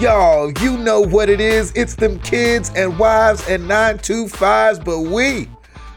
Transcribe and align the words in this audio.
Y'all. 0.00 0.50
You 0.60 0.76
know 0.76 1.00
what 1.00 1.28
it 1.28 1.40
is. 1.40 1.72
It's 1.76 1.94
them 1.94 2.18
kids 2.18 2.70
and 2.74 2.98
wives 2.98 3.48
and 3.48 3.62
925s, 3.64 4.84
but 4.84 5.00
we 5.00 5.48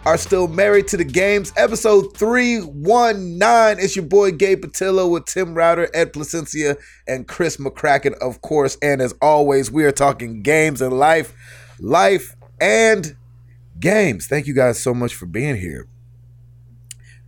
are 0.06 0.18
still 0.18 0.48
married 0.48 0.88
to 0.90 0.98
the 0.98 1.04
games. 1.04 1.52
Episode 1.58 2.16
319. 2.16 3.84
It's 3.84 3.96
your 3.96 4.06
boy 4.06 4.32
Gabe 4.32 4.64
Patillo 4.64 5.10
with 5.12 5.26
Tim 5.26 5.56
Router, 5.56 5.90
Ed 5.96 6.14
Placencia, 6.14 6.78
and 7.08 7.28
Chris 7.28 7.58
McCracken, 7.58 8.14
of 8.20 8.42
course. 8.42 8.78
And 8.84 9.02
as 9.02 9.14
always, 9.20 9.72
we 9.72 9.84
are 9.84 9.92
talking 9.92 10.44
games 10.44 10.80
and 10.80 10.98
life, 10.98 11.34
life 11.80 12.36
and 12.62 13.18
games. 13.80 14.28
Thank 14.28 14.46
you 14.46 14.54
guys 14.54 14.82
so 14.82 14.94
much 14.94 15.16
for 15.16 15.26
being 15.26 15.56
here. 15.56 15.88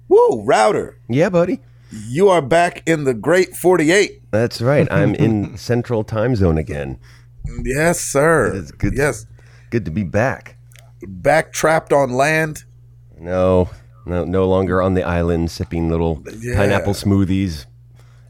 Woo, 0.08 0.44
Router, 0.46 1.00
Yeah, 1.10 1.30
buddy. 1.30 1.62
You 1.92 2.30
are 2.30 2.42
back 2.42 2.84
in 2.88 3.04
the 3.04 3.14
great 3.14 3.56
48. 3.56 4.22
That's 4.32 4.62
right. 4.62 4.88
I'm 4.92 5.16
in 5.16 5.58
Central 5.70 6.04
Time 6.04 6.36
Zone 6.36 6.58
again. 6.58 7.00
Yes, 7.64 8.00
sir. 8.00 8.54
It's 8.56 8.72
good. 8.72 8.94
Yes. 8.96 9.26
Good 9.70 9.86
to 9.86 9.92
be 9.92 10.04
back. 10.04 10.58
Back 11.08 11.54
trapped 11.54 11.92
on 11.94 12.12
land. 12.12 12.64
No, 13.20 13.70
no, 14.06 14.24
no 14.26 14.48
longer 14.48 14.82
on 14.82 14.94
the 14.94 15.04
island 15.04 15.50
sipping 15.52 15.90
little 15.90 16.24
Yeah. 16.40 16.56
pineapple 16.56 16.94
smoothies. 16.94 17.66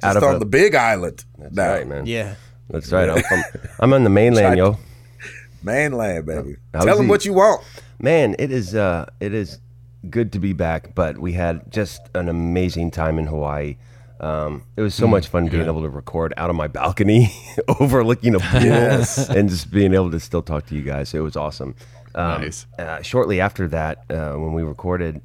Just 0.01 0.17
of 0.17 0.23
on 0.23 0.35
a- 0.35 0.39
the 0.39 0.45
big 0.45 0.75
island. 0.75 1.25
That's 1.37 1.55
now. 1.55 1.71
right, 1.73 1.87
man. 1.87 2.05
Yeah. 2.05 2.35
That's 2.69 2.91
right. 2.91 3.09
I'm 3.09 3.21
from. 3.23 3.43
I'm 3.79 3.93
on 3.93 4.03
the 4.03 4.09
mainland, 4.09 4.57
yo. 4.57 4.77
Mainland, 5.63 6.25
baby. 6.25 6.55
How's 6.73 6.85
Tell 6.85 6.97
them 6.97 7.07
what 7.07 7.25
you 7.25 7.33
want. 7.33 7.63
Man, 7.99 8.35
it 8.39 8.51
is. 8.51 8.75
Uh, 8.75 9.05
it 9.19 9.33
is 9.33 9.59
good 10.09 10.31
to 10.33 10.39
be 10.39 10.53
back. 10.53 10.93
But 10.95 11.17
we 11.17 11.33
had 11.33 11.71
just 11.71 12.01
an 12.13 12.29
amazing 12.29 12.91
time 12.91 13.17
in 13.19 13.27
Hawaii. 13.27 13.77
Um, 14.19 14.63
it 14.75 14.81
was 14.81 14.93
so 14.93 15.07
Mm, 15.07 15.11
much 15.11 15.27
fun 15.27 15.47
being 15.47 15.65
able 15.65 15.81
to 15.81 15.89
record 15.89 16.33
out 16.35 16.49
on 16.49 16.55
my 16.57 16.67
balcony, 16.67 17.31
overlooking 17.79 18.35
a 18.35 18.39
pool, 18.39 18.59
and 19.29 19.49
just 19.49 19.71
being 19.71 19.93
able 19.93 20.11
to 20.11 20.19
still 20.19 20.41
talk 20.41 20.65
to 20.67 20.75
you 20.75 20.81
guys. 20.81 21.13
It 21.13 21.19
was 21.21 21.37
awesome. 21.37 21.73
Um, 22.15 22.41
Nice. 22.41 22.65
Uh, 22.77 23.01
shortly 23.01 23.39
after 23.39 23.67
that, 23.69 24.03
uh, 24.09 24.33
when 24.33 24.51
we 24.53 24.63
recorded, 24.63 25.21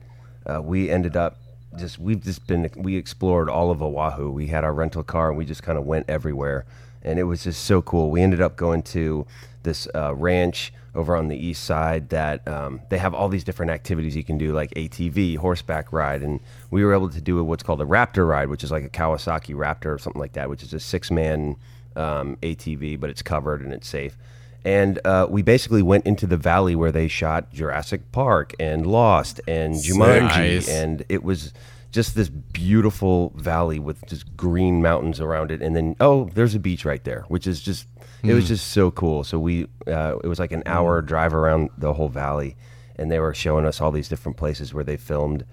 uh, 0.46 0.62
we 0.62 0.90
ended 0.90 1.16
up 1.16 1.38
just 1.76 1.98
we've 1.98 2.22
just 2.22 2.46
been 2.46 2.70
we 2.76 2.96
explored 2.96 3.48
all 3.50 3.72
of 3.72 3.82
Oahu. 3.82 4.30
We 4.30 4.46
had 4.46 4.62
our 4.62 4.72
rental 4.72 5.02
car 5.02 5.30
and 5.30 5.36
we 5.38 5.44
just 5.44 5.64
kind 5.64 5.76
of 5.76 5.84
went 5.86 6.04
everywhere, 6.08 6.64
and 7.02 7.18
it 7.18 7.24
was 7.24 7.42
just 7.42 7.64
so 7.64 7.82
cool. 7.82 8.10
We 8.12 8.22
ended 8.22 8.40
up 8.40 8.54
going 8.54 8.82
to 8.94 9.26
this 9.64 9.88
uh, 9.92 10.14
ranch 10.14 10.72
over 10.94 11.16
on 11.16 11.28
the 11.28 11.36
east 11.36 11.64
side 11.64 12.08
that 12.10 12.46
um, 12.46 12.80
they 12.88 12.98
have 12.98 13.14
all 13.14 13.28
these 13.28 13.44
different 13.44 13.70
activities 13.72 14.14
you 14.14 14.24
can 14.24 14.38
do, 14.38 14.52
like 14.52 14.70
ATV, 14.74 15.36
horseback 15.38 15.92
ride, 15.92 16.22
and 16.22 16.40
we 16.70 16.84
were 16.84 16.94
able 16.94 17.08
to 17.10 17.20
do 17.20 17.42
what's 17.44 17.62
called 17.62 17.80
a 17.80 17.84
Raptor 17.84 18.28
ride, 18.28 18.48
which 18.48 18.62
is 18.62 18.70
like 18.70 18.84
a 18.84 18.88
Kawasaki 18.88 19.54
Raptor 19.54 19.94
or 19.94 19.98
something 19.98 20.20
like 20.20 20.34
that, 20.34 20.48
which 20.48 20.62
is 20.62 20.72
a 20.72 20.80
six 20.80 21.10
man 21.10 21.56
um, 21.96 22.36
ATV, 22.42 22.98
but 22.98 23.10
it's 23.10 23.22
covered 23.22 23.60
and 23.60 23.72
it's 23.72 23.88
safe. 23.88 24.16
And 24.64 24.98
uh, 25.04 25.26
we 25.28 25.42
basically 25.42 25.82
went 25.82 26.06
into 26.06 26.26
the 26.26 26.38
valley 26.38 26.74
where 26.74 26.90
they 26.90 27.06
shot 27.08 27.52
Jurassic 27.52 28.10
Park 28.12 28.54
and 28.58 28.86
Lost 28.86 29.40
and 29.46 29.74
Jumanji, 29.74 30.54
Nice. 30.54 30.68
and 30.68 31.04
it 31.08 31.22
was 31.22 31.52
just 31.90 32.14
this 32.16 32.28
beautiful 32.28 33.32
valley 33.36 33.78
with 33.78 34.04
just 34.06 34.36
green 34.36 34.80
mountains 34.82 35.20
around 35.20 35.50
it. 35.50 35.60
And 35.60 35.76
then 35.76 35.96
oh, 36.00 36.30
there's 36.34 36.54
a 36.54 36.58
beach 36.58 36.84
right 36.84 37.04
there, 37.04 37.24
which 37.28 37.46
is 37.46 37.60
just 37.60 37.86
it 38.24 38.34
was 38.34 38.48
just 38.48 38.72
so 38.72 38.90
cool. 38.90 39.24
So 39.24 39.38
we 39.38 39.66
uh, 39.86 40.16
it 40.22 40.26
was 40.26 40.38
like 40.38 40.52
an 40.52 40.62
hour 40.66 41.02
drive 41.02 41.34
around 41.34 41.70
the 41.76 41.92
whole 41.92 42.08
valley, 42.08 42.56
and 42.96 43.10
they 43.10 43.18
were 43.18 43.34
showing 43.34 43.64
us 43.66 43.80
all 43.80 43.90
these 43.90 44.08
different 44.08 44.36
places 44.36 44.72
where 44.72 44.84
they 44.84 44.96
filmed. 44.96 45.44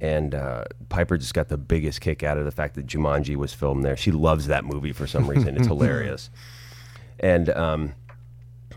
And 0.00 0.34
uh, 0.34 0.64
Piper 0.90 1.16
just 1.16 1.32
got 1.32 1.48
the 1.48 1.56
biggest 1.56 2.02
kick 2.02 2.22
out 2.22 2.36
of 2.36 2.44
the 2.44 2.50
fact 2.50 2.74
that 2.74 2.86
Jumanji 2.86 3.34
was 3.34 3.54
filmed 3.54 3.82
there. 3.84 3.96
She 3.96 4.12
loves 4.12 4.46
that 4.48 4.64
movie 4.64 4.92
for 4.92 5.06
some 5.06 5.28
reason. 5.28 5.56
It's 5.56 5.66
hilarious. 5.68 6.28
And 7.18 7.48
um, 7.50 7.94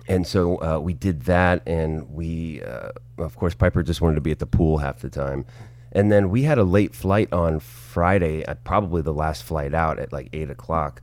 and 0.08 0.26
so 0.26 0.58
uh, 0.62 0.80
we 0.80 0.94
did 0.94 1.24
that, 1.24 1.62
and 1.68 2.10
we, 2.10 2.64
uh, 2.64 2.90
of 3.18 3.36
course, 3.36 3.54
Piper 3.54 3.84
just 3.84 4.02
wanted 4.02 4.16
to 4.16 4.22
be 4.22 4.32
at 4.32 4.40
the 4.40 4.48
pool 4.48 4.80
half 4.80 5.00
the 5.00 5.10
time. 5.10 5.46
And 5.92 6.12
then 6.12 6.30
we 6.30 6.44
had 6.44 6.58
a 6.58 6.64
late 6.64 6.96
flight 6.96 7.32
on 7.34 7.60
Friday, 7.60 8.44
at 8.44 8.64
probably 8.64 9.02
the 9.02 9.14
last 9.14 9.44
flight 9.44 9.74
out 9.74 10.00
at 10.00 10.14
like 10.14 10.30
eight 10.34 10.50
o'clock. 10.50 11.02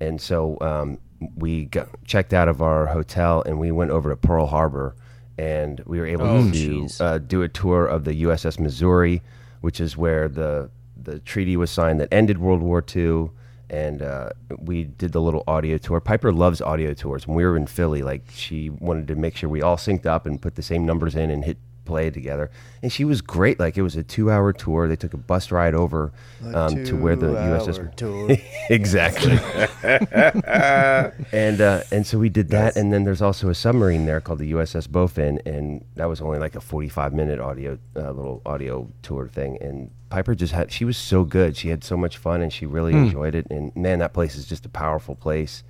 And 0.00 0.20
so 0.20 0.58
um, 0.60 0.98
we 1.36 1.66
got, 1.66 1.88
checked 2.04 2.32
out 2.32 2.48
of 2.48 2.62
our 2.62 2.86
hotel 2.86 3.42
and 3.42 3.58
we 3.58 3.70
went 3.70 3.90
over 3.90 4.10
to 4.10 4.16
Pearl 4.16 4.46
Harbor, 4.46 4.94
and 5.38 5.80
we 5.86 5.98
were 5.98 6.06
able 6.06 6.50
to 6.52 6.88
uh, 7.00 7.18
do 7.18 7.42
a 7.42 7.48
tour 7.48 7.86
of 7.86 8.04
the 8.04 8.22
USS 8.22 8.58
Missouri, 8.58 9.22
which 9.60 9.80
is 9.80 9.96
where 9.96 10.28
the 10.28 10.70
the 10.96 11.18
treaty 11.20 11.56
was 11.56 11.70
signed 11.70 12.00
that 12.00 12.08
ended 12.12 12.38
World 12.38 12.62
War 12.62 12.84
II. 12.94 13.30
And 13.70 14.02
uh, 14.02 14.28
we 14.58 14.84
did 14.84 15.12
the 15.12 15.20
little 15.20 15.42
audio 15.46 15.78
tour. 15.78 15.98
Piper 16.00 16.32
loves 16.32 16.60
audio 16.60 16.94
tours. 16.94 17.26
When 17.26 17.36
we 17.36 17.44
were 17.44 17.56
in 17.56 17.66
Philly, 17.66 18.02
like 18.02 18.22
she 18.32 18.70
wanted 18.70 19.08
to 19.08 19.14
make 19.14 19.36
sure 19.36 19.48
we 19.48 19.62
all 19.62 19.76
synced 19.76 20.06
up 20.06 20.26
and 20.26 20.40
put 20.40 20.54
the 20.54 20.62
same 20.62 20.86
numbers 20.86 21.16
in 21.16 21.30
and 21.30 21.44
hit 21.44 21.56
play 21.84 22.10
together. 22.10 22.50
And 22.82 22.92
she 22.92 23.04
was 23.04 23.20
great. 23.20 23.58
Like 23.58 23.76
it 23.76 23.82
was 23.82 23.96
a 23.96 24.02
two-hour 24.02 24.52
tour. 24.52 24.88
They 24.88 24.96
took 24.96 25.14
a 25.14 25.18
bus 25.18 25.50
ride 25.50 25.74
over 25.74 26.12
um, 26.52 26.84
to 26.84 26.96
where 26.96 27.16
the 27.16 27.26
USS 27.26 27.94
tour. 27.96 28.36
exactly. 28.70 29.38
and 31.32 31.60
uh, 31.60 31.82
and 31.90 32.06
so 32.06 32.18
we 32.18 32.28
did 32.28 32.48
that, 32.50 32.76
and 32.76 32.92
then 32.92 33.04
there's 33.04 33.22
also 33.22 33.48
a 33.48 33.54
submarine 33.54 34.06
there 34.06 34.20
called 34.20 34.38
the 34.38 34.52
USS 34.52 34.88
Bowfin, 34.88 35.44
and 35.46 35.84
that 35.96 36.06
was 36.06 36.20
only 36.20 36.38
like 36.38 36.54
a 36.56 36.60
45 36.60 37.12
minute 37.12 37.40
audio 37.40 37.78
uh, 37.96 38.10
little 38.10 38.42
audio 38.44 38.90
tour 39.02 39.28
thing. 39.28 39.58
And 39.60 39.90
Piper 40.10 40.34
just 40.34 40.52
had 40.52 40.70
she 40.70 40.84
was 40.84 40.96
so 40.96 41.24
good, 41.24 41.56
she 41.56 41.68
had 41.68 41.84
so 41.84 41.96
much 41.96 42.18
fun, 42.18 42.42
and 42.42 42.52
she 42.52 42.66
really 42.66 42.92
enjoyed 42.92 43.34
it. 43.34 43.46
And 43.50 43.74
man, 43.74 43.98
that 44.00 44.12
place 44.12 44.36
is 44.36 44.46
just 44.46 44.66
a 44.66 44.68
powerful 44.68 45.14
place 45.14 45.62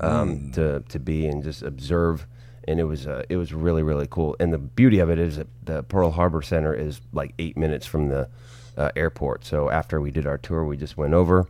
um, 0.00 0.50
to 0.52 0.80
to 0.88 0.98
be 0.98 1.26
and 1.26 1.42
just 1.42 1.62
observe. 1.62 2.26
And 2.68 2.80
it 2.80 2.84
was 2.84 3.06
uh, 3.06 3.24
it 3.28 3.36
was 3.36 3.52
really 3.52 3.82
really 3.82 4.06
cool. 4.10 4.34
And 4.40 4.52
the 4.52 4.58
beauty 4.58 4.98
of 4.98 5.08
it 5.10 5.18
is 5.18 5.36
that 5.36 5.46
the 5.64 5.82
Pearl 5.84 6.10
Harbor 6.10 6.42
Center 6.42 6.74
is 6.74 7.00
like 7.12 7.32
eight 7.38 7.56
minutes 7.56 7.86
from 7.86 8.08
the 8.08 8.28
uh, 8.76 8.90
airport. 8.96 9.44
So 9.44 9.70
after 9.70 10.00
we 10.00 10.10
did 10.10 10.26
our 10.26 10.38
tour, 10.38 10.64
we 10.64 10.76
just 10.76 10.96
went 10.96 11.14
over 11.14 11.46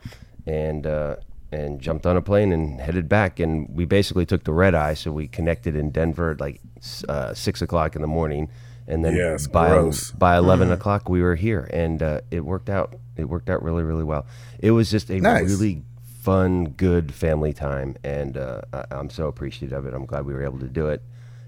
and 0.46 0.86
uh, 0.86 1.16
and 1.52 1.80
jumped 1.80 2.06
on 2.06 2.16
a 2.16 2.22
plane 2.22 2.52
and 2.52 2.80
headed 2.80 3.08
back. 3.08 3.40
And 3.40 3.68
we 3.74 3.84
basically 3.86 4.26
took 4.26 4.44
the 4.44 4.52
red 4.52 4.74
eye, 4.74 4.94
so 4.94 5.10
we 5.10 5.26
connected 5.26 5.74
in 5.74 5.90
Denver 5.90 6.32
at 6.32 6.40
like 6.40 6.60
uh, 7.08 7.32
six 7.34 7.62
o'clock 7.62 7.96
in 7.96 8.02
the 8.02 8.08
morning, 8.08 8.50
and 8.86 9.04
then 9.04 9.14
by 9.52 9.70
gross. 9.70 10.10
by 10.12 10.36
11 10.36 10.70
o'clock 10.70 11.08
we 11.08 11.22
were 11.22 11.34
here, 11.36 11.68
and 11.72 12.02
uh, 12.02 12.20
it 12.30 12.44
worked 12.44 12.68
out. 12.68 12.94
It 13.16 13.24
worked 13.24 13.48
out 13.48 13.62
really 13.62 13.82
really 13.84 14.04
well. 14.04 14.26
It 14.58 14.72
was 14.72 14.90
just 14.90 15.08
a 15.10 15.18
Nice. 15.18 15.48
really 15.48 15.82
fun, 16.26 16.64
good 16.76 17.14
family 17.14 17.52
time, 17.52 17.94
and 18.02 18.36
uh, 18.36 18.62
I- 18.72 18.84
I'm 18.90 19.10
so 19.10 19.28
appreciative 19.28 19.78
of 19.78 19.86
it. 19.86 19.94
I'm 19.94 20.06
glad 20.06 20.26
we 20.26 20.34
were 20.34 20.42
able 20.44 20.58
to 20.58 20.66
do 20.68 20.88
it. 20.88 21.00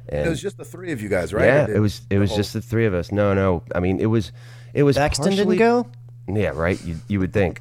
And 0.08 0.24
It 0.26 0.30
was 0.30 0.40
just 0.40 0.56
the 0.56 0.64
three 0.64 0.92
of 0.92 1.02
you 1.02 1.08
guys, 1.08 1.34
right? 1.34 1.46
yeah, 1.46 1.66
Or 1.66 1.74
it 1.74 1.80
was 1.80 1.98
it 1.98 2.08
the 2.10 2.18
was 2.18 2.30
whole- 2.30 2.36
just 2.38 2.52
the 2.52 2.60
three 2.62 2.86
of 2.86 2.94
us. 2.94 3.10
No, 3.10 3.34
no, 3.34 3.62
I 3.74 3.80
mean 3.80 3.98
it 4.00 4.06
was 4.06 4.30
it 4.72 4.84
was 4.84 4.96
Baxton 4.96 5.24
partially- 5.36 5.36
didn't 5.36 5.58
go? 5.58 5.86
Yeah, 6.28 6.50
right. 6.54 6.80
You 6.84 6.96
you 7.08 7.18
would 7.20 7.32
think. 7.32 7.60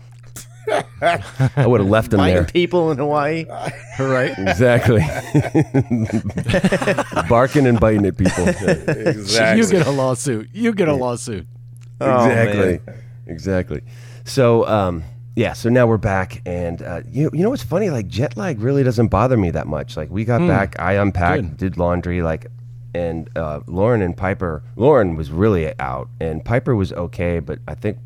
I 1.01 1.66
would 1.66 1.79
have 1.79 1.89
left 1.89 2.13
him 2.13 2.19
Finding 2.19 2.35
there. 2.35 2.45
people 2.45 2.91
in 2.91 2.97
Hawaii. 3.00 3.45
right? 3.99 4.38
Exactly. 4.38 5.01
Barking 7.29 7.67
and 7.67 7.79
biting 7.79 8.05
at 8.05 8.17
people. 8.17 8.47
exactly. 8.47 9.57
You 9.63 9.69
get 9.72 9.88
a 9.88 9.91
lawsuit. 9.91 10.49
You 10.53 10.73
get 10.73 10.88
a 10.88 10.94
lawsuit. 10.94 11.47
exactly. 12.02 12.79
exactly. 13.28 13.81
So, 14.25 14.67
um, 14.67 15.03
yeah. 15.37 15.53
So 15.53 15.69
now 15.69 15.85
we're 15.85 15.97
back, 15.97 16.41
and 16.47 16.81
uh, 16.81 17.01
you 17.11 17.29
you 17.31 17.43
know 17.43 17.51
what's 17.51 17.61
funny? 17.61 17.91
Like 17.91 18.07
jet 18.07 18.35
lag 18.35 18.59
really 18.59 18.84
doesn't 18.84 19.09
bother 19.09 19.37
me 19.37 19.51
that 19.51 19.67
much. 19.67 19.95
Like 19.95 20.09
we 20.09 20.25
got 20.25 20.39
back, 20.47 20.79
I 20.79 20.93
unpacked, 20.93 21.43
Good. 21.43 21.57
did 21.57 21.78
laundry, 21.78 22.23
like, 22.23 22.47
and 22.95 23.29
uh, 23.37 23.59
Lauren 23.67 24.01
and 24.01 24.17
Piper. 24.17 24.63
Lauren 24.75 25.16
was 25.16 25.29
really 25.29 25.79
out, 25.79 26.09
and 26.19 26.43
Piper 26.43 26.75
was 26.75 26.91
okay, 26.91 27.39
but 27.39 27.59
I 27.67 27.75
think. 27.75 27.99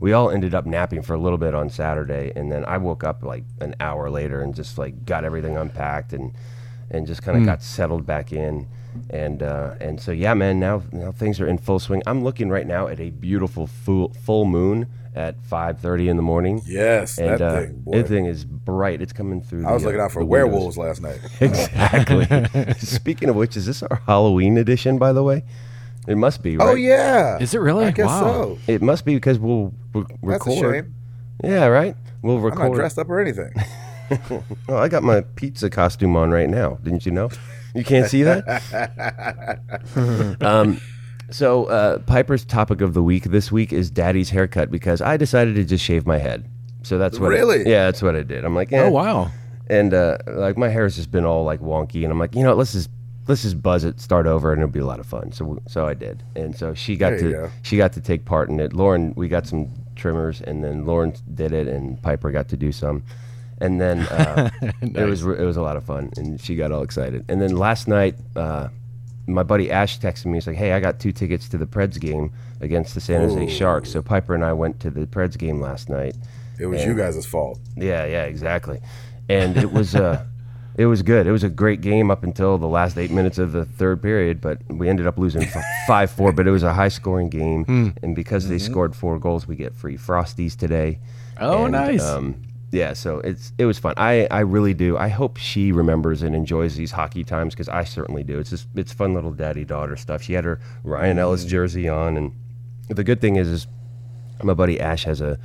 We 0.00 0.12
all 0.12 0.30
ended 0.30 0.54
up 0.54 0.64
napping 0.64 1.02
for 1.02 1.14
a 1.14 1.18
little 1.18 1.38
bit 1.38 1.56
on 1.56 1.70
Saturday, 1.70 2.30
and 2.36 2.52
then 2.52 2.64
I 2.66 2.78
woke 2.78 3.02
up 3.02 3.24
like 3.24 3.42
an 3.60 3.74
hour 3.80 4.08
later 4.08 4.40
and 4.40 4.54
just 4.54 4.78
like 4.78 5.04
got 5.04 5.24
everything 5.24 5.56
unpacked 5.56 6.12
and 6.12 6.32
and 6.88 7.04
just 7.04 7.24
kind 7.24 7.36
of 7.36 7.44
got 7.44 7.64
settled 7.64 8.06
back 8.06 8.32
in. 8.32 8.68
And 9.10 9.42
uh, 9.42 9.74
and 9.80 10.00
so 10.00 10.12
yeah, 10.12 10.34
man, 10.34 10.60
now 10.60 10.84
now 10.92 11.10
things 11.10 11.40
are 11.40 11.48
in 11.48 11.58
full 11.58 11.80
swing. 11.80 12.04
I'm 12.06 12.22
looking 12.22 12.48
right 12.48 12.64
now 12.64 12.86
at 12.86 13.00
a 13.00 13.10
beautiful 13.10 13.66
full 13.66 14.10
full 14.24 14.44
moon 14.44 14.86
at 15.14 15.42
5:30 15.42 16.08
in 16.08 16.16
the 16.16 16.22
morning. 16.22 16.60
Yes, 16.66 17.18
and 17.18 17.28
that 17.28 17.40
uh, 17.40 17.60
thing, 17.60 17.80
boy. 17.80 17.92
that 18.02 18.08
thing 18.08 18.26
is 18.26 18.44
bright. 18.44 19.00
It's 19.02 19.12
coming 19.12 19.40
through. 19.42 19.66
I 19.66 19.72
was 19.72 19.82
the, 19.82 19.88
looking 19.88 20.00
uh, 20.00 20.04
out 20.04 20.12
for 20.12 20.20
the 20.20 20.26
windows. 20.26 20.50
werewolves 20.52 20.78
last 20.78 21.00
night. 21.02 21.20
Exactly. 21.40 22.74
Speaking 22.78 23.28
of 23.28 23.36
which, 23.36 23.56
is 23.56 23.66
this 23.66 23.82
our 23.82 24.00
Halloween 24.06 24.58
edition? 24.58 24.98
By 24.98 25.12
the 25.12 25.22
way, 25.22 25.44
it 26.06 26.16
must 26.16 26.42
be. 26.42 26.56
Right? 26.56 26.68
Oh 26.68 26.74
yeah, 26.74 27.38
Is 27.38 27.54
it 27.54 27.58
really? 27.60 27.84
I 27.86 27.90
guess 27.90 28.06
Wow. 28.06 28.20
so. 28.22 28.58
It 28.66 28.82
must 28.82 29.04
be 29.04 29.14
because 29.14 29.38
we'll 29.38 29.72
re- 29.94 30.04
That's 30.22 30.46
a 30.46 30.50
record. 30.50 30.84
shame. 30.84 30.94
Yeah, 31.44 31.66
right. 31.66 31.94
We'll 32.22 32.36
I'm 32.38 32.42
record. 32.44 32.68
not 32.70 32.74
dressed 32.74 32.98
up 32.98 33.08
or 33.08 33.20
anything. 33.20 33.52
Oh, 34.70 34.74
I 34.74 34.88
got 34.88 35.02
my 35.02 35.20
pizza 35.20 35.68
costume 35.68 36.16
on 36.16 36.30
right 36.30 36.48
now. 36.48 36.78
Didn't 36.82 37.04
you 37.04 37.12
know? 37.12 37.28
You 37.74 37.84
can't 37.84 38.08
see 38.08 38.22
that. 38.22 39.60
um, 40.40 40.80
so 41.30 41.64
uh, 41.66 41.98
Piper's 42.00 42.44
topic 42.44 42.80
of 42.80 42.94
the 42.94 43.02
week 43.02 43.24
this 43.24 43.52
week 43.52 43.72
is 43.72 43.90
Daddy's 43.90 44.30
haircut 44.30 44.70
because 44.70 45.00
I 45.00 45.16
decided 45.16 45.54
to 45.56 45.64
just 45.64 45.84
shave 45.84 46.06
my 46.06 46.18
head. 46.18 46.48
So 46.82 46.96
that's 46.98 47.18
what. 47.18 47.32
I- 47.32 47.36
Really? 47.36 47.58
yeah, 47.68 47.84
that's 47.86 48.02
what 48.02 48.16
I 48.16 48.22
did. 48.22 48.44
I'm 48.44 48.54
like, 48.54 48.72
eh. 48.72 48.82
Oh 48.84 48.90
wow. 48.90 49.30
and 49.68 49.92
uh, 49.92 50.18
like 50.26 50.56
my 50.56 50.68
hair 50.68 50.84
has 50.84 50.96
just 50.96 51.10
been 51.10 51.24
all 51.24 51.44
like 51.44 51.60
wonky, 51.60 52.02
and 52.04 52.12
I'm 52.12 52.18
like, 52.18 52.34
you 52.34 52.42
know, 52.42 52.50
what, 52.50 52.58
let's 52.58 52.72
just 52.72 52.88
let's 53.26 53.42
just 53.42 53.60
buzz 53.62 53.84
it, 53.84 54.00
start 54.00 54.26
over, 54.26 54.52
and 54.52 54.62
it'll 54.62 54.72
be 54.72 54.78
a 54.80 54.86
lot 54.86 55.00
of 55.00 55.06
fun. 55.06 55.32
So 55.32 55.58
so 55.68 55.86
I 55.86 55.94
did, 55.94 56.22
and 56.36 56.56
so 56.56 56.72
she 56.74 56.96
got 56.96 57.10
There 57.10 57.18
you 57.20 57.26
to 57.32 57.32
go. 57.32 57.50
she 57.62 57.76
got 57.76 57.92
to 57.94 58.00
take 58.00 58.24
part 58.24 58.48
in 58.48 58.58
it. 58.60 58.72
Lauren, 58.72 59.12
we 59.16 59.28
got 59.28 59.46
some 59.46 59.68
trimmers, 59.96 60.40
and 60.40 60.64
then 60.64 60.86
Lauren 60.86 61.12
did 61.34 61.52
it, 61.52 61.68
and 61.68 62.00
Piper 62.00 62.30
got 62.30 62.48
to 62.48 62.56
do 62.56 62.72
some, 62.72 63.02
and 63.60 63.78
then 63.78 64.00
uh, 64.06 64.48
it 64.80 65.04
was 65.04 65.22
it 65.26 65.44
was 65.44 65.58
a 65.58 65.62
lot 65.62 65.76
of 65.76 65.84
fun, 65.84 66.10
and 66.16 66.40
she 66.40 66.56
got 66.56 66.72
all 66.72 66.82
excited. 66.82 67.24
And 67.28 67.42
then 67.42 67.54
last 67.56 67.86
night, 67.88 68.14
uh, 68.36 68.68
my 69.28 69.42
buddy 69.42 69.70
Ash 69.70 69.98
texted 70.00 70.26
me. 70.26 70.34
He's 70.34 70.46
like, 70.46 70.56
"Hey, 70.56 70.72
I 70.72 70.80
got 70.80 70.98
two 70.98 71.12
tickets 71.12 71.48
to 71.50 71.58
the 71.58 71.66
Preds 71.66 72.00
game 72.00 72.32
against 72.60 72.94
the 72.94 73.00
San 73.00 73.20
Jose 73.20 73.48
Sharks." 73.48 73.90
So 73.90 74.02
Piper 74.02 74.34
and 74.34 74.44
I 74.44 74.52
went 74.52 74.80
to 74.80 74.90
the 74.90 75.06
Preds 75.06 75.36
game 75.38 75.60
last 75.60 75.88
night. 75.88 76.16
It 76.58 76.66
was 76.66 76.84
you 76.84 76.94
guys' 76.96 77.24
fault. 77.24 77.60
Yeah, 77.76 78.04
yeah, 78.06 78.24
exactly. 78.24 78.80
And 79.28 79.56
it 79.56 79.70
was 79.72 79.94
uh 79.94 80.24
it 80.76 80.86
was 80.86 81.02
good. 81.02 81.26
It 81.26 81.32
was 81.32 81.44
a 81.44 81.48
great 81.48 81.80
game 81.82 82.10
up 82.10 82.24
until 82.24 82.58
the 82.58 82.66
last 82.66 82.98
eight 82.98 83.10
minutes 83.10 83.38
of 83.38 83.52
the 83.52 83.64
third 83.64 84.02
period, 84.02 84.40
but 84.40 84.58
we 84.68 84.88
ended 84.88 85.06
up 85.06 85.18
losing 85.18 85.46
five 85.86 86.10
four. 86.10 86.32
But 86.32 86.48
it 86.48 86.50
was 86.50 86.62
a 86.64 86.72
high 86.72 86.88
scoring 86.88 87.28
game, 87.28 87.94
and 88.02 88.16
because 88.16 88.48
they 88.48 88.58
scored 88.58 88.96
four 88.96 89.18
goals, 89.18 89.46
we 89.46 89.54
get 89.54 89.74
free 89.74 89.96
frosties 89.96 90.56
today. 90.56 90.98
Oh, 91.40 91.64
And, 91.66 91.72
nice. 91.72 92.02
Um, 92.02 92.42
yeah, 92.70 92.92
so 92.92 93.20
it's 93.20 93.52
it 93.56 93.64
was 93.64 93.78
fun. 93.78 93.94
I, 93.96 94.26
I 94.30 94.40
really 94.40 94.74
do. 94.74 94.98
I 94.98 95.08
hope 95.08 95.38
she 95.38 95.72
remembers 95.72 96.22
and 96.22 96.34
enjoys 96.34 96.76
these 96.76 96.90
hockey 96.90 97.24
times 97.24 97.54
because 97.54 97.68
I 97.68 97.84
certainly 97.84 98.22
do. 98.22 98.38
It's 98.38 98.50
just 98.50 98.68
it's 98.74 98.92
fun 98.92 99.14
little 99.14 99.32
daddy 99.32 99.64
daughter 99.64 99.96
stuff. 99.96 100.22
She 100.22 100.34
had 100.34 100.44
her 100.44 100.60
Ryan 100.84 101.18
Ellis 101.18 101.44
jersey 101.44 101.88
on, 101.88 102.16
and 102.16 102.32
the 102.88 103.04
good 103.04 103.20
thing 103.20 103.36
is 103.36 103.48
is 103.48 103.66
my 104.42 104.52
buddy 104.52 104.78
Ash 104.78 105.04
has 105.04 105.22
a 105.22 105.38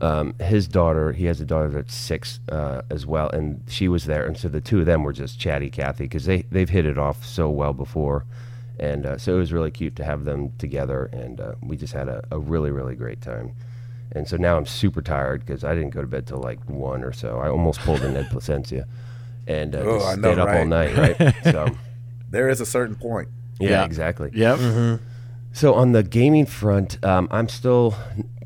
um, 0.00 0.34
his 0.40 0.66
daughter. 0.66 1.12
He 1.12 1.26
has 1.26 1.40
a 1.40 1.44
daughter 1.44 1.70
that's 1.70 1.94
six 1.94 2.40
uh, 2.50 2.82
as 2.90 3.06
well, 3.06 3.30
and 3.30 3.62
she 3.68 3.86
was 3.86 4.04
there, 4.06 4.26
and 4.26 4.36
so 4.36 4.48
the 4.48 4.60
two 4.60 4.80
of 4.80 4.86
them 4.86 5.04
were 5.04 5.12
just 5.12 5.38
chatty 5.38 5.70
Cathy 5.70 6.04
because 6.04 6.24
they 6.24 6.42
they've 6.50 6.68
hit 6.68 6.84
it 6.84 6.98
off 6.98 7.24
so 7.24 7.48
well 7.48 7.74
before, 7.74 8.24
and 8.80 9.06
uh, 9.06 9.18
so 9.18 9.36
it 9.36 9.38
was 9.38 9.52
really 9.52 9.70
cute 9.70 9.94
to 9.96 10.04
have 10.04 10.24
them 10.24 10.52
together, 10.58 11.06
and 11.12 11.40
uh, 11.40 11.52
we 11.62 11.76
just 11.76 11.92
had 11.92 12.08
a, 12.08 12.24
a 12.32 12.38
really 12.40 12.72
really 12.72 12.96
great 12.96 13.20
time. 13.20 13.54
And 14.16 14.26
so 14.26 14.36
now 14.36 14.56
I'm 14.56 14.66
super 14.66 15.02
tired 15.02 15.44
because 15.44 15.62
I 15.62 15.74
didn't 15.74 15.90
go 15.90 16.00
to 16.00 16.06
bed 16.06 16.26
till 16.26 16.38
like 16.38 16.58
one 16.68 17.04
or 17.04 17.12
so. 17.12 17.38
I 17.38 17.48
almost 17.48 17.80
pulled 17.80 18.00
a 18.02 18.10
Ned 18.10 18.26
Placencia, 18.30 18.84
and 19.46 19.74
uh, 19.74 19.78
Oh, 19.80 19.98
just 19.98 20.18
know, 20.18 20.32
stayed 20.32 20.38
up 20.40 20.48
all 20.48 20.64
night. 20.66 20.96
Right. 20.96 21.34
So 21.44 21.68
There 22.30 22.48
is 22.48 22.60
a 22.60 22.66
certain 22.66 22.96
point. 22.96 23.28
yeah, 23.60 23.70
Yeah. 23.70 23.84
exactly. 23.84 24.30
Yep. 24.34 25.00
So 25.52 25.74
on 25.74 25.92
the 25.92 26.02
gaming 26.02 26.44
front, 26.46 27.02
um, 27.04 27.28
I'm 27.30 27.48
still 27.48 27.94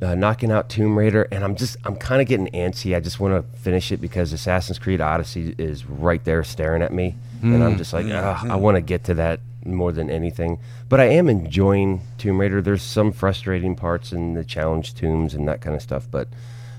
uh, 0.02 0.14
knocking 0.14 0.50
out 0.52 0.68
Tomb 0.68 0.96
Raider, 0.98 1.26
and 1.32 1.42
I'm 1.44 1.54
just 1.56 1.76
I'm 1.84 1.96
kind 1.96 2.20
of 2.22 2.28
getting 2.28 2.48
antsy. 2.48 2.96
I 2.96 3.00
just 3.00 3.18
want 3.20 3.34
to 3.34 3.58
finish 3.58 3.90
it 3.92 4.00
because 4.00 4.32
Assassin's 4.32 4.78
Creed 4.78 5.00
Odyssey 5.00 5.54
is 5.58 5.84
right 5.86 6.22
there 6.24 6.42
staring 6.44 6.82
at 6.82 6.92
me, 6.92 7.16
and 7.42 7.62
I'm 7.62 7.72
hmm. 7.72 7.78
just 7.78 7.92
like, 7.92 8.06
hmm. 8.06 8.12
"Ugh, 8.12 8.50
I 8.50 8.54
hmm. 8.56 8.60
want 8.60 8.76
to 8.76 8.80
get 8.80 9.04
to 9.04 9.14
that 9.14 9.40
more 9.64 9.92
than 9.92 10.10
anything. 10.10 10.58
But 10.88 11.00
I 11.00 11.04
am 11.04 11.28
enjoying 11.28 12.02
Tomb 12.18 12.40
Raider. 12.40 12.62
There's 12.62 12.82
some 12.82 13.12
frustrating 13.12 13.76
parts 13.76 14.12
in 14.12 14.34
the 14.34 14.44
challenge 14.44 14.94
tombs 14.94 15.34
and 15.34 15.46
that 15.48 15.60
kind 15.60 15.76
of 15.76 15.82
stuff, 15.82 16.08
but 16.10 16.28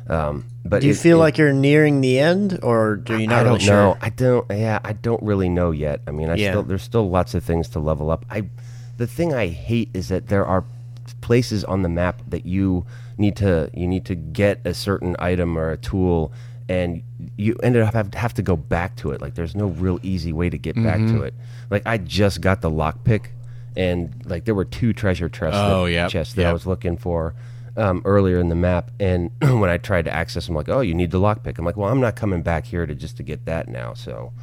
um, 0.07 0.45
but 0.65 0.81
Do 0.81 0.87
you 0.87 0.93
it- 0.93 0.97
feel 0.97 1.17
it- 1.17 1.21
like 1.21 1.37
you're 1.37 1.53
nearing 1.53 2.01
the 2.01 2.19
end, 2.19 2.59
or 2.63 2.95
do 2.97 3.17
you 3.17 3.27
not 3.27 3.41
I 3.41 3.43
don't 3.43 3.61
sure? 3.61 3.73
know. 3.73 3.97
I 4.01 4.09
don't. 4.09 4.45
Yeah, 4.49 4.79
I 4.83 4.93
don't 4.93 5.21
really 5.23 5.49
know 5.49 5.71
yet. 5.71 6.01
I 6.07 6.11
mean, 6.11 6.29
I 6.29 6.35
Yeah. 6.35 6.51
still 6.51 6.63
there's 6.63 6.83
still 6.83 7.09
lots 7.09 7.33
of 7.33 7.43
things 7.43 7.69
to 7.69 7.79
level 7.79 8.09
up. 8.09 8.25
I, 8.29 8.43
the 8.97 9.07
thing 9.07 9.33
I 9.33 9.47
hate 9.47 9.89
is 9.93 10.09
that 10.09 10.27
there 10.27 10.45
are 10.45 10.63
places 11.21 11.63
on 11.63 11.81
the 11.81 11.89
map 11.89 12.21
that 12.27 12.45
you 12.45 12.85
need 13.17 13.35
to 13.37 13.69
you 13.73 13.87
need 13.87 14.05
to 14.05 14.15
get 14.15 14.59
a 14.65 14.73
certain 14.73 15.15
item 15.19 15.57
or 15.57 15.71
a 15.71 15.77
tool, 15.77 16.31
and 16.69 17.03
you 17.37 17.55
ended 17.63 17.81
up 17.83 17.93
have, 17.93 18.13
have 18.13 18.33
to 18.35 18.41
go 18.41 18.55
back 18.55 18.95
to 18.97 19.11
it. 19.11 19.21
Like 19.21 19.35
there's 19.35 19.55
no 19.55 19.67
real 19.67 19.99
easy 20.03 20.33
way 20.33 20.49
to 20.49 20.57
get 20.57 20.75
back 20.75 20.99
Mm-hmm. 20.99 21.17
to 21.17 21.23
it. 21.23 21.33
Like 21.69 21.83
I 21.85 21.97
just 21.97 22.41
got 22.41 22.61
the 22.61 22.69
lockpick, 22.71 23.27
and 23.75 24.21
like 24.25 24.45
there 24.45 24.55
were 24.55 24.65
two 24.65 24.93
treasure 24.93 25.29
chests. 25.29 25.57
Oh, 25.59 25.85
that, 25.85 25.91
yep, 25.91 26.09
chests 26.11 26.33
that 26.35 26.45
I 26.45 26.53
was 26.53 26.65
looking 26.67 26.97
for 26.97 27.33
um, 27.77 28.01
earlier 28.05 28.39
in 28.39 28.49
the 28.49 28.55
map, 28.55 28.91
and 28.99 29.31
when 29.41 29.69
I 29.69 29.77
tried 29.77 30.05
to 30.05 30.13
access, 30.13 30.45
them, 30.47 30.55
like, 30.55 30.67
oh, 30.69 30.81
you 30.81 30.93
need 30.93 31.11
the 31.11 31.19
lockpick. 31.19 31.57
I'm 31.57 31.65
like, 31.65 31.77
well, 31.77 31.89
I'm 31.89 32.01
not 32.01 32.15
coming 32.15 32.41
back 32.41 32.65
here 32.65 32.85
to 32.85 32.93
just 32.95 33.17
to 33.17 33.23
get 33.23 33.45
that 33.45 33.69
now. 33.69 33.93
So, 33.93 34.33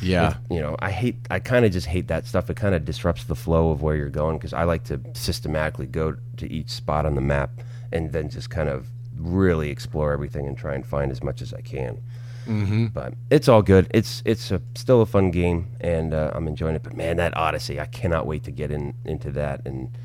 Yeah. 0.00 0.34
you 0.50 0.60
know, 0.60 0.74
I 0.80 0.90
hate, 0.90 1.16
I 1.30 1.38
kind 1.38 1.64
of 1.64 1.70
just 1.70 1.86
hate 1.86 2.08
that 2.08 2.26
stuff. 2.26 2.50
It 2.50 2.56
kind 2.56 2.74
of 2.74 2.84
disrupts 2.84 3.22
the 3.24 3.36
flow 3.36 3.70
of 3.70 3.82
where 3.82 3.94
you're 3.94 4.08
going 4.08 4.36
because 4.38 4.52
I 4.52 4.64
like 4.64 4.82
to 4.84 5.00
systematically 5.14 5.86
go 5.86 6.16
to 6.38 6.52
each 6.52 6.70
spot 6.70 7.06
on 7.06 7.14
the 7.14 7.20
map 7.20 7.50
and 7.92 8.10
then 8.12 8.28
just 8.28 8.50
kind 8.50 8.68
of 8.68 8.88
really 9.22 9.70
explore 9.70 10.12
everything 10.12 10.46
and 10.46 10.56
try 10.56 10.74
and 10.74 10.84
find 10.86 11.10
as 11.10 11.22
much 11.22 11.40
as 11.42 11.52
I 11.54 11.60
can. 11.60 12.00
Mm-hmm. 12.46 12.86
But 12.86 13.14
it's 13.30 13.48
all 13.48 13.62
good. 13.62 13.86
It's 13.94 14.22
it's 14.24 14.50
a, 14.50 14.60
still 14.74 15.00
a 15.00 15.06
fun 15.06 15.30
game, 15.30 15.68
and 15.80 16.12
uh, 16.12 16.32
I'm 16.34 16.48
enjoying 16.48 16.74
it. 16.74 16.82
But 16.82 16.94
man, 16.96 17.16
that 17.18 17.36
Odyssey, 17.36 17.78
I 17.80 17.86
cannot 17.86 18.26
wait 18.26 18.42
to 18.44 18.50
get 18.50 18.70
in 18.72 18.94
into 19.04 19.30
that 19.32 19.62
and 19.64 19.96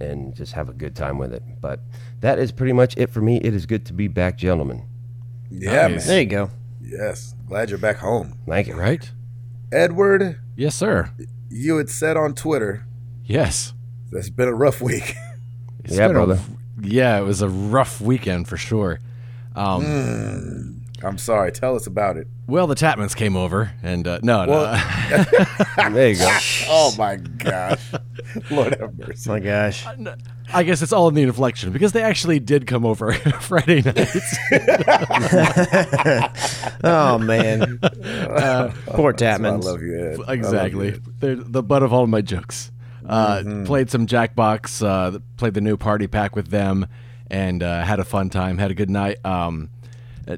and 0.00 0.34
just 0.34 0.52
have 0.54 0.68
a 0.68 0.72
good 0.72 0.96
time 0.96 1.18
with 1.18 1.32
it. 1.32 1.42
But 1.60 1.80
that 2.20 2.38
is 2.38 2.52
pretty 2.52 2.72
much 2.72 2.96
it 2.96 3.10
for 3.10 3.20
me. 3.20 3.36
It 3.38 3.54
is 3.54 3.66
good 3.66 3.84
to 3.86 3.92
be 3.92 4.08
back, 4.08 4.38
gentlemen. 4.38 4.82
Yeah, 5.50 5.86
Nice. 5.88 6.06
There 6.06 6.20
you 6.20 6.26
go. 6.26 6.50
Yes. 6.82 7.34
Glad 7.46 7.68
you're 7.68 7.78
back 7.78 7.98
home. 7.98 8.38
Thank 8.48 8.66
you. 8.66 8.74
Right? 8.74 9.10
Edward, 9.70 10.40
Yes, 10.56 10.74
sir. 10.74 11.10
you 11.50 11.76
had 11.76 11.88
said 11.90 12.16
on 12.16 12.34
Twitter 12.34 12.86
Yes. 13.24 13.72
that's 14.10 14.30
been 14.30 14.48
a 14.48 14.54
rough 14.54 14.80
week. 14.80 15.14
It's 15.84 15.96
Yeah, 15.96 16.08
been 16.08 16.16
a- 16.16 16.24
brother. 16.26 16.40
Yeah, 16.84 17.18
it 17.18 17.22
was 17.22 17.42
a 17.42 17.48
rough 17.48 18.00
weekend 18.00 18.48
for 18.48 18.56
sure. 18.56 19.00
Um, 19.56 19.82
Mm. 19.84 20.80
I'm 21.02 21.18
sorry. 21.18 21.52
Tell 21.52 21.76
us 21.76 21.86
about 21.86 22.16
it. 22.16 22.26
Well, 22.46 22.66
the 22.66 22.74
Tapmans 22.74 23.14
came 23.14 23.36
over, 23.36 23.72
and 23.82 24.06
uh, 24.08 24.20
no, 24.22 24.46
Well- 24.46 24.72
no. 25.10 25.90
There 25.90 26.08
you 26.10 26.16
go. 26.18 26.38
Oh 26.68 26.94
my 26.96 27.16
gosh. 27.16 27.92
Lord 28.50 28.78
have 28.80 28.98
mercy. 28.98 29.28
My 29.28 29.38
gosh. 29.38 29.84
I 30.52 30.62
guess 30.62 30.80
it's 30.82 30.92
all 30.92 31.08
in 31.08 31.14
the 31.14 31.22
inflection 31.22 31.72
because 31.72 31.92
they 31.92 32.02
actually 32.02 32.38
did 32.40 32.66
come 32.66 32.84
over 32.86 33.12
Friday 33.12 33.82
night. 33.82 34.08
Oh 36.82 37.18
man. 37.18 37.78
Poor 38.86 39.14
I 39.20 39.36
love 39.36 39.82
you, 39.82 39.98
Ed. 39.98 40.14
I 40.14 40.16
love 40.16 40.28
exactly. 40.30 40.86
you, 40.86 40.92
Ed. 40.94 41.02
They're 41.20 41.36
the 41.36 41.62
butt 41.62 41.82
of 41.82 41.92
all 41.92 42.06
my 42.06 42.20
jokes. 42.22 42.70
Uh, 43.06 43.38
Mm-hmm. 43.44 43.64
Played 43.64 43.90
some 43.90 44.06
Jackbox, 44.06 44.84
uh, 44.86 45.18
played 45.36 45.54
the 45.54 45.60
new 45.60 45.76
party 45.76 46.06
pack 46.06 46.34
with 46.36 46.48
them, 46.48 46.86
and 47.30 47.62
uh, 47.62 47.82
had 47.84 48.00
a 48.00 48.04
fun 48.04 48.30
time. 48.30 48.58
Had 48.58 48.70
a 48.70 48.74
good 48.74 48.90
night. 48.90 49.18
Um, 49.24 49.70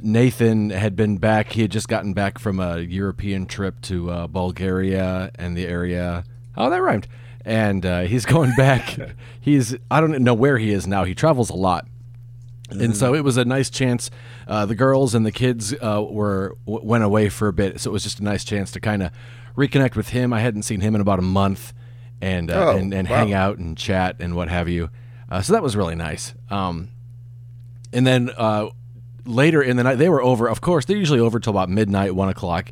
Nathan 0.02 0.70
had 0.70 0.96
been 0.96 1.18
back. 1.18 1.52
He 1.52 1.62
had 1.62 1.70
just 1.70 1.88
gotten 1.88 2.12
back 2.12 2.38
from 2.38 2.58
a 2.58 2.78
European 2.80 3.46
trip 3.46 3.80
to 3.82 4.10
uh, 4.10 4.26
Bulgaria 4.26 5.30
and 5.36 5.56
the 5.56 5.66
area. 5.66 6.24
Oh, 6.56 6.70
that 6.70 6.82
rhymed. 6.82 7.06
And 7.44 7.86
uh, 7.86 8.00
he's 8.02 8.24
going 8.36 8.52
back. 8.56 8.96
he's 9.40 9.76
I 9.90 10.00
don't 10.00 10.20
know 10.22 10.34
where 10.34 10.58
he 10.58 10.72
is 10.72 10.86
now. 10.86 11.04
He 11.04 11.14
travels 11.14 11.50
a 11.50 11.54
lot. 11.56 11.86
And 12.68 12.96
so 12.96 13.14
it 13.14 13.22
was 13.22 13.36
a 13.36 13.44
nice 13.44 13.70
chance. 13.70 14.10
Uh, 14.48 14.66
the 14.66 14.74
girls 14.74 15.14
and 15.14 15.24
the 15.24 15.30
kids 15.30 15.72
uh, 15.74 16.04
were 16.08 16.56
w- 16.66 16.84
went 16.84 17.04
away 17.04 17.28
for 17.28 17.46
a 17.46 17.52
bit, 17.52 17.80
so 17.80 17.90
it 17.90 17.92
was 17.92 18.02
just 18.02 18.18
a 18.18 18.24
nice 18.24 18.42
chance 18.42 18.72
to 18.72 18.80
kind 18.80 19.04
of 19.04 19.12
reconnect 19.56 19.94
with 19.94 20.08
him. 20.08 20.32
I 20.32 20.40
hadn't 20.40 20.62
seen 20.64 20.80
him 20.80 20.96
in 20.96 21.00
about 21.00 21.20
a 21.20 21.22
month, 21.22 21.72
and 22.20 22.50
uh, 22.50 22.70
Oh, 22.72 22.76
and, 22.76 22.92
and 22.94 23.08
wow. 23.08 23.16
hang 23.16 23.32
out 23.32 23.58
and 23.58 23.76
chat 23.76 24.16
and 24.20 24.34
what 24.34 24.48
have 24.48 24.68
you. 24.68 24.90
Uh, 25.30 25.42
so 25.42 25.52
that 25.52 25.62
was 25.62 25.76
really 25.76 25.94
nice. 25.96 26.34
Um, 26.50 26.88
and 27.92 28.06
then 28.06 28.30
uh, 28.36 28.68
later 29.24 29.62
in 29.62 29.76
the 29.76 29.82
night, 29.84 29.96
they 29.96 30.08
were 30.08 30.22
over. 30.22 30.48
Of 30.48 30.60
course, 30.60 30.84
they're 30.84 30.96
usually 30.96 31.20
over 31.20 31.40
till 31.40 31.50
about 31.52 31.68
midnight, 31.68 32.14
one 32.14 32.28
o'clock. 32.28 32.70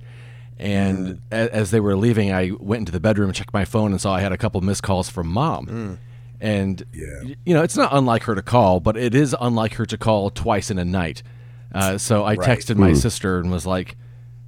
And 0.58 1.20
a- 1.32 1.52
as 1.54 1.70
they 1.72 1.80
were 1.80 1.96
leaving, 1.96 2.32
I 2.32 2.52
went 2.58 2.80
into 2.80 2.92
the 2.92 3.00
bedroom 3.00 3.32
checked 3.32 3.52
my 3.52 3.64
phone 3.64 3.90
and 3.90 4.00
saw 4.00 4.14
I 4.14 4.20
had 4.20 4.32
a 4.32 4.36
couple 4.38 4.60
missed 4.60 4.82
calls 4.82 5.08
from 5.10 5.28
mom. 5.28 5.98
And 6.40 6.84
Yeah. 6.92 7.34
you 7.44 7.54
know, 7.54 7.62
it's 7.62 7.76
not 7.76 7.90
unlike 7.92 8.24
her 8.24 8.34
to 8.34 8.42
call, 8.42 8.78
but 8.80 8.96
it 8.96 9.14
is 9.14 9.34
unlike 9.40 9.74
her 9.74 9.86
to 9.86 9.96
call 9.98 10.30
twice 10.30 10.70
in 10.70 10.78
a 10.78 10.84
night. 10.84 11.22
Uh, 11.74 11.98
so 11.98 12.22
I 12.22 12.34
Right. 12.34 12.48
texted 12.48 12.76
my 12.76 12.92
sister 12.92 13.38
and 13.40 13.50
was 13.50 13.66
like, 13.66 13.96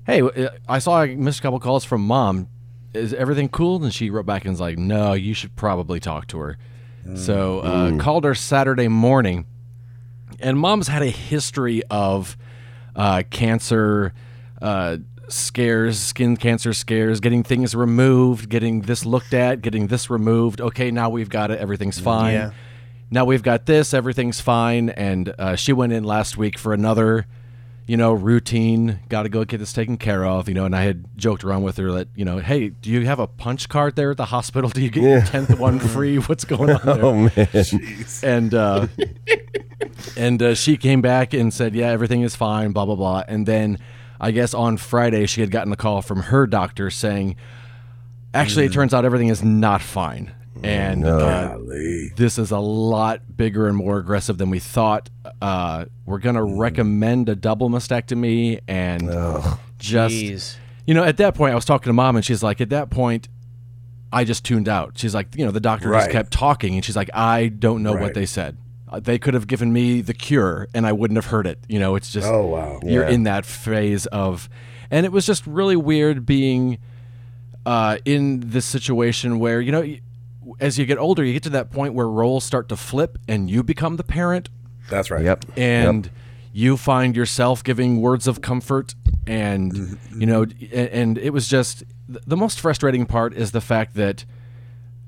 "Hey, 0.04 0.20
uh, 0.20 0.50
I 0.68 0.78
saw 0.78 1.00
I 1.00 1.14
missed 1.16 1.40
a 1.40 1.42
couple 1.42 1.58
calls 1.58 1.84
from 1.84 2.06
mom. 2.06 2.48
Is 2.96 3.14
everything 3.14 3.48
cool?" 3.48 3.82
And 3.82 3.92
she 3.92 4.10
wrote 4.10 4.26
back 4.26 4.44
and 4.44 4.52
was 4.52 4.60
like, 4.60 4.78
"No, 4.78 5.12
you 5.12 5.34
should 5.34 5.54
probably 5.56 6.00
talk 6.00 6.26
to 6.28 6.38
her." 6.38 6.58
So 7.14 7.60
uh, 7.60 7.96
called 7.98 8.24
her 8.24 8.34
Saturday 8.34 8.88
morning, 8.88 9.46
and 10.40 10.58
mom's 10.58 10.88
had 10.88 11.02
a 11.02 11.10
history 11.10 11.82
of 11.88 12.36
uh, 12.96 13.22
cancer 13.30 14.12
uh, 14.60 14.96
scares, 15.28 15.98
skin 15.98 16.36
cancer 16.36 16.72
scares, 16.72 17.20
getting 17.20 17.42
things 17.42 17.74
removed, 17.74 18.48
getting 18.48 18.82
this 18.82 19.04
looked 19.04 19.34
at, 19.34 19.62
getting 19.62 19.86
this 19.86 20.10
removed. 20.10 20.60
Okay, 20.60 20.90
now 20.90 21.08
we've 21.08 21.28
got 21.28 21.50
it. 21.50 21.58
Everything's 21.60 21.98
fine. 21.98 22.34
Yeah. 22.34 22.50
Now 23.10 23.24
we've 23.24 23.42
got 23.42 23.66
this. 23.66 23.94
Everything's 23.94 24.40
fine. 24.40 24.90
And 24.90 25.32
uh, 25.38 25.56
she 25.56 25.72
went 25.72 25.92
in 25.92 26.04
last 26.04 26.36
week 26.36 26.58
for 26.58 26.72
another, 26.72 27.26
you 27.86 27.96
know, 27.96 28.12
routine. 28.12 29.00
Got 29.08 29.22
to 29.24 29.28
go 29.28 29.44
get 29.44 29.58
this 29.58 29.72
taken 29.72 29.96
care 29.96 30.24
of. 30.24 30.48
You 30.48 30.54
know, 30.54 30.64
and 30.64 30.74
I 30.74 30.82
had 30.82 31.04
joked 31.16 31.44
around 31.44 31.62
with 31.62 31.76
her 31.76 31.92
that, 31.92 32.08
you 32.14 32.24
know, 32.24 32.38
hey, 32.38 32.68
do 32.68 32.90
you 32.90 33.06
have 33.06 33.18
a 33.18 33.26
punch 33.26 33.68
card 33.68 33.96
there 33.96 34.10
at 34.10 34.16
the 34.16 34.24
hospital? 34.26 34.70
Do 34.76 34.82
you 34.82 34.90
get 34.90 35.02
your 35.02 35.20
tenth 35.22 35.58
one 35.58 35.78
free? 35.78 36.16
What's 36.18 36.44
going 36.44 36.70
on 36.70 36.80
there? 36.84 36.96
Oh 37.04 37.14
man. 37.14 37.30
Jeez. 37.30 38.22
and 38.24 38.52
uh, 38.54 38.86
and 40.16 40.42
uh, 40.42 40.54
she 40.54 40.76
came 40.76 41.00
back 41.00 41.32
and 41.34 41.52
said, 41.52 41.74
"Yeah, 41.74 41.88
everything 41.90 42.22
is 42.22 42.34
fine." 42.34 42.72
Blah 42.72 42.86
blah 42.86 42.96
blah. 42.96 43.22
And 43.28 43.46
then 43.46 43.78
I 44.20 44.30
guess 44.30 44.54
on 44.54 44.76
Friday 44.76 45.26
she 45.26 45.40
had 45.40 45.50
gotten 45.50 45.72
a 45.72 45.76
call 45.76 46.02
from 46.02 46.22
her 46.24 46.46
doctor 46.46 46.90
saying, 46.90 47.36
actually, 48.34 48.64
it 48.66 48.72
turns 48.72 48.94
out 48.94 49.04
everything 49.04 49.28
is 49.28 49.42
not 49.44 49.82
fine. 49.82 50.32
And 50.62 51.06
uh, 51.06 51.58
this 52.16 52.38
is 52.38 52.50
a 52.50 52.58
lot 52.58 53.36
bigger 53.36 53.68
and 53.68 53.76
more 53.76 53.98
aggressive 53.98 54.38
than 54.38 54.50
we 54.50 54.58
thought. 54.58 55.10
Uh, 55.40 55.84
we're 56.04 56.18
going 56.18 56.34
to 56.36 56.42
recommend 56.42 57.28
a 57.28 57.36
double 57.36 57.68
mastectomy 57.70 58.60
and 58.66 59.08
just, 59.78 60.14
Jeez. 60.14 60.56
you 60.86 60.94
know, 60.94 61.04
at 61.04 61.18
that 61.18 61.34
point, 61.34 61.52
I 61.52 61.54
was 61.54 61.64
talking 61.64 61.88
to 61.90 61.92
mom 61.92 62.16
and 62.16 62.24
she's 62.24 62.42
like, 62.42 62.60
at 62.60 62.70
that 62.70 62.90
point, 62.90 63.28
I 64.12 64.24
just 64.24 64.44
tuned 64.44 64.68
out. 64.68 64.92
She's 64.98 65.14
like, 65.14 65.36
you 65.36 65.44
know, 65.44 65.50
the 65.50 65.60
doctor 65.60 65.90
just 65.92 66.10
kept 66.10 66.32
talking 66.32 66.74
and 66.74 66.84
she's 66.84 66.96
like, 66.96 67.10
I 67.14 67.48
don't 67.48 67.82
know 67.82 67.92
Right. 67.94 68.02
what 68.02 68.14
they 68.14 68.26
said. 68.26 68.56
Uh, 68.88 68.98
They 69.00 69.18
could 69.18 69.34
have 69.34 69.46
given 69.46 69.72
me 69.72 70.00
the 70.00 70.14
cure 70.14 70.68
and 70.74 70.86
I 70.86 70.92
wouldn't 70.92 71.16
have 71.16 71.26
heard 71.26 71.46
it. 71.46 71.58
You 71.68 71.78
know, 71.78 71.96
it's 71.96 72.10
just, 72.12 72.26
Oh, 72.26 72.46
wow. 72.46 72.80
you're 72.84 73.04
Yeah. 73.04 73.10
in 73.14 73.24
that 73.24 73.44
phase 73.44 74.06
of, 74.06 74.48
and 74.90 75.04
it 75.04 75.12
was 75.12 75.26
just 75.26 75.46
really 75.46 75.76
weird 75.76 76.24
being 76.24 76.78
uh, 77.66 77.98
in 78.04 78.40
this 78.50 78.64
situation 78.64 79.38
where 79.40 79.60
you 79.60 79.72
know, 79.72 79.80
y- 79.80 80.00
as 80.60 80.78
you 80.78 80.86
get 80.86 80.98
older, 80.98 81.24
you 81.24 81.32
get 81.32 81.42
to 81.44 81.50
that 81.50 81.70
point 81.70 81.94
where 81.94 82.08
roles 82.08 82.44
start 82.44 82.68
to 82.70 82.76
flip, 82.76 83.18
and 83.28 83.50
you 83.50 83.62
become 83.62 83.96
the 83.96 84.04
parent, 84.04 84.48
That's 84.90 85.10
right. 85.10 85.24
Yep. 85.24 85.44
and 85.56 86.10
you 86.52 86.76
find 86.76 87.14
yourself 87.16 87.62
giving 87.64 88.00
words 88.00 88.26
of 88.26 88.40
comfort, 88.40 88.94
and 89.26 89.72
Mm-hmm. 89.72 90.20
you 90.20 90.26
know, 90.26 90.46
a- 90.72 90.94
and 90.94 91.18
it 91.18 91.30
was 91.30 91.48
just 91.48 91.84
the 92.08 92.36
most 92.36 92.60
frustrating 92.60 93.04
part 93.06 93.34
is 93.34 93.50
the 93.50 93.60
fact 93.60 93.94
that 93.94 94.24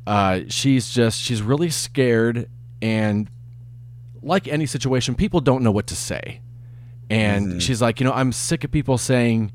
uh, 0.06 0.40
she's 0.48 0.90
just 0.90 1.20
she's 1.20 1.42
really 1.42 1.70
scared, 1.70 2.48
and 2.82 3.30
like 4.22 4.48
any 4.48 4.66
situation, 4.66 5.14
people 5.14 5.40
don't 5.40 5.62
know 5.62 5.70
what 5.70 5.86
to 5.88 5.96
say. 5.96 6.40
And 7.10 7.46
Mm-hmm. 7.46 7.58
she's 7.60 7.80
like, 7.80 8.00
you 8.00 8.04
know, 8.04 8.12
I'm 8.12 8.32
sick 8.32 8.64
of 8.64 8.70
people 8.70 8.98
saying 8.98 9.52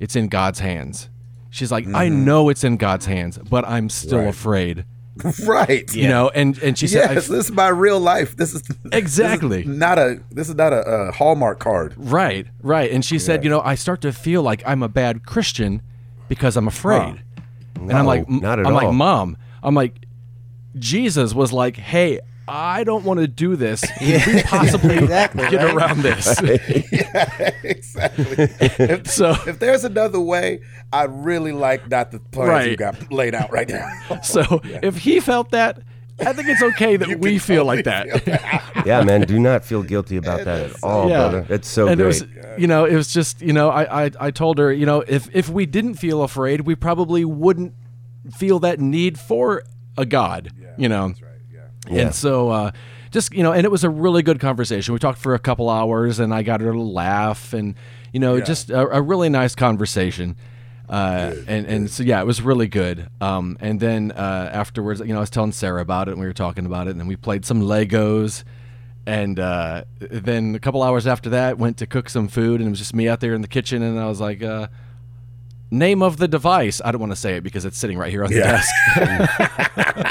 it's 0.00 0.16
in 0.16 0.28
God's 0.28 0.60
hands. 0.60 1.08
She's 1.50 1.70
like, 1.70 1.86
I 1.88 2.08
Mm-hmm. 2.08 2.24
know 2.24 2.48
it's 2.48 2.64
in 2.64 2.76
God's 2.76 3.06
hands, 3.06 3.38
but 3.38 3.66
I'm 3.66 3.88
still 3.88 4.18
Right. 4.20 4.28
afraid. 4.28 4.84
Right. 5.44 5.92
You 5.94 6.08
know, 6.08 6.28
and 6.30 6.58
and 6.58 6.76
she 6.78 6.86
said, 6.86 7.14
Yes, 7.14 7.28
this 7.28 7.46
is 7.46 7.52
my 7.52 7.68
real 7.68 8.00
life. 8.00 8.36
This 8.36 8.54
is 8.54 8.62
Exactly. 8.92 9.62
this 9.62 9.72
is 9.72 9.78
not 9.78 9.98
a 9.98 10.20
this 10.30 10.48
is 10.48 10.54
not 10.54 10.72
a, 10.72 10.80
a 10.82 11.12
Hallmark 11.12 11.58
card. 11.58 11.94
right, 11.96 12.46
right. 12.62 12.90
And 12.90 13.04
she 13.04 13.18
said, 13.18 13.44
you 13.44 13.50
know, 13.50 13.60
I 13.60 13.74
start 13.74 14.00
to 14.02 14.12
feel 14.12 14.42
like 14.42 14.62
I'm 14.66 14.82
a 14.82 14.88
bad 14.88 15.24
Christian 15.24 15.82
because 16.28 16.56
I'm 16.56 16.68
afraid. 16.68 17.22
and 17.76 17.92
I'm 17.92 18.06
like, 18.06 18.28
not 18.28 18.58
at 18.58 18.66
I'm 18.66 18.74
like, 18.74 18.92
mom, 18.92 19.36
I'm 19.62 19.74
like, 19.74 20.06
Jesus 20.78 21.34
was 21.34 21.52
like, 21.52 21.76
hey. 21.76 22.20
I 22.50 22.82
don't 22.82 23.04
want 23.04 23.20
to 23.20 23.28
do 23.28 23.56
this. 23.56 23.82
Can 23.98 24.36
we 24.36 24.42
possibly 24.42 24.96
exactly, 24.96 25.50
get 25.50 25.62
right? 25.62 25.74
around 25.74 26.00
this? 26.00 26.40
exactly. 27.62 28.48
If, 28.78 29.06
So- 29.08 29.34
if 29.46 29.58
there's 29.58 29.84
another 29.84 30.20
way, 30.20 30.60
I 30.92 31.04
really 31.04 31.52
like 31.52 31.88
not 31.90 32.10
the 32.10 32.20
plans 32.20 32.66
you 32.68 32.76
got 32.76 33.12
laid 33.12 33.34
out 33.34 33.52
right 33.52 33.68
now. 33.68 33.88
So 34.22 34.42
if 34.64 34.98
he 34.98 35.20
felt 35.20 35.50
that, 35.50 35.80
I 36.20 36.32
think 36.32 36.48
it's 36.48 36.62
okay 36.62 36.96
that 36.96 37.20
we 37.20 37.38
feel 37.38 37.64
like 37.64 37.84
that. 37.84 38.82
Yeah, 38.84 39.04
man. 39.04 39.20
Do 39.22 39.38
not 39.38 39.64
feel 39.64 39.82
guilty 39.84 40.16
about 40.16 40.44
that 40.44 40.70
at 40.70 40.82
all, 40.82 41.08
brother. 41.08 41.46
It's 41.48 41.68
so 41.68 41.86
and 41.86 41.96
great. 42.00 42.22
It 42.22 42.28
was, 42.46 42.58
you 42.60 42.66
know, 42.66 42.84
it 42.86 42.96
was 42.96 43.12
just, 43.12 43.40
you 43.40 43.52
know, 43.52 43.70
I, 43.70 44.06
I, 44.06 44.10
I 44.18 44.30
told 44.32 44.58
her, 44.58 44.72
you 44.72 44.84
know, 44.86 45.04
if 45.06 45.28
if 45.32 45.48
we 45.48 45.64
didn't 45.66 45.94
feel 45.94 46.22
afraid, 46.24 46.62
we 46.62 46.74
probably 46.74 47.24
wouldn't 47.24 47.74
feel 48.36 48.58
that 48.60 48.80
need 48.80 49.18
for 49.18 49.62
a 49.96 50.04
God. 50.04 50.50
you 50.76 50.88
know. 50.88 51.08
That's 51.08 51.22
right. 51.22 51.30
Yeah. 51.52 51.60
Yeah. 51.88 52.00
And 52.02 52.14
so, 52.14 52.48
uh, 52.50 52.70
just 53.10 53.32
you 53.34 53.42
know, 53.42 53.52
and 53.52 53.64
it 53.64 53.70
was 53.70 53.84
a 53.84 53.90
really 53.90 54.22
good 54.22 54.40
conversation. 54.40 54.92
We 54.94 54.98
talked 55.00 55.18
for 55.18 55.34
a 55.34 55.38
couple 55.38 55.68
hours, 55.70 56.18
and 56.18 56.32
I 56.34 56.42
got 56.42 56.60
her 56.60 56.72
to 56.72 56.80
laugh, 56.80 57.52
and 57.52 57.74
you 58.12 58.20
know, 58.20 58.40
just 58.40 58.70
a, 58.70 58.88
a 58.88 59.02
really 59.02 59.28
nice 59.28 59.54
conversation. 59.54 60.36
Uh, 60.88 61.34
and 61.46 61.66
and 61.66 61.90
so 61.90 62.02
yeah, 62.02 62.20
it 62.20 62.26
was 62.26 62.40
really 62.40 62.66
good. 62.68 63.08
Um, 63.20 63.58
and 63.60 63.78
then 63.78 64.10
uh, 64.12 64.50
afterwards, 64.52 65.00
you 65.00 65.08
know, 65.08 65.16
I 65.16 65.20
was 65.20 65.30
telling 65.30 65.52
Sarah 65.52 65.82
about 65.82 66.08
it, 66.08 66.12
and 66.12 66.20
we 66.20 66.26
were 66.26 66.32
talking 66.32 66.64
about 66.66 66.86
it, 66.86 66.92
and 66.92 67.00
then 67.00 67.06
we 67.06 67.16
played 67.16 67.44
some 67.44 67.60
Legos. 67.62 68.44
And 69.06 69.38
uh, 69.40 69.84
then 70.00 70.54
a 70.54 70.58
couple 70.58 70.82
hours 70.82 71.06
after 71.06 71.30
that, 71.30 71.56
went 71.58 71.78
to 71.78 71.86
cook 71.86 72.10
some 72.10 72.28
food, 72.28 72.60
and 72.60 72.66
it 72.66 72.70
was 72.70 72.78
just 72.78 72.94
me 72.94 73.08
out 73.08 73.20
there 73.20 73.32
in 73.34 73.40
the 73.40 73.48
kitchen, 73.48 73.82
and 73.82 73.98
I 73.98 74.06
was 74.06 74.20
like, 74.20 74.42
uh, 74.42 74.68
"Name 75.70 76.02
of 76.02 76.18
the 76.18 76.28
device." 76.28 76.80
I 76.84 76.90
don't 76.92 77.00
want 77.00 77.12
to 77.12 77.16
say 77.16 77.36
it 77.36 77.42
because 77.42 77.64
it's 77.64 77.78
sitting 77.78 77.96
right 77.96 78.10
here 78.10 78.22
on 78.24 78.30
the 78.30 78.36
Yeah. 78.38 78.60
desk. 78.60 78.74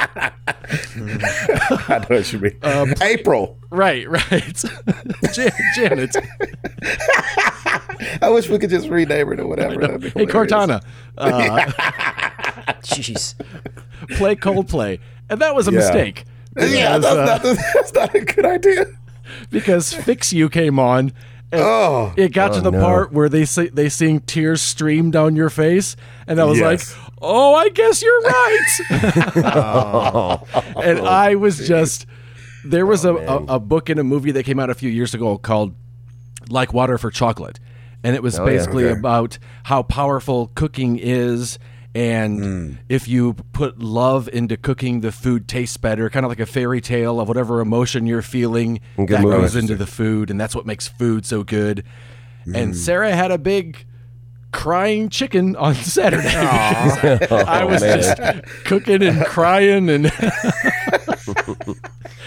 I 1.89 1.99
know 1.99 2.05
what 2.17 2.33
you 2.33 2.39
mean. 2.39 2.57
Um, 2.63 2.93
April. 3.01 3.57
Right, 3.69 4.09
right. 4.09 4.63
Jan- 5.33 5.51
Janet. 5.75 6.15
I 8.21 8.29
wish 8.29 8.49
we 8.49 8.59
could 8.59 8.69
just 8.69 8.87
rename 8.89 9.31
it 9.33 9.39
or 9.39 9.47
whatever. 9.47 9.79
Hey, 9.81 10.09
hilarious. 10.25 10.31
Cortana. 10.33 10.83
Uh, 11.17 11.65
Jeez. 12.83 13.35
play 14.17 14.35
Coldplay. 14.35 14.99
And 15.29 15.41
that 15.41 15.55
was 15.55 15.67
a 15.67 15.71
Yeah. 15.71 15.77
mistake. 15.79 16.25
Yeah, 16.57 16.97
Because, 16.97 17.01
that's, 17.01 17.15
uh, 17.45 17.53
not, 17.53 17.57
that's 17.73 17.93
not 17.93 18.15
a 18.15 18.19
good 18.21 18.45
idea. 18.45 18.85
because 19.51 19.93
Fix 19.93 20.33
You 20.33 20.49
came 20.49 20.79
on. 20.79 21.11
And 21.51 21.61
Oh, 21.61 22.13
it 22.17 22.33
got 22.33 22.53
to 22.53 22.57
Oh, 22.59 22.61
the 22.61 22.71
no. 22.71 22.81
part 22.81 23.13
where 23.13 23.29
they 23.29 23.45
say, 23.45 23.69
they 23.69 23.87
sing 23.89 24.19
tears 24.21 24.61
stream 24.61 25.11
down 25.11 25.35
your 25.35 25.49
face. 25.49 25.95
And 26.27 26.41
I 26.41 26.43
was 26.43 26.59
Yes. 26.59 26.95
like, 26.97 27.13
oh, 27.21 27.55
I 27.55 27.69
guess 27.69 28.01
you're 28.01 28.21
right. 28.21 28.67
Oh. 29.45 30.41
and 30.83 30.99
oh, 30.99 31.05
I 31.05 31.35
was 31.35 31.67
just, 31.67 32.05
there 32.65 32.85
was 32.85 33.05
oh, 33.05 33.17
a, 33.17 33.21
a, 33.53 33.55
a 33.55 33.59
book 33.59 33.89
and 33.89 33.99
a 33.99 34.03
movie 34.03 34.31
that 34.31 34.43
came 34.43 34.59
out 34.59 34.69
a 34.69 34.75
few 34.75 34.89
years 34.89 35.13
ago 35.13 35.37
called 35.37 35.73
Like 36.49 36.73
Water 36.73 36.97
for 36.97 37.11
Chocolate. 37.11 37.59
And 38.03 38.15
it 38.15 38.21
was 38.21 38.37
Oh, 38.37 38.45
yeah. 38.45 38.51
basically 38.57 38.85
Okay. 38.85 38.99
about 38.99 39.37
how 39.63 39.83
powerful 39.83 40.51
cooking 40.55 40.97
is. 41.01 41.59
And 41.97 42.43
Hmm. 42.43 42.71
if 42.89 43.07
you 43.07 43.33
put 43.53 43.79
love 43.79 44.29
into 44.31 44.55
cooking, 44.55 45.01
the 45.01 45.11
food 45.11 45.47
tastes 45.47 45.77
better, 45.77 46.09
kind 46.09 46.25
of 46.25 46.29
like 46.29 46.39
a 46.39 46.45
fairy 46.45 46.79
tale 46.79 47.19
of 47.19 47.27
whatever 47.27 47.59
emotion 47.59 48.05
you're 48.05 48.21
feeling 48.21 48.81
Good 48.97 49.07
that 49.09 49.21
movie. 49.21 49.37
goes 49.37 49.55
into 49.55 49.75
the 49.75 49.87
food. 49.87 50.29
And 50.29 50.39
that's 50.39 50.53
what 50.55 50.65
makes 50.65 50.87
food 50.87 51.25
so 51.25 51.43
good. 51.43 51.83
Hmm. 52.45 52.55
And 52.55 52.75
Sarah 52.77 53.15
had 53.15 53.31
a 53.31 53.37
big 53.39 53.85
crying 54.51 55.09
chicken 55.09 55.55
on 55.55 55.73
Saturday. 55.97 56.23
because 57.19 57.31
I 57.47 57.63
was 57.65 57.81
man. 57.81 57.97
just 58.01 58.17
cooking 58.65 59.01
and 59.01 59.25
crying 59.25 59.89
and 59.89 60.05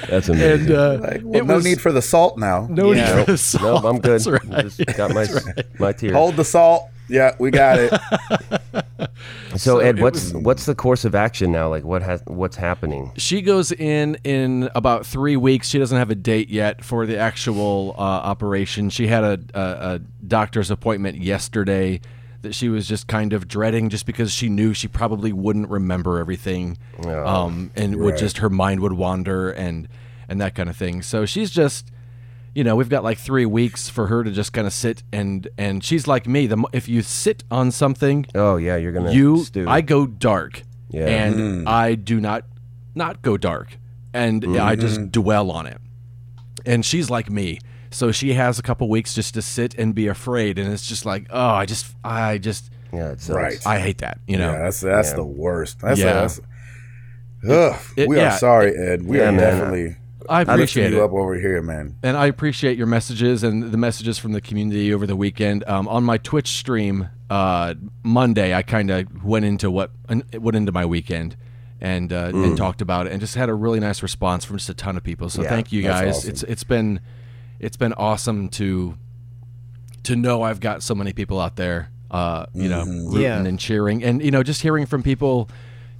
That's 0.08 0.28
amazing. 0.28 0.60
and 0.62 0.70
uh, 0.70 0.98
like, 1.00 1.20
well, 1.22 1.34
it 1.42 1.46
no 1.46 1.54
was 1.56 1.64
need 1.64 1.80
for 1.80 1.92
the 1.92 2.02
salt 2.02 2.38
now. 2.38 2.66
no 2.70 2.92
Yeah. 2.92 3.04
need 3.04 3.10
for 3.20 3.24
the 3.24 3.32
no, 3.32 3.36
salt. 3.36 3.84
I'm 3.84 4.00
good. 4.00 4.20
That's 4.20 4.26
right. 4.26 4.62
Just 4.62 4.84
got 4.96 5.14
my 5.14 5.26
my 5.78 5.92
tears. 5.92 6.12
Hold 6.14 6.36
the 6.36 6.44
salt. 6.44 6.88
Yeah, 7.10 7.34
we 7.38 7.50
got 7.50 7.78
it. 7.80 9.10
so, 9.56 9.78
Ed, 9.78 9.98
it 9.98 10.02
what's 10.02 10.32
what's 10.32 10.66
the 10.66 10.74
course 10.74 11.04
of 11.04 11.14
action 11.14 11.50
now? 11.52 11.68
Like, 11.68 11.84
what 11.84 12.02
has 12.02 12.22
what's 12.26 12.56
happening? 12.56 13.12
She 13.16 13.42
goes 13.42 13.72
in 13.72 14.16
in 14.24 14.70
about 14.74 15.04
three 15.04 15.36
weeks. 15.36 15.68
She 15.68 15.78
doesn't 15.78 15.98
have 15.98 16.10
a 16.10 16.14
date 16.14 16.48
yet 16.50 16.84
for 16.84 17.06
the 17.06 17.18
actual 17.18 17.94
uh, 17.98 18.00
operation. 18.02 18.90
She 18.90 19.08
had 19.08 19.24
a, 19.24 19.38
a, 19.54 19.60
a 19.94 19.98
doctor's 20.26 20.70
appointment 20.70 21.18
yesterday 21.18 22.00
that 22.42 22.54
she 22.54 22.68
was 22.68 22.86
just 22.88 23.06
kind 23.06 23.32
of 23.32 23.46
dreading, 23.48 23.90
just 23.90 24.06
because 24.06 24.32
she 24.32 24.48
knew 24.48 24.72
she 24.72 24.88
probably 24.88 25.32
wouldn't 25.32 25.68
remember 25.68 26.18
everything, 26.18 26.78
Oh. 27.04 27.26
um, 27.26 27.70
and 27.76 27.96
would 27.96 28.16
just 28.16 28.38
her 28.38 28.48
mind 28.48 28.80
would 28.80 28.94
wander 28.94 29.50
and 29.50 29.88
and 30.28 30.40
that 30.40 30.54
kind 30.54 30.70
of 30.70 30.76
thing. 30.76 31.02
So 31.02 31.26
she's 31.26 31.50
just. 31.50 31.90
You 32.54 32.64
know, 32.64 32.74
we've 32.74 32.88
got 32.88 33.04
like 33.04 33.18
three 33.18 33.46
weeks 33.46 33.88
for 33.88 34.08
her 34.08 34.24
to 34.24 34.30
just 34.30 34.52
kind 34.52 34.66
of 34.66 34.72
sit 34.72 35.02
and 35.12 35.46
and 35.56 35.84
she's 35.84 36.06
like 36.08 36.26
me. 36.26 36.46
The 36.46 36.56
mo- 36.56 36.68
if 36.72 36.88
you 36.88 37.02
sit 37.02 37.44
on 37.50 37.70
something, 37.70 38.26
Oh 38.34 38.56
yeah, 38.56 38.76
you're 38.76 38.92
gonna 38.92 39.12
you 39.12 39.44
stew. 39.44 39.68
i 39.68 39.80
go 39.80 40.06
dark 40.06 40.62
Yeah. 40.90 41.06
and 41.06 41.34
mm-hmm. 41.36 41.68
i 41.68 41.94
do 41.94 42.20
not 42.20 42.44
not 42.94 43.22
go 43.22 43.36
dark 43.36 43.76
and 44.12 44.44
i 44.58 44.74
just 44.74 44.96
mm-hmm. 44.98 45.10
dwell 45.10 45.52
on 45.52 45.66
it 45.66 45.78
and 46.66 46.84
she's 46.84 47.08
like 47.08 47.30
me 47.30 47.60
so 47.92 48.10
she 48.10 48.32
has 48.32 48.58
a 48.58 48.62
couple 48.62 48.88
weeks 48.88 49.14
just 49.14 49.34
to 49.34 49.42
sit 49.42 49.74
and 49.76 49.94
be 49.94 50.08
afraid 50.08 50.58
and 50.58 50.72
it's 50.72 50.84
just 50.86 51.06
like 51.06 51.26
oh 51.30 51.50
i 51.50 51.64
just 51.64 51.94
i 52.02 52.36
just 52.38 52.70
yeah, 52.92 53.10
it 53.10 53.20
sucks. 53.20 53.36
Right. 53.36 53.66
i 53.66 53.78
hate 53.78 53.98
that 53.98 54.18
you 54.26 54.36
know 54.36 54.50
Yeah, 54.50 54.62
that's 54.62 54.80
that's 54.80 55.10
Yeah. 55.10 55.16
the 55.16 55.24
worst. 55.24 55.78
That's 55.80 56.00
Yeah. 56.00 56.12
that's, 56.14 56.40
ugh, 57.48 57.80
it- 57.96 58.08
we 58.08 58.16
yeah. 58.16 58.34
are 58.34 58.38
sorry, 58.38 58.76
Ed. 58.76 59.04
We 59.04 59.18
Yeah, 59.18 59.28
are 59.28 59.32
man. 59.32 59.40
definitely 59.40 59.96
i 60.28 60.38
lifting 60.40 60.54
appreciate 60.54 60.90
you 60.92 61.00
it 61.00 61.04
up 61.04 61.12
over 61.12 61.34
here, 61.34 61.62
man. 61.62 61.96
and 62.02 62.16
I 62.16 62.26
appreciate 62.26 62.76
your 62.78 62.86
messages 62.86 63.42
and 63.42 63.64
the 63.72 63.76
messages 63.78 64.18
from 64.18 64.32
the 64.32 64.40
community 64.40 64.92
over 64.92 65.06
the 65.06 65.16
weekend. 65.16 65.64
Um, 65.66 65.88
on 65.88 66.04
my 66.04 66.18
Twitch 66.18 66.48
stream 66.48 67.08
uh, 67.30 67.74
Monday, 68.02 68.54
I 68.54 68.62
kind 68.62 68.90
of 68.90 69.24
went 69.24 69.44
into 69.44 69.70
what 69.70 69.90
went 70.38 70.56
into 70.56 70.72
my 70.72 70.84
weekend 70.86 71.36
and 71.80 72.12
uh, 72.12 72.30
Mm. 72.32 72.44
and 72.48 72.56
talked 72.56 72.82
about 72.82 73.06
it, 73.06 73.12
and 73.12 73.20
just 73.20 73.34
had 73.36 73.48
a 73.48 73.54
really 73.54 73.80
nice 73.80 74.02
response 74.02 74.44
from 74.44 74.58
just 74.58 74.68
a 74.68 74.74
ton 74.74 74.96
of 74.96 75.02
people. 75.02 75.30
So 75.30 75.42
Yeah, 75.42 75.48
thank 75.48 75.72
you 75.72 75.82
guys. 75.82 76.16
awesome. 76.18 76.30
It's 76.30 76.42
it's 76.44 76.64
been 76.64 77.00
it's 77.58 77.76
been 77.76 77.92
awesome 77.94 78.48
to 78.50 78.96
to 80.04 80.16
know 80.16 80.42
I've 80.42 80.60
got 80.60 80.82
so 80.82 80.94
many 80.94 81.12
people 81.12 81.40
out 81.40 81.56
there, 81.56 81.90
uh, 82.10 82.46
you 82.54 82.68
know, 82.68 82.82
Mm-hmm. 82.84 83.06
rooting 83.08 83.22
Yeah. 83.22 83.44
and 83.44 83.58
cheering, 83.58 84.02
and 84.04 84.22
you 84.22 84.30
know, 84.30 84.42
just 84.42 84.62
hearing 84.62 84.86
from 84.86 85.02
people. 85.02 85.48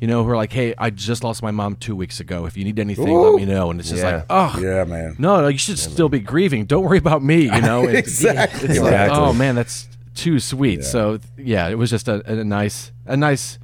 You 0.01 0.07
know, 0.07 0.25
who 0.25 0.31
are 0.31 0.37
like, 0.37 0.53
"Hey, 0.53 0.75
I 0.79 0.89
just 0.91 1.23
lost 1.23 1.43
my 1.43 1.51
mom 1.51 1.77
two 1.77 1.95
weeks 1.95 2.21
ago. 2.21 2.47
If 2.47 2.57
you 2.57 2.65
need 2.65 2.79
anything, 2.79 3.09
Ooh. 3.09 3.21
let 3.21 3.35
me 3.35 3.45
know." 3.45 3.71
And 3.71 3.79
it's 3.79 3.91
just 3.91 4.03
Yeah. 4.03 4.17
like, 4.17 4.27
"Oh, 4.31 4.59
Yeah, 4.61 4.85
man. 4.85 5.17
no, 5.19 5.43
no, 5.43 5.49
you 5.49 5.59
should 5.59 5.79
still 5.79 6.09
be 6.09 6.21
grieving. 6.21 6.65
Don't 6.65 6.85
worry 6.85 6.97
about 6.99 7.23
me. 7.23 7.43
You 7.45 7.61
know, 7.61 7.83
It's- 7.89 7.99
Exactly. 8.07 8.69
Like, 8.69 8.79
Exactly. 8.79 9.19
oh 9.19 9.33
man, 9.35 9.55
that's 9.57 9.89
too 10.15 10.41
sweet. 10.41 10.85
So 10.85 11.19
yeah, 11.37 11.69
it 11.69 11.77
was 11.77 11.91
just 11.91 12.09
a, 12.09 12.23
a 12.31 12.43
nice, 12.45 12.93
a 13.07 13.17
nice, 13.17 13.59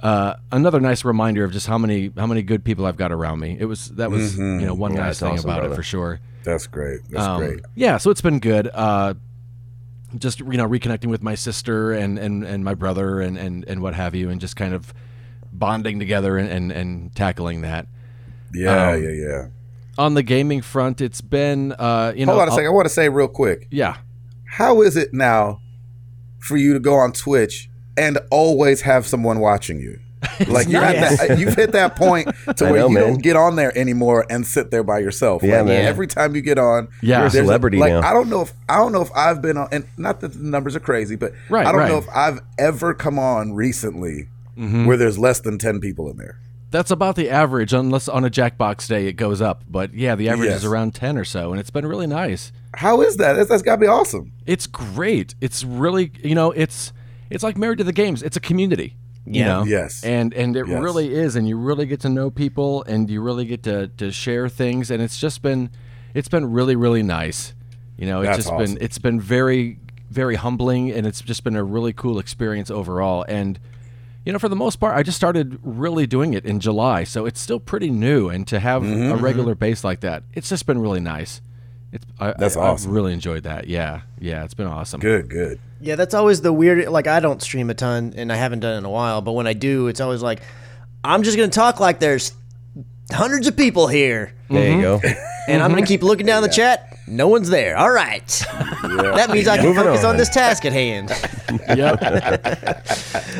uh, 0.00 0.34
another 0.50 0.80
nice 0.80 1.04
reminder 1.04 1.44
of 1.44 1.52
just 1.52 1.66
how 1.68 1.78
many 1.78 2.10
how 2.16 2.26
many 2.26 2.42
good 2.42 2.64
people 2.64 2.84
I've 2.84 2.96
got 2.96 3.12
around 3.12 3.38
me. 3.38 3.56
It 3.60 3.66
was 3.66 3.90
that 3.90 4.10
was 4.10 4.32
Mm-hmm. 4.34 4.60
you 4.60 4.66
know 4.66 4.74
one 4.74 4.94
nice 4.94 5.00
that's 5.06 5.20
thing 5.20 5.32
awesome, 5.34 5.48
about 5.50 5.58
it 5.60 5.68
brother. 5.68 5.76
for 5.76 5.82
sure. 5.84 6.20
That's 6.44 6.66
great. 6.66 7.00
That's 7.08 7.24
Um, 7.24 7.38
great. 7.40 7.60
Yeah, 7.76 7.98
so 7.98 8.10
it's 8.10 8.20
been 8.20 8.40
good. 8.40 8.68
Uh, 8.74 9.14
just 10.18 10.40
you 10.40 10.44
know, 10.58 10.68
reconnecting 10.68 11.06
with 11.06 11.22
my 11.22 11.36
sister 11.36 11.92
and, 11.92 12.18
and, 12.18 12.42
and 12.44 12.64
my 12.64 12.74
brother 12.74 13.20
and, 13.20 13.38
and, 13.38 13.64
and 13.66 13.80
what 13.80 13.94
have 13.94 14.14
you, 14.14 14.28
and 14.28 14.40
just 14.40 14.56
kind 14.56 14.74
of 14.74 14.92
bonding 15.52 15.98
together 15.98 16.36
and, 16.38 16.48
and, 16.48 16.72
and 16.72 17.14
tackling 17.14 17.62
that. 17.62 17.86
Yeah, 18.54 18.90
um, 18.92 19.02
yeah, 19.02 19.10
yeah. 19.10 19.46
On 19.98 20.14
the 20.14 20.22
gaming 20.22 20.62
front, 20.62 21.00
it's 21.00 21.20
been 21.20 21.72
uh, 21.72 22.12
you 22.16 22.24
know, 22.26 22.32
Hold 22.32 22.42
on 22.42 22.48
a 22.48 22.50
I'll- 22.50 22.56
second. 22.56 22.68
I 22.70 22.74
want 22.74 22.86
to 22.86 22.94
say 22.94 23.08
real 23.08 23.28
quick. 23.28 23.68
yeah, 23.70 23.96
How 24.44 24.82
is 24.82 24.96
it 24.96 25.12
now 25.12 25.60
for 26.38 26.56
you 26.56 26.72
to 26.74 26.80
go 26.80 26.94
on 26.94 27.12
Twitch 27.12 27.68
and 27.96 28.18
always 28.30 28.82
have 28.82 29.06
someone 29.06 29.38
watching 29.40 29.78
you? 29.80 29.98
Like 30.48 30.68
you're 30.68 30.82
at 30.82 31.18
that, 31.18 31.38
you've 31.38 31.54
hit 31.54 31.72
that 31.72 31.94
point 31.96 32.28
to 32.56 32.66
I 32.66 32.70
where 32.70 32.80
know, 32.80 32.88
you 32.88 32.94
man. 32.94 33.02
don't 33.08 33.22
get 33.22 33.34
on 33.36 33.56
there 33.56 33.76
anymore 33.76 34.24
and 34.30 34.46
sit 34.46 34.70
there 34.70 34.82
by 34.84 34.98
yourself. 35.00 35.42
Yeah, 35.42 35.58
Like, 35.58 35.66
man. 35.66 35.84
Every 35.86 36.06
time 36.06 36.34
you 36.36 36.42
get 36.42 36.58
on, 36.58 36.88
Yeah. 37.00 37.18
You're 37.18 37.26
a 37.26 37.30
there's 37.30 37.44
celebrity 37.46 37.78
like, 37.78 37.92
now. 37.92 38.00
I 38.08 38.12
don't 38.12 38.28
know 38.30 38.40
if 38.42 38.52
I 38.68 38.76
don't 38.76 38.92
know 38.92 39.02
if 39.02 39.10
I've 39.16 39.42
been 39.42 39.56
on, 39.56 39.68
and 39.72 39.84
not 39.96 40.20
that 40.20 40.32
the 40.34 40.38
numbers 40.38 40.74
are 40.76 40.80
crazy, 40.80 41.16
but 41.16 41.32
Right, 41.48 41.66
I 41.66 41.72
don't 41.72 41.80
right. 41.80 41.88
know 41.90 41.98
if 41.98 42.08
I've 42.14 42.40
ever 42.58 42.94
come 42.94 43.18
on 43.18 43.52
recently 43.54 44.28
Mm-hmm. 44.56 44.86
where 44.86 44.96
there's 44.96 45.18
less 45.18 45.40
than 45.40 45.58
ten 45.58 45.80
people 45.80 46.10
in 46.10 46.16
there. 46.18 46.38
that's 46.70 46.90
about 46.90 47.16
the 47.16 47.28
average, 47.30 47.72
unless 47.72 48.08
on 48.08 48.24
a 48.24 48.30
Jackbox 48.30 48.86
day 48.88 49.06
it 49.06 49.14
goes 49.14 49.40
up. 49.40 49.62
But 49.68 49.94
yeah, 49.94 50.14
the 50.14 50.28
average 50.28 50.48
Yes. 50.50 50.58
is 50.60 50.64
around 50.64 50.94
ten 50.94 51.16
or 51.18 51.24
so, 51.24 51.50
and 51.52 51.60
it's 51.60 51.70
been 51.70 51.86
really 51.86 52.06
nice. 52.06 52.52
How 52.74 53.00
is 53.02 53.16
that? 53.18 53.34
That's, 53.34 53.48
that's 53.48 53.62
got 53.62 53.76
to 53.76 53.80
be 53.80 53.86
awesome. 53.86 54.32
It's 54.46 54.66
great. 54.66 55.34
It's 55.40 55.64
really 55.64 56.12
you 56.22 56.34
know, 56.34 56.50
it's 56.52 56.92
it's 57.30 57.42
like 57.42 57.56
married 57.56 57.78
to 57.78 57.84
the 57.84 57.92
games. 57.92 58.22
It's 58.22 58.36
a 58.36 58.40
community. 58.40 58.96
You 59.24 59.40
Yeah. 59.40 59.46
know? 59.46 59.64
Yes. 59.64 60.02
And 60.04 60.34
and 60.34 60.56
it 60.56 60.66
Yes. 60.66 60.82
really 60.82 61.14
is, 61.14 61.36
and 61.36 61.46
you 61.48 61.56
really 61.56 61.86
get 61.86 62.00
to 62.00 62.08
know 62.08 62.30
people 62.30 62.82
and 62.88 63.08
you 63.08 63.22
really 63.22 63.44
get 63.44 63.62
to, 63.64 63.88
to 63.98 64.10
share 64.10 64.48
things 64.48 64.90
and 64.90 65.00
it's 65.02 65.18
just 65.18 65.40
been 65.42 65.70
it's 66.14 66.28
been 66.28 66.50
really, 66.52 66.76
really 66.76 67.02
nice. 67.02 67.54
You 67.96 68.06
know, 68.06 68.20
it's 68.20 68.26
That's 68.28 68.38
just 68.38 68.50
awesome. 68.50 68.74
been 68.74 68.82
it's 68.84 68.98
been 68.98 69.20
very 69.20 69.78
very 70.10 70.34
humbling 70.34 70.90
and 70.90 71.06
it's 71.06 71.22
just 71.22 71.42
been 71.44 71.56
a 71.56 71.64
really 71.64 71.92
cool 71.94 72.18
experience 72.18 72.70
overall. 72.70 73.24
And 73.28 73.58
you 74.24 74.32
know, 74.32 74.38
for 74.38 74.48
the 74.48 74.56
most 74.56 74.76
part, 74.76 74.96
I 74.96 75.02
just 75.02 75.16
started 75.16 75.58
really 75.62 76.06
doing 76.06 76.34
it 76.34 76.44
in 76.44 76.60
July, 76.60 77.04
so 77.04 77.26
it's 77.26 77.40
still 77.40 77.58
pretty 77.60 77.90
new. 77.90 78.28
And 78.28 78.46
to 78.48 78.60
have 78.60 78.82
Mm-hmm, 78.82 79.12
a 79.12 79.16
regular 79.16 79.54
base 79.54 79.82
like 79.84 80.00
that, 80.00 80.22
it's 80.34 80.48
just 80.48 80.66
been 80.66 80.78
really 80.78 81.00
nice. 81.00 81.40
It's 81.92 82.06
I, 82.18 82.32
That's 82.38 82.56
I, 82.56 82.60
awesome. 82.68 82.90
I've 82.90 82.94
really 82.94 83.12
enjoyed 83.12 83.42
that. 83.42 83.66
Yeah, 83.68 84.02
yeah, 84.18 84.44
it's 84.44 84.54
been 84.54 84.66
awesome. 84.66 85.00
Good, 85.00 85.28
good. 85.28 85.60
Yeah, 85.80 85.96
that's 85.96 86.14
always 86.14 86.40
the 86.40 86.52
weird. 86.52 86.88
Like, 86.88 87.06
I 87.06 87.20
don't 87.20 87.42
stream 87.42 87.68
a 87.68 87.74
ton, 87.74 88.14
and 88.16 88.32
I 88.32 88.36
haven't 88.36 88.60
done 88.60 88.74
it 88.74 88.78
in 88.78 88.84
a 88.84 88.90
while. 88.90 89.20
But 89.20 89.32
when 89.32 89.46
I 89.46 89.52
do, 89.52 89.88
it's 89.88 90.00
always 90.00 90.22
like, 90.22 90.40
I'm 91.04 91.22
just 91.22 91.36
gonna 91.36 91.48
talk 91.50 91.80
like 91.80 91.98
there's 92.00 92.32
hundreds 93.10 93.46
of 93.48 93.56
people 93.56 93.88
here, 93.88 94.32
There 94.48 94.74
you 94.74 94.80
go. 94.80 95.00
and 95.48 95.62
I'm 95.62 95.70
gonna 95.70 95.84
keep 95.86 96.02
looking 96.02 96.24
down 96.26 96.42
the 96.42 96.48
chat. 96.48 96.91
No 97.06 97.26
one's 97.28 97.50
there. 97.50 97.76
All 97.76 97.90
right, 97.90 98.26
that 98.82 99.30
means 99.30 99.48
I 99.48 99.56
can 99.56 99.66
Moving 99.66 99.82
focus 99.84 100.04
on. 100.04 100.10
on. 100.10 100.16
this 100.16 100.28
task 100.28 100.64
at 100.64 100.72
hand. 100.72 101.10
Yep. 101.52 101.98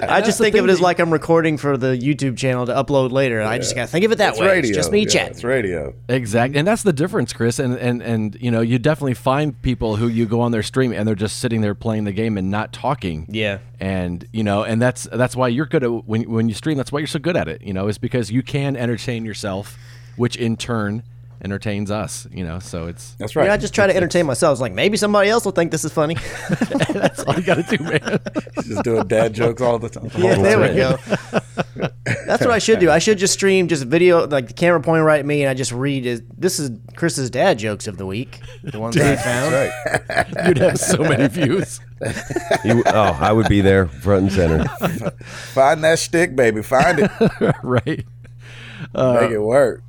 I 0.09 0.21
just 0.23 0.37
think 0.39 0.55
of 0.57 0.65
it 0.67 0.71
as 0.71 0.81
like 0.83 0.99
I'm 0.99 1.11
recording 1.11 1.57
for 1.57 1.79
the 1.79 1.97
YouTube 1.97 2.37
channel 2.37 2.67
to 2.67 2.73
upload 2.73 3.11
later. 3.11 3.41
and 3.41 3.49
I 3.49 3.57
just 3.57 3.75
gotta 3.75 3.87
think 3.87 4.05
of 4.05 4.13
it 4.13 4.19
that 4.19 4.31
It's 4.33 4.41
way. 4.41 4.49
radio. 4.49 4.69
It's 4.69 4.77
just 4.77 4.93
me 4.93 5.01
yeah, 5.05 5.09
chatting. 5.09 5.31
It's 5.33 5.45
radio. 5.45 5.95
Exactly, 6.11 6.59
and 6.59 6.69
that's 6.69 6.83
the 6.83 6.93
difference, 6.93 7.33
Chris. 7.33 7.59
And 7.59 7.75
and 7.75 8.03
and 8.03 8.37
you 8.41 8.51
know, 8.51 8.61
you 8.61 8.79
definitely 8.79 9.15
find 9.15 9.61
people 9.63 9.97
who 9.97 10.09
you 10.09 10.27
go 10.27 10.43
on 10.43 10.53
their 10.53 10.63
stream 10.63 10.93
and 10.93 11.09
they're 11.09 11.15
just 11.15 11.39
sitting 11.39 11.63
there 11.63 11.75
playing 11.75 12.05
the 12.05 12.13
game 12.13 12.37
and 12.37 12.51
not 12.51 12.73
talking. 12.75 13.27
Yeah. 13.31 13.59
And 13.81 14.27
you 14.33 14.45
know, 14.45 14.63
and 14.63 14.81
that's 14.83 15.09
that's 15.11 15.35
why 15.35 15.49
you're 15.49 15.67
good 15.67 15.83
at 15.85 15.89
when 16.07 16.29
when 16.31 16.49
you 16.51 16.55
stream. 16.55 16.77
That's 16.77 16.93
why 16.93 16.99
you're 16.99 17.07
so 17.07 17.19
good 17.19 17.37
at 17.37 17.49
it. 17.49 17.63
You 17.63 17.73
know, 17.73 17.89
is 17.89 17.97
because 17.97 18.31
you 18.31 18.43
can 18.43 18.77
entertain 18.77 19.25
yourself, 19.25 19.79
which 20.17 20.37
in 20.37 20.57
turn 20.57 21.03
entertains 21.43 21.91
us. 21.91 22.27
You 22.33 22.45
know, 22.45 22.59
so 22.59 22.87
it's 22.87 23.15
That's 23.15 23.37
right. 23.37 23.47
Yeah, 23.47 23.53
I 23.55 23.57
just 23.57 23.75
try 23.75 23.87
to 23.87 23.95
entertain 23.95 24.27
myself. 24.33 24.55
It's 24.55 24.61
like 24.61 24.73
maybe 24.73 24.97
somebody 24.97 25.29
else 25.29 25.45
will 25.45 25.53
think 25.53 25.71
this 25.71 25.85
is 25.85 25.93
funny. 25.93 26.15
that's 26.91 27.23
all 27.25 27.35
you 27.35 27.43
got 27.43 27.65
to 27.67 27.77
do, 27.77 27.83
man. 27.85 28.21
just 28.63 28.85
doing 28.85 29.07
dad 29.07 29.35
jokes 29.35 29.61
all 29.61 29.79
the 29.79 29.89
time. 29.89 30.11
Yeah, 30.17 30.37
there 30.37 30.61
we 30.61 30.75
go. 30.75 30.97
That's 32.27 32.43
what 32.45 32.51
I 32.51 32.59
should 32.59 32.79
do. 32.79 32.91
I 32.91 32.99
should 32.99 33.19
just 33.19 33.35
stream 33.35 33.69
just 33.69 33.85
video, 33.85 34.27
like 34.27 34.47
the 34.49 34.53
camera 34.55 34.81
pointing 34.81 35.05
right 35.05 35.19
at 35.19 35.27
me, 35.27 35.43
and 35.43 35.51
I 35.51 35.55
just 35.55 35.73
read. 35.73 36.07
Is 36.07 36.23
this 36.37 36.59
is 36.59 36.71
Chris's 36.97 37.31
dad 37.31 37.59
jokes 37.59 37.87
of 37.87 37.99
the 37.99 38.07
week? 38.07 38.41
The 38.63 38.79
ones 38.81 38.97
that 38.97 39.19
I 39.19 39.23
found. 39.23 39.53
Right. 40.35 40.47
You'd 40.49 40.59
have 40.59 40.79
so 40.79 40.99
many 40.99 41.29
views. 41.29 41.81
You- 42.65 42.83
oh, 42.87 43.19
I 43.21 43.33
would 43.33 43.49
be 43.49 43.61
there 43.61 43.87
front 43.87 44.25
and 44.25 44.33
center. 44.33 44.65
Find 45.55 45.83
that 45.85 45.99
stick, 45.99 46.35
baby. 46.37 46.63
Find 46.63 47.01
it. 47.01 47.11
right. 47.63 48.05
Make 48.95 49.31
it 49.31 49.39
work. 49.41 49.83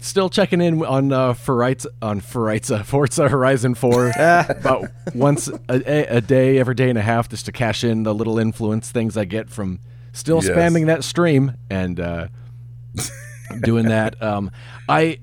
Still 0.00 0.28
checking 0.28 0.60
in 0.60 0.84
on 0.84 1.12
uh, 1.12 1.34
Forza, 1.34 1.88
on 2.00 2.20
Forza, 2.20 2.84
Forza 2.84 3.28
Horizon 3.28 3.74
4 3.74 4.12
about 4.48 4.86
once 5.14 5.48
a, 5.48 5.58
a, 5.68 6.16
a 6.18 6.20
day, 6.20 6.58
every 6.58 6.74
day 6.76 6.88
and 6.88 6.96
a 6.98 7.02
half, 7.02 7.28
just 7.28 7.46
to 7.46 7.52
cash 7.52 7.82
in 7.82 8.04
the 8.04 8.14
little 8.14 8.38
influence 8.38 8.92
things 8.92 9.16
I 9.16 9.24
get 9.24 9.50
from 9.50 9.80
still 10.12 10.36
Yes. 10.42 10.48
spamming 10.50 10.86
that 10.86 11.02
stream 11.02 11.54
and 11.68 11.98
uh, 11.98 12.28
doing 13.62 13.86
that. 13.88 14.22
Um, 14.22 14.50
I 14.88 15.18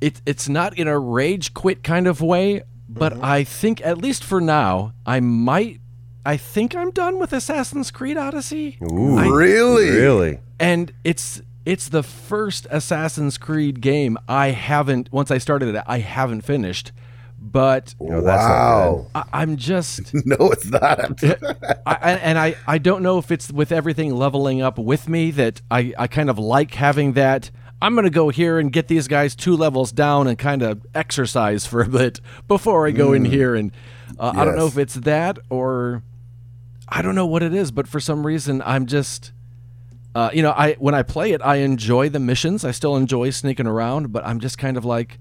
it, 0.00 0.20
it's 0.26 0.48
not 0.48 0.76
in 0.78 0.88
a 0.88 0.98
rage 0.98 1.54
quit 1.54 1.84
kind 1.84 2.06
of 2.08 2.20
way, 2.20 2.62
but 2.88 3.22
I 3.22 3.44
think 3.44 3.80
at 3.86 3.98
least 3.98 4.24
for 4.24 4.40
now, 4.40 4.94
I 5.06 5.20
might. 5.20 5.80
I 6.26 6.36
think 6.36 6.74
I'm 6.74 6.90
done 6.90 7.18
with 7.18 7.32
Assassin's 7.32 7.90
Creed 7.90 8.16
Odyssey. 8.16 8.78
Ooh, 8.82 9.18
Really? 9.34 9.88
Really? 9.90 10.38
and 10.58 10.92
it's 11.04 11.40
it's 11.72 11.88
the 11.88 12.02
first 12.02 12.66
Assassin's 12.70 13.38
Creed 13.38 13.80
game 13.80 14.18
I 14.28 14.48
haven't 14.48 15.12
once 15.12 15.30
I 15.30 15.38
started 15.38 15.74
it 15.74 15.82
I 15.86 15.98
haven't 15.98 16.40
finished, 16.42 16.92
but 17.40 17.94
No, 18.00 18.20
that's 18.20 18.42
wow. 18.42 19.06
I, 19.14 19.24
I'm 19.32 19.56
just 19.56 20.12
No, 20.26 20.36
it's 20.54 20.66
not. 20.66 21.22
I, 21.86 21.96
I- 22.10 22.20
and 22.28 22.38
I 22.38 22.56
I 22.66 22.78
don't 22.78 23.02
know 23.02 23.18
if 23.18 23.30
it's 23.30 23.50
with 23.52 23.70
everything 23.72 24.14
leveling 24.14 24.60
up 24.60 24.78
with 24.78 25.08
me 25.08 25.30
that 25.32 25.62
I 25.70 25.92
I 25.98 26.06
kind 26.06 26.28
of 26.30 26.38
like 26.38 26.74
having 26.74 27.12
that. 27.14 27.50
I'm 27.82 27.94
gonna 27.94 28.10
go 28.10 28.28
here 28.28 28.58
and 28.58 28.70
get 28.72 28.88
these 28.88 29.08
guys 29.08 29.34
two 29.34 29.56
levels 29.56 29.90
down 29.92 30.26
and 30.26 30.38
kind 30.38 30.62
of 30.62 30.84
exercise 30.94 31.64
for 31.66 31.80
a 31.82 31.88
bit 31.88 32.20
before 32.46 32.86
I 32.86 32.90
go 32.90 33.12
in 33.14 33.24
here 33.24 33.54
and 33.54 33.72
uh, 34.18 34.32
I 34.36 34.44
don't 34.44 34.56
know 34.56 34.66
if 34.66 34.76
it's 34.76 34.94
that 34.96 35.38
or 35.48 36.02
I 36.88 37.00
don't 37.00 37.14
know 37.14 37.26
what 37.26 37.42
it 37.42 37.54
is, 37.54 37.70
but 37.70 37.86
for 37.88 38.00
some 38.00 38.26
reason 38.26 38.60
I'm 38.66 38.84
just 38.86 39.32
uh, 40.14 40.30
you 40.32 40.42
know, 40.42 40.50
I 40.50 40.74
when 40.78 40.94
I 40.94 41.02
play 41.02 41.32
it, 41.32 41.40
I 41.42 41.56
enjoy 41.56 42.08
the 42.08 42.18
missions. 42.20 42.64
I 42.64 42.70
still 42.72 42.96
enjoy 42.96 43.30
sneaking 43.30 43.66
around, 43.66 44.12
but 44.12 44.26
I'm 44.26 44.40
just 44.40 44.58
kind 44.58 44.76
of 44.76 44.84
like, 44.84 45.18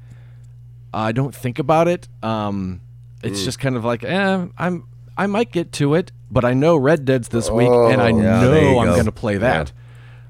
I 0.93 1.12
don't 1.12 1.34
think 1.36 1.60
about 1.60 1.88
it. 1.88 2.08
Um, 2.23 2.82
it's 3.23 3.43
just 3.43 3.60
kind 3.60 3.75
of 3.75 3.84
like, 3.86 4.04
eh, 4.04 4.45
I'm 4.58 4.86
I 5.17 5.28
might 5.28 5.52
get 5.52 5.71
to 5.73 5.93
it, 5.95 6.12
but 6.32 6.45
I 6.45 6.54
know 6.54 6.78
Red 6.78 7.04
Dead's 7.06 7.28
this 7.28 7.49
week, 7.52 7.69
and 7.69 8.02
I 8.02 8.12
Oh, 8.12 8.17
yeah, 8.21 8.41
know 8.41 8.80
I'm 8.80 8.88
go. 8.88 8.93
going 8.93 9.06
to 9.06 9.12
play 9.12 9.38
that. 9.38 9.71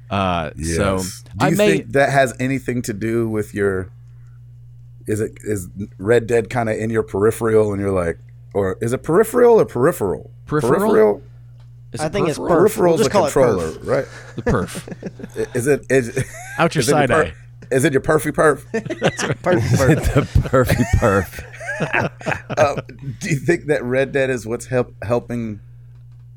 Uh, 0.10 0.50
So 0.56 0.96
Yes. 0.96 1.24
Do 1.24 1.46
I 1.46 1.50
you 1.50 1.56
may. 1.56 1.72
think 1.78 1.92
that 1.94 2.10
has 2.10 2.34
anything 2.40 2.82
to 2.84 2.94
do 2.94 3.30
with 3.30 3.54
your? 3.54 3.90
Is 5.06 5.22
it 5.22 5.38
is 5.44 5.70
Red 5.98 6.28
Dead 6.28 6.50
kind 6.50 6.68
of 6.70 6.78
in 6.78 6.90
your 6.90 7.04
peripheral, 7.04 7.72
and 7.72 7.82
you're 7.82 7.92
like, 7.92 8.18
or 8.54 8.78
is 8.82 8.92
it 8.94 9.04
peripheral 9.04 9.60
or 9.60 9.66
peripheral? 9.66 10.32
Peripheral? 10.48 11.22
Is 11.94 12.00
I 12.02 12.06
it 12.08 12.12
think 12.12 12.30
it's 12.30 12.38
peripheral? 12.38 12.58
perf. 12.58 12.60
Peripheral 12.60 12.94
We'll 12.94 13.02
is 13.02 13.08
just 13.08 13.10
a 13.10 13.12
call 13.12 13.26
it 13.26 13.34
controller, 13.34 13.72
perf. 13.72 13.88
right? 13.88 14.36
the 14.36 14.42
perf. 14.44 15.56
Is 15.56 15.68
it 15.68 15.86
is? 15.90 16.26
Out 16.58 16.76
your 16.76 16.82
is 16.82 16.88
it 16.88 16.92
side 16.92 17.10
per- 17.10 17.24
eye. 17.26 17.34
Is 17.72 17.84
it 17.86 17.94
your 17.94 18.02
perfy 18.02 18.32
perf? 18.32 18.64
the 18.72 20.42
perfect 20.50 20.82
perf. 20.98 21.44
uh, 22.58 22.82
do 23.20 23.30
you 23.30 23.38
think 23.38 23.66
that 23.68 23.84
Red 23.84 24.12
Dead 24.12 24.30
is 24.30 24.46
what's 24.46 24.66
help 24.68 24.94
helping 25.04 25.60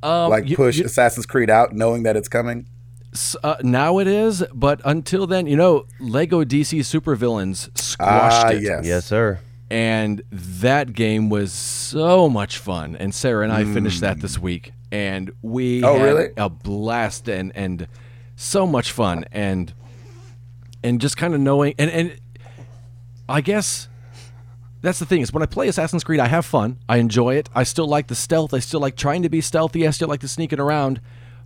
Um, 0.03 0.31
like 0.31 0.49
you- 0.49 0.57
push 0.57 0.79
you- 0.79 0.85
Assassin's 0.85 1.27
Creed 1.27 1.51
out, 1.51 1.75
knowing 1.75 2.03
that 2.05 2.17
it's 2.17 2.29
coming? 2.29 2.67
uh, 3.45 3.57
now 3.63 3.99
it 3.99 4.07
is, 4.07 4.43
but 4.55 4.81
until 4.85 5.27
then, 5.27 5.47
you 5.47 5.57
know, 5.57 5.85
Lego 6.01 6.45
DC 6.45 6.79
Supervillains 6.81 7.77
squashed 7.77 8.47
Ah, 8.47 8.51
it. 8.51 8.63
yes, 8.63 8.87
Yes, 8.87 9.05
sir. 9.07 9.39
and 9.71 10.23
that 10.31 10.93
game 10.95 11.29
was 11.29 11.53
so 11.53 12.29
much 12.31 12.57
fun. 12.59 12.97
And 12.97 13.15
Sarah 13.15 13.45
and 13.45 13.53
I 13.53 13.65
finished 13.65 14.01
that 14.01 14.21
this 14.21 14.39
week, 14.39 14.73
and 14.93 15.33
we 15.43 15.83
Oh, 15.83 15.99
had 15.99 16.05
really? 16.05 16.29
a 16.37 16.49
blast 16.49 17.29
and 17.29 17.51
and 17.57 17.89
so 18.37 18.67
much 18.67 18.93
fun 18.93 19.25
and 19.33 19.73
and 20.85 21.01
just 21.01 21.17
kind 21.17 21.35
of 21.35 21.41
knowing 21.41 21.75
and 21.79 21.91
and 21.91 22.17
I 23.29 23.41
guess 23.41 23.89
that's 24.83 24.99
the 24.99 25.07
thing 25.07 25.21
is 25.23 25.33
when 25.33 25.43
I 25.43 25.47
play 25.47 25.69
Assassin's 25.69 26.03
Creed, 26.05 26.19
I 26.21 26.27
have 26.27 26.45
fun, 26.45 26.79
I 26.89 26.97
enjoy 26.99 27.37
it, 27.37 27.49
I 27.55 27.63
still 27.63 27.87
like 27.87 28.09
the 28.09 28.17
stealth, 28.17 28.53
I 28.53 28.59
still 28.59 28.81
like 28.81 28.97
trying 28.97 29.23
to 29.23 29.29
be 29.29 29.41
stealthy, 29.41 29.87
I 29.87 29.91
still 29.91 30.09
like 30.09 30.21
the 30.21 30.29
sneaking 30.29 30.59
around, 30.61 31.01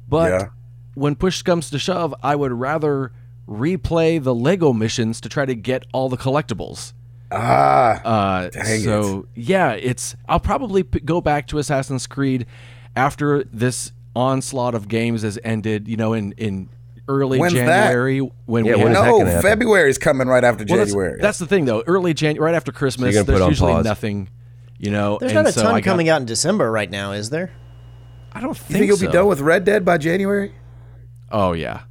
but 0.08 0.30
Yeah. 0.30 0.46
when 0.94 1.14
push 1.16 1.42
comes 1.42 1.68
to 1.70 1.78
shove, 1.78 2.14
I 2.22 2.34
would 2.34 2.52
rather 2.52 3.12
replay 3.46 4.20
the 4.22 4.34
Lego 4.34 4.72
missions 4.72 5.20
to 5.20 5.28
try 5.28 5.44
to 5.44 5.54
get 5.54 5.84
all 5.92 6.08
the 6.08 6.16
collectibles. 6.16 6.94
Ah, 7.30 8.00
Uh, 8.04 8.50
so 8.52 9.26
yeah, 9.34 9.72
it's. 9.72 10.16
I'll 10.28 10.40
probably 10.40 10.82
p- 10.84 11.00
go 11.00 11.20
back 11.20 11.46
to 11.48 11.58
Assassin's 11.58 12.06
Creed 12.06 12.46
after 12.96 13.44
this 13.44 13.92
onslaught 14.16 14.74
of 14.74 14.88
games 14.88 15.22
has 15.22 15.38
ended. 15.44 15.86
You 15.88 15.96
know, 15.96 16.12
in 16.14 16.32
in 16.32 16.68
early 17.08 17.38
When's 17.38 17.54
that? 17.54 17.66
January 17.66 18.18
when 18.46 18.64
Yeah, 18.64 18.76
we 18.76 18.84
when 18.84 18.92
have, 18.94 18.96
is 18.96 18.98
that 18.98 19.04
no, 19.10 19.18
gonna 19.18 19.30
happen? 19.30 19.42
February's 19.50 19.98
coming 19.98 20.26
right 20.26 20.42
after 20.42 20.64
well, 20.68 20.78
that's, 20.78 20.90
January. 20.90 21.18
that's 21.20 21.38
the 21.38 21.46
thing 21.46 21.64
though. 21.66 21.82
Early 21.86 22.14
January, 22.14 22.50
right 22.50 22.56
after 22.56 22.72
Christmas, 22.72 23.14
gonna 23.14 23.24
there's 23.24 23.46
usually 23.48 23.72
pause. 23.74 23.84
nothing. 23.84 24.28
You 24.78 24.90
know, 24.90 25.16
There's 25.20 25.32
and 25.32 25.36
not 25.44 25.46
a 25.46 25.52
so 25.52 25.62
ton 25.62 25.74
got- 25.76 25.84
coming 25.84 26.08
out 26.10 26.20
in 26.20 26.26
December 26.26 26.70
right 26.70 26.90
now, 26.90 27.12
is 27.12 27.30
there? 27.30 27.50
I 28.32 28.40
don't 28.40 28.54
think, 28.54 28.68
you 28.68 28.74
think, 28.74 28.78
think 28.80 28.86
you'll 28.88 28.96
so. 28.98 29.06
be 29.06 29.12
done 29.12 29.26
with 29.26 29.40
Red 29.40 29.64
Dead 29.64 29.84
by 29.86 29.96
January? 29.96 30.52
Oh 31.32 31.52
yeah. 31.54 31.82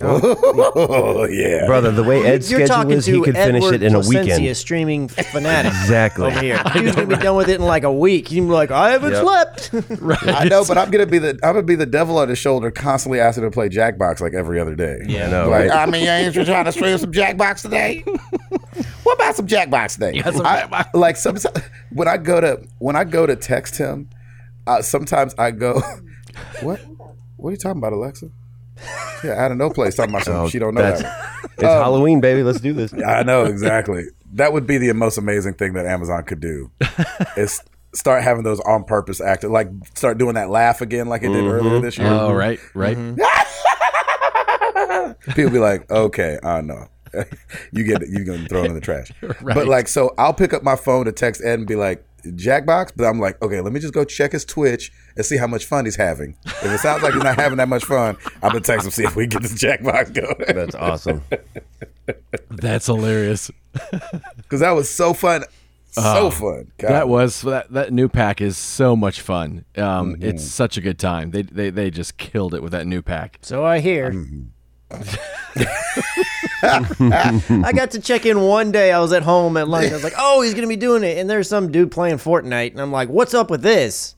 Oh 0.00 1.24
yeah, 1.30 1.66
Brother, 1.66 1.90
the 1.90 2.04
way 2.04 2.24
Ed's 2.24 2.48
You're 2.50 2.60
schedule 2.60 2.74
talking 2.76 2.90
is, 2.92 3.06
to 3.06 3.12
he 3.16 3.20
could 3.20 3.34
finish 3.34 3.64
it 3.64 3.82
in 3.82 3.96
a 3.96 3.98
Placencia, 3.98 4.36
weekend. 4.38 4.56
streaming 4.56 5.08
fanatic 5.08 5.72
Exactly. 5.72 6.26
over 6.26 6.40
here. 6.40 6.62
He's 6.72 6.94
gonna 6.94 7.06
be 7.08 7.16
done 7.16 7.34
with 7.36 7.48
it 7.48 7.56
in 7.60 7.66
like 7.66 7.82
a 7.82 7.92
week. 7.92 8.28
He's 8.28 8.38
gonna 8.38 8.48
be 8.48 8.54
like, 8.54 8.70
I 8.70 8.90
haven't 8.90 9.12
Yep. 9.12 9.22
slept. 9.24 9.70
I 10.28 10.44
know, 10.44 10.64
but 10.64 10.78
I'm 10.78 10.90
gonna 10.92 11.06
be 11.06 11.18
the 11.18 11.30
I'm 11.42 11.54
gonna 11.54 11.62
be 11.62 11.74
the 11.74 11.84
devil 11.86 12.16
on 12.18 12.28
his 12.28 12.38
shoulder, 12.38 12.70
constantly 12.70 13.18
asking 13.18 13.42
to 13.44 13.50
play 13.50 13.68
Jackbox 13.68 14.20
like 14.20 14.34
every 14.34 14.60
other 14.60 14.76
day. 14.76 14.98
Yeah, 15.04 15.26
I 15.26 15.30
know, 15.30 15.48
Like, 15.50 15.68
right? 15.70 15.70
I 15.78 15.86
mean, 15.90 16.06
ain't 16.06 16.34
you 16.36 16.44
trying 16.44 16.66
to 16.66 16.72
stream 16.72 16.96
some 16.98 17.10
Jackbox 17.10 17.62
today? 17.62 18.04
what 19.02 19.14
about 19.14 19.34
some 19.34 19.48
Jackbox 19.48 19.94
today? 19.94 20.22
some 20.22 20.46
I- 20.46 20.62
Jackbox. 20.62 20.86
Like 20.94 21.16
sometimes 21.16 21.56
when 21.90 22.06
I 22.06 22.18
go 22.18 22.40
to 22.40 22.62
when 22.78 22.94
I 22.94 23.02
go 23.02 23.26
to 23.26 23.34
text 23.34 23.76
him, 23.78 24.10
uh, 24.68 24.80
sometimes 24.80 25.34
I 25.38 25.50
go, 25.50 25.80
"What? 26.60 26.80
What 27.36 27.48
are 27.48 27.52
you 27.52 27.56
talking 27.58 27.78
about, 27.78 27.92
Alexa?" 27.94 28.30
Yeah, 29.24 29.44
out 29.44 29.50
of 29.50 29.58
no 29.58 29.70
place 29.70 29.94
talking 29.94 30.10
about 30.10 30.24
something 30.24 30.42
Oh, 30.42 30.48
she 30.48 30.58
don't 30.58 30.74
know 30.74 30.82
that. 30.82 31.00
It's 31.44 31.62
um, 31.62 31.82
Halloween, 31.82 32.20
baby. 32.20 32.42
Let's 32.42 32.60
do 32.60 32.72
this. 32.72 32.92
I 32.92 33.22
know 33.22 33.44
exactly. 33.44 34.04
That 34.34 34.52
would 34.52 34.66
be 34.66 34.78
the 34.78 34.92
most 34.94 35.18
amazing 35.18 35.54
thing 35.54 35.72
that 35.74 35.86
Amazon 35.86 36.24
could 36.24 36.40
do. 36.40 36.70
is 37.36 37.60
start 37.94 38.22
having 38.22 38.44
those 38.44 38.60
on 38.60 38.84
purpose 38.84 39.20
actors, 39.20 39.50
like 39.50 39.68
start 39.94 40.18
doing 40.18 40.34
that 40.34 40.50
laugh 40.50 40.80
again, 40.80 41.08
like 41.08 41.22
it 41.22 41.28
did 41.28 41.44
mm-hmm. 41.44 41.50
earlier 41.50 41.80
this 41.80 41.98
year. 41.98 42.08
Oh 42.08 42.32
right, 42.32 42.60
right. 42.74 42.96
Mm-hmm. 42.96 43.18
People 45.32 45.52
be 45.52 45.58
like, 45.58 45.90
okay, 45.90 46.38
I 46.42 46.60
know. 46.60 46.88
you 47.72 47.84
get 47.84 48.02
it, 48.02 48.08
you 48.10 48.24
gonna 48.24 48.46
throw 48.48 48.64
it 48.64 48.66
in 48.66 48.74
the 48.74 48.80
trash. 48.80 49.10
Right. 49.22 49.54
But 49.54 49.66
like, 49.66 49.88
so 49.88 50.14
I'll 50.18 50.34
pick 50.34 50.52
up 50.52 50.62
my 50.62 50.76
phone 50.76 51.06
to 51.06 51.12
text 51.12 51.42
Ed 51.42 51.58
and 51.58 51.66
be 51.66 51.76
like, 51.76 52.04
Jackbox, 52.24 52.92
but 52.96 53.04
I'm 53.04 53.18
like, 53.20 53.40
okay, 53.42 53.60
let 53.60 53.72
me 53.72 53.80
just 53.80 53.94
go 53.94 54.04
check 54.04 54.32
his 54.32 54.44
Twitch 54.44 54.92
and 55.16 55.24
see 55.24 55.36
how 55.36 55.46
much 55.46 55.64
fun 55.66 55.84
he's 55.84 55.96
having. 55.96 56.36
If 56.46 56.64
it 56.64 56.78
sounds 56.78 57.02
like 57.02 57.14
he's 57.14 57.22
not 57.22 57.36
having 57.40 57.58
that 57.58 57.68
much 57.68 57.84
fun, 57.84 58.16
I'm 58.42 58.50
gonna 58.50 58.60
text 58.60 58.86
him 58.86 58.90
see 58.92 59.04
if 59.04 59.14
we 59.16 59.26
can 59.26 59.40
get 59.40 59.42
this 59.48 59.62
Jackbox 59.62 60.12
going. 60.14 60.56
That's 60.56 60.74
awesome. 60.74 61.22
That's 62.50 62.86
hilarious. 62.86 63.50
Because 64.38 64.60
that 64.60 64.70
was 64.70 64.88
so 64.90 65.12
fun, 65.12 65.44
so 65.90 66.30
fun. 66.30 66.72
God. 66.78 66.88
That 66.90 67.08
was 67.08 67.42
that 67.42 67.70
that 67.72 67.92
new 67.92 68.08
pack 68.08 68.40
is 68.40 68.56
so 68.56 68.96
much 68.96 69.20
fun. 69.20 69.64
Um, 69.76 70.14
Mm-hmm. 70.14 70.24
it's 70.24 70.42
such 70.44 70.76
a 70.78 70.80
good 70.80 70.98
time. 70.98 71.30
They, 71.32 71.42
they 71.42 71.68
they 71.70 71.90
just 71.90 72.16
killed 72.16 72.54
it 72.54 72.62
with 72.62 72.72
that 72.72 72.86
new 72.86 73.02
pack. 73.02 73.38
so 73.42 73.64
I 73.64 73.80
hear. 73.80 74.10
Mm-hmm. 74.10 74.42
I 76.62 77.72
got 77.74 77.92
to 77.92 78.00
check 78.00 78.26
in 78.26 78.40
one 78.40 78.72
day. 78.72 78.92
I 78.92 79.00
was 79.00 79.12
at 79.12 79.22
home 79.22 79.56
at 79.56 79.68
lunch. 79.68 79.90
I 79.90 79.94
was 79.94 80.04
like, 80.04 80.14
"Oh, 80.18 80.42
he's 80.42 80.54
gonna 80.54 80.66
be 80.66 80.76
doing 80.76 81.04
it," 81.04 81.18
and 81.18 81.28
there's 81.28 81.48
some 81.48 81.70
dude 81.70 81.90
playing 81.90 82.16
Fortnite, 82.16 82.72
and 82.72 82.80
I'm 82.80 82.92
like, 82.92 83.08
"What's 83.08 83.34
up 83.34 83.50
with 83.50 83.62
this?" 83.62 84.14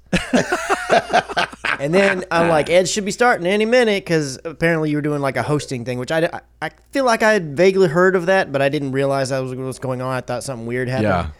and 1.79 1.95
then 1.95 2.25
I'm 2.31 2.49
like, 2.49 2.71
"Ed 2.71 2.89
should 2.89 3.05
be 3.05 3.11
starting 3.11 3.47
any 3.47 3.65
minute," 3.65 4.05
because 4.05 4.39
apparently 4.45 4.91
you 4.91 4.97
were 4.97 5.03
doing 5.03 5.21
like 5.21 5.37
a 5.37 5.43
hosting 5.43 5.85
thing, 5.85 5.99
which 5.99 6.13
I, 6.13 6.41
I 6.63 6.71
feel 6.93 7.05
like 7.05 7.23
I 7.23 7.33
had 7.33 7.57
vaguely 7.57 7.89
heard 7.89 8.17
of 8.17 8.27
that, 8.27 8.53
but 8.53 8.63
I 8.63 8.69
didn't 8.69 8.93
realize 8.93 9.31
that 9.31 9.41
was 9.41 9.55
what's 9.55 9.79
going 9.79 10.01
on. 10.01 10.13
I 10.15 10.21
thought 10.21 10.45
something 10.45 10.67
weird 10.67 10.89
happened. 10.89 11.09
Yeah. 11.09 11.31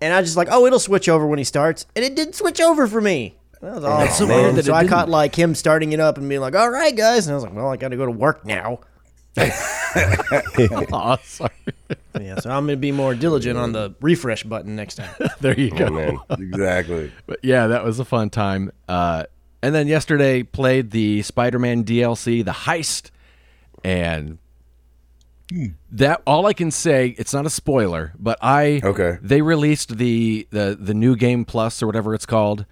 And 0.00 0.12
I 0.12 0.20
was 0.20 0.28
just 0.28 0.36
like, 0.36 0.48
"Oh, 0.50 0.66
it'll 0.66 0.78
switch 0.78 1.08
over 1.08 1.26
when 1.26 1.38
he 1.38 1.44
starts," 1.44 1.86
and 1.96 2.04
it 2.04 2.14
did 2.14 2.34
switch 2.34 2.60
over 2.60 2.86
for 2.86 3.00
me. 3.00 3.36
That 3.66 3.74
was 3.74 3.84
awesome. 3.84 4.28
so 4.28 4.34
weird 4.42 4.54
that 4.54 4.64
so 4.66 4.72
it 4.72 4.76
I 4.76 4.80
didn't. 4.82 4.90
caught 4.90 5.08
like 5.08 5.34
him 5.34 5.54
starting 5.54 5.92
it 5.92 5.98
up 6.00 6.18
and 6.18 6.28
being 6.28 6.40
like, 6.40 6.54
"All 6.54 6.70
right, 6.70 6.94
guys," 6.96 7.26
and 7.26 7.32
I 7.32 7.34
was 7.34 7.44
like, 7.44 7.54
"Well, 7.54 7.68
I 7.68 7.76
got 7.76 7.88
to 7.88 7.96
go 7.96 8.06
to 8.06 8.12
work 8.12 8.44
now." 8.46 8.78
Oh, 10.92 11.16
sorry. 11.24 11.50
Yeah, 12.20 12.38
so 12.40 12.50
I'm 12.50 12.64
gonna 12.66 12.76
be 12.76 12.92
more 12.92 13.14
diligent 13.14 13.58
on 13.58 13.72
the 13.72 13.94
refresh 14.00 14.42
button 14.44 14.76
next 14.76 14.96
time. 14.96 15.10
there 15.40 15.58
you 15.58 15.70
go. 15.70 15.86
Oh, 15.86 15.90
man. 15.90 16.18
exactly. 16.38 17.12
But 17.26 17.40
yeah, 17.42 17.66
that 17.68 17.84
was 17.84 17.98
a 17.98 18.04
fun 18.04 18.30
time. 18.30 18.70
Uh, 18.88 19.24
and 19.62 19.74
then 19.74 19.86
yesterday 19.88 20.42
played 20.42 20.90
the 20.90 21.22
Spider-Man 21.22 21.84
DLC, 21.84 22.44
The 22.44 22.52
Heist, 22.52 23.10
and 23.84 24.38
that 25.92 26.22
all 26.26 26.46
I 26.46 26.52
can 26.52 26.70
say, 26.70 27.14
it's 27.18 27.32
not 27.34 27.46
a 27.46 27.50
spoiler, 27.50 28.12
but 28.18 28.38
I 28.42 28.80
Okay. 28.82 29.18
they 29.22 29.42
released 29.42 29.96
the 29.98 30.46
the 30.50 30.76
the 30.80 30.94
new 30.94 31.16
game 31.16 31.44
plus 31.44 31.82
or 31.82 31.86
whatever 31.86 32.14
it's 32.14 32.26
called, 32.26 32.64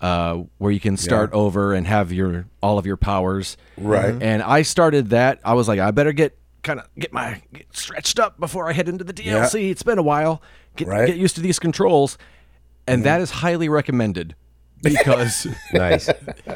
uh, 0.00 0.42
where 0.58 0.72
you 0.72 0.80
can 0.80 0.96
start 0.96 1.32
over 1.32 1.74
and 1.74 1.86
have 1.86 2.12
your 2.12 2.46
all 2.62 2.78
of 2.78 2.86
your 2.86 2.96
powers. 2.96 3.56
Right. 3.76 4.14
And 4.20 4.42
I 4.42 4.62
started 4.62 5.10
that. 5.10 5.40
I 5.44 5.54
was 5.54 5.68
like, 5.68 5.78
I 5.80 5.90
better 5.90 6.12
get 6.12 6.36
kind 6.62 6.80
of 6.80 6.86
get 6.98 7.12
my 7.12 7.42
get 7.52 7.66
stretched 7.76 8.18
up 8.18 8.38
before 8.40 8.68
I 8.68 8.72
head 8.72 8.88
into 8.88 9.04
the 9.04 9.12
DLC. 9.12 9.70
It's 9.70 9.82
been 9.82 9.98
a 9.98 10.02
while. 10.02 10.42
Get 10.76 10.88
Right. 10.88 11.06
get 11.06 11.16
used 11.16 11.34
to 11.36 11.40
these 11.42 11.58
controls, 11.58 12.16
and 12.86 13.04
that 13.04 13.20
is 13.20 13.30
highly 13.30 13.68
recommended 13.68 14.34
because 14.82 15.46
Nice. 15.72 16.08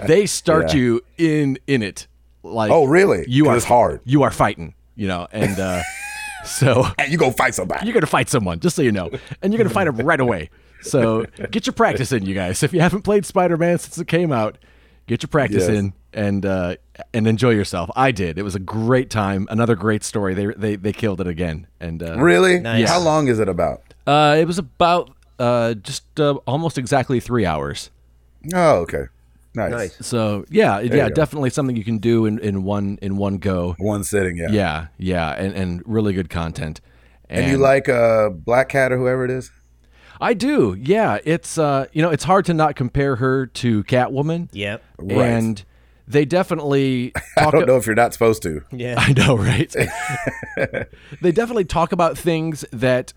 they 0.06 0.26
start 0.26 0.72
Yeah. 0.72 0.80
you 0.80 1.00
in 1.18 1.58
in 1.66 1.82
it. 1.82 2.06
Like 2.42 2.70
Oh, 2.70 2.84
really? 2.84 3.24
you 3.28 3.48
are 3.48 3.56
it's 3.56 3.64
hard. 3.64 4.00
You 4.04 4.22
are 4.22 4.30
fighting. 4.30 4.74
You 4.96 5.08
know, 5.08 5.26
and 5.32 5.58
uh, 5.58 5.82
so 6.44 6.86
And 6.98 7.10
you 7.10 7.18
go 7.18 7.30
fight 7.32 7.54
somebody. 7.54 7.84
you're 7.86 7.94
gonna 7.94 8.06
fight 8.06 8.28
someone, 8.28 8.60
just 8.60 8.76
so 8.76 8.82
you 8.82 8.92
know, 8.92 9.10
and 9.42 9.52
you're 9.52 9.58
gonna 9.58 9.74
fight 9.74 9.84
them 9.86 9.96
right 10.06 10.20
away. 10.20 10.50
So 10.84 11.26
get 11.50 11.66
your 11.66 11.72
practice 11.74 12.12
in, 12.12 12.24
you 12.26 12.34
guys. 12.34 12.62
If 12.62 12.72
you 12.72 12.80
haven't 12.80 13.02
played 13.02 13.24
Spider-Man 13.26 13.78
since 13.78 13.98
it 13.98 14.06
came 14.06 14.32
out, 14.32 14.58
get 15.06 15.22
your 15.22 15.28
practice 15.28 15.68
Yes. 15.68 15.70
in 15.78 15.92
and 16.12 16.46
uh, 16.46 16.76
and 17.12 17.26
enjoy 17.26 17.50
yourself. 17.50 17.90
I 17.96 18.10
did. 18.12 18.38
It 18.38 18.42
was 18.42 18.54
a 18.54 18.60
great 18.60 19.10
time. 19.10 19.46
Another 19.50 19.74
great 19.74 20.04
story. 20.04 20.34
They 20.34 20.46
they 20.46 20.76
they 20.76 20.92
killed 20.92 21.20
it 21.20 21.26
again. 21.26 21.66
And 21.80 22.02
uh, 22.02 22.18
Really? 22.18 22.60
Nice. 22.60 22.88
How 22.88 23.00
long 23.00 23.28
is 23.28 23.38
it 23.40 23.48
about? 23.48 23.82
uh, 24.06 24.36
it 24.38 24.44
was 24.46 24.58
about 24.58 25.10
uh, 25.38 25.74
just 25.74 26.20
uh, 26.20 26.34
almost 26.46 26.78
exactly 26.78 27.18
three 27.20 27.44
hours. 27.46 27.90
Oh, 28.54 28.76
okay. 28.80 29.04
Nice. 29.56 29.70
Nice. 29.70 29.96
So 30.06 30.44
yeah, 30.50 30.80
yeah, 30.80 31.08
definitely 31.08 31.50
something 31.50 31.76
you 31.76 31.84
can 31.84 31.98
do 31.98 32.26
in, 32.26 32.38
in 32.40 32.64
one 32.64 32.98
in 33.00 33.16
one 33.16 33.38
go. 33.38 33.76
One 33.78 34.02
sitting, 34.04 34.36
yeah. 34.36 34.48
Yeah, 34.50 34.86
yeah, 34.98 35.30
and, 35.30 35.54
and 35.54 35.82
really 35.86 36.12
good 36.12 36.28
content. 36.28 36.80
And, 37.30 37.50
you 37.50 37.56
like 37.58 37.88
uh, 37.88 38.30
Black 38.30 38.68
Cat 38.68 38.90
or 38.92 38.98
whoever 38.98 39.24
it 39.24 39.30
is? 39.30 39.50
I 40.24 40.34
do. 40.34 40.76
Yeah, 40.80 41.18
it's 41.24 41.58
uh, 41.58 41.86
you 41.92 42.00
know, 42.02 42.10
it's 42.10 42.24
hard 42.24 42.44
to 42.46 42.54
not 42.54 42.76
compare 42.76 43.16
her 43.16 43.46
to 43.46 43.84
Catwoman. 43.84 44.48
Yep. 44.52 44.82
Right. 44.98 45.18
And 45.18 45.64
they 46.08 46.24
definitely 46.24 47.12
I 47.38 47.50
don't 47.50 47.66
know 47.66 47.76
if 47.76 47.86
you're 47.86 47.94
not 47.94 48.12
supposed 48.12 48.42
to. 48.44 48.62
Yeah. 48.72 48.94
I 48.98 49.12
know, 49.12 49.36
right? 49.36 49.70
they 51.20 51.32
definitely 51.32 51.64
talk 51.64 51.92
about 51.92 52.16
things 52.18 52.64
that 52.72 53.12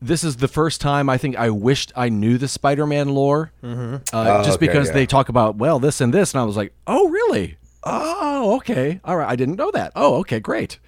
this 0.00 0.22
is 0.22 0.36
the 0.36 0.48
first 0.48 0.80
time 0.80 1.08
I 1.10 1.18
think 1.18 1.36
I 1.36 1.50
wished 1.50 1.92
I 1.96 2.08
knew 2.08 2.38
the 2.38 2.46
Spider-Man 2.48 3.08
lore, 3.08 3.50
uh, 3.62 3.98
just 3.98 4.14
Oh, 4.14 4.40
okay, 4.42 4.56
because 4.58 4.88
yeah. 4.88 4.94
they 4.94 5.06
talk 5.06 5.28
about 5.28 5.56
well 5.56 5.80
this 5.80 6.00
and 6.00 6.14
this, 6.14 6.32
and 6.34 6.40
I 6.40 6.44
was 6.44 6.56
like, 6.56 6.72
oh 6.86 7.08
really? 7.08 7.56
Oh 7.82 8.56
okay, 8.58 9.00
all 9.04 9.16
right, 9.16 9.28
I 9.28 9.34
didn't 9.36 9.56
know 9.56 9.70
that. 9.72 9.92
Oh 9.96 10.16
okay, 10.20 10.38
great. 10.40 10.78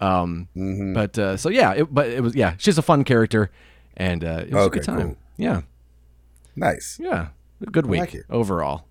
Um, 0.00 0.48
Mm-hmm. 0.56 0.92
but 0.94 1.18
uh, 1.18 1.36
so 1.36 1.48
yeah, 1.48 1.72
it, 1.72 1.92
but 1.94 2.08
it 2.08 2.22
was 2.22 2.34
yeah, 2.34 2.54
she's 2.58 2.76
a 2.78 2.82
fun 2.82 3.04
character, 3.04 3.50
and 3.96 4.24
uh, 4.24 4.44
it 4.46 4.52
was 4.52 4.66
a 4.66 4.70
good 4.70 4.82
time. 4.84 5.00
cool. 5.02 5.16
Yeah, 5.36 5.62
Nice. 6.56 6.98
yeah, 7.00 7.28
good 7.70 7.86
week 7.86 8.00
like 8.00 8.16
overall. 8.30 8.84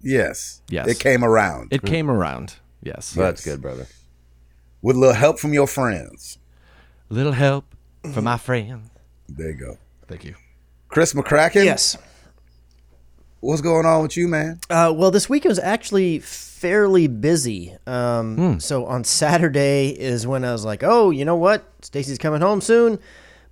Yes. 0.00 0.60
Yes. 0.68 0.86
It 0.88 0.98
came 1.00 1.24
around 1.24 1.68
It 1.72 1.82
came 1.82 2.10
around. 2.10 2.56
Yes, 2.82 3.12
That's 3.14 3.42
good, 3.44 3.62
brother. 3.62 3.86
with 4.82 4.96
a 4.96 4.98
little 4.98 5.14
help 5.14 5.38
from 5.38 5.52
your 5.54 5.66
friends. 5.66 6.38
little 7.08 7.32
help 7.32 7.64
from 8.12 8.24
my 8.24 8.36
friend. 8.36 8.90
There 9.28 9.48
you 9.50 9.54
go. 9.54 9.78
Thank 10.06 10.24
you. 10.24 10.34
Chris 10.88 11.14
McCracken. 11.14 11.64
Yes. 11.64 11.96
What's 13.40 13.60
going 13.62 13.84
on 13.86 14.02
with 14.02 14.16
you, 14.16 14.28
man? 14.28 14.60
Uh, 14.70 14.92
well, 14.94 15.10
this 15.10 15.28
week 15.28 15.44
was 15.44 15.58
actually 15.58 16.18
fairly 16.18 17.06
busy. 17.08 17.74
Um, 17.86 18.58
So 18.60 18.86
on 18.86 19.04
Saturday 19.04 19.88
is 19.88 20.26
when 20.26 20.44
I 20.44 20.52
was 20.52 20.64
like, 20.64 20.82
"Oh, 20.82 21.10
you 21.10 21.24
know 21.24 21.36
what? 21.36 21.64
Stacy's 21.82 22.18
coming 22.18 22.40
home 22.42 22.60
soon. 22.60 22.98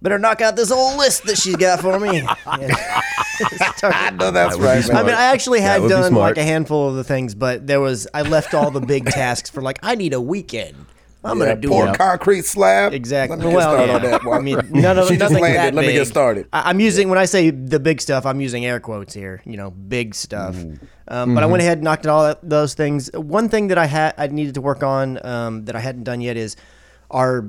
Better 0.02 0.18
knock 0.18 0.40
out 0.40 0.56
this 0.56 0.70
old 0.72 0.98
list 0.98 1.24
that 1.24 1.38
she's 1.38 1.56
got 1.56 1.80
for 1.80 1.98
me." 2.00 2.22
I 2.46 4.10
know 4.10 4.30
that's 4.30 4.56
would 4.56 4.64
right. 4.64 4.90
I 4.90 5.02
mean, 5.02 5.14
I 5.14 5.24
actually 5.26 5.60
That 5.60 5.80
had 5.80 5.88
done 5.88 6.14
like 6.14 6.36
a 6.36 6.42
handful 6.42 6.88
of 6.88 6.96
the 6.96 7.04
things, 7.04 7.34
but 7.34 7.66
there 7.66 7.80
was 7.80 8.06
I 8.12 8.22
left 8.22 8.52
all 8.54 8.70
the 8.70 8.80
big 8.80 9.06
tasks 9.10 9.48
for 9.48 9.62
like 9.62 9.78
I 9.82 9.94
need 9.94 10.12
a 10.12 10.20
weekend. 10.20 10.86
I'm 11.24 11.38
Yeah, 11.38 11.46
gonna 11.46 11.60
do 11.60 11.68
pour 11.68 11.88
it. 11.88 11.98
concrete 11.98 12.44
slab. 12.44 12.92
Exactly. 12.92 13.36
Let 13.36 13.44
me 13.44 13.50
get 13.52 13.56
well, 13.56 13.72
started 13.72 13.88
yeah. 13.88 13.94
on 13.94 14.02
that 14.02 14.24
one. 14.24 14.38
I 14.38 14.40
mean, 14.40 14.60
none 14.72 14.98
of 14.98 15.06
she 15.06 15.16
just 15.16 15.30
nothing 15.30 15.42
landed. 15.42 15.58
that 15.58 15.74
Let 15.74 15.86
me 15.86 15.92
get 15.92 16.06
started. 16.08 16.48
I, 16.52 16.70
I'm 16.70 16.80
using 16.80 17.08
when 17.08 17.18
I 17.18 17.26
say 17.26 17.50
the 17.50 17.78
big 17.78 18.00
stuff, 18.00 18.26
I'm 18.26 18.40
using 18.40 18.64
air 18.66 18.80
quotes 18.80 19.14
here. 19.14 19.40
You 19.44 19.56
know, 19.56 19.70
big 19.70 20.14
stuff. 20.16 20.56
Mm-hmm. 20.56 20.84
Um, 21.08 21.34
but 21.34 21.42
I 21.42 21.46
went 21.46 21.62
ahead 21.62 21.78
and 21.78 21.84
knocked 21.84 22.06
out 22.06 22.10
all 22.12 22.24
that, 22.24 22.48
those 22.48 22.74
things. 22.74 23.10
One 23.12 23.48
thing 23.48 23.68
that 23.68 23.78
I 23.78 23.86
had 23.86 24.14
I 24.18 24.26
needed 24.28 24.54
to 24.54 24.60
work 24.60 24.82
on 24.82 25.24
um, 25.24 25.64
that 25.66 25.76
I 25.76 25.80
hadn't 25.80 26.04
done 26.04 26.20
yet 26.20 26.36
is 26.36 26.56
our 27.10 27.48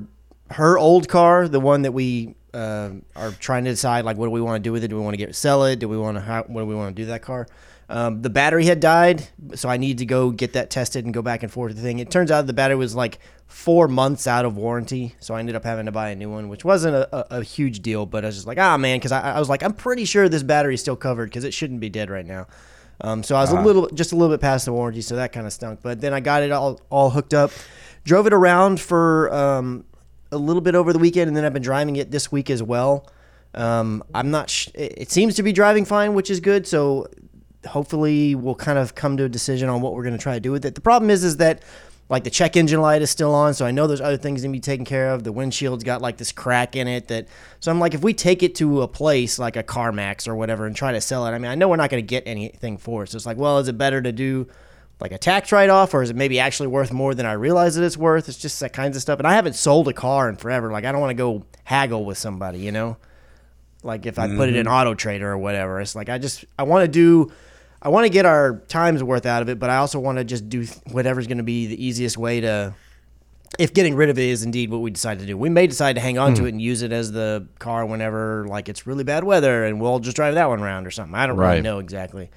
her 0.50 0.78
old 0.78 1.08
car, 1.08 1.48
the 1.48 1.60
one 1.60 1.82
that 1.82 1.92
we 1.92 2.36
uh, 2.54 2.90
are 3.16 3.32
trying 3.32 3.64
to 3.64 3.70
decide 3.70 4.04
like 4.04 4.16
what 4.16 4.26
do 4.26 4.30
we 4.30 4.40
want 4.40 4.62
to 4.62 4.66
do 4.66 4.72
with 4.72 4.84
it? 4.84 4.88
Do 4.88 4.96
we 4.96 5.02
want 5.02 5.14
to 5.14 5.18
get 5.18 5.34
sell 5.34 5.64
it? 5.64 5.78
Do 5.78 5.88
we 5.88 5.98
want 5.98 6.16
to 6.16 6.20
how, 6.20 6.44
what 6.44 6.62
do 6.62 6.66
we 6.66 6.74
want 6.74 6.94
to 6.94 7.02
do 7.02 7.06
that 7.06 7.22
car? 7.22 7.46
Um, 7.88 8.22
the 8.22 8.30
battery 8.30 8.64
had 8.64 8.80
died, 8.80 9.28
so 9.54 9.68
I 9.68 9.76
need 9.76 9.98
to 9.98 10.06
go 10.06 10.30
get 10.30 10.54
that 10.54 10.70
tested 10.70 11.04
and 11.04 11.12
go 11.12 11.20
back 11.20 11.42
and 11.42 11.52
forth 11.52 11.70
with 11.70 11.76
the 11.76 11.82
thing. 11.82 11.98
It 11.98 12.10
turns 12.10 12.30
out 12.30 12.46
the 12.46 12.54
battery 12.54 12.76
was 12.76 12.94
like 12.94 13.18
four 13.46 13.88
months 13.88 14.26
out 14.26 14.46
of 14.46 14.56
warranty, 14.56 15.14
so 15.20 15.34
I 15.34 15.40
ended 15.40 15.54
up 15.54 15.64
having 15.64 15.84
to 15.86 15.92
buy 15.92 16.08
a 16.08 16.16
new 16.16 16.30
one, 16.30 16.48
which 16.48 16.64
wasn't 16.64 16.94
a, 16.94 17.14
a, 17.14 17.40
a 17.40 17.42
huge 17.42 17.80
deal. 17.80 18.06
But 18.06 18.24
I 18.24 18.28
was 18.28 18.36
just 18.36 18.46
like, 18.46 18.58
ah 18.58 18.78
man, 18.78 18.98
because 18.98 19.12
I, 19.12 19.34
I 19.34 19.38
was 19.38 19.50
like, 19.50 19.62
I'm 19.62 19.74
pretty 19.74 20.06
sure 20.06 20.28
this 20.28 20.42
battery 20.42 20.74
is 20.74 20.80
still 20.80 20.96
covered 20.96 21.26
because 21.26 21.44
it 21.44 21.52
shouldn't 21.52 21.80
be 21.80 21.90
dead 21.90 22.08
right 22.08 22.26
now. 22.26 22.46
Um, 23.00 23.22
so 23.22 23.36
I 23.36 23.40
was 23.40 23.50
a 23.50 23.60
little, 23.60 23.88
just 23.88 24.12
a 24.12 24.16
little 24.16 24.32
bit 24.32 24.40
past 24.40 24.64
the 24.64 24.72
warranty, 24.72 25.02
so 25.02 25.16
that 25.16 25.32
kind 25.32 25.46
of 25.46 25.52
stunk. 25.52 25.80
But 25.82 26.00
then 26.00 26.14
I 26.14 26.20
got 26.20 26.42
it 26.42 26.52
all, 26.52 26.80
all 26.90 27.10
hooked 27.10 27.34
up, 27.34 27.50
drove 28.04 28.26
it 28.26 28.32
around 28.32 28.80
for 28.80 29.32
um, 29.34 29.84
a 30.34 30.38
little 30.38 30.60
bit 30.60 30.74
over 30.74 30.92
the 30.92 30.98
weekend, 30.98 31.28
and 31.28 31.36
then 31.36 31.44
I've 31.44 31.52
been 31.52 31.62
driving 31.62 31.96
it 31.96 32.10
this 32.10 32.30
week 32.30 32.50
as 32.50 32.62
well. 32.62 33.08
Um, 33.54 34.02
I'm 34.14 34.30
not. 34.30 34.50
Sh- 34.50 34.68
it 34.74 35.10
seems 35.10 35.36
to 35.36 35.42
be 35.42 35.52
driving 35.52 35.84
fine, 35.84 36.14
which 36.14 36.30
is 36.30 36.40
good. 36.40 36.66
So 36.66 37.08
hopefully 37.66 38.34
we'll 38.34 38.54
kind 38.54 38.78
of 38.78 38.94
come 38.94 39.16
to 39.16 39.24
a 39.24 39.28
decision 39.28 39.68
on 39.68 39.80
what 39.80 39.94
we're 39.94 40.02
going 40.02 40.16
to 40.16 40.22
try 40.22 40.34
to 40.34 40.40
do 40.40 40.52
with 40.52 40.64
it. 40.64 40.74
The 40.74 40.80
problem 40.80 41.10
is, 41.10 41.24
is 41.24 41.38
that 41.38 41.62
like 42.08 42.24
the 42.24 42.30
check 42.30 42.56
engine 42.56 42.80
light 42.80 43.00
is 43.00 43.10
still 43.10 43.34
on, 43.34 43.54
so 43.54 43.64
I 43.64 43.70
know 43.70 43.86
there's 43.86 44.00
other 44.00 44.18
things 44.18 44.42
to 44.42 44.48
be 44.48 44.60
taken 44.60 44.84
care 44.84 45.10
of. 45.10 45.24
The 45.24 45.32
windshield's 45.32 45.84
got 45.84 46.02
like 46.02 46.18
this 46.18 46.32
crack 46.32 46.76
in 46.76 46.86
it 46.86 47.08
that, 47.08 47.28
so 47.60 47.70
I'm 47.70 47.80
like, 47.80 47.94
if 47.94 48.02
we 48.02 48.12
take 48.12 48.42
it 48.42 48.54
to 48.56 48.82
a 48.82 48.88
place 48.88 49.38
like 49.38 49.56
a 49.56 49.62
CarMax 49.62 50.28
or 50.28 50.34
whatever 50.34 50.66
and 50.66 50.76
try 50.76 50.92
to 50.92 51.00
sell 51.00 51.26
it, 51.26 51.30
I 51.30 51.38
mean, 51.38 51.50
I 51.50 51.54
know 51.54 51.68
we're 51.68 51.76
not 51.76 51.88
going 51.88 52.02
to 52.02 52.06
get 52.06 52.24
anything 52.26 52.76
for 52.76 53.04
it. 53.04 53.10
So 53.10 53.16
it's 53.16 53.24
like, 53.24 53.38
well, 53.38 53.58
is 53.58 53.68
it 53.68 53.78
better 53.78 54.02
to 54.02 54.12
do 54.12 54.48
like 55.00 55.12
a 55.12 55.18
tax 55.18 55.52
write 55.52 55.70
off, 55.70 55.92
or 55.94 56.02
is 56.02 56.10
it 56.10 56.16
maybe 56.16 56.38
actually 56.40 56.68
worth 56.68 56.92
more 56.92 57.14
than 57.14 57.26
I 57.26 57.32
realize 57.32 57.74
that 57.74 57.84
it's 57.84 57.96
worth? 57.96 58.28
It's 58.28 58.38
just 58.38 58.60
that 58.60 58.72
kinds 58.72 58.96
of 58.96 59.02
stuff. 59.02 59.18
And 59.18 59.26
I 59.26 59.34
haven't 59.34 59.54
sold 59.54 59.88
a 59.88 59.92
car 59.92 60.28
in 60.28 60.36
forever. 60.36 60.70
Like 60.70 60.84
I 60.84 60.92
don't 60.92 61.00
want 61.00 61.10
to 61.10 61.14
go 61.14 61.44
haggle 61.64 62.04
with 62.04 62.18
somebody, 62.18 62.60
you 62.60 62.72
know 62.72 62.96
like 63.84 64.06
if 64.06 64.18
I 64.18 64.28
put 64.28 64.48
it 64.48 64.56
in 64.56 64.66
mm-hmm. 64.66 64.74
Auto 64.74 64.94
Trader 64.94 65.30
or 65.30 65.38
whatever. 65.38 65.80
It's 65.80 65.94
like 65.94 66.08
I 66.08 66.18
just 66.18 66.44
I 66.58 66.64
want 66.64 66.84
to 66.84 66.88
do 66.88 67.32
I 67.82 67.90
want 67.90 68.06
to 68.06 68.08
get 68.08 68.24
our 68.24 68.62
time's 68.68 69.04
worth 69.04 69.26
out 69.26 69.42
of 69.42 69.48
it, 69.48 69.58
but 69.58 69.70
I 69.70 69.76
also 69.76 70.00
want 70.00 70.18
to 70.18 70.24
just 70.24 70.48
do 70.48 70.64
whatever's 70.90 71.26
going 71.26 71.38
to 71.38 71.44
be 71.44 71.66
the 71.66 71.84
easiest 71.84 72.16
way 72.16 72.40
to 72.40 72.74
if 73.58 73.72
getting 73.72 73.94
rid 73.94 74.08
of 74.08 74.18
it 74.18 74.28
is 74.28 74.42
indeed 74.42 74.70
what 74.70 74.80
we 74.80 74.90
decide 74.90 75.20
to 75.20 75.26
do. 75.26 75.38
We 75.38 75.50
may 75.50 75.66
decide 75.66 75.92
to 75.94 76.00
hang 76.00 76.18
on 76.18 76.34
to 76.34 76.42
mm. 76.42 76.46
it 76.46 76.48
and 76.48 76.62
use 76.62 76.82
it 76.82 76.90
as 76.90 77.12
the 77.12 77.46
car 77.58 77.86
whenever 77.86 78.46
like 78.48 78.68
it's 78.68 78.86
really 78.86 79.04
bad 79.04 79.22
weather 79.22 79.64
and 79.64 79.80
we'll 79.80 80.00
just 80.00 80.16
drive 80.16 80.34
that 80.34 80.48
one 80.48 80.60
around 80.60 80.86
or 80.86 80.90
something. 80.90 81.14
I 81.14 81.26
don't 81.26 81.36
really 81.36 81.60
know 81.60 81.78
exactly. 81.78 82.30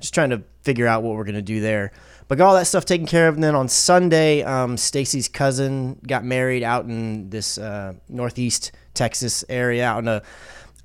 Just 0.00 0.14
trying 0.14 0.30
to 0.30 0.42
figure 0.62 0.86
out 0.86 1.02
what 1.02 1.16
we're 1.16 1.24
going 1.24 1.36
to 1.36 1.42
do 1.42 1.60
there. 1.60 1.92
But 2.28 2.38
got 2.38 2.48
all 2.48 2.54
that 2.54 2.66
stuff 2.66 2.84
taken 2.84 3.06
care 3.06 3.28
of. 3.28 3.34
And 3.34 3.44
then 3.44 3.54
on 3.54 3.68
Sunday, 3.68 4.42
um, 4.42 4.76
Stacy's 4.76 5.28
cousin 5.28 6.00
got 6.06 6.24
married 6.24 6.62
out 6.62 6.84
in 6.84 7.30
this 7.30 7.56
uh, 7.56 7.94
northeast 8.08 8.72
Texas 8.94 9.44
area 9.48 9.86
out 9.86 9.98
in 9.98 10.08
a 10.08 10.22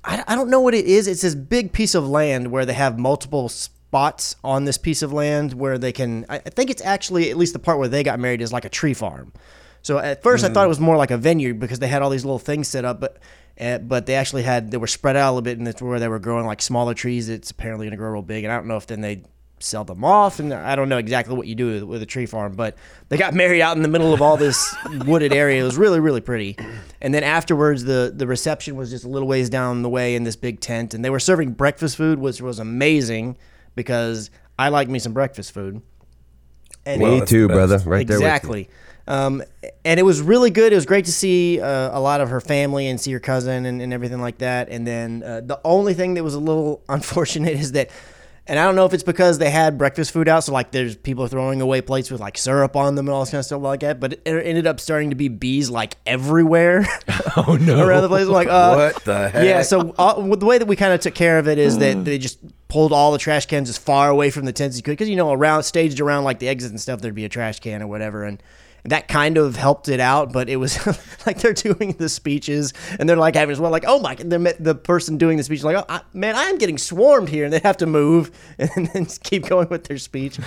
I, 0.04 0.24
I 0.26 0.34
don't 0.34 0.50
know 0.50 0.60
what 0.60 0.74
it 0.74 0.86
is. 0.86 1.06
It's 1.06 1.22
this 1.22 1.34
big 1.34 1.72
piece 1.72 1.94
of 1.94 2.08
land 2.08 2.50
where 2.50 2.66
they 2.66 2.72
have 2.72 2.98
multiple 2.98 3.48
spots 3.48 4.36
on 4.42 4.64
this 4.64 4.78
piece 4.78 5.02
of 5.02 5.12
land 5.12 5.54
where 5.54 5.78
they 5.78 5.92
can. 5.92 6.26
I, 6.28 6.36
I 6.36 6.50
think 6.50 6.70
it's 6.70 6.82
actually 6.82 7.30
at 7.30 7.36
least 7.36 7.52
the 7.52 7.58
part 7.58 7.78
where 7.78 7.88
they 7.88 8.02
got 8.02 8.18
married 8.18 8.40
is 8.40 8.52
like 8.52 8.64
a 8.64 8.68
tree 8.68 8.94
farm. 8.94 9.32
So 9.82 9.98
at 9.98 10.22
1st 10.22 10.44
I 10.44 10.52
thought 10.52 10.64
it 10.64 10.68
was 10.68 10.78
more 10.78 10.96
like 10.96 11.10
a 11.10 11.18
vineyard 11.18 11.58
because 11.58 11.80
they 11.80 11.88
had 11.88 12.02
all 12.02 12.10
these 12.10 12.24
little 12.24 12.38
things 12.38 12.68
set 12.68 12.84
up, 12.84 13.00
but 13.00 13.18
Eh, 13.62 13.78
but 13.78 14.06
they 14.06 14.16
actually 14.16 14.42
had 14.42 14.72
they 14.72 14.76
were 14.76 14.88
spread 14.88 15.14
out 15.14 15.28
a 15.28 15.30
little 15.30 15.42
bit, 15.42 15.56
and 15.56 15.64
that's 15.64 15.80
where 15.80 16.00
they 16.00 16.08
were 16.08 16.18
growing 16.18 16.46
like 16.46 16.60
smaller 16.60 16.94
trees. 16.94 17.28
It's 17.28 17.52
apparently 17.52 17.86
going 17.86 17.92
to 17.92 17.96
grow 17.96 18.10
real 18.10 18.22
big, 18.22 18.42
and 18.42 18.52
I 18.52 18.56
don't 18.56 18.66
know 18.66 18.76
if 18.76 18.88
then 18.88 19.02
they 19.02 19.22
sell 19.60 19.84
them 19.84 20.04
off, 20.04 20.40
and 20.40 20.52
I 20.52 20.74
don't 20.74 20.88
know 20.88 20.98
exactly 20.98 21.36
what 21.36 21.46
you 21.46 21.54
do 21.54 21.66
with, 21.74 21.82
with 21.84 22.02
a 22.02 22.06
tree 22.06 22.26
farm, 22.26 22.54
but 22.56 22.76
they 23.08 23.16
got 23.16 23.34
married 23.42 23.60
out 23.60 23.76
in 23.76 23.84
the 23.84 23.88
middle 23.88 24.12
of 24.12 24.20
all 24.20 24.36
this 24.36 24.74
wooded 25.06 25.32
area. 25.32 25.62
It 25.62 25.64
was 25.64 25.76
really 25.76 26.00
really 26.00 26.20
pretty, 26.20 26.56
and 27.00 27.14
then 27.14 27.22
afterwards 27.22 27.84
the 27.84 28.12
the 28.12 28.26
reception 28.26 28.74
was 28.74 28.90
just 28.90 29.04
a 29.04 29.08
little 29.08 29.28
ways 29.28 29.48
down 29.48 29.82
the 29.82 29.88
way 29.88 30.16
in 30.16 30.24
this 30.24 30.34
big 30.34 30.58
tent, 30.58 30.92
and 30.92 31.04
they 31.04 31.10
were 31.10 31.20
serving 31.20 31.52
breakfast 31.52 31.96
food, 31.96 32.18
which 32.18 32.40
was 32.40 32.58
amazing 32.58 33.36
because 33.76 34.28
I 34.58 34.70
like 34.70 34.88
me 34.88 34.98
some 34.98 35.12
breakfast 35.12 35.52
food. 35.52 35.82
And 36.84 37.00
Me 37.00 37.20
that's 37.20 37.30
too, 37.30 37.46
brother. 37.46 37.76
best. 37.76 37.86
Right 37.86 38.08
there. 38.08 38.16
exactly. 38.16 38.68
Um, 39.06 39.42
and 39.84 39.98
it 39.98 40.04
was 40.04 40.20
really 40.20 40.50
good. 40.50 40.72
It 40.72 40.76
was 40.76 40.86
great 40.86 41.06
to 41.06 41.12
see 41.12 41.60
uh, 41.60 41.96
a 41.96 42.00
lot 42.00 42.20
of 42.20 42.28
her 42.30 42.40
family 42.40 42.86
and 42.88 43.00
see 43.00 43.12
her 43.12 43.20
cousin 43.20 43.66
and, 43.66 43.82
and 43.82 43.92
everything 43.92 44.20
like 44.20 44.38
that. 44.38 44.68
And 44.68 44.86
then 44.86 45.22
uh, 45.24 45.40
the 45.40 45.60
only 45.64 45.94
thing 45.94 46.14
that 46.14 46.22
was 46.24 46.34
a 46.34 46.40
little 46.40 46.82
unfortunate 46.88 47.54
is 47.54 47.72
that, 47.72 47.90
and 48.46 48.58
I 48.58 48.64
don't 48.64 48.74
know 48.74 48.86
if 48.86 48.92
it's 48.92 49.04
because 49.04 49.38
they 49.38 49.50
had 49.50 49.78
breakfast 49.78 50.10
food 50.10 50.26
out, 50.28 50.42
so 50.42 50.52
like 50.52 50.72
there's 50.72 50.96
people 50.96 51.28
throwing 51.28 51.60
away 51.60 51.80
plates 51.80 52.10
with 52.10 52.20
like 52.20 52.36
syrup 52.36 52.74
on 52.74 52.96
them 52.96 53.06
and 53.06 53.14
all 53.14 53.20
this 53.20 53.30
kind 53.30 53.38
of 53.38 53.44
stuff 53.44 53.62
like 53.62 53.80
that. 53.80 54.00
But 54.00 54.14
it 54.14 54.26
ended 54.26 54.66
up 54.66 54.80
starting 54.80 55.10
to 55.10 55.16
be 55.16 55.28
bees 55.28 55.70
like 55.70 55.96
everywhere 56.06 56.84
Oh 57.36 57.56
no! 57.60 57.86
around 57.86 58.02
the 58.02 58.08
place. 58.08 58.26
I'm 58.26 58.32
like, 58.32 58.48
uh, 58.48 58.74
What 58.74 59.04
the 59.04 59.28
heck? 59.28 59.44
yeah, 59.44 59.62
so 59.62 59.94
uh, 59.96 60.20
the 60.36 60.44
way 60.46 60.58
that 60.58 60.66
we 60.66 60.74
kind 60.74 60.92
of 60.92 60.98
took 61.00 61.14
care 61.14 61.38
of 61.38 61.46
it 61.46 61.56
is 61.58 61.78
that 61.78 62.04
they 62.04 62.18
just 62.18 62.40
pulled 62.66 62.92
all 62.92 63.12
the 63.12 63.18
trash 63.18 63.46
cans 63.46 63.68
as 63.68 63.78
far 63.78 64.08
away 64.10 64.30
from 64.30 64.44
the 64.44 64.52
tents 64.52 64.74
as 64.74 64.78
you 64.78 64.82
could, 64.82 64.92
because 64.92 65.08
you 65.08 65.16
know, 65.16 65.30
around 65.32 65.62
staged 65.62 66.00
around 66.00 66.24
like 66.24 66.40
the 66.40 66.48
exits 66.48 66.70
and 66.70 66.80
stuff, 66.80 67.00
there'd 67.00 67.14
be 67.14 67.24
a 67.24 67.28
trash 67.28 67.60
can 67.60 67.80
or 67.80 67.86
whatever, 67.86 68.24
and 68.24 68.42
that 68.84 69.08
kind 69.08 69.38
of 69.38 69.56
helped 69.56 69.88
it 69.88 70.00
out. 70.00 70.32
But 70.32 70.48
it 70.48 70.56
was 70.56 70.84
like 71.26 71.38
they're 71.38 71.52
doing 71.52 71.92
the 71.98 72.08
speeches 72.08 72.72
and 72.98 73.08
they're 73.08 73.16
like 73.16 73.34
having 73.34 73.52
as 73.52 73.60
well, 73.60 73.70
like, 73.70 73.84
oh 73.86 74.00
my, 74.00 74.14
the 74.14 74.56
the 74.58 74.74
person 74.74 75.18
doing 75.18 75.36
the 75.36 75.44
speech 75.44 75.62
like, 75.62 75.76
oh 75.76 75.84
I, 75.88 76.00
man, 76.12 76.36
I 76.36 76.44
am 76.44 76.58
getting 76.58 76.78
swarmed 76.78 77.28
here, 77.28 77.44
and 77.44 77.52
they 77.52 77.60
have 77.60 77.76
to 77.78 77.86
move 77.86 78.30
and 78.58 78.86
then 78.88 79.06
keep 79.06 79.46
going 79.46 79.68
with 79.68 79.84
their 79.84 79.98
speech. 79.98 80.38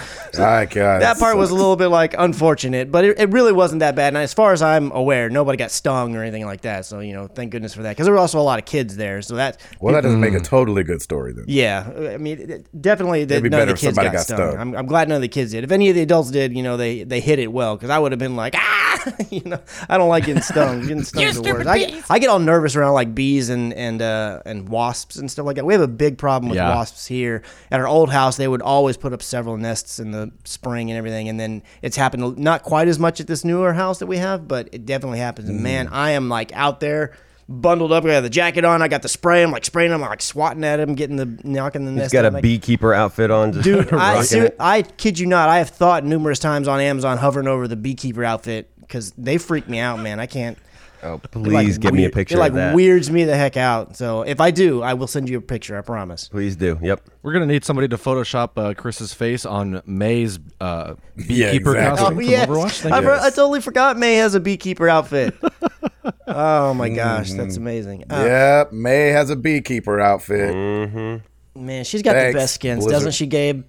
God, 0.72 1.02
That 1.02 1.18
part 1.20 1.38
was 1.38 1.52
a 1.52 1.56
little 1.56 1.76
bit 1.76 1.88
like 1.88 2.16
unfortunate, 2.18 2.92
but 2.92 3.06
it, 3.06 3.20
it 3.20 3.30
really 3.32 3.54
wasn't 3.54 3.80
that 3.80 3.96
bad. 3.96 4.10
And 4.10 4.18
as 4.18 4.34
far 4.34 4.54
as 4.54 4.62
I'm 4.62 4.92
aware, 4.92 5.30
nobody 5.30 5.58
got 5.58 5.72
stung 5.72 6.16
or 6.16 6.22
anything 6.22 6.46
like 6.46 6.62
that. 6.62 6.86
So 6.86 7.00
you 7.00 7.14
know, 7.14 7.28
thank 7.28 7.52
goodness 7.52 7.74
for 7.74 7.84
that. 7.84 7.92
Because 7.92 8.06
there 8.06 8.14
were 8.14 8.20
also 8.20 8.40
a 8.40 8.42
lot 8.42 8.60
of 8.60 8.66
kids 8.66 8.96
there, 8.96 9.22
so 9.22 9.36
that 9.36 9.60
well. 9.80 9.94
That 9.96 10.02
doesn't 10.02 10.20
make 10.20 10.34
a 10.34 10.40
mm. 10.40 10.44
totally 10.44 10.84
good 10.84 11.02
story 11.02 11.32
then. 11.32 11.46
yeah, 11.48 11.90
I 12.14 12.18
mean, 12.18 12.40
it- 12.40 12.82
definitely 12.82 13.26
that 13.26 13.36
It'd 13.36 13.44
be 13.44 13.50
none 13.50 13.62
of 13.62 13.68
better 13.68 13.72
the 13.72 13.76
if 13.76 13.82
kids 13.82 13.96
somebody 13.96 14.10
got, 14.10 14.18
got 14.18 14.26
stung. 14.26 14.52
stung. 14.52 14.60
I'm, 14.60 14.76
I'm 14.76 14.86
glad 14.86 15.08
none 15.08 15.18
of 15.18 15.22
the 15.22 15.28
kids 15.28 15.52
did. 15.52 15.64
If 15.64 15.72
any 15.72 15.90
of 15.90 15.96
the 15.96 16.02
adults 16.02 16.32
did, 16.32 16.56
you 16.56 16.64
know, 16.64 16.78
they 16.78 17.04
they 17.04 17.20
hit 17.20 17.40
it 17.40 17.52
well 17.52 17.76
because 17.76 17.90
I 17.90 18.00
would 18.00 18.12
have 18.12 18.20
been 18.20 18.25
like, 18.34 18.56
ah, 18.58 19.14
you 19.30 19.42
know, 19.46 19.60
I 19.90 19.98
don't 19.98 20.10
like 20.10 20.26
getting 20.26 20.42
stung. 20.42 20.82
Getting 20.82 21.04
stung 21.04 21.24
is 21.24 21.42
the 21.42 21.54
worst. 21.54 21.68
I, 21.68 21.78
get- 21.80 22.04
I 22.10 22.20
get 22.20 22.30
all 22.30 22.40
nervous 22.40 22.76
around 22.76 22.94
like 22.94 23.14
bees 23.14 23.50
and 23.50 23.74
and 23.74 24.02
uh, 24.02 24.42
and 24.46 24.70
wasps 24.70 25.18
and 25.18 25.30
stuff 25.30 25.46
like 25.46 25.58
that. 25.58 25.66
We 25.66 25.74
have 25.74 25.82
a 25.82 25.88
big 25.88 26.18
problem 26.18 26.50
with 26.50 26.58
Yeah. 26.58 26.74
wasps 26.74 27.06
here 27.06 27.44
at 27.72 27.80
our 27.80 27.88
old 27.88 28.10
house. 28.10 28.38
They 28.38 28.48
would 28.48 28.62
always 28.62 28.98
put 28.98 29.12
up 29.14 29.22
several 29.22 29.58
nests 29.58 30.00
in 30.00 30.12
the 30.12 30.32
spring 30.46 30.90
and 30.90 30.98
everything, 30.98 31.30
and 31.30 31.40
then 31.40 31.62
it's 31.82 31.98
happened 31.98 32.38
not 32.38 32.64
quite 32.64 32.88
as 32.88 32.98
much 33.00 33.20
at 33.20 33.28
this 33.28 33.44
newer 33.44 33.74
house 33.74 34.00
that 34.00 34.08
we 34.08 34.18
have, 34.18 34.48
but 34.48 34.70
it 34.72 34.86
definitely 34.86 35.20
happens. 35.20 35.50
And 35.50 35.62
man, 35.62 35.88
I 35.90 36.12
am 36.12 36.30
like 36.30 36.52
out 36.54 36.80
there. 36.80 37.12
Bundled 37.48 37.92
up, 37.92 38.04
I 38.06 38.08
got 38.08 38.22
the 38.22 38.30
jacket 38.30 38.66
on. 38.66 38.82
I 38.82 38.88
got 38.88 39.04
the 39.04 39.10
spray. 39.10 39.44
I'm 39.44 39.52
like 39.52 39.66
spraying 39.66 39.92
them, 39.92 40.04
I'm 40.04 40.10
like 40.10 40.22
swatting 40.24 40.64
at 40.64 40.80
him, 40.80 40.96
getting 40.96 41.16
the 41.18 41.26
knocking 41.44 41.86
the 41.86 41.92
nest. 41.92 42.06
He's 42.06 42.14
got 42.14 42.26
a 42.26 42.32
like- 42.32 42.42
beekeeper 42.42 42.92
outfit 42.94 43.30
on. 43.30 43.54
Just 43.54 43.64
Dude, 43.64 43.94
I, 43.94 44.24
ser-. 44.24 44.52
I 44.60 44.82
kid 44.82 45.20
you 45.20 45.28
not. 45.28 45.50
I 45.50 45.60
have 45.60 45.70
thought 45.70 46.04
numerous 46.04 46.40
times 46.40 46.68
on 46.68 46.80
Amazon 46.80 47.20
hovering 47.20 47.48
over 47.48 47.68
the 47.68 47.76
beekeeper 47.76 48.24
outfit 48.24 48.72
because 48.82 49.12
they 49.12 49.38
freak 49.38 49.70
me 49.70 49.78
out, 49.78 50.00
man. 50.00 50.20
I 50.20 50.26
can't. 50.26 50.58
Oh, 51.06 51.20
please 51.20 51.54
like, 51.54 51.80
give 51.80 51.94
me 51.94 52.00
a 52.00 52.02
weird- 52.04 52.14
picture 52.14 52.36
It 52.36 52.40
like 52.40 52.50
of 52.52 52.56
that. 52.56 52.76
weirds 52.76 53.10
me 53.12 53.24
the 53.26 53.38
heck 53.38 53.58
out. 53.58 53.96
So 53.96 54.24
if 54.24 54.42
I 54.42 54.52
do, 54.52 54.82
I 54.82 54.94
will 54.96 55.08
send 55.08 55.30
you 55.30 55.38
a 55.38 55.42
picture. 55.42 55.78
I 55.78 55.82
promise. 55.82 56.28
Please 56.30 56.56
do. 56.56 56.80
Yep. 56.82 57.02
We're 57.22 57.34
gonna 57.34 57.46
need 57.46 57.64
somebody 57.64 57.88
to 57.90 57.98
Photoshop 57.98 58.52
uh, 58.58 58.74
Chris's 58.74 59.14
face 59.14 59.46
on 59.46 59.82
Mei's 59.86 60.40
uh, 60.60 60.96
Yeah, 61.16 61.52
beekeeper 61.52 61.76
exactly. 61.76 61.98
costume 61.98 62.18
Oh 62.18 62.46
from 62.46 62.56
Overwatch. 62.56 62.82
Thank 62.82 62.96
I, 62.96 63.02
you. 63.02 63.12
I 63.12 63.30
totally 63.30 63.62
forgot 63.62 63.98
Mei 63.98 64.16
has 64.16 64.36
a 64.36 64.40
beekeeper 64.40 64.90
outfit. 64.90 65.36
oh 66.28 66.74
my 66.74 66.90
gosh, 66.90 67.32
that's 67.34 67.58
amazing. 67.58 68.04
Uh, 68.10 68.24
Yep, 68.26 68.72
Mei 68.74 69.08
has 69.10 69.30
a 69.30 69.36
beekeeper 69.36 70.00
outfit. 70.00 70.54
Mm-hmm. 70.56 71.66
Man, 71.66 71.84
she's 71.86 72.02
got 72.02 72.14
Thanks, 72.16 72.34
the 72.34 72.40
best 72.40 72.56
skins, 72.56 72.80
Blizzard. 72.84 72.92
doesn't 72.92 73.12
she, 73.14 73.28
Gabe? 73.28 73.64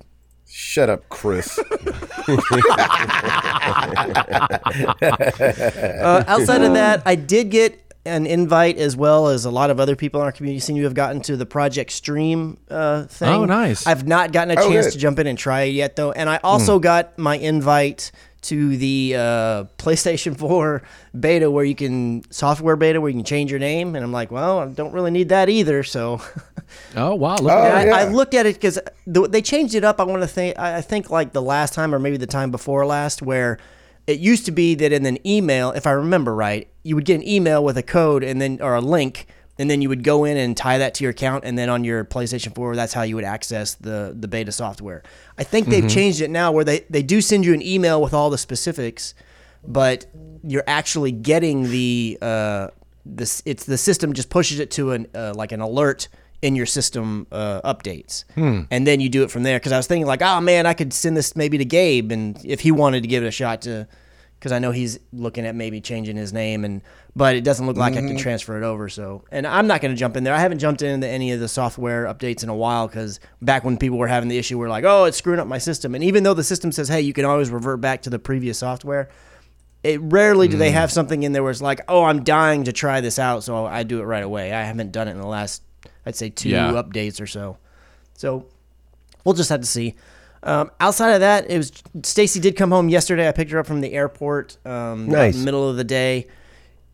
Shut 0.59 0.88
up, 0.88 1.07
Chris. 1.11 1.59
Uh, 5.07 6.25
outside 6.27 6.62
of 6.62 6.73
that, 6.75 7.03
I 7.05 7.14
did 7.14 7.51
get 7.51 7.81
an 8.05 8.27
invite 8.27 8.79
as 8.79 8.97
well 8.97 9.29
as 9.29 9.45
a 9.45 9.51
lot 9.51 9.69
of 9.71 9.79
other 9.81 9.97
people 9.97 10.21
in 10.21 10.25
our 10.27 10.33
community 10.33 10.61
seem 10.61 10.77
to 10.77 10.83
have 10.85 10.95
gotten 10.95 11.21
to 11.23 11.37
the 11.37 11.47
Project 11.47 11.90
Stream 11.92 12.57
uh, 12.71 13.05
thing. 13.05 13.29
Oh, 13.29 13.45
nice. 13.45 13.87
I've 13.87 14.07
not 14.07 14.33
gotten 14.33 14.57
a 14.57 14.61
Oh, 14.61 14.69
chance 14.71 14.87
good. 14.87 14.92
to 14.92 14.99
jump 14.99 15.19
in 15.19 15.27
and 15.27 15.37
try 15.38 15.62
it 15.62 15.73
yet, 15.73 15.97
though. 15.97 16.12
And 16.12 16.29
I 16.31 16.38
also 16.42 16.79
got 16.79 17.19
my 17.19 17.37
invite 17.37 18.11
to 18.47 18.77
the 18.77 19.15
uh, 19.17 19.65
PlayStation 19.79 20.37
4 20.39 20.83
beta 21.19 21.51
where 21.51 21.65
you 21.65 21.75
can, 21.75 22.23
software 22.31 22.77
beta 22.77 23.01
where 23.01 23.11
you 23.11 23.17
can 23.17 23.25
change 23.25 23.51
your 23.51 23.61
name. 23.61 23.95
And 23.95 24.05
I'm 24.05 24.13
like, 24.13 24.31
well, 24.31 24.59
I 24.61 24.67
don't 24.67 24.93
really 24.93 25.11
need 25.11 25.29
that 25.31 25.49
either. 25.49 25.83
So. 25.83 26.21
Oh 26.97 27.15
wow! 27.15 27.37
Look 27.37 27.53
Oh, 27.53 27.59
at 27.63 27.83
And 27.83 27.93
that. 27.93 27.95
I, 27.95 28.01
I 28.03 28.09
looked 28.09 28.35
at 28.35 28.45
it 28.45 28.57
because 28.57 28.77
the, 29.07 29.29
they 29.29 29.41
changed 29.41 29.77
it 29.77 29.85
up. 29.85 30.01
I 30.01 30.03
want 30.03 30.23
to 30.23 30.27
think. 30.27 30.59
I 30.59 30.79
I 30.79 30.81
think 30.81 31.11
like 31.11 31.33
the 31.33 31.41
last 31.41 31.75
time, 31.75 31.95
or 31.95 32.01
maybe 32.01 32.17
the 32.17 32.27
time 32.27 32.51
before 32.51 32.85
last, 32.85 33.23
where 33.23 33.59
it 34.09 34.19
used 34.19 34.47
to 34.47 34.51
be 34.51 34.75
that 34.75 34.91
in 34.91 35.07
an 35.07 35.25
email, 35.25 35.71
if 35.71 35.87
I 35.87 35.93
remember 35.93 36.35
right, 36.35 36.69
you 36.83 36.97
would 36.97 37.05
get 37.05 37.15
an 37.21 37.29
email 37.29 37.63
with 37.63 37.79
a 37.79 37.85
code 37.85 38.25
and 38.25 38.41
then 38.43 38.59
or 38.61 38.75
a 38.75 38.81
link, 38.81 39.29
and 39.59 39.71
then 39.71 39.81
you 39.83 39.88
would 39.88 40.05
go 40.05 40.25
in 40.25 40.37
and 40.37 40.57
tie 40.57 40.79
that 40.79 40.95
to 40.95 41.05
your 41.05 41.11
account, 41.12 41.45
and 41.45 41.57
then 41.57 41.69
on 41.69 41.83
your 41.85 42.05
PlayStation 42.05 42.55
4, 42.55 42.77
that's 42.77 42.92
how 42.92 43.03
you 43.03 43.14
would 43.16 43.25
access 43.25 43.75
the 43.75 44.14
the 44.19 44.29
beta 44.29 44.53
software. 44.53 45.03
I 45.38 45.45
think 45.45 45.69
they've 45.69 45.88
changed 45.88 46.21
it 46.21 46.31
now 46.31 46.53
where 46.53 46.64
they 46.64 46.81
they 46.90 47.03
do 47.03 47.21
send 47.21 47.45
you 47.45 47.55
an 47.55 47.62
email 47.62 48.01
with 48.03 48.12
all 48.14 48.31
the 48.31 48.38
specifics, 48.38 49.14
but 49.66 50.07
you're 50.42 50.64
actually 50.66 51.12
getting 51.12 51.64
the 51.71 52.19
uh, 52.23 52.69
this 53.05 53.42
it's 53.47 53.64
the 53.64 53.79
system 53.79 54.12
just 54.12 54.31
pushes 54.31 54.59
it 54.61 54.71
to 54.73 54.92
an 54.92 55.07
uh, 55.14 55.33
like 55.35 55.53
an 55.53 55.61
alert 55.61 56.09
in 56.42 56.55
your 56.55 56.66
system 56.66 57.27
uh, 57.33 57.62
updates, 57.62 58.25
and 58.71 58.87
then 58.87 59.01
you 59.01 59.09
do 59.09 59.23
it 59.23 59.31
from 59.31 59.42
there. 59.42 59.59
Because 59.59 59.73
I 59.73 59.79
was 59.79 59.87
thinking 59.87 60.07
like, 60.07 60.21
oh 60.23 60.40
man, 60.40 60.66
I 60.66 60.75
could 60.75 60.92
send 60.92 61.16
this 61.16 61.35
maybe 61.35 61.57
to 61.59 61.64
Gabe, 61.64 62.12
and 62.12 62.38
if 62.45 62.61
he 62.61 62.71
wanted 62.73 63.03
to 63.03 63.09
give 63.09 63.25
it 63.25 63.27
a 63.27 63.31
shot 63.31 63.62
to, 63.62 63.88
because 64.38 64.53
I 64.53 64.59
know 64.59 64.70
he's 64.70 64.99
looking 65.12 65.46
at 65.46 65.55
maybe 65.55 65.81
changing 65.81 66.16
his 66.16 66.33
name, 66.33 66.64
and 66.64 66.83
but 67.14 67.37
it 67.37 67.44
doesn't 67.44 67.66
look 67.66 67.77
like 67.77 67.94
I 67.94 67.96
can 67.96 68.11
mm-hmm. 68.11 68.16
transfer 68.18 68.57
it 68.57 68.64
over. 68.64 68.88
So, 68.88 69.25
and 69.31 69.46
I'm 69.46 69.66
not 69.66 69.81
going 69.81 69.94
to 69.94 69.99
jump 69.99 70.16
in 70.16 70.25
there. 70.25 70.35
I 70.35 70.40
haven't 70.40 70.59
jumped 70.59 70.83
into 70.83 71.09
any 71.09 71.33
of 71.33 71.40
the 71.40 71.49
software 71.49 72.05
updates 72.05 72.42
in 72.42 72.49
a 72.49 72.55
while 72.55 72.87
because 72.87 73.20
back 73.42 73.64
when 73.64 73.77
people 73.77 73.99
were 73.99 74.09
having 74.09 74.29
the 74.29 74.38
issue, 74.38 74.59
we're 74.59 74.68
like, 74.68 74.85
oh, 74.85 75.05
it's 75.05 75.16
screwing 75.16 75.40
up 75.40 75.46
my 75.46 75.59
system, 75.59 75.94
and 75.94 76.05
even 76.05 76.22
though 76.22 76.35
the 76.35 76.44
system 76.44 76.72
says, 76.72 76.88
hey, 76.88 77.01
you 77.01 77.12
can 77.12 77.25
always 77.25 77.51
revert 77.51 77.81
back 77.81 78.03
to 78.03 78.11
the 78.11 78.18
previous 78.18 78.59
software 78.59 79.09
it 79.87 80.01
rarely 80.03 80.49
do 80.49 80.57
they 80.57 80.70
mm. 80.70 80.75
have 80.75 80.90
something 80.90 81.22
in 81.22 81.33
there 81.33 81.44
where 81.44 81.53
it's 81.53 81.62
like, 81.62 81.81
oh, 81.87 82.03
I'm 82.03 82.25
dying 82.25 82.64
to 82.64 82.72
try 82.72 83.01
this 83.01 83.20
out, 83.20 83.44
so 83.44 83.66
I 83.66 83.85
do 83.85 84.01
it 84.01 84.05
right 84.05 84.25
away. 84.25 84.53
I 84.53 84.62
haven't 84.62 84.90
done 84.90 85.07
it 85.07 85.12
in 85.12 85.20
the 85.20 85.27
last, 85.27 85.62
I'd 86.05 86.16
say, 86.16 86.29
two 86.29 86.49
Yeah. 86.49 86.72
updates 86.72 87.20
or 87.20 87.27
so. 87.29 87.59
So 88.14 88.46
we'll 89.25 89.35
just 89.37 89.51
have 89.51 89.61
to 89.61 89.66
see. 89.66 89.94
Um, 90.47 90.71
outside 90.79 91.13
of 91.13 91.21
that, 91.21 91.51
it 91.51 91.59
was 91.59 91.73
Stacy 92.05 92.39
did 92.39 92.57
come 92.57 92.71
home 92.71 92.89
yesterday. 92.89 93.29
I 93.29 93.33
picked 93.33 93.51
her 93.51 93.59
up 93.59 93.67
from 93.67 93.81
the 93.81 93.93
airport. 93.93 94.57
Um, 94.65 95.09
Nice. 95.09 95.37
Middle 95.37 95.69
of 95.69 95.77
the 95.77 95.85
day. 95.85 96.29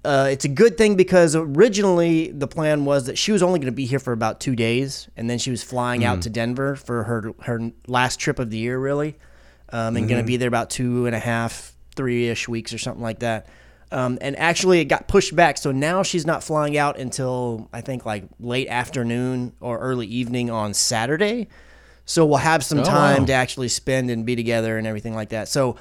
Uh, 0.04 0.28
it's 0.32 0.44
a 0.44 0.48
good 0.48 0.76
thing 0.76 0.96
because 0.96 1.36
originally 1.36 2.32
the 2.32 2.48
plan 2.48 2.84
was 2.86 3.06
that 3.06 3.16
she 3.16 3.30
was 3.30 3.42
only 3.42 3.60
going 3.60 3.70
to 3.70 3.76
be 3.76 3.84
here 3.84 4.00
for 4.00 4.12
about 4.12 4.40
two 4.40 4.56
days, 4.56 5.06
and 5.16 5.30
then 5.30 5.38
she 5.38 5.50
was 5.50 5.62
flying 5.62 6.02
out 6.04 6.22
to 6.22 6.30
Denver 6.30 6.74
for 6.74 7.04
her 7.04 7.34
her 7.42 7.70
last 7.86 8.18
trip 8.18 8.40
of 8.40 8.50
the 8.50 8.56
year, 8.56 8.78
really, 8.78 9.16
um, 9.68 9.96
and 9.96 10.08
going 10.08 10.20
to 10.20 10.26
be 10.26 10.38
there 10.38 10.48
about 10.48 10.70
two 10.70 11.06
and 11.06 11.14
a 11.14 11.20
half, 11.20 11.76
three 11.94 12.28
ish 12.28 12.48
weeks 12.48 12.72
or 12.72 12.78
something 12.78 13.02
like 13.02 13.20
that. 13.20 13.46
Um, 13.92 14.18
and 14.22 14.36
actually, 14.38 14.80
it 14.80 14.86
got 14.86 15.06
pushed 15.06 15.36
back, 15.36 15.56
so 15.58 15.70
now 15.70 16.02
she's 16.02 16.26
not 16.26 16.42
flying 16.42 16.76
out 16.78 16.98
until 16.98 17.68
I 17.72 17.82
think 17.82 18.04
like 18.06 18.24
late 18.40 18.68
afternoon 18.68 19.52
or 19.60 19.78
early 19.78 20.06
evening 20.06 20.50
on 20.50 20.72
Saturday. 20.74 21.48
So 22.04 22.26
we'll 22.26 22.38
have 22.38 22.64
some 22.64 22.80
Oh, 22.80 22.84
time 22.84 23.22
wow. 23.22 23.26
to 23.26 23.32
actually 23.32 23.68
spend 23.68 24.10
and 24.10 24.26
be 24.26 24.34
together 24.36 24.76
and 24.78 24.86
everything 24.86 25.14
like 25.14 25.28
that. 25.30 25.48
So 25.48 25.76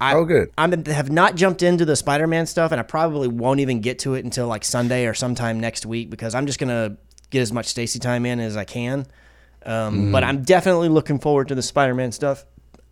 I 0.00 0.14
Oh, 0.14 0.24
good. 0.24 0.50
I 0.56 0.68
have 0.92 1.10
not 1.10 1.34
jumped 1.34 1.62
into 1.62 1.84
the 1.84 1.96
Spider-Man 1.96 2.46
stuff, 2.46 2.72
and 2.72 2.80
I 2.80 2.84
probably 2.84 3.28
won't 3.28 3.60
even 3.60 3.80
get 3.80 3.98
to 4.00 4.14
it 4.14 4.24
until 4.24 4.46
like 4.46 4.64
Sunday 4.64 5.06
or 5.06 5.12
sometime 5.14 5.60
next 5.60 5.84
week 5.84 6.08
because 6.08 6.34
I'm 6.34 6.46
just 6.46 6.58
gonna 6.58 6.96
get 7.30 7.40
as 7.42 7.52
much 7.52 7.66
Stacy 7.66 7.98
time 7.98 8.24
in 8.26 8.40
as 8.40 8.56
I 8.56 8.64
can. 8.64 9.06
Um, 9.66 10.10
But 10.10 10.24
I'm 10.24 10.42
definitely 10.42 10.88
looking 10.88 11.18
forward 11.18 11.48
to 11.48 11.54
the 11.54 11.62
Spider-Man 11.62 12.12
stuff. 12.12 12.44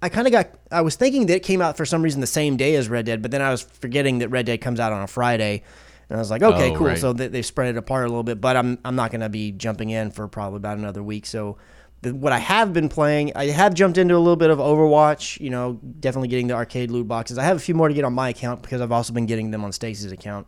I 0.03 0.09
kind 0.11 0.27
of 0.27 0.33
got. 0.33 0.51
I 0.71 0.83
was 0.83 0.97
thinking 0.97 1.27
that 1.27 1.37
it 1.37 1.43
came 1.43 1.61
out 1.63 1.77
for 1.77 1.85
some 1.87 2.03
reason 2.03 2.21
the 2.21 2.27
same 2.27 2.57
day 2.57 2.75
as 2.77 2.89
Red 2.89 3.07
Dead, 3.07 3.23
but 3.23 3.31
then 3.31 3.43
I 3.43 3.51
was 3.51 3.63
forgetting 3.63 4.19
that 4.19 4.29
Red 4.29 4.47
Dead 4.47 4.59
comes 4.61 4.79
out 4.79 4.93
on 4.93 5.03
a 5.03 5.07
Friday, 5.09 5.63
and 6.09 6.17
I 6.17 6.21
was 6.21 6.31
like, 6.31 6.43
okay, 6.43 6.71
Oh, 6.71 6.77
cool. 6.77 6.87
right. 6.89 6.99
So 6.99 7.13
they, 7.13 7.27
they've 7.29 7.45
spread 7.45 7.71
it 7.71 7.77
apart 7.79 8.05
a 8.05 8.09
little 8.09 8.23
bit, 8.23 8.41
but 8.41 8.57
I'm 8.57 8.79
I'm 8.85 8.95
not 8.95 9.11
gonna 9.11 9.29
be 9.31 9.51
jumping 9.51 9.91
in 9.91 10.11
for 10.13 10.29
probably 10.29 10.59
about 10.59 10.79
another 10.79 11.03
week. 11.03 11.27
So 11.27 11.57
the, 12.03 12.15
what 12.15 12.33
I 12.33 12.39
have 12.39 12.73
been 12.73 12.89
playing, 12.89 13.33
I 13.35 13.47
have 13.47 13.75
jumped 13.75 13.99
into 13.99 14.15
a 14.15 14.19
little 14.19 14.37
bit 14.37 14.51
of 14.51 14.59
Overwatch. 14.59 15.41
You 15.41 15.51
know, 15.51 15.81
definitely 16.01 16.29
getting 16.29 16.47
the 16.47 16.55
arcade 16.55 16.91
loot 16.91 17.09
boxes. 17.09 17.39
I 17.39 17.45
have 17.45 17.57
a 17.57 17.61
few 17.61 17.75
more 17.75 17.89
to 17.89 17.95
get 17.95 18.05
on 18.05 18.13
my 18.13 18.29
account 18.29 18.63
because 18.63 18.81
I've 18.81 18.93
also 18.93 19.13
been 19.13 19.27
getting 19.27 19.51
them 19.51 19.65
on 19.65 19.73
Stacy's 19.73 20.13
account. 20.13 20.47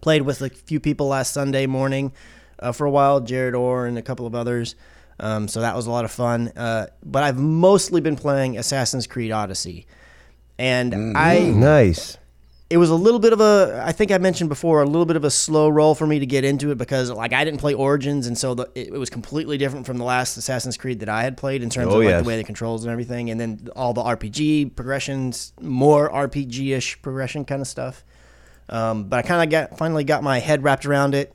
Played 0.00 0.22
with 0.22 0.40
a 0.42 0.50
few 0.50 0.80
people 0.80 1.08
last 1.08 1.32
Sunday 1.32 1.66
morning 1.66 2.12
uh, 2.58 2.72
for 2.72 2.86
a 2.86 2.90
while, 2.90 3.20
Jared 3.20 3.54
Orr 3.54 3.86
and 3.86 3.98
a 3.98 4.02
couple 4.02 4.26
of 4.26 4.34
others. 4.34 4.74
Um, 5.18 5.48
so 5.48 5.60
that 5.60 5.76
was 5.76 5.86
a 5.86 5.90
lot 5.90 6.04
of 6.04 6.10
fun. 6.10 6.48
Uh, 6.56 6.86
but 7.04 7.22
I've 7.22 7.38
mostly 7.38 8.00
been 8.00 8.16
playing 8.16 8.56
Assassin's 8.56 9.06
Creed 9.06 9.30
Odyssey, 9.30 9.86
and 10.58 11.16
I 11.16 11.40
Nice. 11.40 12.16
It 12.70 12.76
was 12.76 12.88
a 12.88 12.94
little 12.94 13.18
bit 13.18 13.32
of 13.32 13.40
a 13.40 13.82
I 13.84 13.90
think 13.90 14.12
I 14.12 14.18
mentioned 14.18 14.48
before 14.48 14.80
a 14.80 14.86
little 14.86 15.04
bit 15.04 15.16
of 15.16 15.24
a 15.24 15.30
slow 15.30 15.68
roll 15.68 15.96
for 15.96 16.06
me 16.06 16.20
to 16.20 16.26
get 16.26 16.44
into 16.44 16.70
it 16.70 16.78
because 16.78 17.10
like 17.10 17.32
I 17.32 17.44
didn't 17.44 17.58
play 17.58 17.74
Origins 17.74 18.28
and 18.28 18.38
so 18.38 18.54
the, 18.54 18.70
it, 18.76 18.88
it 18.88 18.98
was 18.98 19.10
completely 19.10 19.58
different 19.58 19.86
from 19.86 19.98
the 19.98 20.04
last 20.04 20.36
Assassin's 20.36 20.76
Creed 20.76 21.00
that 21.00 21.08
I 21.08 21.22
had 21.24 21.36
played 21.36 21.62
in 21.64 21.68
terms 21.70 21.92
Oh, 21.92 22.00
of 22.00 22.06
like 22.06 22.18
the 22.18 22.24
way 22.24 22.36
the 22.36 22.44
controls 22.44 22.84
and 22.84 22.92
everything 22.92 23.28
and 23.30 23.40
then 23.40 23.68
all 23.74 23.92
the 23.92 24.02
RPG 24.02 24.76
progressions 24.76 25.52
more 25.60 26.08
RPG 26.10 26.76
ish 26.76 27.02
progression 27.02 27.44
kind 27.44 27.60
of 27.60 27.66
stuff. 27.66 28.04
Um, 28.68 29.04
but 29.04 29.16
I 29.18 29.22
kind 29.22 29.42
of 29.42 29.50
got 29.50 29.76
finally 29.76 30.04
got 30.04 30.22
my 30.22 30.38
head 30.38 30.62
wrapped 30.62 30.86
around 30.86 31.16
it, 31.16 31.34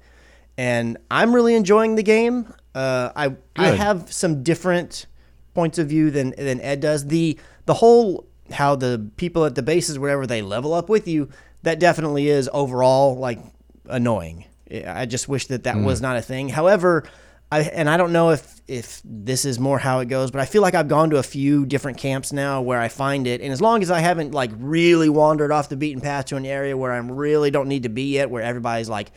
and 0.57 0.97
I'm 1.11 1.35
really 1.35 1.53
enjoying 1.53 1.95
the 1.95 2.03
game. 2.03 2.53
Uh, 2.73 3.11
I 3.13 3.35
I 3.57 3.71
have 3.71 4.09
some 4.13 4.41
different 4.41 5.05
points 5.53 5.77
of 5.77 5.89
view 5.89 6.11
than 6.11 6.33
than 6.37 6.61
Ed 6.61 6.79
does. 6.79 7.07
The 7.07 7.37
the 7.65 7.73
whole 7.73 8.25
how 8.51 8.75
the 8.75 9.09
people 9.17 9.45
at 9.45 9.55
the 9.55 9.63
bases 9.63 9.97
wherever 9.97 10.27
they 10.27 10.41
level 10.41 10.73
up 10.73 10.89
with 10.89 11.07
you 11.07 11.29
that 11.65 11.79
definitely 11.79 12.29
is 12.29 12.49
overall 12.53 13.17
like 13.17 13.39
annoying. 13.87 14.45
I 14.87 15.05
just 15.05 15.27
wish 15.27 15.47
that 15.47 15.63
that 15.63 15.77
was 15.77 15.99
mm. 15.99 16.03
not 16.03 16.17
a 16.17 16.21
thing. 16.21 16.49
However, 16.49 17.03
I 17.51 17.61
and 17.61 17.89
I 17.89 17.97
don't 17.97 18.13
know 18.13 18.31
if 18.31 18.61
if 18.67 19.01
this 19.03 19.45
is 19.45 19.59
more 19.59 19.77
how 19.77 19.99
it 19.99 20.05
goes, 20.07 20.31
but 20.31 20.41
I 20.41 20.45
feel 20.45 20.61
like 20.61 20.73
I've 20.73 20.87
gone 20.87 21.11
to 21.11 21.17
a 21.17 21.23
few 21.23 21.65
different 21.65 21.97
camps 21.97 22.33
now 22.33 22.61
where 22.61 22.79
I 22.79 22.87
find 22.87 23.27
it, 23.27 23.41
and 23.41 23.51
as 23.51 23.61
long 23.61 23.83
as 23.83 23.91
I 23.91 23.99
haven't 23.99 24.33
like 24.33 24.51
really 24.57 25.09
wandered 25.09 25.51
off 25.51 25.69
the 25.69 25.75
beaten 25.75 26.01
path 26.01 26.25
to 26.25 26.35
an 26.35 26.45
area 26.45 26.75
where 26.75 26.91
I 26.91 26.97
really 26.97 27.51
don't 27.51 27.67
need 27.67 27.83
to 27.83 27.89
be 27.89 28.13
yet, 28.13 28.29
where 28.29 28.41
everybody's 28.41 28.89
like 28.89 29.11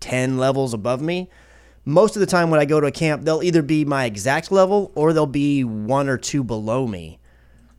ten 0.00 0.38
levels 0.38 0.72
above 0.72 1.02
me, 1.02 1.28
most 1.84 2.16
of 2.16 2.20
the 2.20 2.26
time 2.26 2.50
when 2.50 2.60
I 2.60 2.64
go 2.64 2.80
to 2.80 2.86
a 2.86 2.92
camp, 2.92 3.24
they'll 3.24 3.42
either 3.42 3.62
be 3.62 3.84
my 3.84 4.06
exact 4.06 4.50
level 4.50 4.92
or 4.94 5.12
they'll 5.12 5.26
be 5.26 5.62
one 5.64 6.08
or 6.08 6.16
two 6.16 6.42
below 6.42 6.86
me. 6.86 7.19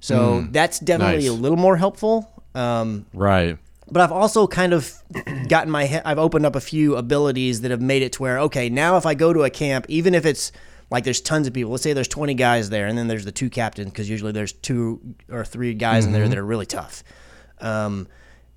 So 0.02 0.46
that's 0.52 0.80
definitely 0.80 1.28
nice. 1.28 1.30
a 1.30 1.34
little 1.34 1.58
more 1.58 1.78
helpful. 1.78 2.30
Um, 2.54 3.06
Right. 3.14 3.58
but 3.90 4.02
I've 4.02 4.12
also 4.12 4.46
kind 4.48 4.74
of 4.74 4.92
gotten 5.48 5.72
my 5.72 5.86
head, 5.86 6.02
I've 6.06 6.18
opened 6.20 6.46
up 6.46 6.56
a 6.56 6.60
few 6.62 6.96
abilities 6.98 7.62
that 7.62 7.72
have 7.72 7.82
made 7.82 8.02
it 8.02 8.12
to 8.14 8.22
where, 8.22 8.40
okay, 8.40 8.68
now 8.68 8.98
if 8.98 9.06
I 9.06 9.14
go 9.14 9.32
to 9.32 9.44
a 9.44 9.50
camp, 9.50 9.86
even 9.88 10.14
if 10.14 10.26
it's 10.26 10.52
like 10.90 11.06
there's 11.06 11.22
tons 11.22 11.48
of 11.48 11.54
people, 11.54 11.72
let's 11.72 11.84
say 11.84 11.94
there's 11.94 12.08
20 12.10 12.34
guys 12.34 12.70
there, 12.70 12.88
and 12.88 12.98
then 12.98 13.08
there's 13.08 13.24
the 13.24 13.32
two 13.32 13.50
captains, 13.50 13.90
because 13.92 14.10
usually 14.10 14.34
there's 14.34 14.52
two 14.52 15.00
or 15.30 15.46
three 15.46 15.74
guys 15.74 16.06
in 16.06 16.12
there 16.12 16.28
that 16.28 16.38
are 16.38 16.46
really 16.46 16.66
tough. 16.66 17.04
Um, 17.62 18.08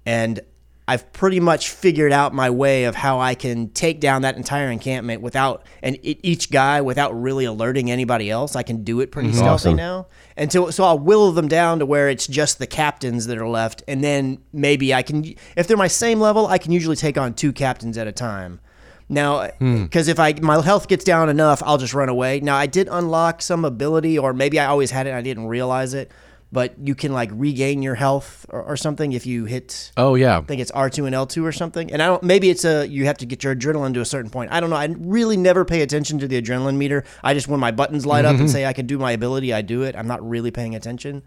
and 0.05 0.41
I've 0.87 1.11
pretty 1.15 1.41
much 1.41 1.71
figured 1.71 2.13
out 2.13 2.35
my 2.35 2.51
way 2.51 2.85
of 2.85 2.95
how 2.95 3.19
I 3.19 3.35
can 3.35 3.71
take 3.71 4.01
down 4.01 4.23
that 4.23 4.37
entire 4.37 4.71
encampment 4.71 5.23
without, 5.23 5.65
and 5.83 5.99
each 6.03 6.51
guy 6.51 6.83
without 6.83 7.19
really 7.19 7.47
alerting 7.47 7.91
anybody 7.91 8.31
else. 8.31 8.55
I 8.55 8.63
can 8.63 8.85
do 8.85 9.01
it 9.01 9.11
pretty 9.11 9.31
mm-hmm. 9.31 9.39
stealthy 9.39 9.69
Awesome. 9.69 9.77
now. 9.77 10.07
And 10.37 10.53
so, 10.53 10.71
so 10.71 10.85
I'll 10.85 10.99
whittle 10.99 11.33
them 11.33 11.49
down 11.49 11.79
to 11.79 11.87
where 11.87 12.11
it's 12.11 12.27
just 12.27 12.59
the 12.59 12.67
captains 12.67 13.27
that 13.27 13.39
are 13.39 13.49
left, 13.49 13.83
and 13.89 14.05
then 14.05 14.39
maybe 14.53 14.93
I 14.93 15.03
can, 15.03 15.25
if 15.57 15.67
they're 15.67 15.77
my 15.77 15.89
same 15.89 16.21
level, 16.21 16.49
I 16.49 16.59
can 16.59 16.71
usually 16.71 16.97
take 16.97 17.17
on 17.17 17.33
two 17.33 17.53
captains 17.53 17.97
at 17.97 18.07
a 18.07 18.13
time. 18.13 18.61
Now, 19.09 19.49
hmm. 19.49 19.85
because 19.85 20.09
if 20.09 20.19
I 20.19 20.35
my 20.41 20.61
health 20.63 20.89
gets 20.89 21.05
down 21.05 21.29
enough, 21.29 21.63
I'll 21.65 21.79
just 21.79 21.95
run 21.95 22.09
away. 22.09 22.41
Now, 22.41 22.57
I 22.57 22.67
did 22.67 22.89
unlock 22.91 23.43
some 23.43 23.65
ability, 23.65 24.19
or 24.19 24.33
maybe 24.33 24.59
I 24.59 24.67
always 24.67 24.91
had 24.91 25.07
it, 25.07 25.11
and 25.11 25.19
I 25.19 25.23
didn't 25.23 25.47
realize 25.47 25.95
it. 25.95 26.11
But 26.55 26.75
you 26.89 26.95
can 26.95 27.13
like 27.13 27.31
regain 27.33 27.83
your 27.83 27.97
health 27.97 28.47
or, 28.49 28.63
or 28.63 28.77
something 28.77 29.13
if 29.13 29.27
you 29.27 29.45
hit 29.45 29.91
Oh 29.97 30.15
yeah. 30.15 30.39
I 30.39 30.43
think 30.43 30.61
it's 30.61 30.71
R 30.71 30.89
two 30.89 31.05
and 31.05 31.15
L 31.15 31.27
two 31.27 31.45
or 31.45 31.53
something. 31.53 31.93
And 31.93 32.01
I 32.01 32.07
don't. 32.07 32.23
Maybe 32.23 32.49
it's 32.49 32.65
a 32.65 32.87
you 32.87 33.07
have 33.07 33.19
to 33.19 33.27
get 33.27 33.43
your 33.43 33.55
adrenaline 33.57 33.93
to 33.95 34.01
a 34.01 34.05
certain 34.05 34.31
point. 34.31 34.53
I 34.53 34.61
don't 34.61 34.71
know. 34.71 34.77
I 34.77 34.87
really 34.99 35.37
never 35.37 35.65
pay 35.65 35.83
attention 35.83 36.21
to 36.21 36.29
the 36.29 36.41
adrenaline 36.41 36.77
meter. 36.77 37.03
I 37.25 37.35
just 37.35 37.49
when 37.49 37.61
my 37.61 37.73
buttons 37.73 38.07
light 38.07 38.25
up 38.25 38.37
and 38.39 38.49
say 38.49 38.65
I 38.67 38.73
can 38.73 38.87
do 38.87 38.99
my 38.99 39.13
ability, 39.13 39.53
I 39.53 39.63
do 39.63 39.83
it. 39.83 39.97
I'm 39.97 40.07
not 40.07 40.21
really 40.27 40.53
paying 40.53 40.75
attention. 40.77 41.23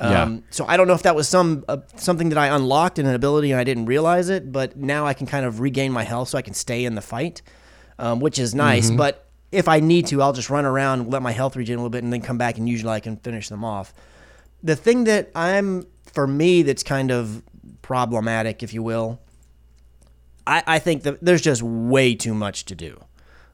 Yeah. 0.00 0.22
Um, 0.22 0.44
So 0.50 0.66
I 0.68 0.76
don't 0.76 0.86
know 0.86 0.94
if 0.94 1.02
that 1.02 1.16
was 1.16 1.28
some 1.28 1.64
uh, 1.66 1.78
something 1.96 2.28
that 2.28 2.38
I 2.38 2.48
unlocked 2.54 2.98
in 2.98 3.06
an 3.06 3.14
ability 3.14 3.50
and 3.52 3.60
I 3.60 3.64
didn't 3.64 3.86
realize 3.86 4.28
it. 4.28 4.52
But 4.52 4.76
now 4.76 5.06
I 5.06 5.14
can 5.14 5.26
kind 5.26 5.44
of 5.46 5.60
regain 5.60 5.92
my 5.92 6.04
health 6.04 6.28
so 6.28 6.38
I 6.38 6.42
can 6.42 6.54
stay 6.54 6.84
in 6.84 6.94
the 6.94 7.00
fight, 7.00 7.42
um, 7.98 8.20
which 8.20 8.38
is 8.38 8.54
nice. 8.54 8.90
But 8.90 9.24
if 9.50 9.66
I 9.66 9.80
need 9.80 10.06
to, 10.08 10.20
I'll 10.20 10.34
just 10.34 10.50
run 10.50 10.66
around, 10.66 11.10
let 11.10 11.22
my 11.22 11.32
health 11.32 11.56
regen 11.56 11.76
a 11.76 11.78
little 11.78 11.90
bit, 11.90 12.04
and 12.04 12.12
then 12.12 12.20
come 12.20 12.36
back 12.38 12.58
and 12.58 12.68
usually 12.68 12.92
I 12.92 13.00
can 13.00 13.16
finish 13.16 13.48
them 13.48 13.64
off 13.64 13.94
the 14.62 14.76
thing 14.76 15.04
that 15.04 15.30
I'm 15.34 15.86
for 16.12 16.26
me 16.26 16.62
that's 16.62 16.82
kind 16.82 17.10
of 17.10 17.42
problematic, 17.82 18.62
if 18.62 18.74
you 18.74 18.82
will, 18.82 19.20
I, 20.46 20.62
I 20.66 20.78
think 20.78 21.02
that 21.04 21.20
there's 21.20 21.42
just 21.42 21.62
way 21.62 22.14
too 22.14 22.34
much 22.34 22.64
to 22.66 22.74
do. 22.74 23.00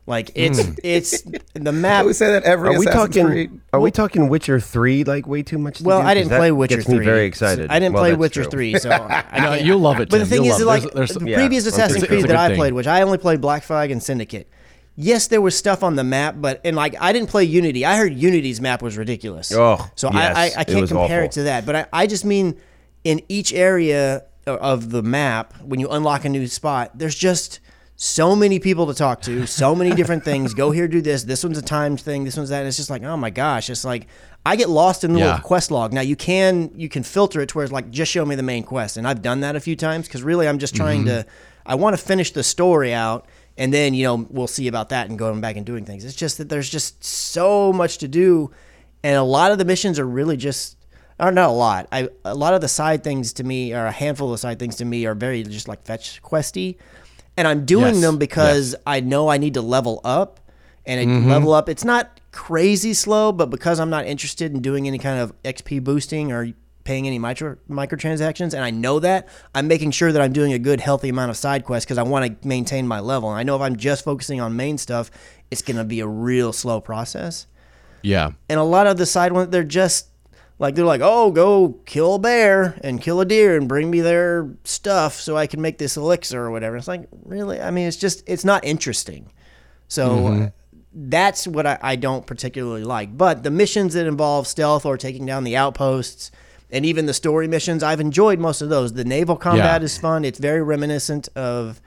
Like 0.07 0.30
it's 0.34 0.62
hmm. 0.62 0.74
it's 0.84 1.22
the 1.55 1.72
map. 1.72 2.05
we 2.05 2.12
say 2.12 2.32
that 2.32 2.42
every 2.42 2.68
Are 2.68 2.78
we 2.78 2.86
Assassin's 2.86 3.14
talking? 3.14 3.26
Creed. 3.26 3.61
Are 3.72 3.80
we 3.80 3.90
talking 3.90 4.28
Witcher 4.28 4.61
three? 4.61 5.02
Like 5.02 5.26
way 5.26 5.42
too 5.42 5.57
much. 5.57 5.78
To 5.78 5.84
Well, 5.84 6.00
do? 6.02 6.07
I 6.07 6.14
'Cause 6.14 6.24
didn't 6.24 6.38
play 6.38 6.52
Witcher 6.52 6.76
gets 6.76 6.86
three. 6.88 6.98
me 6.98 7.05
very 7.07 7.24
excited. 7.24 7.70
I 7.70 7.78
didn't 7.78 7.94
Well, 7.94 8.02
play 8.02 8.14
Witcher 8.14 8.42
true. 8.42 8.50
three, 8.50 8.78
so 8.78 8.90
I, 8.92 9.24
I 9.30 9.40
No, 9.40 9.55
you'll 9.55 9.78
love 9.78 10.00
it. 10.00 10.11
But 10.11 10.18
the 10.18 10.26
thing 10.26 10.44
You'll 10.44 10.57
is, 10.57 10.61
love 10.62 10.66
like 10.84 10.92
There's- 10.92 11.09
there's- 11.11 11.22
the 11.24 11.30
Yeah, 11.30 11.36
previous 11.38 11.66
okay. 11.66 11.74
Assassin's 11.74 12.05
Creed 12.07 12.24
that 12.26 12.36
I 12.36 12.48
thing. 12.48 12.57
played, 12.59 12.72
which 12.74 12.86
I 12.86 13.00
only 13.00 13.16
played 13.16 13.40
Black 13.40 13.62
Flag 13.62 13.90
and 13.90 14.02
Syndicate. 14.02 14.50
Yes, 14.97 15.26
there 15.26 15.40
was 15.40 15.57
stuff 15.57 15.82
on 15.82 15.97
the 15.97 16.05
map, 16.05 16.36
but 16.38 16.61
and 16.64 16.76
like 16.76 16.95
I 17.01 17.12
didn't 17.12 17.28
play 17.28 17.45
Unity. 17.45 17.84
I 17.84 17.97
heard 17.97 18.14
Unity's 18.14 18.61
map 18.61 18.80
was 18.82 18.97
ridiculous. 18.97 19.51
Oh, 19.53 19.84
so 19.97 20.11
yes, 20.12 20.36
I, 20.36 20.42
I, 20.42 20.51
I 20.61 20.64
can't 20.64 20.86
compare 20.88 21.18
awful. 21.20 21.24
it 21.24 21.32
to 21.32 21.42
that. 21.45 21.66
But 21.66 21.76
I, 21.76 21.86
I 21.92 22.07
just 22.07 22.24
mean 22.24 22.57
in 23.03 23.20
each 23.28 23.53
area 23.53 24.24
of 24.47 24.90
the 24.90 25.03
map, 25.03 25.55
when 25.62 25.80
you 25.80 25.88
unlock 25.88 26.24
a 26.24 26.28
new 26.28 26.47
spot, 26.47 26.92
there's 26.97 27.14
just 27.16 27.59
so 27.97 28.36
many 28.36 28.59
people 28.59 28.86
to 28.86 28.95
talk 28.95 29.22
to, 29.22 29.47
so 29.47 29.74
many 29.74 29.95
different 29.95 30.22
things. 30.30 30.55
Go 30.55 30.70
here, 30.70 30.86
do 30.86 31.01
this. 31.01 31.24
This 31.24 31.42
one's 31.42 31.59
a 31.59 31.62
timed 31.62 32.01
thing. 32.01 32.22
This 32.24 32.36
one's 32.36 32.51
that. 32.51 32.59
And 32.61 32.68
it's 32.68 32.76
just 32.76 32.90
like, 32.90 33.03
oh 33.03 33.16
my 33.16 33.30
gosh, 33.30 33.70
it's 33.70 33.84
like 33.84 34.07
I 34.47 34.55
get 34.55 34.68
lost 34.68 35.03
in 35.03 35.12
the 35.12 35.18
Yeah. 35.18 35.38
quest 35.38 35.72
log. 35.72 35.92
Now 35.92 36.03
you 36.03 36.14
can 36.14 36.70
you 36.76 36.88
can 36.88 37.03
filter 37.03 37.40
it 37.40 37.49
to 37.49 37.57
where 37.59 37.64
it's 37.64 37.72
like 37.72 37.90
just 37.90 38.12
show 38.12 38.24
me 38.24 38.36
the 38.36 38.42
main 38.45 38.62
quest, 38.62 38.97
and 38.97 39.09
I've 39.09 39.22
done 39.22 39.40
that 39.40 39.57
a 39.57 39.61
few 39.61 39.74
times 39.74 40.07
because 40.07 40.22
really 40.22 40.47
I'm 40.47 40.59
just 40.61 40.76
trying 40.76 41.07
to. 41.07 41.26
I 41.66 41.74
want 41.76 41.99
to 41.99 42.05
finish 42.05 42.30
the 42.30 42.42
story 42.45 42.92
out, 42.92 43.26
and 43.57 43.72
then 43.72 43.94
you 43.94 44.05
know 44.05 44.26
we'll 44.30 44.46
see 44.46 44.68
about 44.68 44.88
that 44.90 45.09
and 45.09 45.18
going 45.18 45.40
back 45.40 45.57
and 45.57 45.64
doing 45.66 45.84
things. 45.84 46.05
It's 46.05 46.14
just 46.16 46.38
that 46.38 46.48
there's 46.48 46.68
just 46.68 47.02
so 47.05 47.72
much 47.72 47.98
to 47.98 48.09
do, 48.09 48.50
and 49.02 49.16
a 49.16 49.22
lot 49.22 49.52
of 49.52 49.59
the 49.59 49.64
missions 49.64 49.98
are 49.98 50.07
really 50.07 50.36
just. 50.36 50.76
Or 51.20 51.30
not 51.30 51.48
a 51.48 51.52
lot. 51.52 51.86
I 51.92 52.09
a 52.24 52.34
lot 52.34 52.55
of 52.55 52.61
the 52.61 52.66
side 52.66 53.05
things 53.05 53.32
to 53.34 53.44
me, 53.44 53.72
or 53.72 53.86
a 53.86 53.92
handful 53.92 54.32
of 54.32 54.40
side 54.40 54.59
things 54.59 54.74
to 54.76 54.84
me, 54.84 55.07
are 55.07 55.14
very 55.14 55.44
just 55.44 55.68
like 55.68 55.84
fetch 55.84 56.20
questy, 56.24 56.74
and 57.36 57.46
I'm 57.46 57.64
doing 57.64 57.94
Yes, 57.94 58.02
them 58.02 58.18
because 58.18 58.74
I 58.84 58.98
know 58.98 59.28
I 59.28 59.38
need 59.38 59.55
to 59.55 59.62
level 59.62 60.00
up, 60.02 60.40
and 60.84 61.00
it 61.00 61.07
Mm-hmm. 61.07 61.28
level 61.30 61.52
up. 61.52 61.68
It's 61.68 61.84
not 61.84 62.18
crazy 62.32 62.92
slow, 62.94 63.30
but 63.30 63.48
because 63.48 63.78
I'm 63.78 63.90
not 63.90 64.07
interested 64.07 64.52
in 64.52 64.61
doing 64.61 64.88
any 64.88 64.98
kind 64.98 65.20
of 65.20 65.40
XP 65.44 65.84
boosting 65.84 66.32
or 66.32 66.52
paying 66.85 67.07
any 67.07 67.18
micro 67.18 67.57
microtransactions, 67.68 68.55
and 68.55 68.62
I 68.62 68.70
know 68.70 69.01
that 69.01 69.28
I'm 69.55 69.66
making 69.66 69.91
sure 69.91 70.12
that 70.12 70.22
I'm 70.22 70.32
doing 70.32 70.53
a 70.53 70.59
good, 70.59 70.80
healthy 70.80 71.09
amount 71.09 71.30
of 71.30 71.37
side 71.37 71.64
quests 71.64 71.87
because 71.87 71.99
I 71.99 72.03
want 72.03 72.43
to 72.43 72.49
maintain 72.49 72.87
my 72.87 73.01
level. 73.01 73.30
And 73.30 73.39
I 73.39 73.43
know 73.43 73.57
if 73.57 73.62
I'm 73.62 73.76
just 73.76 74.05
focusing 74.05 74.41
on 74.41 74.55
main 74.57 74.78
stuff, 74.78 75.11
it's 75.51 75.62
going 75.62 75.76
to 75.76 75.85
be 75.85 76.01
a 76.01 76.07
real 76.07 76.53
slow 76.53 76.80
process. 76.80 77.47
Yeah. 78.03 78.32
And 78.49 78.61
a 78.61 78.64
lot 78.64 78.87
of 78.87 78.99
the 78.99 79.07
side 79.07 79.32
ones, 79.32 79.51
they're 79.51 79.64
just 79.64 80.09
like 80.59 80.74
they're 80.74 80.85
like, 80.85 81.01
oh, 81.03 81.30
go 81.30 81.80
kill 81.85 82.14
a 82.14 82.18
bear 82.18 82.78
and 82.85 83.01
kill 83.01 83.20
a 83.20 83.24
deer 83.24 83.57
and 83.57 83.68
bring 83.68 83.91
me 83.91 84.01
their 84.01 84.51
stuff 84.64 85.14
so 85.14 85.37
I 85.37 85.47
can 85.47 85.61
make 85.61 85.78
this 85.78 85.97
elixir 85.97 86.41
or 86.41 86.51
whatever. 86.51 86.76
It's 86.76 86.89
like 86.89 87.09
really, 87.24 87.61
I 87.61 87.70
mean, 87.70 87.89
it's 87.89 87.97
just 87.97 88.22
it's 88.26 88.45
not 88.45 88.64
interesting. 88.64 89.32
So 89.89 90.26
uh, 90.26 90.51
that's 90.93 91.47
what 91.47 91.66
I, 91.66 91.78
I 91.82 91.97
don't 91.97 92.26
particularly 92.26 92.85
like. 92.85 93.16
But 93.16 93.43
the 93.43 93.51
missions 93.51 93.95
that 93.95 94.07
involve 94.07 94.47
stealth 94.47 94.87
or 94.87 94.97
taking 94.97 95.26
down 95.26 95.45
the 95.45 95.57
outposts. 95.57 96.30
And 96.74 96.84
even 96.84 97.06
the 97.06 97.14
story 97.14 97.46
missions, 97.48 97.82
I've 97.82 98.00
enjoyed 98.00 98.38
most 98.40 98.60
of 98.60 98.68
those. 98.68 98.92
The 98.92 99.04
naval 99.04 99.36
combat 99.36 99.80
Yeah. 99.80 99.84
is 99.84 99.96
fun. 99.96 100.24
It's 100.24 100.38
very 100.40 100.60
reminiscent 100.60 101.28
of 101.36 101.80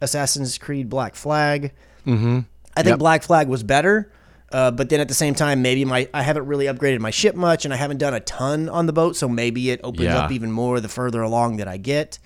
Assassin's 0.00 0.56
Creed 0.58 0.88
Black 0.88 1.14
Flag. 1.16 1.72
Mm-hmm. 2.06 2.40
I 2.76 2.82
think 2.82 2.92
Yep. 2.94 2.98
Black 3.00 3.22
Flag 3.24 3.48
was 3.48 3.62
better, 3.64 4.12
uh, 4.52 4.70
but 4.70 4.88
then 4.88 5.00
at 5.00 5.08
the 5.08 5.14
same 5.14 5.34
time, 5.34 5.60
maybe 5.60 5.84
my 5.84 6.08
I 6.14 6.22
haven't 6.22 6.46
really 6.46 6.66
upgraded 6.66 7.00
my 7.00 7.10
ship 7.10 7.34
much, 7.34 7.64
and 7.64 7.74
I 7.74 7.76
haven't 7.76 7.98
done 7.98 8.14
a 8.14 8.20
ton 8.20 8.68
on 8.68 8.86
the 8.86 8.92
boat, 8.92 9.16
so 9.16 9.28
maybe 9.28 9.70
it 9.70 9.80
opens 9.82 10.04
Yeah. 10.04 10.18
up 10.20 10.30
even 10.30 10.52
more 10.52 10.78
the 10.80 10.88
further 10.88 11.20
along 11.20 11.56
that 11.56 11.66
I 11.68 11.76
get. 11.76 12.18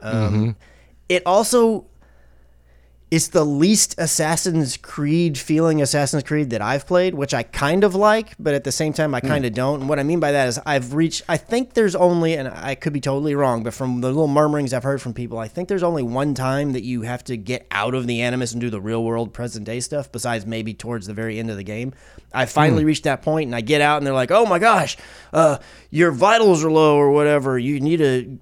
Um, 0.00 0.14
Mm-hmm. 0.14 0.50
It 1.10 1.22
also 1.26 1.86
it's 3.10 3.28
the 3.28 3.44
least 3.44 3.96
Assassin's 3.98 4.76
Creed 4.76 5.36
feeling 5.36 5.82
Assassin's 5.82 6.22
Creed 6.22 6.50
that 6.50 6.62
I've 6.62 6.86
played, 6.86 7.14
which 7.14 7.34
I 7.34 7.42
kind 7.42 7.82
of 7.82 7.94
like, 7.96 8.34
but 8.38 8.54
at 8.54 8.62
the 8.62 8.70
same 8.70 8.92
time 8.92 9.10
Hmm. 9.10 9.16
I 9.16 9.20
kind 9.20 9.44
of 9.44 9.52
don't. 9.52 9.80
And 9.80 9.88
what 9.88 9.98
I 9.98 10.04
mean 10.04 10.20
by 10.20 10.30
that 10.30 10.46
is 10.46 10.60
I've 10.64 10.94
reached 10.94 11.22
I 11.28 11.36
think 11.36 11.74
there's 11.74 11.96
only 11.96 12.34
and 12.34 12.46
I 12.48 12.76
could 12.76 12.92
be 12.92 13.00
totally 13.00 13.34
wrong, 13.34 13.64
but 13.64 13.74
from 13.74 14.00
the 14.00 14.06
little 14.06 14.28
murmurings 14.28 14.72
I've 14.72 14.84
heard 14.84 15.02
from 15.02 15.12
people, 15.12 15.38
I 15.38 15.48
think 15.48 15.68
there's 15.68 15.82
only 15.82 16.04
one 16.04 16.34
time 16.34 16.72
that 16.72 16.84
you 16.84 17.02
have 17.02 17.24
to 17.24 17.36
get 17.36 17.66
out 17.72 17.94
of 17.94 18.06
the 18.06 18.22
animus 18.22 18.52
and 18.52 18.60
do 18.60 18.70
the 18.70 18.80
real 18.80 19.02
world 19.02 19.32
present 19.34 19.64
day 19.66 19.80
stuff 19.80 20.12
besides 20.12 20.46
maybe 20.46 20.72
towards 20.72 21.08
the 21.08 21.14
very 21.14 21.38
end 21.40 21.50
of 21.50 21.56
the 21.56 21.64
game. 21.64 21.92
I 22.32 22.46
finally 22.46 22.84
reached 22.84 23.04
that 23.04 23.22
point 23.22 23.46
and 23.46 23.56
I 23.56 23.60
get 23.60 23.80
out 23.80 23.96
and 23.96 24.06
they're 24.06 24.14
like, 24.14 24.30
"Oh 24.30 24.46
my 24.46 24.60
gosh, 24.60 24.96
uh, 25.32 25.58
your 25.90 26.12
vitals 26.12 26.62
are 26.62 26.70
low 26.70 26.96
or 26.96 27.10
whatever. 27.10 27.58
You 27.58 27.80
need 27.80 27.96
to 27.96 28.38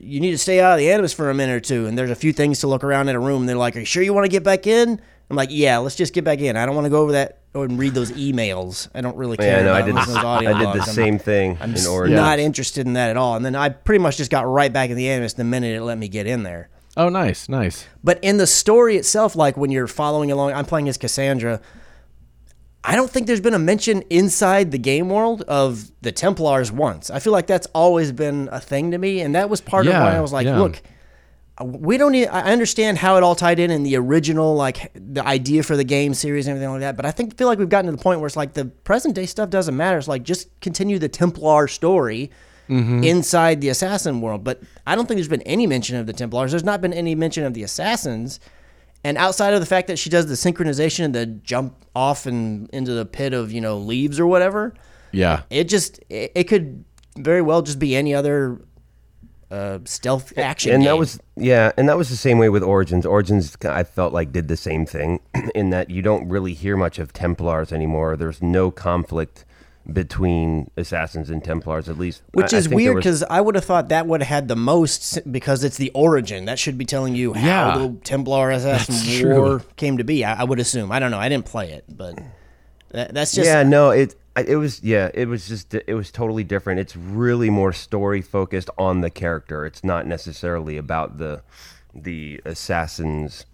you 0.00 0.20
need 0.20 0.30
to 0.32 0.38
stay 0.38 0.60
out 0.60 0.72
of 0.72 0.78
the 0.78 0.90
animus 0.90 1.12
for 1.12 1.30
a 1.30 1.34
minute 1.34 1.52
or 1.54 1.60
two. 1.60 1.86
And 1.86 1.96
there's 1.98 2.10
a 2.10 2.14
few 2.14 2.32
things 2.32 2.60
to 2.60 2.66
look 2.66 2.84
around 2.84 3.08
in 3.08 3.16
a 3.16 3.20
room. 3.20 3.42
And 3.42 3.48
they're 3.48 3.56
like, 3.56 3.76
Are 3.76 3.80
you 3.80 3.84
sure 3.84 4.02
you 4.02 4.12
want 4.14 4.24
to 4.26 4.30
get 4.30 4.42
back 4.44 4.66
in? 4.66 5.00
I'm 5.30 5.36
like, 5.36 5.50
Yeah, 5.52 5.78
let's 5.78 5.96
just 5.96 6.12
get 6.14 6.24
back 6.24 6.40
in. 6.40 6.56
I 6.56 6.66
don't 6.66 6.74
want 6.74 6.84
to 6.86 6.90
go 6.90 7.02
over 7.02 7.12
that 7.12 7.38
and 7.54 7.78
read 7.78 7.94
those 7.94 8.12
emails. 8.12 8.88
I 8.94 9.00
don't 9.00 9.16
really 9.16 9.36
care. 9.36 9.58
Yeah, 9.58 9.64
no, 9.64 9.72
I 9.72 9.80
about 9.80 9.86
did. 9.86 9.96
those 10.14 10.24
audio 10.24 10.50
I 10.54 10.58
did 10.58 10.66
the 10.68 10.84
I'm- 10.84 10.94
same 10.94 11.18
thing 11.18 11.58
I'm 11.60 11.70
in 11.70 11.76
just 11.76 11.88
Origins. 11.88 12.16
not 12.16 12.38
interested 12.38 12.86
in 12.86 12.92
that 12.94 13.10
at 13.10 13.16
all. 13.16 13.34
And 13.36 13.44
then 13.44 13.56
I 13.56 13.70
pretty 13.70 13.98
much 14.02 14.16
just 14.16 14.30
got 14.30 14.46
right 14.46 14.72
back 14.72 14.90
in 14.90 14.96
the 14.96 15.08
animus 15.08 15.32
the 15.34 15.44
minute 15.44 15.74
it 15.76 15.82
let 15.82 15.98
me 15.98 16.08
get 16.08 16.26
in 16.26 16.42
there. 16.42 16.68
Oh, 16.96 17.08
nice, 17.08 17.48
nice. 17.48 17.86
But 18.02 18.18
in 18.22 18.36
the 18.38 18.46
story 18.48 18.96
itself, 18.96 19.36
like 19.36 19.56
when 19.56 19.70
you're 19.70 19.86
following 19.86 20.30
along, 20.32 20.52
I'm 20.52 20.64
playing 20.64 20.88
as 20.88 20.98
Kassandra. 20.98 21.60
I 22.82 22.96
don't 22.96 23.10
think 23.10 23.26
there's 23.26 23.40
been 23.40 23.54
a 23.54 23.58
mention 23.58 24.02
inside 24.08 24.70
the 24.70 24.78
game 24.78 25.10
world 25.10 25.42
of 25.42 25.90
the 26.00 26.12
Templars 26.12 26.72
once. 26.72 27.10
I 27.10 27.18
feel 27.18 27.32
like 27.32 27.46
that's 27.46 27.66
always 27.74 28.10
been 28.10 28.48
a 28.50 28.60
thing 28.60 28.92
to 28.92 28.98
me, 28.98 29.20
and 29.20 29.34
that 29.34 29.50
was 29.50 29.60
part 29.60 29.86
of 29.86 29.92
why 29.92 30.16
I 30.16 30.20
was 30.20 30.32
like, 30.32 30.46
yeah. 30.46 30.58
look, 30.58 30.80
uh, 31.60 31.64
we 31.64 31.98
don't 31.98 32.12
need. 32.12 32.28
I 32.28 32.40
understand 32.52 32.96
how 32.96 33.16
it 33.16 33.22
all 33.22 33.34
tied 33.34 33.58
in 33.58 33.70
in 33.70 33.82
the 33.82 33.96
original, 33.96 34.54
like 34.54 34.92
the 34.94 35.24
idea 35.26 35.62
for 35.62 35.76
the 35.76 35.84
game 35.84 36.14
series 36.14 36.46
and 36.46 36.56
everything 36.56 36.72
like 36.72 36.80
that. 36.80 36.96
But 36.96 37.04
I 37.04 37.10
think 37.10 37.36
feel 37.36 37.48
like 37.48 37.58
we've 37.58 37.68
gotten 37.68 37.90
to 37.90 37.96
the 37.96 38.02
point 38.02 38.20
where 38.20 38.26
it's 38.26 38.36
like 38.36 38.54
the 38.54 38.64
present 38.64 39.14
day 39.14 39.26
stuff 39.26 39.50
doesn't 39.50 39.76
matter. 39.76 39.98
It's 39.98 40.08
like 40.08 40.22
just 40.22 40.48
continue 40.60 40.98
the 40.98 41.08
Templar 41.08 41.68
story 41.68 42.30
mm-hmm. 42.70 43.04
inside 43.04 43.60
the 43.60 43.68
assassin 43.68 44.22
world. 44.22 44.42
But 44.42 44.62
I 44.86 44.94
don't 44.94 45.06
think 45.06 45.16
there's 45.18 45.28
been 45.28 45.42
any 45.42 45.66
mention 45.66 45.96
of 45.96 46.06
the 46.06 46.14
Templars. 46.14 46.52
There's 46.52 46.64
not 46.64 46.80
been 46.80 46.94
any 46.94 47.14
mention 47.14 47.44
of 47.44 47.52
the 47.52 47.62
assassins. 47.62 48.40
And 49.02 49.16
outside 49.16 49.54
of 49.54 49.60
the 49.60 49.66
fact 49.66 49.88
that 49.88 49.98
she 49.98 50.10
does 50.10 50.26
the 50.26 50.34
synchronization 50.34 51.04
and 51.06 51.14
the 51.14 51.26
jump 51.26 51.74
off 51.96 52.26
and 52.26 52.68
into 52.70 52.92
the 52.92 53.06
pit 53.06 53.32
of 53.32 53.50
you 53.52 53.60
know 53.60 53.78
leaves 53.78 54.20
or 54.20 54.26
whatever, 54.26 54.74
Yeah. 55.12 55.42
it 55.50 55.68
just 55.68 56.00
it, 56.10 56.32
it 56.34 56.44
could 56.44 56.84
very 57.16 57.42
well 57.42 57.62
just 57.62 57.78
be 57.78 57.96
any 57.96 58.14
other 58.14 58.60
uh, 59.50 59.80
stealth 59.84 60.36
action. 60.38 60.72
and 60.72 60.86
that 60.86 60.96
was 60.96 61.18
yeah 61.36 61.72
and 61.76 61.88
that 61.88 61.96
was 61.96 62.08
the 62.08 62.16
same 62.16 62.38
way 62.38 62.48
with 62.48 62.62
origins 62.62 63.04
origins 63.04 63.56
i 63.64 63.82
felt 63.82 64.12
like 64.12 64.30
did 64.30 64.46
the 64.46 64.56
same 64.56 64.86
thing 64.86 65.18
in 65.56 65.70
that 65.70 65.90
you 65.90 66.02
don't 66.02 66.28
really 66.28 66.54
hear 66.54 66.76
much 66.76 67.00
of 67.00 67.12
templars 67.12 67.72
anymore 67.72 68.16
there's 68.16 68.40
no 68.40 68.70
conflict 68.70 69.44
between 69.90 70.70
assassins 70.76 71.30
and 71.30 71.42
templars 71.42 71.88
at 71.88 71.98
least 71.98 72.22
Which 72.32 72.52
I- 72.52 72.56
I 72.56 72.58
is 72.60 72.68
there 72.68 72.76
weird 72.76 72.96
because 72.96 73.22
I 73.24 73.40
would 73.40 73.54
have 73.54 73.64
thought 73.64 73.88
that 73.88 74.06
would 74.06 74.20
have 74.22 74.28
had 74.28 74.48
the 74.48 74.56
most 74.56 75.18
because 75.32 75.64
it's 75.64 75.76
the 75.78 75.90
origin. 75.94 76.44
That 76.44 76.58
should 76.58 76.76
be 76.78 76.84
telling 76.84 77.14
you 77.14 77.32
how 77.32 77.46
Yeah. 77.46 77.78
the 77.78 77.96
Templar 78.04 78.50
Assassin 78.50 79.26
War 79.32 79.58
true. 79.58 79.68
came 79.76 79.96
to 79.98 80.04
be. 80.04 80.24
I, 80.24 80.40
I 80.42 80.44
would 80.44 80.60
assume. 80.60 80.92
I 80.92 80.98
don't 80.98 81.10
know. 81.10 81.18
I 81.18 81.28
didn't 81.28 81.46
play 81.46 81.72
it, 81.72 81.84
but 81.88 82.18
that, 82.92 83.14
that's 83.14 83.32
just 83.32 83.46
yeah 83.46 83.62
no 83.62 83.90
it 83.90 84.14
it 84.36 84.56
was 84.56 84.82
yeah 84.82 85.10
it 85.14 85.26
was 85.28 85.46
just 85.48 85.72
it 85.74 85.94
was 85.94 86.10
totally 86.10 86.42
different 86.44 86.80
it's 86.80 86.96
really 86.96 87.48
more 87.48 87.72
story 87.72 88.20
focused 88.20 88.68
on 88.78 89.00
the 89.00 89.10
character 89.10 89.64
it's 89.64 89.84
not 89.84 90.06
necessarily 90.08 90.76
about 90.76 91.18
the 91.18 91.40
the 91.94 92.40
assassins 92.44 93.46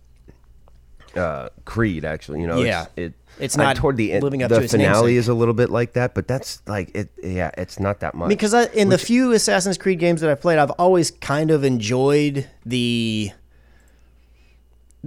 uh 1.17 1.49
creed 1.65 2.05
actually 2.05 2.41
you 2.41 2.47
know 2.47 2.61
Yeah. 2.63 2.83
it's, 2.83 2.91
it 2.97 3.13
It's 3.39 3.57
not 3.57 3.77
toward 3.77 3.97
the 3.97 4.13
end 4.13 4.23
living 4.23 4.43
up 4.43 4.49
the 4.51 4.59
to 4.59 4.63
its 4.65 4.73
finale 4.73 5.17
is 5.17 5.29
a 5.29 5.35
little 5.35 5.55
bit 5.55 5.71
like 5.71 5.93
that 5.95 6.15
but 6.15 6.27
that's 6.29 6.63
like 6.67 6.95
it 6.95 7.09
yeah 7.23 7.51
it's 7.59 7.79
not 7.81 8.01
that 8.01 8.15
much 8.15 8.29
because 8.29 8.55
I, 8.55 8.65
in 8.67 8.89
the 8.89 8.99
few 8.99 9.33
Assassin's 9.33 9.77
Creed 9.79 9.99
games 9.99 10.21
that 10.21 10.31
I've 10.31 10.41
played, 10.41 10.59
I've 10.59 10.71
always 10.73 11.11
kind 11.11 11.51
of 11.51 11.65
enjoyed 11.65 12.49
the 12.65 13.31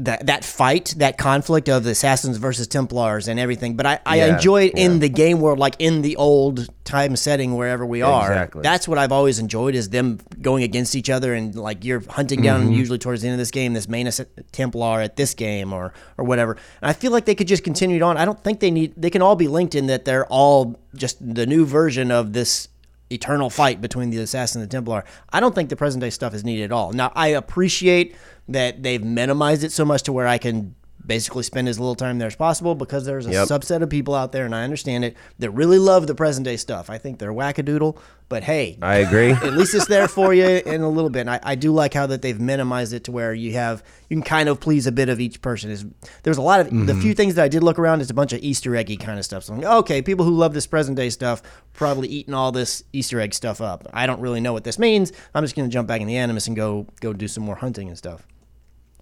that 0.04 0.26
that 0.28 0.44
fight, 0.46 0.94
that 0.98 1.18
conflict 1.18 1.70
of 1.70 1.84
the 1.84 1.92
assassins 1.92 2.38
versus 2.38 2.68
Templars 2.68 3.28
and 3.28 3.40
everything. 3.40 3.76
But 3.76 3.86
I, 3.86 4.00
I 4.06 4.18
Yeah, 4.18 4.36
enjoy 4.36 4.64
it 4.66 4.74
yeah. 4.76 4.86
in 4.86 5.00
the 5.00 5.10
game 5.10 5.40
world, 5.40 5.60
like 5.60 5.76
in 5.80 6.02
the 6.02 6.16
old 6.16 6.68
time 6.84 7.16
setting, 7.16 7.56
wherever 7.56 7.86
we 7.86 8.02
are. 8.02 8.32
Exactly. 8.32 8.62
That's 8.62 8.88
what 8.88 8.98
I've 8.98 9.12
always 9.12 9.40
enjoyed 9.40 9.76
is 9.76 9.90
them 9.90 10.20
going 10.42 10.64
against 10.64 10.96
each 10.96 11.10
other 11.10 11.34
and 11.34 11.54
like 11.56 11.84
you're 11.86 12.02
hunting 12.10 12.42
down 12.42 12.62
Mm-hmm. 12.64 12.74
usually 12.74 12.98
towards 12.98 13.22
the 13.22 13.28
end 13.28 13.34
of 13.36 13.40
this 13.40 13.52
game 13.52 13.74
this 13.74 13.88
main 13.88 14.10
Templar 14.52 15.02
at 15.02 15.16
this 15.16 15.34
game 15.34 15.74
or 15.74 15.94
or 16.18 16.26
whatever. 16.26 16.54
And 16.82 16.90
I 16.90 16.94
feel 16.94 17.12
like 17.12 17.26
they 17.26 17.36
could 17.36 17.48
just 17.48 17.64
continue 17.64 17.96
it 17.98 18.02
on. 18.02 18.18
I 18.18 18.26
don't 18.26 18.42
think 18.44 18.60
they 18.60 18.72
need. 18.72 18.94
They 18.98 19.10
can 19.10 19.22
all 19.22 19.36
be 19.36 19.48
linked 19.48 19.76
in 19.76 19.88
that 19.88 20.06
they're 20.06 20.26
all 20.28 20.80
just 20.96 21.18
the 21.36 21.46
new 21.46 21.66
version 21.66 22.12
of 22.12 22.34
this 22.34 22.68
eternal 23.12 23.50
fight 23.50 23.82
between 23.82 24.10
the 24.10 24.20
assassin 24.20 24.62
and 24.62 24.70
the 24.70 24.72
Templar. 24.72 25.04
I 25.32 25.40
don't 25.40 25.56
think 25.56 25.70
the 25.70 25.76
present 25.76 26.02
day 26.02 26.10
stuff 26.10 26.34
is 26.34 26.44
needed 26.44 26.66
at 26.66 26.72
all. 26.72 26.94
Now, 26.94 27.12
I 27.16 27.28
appreciate 27.28 28.16
that 28.48 28.84
they've 28.84 29.04
minimized 29.04 29.64
it 29.64 29.72
so 29.72 29.86
much 29.86 30.04
to 30.04 30.14
where 30.14 30.28
I 30.28 30.38
can 30.38 30.76
basically 31.10 31.42
spend 31.42 31.68
as 31.68 31.80
little 31.80 31.96
time 31.96 32.20
there 32.20 32.28
as 32.28 32.36
possible 32.36 32.76
because 32.76 33.04
there's 33.04 33.26
a 33.26 33.32
Yep. 33.32 33.48
subset 33.48 33.82
of 33.82 33.90
people 33.90 34.14
out 34.14 34.32
there, 34.32 34.46
and 34.46 34.54
I 34.54 34.64
understand 34.64 35.04
it, 35.04 35.18
that 35.40 35.50
really 35.50 35.80
love 35.80 36.06
the 36.06 36.14
present 36.14 36.46
day 36.46 36.56
stuff. 36.56 36.88
I 36.90 37.00
think 37.00 37.18
they're 37.18 37.34
wackadoodle, 37.34 37.98
but 38.30 38.44
hey, 38.44 38.78
i 38.84 38.98
agree 38.98 39.32
at 39.44 39.54
least 39.54 39.74
it's 39.74 39.88
there 39.88 40.08
for 40.08 40.36
you 40.36 40.46
in 40.46 40.82
a 40.82 40.88
little 40.88 41.10
bit. 41.10 41.22
And 41.22 41.32
I, 41.32 41.40
I 41.42 41.56
do 41.56 41.74
like 41.74 41.96
how 41.96 42.06
that 42.06 42.22
they've 42.22 42.40
minimized 42.40 42.94
it 42.94 43.06
to 43.06 43.12
where 43.12 43.34
you 43.34 43.54
have 43.54 43.84
you 44.08 44.18
can 44.18 44.24
kind 44.24 44.48
of 44.48 44.60
please 44.60 44.86
a 44.86 44.92
bit 44.92 45.10
of 45.10 45.20
each 45.20 45.42
person. 45.42 45.72
Is 45.72 45.84
there's 46.22 46.38
a 46.38 46.44
lot 46.44 46.60
of 46.60 46.70
the 46.70 46.76
mm-hmm. 46.76 47.02
few 47.02 47.16
things 47.16 47.34
that 47.36 47.44
I 47.44 47.48
did 47.48 47.64
look 47.64 47.80
around 47.80 48.02
is 48.02 48.12
a 48.12 48.14
bunch 48.14 48.32
of 48.32 48.44
Easter 48.44 48.76
eggy 48.76 48.96
kind 48.96 49.18
of 49.18 49.26
stuff. 49.26 49.44
So 49.46 49.54
I'm 49.54 49.62
like, 49.62 49.72
okay, 49.80 50.02
people 50.04 50.26
who 50.26 50.36
love 50.36 50.54
this 50.54 50.68
present 50.68 50.96
day 50.96 51.10
stuff 51.10 51.42
probably 51.74 52.08
eating 52.08 52.36
all 52.36 52.52
this 52.52 52.84
Easter 52.94 53.20
egg 53.20 53.34
stuff 53.34 53.62
up. 53.62 53.88
I 53.92 54.06
don't 54.06 54.22
really 54.22 54.42
know 54.42 54.54
what 54.54 54.64
this 54.64 54.78
means. 54.78 55.12
I'm 55.34 55.44
just 55.44 55.56
gonna 55.56 55.70
jump 55.70 55.88
back 55.88 56.02
in 56.02 56.08
the 56.08 56.18
Animus 56.18 56.46
and 56.46 56.56
go 56.56 56.86
go 57.02 57.14
do 57.14 57.28
some 57.28 57.44
more 57.44 57.56
hunting 57.56 57.88
and 57.88 57.98
stuff 57.98 58.28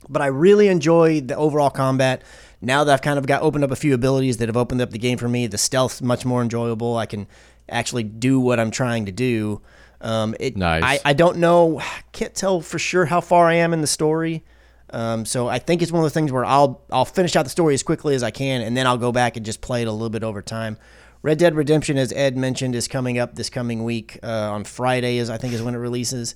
but 0.09 0.21
I 0.21 0.27
really 0.27 0.67
enjoy 0.67 1.21
the 1.21 1.35
overall 1.35 1.69
combat. 1.69 2.23
Now 2.61 2.83
that 2.83 2.93
I've 2.93 3.01
kind 3.01 3.19
of 3.19 3.27
got 3.27 3.41
opened 3.41 3.63
up 3.63 3.71
a 3.71 3.75
few 3.75 3.93
abilities 3.93 4.37
that 4.37 4.49
have 4.49 4.57
opened 4.57 4.81
up 4.81 4.91
the 4.91 4.97
game 4.97 5.17
for 5.17 5.29
me, 5.29 5.47
the 5.47 5.57
stealth's 5.57 6.01
much 6.01 6.25
more 6.25 6.41
enjoyable. 6.41 6.97
I 6.97 7.05
can 7.05 7.27
actually 7.69 8.03
do 8.03 8.39
what 8.39 8.59
I'm 8.59 8.71
trying 8.71 9.05
to 9.05 9.11
do. 9.11 9.61
Um, 10.01 10.35
it, 10.39 10.57
Nice. 10.57 10.83
I, 10.83 10.99
I 11.09 11.13
don't 11.13 11.37
know, 11.37 11.81
can't 12.11 12.33
tell 12.33 12.61
for 12.61 12.79
sure 12.79 13.05
how 13.05 13.21
far 13.21 13.47
I 13.47 13.55
am 13.55 13.73
in 13.73 13.81
the 13.81 13.87
story. 13.87 14.43
Um, 14.89 15.25
so 15.25 15.47
I 15.47 15.59
think 15.59 15.81
it's 15.81 15.91
one 15.91 15.99
of 15.99 16.05
those 16.05 16.13
things 16.13 16.31
where 16.31 16.45
I'll 16.45 16.81
I'll 16.91 17.05
finish 17.05 17.35
out 17.35 17.43
the 17.43 17.49
story 17.49 17.73
as 17.73 17.83
quickly 17.83 18.15
as 18.15 18.23
I 18.23 18.31
can, 18.31 18.61
and 18.61 18.75
then 18.77 18.87
I'll 18.87 18.97
go 18.97 19.11
back 19.11 19.35
and 19.35 19.45
just 19.45 19.59
play 19.59 19.81
it 19.81 19.87
a 19.87 19.91
little 19.91 20.09
bit 20.09 20.23
over 20.23 20.41
time. 20.41 20.77
Red 21.21 21.39
Dead 21.39 21.55
Redemption, 21.55 21.97
as 21.97 22.13
Ed 22.13 22.37
mentioned, 22.37 22.73
is 22.75 22.87
coming 22.87 23.19
up 23.19 23.35
this 23.35 23.49
coming 23.49 23.83
week 23.83 24.17
uh, 24.23 24.27
on 24.51 24.63
Friday. 24.63 25.17
Is 25.17 25.29
I 25.29 25.37
think 25.37 25.53
is 25.53 25.61
when 25.61 25.75
it 25.75 25.79
releases. 25.79 26.35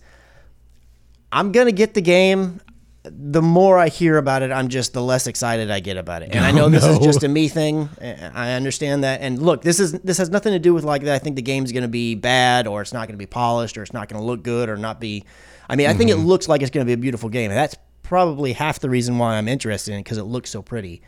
I'm 1.31 1.53
gonna 1.53 1.71
get 1.71 1.93
the 1.93 2.01
game. 2.01 2.59
The 3.03 3.41
more 3.41 3.79
I 3.79 3.87
hear 3.87 4.17
about 4.17 4.43
it, 4.43 4.51
I'm 4.51 4.67
just 4.67 4.93
the 4.93 5.01
less 5.01 5.25
excited 5.25 5.71
I 5.71 5.79
get 5.79 5.97
about 5.97 6.21
it. 6.21 6.35
And 6.35 6.45
I 6.45 6.51
know 6.51 6.69
this 6.69 6.85
is 6.85 6.99
just 6.99 7.23
a 7.23 7.27
me 7.27 7.47
thing. 7.47 7.89
I 7.99 8.53
understand 8.53 9.03
that. 9.03 9.21
And 9.21 9.41
look, 9.41 9.63
this 9.63 9.79
is 9.79 9.93
this 9.93 10.19
has 10.19 10.29
nothing 10.29 10.53
to 10.53 10.59
do 10.59 10.73
with 10.73 10.83
like 10.83 11.03
that. 11.03 11.15
I 11.15 11.19
think 11.19 11.35
the 11.35 11.41
game's 11.41 11.71
going 11.71 11.81
to 11.81 11.89
be 11.89 12.13
bad, 12.13 12.67
or 12.67 12.81
it's 12.81 12.93
not 12.93 13.07
going 13.07 13.15
to 13.15 13.21
be 13.21 13.25
polished, 13.25 13.77
or 13.77 13.83
it's 13.83 13.93
not 13.93 14.07
going 14.07 14.21
to 14.21 14.25
look 14.25 14.43
good, 14.43 14.69
or 14.69 14.77
not 14.77 14.99
be. 14.99 15.25
I 15.67 15.75
mean, 15.75 15.87
I 15.87 15.93
think 15.93 16.11
it 16.11 16.17
mm-hmm. 16.17 16.27
looks 16.27 16.47
like 16.47 16.61
it's 16.61 16.69
going 16.69 16.85
to 16.85 16.89
be 16.89 16.93
a 16.93 16.97
beautiful 16.97 17.29
game. 17.29 17.49
And 17.49 17.57
that's 17.57 17.75
probably 18.03 18.53
half 18.53 18.79
the 18.79 18.89
reason 18.89 19.17
why 19.17 19.35
I'm 19.35 19.47
interested 19.47 19.93
in 19.93 19.99
it 19.99 20.03
because 20.03 20.17
it 20.17 20.23
looks 20.23 20.49
so 20.49 20.61
pretty. 20.61 21.01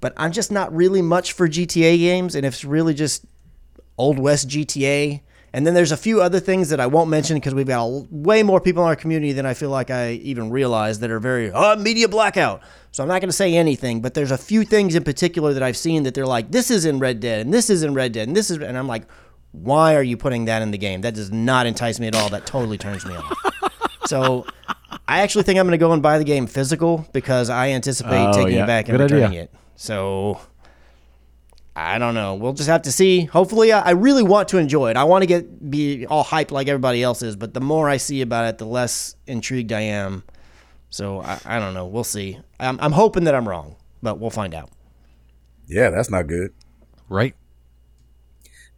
But 0.00 0.12
I'm 0.16 0.30
just 0.30 0.52
not 0.52 0.72
really 0.72 1.02
much 1.02 1.32
for 1.32 1.48
GTA 1.48 1.98
games, 1.98 2.36
and 2.36 2.46
if 2.46 2.54
it's 2.54 2.64
really 2.64 2.94
just 2.94 3.24
Old 3.96 4.18
West 4.20 4.48
GTA. 4.48 5.22
And 5.58 5.66
then 5.66 5.74
there's 5.74 5.90
a 5.90 5.96
few 5.96 6.22
other 6.22 6.38
things 6.38 6.68
that 6.68 6.78
I 6.78 6.86
won't 6.86 7.10
mention 7.10 7.36
because 7.36 7.52
we've 7.52 7.66
got 7.66 7.82
a, 7.84 8.06
way 8.12 8.44
more 8.44 8.60
people 8.60 8.84
in 8.84 8.88
our 8.88 8.94
community 8.94 9.32
than 9.32 9.44
I 9.44 9.54
feel 9.54 9.70
like 9.70 9.90
I 9.90 10.12
even 10.12 10.50
realize 10.50 11.00
that 11.00 11.10
are 11.10 11.18
very 11.18 11.50
uh, 11.50 11.74
media 11.74 12.06
blackout. 12.06 12.62
So 12.92 13.02
I'm 13.02 13.08
not 13.08 13.20
going 13.20 13.28
to 13.28 13.32
say 13.36 13.56
anything, 13.56 14.00
but 14.00 14.14
there's 14.14 14.30
a 14.30 14.38
few 14.38 14.62
things 14.62 14.94
in 14.94 15.02
particular 15.02 15.52
that 15.54 15.62
I've 15.64 15.76
seen 15.76 16.04
that 16.04 16.14
they're 16.14 16.28
like, 16.28 16.52
this 16.52 16.70
is 16.70 16.84
in 16.84 17.00
Red 17.00 17.18
Dead, 17.18 17.40
and 17.40 17.52
this 17.52 17.70
is 17.70 17.82
in 17.82 17.92
Red 17.92 18.12
Dead, 18.12 18.28
and 18.28 18.36
this 18.36 18.52
is, 18.52 18.58
and 18.58 18.78
I'm 18.78 18.86
like, 18.86 19.02
why 19.50 19.96
are 19.96 20.02
you 20.04 20.16
putting 20.16 20.44
that 20.44 20.62
in 20.62 20.70
the 20.70 20.78
game? 20.78 21.00
That 21.00 21.14
does 21.16 21.32
not 21.32 21.66
entice 21.66 21.98
me 21.98 22.06
at 22.06 22.14
all. 22.14 22.28
That 22.28 22.46
totally 22.46 22.78
turns 22.78 23.04
me 23.04 23.16
off. 23.16 23.36
so 24.06 24.46
I 25.08 25.22
actually 25.22 25.42
think 25.42 25.58
I'm 25.58 25.66
going 25.66 25.72
to 25.72 25.84
go 25.84 25.92
and 25.92 26.00
buy 26.00 26.18
the 26.18 26.24
game 26.24 26.46
physical 26.46 27.04
because 27.12 27.50
I 27.50 27.70
anticipate 27.70 28.28
Oh, 28.28 28.32
taking 28.32 28.54
yeah. 28.58 28.62
it 28.62 28.66
back 28.68 28.88
and 28.88 28.96
Good 28.96 29.12
idea. 29.12 29.42
it. 29.42 29.54
So 29.74 30.40
I 31.80 31.98
don't 31.98 32.14
know. 32.14 32.34
We'll 32.34 32.54
just 32.54 32.68
have 32.68 32.82
to 32.82 32.92
see. 32.92 33.24
Hopefully, 33.24 33.72
I, 33.72 33.80
I 33.80 33.90
really 33.90 34.24
want 34.24 34.48
to 34.48 34.58
enjoy 34.58 34.90
it. 34.90 34.96
I 34.96 35.04
want 35.04 35.22
to 35.22 35.26
get 35.26 35.70
be 35.70 36.06
all 36.06 36.24
hyped 36.24 36.50
like 36.50 36.66
everybody 36.66 37.04
else 37.04 37.22
is, 37.22 37.36
but 37.36 37.54
the 37.54 37.60
more 37.60 37.88
I 37.88 37.98
see 37.98 38.20
about 38.20 38.46
it, 38.46 38.58
the 38.58 38.66
less 38.66 39.14
intrigued 39.28 39.72
I 39.72 39.82
am. 39.82 40.24
So 40.90 41.20
I, 41.20 41.38
I 41.44 41.58
don't 41.60 41.74
know. 41.74 41.86
We'll 41.86 42.02
see. 42.02 42.40
I'm, 42.58 42.80
I'm 42.80 42.90
hoping 42.90 43.24
that 43.24 43.34
I'm 43.36 43.48
wrong, 43.48 43.76
but 44.02 44.18
we'll 44.18 44.30
find 44.30 44.54
out. 44.54 44.70
Yeah, 45.68 45.90
that's 45.90 46.10
not 46.10 46.26
good. 46.26 46.52
Right? 47.08 47.36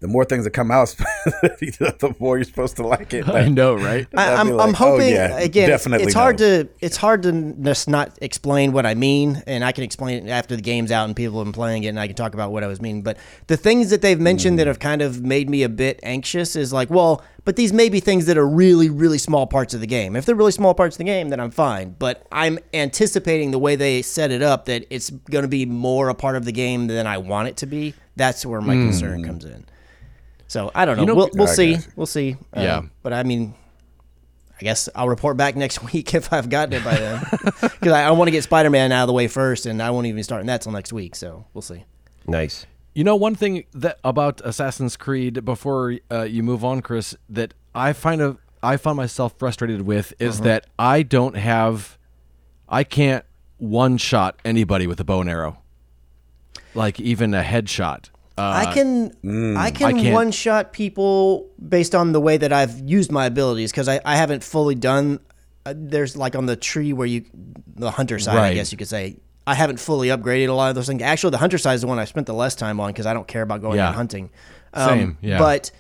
The 0.01 0.09
more 0.09 0.25
things 0.25 0.45
that 0.45 0.53
come 0.53 0.71
out, 0.71 0.89
the 0.97 2.15
more 2.19 2.39
you're 2.39 2.45
supposed 2.45 2.77
to 2.77 2.87
like 2.87 3.13
it. 3.13 3.29
I 3.29 3.49
know, 3.49 3.75
right? 3.75 4.07
I, 4.17 4.33
I'd 4.33 4.39
I'm, 4.39 4.47
be 4.47 4.53
I'm 4.53 4.57
like, 4.57 4.69
oh, 4.69 4.73
hoping 4.73 5.11
yeah, 5.13 5.39
again. 5.39 5.69
definitely 5.69 6.07
it's 6.07 6.15
hard 6.15 6.41
no. 6.41 6.63
to 6.63 6.69
it's 6.81 6.97
hard 6.97 7.23
to 7.25 7.55
just 7.61 7.87
not 7.87 8.19
explain 8.23 8.73
what 8.73 8.87
I 8.87 8.95
mean, 8.95 9.43
and 9.47 9.63
I 9.63 9.73
can 9.73 9.85
explain 9.85 10.27
it 10.27 10.31
after 10.31 10.57
the 10.57 10.63
game's 10.63 10.91
out 10.91 11.05
and 11.05 11.15
people 11.15 11.39
have 11.39 11.45
been 11.45 11.53
playing 11.53 11.85
it, 11.85 11.89
and 11.89 12.01
I 12.01 12.07
can 12.07 12.17
talk 12.17 12.33
about 12.33 12.51
what 12.51 12.65
I 12.65 12.67
was 12.67 12.81
meaning. 12.81 13.03
But 13.03 13.19
the 13.47 13.59
things 13.59 13.91
that 13.91 14.01
they've 14.03 14.19
mentioned 14.19 14.55
Mm. 14.55 14.57
that 14.59 14.67
have 14.69 14.79
kind 14.79 15.03
of 15.03 15.23
made 15.23 15.51
me 15.51 15.63
a 15.63 15.69
bit 15.69 16.01
anxious 16.03 16.57
is 16.57 16.73
like, 16.73 16.89
well, 16.89 17.23
but 17.45 17.57
these 17.57 17.73
may 17.73 17.89
be 17.91 18.01
things 18.01 18.25
that 18.27 18.39
are 18.39 18.49
really 18.49 18.89
really 18.89 19.19
small 19.19 19.47
parts 19.47 19.75
of 19.75 19.81
the 19.81 19.87
game. 19.87 20.17
If 20.17 20.25
they're 20.25 20.35
really 20.35 20.53
small 20.53 20.73
parts 20.73 20.95
of 20.97 20.99
the 20.99 21.05
game, 21.05 21.29
then 21.29 21.41
I'm 21.41 21.51
fine. 21.51 21.95
But 21.99 22.27
I'm 22.33 22.59
anticipating 22.73 23.51
the 23.51 23.59
way 23.59 23.77
they 23.77 24.01
set 24.01 24.31
it 24.31 24.41
up 24.41 24.65
that 24.65 24.87
it's 24.89 25.11
going 25.11 25.43
to 25.43 25.49
be 25.49 25.67
more 25.67 26.09
a 26.09 26.15
part 26.15 26.37
of 26.37 26.47
the 26.47 26.53
game 26.53 26.87
than 26.87 27.07
I 27.07 27.19
want 27.19 27.49
it 27.49 27.59
to 27.59 27.67
be. 27.67 27.93
That's 28.17 28.45
where 28.47 28.61
my 28.61 28.75
concern 28.75 29.25
comes 29.25 29.45
in. 29.45 29.65
So 30.51 30.69
I 30.75 30.85
don't 30.85 30.97
know. 30.97 31.05
know- 31.05 31.15
we'll 31.15 31.31
we'll 31.35 31.47
see. 31.47 31.77
got. 31.77 31.89
We'll 31.95 32.07
see. 32.07 32.33
Um, 32.55 32.63
Yeah. 32.65 32.83
But 33.05 33.13
I 33.13 33.23
mean, 33.23 33.55
I 34.61 34.65
guess 34.65 34.89
I'll 34.97 35.09
report 35.09 35.37
back 35.37 35.55
next 35.65 35.93
week 35.93 36.13
if 36.13 36.33
I've 36.33 36.51
gotten 36.51 36.75
it 36.75 36.83
by 36.85 36.97
then. 36.97 37.23
Because 37.61 37.93
I, 37.93 38.03
I 38.07 38.11
want 38.11 38.27
to 38.27 38.33
get 38.33 38.43
Spider 38.43 38.69
Man 38.69 38.91
out 38.91 39.05
of 39.05 39.07
the 39.07 39.13
way 39.13 39.29
first, 39.29 39.65
and 39.65 39.81
I 39.81 39.91
won't 39.91 40.09
even 40.09 40.25
start 40.25 40.45
that 40.47 40.63
till 40.63 40.73
next 40.73 40.93
week. 40.93 41.15
So 41.15 41.45
we'll 41.55 41.63
see. 41.63 41.85
Nice. 42.27 42.67
You 42.95 43.05
know, 43.05 43.15
one 43.15 43.37
thing 43.37 43.63
that 43.75 44.01
about 44.03 44.41
Assassin's 44.45 44.97
Creed 44.97 45.45
before 45.45 45.99
uh, 46.11 46.23
you 46.23 46.43
move 46.43 46.65
on, 46.65 46.83
Chris, 46.83 47.15
that 47.29 47.55
I 47.73 47.93
find 47.93 48.21
of 48.21 48.39
I 48.61 48.77
find 48.77 48.97
myself 48.97 49.35
frustrated 49.39 49.83
with 49.83 50.13
is 50.19 50.41
that 50.41 50.67
I 50.81 51.05
don't 51.05 51.37
have, 51.37 51.97
I 52.69 52.83
can't 52.83 53.25
one 53.59 53.99
shot 53.99 54.41
anybody 54.45 54.89
with 54.89 54.99
a 54.99 55.05
bow 55.05 55.21
and 55.21 55.31
arrow, 55.31 55.59
like 56.75 56.99
even 56.99 57.35
a 57.35 57.43
headshot. 57.45 58.11
Uh, 58.41 58.65
I 58.69 58.73
can 58.75 59.57
I 59.57 59.67
I 59.67 59.71
can 59.71 60.13
one 60.13 60.31
shot 60.33 60.73
people 60.73 61.49
based 61.69 61.95
on 61.95 62.13
the 62.13 62.21
way 62.21 62.37
that 62.37 62.53
I've 62.53 62.79
used 62.81 63.13
my 63.13 63.27
abilities 63.27 63.71
because 63.71 63.89
I, 63.89 64.01
I 64.05 64.17
haven't 64.17 64.43
fully 64.43 64.75
done. 64.75 65.21
Uh, 65.67 65.75
there's 65.77 66.17
like 66.17 66.35
on 66.37 66.47
the 66.47 66.57
tree 66.57 66.93
where 66.93 67.07
you 67.07 67.25
the 67.77 67.91
hunter 67.91 68.19
side, 68.19 68.37
I 68.39 68.55
guess 68.55 68.73
you 68.73 68.79
could 68.79 68.89
say. 68.89 69.17
I 69.47 69.55
haven't 69.55 69.81
fully 69.81 70.09
upgraded 70.09 70.49
a 70.49 70.53
lot 70.53 70.69
of 70.69 70.75
those 70.77 70.87
things. 70.87 71.03
Actually, 71.03 71.31
the 71.33 71.39
hunter 71.39 71.59
side 71.59 71.75
is 71.75 71.81
the 71.81 71.87
one 71.87 71.99
I 71.99 72.05
spent 72.05 72.27
the 72.27 72.35
less 72.35 72.55
time 72.55 72.79
on 72.79 72.91
because 72.91 73.07
I 73.07 73.15
don't 73.15 73.27
care 73.27 73.43
about 73.43 73.61
going 73.63 73.77
Yeah. 73.79 73.89
out 73.89 73.95
hunting. 73.97 74.31
Um, 74.75 74.89
Same, 74.89 75.19
yeah. 75.23 75.39
But 75.39 75.71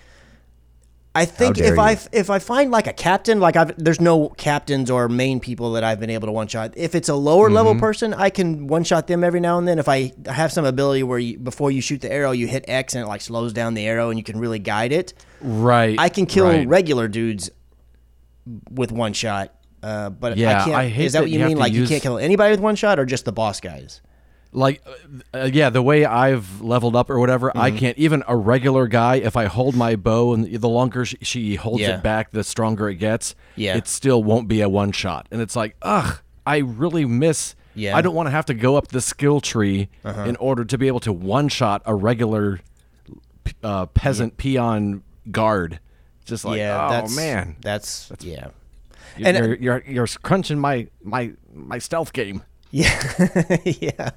I 1.12 1.24
think 1.24 1.58
if 1.58 1.74
you. 1.74 1.80
I 1.80 1.98
if 2.12 2.30
I 2.30 2.38
find 2.38 2.70
like 2.70 2.86
a 2.86 2.92
captain, 2.92 3.40
like 3.40 3.56
I've 3.56 3.76
there's 3.76 4.00
no 4.00 4.28
captains 4.28 4.90
or 4.90 5.08
main 5.08 5.40
people 5.40 5.72
that 5.72 5.82
I've 5.82 5.98
been 5.98 6.10
able 6.10 6.26
to 6.28 6.32
one 6.32 6.46
shot. 6.46 6.72
If 6.76 6.94
it's 6.94 7.08
a 7.08 7.16
lower 7.16 7.50
level 7.50 7.72
Mm-hmm. 7.72 7.80
person, 7.80 8.14
I 8.14 8.30
can 8.30 8.68
one 8.68 8.84
shot 8.84 9.08
them 9.08 9.24
every 9.24 9.40
now 9.40 9.58
and 9.58 9.66
then. 9.66 9.80
If 9.80 9.88
I 9.88 10.12
have 10.26 10.52
some 10.52 10.64
ability 10.64 11.02
where 11.02 11.18
you, 11.18 11.36
before 11.38 11.72
you 11.72 11.80
shoot 11.80 12.00
the 12.00 12.12
arrow, 12.12 12.30
you 12.30 12.46
hit 12.46 12.64
X 12.68 12.94
and 12.94 13.04
it 13.04 13.08
like 13.08 13.22
slows 13.22 13.52
down 13.52 13.74
the 13.74 13.86
arrow 13.86 14.10
and 14.10 14.18
you 14.18 14.22
can 14.22 14.38
really 14.38 14.60
guide 14.60 14.92
it. 14.92 15.12
right. 15.40 15.98
I 15.98 16.10
can 16.10 16.26
kill 16.26 16.46
right. 16.46 16.68
regular 16.68 17.08
dudes 17.08 17.50
with 18.70 18.92
one 18.92 19.12
shot. 19.12 19.52
Uh, 19.82 20.10
but 20.10 20.36
Yeah, 20.36 20.60
I 20.60 20.64
can't. 20.64 20.76
I 20.76 20.88
hate 20.88 21.06
is 21.06 21.12
that 21.14 21.20
that 21.20 21.22
what 21.24 21.30
you 21.30 21.44
mean? 21.44 21.56
Like 21.56 21.72
you 21.72 21.86
can't 21.86 22.02
kill 22.02 22.18
anybody 22.18 22.52
with 22.52 22.60
one 22.60 22.76
shot, 22.76 22.98
or 23.00 23.04
just 23.04 23.24
the 23.24 23.32
boss 23.32 23.60
guys? 23.60 24.00
Like 24.52 24.82
uh, 25.32 25.38
uh, 25.38 25.50
yeah 25.52 25.70
the 25.70 25.80
way 25.82 26.04
i've 26.04 26.60
leveled 26.60 26.96
up 26.96 27.08
or 27.08 27.18
whatever 27.20 27.52
i 27.56 27.70
can't 27.70 27.96
even 27.98 28.22
a 28.26 28.36
regular 28.36 28.88
guy 28.88 29.16
if 29.16 29.36
i 29.36 29.44
hold 29.44 29.76
my 29.76 29.94
bow 29.94 30.34
and 30.34 30.52
the 30.52 30.68
longer 30.68 31.04
she, 31.04 31.16
she 31.22 31.54
holds 31.54 31.80
Yeah. 31.82 31.98
it 31.98 32.02
back 32.02 32.32
the 32.32 32.42
stronger 32.42 32.88
it 32.88 32.96
gets 32.96 33.34
Yeah. 33.54 33.76
it 33.76 33.86
still 33.86 34.22
won't 34.24 34.48
be 34.48 34.60
a 34.60 34.68
one 34.68 34.90
shot 34.92 35.28
and 35.30 35.40
it's 35.40 35.54
like 35.54 35.76
ugh 35.82 36.20
i 36.44 36.56
really 36.58 37.04
miss 37.04 37.54
Yeah. 37.76 37.96
i 37.96 38.02
don't 38.02 38.14
want 38.14 38.26
to 38.26 38.32
have 38.32 38.46
to 38.46 38.54
go 38.54 38.74
up 38.76 38.88
the 38.88 39.00
skill 39.00 39.40
tree 39.40 39.88
in 40.04 40.34
order 40.36 40.64
to 40.64 40.76
be 40.76 40.88
able 40.88 41.00
to 41.00 41.12
one 41.12 41.48
shot 41.48 41.82
a 41.86 41.94
regular 41.94 42.58
uh, 43.62 43.86
peasant 43.86 44.36
peon 44.36 45.02
guard 45.30 45.78
just 46.24 46.44
like 46.44 46.58
yeah, 46.58 46.86
oh 46.86 46.90
that's 46.90 47.14
man 47.16 47.56
that's, 47.60 48.10
yeah. 48.20 48.48
you're, 49.16 49.28
and- 49.28 49.36
you're, 49.38 49.54
you're 49.56 49.82
you're 49.86 50.06
crunching 50.22 50.58
my 50.58 50.86
my 51.02 51.32
my 51.54 51.78
stealth 51.78 52.12
game 52.12 52.42
Yeah, 52.70 53.56
yeah. 53.64 54.10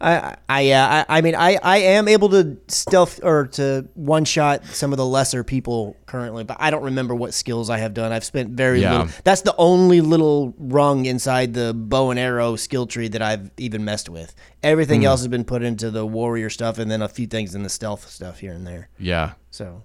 I, 0.00 0.36
I, 0.48 0.70
uh, 0.72 1.04
I, 1.08 1.18
I 1.18 1.20
mean, 1.20 1.34
I, 1.36 1.56
I 1.62 1.78
am 1.78 2.08
able 2.08 2.28
to 2.30 2.56
stealth 2.66 3.20
or 3.22 3.46
to 3.52 3.88
one 3.94 4.24
shot 4.24 4.64
some 4.66 4.92
of 4.92 4.96
the 4.96 5.06
lesser 5.06 5.44
people 5.44 5.96
currently, 6.06 6.42
but 6.42 6.56
I 6.58 6.70
don't 6.70 6.82
remember 6.82 7.14
what 7.14 7.32
skills 7.32 7.70
I 7.70 7.78
have 7.78 7.94
done. 7.94 8.10
I've 8.12 8.24
spent 8.24 8.50
very 8.50 8.80
Yeah. 8.82 8.90
little. 9.02 9.08
That's 9.24 9.42
the 9.42 9.54
only 9.56 10.00
little 10.00 10.52
rung 10.58 11.06
inside 11.06 11.54
the 11.54 11.72
bow 11.72 12.10
and 12.10 12.18
arrow 12.18 12.56
skill 12.56 12.86
tree 12.86 13.06
that 13.08 13.22
I've 13.22 13.50
even 13.56 13.84
messed 13.84 14.08
with. 14.08 14.34
Everything 14.64 15.04
else 15.04 15.20
has 15.20 15.28
been 15.28 15.44
put 15.44 15.62
into 15.62 15.90
the 15.90 16.04
warrior 16.04 16.50
stuff, 16.50 16.78
and 16.78 16.90
then 16.90 17.00
a 17.00 17.08
few 17.08 17.26
things 17.28 17.54
in 17.54 17.62
the 17.62 17.68
stealth 17.70 18.10
stuff 18.10 18.40
here 18.40 18.52
and 18.52 18.66
there. 18.66 18.88
yeah 18.98 19.32
So 19.52 19.82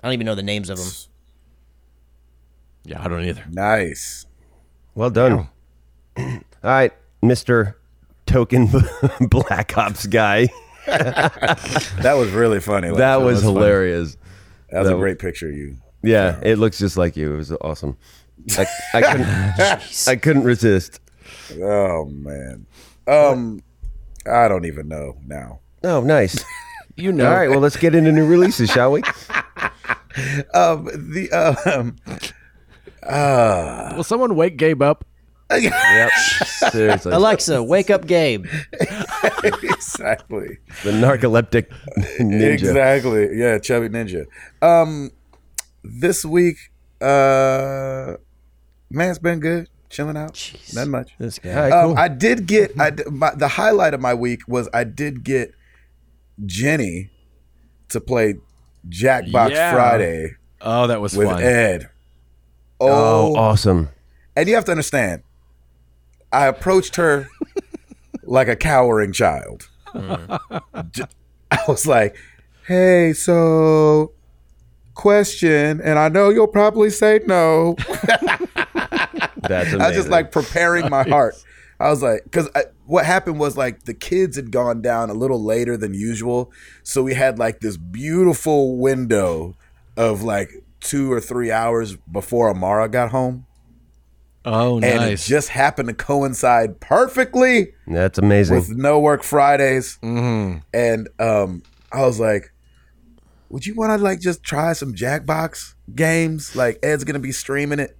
I 0.00 0.06
don't 0.06 0.14
even 0.14 0.24
know 0.24 0.34
the 0.34 0.42
names 0.42 0.70
of 0.70 0.78
them. 0.78 0.88
yeah 2.84 3.04
i 3.04 3.08
don't 3.08 3.24
either 3.24 3.44
Nice. 3.50 4.24
Well 4.94 5.10
done. 5.10 5.48
All 6.64 6.70
right, 6.70 6.92
Mister 7.22 7.76
Token 8.26 8.68
Black 9.20 9.76
Ops 9.78 10.06
guy. 10.06 10.48
That 10.88 12.14
was 12.16 12.30
really 12.30 12.60
funny. 12.60 12.88
That 12.90 13.16
Lance. 13.16 13.24
was 13.24 13.42
funny. 13.42 13.52
hilarious. 13.54 14.16
That 14.70 14.78
was 14.80 14.88
that 14.88 14.94
a 14.94 14.96
was- 14.96 15.02
great 15.02 15.18
picture 15.18 15.48
of 15.50 15.54
you. 15.54 15.76
Yeah, 16.02 16.40
it 16.42 16.58
looks 16.58 16.78
just 16.78 16.96
like 16.96 17.14
you. 17.16 17.34
It 17.34 17.36
was 17.36 17.52
awesome. 17.60 17.96
I, 18.56 18.66
I 18.94 19.02
couldn't. 19.02 19.26
I 20.08 20.16
couldn't 20.16 20.44
resist. 20.44 21.00
Oh 21.60 22.06
man. 22.06 22.66
Um, 23.06 23.62
I 24.26 24.48
don't 24.48 24.64
even 24.64 24.88
know 24.88 25.18
now. 25.26 25.60
Oh, 25.84 26.00
nice. 26.00 26.42
you 26.96 27.12
know 27.12 27.26
All 27.28 27.36
right, 27.36 27.50
well, 27.50 27.60
let's 27.60 27.76
get 27.76 27.94
into 27.94 28.10
new 28.12 28.26
releases, 28.26 28.70
shall 28.70 28.92
we? 28.92 29.02
Um, 30.54 30.84
the 31.12 31.28
um, 31.32 31.96
uh, 33.02 33.92
will 33.96 34.04
someone 34.04 34.34
wake 34.36 34.56
gabe 34.56 34.82
up 34.82 35.04
Yep. 35.50 36.10
Seriously, 36.72 37.12
Alexa, 37.12 37.62
wake 37.62 37.88
up, 37.90 38.06
Gabe. 38.06 38.46
exactly, 39.44 40.58
the 40.84 40.90
narcoleptic 40.90 41.66
ninja. 42.20 42.52
exactly. 42.52 43.28
Yeah, 43.36 43.58
chubby 43.58 43.88
ninja. 43.88 44.26
Um, 44.62 45.10
this 45.82 46.24
week, 46.24 46.56
uh, 47.00 48.14
man, 48.90 49.10
it's 49.10 49.18
been 49.18 49.40
good. 49.40 49.68
Chilling 49.90 50.18
out. 50.18 50.52
Not 50.74 50.88
much. 50.88 51.12
This 51.18 51.38
guy. 51.38 51.50
All 51.50 51.62
right, 51.62 51.72
Um. 51.92 51.96
I 51.96 52.08
did 52.08 52.46
get 52.46 52.78
I 52.78 52.90
d- 52.90 53.04
my, 53.10 53.34
the 53.34 53.48
highlight 53.48 53.94
of 53.94 54.00
my 54.02 54.12
week 54.12 54.40
was 54.46 54.68
I 54.74 54.84
did 54.84 55.24
get 55.24 55.54
Jenny 56.44 57.10
to 57.88 57.98
play 58.00 58.34
Jackbox 58.86 59.50
Yeah. 59.50 59.72
Friday 59.72 60.34
Oh, 60.60 60.88
that 60.88 61.00
was 61.00 61.16
with 61.16 61.28
fun. 61.28 61.42
Ed. 61.42 61.88
oh, 62.80 63.32
Oh, 63.32 63.36
awesome. 63.36 63.88
and 64.36 64.46
you 64.46 64.54
have 64.56 64.64
to 64.66 64.72
understand, 64.72 65.22
I 66.32 66.46
approached 66.46 66.96
her 66.96 67.28
like 68.24 68.48
a 68.48 68.56
cowering 68.56 69.12
child. 69.12 69.68
Mm. 69.94 70.40
I 71.50 71.58
was 71.66 71.86
like, 71.86 72.16
"Hey, 72.66 73.12
so 73.12 74.12
question, 74.94 75.80
and 75.80 75.98
I 75.98 76.08
know 76.08 76.28
you'll 76.28 76.46
probably 76.46 76.90
say 76.90 77.20
no." 77.26 77.76
That's 79.48 79.72
I 79.72 79.88
was 79.88 79.96
just 79.96 80.08
like 80.08 80.30
preparing 80.30 80.90
my 80.90 81.04
heart. 81.04 81.34
I 81.80 81.90
was 81.90 82.02
like, 82.02 82.24
because 82.24 82.50
what 82.86 83.06
happened 83.06 83.38
was 83.38 83.56
like 83.56 83.84
the 83.84 83.94
kids 83.94 84.36
had 84.36 84.50
gone 84.50 84.82
down 84.82 85.10
a 85.10 85.14
little 85.14 85.42
later 85.42 85.76
than 85.76 85.94
usual, 85.94 86.52
so 86.82 87.02
we 87.02 87.14
had 87.14 87.38
like 87.38 87.60
this 87.60 87.76
beautiful 87.76 88.76
window 88.76 89.56
of 89.96 90.22
like 90.22 90.50
two 90.80 91.12
or 91.12 91.20
three 91.20 91.50
hours 91.50 91.96
before 91.96 92.50
Amara 92.50 92.88
got 92.88 93.10
home, 93.10 93.46
Oh, 94.44 94.78
nice. 94.78 94.90
and 94.92 95.10
it 95.12 95.16
just 95.18 95.48
happened 95.50 95.88
to 95.88 95.94
coincide 95.94 96.80
perfectly 96.80 97.72
That's 97.86 98.18
amazing. 98.18 98.56
with 98.56 98.70
no 98.70 98.98
work 99.00 99.22
Fridays. 99.22 99.98
Mhm. 100.02 100.62
And 100.72 101.08
um, 101.18 101.62
I 101.92 102.02
was 102.06 102.18
like, 102.20 102.52
"Would 103.50 103.66
you 103.66 103.74
want 103.74 103.98
to 103.98 104.02
like 104.02 104.20
just 104.20 104.42
try 104.42 104.72
some 104.72 104.94
Jackbox 104.94 105.74
games? 105.94 106.54
Like 106.56 106.78
Ed's 106.82 107.04
gonna 107.04 107.18
be 107.18 107.32
streaming 107.32 107.78
it." 107.78 107.96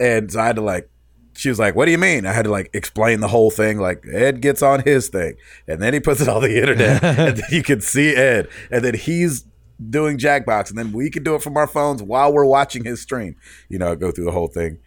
And 0.00 0.32
so 0.32 0.40
I 0.40 0.46
had 0.46 0.56
to 0.56 0.62
like, 0.62 0.88
she 1.34 1.48
was 1.48 1.58
like, 1.58 1.74
"What 1.76 1.84
do 1.84 1.92
you 1.92 1.98
mean?" 1.98 2.26
I 2.26 2.32
had 2.32 2.44
to 2.44 2.50
like 2.50 2.70
explain 2.74 3.20
the 3.20 3.28
whole 3.28 3.50
thing. 3.50 3.78
Like 3.78 4.04
Ed 4.10 4.40
gets 4.40 4.62
on 4.62 4.80
his 4.82 5.08
thing, 5.08 5.34
and 5.68 5.80
then 5.80 5.92
he 5.94 6.00
puts 6.00 6.20
it 6.20 6.28
on 6.28 6.42
the 6.42 6.60
internet, 6.60 7.02
and 7.18 7.36
then 7.36 7.44
you 7.50 7.62
can 7.62 7.80
see 7.80 8.14
Ed, 8.16 8.48
and 8.70 8.84
then 8.84 8.94
he's 8.94 9.44
doing 9.90 10.16
Jackbox, 10.18 10.70
and 10.70 10.78
then 10.78 10.92
we 10.92 11.10
can 11.10 11.22
do 11.24 11.34
it 11.34 11.42
from 11.42 11.56
our 11.56 11.66
phones 11.66 12.02
while 12.02 12.32
we're 12.32 12.44
watching 12.44 12.84
his 12.84 13.00
stream. 13.00 13.36
You 13.68 13.78
know, 13.78 13.94
go 13.96 14.10
through 14.10 14.24
the 14.24 14.32
whole 14.32 14.48
thing. 14.48 14.78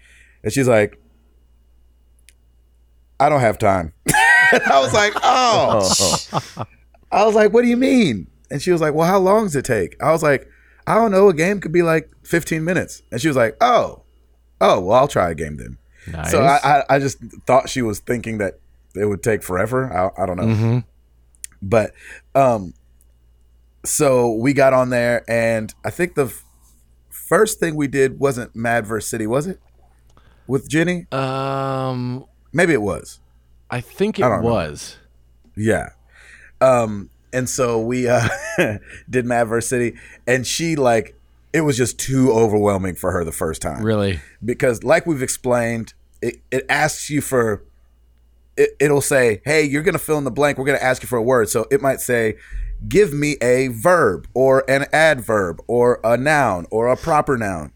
And 0.45 0.53
she's 0.53 0.67
like, 0.69 1.01
"I 3.19 3.27
don't 3.29 3.41
have 3.41 3.57
time." 3.57 3.93
and 4.05 4.61
I 4.65 4.79
was 4.79 4.93
like, 4.93 5.13
"Oh." 5.23 6.65
I 7.11 7.25
was 7.25 7.35
like, 7.35 7.51
"What 7.53 7.61
do 7.63 7.67
you 7.67 7.77
mean?" 7.77 8.27
And 8.51 8.61
she 8.61 8.71
was 8.71 8.79
like, 8.81 8.93
"Well, 8.93 9.07
how 9.07 9.19
long 9.19 9.43
does 9.45 9.55
it 9.55 9.65
take?" 9.65 10.01
I 10.01 10.11
was 10.11 10.23
like, 10.23 10.47
"I 10.87 10.95
don't 10.95 11.11
know. 11.11 11.29
A 11.29 11.33
game 11.33 11.59
could 11.59 11.71
be 11.71 11.81
like 11.81 12.09
15 12.23 12.63
minutes." 12.63 13.01
And 13.11 13.19
she 13.21 13.27
was 13.27 13.37
like, 13.37 13.57
"Oh, 13.61 14.03
oh, 14.61 14.79
well, 14.81 14.97
I'll 14.99 15.07
try 15.07 15.31
a 15.31 15.35
game 15.35 15.57
then." 15.57 15.77
Nice. 16.11 16.31
So 16.31 16.41
I, 16.43 16.59
I, 16.63 16.83
I 16.95 16.99
just 16.99 17.17
thought 17.47 17.67
she 17.69 17.81
was 17.81 17.99
thinking 17.99 18.37
that 18.37 18.59
it 18.95 19.05
would 19.05 19.23
take 19.23 19.41
forever. 19.43 19.91
I, 19.91 20.21
I 20.21 20.25
don't 20.27 20.37
know, 20.37 20.43
Mhm. 20.43 20.83
but 21.61 21.93
um, 22.35 22.73
so 23.83 24.33
we 24.33 24.53
got 24.53 24.73
on 24.73 24.89
there, 24.91 25.23
and 25.27 25.73
I 25.83 25.89
think 25.89 26.13
the 26.15 26.25
f- 26.25 26.43
first 27.09 27.59
thing 27.59 27.75
we 27.75 27.87
did 27.87 28.19
wasn't 28.19 28.55
Mad 28.55 28.85
Verse 28.85 29.07
City, 29.07 29.25
was 29.25 29.47
it? 29.47 29.59
With 30.47 30.69
Jenny, 30.69 31.07
Um, 31.11 32.25
maybe 32.53 32.73
it 32.73 32.81
was. 32.81 33.19
I 33.69 33.81
think 33.81 34.19
it 34.19 34.23
I 34.25 34.29
don't 34.29 34.43
know. 34.43 34.51
was. 34.51 34.97
Yeah. 35.55 35.89
Um, 36.61 37.09
and 37.33 37.49
so 37.49 37.79
we 37.79 38.07
uh 38.07 38.27
did 39.09 39.25
Mad 39.25 39.49
City, 39.63 39.97
and 40.25 40.45
she 40.47 40.75
like 40.75 41.15
it 41.53 41.61
was 41.61 41.77
just 41.77 41.97
too 41.97 42.31
overwhelming 42.31 42.95
for 42.95 43.11
her 43.11 43.23
the 43.23 43.31
first 43.31 43.61
time. 43.61 43.83
Really? 43.83 44.19
Because 44.43 44.83
like 44.83 45.05
we've 45.05 45.21
explained, 45.21 45.93
it, 46.21 46.41
it 46.51 46.65
asks 46.69 47.09
you 47.09 47.21
for 47.21 47.63
it, 48.57 48.75
it'll 48.79 49.01
say, 49.01 49.41
Hey, 49.45 49.63
you're 49.63 49.83
gonna 49.83 49.97
fill 49.99 50.17
in 50.17 50.23
the 50.25 50.31
blank, 50.31 50.57
we're 50.57 50.65
gonna 50.65 50.77
ask 50.79 51.01
you 51.01 51.07
for 51.07 51.17
a 51.17 51.23
word. 51.23 51.49
So 51.49 51.65
it 51.71 51.81
might 51.81 52.01
say, 52.01 52.35
Give 52.87 53.13
me 53.13 53.37
a 53.41 53.69
verb 53.69 54.27
or 54.33 54.69
an 54.69 54.85
adverb 54.91 55.61
or 55.67 55.99
a 56.03 56.17
noun 56.17 56.67
or 56.71 56.87
a 56.87 56.97
proper 56.97 57.37
noun. 57.37 57.71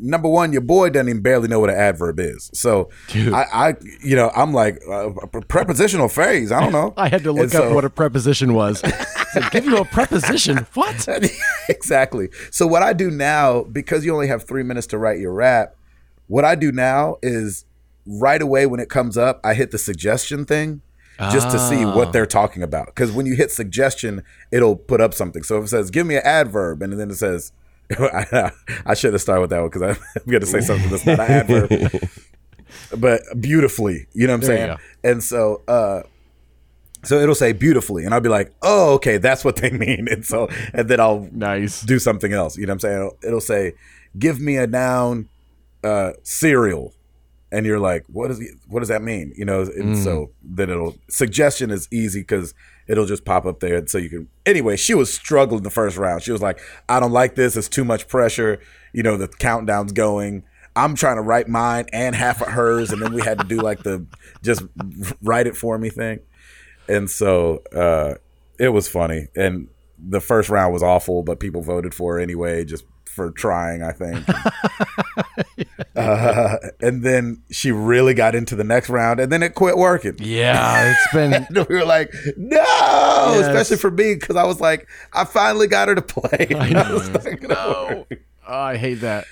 Number 0.00 0.28
one, 0.28 0.52
your 0.52 0.60
boy 0.62 0.90
doesn't 0.90 1.08
even 1.08 1.22
barely 1.22 1.48
know 1.48 1.60
what 1.60 1.70
an 1.70 1.76
adverb 1.76 2.18
is. 2.20 2.50
So 2.54 2.90
I, 3.14 3.44
I, 3.52 3.74
you 4.02 4.16
know, 4.16 4.30
I'm 4.34 4.52
like 4.52 4.80
uh, 4.88 5.10
a 5.12 5.26
prepositional 5.42 6.08
phrase. 6.08 6.50
I 6.52 6.60
don't 6.60 6.72
know. 6.72 6.94
I 6.96 7.08
had 7.08 7.22
to 7.24 7.32
look 7.32 7.44
And 7.44 7.54
up 7.54 7.62
so- 7.68 7.74
what 7.74 7.84
a 7.84 7.90
preposition 7.90 8.54
was. 8.54 8.82
Give 9.50 9.64
you 9.66 9.76
a 9.76 9.84
preposition? 9.84 10.66
What? 10.74 11.06
exactly. 11.68 12.28
So 12.50 12.66
what 12.66 12.82
I 12.82 12.92
do 12.92 13.10
now, 13.10 13.62
because 13.64 14.04
you 14.04 14.12
only 14.14 14.28
have 14.28 14.44
three 14.44 14.62
minutes 14.62 14.86
to 14.88 14.98
write 14.98 15.18
your 15.18 15.32
rap, 15.32 15.74
what 16.26 16.44
I 16.44 16.54
do 16.54 16.72
now 16.72 17.16
is 17.22 17.64
right 18.06 18.40
away 18.40 18.66
when 18.66 18.80
it 18.80 18.88
comes 18.88 19.16
up, 19.18 19.40
I 19.44 19.54
hit 19.54 19.70
the 19.70 19.78
suggestion 19.78 20.44
thing 20.44 20.82
just 21.32 21.50
to 21.50 21.58
see 21.58 21.84
Ah. 21.84 21.96
what 21.96 22.12
they're 22.12 22.26
talking 22.26 22.62
about. 22.62 22.86
Because 22.86 23.10
when 23.10 23.26
you 23.26 23.34
hit 23.34 23.50
suggestion, 23.50 24.22
it'll 24.52 24.76
put 24.76 25.00
up 25.00 25.12
something. 25.12 25.42
So 25.42 25.58
if 25.58 25.64
it 25.64 25.68
says, 25.68 25.90
"Give 25.90 26.06
me 26.06 26.14
an 26.14 26.22
adverb," 26.24 26.80
and 26.80 26.92
then 26.98 27.10
it 27.10 27.16
says, 27.16 27.50
I, 27.98 28.52
I 28.86 28.94
should 28.94 29.12
have 29.12 29.22
started 29.22 29.40
with 29.42 29.50
that 29.50 29.60
one 29.60 29.70
because 29.70 29.98
I'm 30.16 30.30
going 30.30 30.40
to 30.40 30.46
say 30.46 30.60
something 30.60 30.90
that's 30.90 31.06
not 31.06 31.20
an 31.20 31.30
adverb, 31.30 32.02
but 32.98 33.22
beautifully. 33.40 34.06
You 34.12 34.26
know 34.26 34.34
what 34.34 34.42
I'm 34.42 34.46
saying? 34.46 34.76
And 35.04 35.22
so. 35.22 35.62
uh 35.68 36.02
so 37.04 37.20
it'll 37.20 37.36
say 37.36 37.52
beautifully, 37.52 38.04
and 38.04 38.12
I'll 38.12 38.20
be 38.20 38.28
like, 38.28 38.52
"Oh, 38.60 38.94
okay, 38.94 39.18
that's 39.18 39.44
what 39.44 39.54
they 39.54 39.70
mean." 39.70 40.08
And 40.10 40.26
so, 40.26 40.48
and 40.74 40.88
then 40.88 40.98
I'll 40.98 41.28
Nice. 41.30 41.82
do 41.82 42.00
something 42.00 42.32
else. 42.32 42.58
You 42.58 42.66
know 42.66 42.72
what 42.72 42.74
I'm 42.74 42.80
saying? 42.80 42.96
It'll, 42.96 43.16
it'll 43.28 43.40
say, 43.40 43.74
"Give 44.18 44.40
me 44.40 44.56
a 44.56 44.66
noun, 44.66 45.28
uh, 45.84 46.14
cereal," 46.24 46.92
and 47.52 47.64
you're 47.64 47.78
like, 47.78 48.04
"What 48.08 48.28
does 48.28 48.42
what 48.66 48.80
does 48.80 48.88
that 48.88 49.00
mean?" 49.00 49.32
You 49.36 49.44
know, 49.44 49.60
and 49.62 49.96
so 49.96 50.32
then 50.42 50.70
it'll 50.70 50.96
suggestion 51.08 51.70
is 51.70 51.86
easy 51.92 52.22
because 52.22 52.52
it'll 52.88 53.06
just 53.06 53.24
pop 53.24 53.46
up 53.46 53.60
there, 53.60 53.86
so 53.86 53.98
you 53.98 54.08
can. 54.08 54.28
Anyway, 54.46 54.76
she 54.76 54.94
was 54.94 55.12
struggling 55.12 55.62
the 55.62 55.70
first 55.70 55.96
round. 55.96 56.22
She 56.22 56.32
was 56.32 56.42
like, 56.42 56.58
"I 56.88 57.00
don't 57.00 57.12
like 57.12 57.34
this. 57.34 57.56
It's 57.56 57.68
too 57.68 57.84
much 57.84 58.08
pressure." 58.08 58.60
You 58.92 59.02
know, 59.02 59.16
the 59.16 59.28
countdown's 59.28 59.92
going. 59.92 60.44
I'm 60.74 60.94
trying 60.94 61.16
to 61.16 61.22
write 61.22 61.48
mine 61.48 61.86
and 61.92 62.14
half 62.14 62.40
of 62.40 62.48
hers, 62.48 62.90
and 62.90 63.02
then 63.02 63.12
we 63.12 63.22
had 63.22 63.38
to 63.38 63.44
do 63.44 63.56
like 63.56 63.82
the 63.82 64.06
just 64.42 64.62
write 65.22 65.46
it 65.46 65.56
for 65.56 65.76
me 65.78 65.90
thing. 65.90 66.20
And 66.88 67.10
so 67.10 67.62
uh, 67.74 68.14
it 68.58 68.68
was 68.68 68.88
funny. 68.88 69.28
And 69.36 69.68
the 69.98 70.20
first 70.20 70.48
round 70.48 70.72
was 70.72 70.82
awful, 70.82 71.22
but 71.22 71.40
people 71.40 71.62
voted 71.62 71.94
for 71.94 72.18
anyway, 72.18 72.64
just 72.64 72.84
for 73.18 73.32
trying, 73.32 73.82
I 73.82 73.90
think. 73.90 74.24
uh, 75.96 76.56
and 76.80 77.02
then 77.02 77.42
she 77.50 77.72
really 77.72 78.14
got 78.14 78.34
into 78.34 78.54
the 78.54 78.62
next 78.64 78.88
round, 78.88 79.18
and 79.20 79.30
then 79.32 79.42
it 79.42 79.54
quit 79.54 79.76
working. 79.76 80.14
Yeah, 80.18 80.92
it's 80.94 81.12
been. 81.12 81.46
We 81.68 81.74
were 81.76 81.84
like, 81.84 82.12
no, 82.36 83.34
especially 83.40 83.76
for 83.76 83.90
me, 83.90 84.14
because 84.14 84.36
I 84.36 84.44
was 84.44 84.60
like, 84.60 84.88
I 85.12 85.24
finally 85.24 85.66
got 85.66 85.88
her 85.88 85.94
to 85.94 86.02
play. 86.02 86.46
I 86.56 86.68
know. 86.72 86.94
was 86.94 87.10
like, 87.24 87.42
no. 87.42 88.06
Oh, 88.46 88.52
I 88.54 88.76
hate 88.76 89.00
that. 89.00 89.24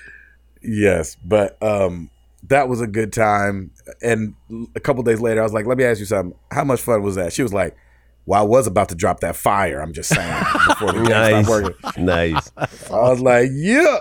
Yes, 0.61 1.15
but 1.23 1.61
um, 1.63 2.09
that 2.49 2.67
was 2.67 2.81
a 2.81 2.87
good 2.87 3.13
time. 3.13 3.71
And 4.01 4.35
a 4.75 4.79
couple 4.79 5.01
days 5.03 5.21
later, 5.21 5.39
I 5.39 5.43
was 5.43 5.53
like, 5.53 5.65
"Let 5.65 5.77
me 5.77 5.85
ask 5.85 5.99
you 5.99 6.05
something. 6.05 6.37
How 6.51 6.63
much 6.65 6.81
fun 6.81 7.01
was 7.03 7.15
that?" 7.15 7.31
She 7.31 7.41
was 7.43 7.53
like, 7.53 7.75
"Well, 8.27 8.39
I 8.39 8.45
was 8.45 8.67
about 8.67 8.89
to 8.89 8.95
drop 8.95 9.21
that 9.21 9.35
fire. 9.35 9.81
I'm 9.81 9.93
just 9.93 10.09
saying 10.13 10.43
before 10.67 10.91
the 10.91 10.99
game 10.99 11.09
nice. 11.09 11.45
stopped 11.45 11.63
working." 11.63 12.05
nice. 12.05 12.51
I 12.57 13.09
was 13.09 13.19
like, 13.21 13.49
"Yeah, 13.53 13.97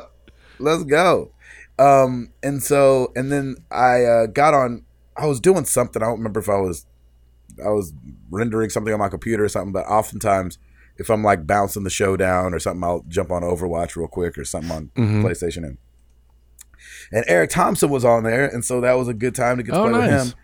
let's 0.59 0.85
go." 0.85 1.33
Um, 1.79 2.33
and 2.43 2.62
so, 2.62 3.12
and 3.16 3.33
then 3.33 3.57
I 3.70 4.05
uh, 4.05 4.27
got 4.27 4.53
on. 4.53 4.85
I 5.16 5.27
was 5.27 5.41
doing 5.41 5.64
something. 5.64 6.03
I 6.03 6.07
don't 6.07 6.18
remember 6.18 6.41
if 6.41 6.49
I 6.51 6.57
was, 6.57 6.85
I 7.64 7.68
was 7.70 7.93
rendering 8.31 8.68
something 8.70 8.93
on 8.93 8.99
my 8.99 9.09
computer 9.09 9.45
or 9.45 9.49
something. 9.49 9.72
But 9.72 9.87
oftentimes, 9.87 10.59
if 10.99 11.09
I'm 11.11 11.22
like 11.22 11.47
bouncing 11.47 11.85
the 11.85 11.91
show 11.91 12.16
down 12.16 12.53
or 12.53 12.59
something, 12.59 12.85
I'll 12.85 13.05
jump 13.09 13.31
on 13.31 13.43
Overwatch 13.43 13.97
real 13.97 14.09
quick 14.09 14.37
or 14.37 14.45
something 14.45 14.70
on 14.72 14.91
PlayStation. 14.97 15.64
And 15.64 15.79
and 17.12 17.24
Eric 17.29 17.51
Thompson 17.51 17.91
was 17.91 18.05
on 18.05 18.24
there, 18.24 18.47
and 18.47 18.64
so 18.64 18.81
that 18.81 18.95
was 18.95 19.09
a 19.09 19.14
good 19.14 19.35
time 19.35 19.57
to 19.59 19.62
get 19.62 19.72
to 19.72 19.79
Oh, 19.81 19.89
play 19.91 20.01
with 20.01 20.11
him 20.11 20.35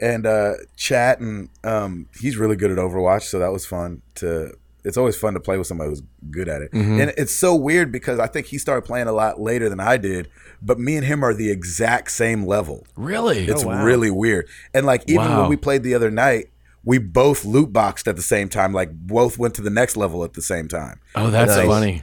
and 0.00 0.26
uh, 0.26 0.54
chat. 0.76 1.20
And 1.20 1.48
um, 1.64 2.08
he's 2.20 2.36
really 2.36 2.56
good 2.56 2.70
at 2.70 2.78
Overwatch, 2.78 3.22
so 3.22 3.38
that 3.38 3.52
was 3.52 3.64
fun 3.66 4.02
to. 4.16 4.52
It's 4.82 4.96
always 4.96 5.14
fun 5.14 5.34
to 5.34 5.40
play 5.40 5.58
with 5.58 5.66
somebody 5.66 5.90
who's 5.90 6.02
good 6.30 6.48
at 6.48 6.62
it, 6.62 6.72
Mm-hmm. 6.72 7.00
and 7.02 7.12
it's 7.18 7.34
so 7.34 7.54
weird 7.54 7.92
because 7.92 8.18
I 8.18 8.26
think 8.26 8.46
he 8.46 8.56
started 8.56 8.82
playing 8.86 9.08
a 9.08 9.12
lot 9.12 9.38
later 9.38 9.68
than 9.68 9.78
I 9.78 9.98
did, 9.98 10.30
but 10.62 10.78
me 10.78 10.96
and 10.96 11.04
him 11.04 11.22
are 11.22 11.34
the 11.34 11.50
exact 11.50 12.10
same 12.12 12.46
level. 12.46 12.86
Really? 12.96 13.44
It's 13.46 13.62
wow. 13.62 13.84
really 13.84 14.10
weird, 14.10 14.48
and 14.72 14.86
like 14.86 15.02
even 15.06 15.26
Wow. 15.26 15.40
when 15.42 15.50
we 15.50 15.56
played 15.56 15.82
the 15.82 15.94
other 15.94 16.10
night, 16.10 16.46
we 16.82 16.96
both 16.96 17.44
loot 17.44 17.74
boxed 17.74 18.08
at 18.08 18.16
the 18.16 18.22
same 18.22 18.48
time, 18.48 18.72
like 18.72 18.90
both 18.92 19.36
went 19.36 19.54
to 19.56 19.60
the 19.62 19.68
next 19.68 19.98
level 19.98 20.24
at 20.24 20.32
the 20.32 20.40
same 20.40 20.66
time 20.66 20.98
oh, 21.14 21.28
that's 21.28 21.54
Nice. 21.56 21.66
funny. 21.66 22.02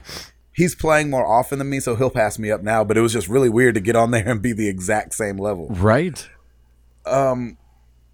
he's 0.52 0.76
playing 0.76 1.10
more 1.10 1.26
often 1.26 1.58
than 1.58 1.68
me, 1.68 1.80
so 1.80 1.96
he'll 1.96 2.10
pass 2.10 2.38
me 2.38 2.52
up 2.52 2.62
now. 2.62 2.84
But 2.84 2.96
it 2.96 3.00
was 3.00 3.12
just 3.12 3.26
really 3.26 3.48
weird 3.48 3.74
to 3.74 3.80
get 3.80 3.96
on 3.96 4.10
there 4.12 4.28
and 4.28 4.40
be 4.40 4.52
the 4.52 4.68
exact 4.68 5.14
same 5.14 5.36
level. 5.36 5.66
Right? 5.70 6.28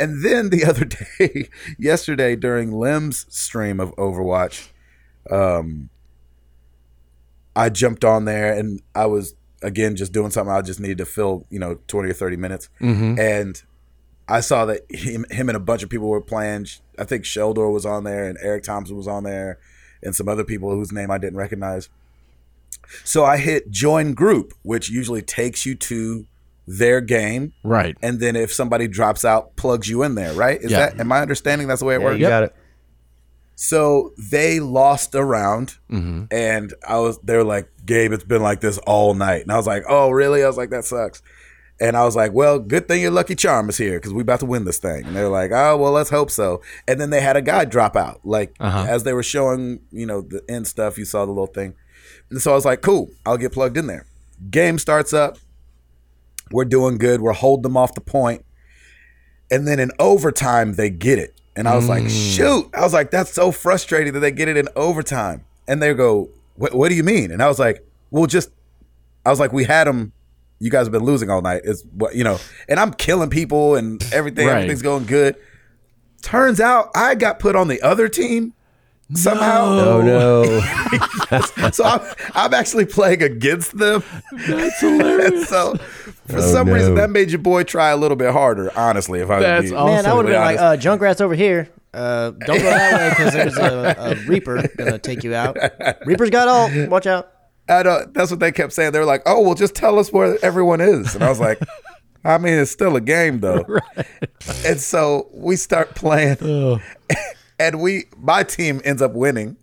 And 0.04 0.22
then 0.22 0.50
the 0.50 0.64
other 0.70 0.84
day, 0.84 1.48
yesterday 1.78 2.36
during 2.36 2.72
Lim's 2.72 3.24
stream 3.34 3.80
of 3.80 3.96
Overwatch, 3.96 4.68
um, 5.30 5.88
I 7.56 7.70
jumped 7.70 8.04
on 8.04 8.26
there 8.26 8.52
and 8.52 8.82
I 8.94 9.06
was 9.06 9.34
again 9.62 9.96
just 9.96 10.12
doing 10.12 10.30
something 10.30 10.54
I 10.54 10.60
just 10.60 10.78
needed 10.78 10.98
to 10.98 11.06
fill, 11.06 11.46
you 11.48 11.58
know, 11.58 11.78
twenty 11.88 12.10
or 12.10 12.12
thirty 12.12 12.36
minutes, 12.36 12.68
and 13.18 13.62
I 14.28 14.40
saw 14.40 14.66
that 14.66 14.82
him, 14.90 15.24
him 15.30 15.48
and 15.48 15.56
a 15.56 15.60
bunch 15.60 15.82
of 15.82 15.88
people 15.88 16.08
were 16.08 16.20
playing. 16.20 16.66
I 16.98 17.04
think 17.04 17.24
Sheldor 17.24 17.72
was 17.72 17.86
on 17.86 18.04
there 18.04 18.28
and 18.28 18.36
Eric 18.42 18.64
Thompson 18.64 18.96
was 18.96 19.08
on 19.08 19.24
there, 19.24 19.58
and 20.02 20.14
some 20.14 20.28
other 20.28 20.44
people 20.44 20.70
whose 20.70 20.92
name 20.92 21.10
I 21.10 21.16
didn't 21.16 21.38
recognize. 21.38 21.88
So 23.04 23.24
I 23.24 23.38
hit 23.38 23.70
join 23.70 24.12
group, 24.12 24.52
which 24.62 24.90
usually 24.90 25.22
takes 25.22 25.64
you 25.64 25.74
to 25.76 26.26
their 26.66 27.00
game 27.00 27.52
Right. 27.62 27.96
and 28.02 28.20
then 28.20 28.36
if 28.36 28.52
somebody 28.52 28.88
drops 28.88 29.24
out, 29.24 29.54
plugs 29.56 29.88
you 29.88 30.02
in 30.02 30.14
there, 30.14 30.32
right? 30.32 30.60
Is 30.60 30.70
Yeah. 30.70 30.90
that 30.90 31.00
am 31.00 31.12
I 31.12 31.20
understanding 31.20 31.68
that's 31.68 31.80
the 31.80 31.86
way 31.86 31.94
it 31.96 32.00
Yeah, 32.00 32.04
works? 32.04 32.18
you 32.20 32.26
got 32.26 32.42
it. 32.44 32.54
So 33.56 34.12
they 34.18 34.58
lost 34.60 35.14
a 35.14 35.24
round, 35.24 35.76
Mm-hmm. 35.90 36.24
and 36.32 36.74
I 36.88 36.98
was 36.98 37.18
they 37.22 37.36
were 37.36 37.44
like, 37.44 37.68
Gabe, 37.86 38.12
it's 38.12 38.24
been 38.24 38.42
like 38.42 38.60
this 38.60 38.78
all 38.78 39.14
night, 39.14 39.42
and 39.42 39.52
I 39.52 39.56
was 39.56 39.66
like, 39.66 39.84
oh 39.88 40.10
really? 40.10 40.42
I 40.42 40.46
was 40.48 40.56
like, 40.56 40.70
that 40.70 40.84
sucks. 40.84 41.22
And 41.80 41.96
I 41.96 42.04
was 42.04 42.14
like, 42.14 42.32
well, 42.32 42.58
good 42.60 42.86
thing 42.86 43.02
your 43.02 43.10
Lucky 43.10 43.34
Charm 43.34 43.68
is 43.68 43.76
here 43.76 43.98
because 43.98 44.12
we 44.12 44.22
about 44.22 44.38
to 44.40 44.46
win 44.46 44.64
this 44.64 44.78
thing. 44.78 45.04
And 45.06 45.14
they're 45.16 45.28
like, 45.28 45.50
oh, 45.52 45.76
well, 45.76 45.90
let's 45.90 46.08
hope 46.10 46.30
so. 46.30 46.62
And 46.86 47.00
then 47.00 47.10
they 47.10 47.20
had 47.20 47.36
a 47.36 47.42
guy 47.42 47.64
drop 47.64 47.96
out. 47.96 48.20
Like, 48.22 48.54
as 48.60 49.02
they 49.02 49.12
were 49.12 49.24
showing, 49.24 49.80
you 49.90 50.06
know, 50.06 50.20
the 50.20 50.40
end 50.48 50.68
stuff, 50.68 50.96
you 50.98 51.04
saw 51.04 51.26
the 51.26 51.32
little 51.32 51.48
thing. 51.48 51.74
And 52.30 52.40
so 52.40 52.52
I 52.52 52.54
was 52.54 52.64
like, 52.64 52.80
cool, 52.80 53.10
I'll 53.26 53.36
get 53.36 53.50
plugged 53.52 53.76
in 53.76 53.88
there. 53.88 54.06
Game 54.50 54.78
starts 54.78 55.12
up. 55.12 55.36
We're 56.50 56.64
doing 56.64 56.98
good. 56.98 57.20
We're 57.20 57.32
holding 57.32 57.62
them 57.62 57.76
off 57.76 57.94
the 57.94 58.00
point. 58.00 58.44
And 59.50 59.66
then 59.66 59.78
in 59.78 59.90
overtime, 59.98 60.74
they 60.74 60.90
get 60.90 61.18
it. 61.18 61.40
And 61.56 61.68
I 61.68 61.76
was 61.76 61.88
like, 61.88 62.04
mm. 62.04 62.36
shoot. 62.36 62.68
I 62.74 62.80
was 62.80 62.92
like, 62.92 63.10
that's 63.10 63.32
so 63.32 63.52
frustrating 63.52 64.12
that 64.14 64.20
they 64.20 64.32
get 64.32 64.48
it 64.48 64.56
in 64.56 64.68
overtime. 64.74 65.44
And 65.68 65.80
they 65.80 65.94
go, 65.94 66.30
what, 66.56 66.74
what 66.74 66.88
do 66.88 66.94
you 66.94 67.04
mean? 67.04 67.30
And 67.30 67.42
I 67.42 67.48
was 67.48 67.58
like, 67.58 67.86
well, 68.10 68.26
just, 68.26 68.50
I 69.24 69.30
was 69.30 69.40
like, 69.40 69.52
we 69.52 69.64
had 69.64 69.86
them. 69.86 70.12
You 70.58 70.70
guys 70.70 70.86
have 70.86 70.92
been 70.92 71.04
losing 71.04 71.30
all 71.30 71.42
night. 71.42 71.62
Is 71.64 71.84
what, 71.92 72.14
you 72.14 72.24
know, 72.24 72.38
and 72.68 72.80
I'm 72.80 72.92
killing 72.92 73.30
people 73.30 73.76
and 73.76 74.02
everything. 74.12 74.46
Right. 74.46 74.56
Everything's 74.56 74.82
going 74.82 75.04
good. 75.04 75.36
Turns 76.22 76.60
out 76.60 76.90
I 76.94 77.14
got 77.14 77.38
put 77.38 77.54
on 77.54 77.68
the 77.68 77.82
other 77.82 78.08
team 78.08 78.54
somehow. 79.12 79.66
Oh 79.66 80.02
no! 80.02 80.60
So 81.72 81.84
I'm, 81.84 82.00
I'm 82.34 82.54
actually 82.54 82.86
playing 82.86 83.22
against 83.22 83.76
them. 83.76 84.04
That's 84.32 84.80
hilarious. 84.80 85.48
so 85.48 85.74
for 86.26 86.38
Oh, 86.38 86.40
some 86.40 86.68
reason 86.70 86.94
that 86.96 87.10
made 87.10 87.30
your 87.30 87.38
boy 87.40 87.62
try 87.64 87.90
a 87.90 87.96
little 87.96 88.16
bit 88.16 88.32
harder. 88.32 88.70
Honestly, 88.76 89.20
if 89.20 89.30
I 89.30 89.36
would 89.38 89.42
That's 89.44 89.70
be, 89.70 89.76
awesome. 89.76 89.94
Man, 89.94 90.06
I 90.06 90.14
would 90.14 90.26
have 90.26 90.32
been 90.34 90.40
like, 90.40 90.60
honest. 90.60 90.86
uh, 90.86 90.90
Junkrat's 90.90 91.20
over 91.20 91.34
here. 91.34 91.68
Uh, 91.92 92.30
don't 92.30 92.58
go 92.58 92.64
that 92.64 92.98
way 93.00 93.08
because 93.10 93.32
there's 93.32 93.56
a, 93.56 93.94
a 93.98 94.14
Reaper 94.26 94.66
gonna 94.76 94.98
take 94.98 95.22
you 95.22 95.34
out. 95.34 95.56
Reaper's 96.06 96.30
got 96.30 96.48
all. 96.48 96.68
Watch 96.88 97.06
out. 97.06 97.30
I 97.68 97.82
don't, 97.82 98.12
that's 98.12 98.30
what 98.30 98.40
they 98.40 98.52
kept 98.52 98.72
saying. 98.72 98.92
They 98.92 98.98
were 98.98 99.04
like, 99.04 99.22
"Oh, 99.26 99.40
well, 99.42 99.54
just 99.54 99.74
tell 99.74 99.98
us 99.98 100.12
where 100.12 100.36
everyone 100.44 100.80
is." 100.80 101.14
And 101.14 101.22
I 101.22 101.28
was 101.28 101.38
like, 101.40 101.60
"I 102.24 102.36
mean, 102.38 102.54
it's 102.54 102.70
still 102.72 102.96
a 102.96 103.00
game, 103.00 103.40
though." 103.40 103.64
And 104.66 104.78
so 104.80 105.28
we 105.32 105.56
start 105.56 105.94
playing, 105.94 106.36
and 107.58 107.80
we 107.80 108.04
my 108.18 108.42
team 108.42 108.80
ends 108.84 109.00
up 109.00 109.12
winning, 109.12 109.56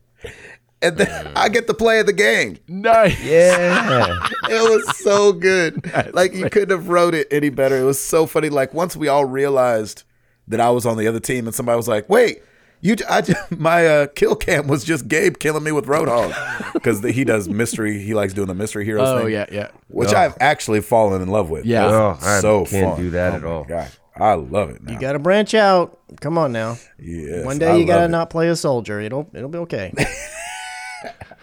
and 0.82 0.98
then 0.98 1.32
I 1.36 1.50
get 1.50 1.68
to 1.68 1.74
play 1.74 2.00
in 2.00 2.06
the 2.06 2.14
game. 2.14 2.58
nice. 2.68 3.22
Yeah, 3.24 4.18
It 4.50 4.62
was 4.70 4.98
so 4.98 5.32
good. 5.34 5.92
like 6.14 6.34
you 6.34 6.50
couldn't 6.50 6.72
have 6.72 6.90
wrote 6.90 7.14
it 7.14 7.28
any 7.32 7.50
better. 7.50 7.78
It 7.78 7.84
was 7.84 8.00
so 8.00 8.26
funny. 8.26 8.50
Like 8.50 8.74
once 8.74 8.96
we 8.96 9.08
all 9.08 9.26
realized 9.26 10.04
that 10.48 10.60
I 10.60 10.70
was 10.72 10.86
on 10.86 10.98
the 10.98 11.08
other 11.08 11.20
team, 11.20 11.46
and 11.48 11.56
somebody 11.56 11.78
was 11.78 11.88
like, 11.88 12.10
"Wait." 12.10 12.44
You, 12.84 12.96
I, 13.08 13.22
ju- 13.22 13.36
my 13.52 13.86
uh, 13.86 14.08
kill 14.08 14.36
cam 14.36 14.66
was 14.66 14.84
just 14.84 15.08
Gabe 15.08 15.38
killing 15.38 15.64
me 15.64 15.72
with 15.72 15.86
Roadhog 15.86 16.34
because 16.74 17.00
he 17.04 17.24
does 17.24 17.48
mystery. 17.48 18.00
He 18.02 18.16
likes 18.16 18.34
doing 18.34 18.48
the 18.48 18.56
mystery 18.56 18.86
heroes 18.86 19.08
Oh 19.08 19.20
thing. 19.20 19.34
yeah, 19.34 19.46
yeah. 19.52 19.68
which 19.90 20.12
I've 20.16 20.36
actually 20.40 20.82
fallen 20.82 21.22
in 21.22 21.28
love 21.30 21.52
with. 21.52 21.64
Yeah. 21.64 21.86
It's 21.86 21.94
Oh, 21.94 22.28
I 22.28 22.40
so 22.40 22.66
can't 22.66 22.96
fun. 22.96 23.00
do 23.04 23.10
that 23.12 23.34
Oh 23.34 23.36
at 23.36 23.44
all. 23.44 23.64
God, 23.66 23.88
I 24.16 24.34
love 24.34 24.72
it. 24.72 24.82
Now. 24.82 24.94
You 24.94 25.00
gotta 25.00 25.20
branch 25.20 25.54
out. 25.54 26.00
Come 26.22 26.40
on 26.40 26.54
now. 26.54 26.78
Yes, 26.98 27.46
One 27.46 27.58
I 27.58 27.60
day 27.60 27.80
you 27.80 27.86
gotta 27.86 28.08
not 28.08 28.32
play 28.32 28.48
a 28.50 28.56
soldier. 28.56 29.00
It'll 29.00 29.30
it'll 29.32 29.50
be 29.50 29.60
okay. 29.60 29.94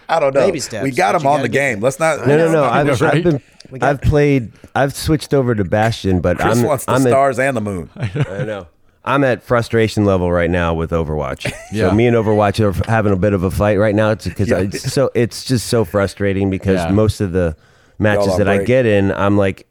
I 0.07 0.19
don't 0.19 0.33
know. 0.33 0.45
baby 0.45 0.59
steps, 0.59 0.83
we 0.83 0.91
got 0.91 1.13
but 1.13 1.21
him 1.21 1.27
on 1.27 1.41
the 1.41 1.49
game. 1.49 1.79
Let's 1.81 1.99
not. 1.99 2.25
no, 2.27 2.37
no, 2.37 2.51
no. 2.51 2.63
I 2.63 2.83
know, 2.83 2.93
I've, 2.93 3.01
right? 3.01 3.15
I've 3.17 3.23
been, 3.23 3.41
I've 3.83 4.01
played, 4.01 4.51
I've 4.75 4.95
switched 4.95 5.33
over 5.33 5.53
to 5.53 5.63
Bastion, 5.63 6.19
but 6.21 6.37
Chris 6.39 6.59
I'm, 6.59 6.65
wants 6.65 6.85
the 6.85 6.91
I'm 6.93 7.05
at, 7.05 7.09
stars 7.09 7.39
and 7.39 7.55
the 7.55 7.61
moon. 7.61 7.89
I 7.95 8.43
know. 8.43 8.67
I'm 9.05 9.23
at 9.23 9.43
frustration 9.43 10.05
level 10.05 10.31
right 10.31 10.49
now 10.49 10.73
with 10.73 10.91
Overwatch. 10.91 11.51
Yeah. 11.71 11.89
So 11.89 11.95
me 11.95 12.07
and 12.07 12.15
Overwatch 12.17 12.59
are 12.59 12.89
having 12.89 13.13
a 13.13 13.15
bit 13.15 13.33
of 13.33 13.43
a 13.43 13.51
fight 13.51 13.77
right 13.77 13.93
now. 13.93 14.09
It's 14.11 14.25
because 14.27 14.49
Yeah. 14.49 14.57
it's 14.59 14.91
so 14.91 15.11
it's 15.13 15.45
just 15.45 15.67
so 15.67 15.85
frustrating 15.85 16.49
because 16.49 16.77
Yeah. 16.79 16.91
most 16.91 17.21
of 17.21 17.31
the 17.31 17.55
matches 17.99 18.25
Y'all 18.25 18.33
on 18.33 18.39
that 18.39 18.49
I 18.49 18.55
break. 18.57 18.67
get 18.67 18.85
in, 18.87 19.11
I'm 19.11 19.37
like, 19.37 19.67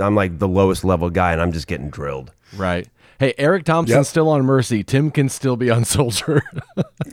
I'm 0.00 0.14
like 0.16 0.38
the 0.40 0.48
lowest 0.48 0.84
level 0.84 1.08
guy, 1.10 1.32
and 1.32 1.40
I'm 1.40 1.52
just 1.52 1.68
getting 1.68 1.88
drilled. 1.90 2.32
Right. 2.56 2.88
Hey, 3.18 3.34
Eric 3.38 3.64
Thompson's 3.64 3.96
Yep. 3.98 4.06
still 4.06 4.28
on 4.28 4.44
Mercy. 4.44 4.82
Tim 4.84 5.10
can 5.10 5.28
still 5.28 5.56
be 5.56 5.70
on 5.70 5.84
Soldier. 5.96 6.42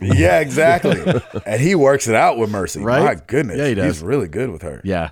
yeah, 0.02 0.40
exactly. 0.40 1.02
and 1.46 1.60
he 1.60 1.74
works 1.74 2.08
it 2.08 2.14
out 2.14 2.36
with 2.38 2.50
Mercy. 2.50 2.80
Right? 2.80 3.02
My 3.04 3.14
goodness. 3.26 3.58
Yeah, 3.58 3.68
he 3.68 3.74
does. 3.74 3.96
He's 3.96 4.02
really 4.02 4.28
good 4.28 4.50
with 4.50 4.62
her. 4.62 4.80
yeah. 4.84 5.10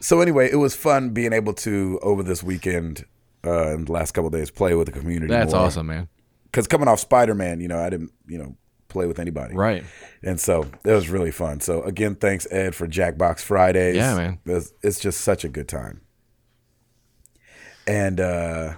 So 0.00 0.20
anyway, 0.20 0.50
it 0.50 0.56
was 0.56 0.74
fun 0.74 1.10
being 1.10 1.32
able 1.32 1.52
to 1.54 1.98
over 2.02 2.22
this 2.24 2.42
weekend 2.42 3.04
uh, 3.44 3.68
and 3.74 3.86
the 3.86 3.92
last 3.92 4.10
couple 4.12 4.26
of 4.26 4.32
days 4.32 4.50
play 4.50 4.74
with 4.74 4.86
the 4.86 4.92
community. 4.98 5.28
That's 5.32 5.52
more. 5.52 5.62
awesome, 5.66 5.86
man. 5.86 6.08
Because 6.44 6.66
coming 6.66 6.88
off 6.88 6.98
Spider 6.98 7.34
Man, 7.34 7.60
you 7.60 7.68
know, 7.68 7.78
I 7.78 7.88
didn't, 7.88 8.10
you 8.26 8.38
know, 8.38 8.56
play 8.88 9.06
with 9.06 9.18
anybody. 9.20 9.54
Right. 9.54 9.84
And 10.22 10.40
so 10.40 10.66
it 10.84 10.90
was 10.92 11.08
really 11.08 11.30
fun. 11.30 11.60
So 11.60 11.82
again, 11.82 12.16
thanks 12.16 12.46
Ed 12.50 12.74
for 12.74 12.88
Jackbox 12.88 13.40
Fridays. 13.40 13.96
Yeah, 13.96 14.14
man. 14.16 14.38
It's, 14.46 14.72
it's 14.82 14.98
just 15.00 15.20
such 15.20 15.44
a 15.44 15.48
good 15.48 15.68
time. 15.68 16.00
And 17.86 18.18
uh, 18.20 18.74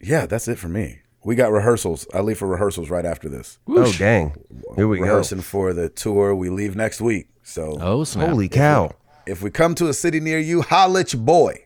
yeah, 0.00 0.26
that's 0.26 0.48
it 0.48 0.58
for 0.58 0.68
me. 0.68 1.00
We 1.24 1.34
got 1.34 1.50
rehearsals. 1.52 2.06
I 2.14 2.20
leave 2.20 2.38
for 2.38 2.46
rehearsals 2.48 2.90
right 2.90 3.04
after 3.04 3.28
this. 3.28 3.58
Oh 3.68 3.92
dang! 3.92 4.34
Here 4.76 4.86
we 4.88 4.98
go. 4.98 5.04
Rehearsing 5.04 5.40
for 5.42 5.72
the 5.72 5.88
tour. 5.88 6.34
We 6.34 6.48
leave 6.48 6.76
next 6.76 7.00
week. 7.00 7.28
So 7.42 7.76
Oh, 7.80 8.04
snap. 8.04 8.28
Holy 8.30 8.48
cow! 8.48 8.92
if 9.26 9.42
we 9.42 9.50
come 9.50 9.74
to 9.74 9.88
a 9.88 9.94
city 9.94 10.20
near 10.20 10.38
you, 10.38 10.62
holla 10.62 11.00
at 11.00 11.12
your 11.12 11.22
boy. 11.22 11.64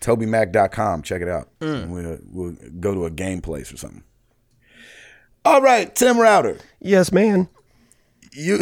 TobyMac.com. 0.00 1.02
Check 1.02 1.20
it 1.20 1.28
out. 1.28 1.48
Mm. 1.60 1.88
We'll, 1.88 2.18
we'll 2.30 2.56
go 2.80 2.94
to 2.94 3.04
a 3.04 3.10
game 3.10 3.42
place 3.42 3.70
or 3.72 3.76
something. 3.76 4.02
All 5.44 5.60
right, 5.60 5.94
Tim 5.94 6.18
Router. 6.18 6.58
Yes, 6.80 7.12
man. 7.12 7.48
You. 8.32 8.60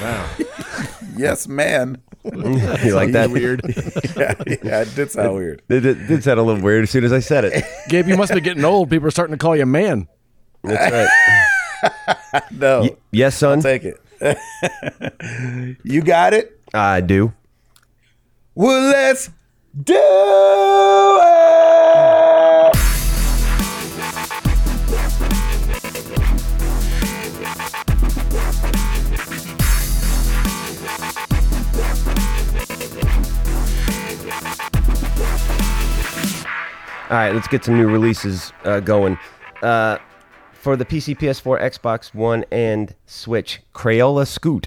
Wow. 0.00 0.30
yes, 1.16 1.48
man. 1.48 2.00
You 2.84 2.94
like 2.94 3.12
that? 3.12 3.30
Weird. 3.30 3.60
yeah, 4.16 4.34
yeah, 4.64 4.80
it 4.82 4.94
did 4.94 5.10
sound 5.10 5.34
weird. 5.34 5.60
It 5.68 5.80
did, 5.80 6.06
did 6.06 6.24
sound 6.24 6.40
a 6.40 6.42
little 6.42 6.62
weird 6.62 6.84
as 6.84 6.90
soon 6.90 7.04
as 7.04 7.12
I 7.12 7.18
said 7.20 7.44
it. 7.44 7.64
Gabe, 7.88 8.08
you 8.08 8.16
must 8.16 8.32
be 8.32 8.40
getting 8.40 8.64
old. 8.64 8.88
People 8.88 9.08
are 9.08 9.10
starting 9.10 9.34
to 9.34 9.38
call 9.38 9.54
you 9.54 9.66
man. 9.66 10.08
That's 10.62 11.10
right. 12.32 12.42
No, 12.50 12.96
Yes, 13.10 13.36
son. 13.36 13.60
take 13.60 13.84
it. 13.84 14.00
you 15.84 16.00
got 16.00 16.32
it. 16.32 16.58
I 16.72 17.02
do. 17.02 17.34
Well, 18.54 18.90
let's 18.90 19.28
do 19.82 19.94
it. 19.94 20.00
All 37.14 37.20
right, 37.20 37.32
let's 37.32 37.46
get 37.46 37.64
some 37.64 37.76
new 37.76 37.86
releases 37.88 38.52
uh, 38.64 38.80
going. 38.80 39.16
Uh, 39.62 39.98
for 40.52 40.74
the 40.74 40.84
PC, 40.84 41.16
PS4, 41.16 41.60
Xbox 41.62 42.12
One, 42.12 42.44
and 42.50 42.92
Switch, 43.06 43.60
Crayola 43.72 44.26
Scoot. 44.26 44.66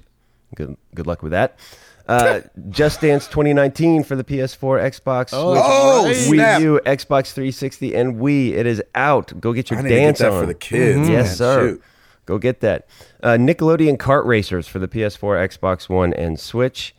Good, 0.56 0.78
good 0.96 1.08
luck 1.08 1.22
with 1.24 1.34
that. 1.34 1.60
Uh, 2.08 2.40
Just 2.70 3.02
Dance 3.02 3.26
2019 3.28 4.06
for 4.06 4.16
the 4.16 4.24
PS4, 4.24 4.82
Xbox, 4.82 5.30
Switch, 5.32 5.42
Oh, 5.42 6.14
snap. 6.14 6.62
Wii 6.62 6.64
U, 6.64 6.80
Xbox 6.86 7.34
360, 7.34 7.94
and 7.94 8.16
Wii. 8.16 8.54
It 8.54 8.66
is 8.66 8.82
out. 8.96 9.38
Go 9.42 9.52
get 9.52 9.70
your 9.70 9.80
I 9.80 9.82
need 9.82 9.90
to 9.90 9.96
get 9.96 10.02
dance 10.06 10.20
that 10.20 10.32
on 10.32 10.40
for 10.40 10.46
the 10.46 10.54
kids, 10.54 11.00
Mhm. 11.00 11.02
man. 11.02 11.12
Yes, 11.12 11.38
sir. 11.38 11.70
Shoot. 11.72 11.84
Go 12.26 12.38
get 12.38 12.62
that. 12.62 12.88
Uh, 13.22 13.32
Nickelodeon 13.32 13.98
Kart 13.98 14.24
Racers 14.26 14.70
for 14.70 14.80
the 14.80 14.88
PS4, 14.88 15.36
Xbox 15.50 15.90
One, 15.90 16.14
and 16.14 16.40
Switch. 16.40 16.96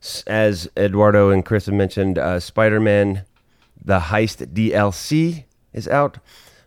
S- 0.00 0.22
As 0.28 0.68
Eduardo 0.76 1.30
and 1.30 1.44
Chris 1.44 1.66
have 1.66 1.74
mentioned, 1.74 2.18
uh, 2.18 2.38
Spider 2.38 2.78
Man 2.78 3.24
The 3.84 3.98
Heist 3.98 4.46
DLC 4.54 5.44
is 5.72 5.88
out. 5.88 6.18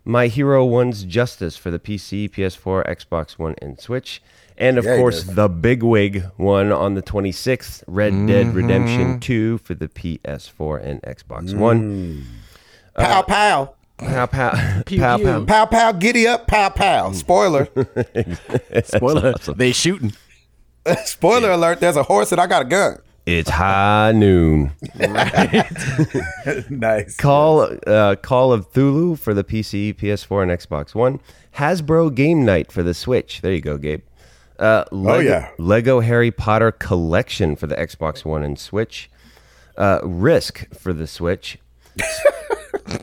My 0.04 0.28
Hero 0.28 0.64
One's 0.66 1.04
Justice 1.04 1.58
for 1.58 1.72
the 1.72 1.80
PC, 1.80 2.30
PS4, 2.30 2.86
Xbox 2.88 3.40
One, 3.40 3.56
and 3.62 3.80
Switch. 3.80 4.22
And 4.58 4.78
of 4.78 4.86
Yeah, 4.86 4.98
course, 4.98 5.24
the 5.24 5.50
big 5.50 5.82
wig 5.84 6.24
one 6.38 6.72
on 6.72 6.94
the 6.94 7.02
26th, 7.02 7.84
Red 7.88 8.12
Dead 8.28 8.48
mm-hmm. 8.48 8.56
Redemption 8.56 9.20
2 9.20 9.58
for 9.60 9.74
the 9.74 9.88
PS4 9.88 10.84
and 10.86 11.02
Xbox 11.02 11.52
mm. 11.52 11.58
One. 11.58 12.26
Uh, 12.96 13.04
pow 13.04 13.22
pow. 13.24 13.76
Pow, 13.98 14.26
pow, 14.28 14.82
Pew, 14.86 15.00
pow, 15.00 15.18
pew. 15.18 15.26
pow. 15.26 15.46
Pow 15.46 15.66
pow. 15.66 15.92
Giddy 15.94 16.28
up. 16.28 16.48
Pow 16.48 16.70
pow. 16.70 17.10
Hmm. 17.10 17.14
Spoiler. 17.16 17.68
Spoiler. 18.84 19.34
They 19.56 19.72
shooting. 19.72 20.14
Spoiler 21.06 21.52
alert. 21.52 21.80
There's 21.80 21.96
a 21.98 22.04
horse 22.04 22.32
and 22.32 22.40
I 22.40 22.48
got 22.48 22.62
a 22.62 22.66
gun. 22.66 23.00
It's 23.26 23.50
high 23.50 24.12
noon. 24.12 24.72
nice. 26.70 27.18
Call 27.18 27.62
uh, 27.88 28.16
Call 28.18 28.54
of 28.54 28.72
Cthulhu 28.72 29.18
for 29.18 29.34
the 29.34 29.44
PC, 29.44 29.96
PS4, 29.96 30.44
and 30.44 30.52
Xbox 30.52 30.94
One. 30.94 31.20
Hasbro 31.56 32.14
Game 32.14 32.46
Night 32.46 32.72
for 32.72 32.84
the 32.84 32.94
Switch. 32.94 33.42
There 33.42 33.52
you 33.54 33.62
go, 33.62 33.78
Gabe. 33.78 34.04
Uh, 34.60 34.86
Lego, 34.92 35.20
yeah. 35.20 35.50
Lego 35.58 36.02
Harry 36.02 36.30
Potter 36.32 36.72
Collection 36.72 37.56
for 37.56 37.66
the 37.66 37.76
Xbox 37.76 38.24
One 38.24 38.44
and 38.44 38.60
Switch. 38.60 39.10
Uh, 39.76 40.00
Risk 40.04 40.74
for 40.76 40.94
the 40.94 41.08
Switch. 41.08 41.58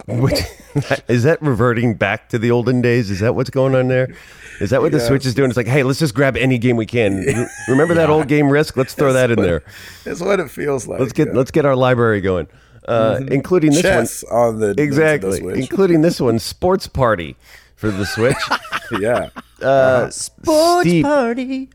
Which, 0.06 0.40
is 1.08 1.24
that 1.24 1.40
reverting 1.42 1.94
back 1.94 2.28
to 2.30 2.38
the 2.38 2.50
olden 2.50 2.80
days? 2.82 3.10
Is 3.10 3.20
that 3.20 3.34
what's 3.34 3.50
going 3.50 3.74
on 3.74 3.88
there? 3.88 4.14
Is 4.60 4.70
that 4.70 4.80
what 4.80 4.92
the 4.92 5.00
Switch 5.00 5.26
is 5.26 5.34
doing? 5.34 5.50
It's 5.50 5.56
like, 5.56 5.66
hey, 5.66 5.82
let's 5.82 5.98
just 5.98 6.14
grab 6.14 6.36
any 6.36 6.58
game 6.58 6.76
we 6.76 6.86
can. 6.86 7.16
Re- 7.26 7.46
Remember 7.68 7.94
that 7.94 8.10
old 8.10 8.28
game 8.28 8.48
Risk? 8.48 8.76
Let's 8.76 8.94
throw 8.94 9.12
that 9.12 9.30
in 9.30 9.40
there. 9.40 9.64
That's 10.04 10.20
what 10.20 10.38
it 10.38 10.50
feels 10.50 10.86
like. 10.86 11.00
Let's 11.00 11.12
get 11.12 11.28
yeah. 11.28 11.34
let's 11.34 11.50
get 11.50 11.64
our 11.64 11.74
library 11.74 12.20
going. 12.20 12.46
uh, 12.86 13.16
mm-hmm. 13.16 13.32
including 13.32 13.72
this 13.72 13.82
Chess 13.82 14.24
on 14.24 14.60
the 14.60 14.74
Nintendo 14.74 14.80
exactly, 14.80 15.38
Switch. 15.40 15.56
including 15.58 16.02
this 16.02 16.20
one, 16.20 16.38
Sports 16.38 16.86
Party 16.86 17.36
for 17.74 17.90
the 17.90 18.06
Switch. 18.06 18.36
yeah. 19.00 19.30
Uh, 19.60 19.66
uh-huh. 19.66 20.10
Sports 20.10 20.88
Steve- 20.88 21.04
party. 21.04 21.70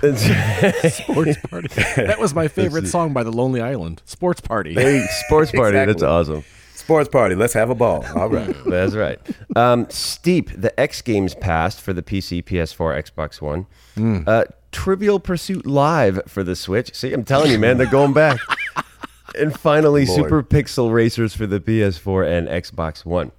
Sports 0.00 1.36
Party. 1.50 1.68
that 1.96 2.16
was 2.18 2.34
my 2.34 2.48
favorite 2.48 2.86
song 2.86 3.12
by 3.12 3.22
The 3.22 3.32
Lonely 3.32 3.60
Island. 3.60 4.00
Sports 4.06 4.40
Party. 4.40 4.72
Hey, 4.72 5.06
Sports 5.26 5.52
Party. 5.52 5.76
That's 5.76 6.02
awesome. 6.02 6.42
Sports 6.90 7.08
party. 7.08 7.36
Let's 7.36 7.52
have 7.52 7.70
a 7.70 7.74
ball. 7.76 8.04
All 8.16 8.28
right. 8.28 8.52
That's 8.66 8.96
right. 8.96 9.20
Um, 9.54 9.86
Steep, 9.90 10.50
the 10.60 10.78
X 10.80 11.02
Games 11.02 11.36
passed 11.36 11.80
for 11.80 11.92
the 11.92 12.02
PC, 12.02 12.42
PS4, 12.42 13.00
Xbox 13.04 13.40
One. 13.40 13.66
Hmm. 13.94 14.22
Uh, 14.26 14.42
Trivial 14.72 15.20
Pursuit 15.20 15.66
Live 15.66 16.20
for 16.26 16.42
the 16.42 16.56
Switch. 16.56 16.92
See, 16.92 17.12
I'm 17.12 17.22
telling 17.22 17.52
you, 17.52 17.60
man, 17.60 17.78
they're 17.78 17.86
going 17.86 18.12
back. 18.12 18.40
and 19.38 19.56
finally, 19.56 20.04
Lord. 20.04 20.20
Super 20.24 20.42
Pixel 20.42 20.92
Racers 20.92 21.32
for 21.32 21.46
the 21.46 21.60
PS4 21.60 22.26
and 22.28 22.48
Xbox 22.48 23.04
One. 23.04 23.30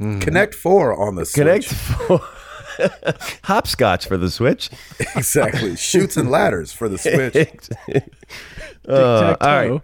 Connect 0.00 0.52
four 0.52 0.92
on 1.00 1.14
the 1.14 1.24
Connect 1.24 1.62
Switch. 1.62 1.78
for 1.78 2.20
Hopscotch 3.44 4.08
for 4.08 4.16
the 4.16 4.28
Switch. 4.28 4.70
Exactly. 5.14 5.76
Chutes 5.76 6.16
and 6.16 6.28
ladders 6.32 6.72
for 6.72 6.88
the 6.88 6.98
Switch. 6.98 7.36
Uh, 8.88 8.92
all 8.92 9.36
Tic-tac-toe. 9.36 9.72
right, 9.74 9.82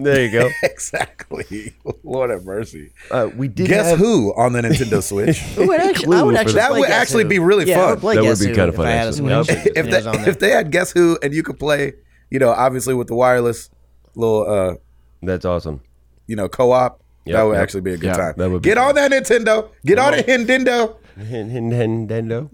there 0.00 0.24
you 0.24 0.30
go. 0.32 0.48
exactly. 0.62 1.74
Lord 2.04 2.30
have 2.30 2.44
mercy. 2.44 2.92
Uh, 3.10 3.28
we 3.36 3.48
did 3.48 3.68
Guess 3.68 3.90
have, 3.90 3.98
who 3.98 4.32
on 4.36 4.52
the 4.52 4.60
Nintendo 4.62 5.02
Switch? 5.02 5.42
Ooh, 5.58 5.72
it 5.72 5.80
actually, 5.80 6.16
I 6.16 6.22
would 6.22 6.34
Clue 6.34 6.34
for 6.34 6.38
actually 6.38 6.52
the- 6.52 6.58
That 6.60 6.72
would 6.72 6.86
Guess 6.88 7.00
actually 7.00 7.22
Who. 7.24 7.28
be 7.28 7.38
really 7.38 7.64
yeah, 7.66 7.76
I 7.76 7.80
fun. 7.82 7.90
would 7.90 8.00
play 8.00 8.14
That 8.16 8.20
would 8.22 8.28
Guess 8.28 8.40
be 8.40 8.46
Who 8.48 8.54
kinda 8.54 8.68
if 8.70 8.76
fun, 8.76 8.86
I 8.86 8.90
had 8.90 9.04
a 9.06 9.08
actually. 9.08 9.44
Switch. 9.44 9.66
if 9.66 9.76
and 9.76 9.88
it 9.88 9.94
was 9.96 10.06
on 10.06 10.22
they, 10.22 10.30
if 10.30 10.38
they 10.38 10.50
had 10.50 10.70
Guess 10.70 10.92
Who 10.92 11.18
and 11.22 11.32
you 11.34 11.42
could 11.42 11.58
play, 11.58 11.92
you 12.30 12.38
know, 12.38 12.50
obviously 12.50 12.94
with 12.94 13.06
the 13.08 13.14
wireless 13.14 13.70
little, 14.14 14.50
uh, 14.50 14.74
That's 15.22 15.44
awesome. 15.44 15.80
you 16.26 16.36
know, 16.36 16.48
co-op, 16.48 17.00
Yep, 17.26 17.36
that 17.36 17.42
would 17.44 17.52
yep. 17.54 17.62
actually 17.62 17.80
be 17.80 17.92
a 17.94 17.96
good 17.96 18.06
Yeah, 18.08 18.16
time. 18.16 18.34
that 18.36 18.50
would 18.50 18.60
be 18.62 18.68
Get 18.68 18.76
on 18.78 18.94
that 18.96 19.10
Nintendo. 19.10 19.70
Get 19.86 19.98
on 19.98 20.12
it, 20.14 20.26
Nintendo. 20.26 20.96
Nintendo. 21.18 22.48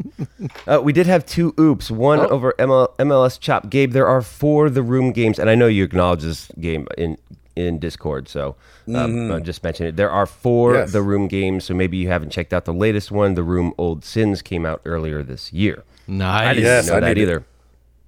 uh, 0.66 0.80
we 0.82 0.92
did 0.92 1.06
have 1.06 1.24
two 1.26 1.54
oops. 1.58 1.90
One 1.90 2.20
over 2.20 2.54
ML, 2.58 2.88
MLS 2.98 3.38
Chop. 3.40 3.70
Gabe, 3.70 3.92
there 3.92 4.06
are 4.06 4.22
four 4.22 4.70
The 4.70 4.82
Room 4.82 5.12
games, 5.12 5.38
and 5.38 5.48
I 5.50 5.54
know 5.54 5.66
you 5.66 5.84
acknowledge 5.84 6.22
this 6.22 6.50
game 6.60 6.86
in 6.98 7.16
in 7.56 7.78
Discord, 7.78 8.28
so 8.28 8.54
um, 8.94 9.30
I'll 9.32 9.40
just 9.40 9.62
mention 9.62 9.86
it. 9.86 9.96
There 9.96 10.10
are 10.10 10.24
four 10.24 10.74
Yes. 10.74 10.92
The 10.92 11.02
Room 11.02 11.26
games, 11.28 11.64
so 11.64 11.74
maybe 11.74 11.96
you 11.96 12.08
haven't 12.08 12.30
checked 12.30 12.52
out 12.54 12.64
the 12.64 12.72
latest 12.72 13.10
one. 13.10 13.34
The 13.34 13.42
Room 13.42 13.74
Old 13.76 14.04
Sins 14.04 14.40
came 14.40 14.64
out 14.64 14.80
earlier 14.84 15.22
this 15.22 15.52
year. 15.52 15.82
Nice. 16.06 16.42
I 16.46 16.54
didn't 16.54 16.64
Yes, 16.64 16.86
know 16.88 16.96
I 16.96 17.00
that 17.00 17.06
need 17.08 17.18
it. 17.18 17.22
either. 17.22 17.44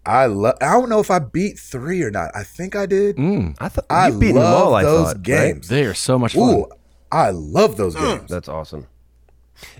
I 0.07 0.27
love. 0.27 0.57
I 0.61 0.73
don't 0.73 0.89
know 0.89 1.01
if 1.01 1.11
I 1.11 1.19
beat 1.19 1.59
three 1.59 2.03
or 2.03 2.11
not. 2.11 2.31
I 2.35 2.45
think 2.45 2.75
I 2.75 2.87
did. 2.87 3.17
I 3.61 3.69
thought 3.69 3.85
I 3.91 4.09
you've 4.09 4.21
them 4.21 4.39
all. 4.39 4.75
I 4.75 4.83
those 4.85 5.09
thought, 5.09 5.17
right? 5.17 5.23
games. 5.23 5.69
They 5.69 5.85
are 5.85 5.95
so 5.95 6.19
much 6.19 6.35
fun. 6.35 6.43
Ooh, 6.55 6.67
I 7.11 7.31
love 7.31 7.77
those 7.77 7.95
games. 7.95 8.29
That's 8.31 8.49
awesome. 8.49 8.87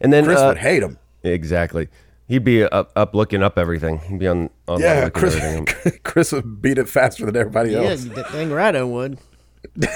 And 0.01 0.13
then 0.13 0.25
Chris 0.25 0.39
uh, 0.41 0.47
would 0.49 0.59
hate 0.59 0.83
him. 0.83 0.99
exactly, 1.23 1.89
he'd 2.29 2.45
be 2.45 2.65
up, 2.65 2.93
up 2.97 3.15
looking 3.15 3.43
up 3.43 3.59
everything. 3.59 3.99
He'd 4.01 4.19
be 4.19 4.29
on 4.29 4.51
on 4.69 4.81
Yeah, 4.81 5.05
looking 5.05 5.11
Chris. 5.21 5.37
everything. 5.37 5.99
Chris 6.05 6.33
would 6.33 6.61
beat 6.63 6.79
it 6.79 6.89
faster 6.89 7.27
than 7.27 7.37
everybody 7.37 7.75
else. 7.75 7.85
yeah, 7.85 7.91
else. 7.91 8.05
the 8.05 8.25
thing 8.25 8.51
right 8.51 8.75
I 8.75 8.83
would. 8.85 9.19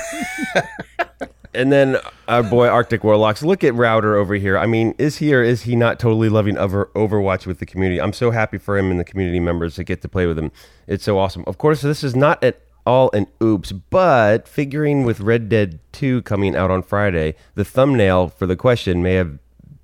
And 1.55 1.73
then 1.73 1.97
our 2.29 2.43
boy 2.43 2.69
Arctic 2.69 3.03
Warlocks. 3.03 3.43
Look 3.43 3.65
at 3.65 3.73
Router 3.75 4.15
over 4.17 4.35
here. 4.35 4.59
I 4.59 4.67
mean, 4.67 4.95
is 4.99 5.17
he 5.17 5.35
or 5.35 5.43
is 5.43 5.63
he 5.63 5.75
not 5.75 5.99
totally 5.99 6.29
loving 6.29 6.59
over 6.59 6.91
Overwatch 6.95 7.47
with 7.47 7.61
the 7.61 7.65
community? 7.67 7.99
I'm 7.99 8.13
so 8.13 8.31
happy 8.31 8.59
for 8.59 8.77
him 8.77 8.91
and 8.91 9.01
the 9.01 9.05
community 9.05 9.41
members 9.41 9.77
that 9.77 9.85
get 9.85 10.03
to 10.03 10.09
play 10.09 10.27
with 10.27 10.39
him. 10.39 10.53
It's 10.87 11.05
so 11.05 11.19
awesome. 11.19 11.45
Of 11.47 11.57
course, 11.57 11.81
this 11.81 12.05
is 12.05 12.15
not 12.15 12.45
at 12.45 12.61
all 12.85 13.11
an 13.15 13.27
oops, 13.43 13.73
but 13.73 14.47
figuring 14.47 15.05
with 15.05 15.21
Red 15.21 15.49
Dead 15.49 15.81
2 15.93 16.21
coming 16.23 16.55
out 16.55 16.71
on 16.71 16.83
Friday, 16.83 17.35
the 17.55 17.65
thumbnail 17.65 18.29
for 18.29 18.47
the 18.47 18.55
question 18.57 19.03
may 19.03 19.15
have 19.15 19.39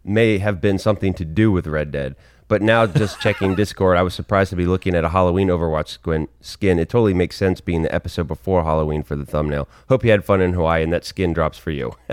may 0.05 0.39
have 0.39 0.61
been 0.61 0.79
something 0.79 1.15
to 1.15 1.25
do 1.25 1.51
with 1.53 1.67
Red 1.67 1.91
Dead. 1.91 2.17
But 2.49 2.61
now, 2.61 2.87
just 2.87 3.21
checking 3.21 3.55
Discord, 3.57 3.97
I 3.97 4.03
was 4.03 4.13
surprised 4.15 4.51
to 4.51 4.57
be 4.57 4.67
looking 4.67 4.95
at 4.95 5.05
a 5.05 5.09
Halloween 5.09 5.49
Overwatch 5.49 5.89
skin. 5.89 6.29
skin. 6.43 6.79
It 6.79 6.89
totally 6.91 7.15
makes 7.15 7.37
sense 7.37 7.61
being 7.63 7.83
the 7.83 7.95
episode 7.95 8.29
before 8.29 8.63
Halloween 8.65 9.03
for 9.03 9.17
the 9.17 9.25
thumbnail. 9.25 9.69
Hope 9.89 10.05
you 10.05 10.11
had 10.11 10.25
fun 10.25 10.41
in 10.43 10.53
Hawaii 10.53 10.83
and 10.83 10.93
that 10.93 11.05
skin 11.07 11.33
drops 11.33 11.57
for 11.59 11.71
you. 11.71 11.93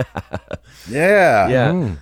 Yeah. 0.88 1.48
Yeah. 1.48 1.94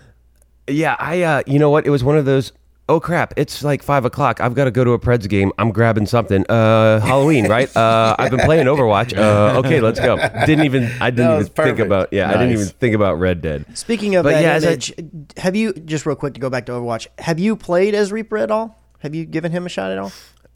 Yeah, 0.69 0.97
I 0.99 1.23
uh 1.23 1.43
you 1.47 1.59
know 1.59 1.71
what? 1.71 1.87
It 1.87 1.91
was 1.91 2.05
one 2.05 2.17
of 2.19 2.27
those 2.27 2.53
oh 2.89 3.01
crap, 3.01 3.35
it's 3.37 3.63
like 3.63 3.83
five 3.83 4.05
o'clock. 4.05 4.41
I've 4.41 4.55
got 4.55 4.65
to 4.65 4.71
go 4.71 4.85
to 4.85 4.93
a 4.93 4.99
Preds 4.99 5.29
game. 5.29 5.53
I'm 5.59 5.71
grabbing 5.73 6.07
something. 6.07 6.45
Uh 6.49 7.01
Halloween, 7.01 7.47
right? 7.57 7.75
Uh 7.77 8.17
I've 8.19 8.31
been 8.31 8.41
playing 8.41 8.67
Overwatch. 8.67 9.17
Uh 9.17 9.59
okay, 9.61 9.81
let's 9.81 10.01
go. 10.01 10.17
Didn't 10.47 10.65
even 10.65 10.91
I 11.01 11.11
didn't 11.11 11.27
even 11.27 11.39
was 11.39 11.49
think 11.49 11.79
about 11.79 12.13
yeah, 12.13 12.29
I 12.31 12.33
didn't 12.35 12.53
even 12.53 12.67
think 12.67 12.95
about 12.95 13.19
Red 13.19 13.43
Dead. 13.43 13.65
Speaking 13.77 14.15
of 14.17 14.25
But 14.25 14.33
that 14.33 14.43
yeah, 14.43 14.53
as 14.71 14.91
I- 14.97 15.41
have 15.41 15.55
you 15.57 15.73
just 15.73 16.07
real 16.07 16.17
quick 16.17 16.35
to 16.35 16.41
go 16.41 16.51
back 16.51 16.67
to 16.67 16.73
Overwatch? 16.73 17.07
Have 17.19 17.39
you 17.39 17.57
played 17.57 17.95
as 17.95 18.11
Reaper 18.13 18.39
at 18.39 18.51
all? 18.51 18.79
Have 19.01 19.15
you 19.15 19.25
given 19.25 19.53
him 19.53 19.65
a 19.67 19.69
shot 19.69 19.91
at 19.93 19.99
all? 19.99 20.11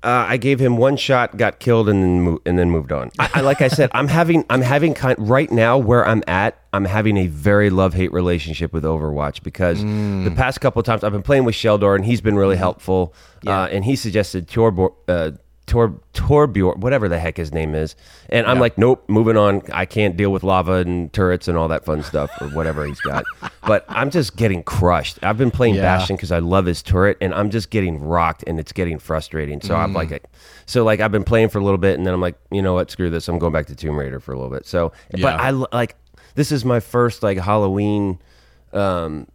Uh, 0.05 0.27
I 0.29 0.37
gave 0.37 0.59
him 0.61 0.77
one 0.77 0.97
shot, 0.97 1.37
got 1.37 1.61
killed, 1.61 1.89
and 1.89 2.03
then 2.03 2.21
mo- 2.23 2.41
and 2.45 2.59
then 2.59 2.71
moved 2.71 2.91
on. 2.93 3.11
I, 3.19 3.31
I 3.35 3.41
like 3.43 3.61
I 3.63 3.69
said, 3.69 3.91
I'm 3.95 4.09
having 4.09 4.45
I'm 4.51 4.61
having 4.63 4.95
kind 4.95 5.17
right 5.19 5.51
now 5.51 5.79
where 5.79 6.07
I'm 6.07 6.23
at. 6.27 6.59
I'm 6.73 6.85
having 6.87 7.17
a 7.19 7.27
very 7.29 7.71
love 7.71 7.95
hate 7.95 8.13
relationship 8.13 8.73
with 8.73 8.83
Overwatch 8.85 9.43
because 9.43 9.83
the 9.83 10.33
past 10.35 10.61
couple 10.61 10.81
of 10.81 10.87
times 10.87 11.05
I've 11.05 11.13
been 11.13 11.23
playing 11.23 11.45
with 11.45 11.55
Sheldor 11.55 11.95
and 11.95 12.05
he's 12.05 12.21
been 12.23 12.35
really 12.37 12.57
helpful. 12.57 13.15
Uh, 13.47 13.69
and 13.71 13.85
he 13.85 13.95
suggested 13.95 14.49
Torbor, 14.49 14.93
uh, 15.09 15.33
Tor 15.67 15.95
Torbjorn, 16.13 16.79
whatever 16.79 17.09
the 17.09 17.19
heck 17.19 17.37
his 17.37 17.53
name 17.53 17.75
is, 17.75 17.95
and 18.29 18.47
I'm 18.47 18.59
like, 18.59 18.77
nope, 18.79 19.05
moving 19.09 19.37
on. 19.37 19.63
I 19.73 19.87
can't 19.87 20.17
deal 20.17 20.31
with 20.33 20.43
lava 20.43 20.75
and 20.75 21.13
turrets 21.13 21.47
and 21.49 21.57
all 21.57 21.69
that 21.69 21.85
fun 21.85 22.03
stuff 22.03 22.31
or 22.41 22.49
whatever 22.49 22.85
he's 22.85 23.01
got. 23.01 23.25
but 23.67 23.85
I'm 23.89 24.11
just 24.11 24.37
getting 24.37 24.63
crushed. 24.65 25.19
I've 25.23 25.39
been 25.39 25.51
playing 25.53 25.77
Yeah. 25.77 25.83
Bastion 25.83 26.17
because 26.17 26.33
I 26.33 26.41
love 26.41 26.67
his 26.67 26.83
turret, 26.83 27.17
and 27.21 27.33
I'm 27.33 27.51
just 27.51 27.71
getting 27.71 28.01
rocked, 28.01 28.45
and 28.47 28.59
it's 28.59 28.73
getting 28.73 28.99
frustrating. 28.99 29.61
So 29.61 29.75
I'm 29.77 29.93
like, 29.93 30.25
so 30.67 30.85
like 30.85 31.01
I've 31.01 31.13
been 31.13 31.25
playing 31.25 31.49
for 31.49 31.59
a 31.59 31.65
little 31.65 31.79
bit, 31.79 31.97
and 31.97 32.07
then 32.07 32.13
I'm 32.13 32.21
like, 32.21 32.37
you 32.51 32.61
know 32.61 32.75
what, 32.75 32.91
screw 32.91 33.09
this. 33.09 33.29
I'm 33.29 33.39
going 33.39 33.53
back 33.53 33.67
to 33.67 33.77
Tomb 33.77 33.97
Raider 33.99 34.21
for 34.21 34.33
a 34.33 34.37
little 34.37 34.51
bit. 34.51 34.67
So, 34.67 34.93
but 35.21 35.39
I 35.41 35.51
like 35.51 35.97
this 36.35 36.51
is 36.51 36.65
my 36.65 36.81
first 36.81 37.23
like 37.23 37.39
Halloween. 37.39 38.19
Um, 38.73 39.29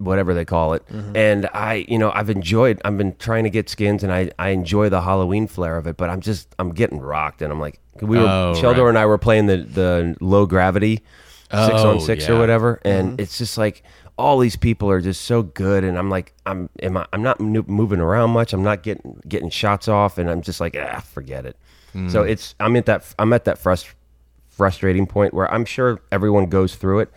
whatever 0.00 0.34
they 0.34 0.44
call 0.44 0.72
it. 0.72 0.84
Mm-hmm. 0.88 1.16
And 1.16 1.48
I, 1.54 1.84
you 1.88 1.98
know, 1.98 2.10
I've 2.10 2.30
enjoyed. 2.30 2.80
I've 2.84 2.96
been 2.98 3.14
trying 3.16 3.44
to 3.44 3.50
get 3.50 3.68
skins, 3.68 4.02
and 4.02 4.12
I, 4.12 4.30
I 4.38 4.48
enjoy 4.50 4.88
the 4.88 5.02
Halloween 5.02 5.46
flair 5.46 5.76
of 5.76 5.86
it. 5.86 5.96
But 5.96 6.10
I'm 6.10 6.20
just, 6.20 6.54
I'm 6.58 6.70
getting 6.72 6.98
rocked, 6.98 7.42
and 7.42 7.52
I'm 7.52 7.60
like, 7.60 7.78
we 8.00 8.18
were, 8.18 8.24
Oh, 8.24 8.54
Sheldor 8.56 8.78
right. 8.84 8.88
and 8.88 8.98
I 8.98 9.06
were 9.06 9.18
playing 9.18 9.46
the 9.46 9.58
the 9.58 10.16
low 10.20 10.46
gravity 10.46 10.96
six 11.52 11.74
Oh, 11.80 11.90
on 11.90 12.00
six 12.00 12.28
or 12.28 12.38
whatever, 12.38 12.80
and 12.84 13.20
it's 13.20 13.36
just 13.38 13.58
like 13.58 13.82
all 14.16 14.38
these 14.38 14.54
people 14.56 14.90
are 14.90 15.00
just 15.00 15.22
so 15.22 15.42
good, 15.42 15.82
and 15.82 15.96
I'm 15.98 16.10
like, 16.10 16.32
I'm, 16.46 16.68
am 16.82 16.96
I, 16.98 17.06
I'm 17.12 17.22
not 17.22 17.40
mo- 17.40 17.64
moving 17.66 18.00
around 18.00 18.30
much. 18.30 18.52
I'm 18.52 18.62
not 18.62 18.82
getting 18.82 19.20
getting 19.28 19.50
shots 19.50 19.88
off, 19.88 20.16
and 20.18 20.30
I'm 20.30 20.42
just 20.42 20.60
like, 20.60 20.76
ah, 20.78 21.00
forget 21.00 21.44
it. 21.46 21.56
So 22.08 22.22
it's, 22.22 22.54
I'm 22.60 22.76
at 22.76 22.86
that, 22.86 23.14
I'm 23.18 23.32
at 23.32 23.44
that 23.46 23.58
frust- 23.60 23.94
frustrating 24.48 25.06
point 25.06 25.34
where 25.34 25.52
I'm 25.52 25.64
sure 25.64 26.00
everyone 26.12 26.46
goes 26.46 26.76
through 26.76 27.00
it. 27.00 27.10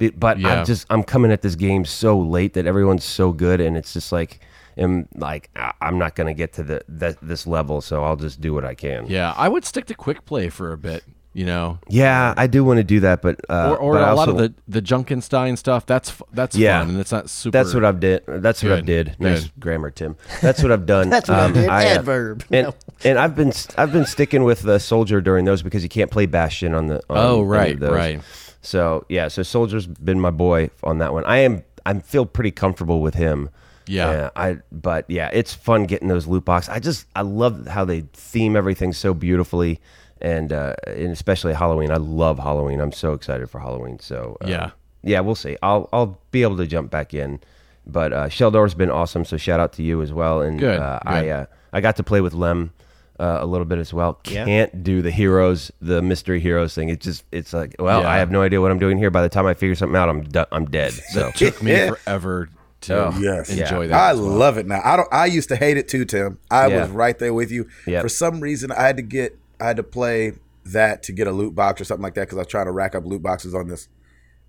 Be- 0.00 0.10
But 0.10 0.40
Yeah. 0.40 0.48
I'm 0.60 0.64
just 0.66 0.86
I'm 0.90 1.04
coming 1.04 1.30
at 1.30 1.42
this 1.42 1.54
game 1.54 1.84
so 1.84 2.18
late 2.18 2.54
that 2.54 2.66
everyone's 2.66 3.04
so 3.04 3.30
good, 3.32 3.60
and 3.60 3.76
it's 3.76 3.92
just 3.92 4.10
like 4.10 4.40
am 4.76 5.06
like 5.14 5.50
I- 5.54 5.72
I'm 5.80 5.98
not 5.98 6.16
gonna 6.16 6.34
get 6.34 6.52
to 6.54 6.64
the 6.64 6.80
that 6.88 7.18
this 7.22 7.46
level, 7.46 7.80
so 7.80 8.02
I'll 8.02 8.16
just 8.16 8.40
do 8.40 8.52
what 8.52 8.64
I 8.64 8.74
can. 8.74 9.06
Yeah, 9.06 9.32
I 9.36 9.48
would 9.48 9.64
stick 9.64 9.86
to 9.86 9.94
quick 9.94 10.24
play 10.24 10.48
for 10.48 10.72
a 10.72 10.78
bit. 10.78 11.04
You 11.32 11.46
know, 11.46 11.78
Yeah, 11.86 12.34
I 12.36 12.48
do 12.48 12.64
want 12.64 12.78
to 12.78 12.82
do 12.82 12.98
that, 13.00 13.22
but 13.22 13.38
uh, 13.48 13.70
or, 13.70 13.76
or 13.78 13.92
but 13.94 14.02
a 14.02 14.06
I 14.06 14.12
lot 14.14 14.28
of 14.28 14.36
the 14.36 14.52
the 14.66 14.82
Junkenstein 14.82 15.56
stuff. 15.56 15.86
That's 15.86 16.12
that's 16.32 16.56
Yeah. 16.56 16.80
fun, 16.80 16.90
and 16.90 16.98
it's 16.98 17.12
not 17.12 17.30
super. 17.30 17.56
That's 17.56 17.72
what 17.72 17.84
I've 17.84 18.00
did. 18.00 18.24
That's 18.26 18.64
what 18.64 18.72
I 18.72 18.76
Good, 18.80 18.86
did. 18.86 19.16
Nice 19.20 19.42
good. 19.42 19.52
grammar, 19.60 19.90
Tim. 19.92 20.16
That's 20.42 20.60
what 20.60 20.72
I've 20.72 20.86
done. 20.86 21.08
That's 21.14 21.28
what 21.28 21.38
Um, 21.38 21.52
I 21.52 21.54
did. 21.54 21.68
uh, 21.68 21.72
Adverb. 21.72 22.44
And, 22.50 22.66
No. 22.66 22.74
and 23.04 23.16
I've 23.16 23.36
been 23.36 23.52
I've 23.78 23.92
been 23.92 24.06
sticking 24.06 24.42
with 24.42 24.62
the 24.62 24.80
soldier 24.80 25.20
during 25.20 25.44
those 25.44 25.62
because 25.62 25.84
you 25.84 25.88
can't 25.88 26.10
play 26.10 26.26
Bastion 26.26 26.74
on 26.74 26.88
the. 26.88 26.96
On 27.08 27.16
Oh, 27.16 27.34
any 27.34 27.42
of 27.42 27.48
right, 27.48 27.78
those. 27.80 27.92
right. 27.92 28.20
So 28.62 29.04
yeah, 29.08 29.28
so 29.28 29.42
soldier's 29.42 29.86
been 29.86 30.20
my 30.20 30.30
boy 30.30 30.70
on 30.82 30.98
that 30.98 31.12
one. 31.12 31.24
I 31.24 31.38
am 31.38 31.62
I 31.86 31.98
feel 32.00 32.26
pretty 32.26 32.50
comfortable 32.50 33.00
with 33.00 33.14
him. 33.14 33.48
Yeah. 33.86 34.08
Uh, 34.08 34.30
I 34.36 34.56
but 34.70 35.04
yeah, 35.08 35.30
it's 35.32 35.54
fun 35.54 35.84
getting 35.84 36.08
those 36.08 36.26
loot 36.26 36.44
boxes. 36.44 36.68
I 36.68 36.78
just 36.78 37.06
I 37.16 37.22
love 37.22 37.66
how 37.66 37.84
they 37.84 38.02
theme 38.12 38.56
everything 38.56 38.92
so 38.92 39.14
beautifully. 39.14 39.80
And, 40.22 40.52
uh, 40.52 40.74
and 40.86 41.12
especially 41.12 41.54
Halloween, 41.54 41.90
I 41.90 41.96
love 41.96 42.38
Halloween. 42.38 42.78
I'm 42.78 42.92
so 42.92 43.14
excited 43.14 43.48
for 43.48 43.58
Halloween. 43.58 43.98
So 44.00 44.36
uh, 44.42 44.48
Yeah. 44.48 44.70
yeah, 45.02 45.20
we'll 45.20 45.34
see. 45.34 45.56
I'll 45.62 45.88
I'll 45.94 46.20
be 46.30 46.42
able 46.42 46.58
to 46.58 46.66
jump 46.66 46.90
back 46.90 47.14
in, 47.14 47.40
but 47.86 48.12
uh, 48.12 48.28
Sheldor's 48.28 48.74
been 48.74 48.90
awesome. 48.90 49.24
So 49.24 49.38
shout 49.38 49.60
out 49.60 49.72
to 49.74 49.82
you 49.82 50.02
as 50.02 50.12
well. 50.12 50.42
And 50.42 50.60
Good, 50.60 50.78
uh, 50.78 50.98
good. 51.06 51.10
I 51.10 51.28
uh, 51.30 51.46
I 51.72 51.80
got 51.80 51.96
to 51.96 52.02
play 52.02 52.20
with 52.20 52.34
Lem 52.34 52.72
uh, 53.20 53.38
a 53.40 53.46
little 53.46 53.64
bit 53.66 53.78
as 53.78 53.92
well. 53.92 54.14
Can't 54.14 54.82
do 54.82 55.02
the 55.02 55.10
heroes, 55.10 55.70
the 55.80 56.00
mystery 56.02 56.40
heroes 56.40 56.74
thing. 56.74 56.88
It's 56.88 57.04
just 57.04 57.24
it's 57.30 57.52
like 57.52 57.76
well, 57.78 58.00
Yeah. 58.02 58.08
I 58.08 58.16
have 58.18 58.30
no 58.30 58.42
idea 58.42 58.60
what 58.60 58.70
I'm 58.70 58.78
doing 58.78 58.98
here. 58.98 59.10
By 59.10 59.22
the 59.22 59.28
time 59.28 59.46
I 59.46 59.54
figure 59.54 59.74
something 59.74 59.96
out, 59.96 60.08
I'm 60.08 60.22
do- 60.22 60.46
I'm 60.50 60.64
dead. 60.64 60.92
So 60.92 61.28
it 61.28 61.34
took 61.36 61.62
me 61.62 61.72
Yeah. 61.72 61.90
forever 61.90 62.48
to 62.82 63.08
Oh, 63.08 63.14
Yes. 63.20 63.50
enjoy 63.50 63.82
Yeah. 63.82 63.88
that. 63.88 64.00
I 64.00 64.12
well. 64.14 64.22
love 64.24 64.56
it 64.58 64.66
now. 64.66 64.80
I 64.82 64.96
don't. 64.96 65.08
I 65.12 65.26
used 65.26 65.50
to 65.50 65.56
hate 65.56 65.76
it 65.76 65.86
too, 65.86 66.04
Tim. 66.06 66.38
I 66.50 66.68
Yeah. 66.68 66.80
was 66.80 66.90
right 66.90 67.18
there 67.18 67.34
with 67.34 67.50
you. 67.50 67.66
Yep. 67.86 68.02
For 68.02 68.08
some 68.08 68.40
reason, 68.40 68.72
I 68.72 68.82
had 68.86 68.96
to 68.96 69.02
get. 69.02 69.36
I 69.60 69.66
had 69.66 69.76
to 69.76 69.82
play 69.82 70.32
that 70.64 71.02
to 71.04 71.12
get 71.12 71.26
a 71.26 71.32
loot 71.32 71.54
box 71.54 71.80
or 71.80 71.84
something 71.84 72.02
like 72.02 72.14
that 72.14 72.22
because 72.22 72.38
I 72.38 72.40
was 72.40 72.46
trying 72.46 72.66
to 72.66 72.72
rack 72.72 72.94
up 72.94 73.04
loot 73.04 73.22
boxes 73.22 73.54
on 73.54 73.68
this 73.68 73.88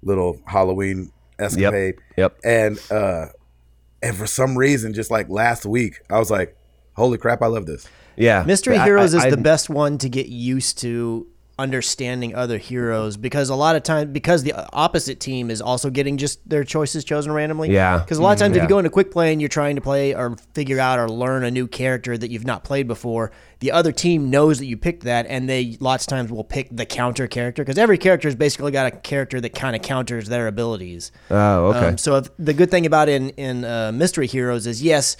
little 0.01 0.39
Halloween 0.45 1.11
escapade. 1.39 1.95
Yep. 2.17 2.37
And 2.45 2.79
uh, 2.89 3.25
and 4.01 4.15
for 4.15 4.27
some 4.27 4.57
reason, 4.57 4.93
just 4.93 5.11
like 5.11 5.27
last 5.29 5.65
week, 5.65 5.99
I 6.09 6.17
was 6.17 6.31
like, 6.31 6.55
"Holy 6.93 7.17
crap, 7.17 7.41
I 7.41 7.47
love 7.47 7.65
this." 7.65 7.87
Yeah. 8.21 8.43
Mystery 8.43 8.77
I- 8.77 8.85
Heroes 8.85 9.13
I- 9.13 9.17
is 9.17 9.25
I- 9.25 9.29
the 9.29 9.37
best 9.37 9.69
one 9.69 9.97
to 9.99 10.09
get 10.09 10.27
used 10.27 10.79
to 10.79 11.27
understanding 11.59 12.33
other 12.33 12.57
heroes 12.57 13.17
because 13.17 13.49
a 13.49 13.55
lot 13.55 13.75
of 13.75 13.83
times 13.83 14.09
because 14.11 14.41
the 14.41 14.53
opposite 14.73 15.19
team 15.19 15.51
is 15.51 15.61
also 15.61 15.91
getting 15.91 16.17
just 16.17 16.39
their 16.49 16.63
choices 16.63 17.03
chosen 17.03 17.31
randomly. 17.31 17.71
Yeah. 17.71 17.99
Because 17.99 18.17
a 18.17 18.21
lot 18.23 18.31
of 18.33 18.39
times 18.39 18.57
if 18.57 18.63
you 18.63 18.69
go 18.69 18.79
into 18.79 18.89
quick 18.89 19.11
play 19.11 19.31
and 19.31 19.39
you're 19.39 19.47
trying 19.47 19.75
to 19.75 19.81
play 19.81 20.15
or 20.15 20.35
figure 20.53 20.79
out 20.79 20.97
or 20.97 21.07
learn 21.07 21.43
a 21.43 21.51
new 21.51 21.67
character 21.67 22.17
that 22.17 22.31
you've 22.31 22.47
not 22.47 22.63
played 22.63 22.87
before, 22.87 23.31
the 23.59 23.71
other 23.71 23.91
team 23.91 24.31
knows 24.31 24.57
that 24.57 24.65
you 24.65 24.75
picked 24.75 25.03
that 25.03 25.27
and 25.27 25.47
they 25.47 25.77
lots 25.79 26.05
of 26.05 26.07
times 26.09 26.31
will 26.31 26.43
pick 26.43 26.67
the 26.75 26.85
counter 26.85 27.27
character 27.27 27.63
because 27.63 27.77
every 27.77 27.97
character 27.99 28.27
has 28.27 28.35
basically 28.35 28.71
got 28.71 28.87
a 28.87 28.91
character 28.91 29.39
that 29.39 29.53
kind 29.53 29.75
of 29.75 29.83
counters 29.83 30.29
their 30.29 30.47
abilities. 30.47 31.11
Oh, 31.29 31.67
okay. 31.67 31.87
Um, 31.89 31.97
so 31.99 32.15
if, 32.15 32.29
the 32.39 32.53
good 32.53 32.71
thing 32.71 32.87
about 32.87 33.07
in 33.07 33.29
in 33.31 33.65
uh, 33.65 33.91
Mystery 33.93 34.25
Heroes 34.25 34.65
is 34.65 34.81
yes, 34.81 35.15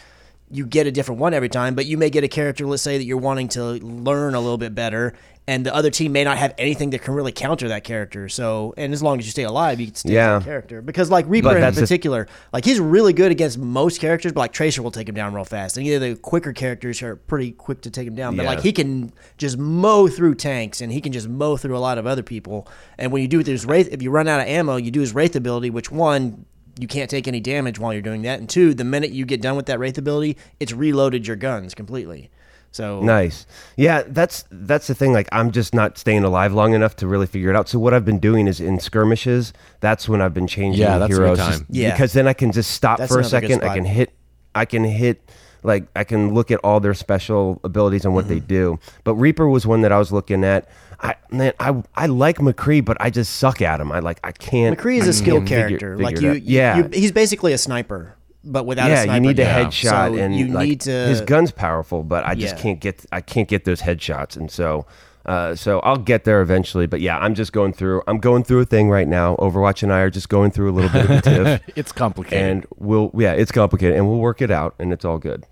you 0.51 0.65
get 0.65 0.87
a 0.87 0.91
different 0.91 1.19
one 1.21 1.33
every 1.33 1.49
time, 1.49 1.75
but 1.75 1.85
you 1.85 1.97
may 1.97 2.09
get 2.09 2.23
a 2.23 2.27
character. 2.27 2.65
Let's 2.67 2.83
say 2.83 2.97
that 2.97 3.03
you're 3.05 3.17
wanting 3.17 3.47
to 3.49 3.63
learn 3.63 4.35
a 4.35 4.39
little 4.39 4.57
bit 4.57 4.75
better, 4.75 5.13
and 5.47 5.65
the 5.65 5.73
other 5.73 5.89
team 5.89 6.11
may 6.11 6.23
not 6.23 6.37
have 6.37 6.53
anything 6.57 6.91
that 6.91 7.01
can 7.01 7.13
really 7.13 7.31
counter 7.31 7.67
that 7.69 7.83
character. 7.83 8.29
So, 8.29 8.73
and 8.77 8.93
as 8.93 9.01
long 9.01 9.17
as 9.19 9.25
you 9.25 9.31
stay 9.31 9.43
alive, 9.43 9.79
you 9.79 9.87
can 9.87 9.95
stay 9.95 10.13
Yeah. 10.13 10.37
that 10.39 10.45
character. 10.45 10.81
Because 10.81 11.09
like 11.09 11.25
Reaper 11.27 11.57
in 11.57 11.73
particular, 11.73 12.27
like 12.53 12.63
he's 12.63 12.79
really 12.79 13.11
good 13.13 13.31
against 13.31 13.57
most 13.57 13.99
characters, 13.99 14.33
but 14.33 14.41
like 14.41 14.53
Tracer 14.53 14.81
will 14.83 14.91
take 14.91 15.09
him 15.09 15.15
down 15.15 15.33
real 15.33 15.43
fast. 15.45 15.77
And 15.77 15.85
either 15.87 16.13
the 16.13 16.15
quicker 16.15 16.53
characters 16.53 17.01
are 17.01 17.15
pretty 17.15 17.51
quick 17.51 17.81
to 17.81 17.89
take 17.89 18.07
him 18.07 18.15
down, 18.15 18.35
but 18.35 18.43
Yeah. 18.43 18.49
like 18.49 18.61
he 18.61 18.71
can 18.71 19.11
just 19.37 19.57
mow 19.57 20.07
through 20.07 20.35
tanks 20.35 20.79
and 20.79 20.91
he 20.91 21.01
can 21.01 21.11
just 21.11 21.27
mow 21.27 21.57
through 21.57 21.75
a 21.77 21.79
lot 21.79 21.97
of 21.97 22.05
other 22.05 22.23
people. 22.23 22.67
And 22.99 23.11
when 23.11 23.21
you 23.23 23.27
do 23.27 23.37
with 23.39 23.47
his 23.47 23.65
wraith, 23.65 23.89
if 23.91 24.01
you 24.03 24.11
run 24.11 24.27
out 24.27 24.39
of 24.41 24.47
ammo, 24.47 24.75
you 24.75 24.91
do 24.91 24.99
his 24.99 25.15
wraith 25.15 25.35
ability, 25.35 25.69
which 25.71 25.91
one 25.91 26.45
you 26.81 26.87
can't 26.87 27.09
take 27.09 27.27
any 27.27 27.39
damage 27.39 27.77
while 27.79 27.93
you're 27.93 28.01
doing 28.01 28.23
that, 28.23 28.39
and 28.39 28.49
two, 28.49 28.73
the 28.73 28.83
minute 28.83 29.11
you 29.11 29.23
get 29.25 29.41
done 29.41 29.55
with 29.55 29.67
that 29.67 29.79
wraith 29.79 29.97
ability, 29.97 30.35
it's 30.59 30.73
reloaded 30.73 31.27
your 31.27 31.35
guns 31.37 31.73
completely. 31.75 32.29
So 32.73 33.01
Nice. 33.01 33.45
Yeah, 33.75 34.03
that's 34.07 34.45
that's 34.49 34.87
the 34.87 34.95
thing. 34.95 35.11
Like, 35.13 35.27
I'm 35.33 35.51
just 35.51 35.75
not 35.75 35.97
staying 35.97 36.23
alive 36.23 36.53
long 36.53 36.73
enough 36.73 36.95
to 36.97 37.07
really 37.07 37.27
figure 37.27 37.49
it 37.49 37.55
out. 37.55 37.67
So 37.67 37.77
what 37.79 37.93
I've 37.93 38.05
been 38.05 38.19
doing 38.19 38.47
is 38.47 38.59
in 38.61 38.79
skirmishes. 38.79 39.51
That's 39.81 40.07
when 40.09 40.21
I've 40.21 40.33
been 40.33 40.47
changing 40.47 40.81
Yeah, 40.81 40.97
that's 40.97 41.13
heroes. 41.15 41.37
time. 41.37 41.51
just- 41.51 41.63
Yeah. 41.69 41.91
because 41.91 42.13
then 42.13 42.27
I 42.27 42.33
can 42.33 42.51
just 42.53 42.71
stop 42.71 42.97
That's 42.97 43.11
for 43.11 43.19
a 43.19 43.23
second. 43.25 43.61
I 43.63 43.75
can 43.75 43.83
hit. 43.85 44.11
I 44.55 44.63
can 44.65 44.83
hit. 44.85 45.21
Like 45.63 45.83
I 45.95 46.03
can 46.05 46.33
look 46.33 46.49
at 46.49 46.59
all 46.63 46.79
their 46.79 46.93
special 46.93 47.59
abilities 47.65 48.05
and 48.05 48.15
what 48.15 48.27
they 48.29 48.37
Mm-hmm. 48.37 48.47
do. 48.47 48.79
But 49.03 49.15
Reaper 49.15 49.47
was 49.49 49.67
one 49.67 49.81
that 49.81 49.91
I 49.91 49.99
was 49.99 50.11
looking 50.13 50.43
at. 50.45 50.67
I 51.01 51.15
man, 51.31 51.53
I 51.59 51.81
I 51.95 52.05
like 52.05 52.37
McCree, 52.37 52.85
but 52.85 52.97
I 52.99 53.09
just 53.09 53.35
suck 53.37 53.61
at 53.61 53.79
him. 53.81 53.91
I 53.91 53.99
like 53.99 54.19
I 54.23 54.31
can't. 54.31 54.77
McCree 54.77 54.97
is 54.99 55.07
I 55.07 55.09
a 55.09 55.13
skill 55.13 55.37
can't 55.37 55.49
figure- 55.49 55.67
character. 55.79 55.97
figure 55.97 56.03
like 56.03 56.21
you, 56.21 56.33
you- 56.33 56.41
yeah, 56.45 56.77
you- 56.77 56.89
he's 56.93 57.11
basically 57.11 57.53
a 57.53 57.57
sniper, 57.57 58.15
but 58.43 58.65
without 58.65 58.87
a 58.87 58.93
yeah, 58.93 59.03
sniper. 59.05 59.15
you 59.15 59.21
need 59.21 59.39
a 59.39 59.43
gun. 59.45 59.65
headshot, 59.65 60.15
So 60.15 60.17
and 60.17 60.35
you 60.35 60.47
like, 60.47 60.67
need 60.69 60.81
to. 60.81 60.91
his 60.91 61.21
gun's 61.21 61.51
powerful, 61.51 62.03
but 62.03 62.25
I 62.27 62.35
just 62.35 62.55
Yeah. 62.57 62.61
can't 62.61 62.79
get 62.79 63.05
I 63.11 63.21
can't 63.21 63.47
get 63.47 63.65
those 63.65 63.81
headshots, 63.81 64.37
and 64.37 64.51
so 64.51 64.85
uh, 65.25 65.53
so 65.55 65.79
I'll 65.81 65.97
get 65.97 66.23
there 66.23 66.41
eventually. 66.41 66.85
But 66.87 66.99
yeah, 67.01 67.17
I'm 67.17 67.33
just 67.35 67.51
going 67.53 67.73
through 67.73 68.03
I'm 68.07 68.17
going 68.19 68.43
through 68.43 68.59
a 68.61 68.65
thing 68.65 68.89
right 68.89 69.07
now. 69.07 69.35
Overwatch 69.37 69.81
and 69.83 69.91
I 69.91 69.99
are 70.01 70.09
just 70.11 70.29
going 70.29 70.51
through 70.51 70.69
a 70.71 70.73
little 70.73 70.89
bit 70.91 71.05
of 71.05 71.11
a 71.11 71.21
tiff, 71.21 71.61
It's 71.75 71.91
complicated. 71.91 72.39
and 72.47 72.65
we'll 72.77 73.09
yeah, 73.15 73.33
it's 73.33 73.51
complicated, 73.51 73.95
and 73.95 74.07
we'll 74.07 74.19
work 74.19 74.41
it 74.41 74.51
out, 74.51 74.75
and 74.79 74.93
it's 74.93 75.03
all 75.05 75.17
good. 75.17 75.45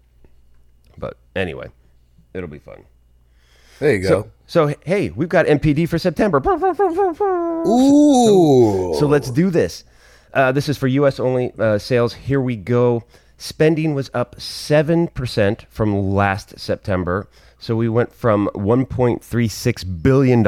But 0.98 1.18
anyway, 1.36 1.68
it'll 2.34 2.50
be 2.50 2.60
fun. 2.60 2.84
There 3.80 3.94
you 3.94 4.00
go. 4.02 4.08
So 4.10 4.32
hey, 4.84 5.12
we've 5.12 5.30
got 5.30 5.46
NPD 5.46 5.88
for 5.88 6.00
September. 6.00 6.42
Ooh. 7.68 8.96
So 8.96 9.06
let's 9.06 9.30
do 9.30 9.52
this. 9.52 9.84
Uh, 10.34 10.52
this 10.52 10.68
is 10.68 10.76
for 10.78 10.88
U.S. 10.88 11.20
only 11.20 11.54
uh, 11.60 11.78
sales. 11.78 12.16
Here 12.16 12.42
we 12.42 12.56
go. 12.56 13.04
Spending 13.38 13.94
was 13.94 14.10
up 14.14 14.38
7% 14.38 15.68
from 15.70 16.10
last 16.10 16.58
September. 16.60 17.28
So 17.60 17.76
we 17.76 17.90
went 17.90 18.12
from 18.12 18.50
$1.36 18.56 20.02
billion. 20.04 20.46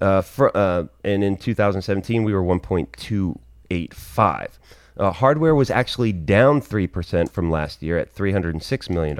Uh, 0.00 0.22
fr- 0.22 0.48
uh, 0.54 0.84
and 1.02 1.24
in 1.24 1.36
2017, 1.36 2.22
we 2.24 2.32
were 2.34 2.42
1.285. 2.42 4.48
Uh, 4.98 5.12
hardware 5.12 5.54
was 5.54 5.70
actually 5.70 6.12
down 6.12 6.60
3% 6.60 7.30
from 7.30 7.50
last 7.50 7.82
year 7.82 7.98
at 7.98 8.14
$306 8.14 8.90
million. 8.90 9.16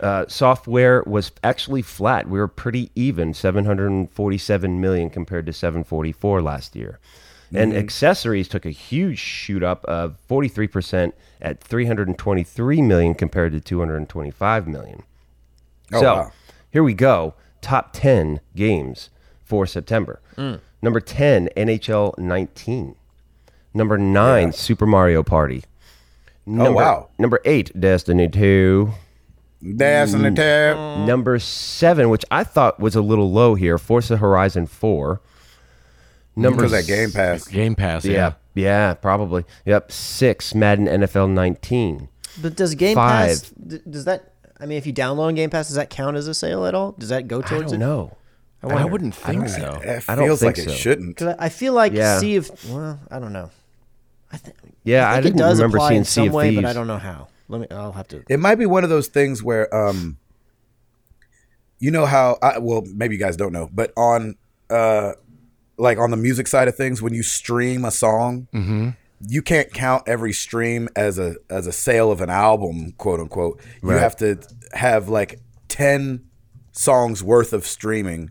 Uh, 0.00 0.26
software 0.28 1.02
was 1.06 1.32
actually 1.42 1.82
flat. 1.82 2.28
We 2.28 2.38
were 2.38 2.48
pretty 2.48 2.90
even, 2.94 3.34
747 3.34 4.80
million 4.80 5.10
compared 5.10 5.46
to 5.46 5.52
744 5.52 6.42
last 6.42 6.76
year. 6.76 6.98
And 7.56 7.72
accessories 7.72 8.48
took 8.48 8.66
a 8.66 8.70
huge 8.70 9.18
shoot 9.18 9.62
up 9.62 9.84
of 9.84 10.16
43% 10.28 11.12
at 11.40 11.60
323 11.62 12.82
million 12.82 13.14
compared 13.14 13.52
to 13.52 13.60
225 13.60 14.66
million. 14.66 15.04
Oh, 15.92 16.00
so 16.00 16.14
wow. 16.14 16.32
here 16.70 16.82
we 16.82 16.94
go. 16.94 17.34
Top 17.60 17.92
10 17.92 18.40
games 18.56 19.10
for 19.44 19.66
September. 19.66 20.20
Number 20.82 21.00
10, 21.00 21.48
NHL 21.56 22.18
19. 22.18 22.96
Number 23.72 23.98
9, 23.98 24.52
Super 24.52 24.86
Mario 24.86 25.22
Party. 25.22 25.64
Number, 26.46 26.72
wow. 26.72 27.08
Number 27.18 27.40
8, 27.44 27.80
Destiny 27.80 28.28
2. 28.28 28.92
Dash 29.76 30.12
in 30.12 30.22
the 30.22 30.30
tab. 30.30 30.76
Mm. 30.76 31.06
Number 31.06 31.38
7, 31.38 32.10
which 32.10 32.24
I 32.30 32.44
thought 32.44 32.78
was 32.80 32.94
a 32.94 33.00
little 33.00 33.30
low 33.32 33.54
here, 33.54 33.78
Forza 33.78 34.16
Horizon 34.18 34.66
4. 34.66 35.20
Number 36.36 36.62
Because 36.62 36.72
that 36.72 36.86
Game 36.86 37.10
Pass. 37.12 37.46
Game 37.46 37.74
Pass. 37.74 38.04
Yeah, 38.04 38.12
Yeah. 38.12 38.32
yeah, 38.54 38.94
probably. 38.94 39.44
Yep, 39.66 39.92
6, 39.92 40.54
Madden 40.54 40.86
NFL 40.86 41.30
19. 41.32 42.08
But 42.42 42.56
does 42.56 42.74
Game 42.74 42.96
Five. 42.96 43.28
Pass? 43.28 43.50
Does 43.88 44.04
that? 44.06 44.32
I 44.58 44.66
mean, 44.66 44.76
if 44.78 44.86
you 44.86 44.92
download 44.92 45.36
Game 45.36 45.50
Pass, 45.50 45.68
does 45.68 45.76
that 45.76 45.90
count 45.90 46.16
as 46.16 46.26
a 46.26 46.34
sale 46.34 46.66
at 46.66 46.74
all? 46.74 46.92
Does 46.98 47.10
that 47.10 47.28
go 47.28 47.38
I 47.38 47.42
towards 47.42 47.70
don't 47.72 47.80
it? 47.80 47.84
know. 47.84 48.16
I, 48.62 48.84
wouldn't 48.86 49.14
think 49.14 49.48
so. 49.48 49.78
It 49.84 50.04
I 50.08 50.14
don't 50.16 50.24
feels 50.26 50.40
think 50.40 50.56
like 50.56 50.66
so. 50.66 50.72
it 50.72 50.76
shouldn't. 50.76 51.08
Because 51.16 51.36
I 51.38 51.46
I 51.46 51.48
feel 51.50 51.74
like 51.74 51.92
Yeah. 51.92 52.18
Sea 52.18 52.36
of 52.36 52.50
well, 52.70 52.98
I 53.10 53.18
don't 53.20 53.32
know. 53.34 53.50
I, 54.32 54.38
th- 54.38 54.56
Yeah, 54.84 55.08
I, 55.08 55.18
I 55.18 55.20
didn't 55.20 55.36
it 55.36 55.38
does 55.38 55.58
remember 55.58 55.76
apply 55.76 55.88
seeing 55.90 55.98
in 55.98 56.04
Sea 56.06 56.10
some 56.22 56.28
of 56.28 56.34
way, 56.34 56.48
Thieves. 56.48 56.62
but 56.62 56.68
I 56.68 56.72
don't 56.72 56.86
know 56.86 56.96
how. 56.98 57.28
Let 57.58 57.70
me. 57.70 57.76
I'll 57.76 57.92
have 57.92 58.08
to. 58.08 58.22
It 58.28 58.38
might 58.40 58.56
be 58.56 58.66
one 58.66 58.84
of 58.84 58.90
those 58.90 59.08
things 59.08 59.42
where, 59.42 59.72
um, 59.74 60.18
you 61.78 61.90
know 61.90 62.06
how, 62.06 62.38
I, 62.42 62.58
well, 62.58 62.82
maybe 62.94 63.14
you 63.14 63.20
guys 63.20 63.36
don't 63.36 63.52
know, 63.52 63.68
but 63.72 63.92
on, 63.96 64.36
uh, 64.70 65.12
like 65.76 65.98
on 65.98 66.10
the 66.10 66.16
music 66.16 66.46
side 66.46 66.68
of 66.68 66.76
things, 66.76 67.02
when 67.02 67.12
you 67.14 67.22
stream 67.22 67.84
a 67.84 67.90
song, 67.90 68.48
you 69.26 69.42
can't 69.42 69.72
count 69.72 70.04
every 70.06 70.32
stream 70.32 70.88
as 70.96 71.18
a 71.18 71.34
as 71.50 71.66
a 71.66 71.72
sale 71.72 72.10
of 72.12 72.20
an 72.20 72.30
album, 72.30 72.92
quote 72.98 73.20
unquote. 73.20 73.60
You 73.82 73.90
Right. 73.90 74.00
have 74.00 74.16
to 74.18 74.38
have 74.72 75.08
like 75.08 75.40
ten 75.68 76.24
songs 76.72 77.22
worth 77.24 77.52
of 77.52 77.66
streaming 77.66 78.30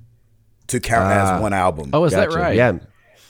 to 0.67 0.79
count 0.79 1.05
Ah. 1.05 1.35
as 1.35 1.41
one 1.41 1.51
album. 1.53 1.89
Oh, 1.93 2.03
is 2.05 2.13
that 2.13 2.31
right? 2.33 2.55
Yeah, 2.55 2.79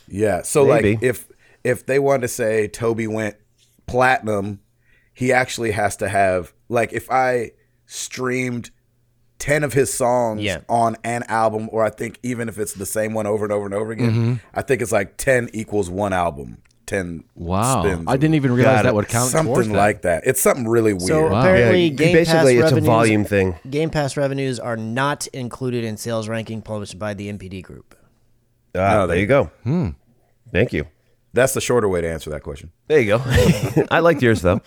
Yeah. 0.07 0.41
So 0.43 0.65
Maybe. 0.65 0.95
like 0.95 1.03
if 1.03 1.27
if 1.63 1.85
they 1.85 1.97
wanted 1.99 2.21
to 2.23 2.27
say 2.27 2.67
Toby 2.67 3.07
went 3.07 3.35
platinum, 3.87 4.59
he 5.13 5.31
actually 5.31 5.71
has 5.71 5.95
to 5.97 6.09
have 6.09 6.53
like 6.69 6.91
if 6.93 7.09
I 7.11 7.51
streamed 7.85 8.71
10 9.39 9.63
of 9.63 9.73
his 9.73 9.93
songs 9.93 10.41
Yeah. 10.41 10.59
on 10.69 10.95
an 11.03 11.23
album 11.27 11.69
or 11.71 11.83
I 11.83 11.89
think 11.89 12.17
even 12.23 12.47
if 12.49 12.57
it's 12.57 12.73
the 12.73 12.85
same 12.85 13.13
one 13.13 13.27
over 13.27 13.45
and 13.45 13.51
over 13.51 13.65
and 13.65 13.73
over 13.73 13.91
again, 13.91 14.11
Mm-hmm. 14.11 14.33
I 14.53 14.61
think 14.61 14.81
it's 14.81 14.91
like 14.91 15.17
10 15.17 15.49
equals 15.53 15.89
one 15.89 16.13
album. 16.13 16.57
10 16.85 17.23
Wow. 17.35 17.81
spins 17.83 18.05
I 18.07 18.17
didn't 18.17 18.35
even 18.35 18.51
realize 18.53 18.77
Got 18.77 18.83
that 18.83 18.89
it. 18.89 18.95
would 18.95 19.07
count 19.07 19.31
something 19.31 19.71
like 19.71 20.01
that. 20.03 20.23
It's 20.25 20.41
something 20.41 20.67
really 20.67 20.93
weird. 20.93 21.07
So 21.07 21.29
Wow. 21.29 21.41
apparently, 21.41 21.83
Yeah, 21.87 21.89
Game 21.93 22.13
basically 22.13 22.59
Pass 22.59 22.71
it's 22.71 22.77
a 22.77 22.81
volume 22.81 23.23
thing. 23.25 23.55
Game 23.69 23.89
Pass 23.89 24.17
revenues 24.17 24.59
are 24.59 24.77
not 24.77 25.27
included 25.27 25.83
in 25.83 25.97
sales 25.97 26.27
ranking 26.27 26.61
published 26.61 26.97
by 26.99 27.13
the 27.13 27.29
NPD 27.31 27.61
Group. 27.63 27.95
Ah, 28.75 28.93
No, 28.95 29.07
there 29.07 29.17
you 29.17 29.27
go. 29.27 29.45
hmm. 29.63 29.89
Thank 30.51 30.73
you. 30.73 30.85
That's 31.33 31.53
the 31.53 31.61
shorter 31.61 31.87
way 31.87 32.01
to 32.01 32.09
answer 32.09 32.29
that 32.29 32.43
question. 32.43 32.71
There 32.87 32.99
you 32.99 33.17
go. 33.17 33.85
I 33.91 33.99
liked 33.99 34.21
yours 34.21 34.41
though. 34.41 34.61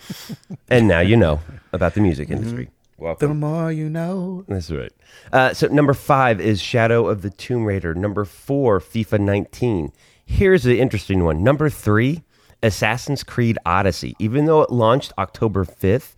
And 0.69 0.87
now 0.87 0.99
you 0.99 1.15
know 1.15 1.39
about 1.71 1.93
the 1.93 2.01
music 2.01 2.29
industry. 2.29 2.69
Welcome. 2.97 3.29
The 3.29 3.35
more 3.35 3.71
you 3.71 3.89
know. 3.89 4.43
That's 4.47 4.71
right. 4.71 4.91
Uh, 5.31 5.53
so 5.53 5.67
number 5.67 5.93
five 5.93 6.41
is 6.41 6.59
Shadow 6.59 7.07
of 7.07 7.21
the 7.21 7.29
Tomb 7.29 7.63
Raider. 7.63 7.93
Number 7.93 8.25
four, 8.25 8.79
FIFA 8.79 9.19
19. 9.19 9.91
Here's 10.25 10.63
the 10.63 10.79
interesting 10.81 11.23
one. 11.23 11.43
Number 11.43 11.69
three, 11.69 12.23
Assassin's 12.63 13.23
Creed 13.23 13.57
Odyssey. 13.65 14.15
Even 14.19 14.45
though 14.45 14.61
it 14.61 14.71
launched 14.71 15.13
October 15.17 15.63
5th, 15.63 16.15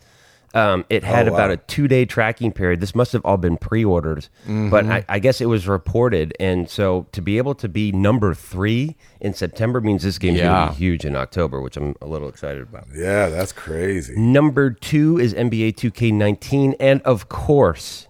um, 0.54 0.86
it 0.90 1.04
had 1.04 1.28
Oh, 1.28 1.32
wow. 1.32 1.38
about 1.38 1.52
a 1.52 1.58
two 1.58 1.88
day 1.88 2.06
tracking 2.06 2.52
period. 2.52 2.80
This 2.80 2.96
must 2.96 3.14
have 3.14 3.24
all 3.26 3.38
been 3.38 3.58
pre 3.58 3.86
orders, 3.86 4.30
but 4.48 4.86
I, 4.86 5.06
I 5.08 5.20
guess 5.20 5.42
it 5.42 5.46
was 5.46 5.68
reported. 5.68 6.34
And 6.40 6.70
so 6.70 7.06
to 7.12 7.22
be 7.22 7.38
able 7.38 7.54
to 7.56 7.70
be 7.70 7.92
number 7.92 8.34
three 8.34 8.96
in 9.22 9.34
September 9.34 9.80
means 9.82 10.04
this 10.04 10.18
game's 10.18 10.40
going 10.40 10.50
Yeah. 10.52 10.66
to 10.66 10.72
be 10.72 10.78
huge 10.78 11.06
in 11.06 11.16
October, 11.16 11.62
which 11.62 11.78
I'm 11.78 11.96
a 12.02 12.08
little 12.08 12.30
excited 12.30 12.64
about. 12.64 12.88
Yeah, 12.96 13.30
that's 13.30 13.52
crazy. 13.52 14.16
Number 14.18 14.72
two 14.72 15.20
is 15.20 15.34
NBA 15.34 15.74
2K19. 15.76 16.76
And 16.80 17.02
of 17.04 17.30
course, 17.30 18.08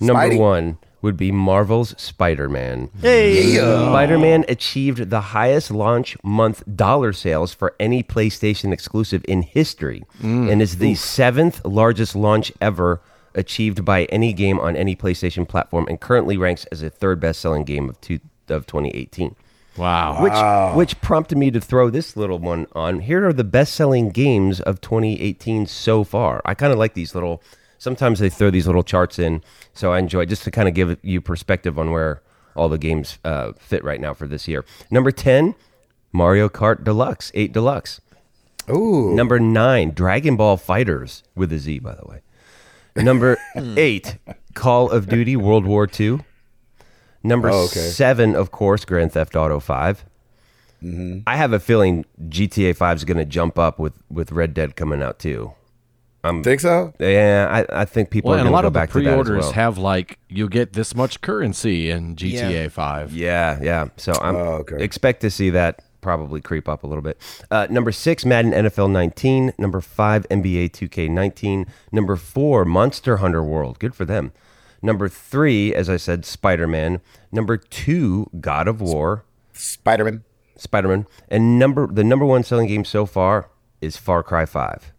number 0.00 0.22
Spidey. 0.30 0.38
one, 0.38 0.78
would 1.04 1.16
be 1.16 1.30
Marvel's 1.30 1.94
Spider-Man. 2.00 2.90
Hey, 3.00 3.60
uh. 3.60 3.90
Spider-Man 3.90 4.44
achieved 4.48 5.10
the 5.10 5.20
highest 5.20 5.70
launch 5.70 6.16
month 6.24 6.64
dollar 6.74 7.12
sales 7.12 7.54
for 7.54 7.76
any 7.78 8.02
PlayStation 8.02 8.72
exclusive 8.72 9.24
in 9.28 9.42
history 9.42 10.04
mm. 10.20 10.50
and 10.50 10.60
is 10.60 10.78
the 10.78 10.94
seventh 10.96 11.64
largest 11.64 12.16
launch 12.16 12.50
ever 12.60 13.00
achieved 13.34 13.84
by 13.84 14.04
any 14.06 14.32
game 14.32 14.58
on 14.58 14.76
any 14.76 14.96
PlayStation 14.96 15.46
platform 15.46 15.86
and 15.88 16.00
currently 16.00 16.36
ranks 16.36 16.64
as 16.72 16.82
a 16.82 16.90
third 16.90 17.20
best-selling 17.20 17.64
game 17.64 17.88
of 17.88 18.00
two, 18.00 18.20
of 18.48 18.66
2018. 18.66 19.36
Wow. 19.76 20.22
Which 20.22 20.76
which 20.76 21.00
prompted 21.02 21.36
me 21.36 21.50
to 21.50 21.60
throw 21.60 21.90
this 21.90 22.16
little 22.16 22.38
one 22.38 22.66
on. 22.72 23.00
Here 23.00 23.26
are 23.26 23.32
the 23.32 23.44
best-selling 23.44 24.10
games 24.10 24.60
of 24.60 24.80
2018 24.80 25.66
so 25.66 26.04
far. 26.04 26.40
I 26.44 26.54
kind 26.54 26.72
of 26.72 26.78
like 26.78 26.94
these 26.94 27.14
little. 27.14 27.42
Sometimes 27.84 28.18
they 28.18 28.30
throw 28.30 28.48
these 28.48 28.66
little 28.66 28.82
charts 28.82 29.18
in, 29.18 29.42
so 29.74 29.92
I 29.92 29.98
enjoy 29.98 30.24
just 30.24 30.42
to 30.44 30.50
kind 30.50 30.68
of 30.68 30.72
give 30.74 30.96
you 31.02 31.20
perspective 31.20 31.78
on 31.78 31.90
where 31.90 32.22
all 32.56 32.70
the 32.70 32.78
games 32.78 33.18
uh, 33.26 33.52
fit 33.58 33.84
right 33.84 34.00
now 34.00 34.14
for 34.14 34.26
this 34.26 34.48
year. 34.48 34.64
Number 34.90 35.10
10, 35.10 35.54
Mario 36.10 36.48
Kart 36.48 36.82
Deluxe, 36.82 37.30
8 37.34 37.52
Deluxe. 37.52 38.00
Ooh. 38.70 39.14
Number 39.14 39.38
9, 39.38 39.90
Dragon 39.90 40.34
Ball 40.34 40.56
Fighters 40.56 41.24
with 41.34 41.52
a 41.52 41.58
Z 41.58 41.80
by 41.80 41.94
the 41.94 42.06
way. 42.06 42.22
Number 42.96 43.36
8, 43.54 44.16
Call 44.54 44.90
of 44.90 45.06
Duty 45.06 45.36
World 45.36 45.66
War 45.66 45.86
II. 46.00 46.20
Number 47.22 47.50
Oh, 47.50 47.64
okay. 47.66 47.80
7, 47.80 48.34
of 48.34 48.50
course, 48.50 48.86
Grand 48.86 49.12
Theft 49.12 49.36
Auto 49.36 49.60
5. 49.60 50.06
Mm-hmm. 50.82 51.18
I 51.26 51.36
have 51.36 51.52
a 51.52 51.60
feeling 51.60 52.06
GTA 52.18 52.74
5 52.74 52.96
is 52.96 53.04
going 53.04 53.18
to 53.18 53.26
jump 53.26 53.58
up 53.58 53.78
with, 53.78 53.92
with 54.10 54.32
Red 54.32 54.54
Dead 54.54 54.74
coming 54.74 55.02
out 55.02 55.18
too. 55.18 55.52
Think 56.42 56.60
so? 56.60 56.92
Yeah, 56.98 57.64
I, 57.70 57.82
I 57.82 57.84
think 57.84 58.10
people 58.10 58.30
Well, 58.30 58.38
are 58.38 58.40
and 58.40 58.48
going 58.48 58.48
a 58.48 58.50
to 58.50 58.54
lot 58.56 58.62
go 58.62 58.66
of 58.68 58.72
the 58.72 58.78
back 58.80 58.90
to 58.90 58.94
that 58.94 59.00
as 59.00 59.04
pre-orders 59.24 59.44
well. 59.44 59.52
have 59.52 59.78
like 59.78 60.18
you 60.28 60.48
get 60.48 60.72
this 60.72 60.94
much 60.94 61.20
currency 61.20 61.90
in 61.90 62.16
GTA 62.16 62.62
Yeah. 62.64 62.68
5. 62.68 63.12
yeah, 63.12 63.58
yeah. 63.62 63.88
So 63.96 64.12
I'm 64.22 64.34
Oh, 64.36 64.40
okay. 64.62 64.82
expect 64.82 65.20
to 65.20 65.30
see 65.30 65.50
that 65.50 65.82
probably 66.00 66.40
creep 66.40 66.68
up 66.68 66.82
a 66.82 66.86
little 66.86 67.02
bit. 67.02 67.18
Uh, 67.50 67.66
number 67.70 67.90
six, 67.92 68.24
Madden 68.24 68.52
NFL 68.52 68.90
19. 68.90 69.52
Number 69.58 69.80
five, 69.80 70.26
NBA 70.30 70.70
2K19. 70.70 71.66
Number 71.92 72.16
four, 72.16 72.64
Monster 72.64 73.18
Hunter 73.18 73.42
World. 73.42 73.78
Good 73.78 73.94
for 73.94 74.04
them. 74.04 74.32
Number 74.82 75.08
three, 75.08 75.74
as 75.74 75.88
I 75.88 75.96
said, 75.96 76.24
Spider 76.26 76.66
Man. 76.66 77.00
Number 77.32 77.56
two, 77.56 78.28
God 78.40 78.68
of 78.68 78.80
War. 78.82 79.24
Spider 79.52 80.04
Man. 80.04 80.24
Spider 80.56 80.88
Man. 80.88 81.06
And 81.28 81.58
number 81.58 81.86
the 81.86 82.04
number 82.04 82.24
one 82.24 82.42
selling 82.44 82.68
game 82.68 82.84
so 82.84 83.06
far 83.06 83.48
is 83.80 83.96
Far 83.96 84.22
Cry 84.22 84.44
Five. 84.46 84.92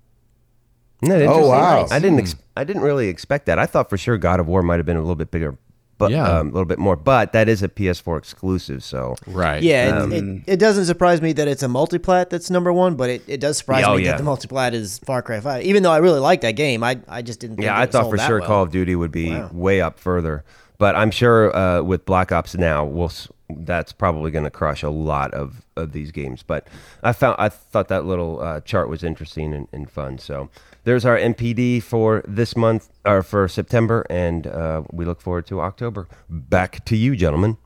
Isn't 1.01 1.19
that 1.19 1.27
Oh, 1.27 1.47
wow. 1.49 1.87
I 1.91 1.99
didn't 1.99 2.19
ex- 2.19 2.35
I 2.57 2.63
didn't 2.63 2.81
really 2.83 3.07
expect 3.09 3.45
that. 3.47 3.59
I 3.59 3.65
thought 3.65 3.89
for 3.89 3.97
sure 3.97 4.17
God 4.17 4.39
of 4.39 4.47
War 4.47 4.61
might 4.63 4.77
have 4.77 4.85
been 4.85 4.97
a 4.97 5.01
little 5.01 5.15
bit 5.15 5.29
bigger, 5.29 5.57
but 5.97 6.11
Yeah. 6.11 6.23
um, 6.25 6.47
a 6.49 6.51
little 6.51 6.65
bit 6.65 6.79
more. 6.79 6.95
But 6.95 7.33
that 7.33 7.49
is 7.49 7.61
a 7.61 7.67
PS4 7.67 8.17
exclusive, 8.17 8.83
so 8.83 9.15
Right. 9.27 9.61
Yeah, 9.61 9.99
Um, 10.01 10.11
it, 10.13 10.23
it, 10.23 10.43
it 10.53 10.57
doesn't 10.57 10.85
surprise 10.85 11.21
me 11.21 11.33
that 11.33 11.47
it's 11.47 11.63
a 11.63 11.67
multiplat 11.67 12.29
that's 12.29 12.49
number 12.49 12.71
one, 12.71 12.95
but 12.95 13.09
it, 13.09 13.23
it 13.27 13.39
does 13.41 13.57
surprise 13.57 13.83
Oh, 13.85 13.97
me 13.97 14.03
yeah. 14.05 14.11
that 14.11 14.17
the 14.17 14.29
multiplat 14.29 14.73
is 14.73 14.99
Far 14.99 15.21
Cry 15.21 15.39
5. 15.41 15.63
Even 15.63 15.83
though 15.83 15.91
I 15.91 15.97
really 15.97 16.19
like 16.21 16.41
that 16.41 16.51
game, 16.53 16.83
I, 16.83 16.99
I 17.07 17.21
just 17.21 17.39
didn't 17.41 17.57
think 17.57 17.65
yeah, 17.65 17.77
it 17.77 17.83
I 17.83 17.85
thought 17.87 18.03
sold 18.03 18.11
for 18.13 18.17
sure 18.19 18.39
well. 18.39 18.47
Call 18.47 18.63
of 18.63 18.71
Duty 18.71 18.95
would 18.95 19.11
be 19.11 19.37
way 19.51 19.81
up 19.81 19.99
further. 19.99 20.43
But 20.77 20.95
I'm 20.95 21.11
sure 21.11 21.55
uh, 21.55 21.81
with 21.83 22.05
Black 22.05 22.31
Ops 22.33 22.55
now, 22.55 22.83
we'll 22.83 23.05
s- 23.07 23.29
that's 23.49 23.91
probably 23.91 24.31
going 24.31 24.43
to 24.43 24.49
crush 24.49 24.83
a 24.83 24.89
lot 24.89 25.33
of, 25.33 25.65
of 25.75 25.91
these 25.91 26.11
games. 26.11 26.43
But 26.43 26.67
I 27.03 27.13
found 27.13 27.35
I 27.39 27.49
thought 27.49 27.87
that 27.89 28.05
little 28.05 28.41
uh, 28.41 28.61
chart 28.61 28.89
was 28.89 29.03
interesting 29.03 29.53
and, 29.53 29.67
and 29.71 29.89
fun. 29.89 30.17
So 30.17 30.49
there's 30.83 31.05
our 31.05 31.17
NPD 31.17 31.83
for 31.83 32.23
this 32.27 32.55
month 32.55 32.89
or 33.05 33.21
for 33.21 33.47
September, 33.47 34.05
and 34.09 34.47
uh, 34.47 34.83
we 34.91 35.05
look 35.05 35.21
forward 35.21 35.45
to 35.47 35.61
October. 35.61 36.07
Back 36.29 36.83
to 36.85 36.95
you, 36.95 37.15
gentlemen. 37.15 37.57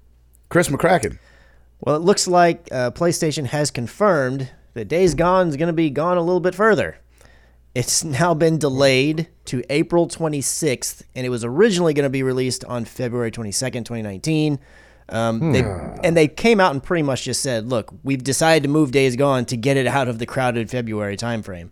Chris 0.50 0.68
McCracken. 0.70 1.18
Well, 1.82 1.96
it 1.96 2.02
looks 2.02 2.28
like 2.28 2.68
uh, 2.72 2.92
PlayStation 2.92 3.46
has 3.48 3.72
confirmed 3.72 4.50
that 4.74 4.86
Days 4.86 5.16
Gone 5.16 5.48
is 5.48 5.56
going 5.56 5.68
to 5.68 5.74
be 5.74 5.90
gone 5.90 6.18
a 6.18 6.22
little 6.22 6.42
bit 6.42 6.56
further. 6.56 6.98
It's 7.76 8.04
now 8.04 8.34
been 8.34 8.58
delayed 8.58 9.30
to 9.46 9.64
April 9.70 10.08
26th, 10.08 11.04
and 11.16 11.26
it 11.26 11.30
was 11.30 11.46
originally 11.46 11.94
going 11.94 12.04
to 12.04 12.10
be 12.10 12.24
released 12.24 12.66
on 12.66 12.84
February 12.84 13.32
22nd, 13.32 13.86
2019. 13.86 14.60
Um, 15.12 15.40
hmm. 15.40 15.52
they, 15.52 15.62
and 16.04 16.16
they 16.16 16.28
came 16.28 16.60
out 16.60 16.72
and 16.72 16.84
pretty 16.84 17.04
much 17.04 17.24
just 17.24 17.42
said, 17.42 17.68
"Look, 17.68 17.94
we've 18.04 18.24
decided 18.24 18.64
to 18.64 18.70
move 18.70 18.92
Days 18.92 19.16
Gone 19.16 19.46
to 19.46 19.58
get 19.58 19.78
it 19.78 19.88
out 19.88 20.08
of 20.08 20.20
the 20.20 20.26
crowded 20.26 20.70
February 20.70 21.18
timeframe." 21.18 21.72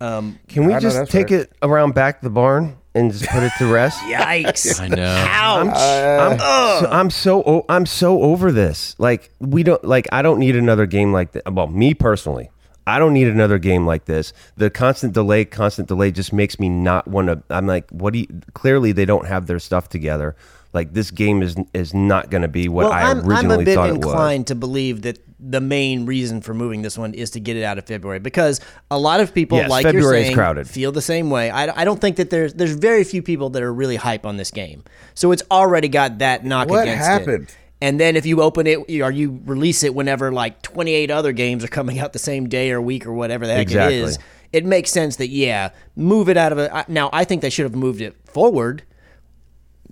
Um, 0.00 0.38
Can 0.48 0.66
we 0.66 0.72
I 0.72 0.76
know 0.76 0.80
just 0.80 1.10
take 1.10 1.30
fair. 1.30 1.40
it 1.40 1.52
around 1.62 1.94
back 1.94 2.20
the 2.20 2.30
barn 2.30 2.78
and 2.94 3.10
just 3.12 3.26
put 3.26 3.42
it 3.42 3.52
to 3.58 3.66
rest? 3.66 3.98
Yikes! 4.02 4.80
I 4.80 4.88
know. 4.88 5.26
I'm, 5.28 5.68
uh, 5.70 5.72
I'm, 5.72 6.38
so, 6.38 6.90
I'm 6.90 7.10
so 7.10 7.42
o- 7.42 7.64
I'm 7.68 7.86
so 7.86 8.22
over 8.22 8.52
this. 8.52 8.94
Like 8.98 9.30
we 9.40 9.62
don't 9.62 9.82
like 9.84 10.06
I 10.12 10.22
don't 10.22 10.38
need 10.38 10.56
another 10.56 10.86
game 10.86 11.12
like 11.12 11.32
that. 11.32 11.52
Well, 11.52 11.66
me 11.66 11.94
personally, 11.94 12.50
I 12.86 12.98
don't 12.98 13.12
need 13.12 13.28
another 13.28 13.58
game 13.58 13.86
like 13.86 14.06
this. 14.06 14.32
The 14.56 14.70
constant 14.70 15.12
delay, 15.12 15.44
constant 15.44 15.88
delay, 15.88 16.10
just 16.10 16.32
makes 16.32 16.58
me 16.58 16.68
not 16.68 17.06
want 17.08 17.28
to. 17.28 17.42
I'm 17.50 17.66
like, 17.66 17.90
what 17.90 18.12
do 18.12 18.20
you? 18.20 18.26
Clearly, 18.54 18.92
they 18.92 19.04
don't 19.04 19.26
have 19.26 19.46
their 19.46 19.58
stuff 19.58 19.88
together. 19.88 20.36
Like 20.72 20.92
this 20.92 21.10
game 21.10 21.42
is 21.42 21.56
is 21.72 21.94
not 21.94 22.30
going 22.30 22.42
to 22.42 22.48
be 22.48 22.68
what 22.68 22.86
i 22.92 23.12
originally 23.12 23.24
thought. 23.24 23.26
well, 23.26 23.36
I 23.36 23.40
I'm, 23.40 23.54
I'm 23.54 23.60
a 23.60 23.64
bit 23.64 23.74
thought 23.74 23.90
inclined 23.90 24.46
to 24.48 24.54
believe 24.54 25.02
that 25.02 25.18
the 25.40 25.60
main 25.60 26.04
reason 26.04 26.40
for 26.40 26.52
moving 26.52 26.82
this 26.82 26.98
one 26.98 27.14
is 27.14 27.30
to 27.30 27.40
get 27.40 27.56
it 27.56 27.62
out 27.62 27.78
of 27.78 27.86
February 27.86 28.18
because 28.18 28.60
a 28.90 28.98
lot 28.98 29.20
of 29.20 29.32
people, 29.32 29.56
Yes, 29.56 29.70
like 29.70 29.84
February 29.84 30.04
you're 30.04 30.14
is 30.18 30.24
saying, 30.26 30.34
crowded. 30.36 30.68
feel 30.68 30.90
the 30.92 31.00
same 31.00 31.30
way. 31.30 31.48
I, 31.48 31.82
I 31.82 31.84
don't 31.84 32.00
think 32.00 32.16
that 32.16 32.28
there's 32.30 32.54
there's 32.54 32.72
very 32.74 33.04
few 33.04 33.22
people 33.22 33.48
that 33.50 33.62
are 33.62 33.72
really 33.72 33.96
hype 33.96 34.26
on 34.26 34.36
this 34.36 34.50
game, 34.50 34.82
so 35.14 35.30
it's 35.32 35.42
already 35.50 35.88
got 35.88 36.18
that 36.18 36.44
knock 36.44 36.68
What 36.68 36.82
against 36.82 37.06
happened? 37.06 37.44
it. 37.44 37.56
And 37.80 38.00
then 38.00 38.16
if 38.16 38.26
you 38.26 38.42
open 38.42 38.66
it 38.66 38.78
or 39.00 39.10
you 39.12 39.40
release 39.44 39.84
it 39.84 39.94
whenever 39.94 40.32
like 40.32 40.60
28 40.62 41.12
other 41.12 41.30
games 41.30 41.62
are 41.62 41.68
coming 41.68 42.00
out 42.00 42.12
the 42.12 42.18
same 42.18 42.48
day 42.48 42.72
or 42.72 42.80
week 42.82 43.06
or 43.06 43.12
whatever 43.12 43.46
the 43.46 43.52
heck 43.54 43.62
Exactly. 43.62 43.98
it 43.98 44.02
is, 44.02 44.18
it 44.52 44.64
makes 44.66 44.90
sense 44.90 45.14
that 45.16 45.28
yeah, 45.28 45.70
move 45.94 46.28
it 46.28 46.36
out 46.36 46.50
of 46.50 46.58
it. 46.58 46.72
Now 46.88 47.08
I 47.12 47.22
think 47.22 47.40
they 47.42 47.50
should 47.50 47.62
have 47.64 47.76
moved 47.76 48.00
it 48.00 48.16
forward. 48.26 48.82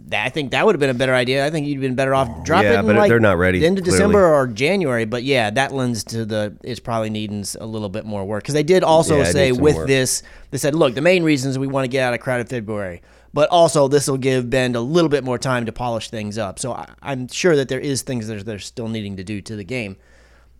That- 0.07 0.25
I 0.25 0.29
think 0.29 0.53
that 0.53 0.65
would 0.65 0.75
have 0.75 0.81
been 0.81 0.91
a 0.91 0.95
better 0.95 1.15
idea. 1.15 1.45
I 1.45 1.51
think 1.51 1.67
you'd 1.67 1.81
been 1.81 1.95
better 1.97 2.15
off 2.15 2.45
dropping 2.45 2.71
Yeah, 2.73 2.83
but 2.83 2.95
like 2.97 3.09
they're 3.09 3.19
not 3.19 3.39
ready, 3.39 3.59
the 3.59 3.67
end 3.67 3.79
of 3.79 3.85
clearly. 3.85 3.99
December 3.99 4.25
or 4.35 4.47
January. 4.47 5.05
But 5.05 5.25
yeah, 5.25 5.51
that 5.51 5.73
lends 5.73 6.05
to 6.05 6.25
the 6.25 6.57
it's 6.63 6.79
probably 6.81 7.11
needing 7.11 7.45
a 7.61 7.67
little 7.67 7.89
bit 7.89 8.05
more 8.05 8.25
work 8.25 8.43
because 8.45 8.55
they 8.55 8.63
did 8.63 8.85
also 8.85 9.19
Yeah, 9.19 9.25
say 9.25 9.53
with 9.53 9.77
work. 9.77 9.87
this 9.89 10.23
they 10.51 10.59
said 10.59 10.75
look 10.75 10.95
the 10.95 11.01
main 11.01 11.25
reason 11.25 11.51
is 11.51 11.59
we 11.59 11.67
want 11.67 11.85
to 11.85 11.89
get 11.89 12.03
out 12.05 12.15
of 12.15 12.21
crowded 12.21 12.49
February, 12.49 13.03
but 13.35 13.49
also 13.51 13.89
this 13.89 14.07
will 14.09 14.17
give 14.17 14.49
Bend 14.49 14.77
a 14.77 14.81
little 14.81 15.09
bit 15.11 15.25
more 15.25 15.39
time 15.39 15.67
to 15.67 15.73
polish 15.73 16.09
things 16.11 16.39
up. 16.39 16.59
So 16.61 16.73
I, 16.73 16.87
I'm 17.03 17.27
sure 17.29 17.57
that 17.57 17.69
there 17.69 17.81
is 17.81 18.03
things 18.03 18.29
that 18.29 18.47
they're 18.47 18.59
still 18.61 18.89
needing 18.89 19.17
to 19.17 19.25
do 19.25 19.41
to 19.43 19.57
the 19.57 19.65
game, 19.65 19.97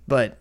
but. 0.09 0.39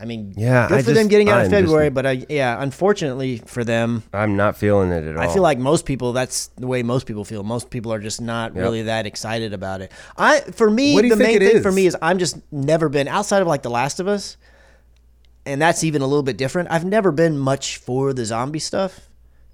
I 0.00 0.04
mean, 0.04 0.34
Yeah, 0.36 0.68
good 0.68 0.78
I 0.78 0.82
for 0.82 0.92
them 0.92 1.08
getting 1.08 1.28
out 1.28 1.40
I'm 1.40 1.46
of 1.46 1.50
just- 1.50 1.60
February, 1.62 1.90
but 1.90 2.06
I, 2.06 2.24
yeah, 2.28 2.62
unfortunately 2.62 3.38
for 3.46 3.64
them, 3.64 4.04
I'm 4.12 4.36
not 4.36 4.56
feeling 4.56 4.90
it 4.92 5.04
at 5.04 5.16
all. 5.16 5.22
I 5.22 5.32
feel 5.32 5.42
like 5.42 5.58
most 5.58 5.86
people 5.86 6.12
that's 6.12 6.48
the 6.56 6.66
way 6.68 6.82
most 6.84 7.06
people 7.06 7.24
feel. 7.24 7.42
Most 7.42 7.70
people 7.70 7.92
are 7.92 7.98
just 7.98 8.20
not 8.20 8.54
really 8.54 8.82
that 8.82 9.06
excited 9.06 9.52
about 9.52 9.80
it. 9.80 9.90
I 10.16 10.40
for 10.40 10.70
me 10.70 10.94
What 10.94 11.02
do 11.02 11.08
you 11.08 11.16
the 11.16 11.22
main 11.22 11.38
thing 11.40 11.62
for 11.62 11.72
me 11.72 11.86
is 11.86 11.96
I'm 12.00 12.18
just 12.18 12.36
never 12.52 12.88
been 12.88 13.08
outside 13.08 13.42
of 13.42 13.48
like 13.48 13.62
The 13.62 13.70
Last 13.70 13.98
of 13.98 14.06
Us. 14.08 14.36
And 15.46 15.62
that's 15.62 15.82
even 15.82 16.02
a 16.02 16.06
little 16.06 16.22
bit 16.22 16.36
different. 16.36 16.70
I've 16.70 16.84
never 16.84 17.10
been 17.10 17.38
much 17.38 17.78
for 17.78 18.12
the 18.12 18.24
zombie 18.26 18.58
stuff 18.58 19.07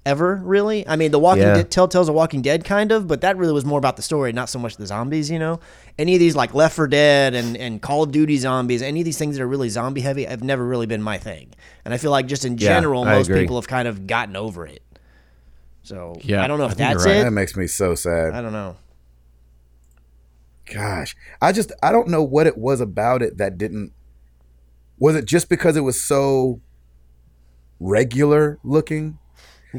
ever, 0.05 0.41
really. 0.43 0.87
I 0.87 0.95
mean, 0.95 1.11
The 1.11 1.19
Walking 1.19 1.43
Yeah. 1.43 1.55
Dead 1.55 1.71
Telltale's 1.71 2.07
a 2.09 2.13
Walking 2.13 2.41
Dead 2.41 2.63
kind 2.63 2.91
of, 2.91 3.07
but 3.07 3.21
that 3.21 3.37
really 3.37 3.53
was 3.53 3.65
more 3.65 3.79
about 3.79 3.95
the 3.95 4.01
story, 4.01 4.31
not 4.31 4.49
so 4.49 4.59
much 4.59 4.77
the 4.77 4.85
zombies, 4.85 5.29
you 5.31 5.39
know. 5.39 5.59
Any 5.97 6.13
of 6.13 6.19
these 6.19 6.35
like 6.35 6.53
Left 6.53 6.75
4 6.75 6.87
Dead 6.87 7.33
and 7.33 7.57
and 7.57 7.81
Call 7.81 8.03
of 8.03 8.11
Duty 8.11 8.37
zombies, 8.37 8.81
any 8.81 9.01
of 9.01 9.05
these 9.05 9.17
things 9.17 9.35
that 9.37 9.43
are 9.43 9.47
really 9.47 9.69
zombie 9.69 10.01
heavy, 10.01 10.25
have 10.25 10.43
never 10.43 10.65
really 10.65 10.85
been 10.85 11.01
my 11.01 11.17
thing. 11.17 11.53
And 11.83 11.93
I 11.93 11.97
feel 11.97 12.11
like 12.11 12.27
just 12.27 12.45
in 12.45 12.57
general 12.57 13.03
I 13.03 13.13
most 13.15 13.27
agree. 13.29 13.41
people 13.41 13.55
have 13.57 13.67
kind 13.67 13.87
of 13.87 14.05
gotten 14.07 14.35
over 14.35 14.65
it. 14.67 14.81
So 15.83 16.15
Yeah, 16.21 16.43
I 16.43 16.47
don't 16.47 16.59
know 16.59 16.65
if 16.65 16.75
that's 16.77 17.05
right. 17.05 17.17
it. 17.17 17.23
That 17.23 17.31
makes 17.31 17.55
me 17.55 17.67
so 17.67 17.95
sad. 17.95 18.33
I 18.33 18.41
don't 18.41 18.53
know. 18.53 18.75
Gosh, 20.73 21.15
I 21.41 21.51
just 21.51 21.71
I 21.83 21.91
don't 21.91 22.07
know 22.07 22.23
what 22.23 22.47
it 22.47 22.57
was 22.57 22.81
about 22.81 23.21
it 23.21 23.37
that 23.37 23.57
didn't. 23.57 23.91
Was 24.97 25.15
it 25.15 25.25
just 25.25 25.47
because 25.49 25.75
it 25.77 25.81
was 25.81 26.01
so 26.01 26.59
regular 27.79 28.57
looking? 28.63 29.19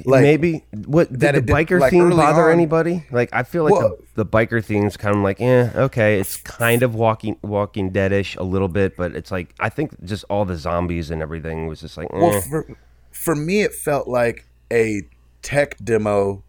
Like 0.05 0.23
maybe 0.23 0.65
what 0.87 1.11
did 1.11 1.21
that 1.21 1.33
the 1.33 1.39
it 1.39 1.47
did- 1.47 1.55
biker 1.55 1.81
like, 1.81 1.91
theme 1.91 2.11
bother 2.11 2.47
on- 2.47 2.53
anybody? 2.53 3.05
Like 3.11 3.31
I 3.33 3.43
feel 3.43 3.65
like 3.65 3.73
Well- 3.73 3.97
the, 4.15 4.25
the 4.25 4.27
biker 4.27 4.65
theme's 4.65 4.97
kind 4.97 5.17
of 5.17 5.23
like, 5.23 5.41
eh, 5.41 5.71
okay, 5.75 6.19
it's 6.21 6.37
kind 6.37 6.83
of 6.83 6.95
walking 6.95 7.37
Walking 7.43 7.91
Deadish 7.93 8.37
a 8.37 8.43
little 8.43 8.69
bit, 8.69 8.97
but 8.97 9.15
it's 9.17 9.31
like 9.31 9.55
I 9.61 9.69
think 9.69 10.03
just 10.05 10.25
all 10.29 10.45
the 10.45 10.57
zombies 10.57 11.11
and 11.11 11.23
everything 11.23 11.67
was 11.67 11.81
just 11.81 11.97
like, 11.97 12.09
eh. 12.13 12.19
Well, 12.19 12.41
for 12.41 12.67
for 13.13 13.35
me, 13.35 13.63
it 13.63 13.73
felt 13.73 14.09
like 14.09 14.47
a 14.73 15.03
tech 15.43 15.77
demo 15.83 16.43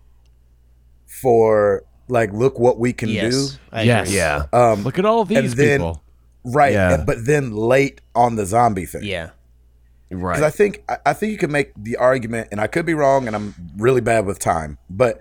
for 1.05 1.83
like, 2.09 2.31
look 2.33 2.57
what 2.59 2.79
we 2.79 2.93
can 2.93 3.09
Yes. 3.09 3.59
I 3.71 3.83
Yes. 3.83 4.11
yeah. 4.11 4.43
Um, 4.53 4.83
Look 4.83 4.97
at 4.99 5.05
all 5.05 5.25
these 5.25 5.55
then- 5.55 5.79
people. 5.79 6.01
right, 6.45 6.73
Yeah. 6.73 6.93
and- 6.95 7.05
but 7.05 7.25
then 7.25 7.51
late 7.51 8.01
on 8.15 8.35
the 8.35 8.45
zombie 8.45 8.85
thing. 8.85 9.03
Yeah. 9.03 9.31
Right. 10.09 10.33
Because 10.33 10.43
I 10.43 10.55
think 10.55 10.83
I, 10.89 10.97
I 11.07 11.13
think 11.13 11.31
you 11.31 11.37
could 11.37 11.51
make 11.51 11.71
the 11.75 11.97
argument, 11.97 12.49
and 12.51 12.61
I 12.61 12.67
could 12.67 12.85
be 12.85 12.93
wrong, 12.93 13.27
and 13.27 13.35
I'm 13.35 13.55
really 13.77 14.01
bad 14.01 14.25
with 14.25 14.39
time, 14.39 14.77
but 14.89 15.19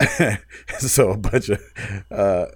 so 0.78 1.10
a 1.10 1.16
bunch 1.16 1.48
of 1.48 1.60
uh 2.10 2.46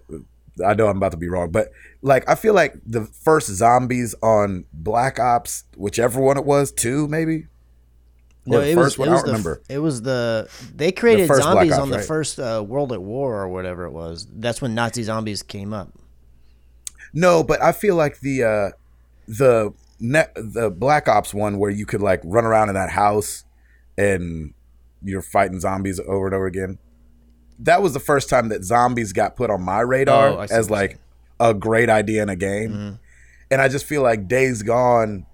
I 0.64 0.74
know 0.74 0.88
I'm 0.88 0.98
about 0.98 1.12
to 1.12 1.16
be 1.16 1.28
wrong, 1.28 1.50
but 1.50 1.72
like 2.02 2.28
I 2.28 2.34
feel 2.34 2.54
like 2.54 2.74
the 2.84 3.04
first 3.04 3.48
zombies 3.48 4.14
on 4.22 4.64
Black 4.72 5.18
Ops, 5.18 5.64
whichever 5.76 6.20
one 6.20 6.36
it 6.36 6.44
was, 6.44 6.72
two 6.72 7.08
maybe. 7.08 7.46
No, 8.44 8.60
it 8.60 8.74
first 8.74 8.98
one, 8.98 9.08
I 9.08 9.12
don't 9.12 9.24
the, 9.24 9.26
remember. 9.30 9.62
It 9.68 9.78
was 9.78 10.02
the 10.02 10.48
they 10.74 10.92
created 10.92 11.28
first 11.28 11.42
Black 11.42 11.54
zombies 11.54 11.72
Ops, 11.72 11.82
on 11.82 11.90
the 11.90 11.98
right? 11.98 12.06
first 12.06 12.38
uh, 12.38 12.64
World 12.66 12.92
at 12.92 13.00
War 13.00 13.40
or 13.40 13.48
whatever 13.48 13.84
it 13.84 13.92
was. 13.92 14.26
That's 14.32 14.60
when 14.60 14.74
Nazi 14.74 15.04
zombies 15.04 15.42
came 15.42 15.72
up. 15.72 15.92
No, 17.14 17.44
but 17.44 17.62
I 17.62 17.72
feel 17.72 17.94
like 17.94 18.20
the 18.20 18.42
uh 18.42 18.70
the 19.28 19.72
net 20.02 20.32
the 20.34 20.68
Black 20.70 21.08
Ops 21.08 21.32
one 21.32 21.58
where 21.58 21.70
you 21.70 21.86
could 21.86 22.02
like 22.02 22.20
run 22.24 22.44
around 22.44 22.68
in 22.68 22.74
that 22.74 22.90
house 22.90 23.44
and 23.96 24.52
you're 25.02 25.22
fighting 25.22 25.60
zombies 25.60 26.00
over 26.00 26.26
and 26.26 26.34
over 26.34 26.46
again. 26.46 26.78
That 27.58 27.80
was 27.82 27.94
the 27.94 28.00
first 28.00 28.28
time 28.28 28.48
that 28.48 28.64
zombies 28.64 29.12
got 29.12 29.36
put 29.36 29.48
on 29.50 29.62
my 29.62 29.80
radar 29.80 30.28
Oh, 30.30 30.40
as 30.40 30.68
like 30.68 30.98
a 31.38 31.54
great 31.54 31.88
idea 31.88 32.22
in 32.22 32.28
a 32.28 32.36
game. 32.36 32.70
Mm-hmm. 32.70 32.94
And 33.50 33.60
I 33.60 33.68
just 33.68 33.84
feel 33.86 34.02
like 34.02 34.26
Days 34.28 34.62
Gone 34.62 35.26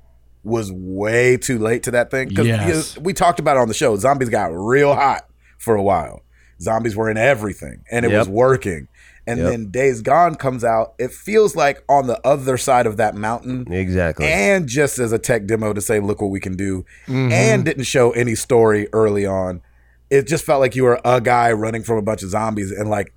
was 0.44 0.70
way 0.72 1.36
too 1.36 1.58
late 1.58 1.82
to 1.84 1.90
that 1.92 2.10
thing. 2.10 2.30
Yes. 2.30 2.98
we 2.98 3.12
talked 3.12 3.38
about 3.40 3.56
it 3.56 3.60
on 3.60 3.68
the 3.68 3.74
show. 3.74 3.96
Zombies 3.96 4.28
got 4.28 4.46
real 4.52 4.94
hot 4.94 5.28
for 5.58 5.74
a 5.76 5.82
while. 5.82 6.22
Zombies 6.60 6.96
were 6.96 7.10
in 7.10 7.16
everything 7.16 7.84
and 7.90 8.04
it 8.04 8.10
Yep. 8.10 8.18
was 8.18 8.28
working. 8.28 8.88
And 9.28 9.38
Yep. 9.40 9.50
then 9.50 9.70
Days 9.70 10.00
Gone 10.00 10.36
comes 10.36 10.64
out. 10.64 10.94
It 10.98 11.12
feels 11.12 11.55
like 11.55 11.84
on 11.86 12.06
the 12.06 12.18
other 12.26 12.56
side 12.56 12.86
of 12.86 12.96
that 12.96 13.14
mountain. 13.14 13.70
Exactly. 13.70 14.26
And 14.26 14.66
just 14.66 14.98
as 14.98 15.12
a 15.12 15.18
tech 15.18 15.46
demo 15.46 15.74
to 15.74 15.80
say, 15.82 16.00
look 16.00 16.22
what 16.22 16.30
we 16.30 16.40
can 16.40 16.56
do. 16.56 16.86
Mm-hmm. 17.06 17.30
And 17.30 17.64
didn't 17.64 17.84
show 17.84 18.10
any 18.12 18.34
story 18.34 18.88
early 18.94 19.26
on. 19.26 19.60
It 20.09 20.26
just 20.26 20.44
felt 20.46 20.60
like 20.60 20.74
you 20.74 20.84
were 20.84 20.98
a 21.05 21.20
guy 21.20 21.52
running 21.52 21.82
from 21.82 21.98
a 21.98 22.02
bunch 22.02 22.22
of 22.22 22.30
zombies 22.30 22.70
and 22.72 22.88
like 22.88 23.12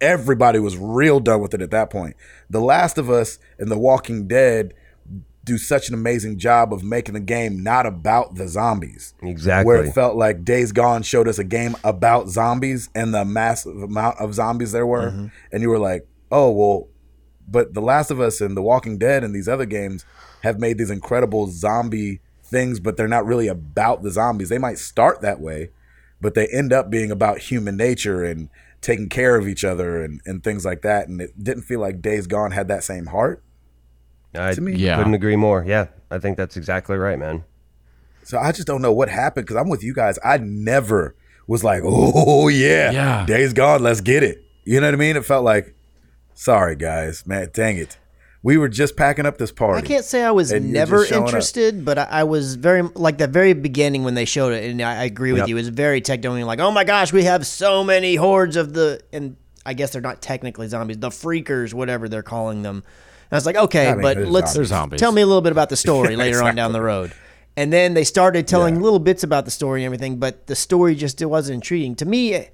everybody 0.00 0.58
was 0.58 0.76
real 0.76 1.20
done 1.20 1.40
with 1.40 1.54
it 1.54 1.62
at 1.62 1.70
that 1.70 1.88
point. 1.88 2.16
The 2.50 2.60
Last 2.60 2.98
of 2.98 3.08
Us 3.08 3.38
and 3.58 3.70
The 3.70 3.78
Walking 3.78 4.28
Dead 4.28 4.74
do 5.46 5.56
such 5.56 5.88
an 5.88 5.94
amazing 5.94 6.38
job 6.38 6.72
of 6.72 6.82
making 6.82 7.14
the 7.14 7.20
game 7.20 7.62
not 7.62 7.86
about 7.86 8.34
the 8.34 8.48
zombies. 8.48 9.14
Exactly. 9.22 9.64
Where 9.64 9.84
it 9.84 9.92
felt 9.92 10.16
like 10.16 10.44
Days 10.44 10.72
Gone 10.72 11.02
showed 11.02 11.28
us 11.28 11.38
a 11.38 11.44
game 11.44 11.76
about 11.84 12.28
zombies 12.28 12.90
and 12.94 13.14
the 13.14 13.24
massive 13.24 13.80
amount 13.80 14.18
of 14.18 14.34
zombies 14.34 14.72
there 14.72 14.86
were. 14.86 15.10
Mm-hmm. 15.10 15.26
And 15.52 15.62
you 15.62 15.70
were 15.70 15.78
like, 15.78 16.06
oh, 16.32 16.50
well, 16.50 16.88
but 17.48 17.74
The 17.74 17.80
Last 17.80 18.10
of 18.10 18.20
Us 18.20 18.40
and 18.40 18.56
The 18.56 18.62
Walking 18.62 18.98
Dead 18.98 19.22
and 19.22 19.32
these 19.32 19.48
other 19.48 19.66
games 19.66 20.04
have 20.42 20.58
made 20.58 20.78
these 20.78 20.90
incredible 20.90 21.46
zombie 21.46 22.20
things, 22.42 22.80
but 22.80 22.96
they're 22.96 23.06
not 23.06 23.24
really 23.24 23.46
about 23.46 24.02
the 24.02 24.10
zombies. 24.10 24.48
They 24.48 24.58
might 24.58 24.78
start 24.78 25.20
that 25.20 25.40
way, 25.40 25.70
but 26.20 26.34
they 26.34 26.48
end 26.48 26.72
up 26.72 26.90
being 26.90 27.12
about 27.12 27.38
human 27.38 27.76
nature 27.76 28.24
and 28.24 28.48
taking 28.80 29.08
care 29.08 29.36
of 29.36 29.46
each 29.46 29.64
other 29.64 30.02
and, 30.02 30.20
and 30.26 30.42
things 30.42 30.64
like 30.64 30.82
that. 30.82 31.06
And 31.06 31.20
it 31.20 31.42
didn't 31.42 31.62
feel 31.62 31.80
like 31.80 32.02
Days 32.02 32.26
Gone 32.26 32.50
had 32.50 32.66
that 32.66 32.82
same 32.82 33.06
heart. 33.06 33.44
I 34.36 34.54
to 34.54 34.60
me. 34.60 34.74
Yeah. 34.74 34.96
couldn't 34.96 35.14
agree 35.14 35.36
more. 35.36 35.64
Yeah, 35.66 35.86
I 36.10 36.18
think 36.18 36.36
that's 36.36 36.56
exactly 36.56 36.96
right, 36.96 37.18
man. 37.18 37.44
So 38.24 38.38
I 38.38 38.52
just 38.52 38.66
don't 38.66 38.82
know 38.82 38.92
what 38.92 39.08
happened 39.08 39.46
because 39.46 39.56
I'm 39.56 39.68
with 39.68 39.82
you 39.84 39.94
guys. 39.94 40.18
I 40.24 40.38
never 40.38 41.14
was 41.46 41.62
like, 41.62 41.82
oh 41.84 42.48
yeah, 42.48 42.90
Yeah. 42.90 43.26
Days 43.26 43.52
Gone, 43.52 43.82
let's 43.82 44.00
get 44.00 44.22
it. 44.22 44.42
You 44.64 44.80
know 44.80 44.88
what 44.88 44.94
I 44.94 44.96
mean? 44.96 45.16
It 45.16 45.24
felt 45.24 45.44
like, 45.44 45.74
sorry 46.34 46.76
guys, 46.76 47.26
man, 47.26 47.50
dang 47.52 47.76
it. 47.78 47.98
We 48.42 48.58
were 48.58 48.68
just 48.68 48.96
packing 48.96 49.26
up 49.26 49.38
this 49.38 49.50
party. 49.50 49.82
I 49.82 49.86
can't 49.86 50.04
say 50.04 50.22
I 50.22 50.30
was 50.30 50.52
never 50.52 50.98
just 50.98 51.08
showing 51.08 51.22
up. 51.24 51.28
interested, 51.30 51.84
but 51.84 51.98
I, 51.98 52.04
I 52.04 52.24
was 52.24 52.54
very 52.54 52.82
like 52.82 53.18
the 53.18 53.26
very 53.26 53.54
beginning 53.54 54.04
when 54.04 54.14
they 54.14 54.24
showed 54.24 54.52
it, 54.52 54.70
and 54.70 54.80
I, 54.82 55.00
I 55.00 55.04
agree 55.04 55.32
with 55.32 55.40
Yep. 55.40 55.48
you. 55.48 55.56
It 55.56 55.60
was 55.60 55.68
very 55.68 56.00
tech 56.00 56.20
demo, 56.20 56.44
like, 56.46 56.60
oh 56.60 56.70
my 56.70 56.84
gosh, 56.84 57.12
we 57.12 57.24
have 57.24 57.44
so 57.44 57.82
many 57.82 58.14
hordes 58.14 58.54
of 58.54 58.72
the, 58.72 59.00
and 59.12 59.36
I 59.64 59.74
guess 59.74 59.90
they're 59.90 60.02
not 60.02 60.22
technically 60.22 60.68
zombies, 60.68 60.98
the 60.98 61.08
freakers, 61.08 61.74
whatever 61.74 62.08
they're 62.08 62.22
calling 62.22 62.62
them. 62.62 62.84
And 63.30 63.32
I 63.32 63.36
was 63.36 63.46
like, 63.46 63.56
okay, 63.56 63.88
I 63.88 63.94
mean, 63.94 64.02
but 64.02 64.18
let's 64.18 64.52
zombies. 64.52 64.68
Zombies. 64.68 65.00
tell 65.00 65.12
me 65.12 65.22
a 65.22 65.26
little 65.26 65.42
bit 65.42 65.52
about 65.52 65.68
the 65.68 65.76
story 65.76 66.16
later 66.24 66.42
on 66.42 66.54
down 66.54 66.72
the 66.72 66.80
road. 66.82 67.12
And 67.56 67.72
then 67.72 67.94
they 67.94 68.04
started 68.04 68.46
telling 68.46 68.76
Yeah. 68.76 68.82
little 68.82 68.98
bits 68.98 69.22
about 69.24 69.44
the 69.46 69.50
story 69.50 69.82
and 69.82 69.86
everything, 69.86 70.18
but 70.18 70.46
the 70.46 70.54
story 70.54 70.94
just 70.94 71.20
it 71.22 71.26
wasn't 71.26 71.56
intriguing 71.56 71.94
to 71.96 72.04
me. 72.06 72.48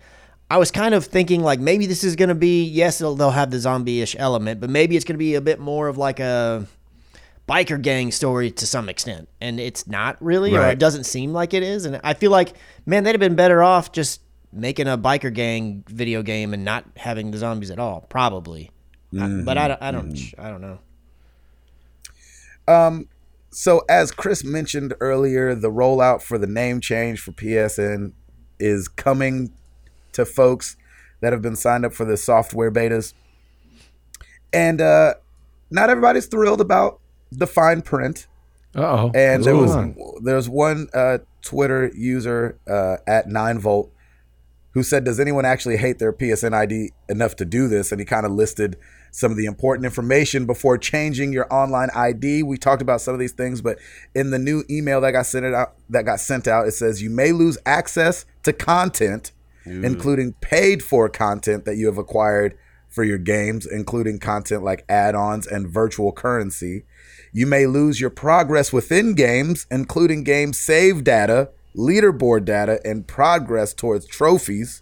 I 0.51 0.59
was 0.59 0.71
kind 0.71 0.95
of 0.95 1.07
thinking 1.07 1.43
like 1.43 1.61
maybe 1.61 1.87
this 1.87 2.05
is 2.05 2.15
going 2.15 2.29
to 2.29 2.35
be 2.35 2.63
yes, 2.65 3.01
it'll, 3.01 3.15
they'll 3.17 3.31
have 3.31 3.51
the 3.51 3.59
zombie-ish 3.59 4.15
element, 4.19 4.61
but 4.61 4.71
maybe 4.71 4.97
it's 4.97 5.05
going 5.05 5.15
to 5.15 5.19
be 5.19 5.35
a 5.35 5.41
bit 5.41 5.59
more 5.59 5.89
of 5.89 5.97
like 5.99 6.21
a 6.21 6.67
biker 7.49 7.81
gang 7.81 8.13
story 8.13 8.51
to 8.53 8.67
some 8.67 8.89
extent, 8.89 9.29
and 9.41 9.59
it's 9.59 9.87
not 9.87 10.17
really, 10.21 10.55
or 10.57 10.69
it 10.69 10.79
doesn't 10.79 11.05
seem 11.05 11.33
like 11.33 11.53
it 11.55 11.63
is. 11.63 11.85
And 11.87 12.01
I 12.05 12.15
feel 12.15 12.31
like 12.31 12.55
man, 12.87 13.03
they'd 13.03 13.13
have 13.13 13.21
been 13.21 13.35
better 13.35 13.63
off 13.63 13.93
just 13.93 14.21
making 14.53 14.87
a 14.87 14.97
biker 14.99 15.33
gang 15.33 15.85
video 15.89 16.23
game 16.23 16.53
and 16.55 16.65
not 16.65 16.85
having 16.97 17.31
the 17.31 17.39
zombies 17.39 17.71
at 17.71 17.79
all, 17.79 18.03
probably. 18.03 18.71
I- 19.21 19.43
but 19.45 19.59
I 19.59 19.69
don't, 19.69 19.83
I 19.83 19.91
don't, 19.91 20.35
I 20.39 20.49
don't 20.51 20.61
know. 20.61 20.79
Um, 22.69 23.09
So 23.51 23.83
as 23.89 24.11
Chris 24.11 24.45
mentioned 24.45 24.95
earlier, 25.01 25.55
the 25.55 25.71
rollout 25.71 26.23
for 26.23 26.39
the 26.39 26.47
name 26.47 26.81
change 26.81 27.21
for 27.21 27.33
PSN 27.33 28.13
is 28.59 28.89
coming 28.89 29.53
to 30.13 30.25
folks 30.25 30.77
that 31.21 31.33
have 31.35 31.43
been 31.43 31.57
signed 31.57 31.85
up 31.85 31.93
for 31.93 32.07
the 32.07 32.17
software 32.17 32.71
betas. 32.71 33.13
And 34.55 34.81
uh 34.81 35.15
not 35.71 35.91
everybody's 35.91 36.27
thrilled 36.27 36.61
about 36.63 37.01
the 37.31 37.47
fine 37.47 37.83
print. 37.83 38.27
Uh 38.75 38.81
oh. 38.81 39.11
And 39.15 39.45
there 39.45 39.55
was 39.57 39.71
there's 40.23 40.49
one 40.49 40.89
uh, 40.95 41.19
Twitter 41.43 41.91
user 41.95 42.59
uh, 42.67 42.97
at 43.07 43.29
nine 43.29 43.59
volt 43.59 43.91
who 44.73 44.83
said, 44.83 45.05
"Does 45.05 45.19
anyone 45.21 45.45
actually 45.45 45.77
hate 45.77 45.99
their 45.99 46.13
PSN 46.13 46.55
ID 46.55 46.93
enough 47.09 47.37
to 47.37 47.45
do 47.45 47.69
this?" 47.69 47.91
And 47.93 48.01
he 48.01 48.05
kind 48.07 48.25
of 48.27 48.33
listed 48.33 48.77
some 49.13 49.31
of 49.31 49.37
the 49.37 49.45
important 49.45 49.85
information 49.85 50.47
before 50.47 50.77
changing 50.79 51.33
your 51.33 51.47
online 51.53 51.91
ID. 51.95 52.43
We 52.43 52.57
talked 52.57 52.83
about 52.83 53.01
some 53.01 53.15
of 53.15 53.21
these 53.21 53.33
things, 53.33 53.61
but 53.61 53.79
in 54.15 54.31
the 54.31 54.39
new 54.39 54.65
email 54.69 55.01
that 55.03 55.13
got 55.13 55.27
sent 55.27 55.47
out, 55.47 55.75
that 55.91 56.05
got 56.05 56.19
sent 56.19 56.49
out, 56.49 56.67
it 56.67 56.73
says 56.73 57.03
you 57.03 57.11
may 57.11 57.31
lose 57.31 57.59
access 57.65 58.25
to 58.43 58.53
content, 58.53 59.31
including 59.65 60.33
paid 60.41 60.83
for 60.83 61.09
content 61.09 61.65
that 61.67 61.77
you 61.77 61.87
have 61.87 61.99
acquired 61.99 62.59
for 62.89 63.05
your 63.05 63.19
games, 63.19 63.65
including 63.65 64.19
content 64.19 64.65
like 64.65 64.85
add-ons 64.89 65.47
and 65.47 65.69
virtual 65.69 66.11
currency. 66.11 66.85
You 67.33 67.47
may 67.47 67.67
lose 67.67 68.01
your 68.01 68.11
progress 68.11 68.73
within 68.73 69.15
games, 69.15 69.67
including 69.71 70.25
game 70.25 70.53
save 70.53 71.05
data, 71.05 71.51
leaderboard 71.77 72.45
data, 72.45 72.81
and 72.85 73.07
progress 73.07 73.73
towards 73.73 74.07
trophies. 74.07 74.82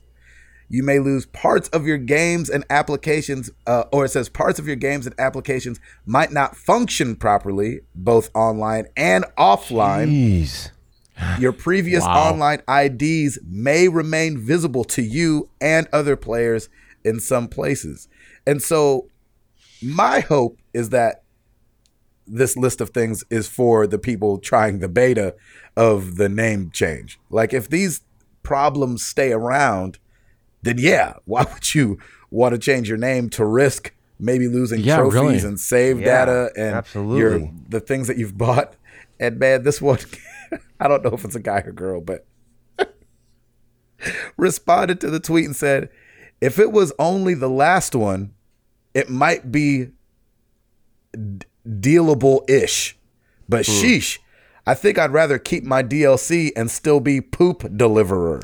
You 0.72 0.84
may 0.84 1.00
lose 1.00 1.26
parts 1.26 1.68
of 1.70 1.84
your 1.84 1.98
games 1.98 2.48
and 2.48 2.64
applications, 2.70 3.50
uh, 3.66 3.84
or 3.92 4.04
it 4.04 4.10
says 4.10 4.28
parts 4.28 4.60
of 4.60 4.68
your 4.68 4.76
games 4.76 5.04
and 5.04 5.14
applications 5.18 5.80
might 6.06 6.30
not 6.30 6.56
function 6.56 7.16
properly, 7.16 7.80
both 7.94 8.30
online 8.34 8.86
and 8.96 9.24
offline. 9.36 10.08
Jeez. 10.08 10.70
Your 11.40 11.52
previous 11.52 12.04
Wow. 12.04 12.30
online 12.30 12.62
IDs 12.68 13.40
may 13.44 13.88
remain 13.88 14.38
visible 14.38 14.84
to 14.84 15.02
you 15.02 15.48
and 15.60 15.88
other 15.92 16.14
players 16.16 16.68
in 17.04 17.18
some 17.18 17.48
places. 17.48 18.08
And 18.46 18.62
so, 18.62 19.08
my 19.82 20.20
hope 20.20 20.58
is 20.72 20.90
that 20.90 21.24
this 22.26 22.56
list 22.56 22.80
of 22.80 22.90
things 22.90 23.24
is 23.28 23.48
for 23.48 23.88
the 23.88 23.98
people 23.98 24.38
trying 24.38 24.78
the 24.78 24.88
beta 24.88 25.34
of 25.76 26.14
the 26.16 26.28
name 26.28 26.70
change. 26.72 27.18
Like, 27.28 27.52
if 27.52 27.68
these 27.68 28.02
problems 28.44 29.04
stay 29.04 29.32
around, 29.32 29.98
then 30.62 30.76
yeah, 30.78 31.14
why 31.24 31.44
would 31.52 31.74
you 31.74 31.98
want 32.30 32.54
to 32.54 32.58
change 32.58 32.88
your 32.88 32.98
name 32.98 33.28
to 33.30 33.44
risk 33.44 33.92
maybe 34.18 34.46
losing 34.48 34.80
Yeah, 34.80 34.96
trophies 34.98 35.14
really. 35.20 35.38
and 35.38 35.58
save 35.58 36.00
Yeah, 36.00 36.24
data 36.26 36.50
and 36.56 36.74
absolutely. 36.76 37.18
your 37.18 37.50
the 37.68 37.80
things 37.80 38.06
that 38.08 38.16
you've 38.18 38.36
bought? 38.36 38.74
And 39.18 39.38
man, 39.38 39.62
this 39.62 39.80
one, 39.80 39.98
I 40.80 40.88
don't 40.88 41.02
know 41.04 41.12
if 41.12 41.24
it's 41.24 41.34
a 41.34 41.40
guy 41.40 41.58
or 41.60 41.72
girl, 41.72 42.00
but 42.00 42.26
responded 44.36 45.00
to 45.00 45.10
the 45.10 45.20
tweet 45.20 45.44
and 45.46 45.56
said, 45.56 45.88
if 46.40 46.58
it 46.58 46.72
was 46.72 46.92
only 46.98 47.34
the 47.34 47.50
last 47.50 47.94
one, 47.94 48.32
it 48.94 49.10
might 49.10 49.52
be 49.52 49.88
d- 51.12 51.46
dealable 51.66 52.48
ish. 52.48 52.96
But 53.48 53.66
hmm. 53.66 53.72
sheesh, 53.72 54.18
I 54.66 54.74
think 54.74 54.98
I'd 54.98 55.10
rather 55.12 55.38
keep 55.38 55.64
my 55.64 55.82
DLC 55.82 56.50
and 56.54 56.70
still 56.70 57.00
be 57.00 57.20
poop 57.20 57.64
deliverer. 57.76 58.40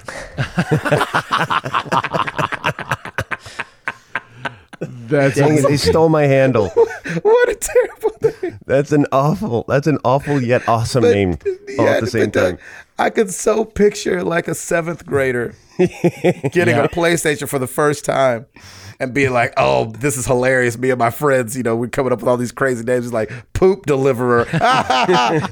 That's 4.79 5.37
Dang 5.37 5.57
it, 5.59 5.63
they 5.63 5.77
stole 5.79 6.09
my 6.11 6.25
handle. 6.25 6.69
what 7.23 7.49
a 7.49 7.55
terrible 7.55 8.11
thing. 8.31 8.59
That's 8.67 8.93
an 8.93 9.07
awful. 9.11 9.65
That's 9.69 9.87
an 9.87 9.99
awful 10.05 10.43
yet 10.43 10.69
awesome 10.69 11.03
But- 11.03 11.15
name 11.15 11.39
all 11.79 11.89
at 11.89 12.01
the 12.03 12.07
same 12.11 12.25
but 12.27 12.33
the- 12.35 12.41
time. 12.41 12.59
I 12.99 13.11
could 13.11 13.31
so 13.33 13.65
picture 13.65 14.23
like 14.23 14.49
a 14.49 14.55
seventh 14.55 15.05
grader 15.07 15.55
getting 15.79 16.77
Yeah. 16.77 16.85
a 16.85 16.89
PlayStation 16.89 17.49
for 17.49 17.59
the 17.59 17.67
first 17.67 18.05
time 18.05 18.47
and 18.99 19.13
being 19.13 19.33
like, 19.33 19.53
"Oh, 19.59 19.87
this 19.93 20.17
is 20.17 20.25
hilarious." 20.27 20.79
Me 20.79 20.89
and 20.91 20.99
my 20.99 21.11
friends, 21.11 21.55
you 21.57 21.63
know, 21.63 21.77
we're 21.77 21.89
coming 21.89 22.13
up 22.13 22.21
with 22.21 22.29
all 22.29 22.39
these 22.39 22.53
crazy 22.53 22.83
names. 22.85 23.05
It's 23.07 23.13
like 23.13 23.31
poop 23.53 23.85
deliverer. 23.85 24.45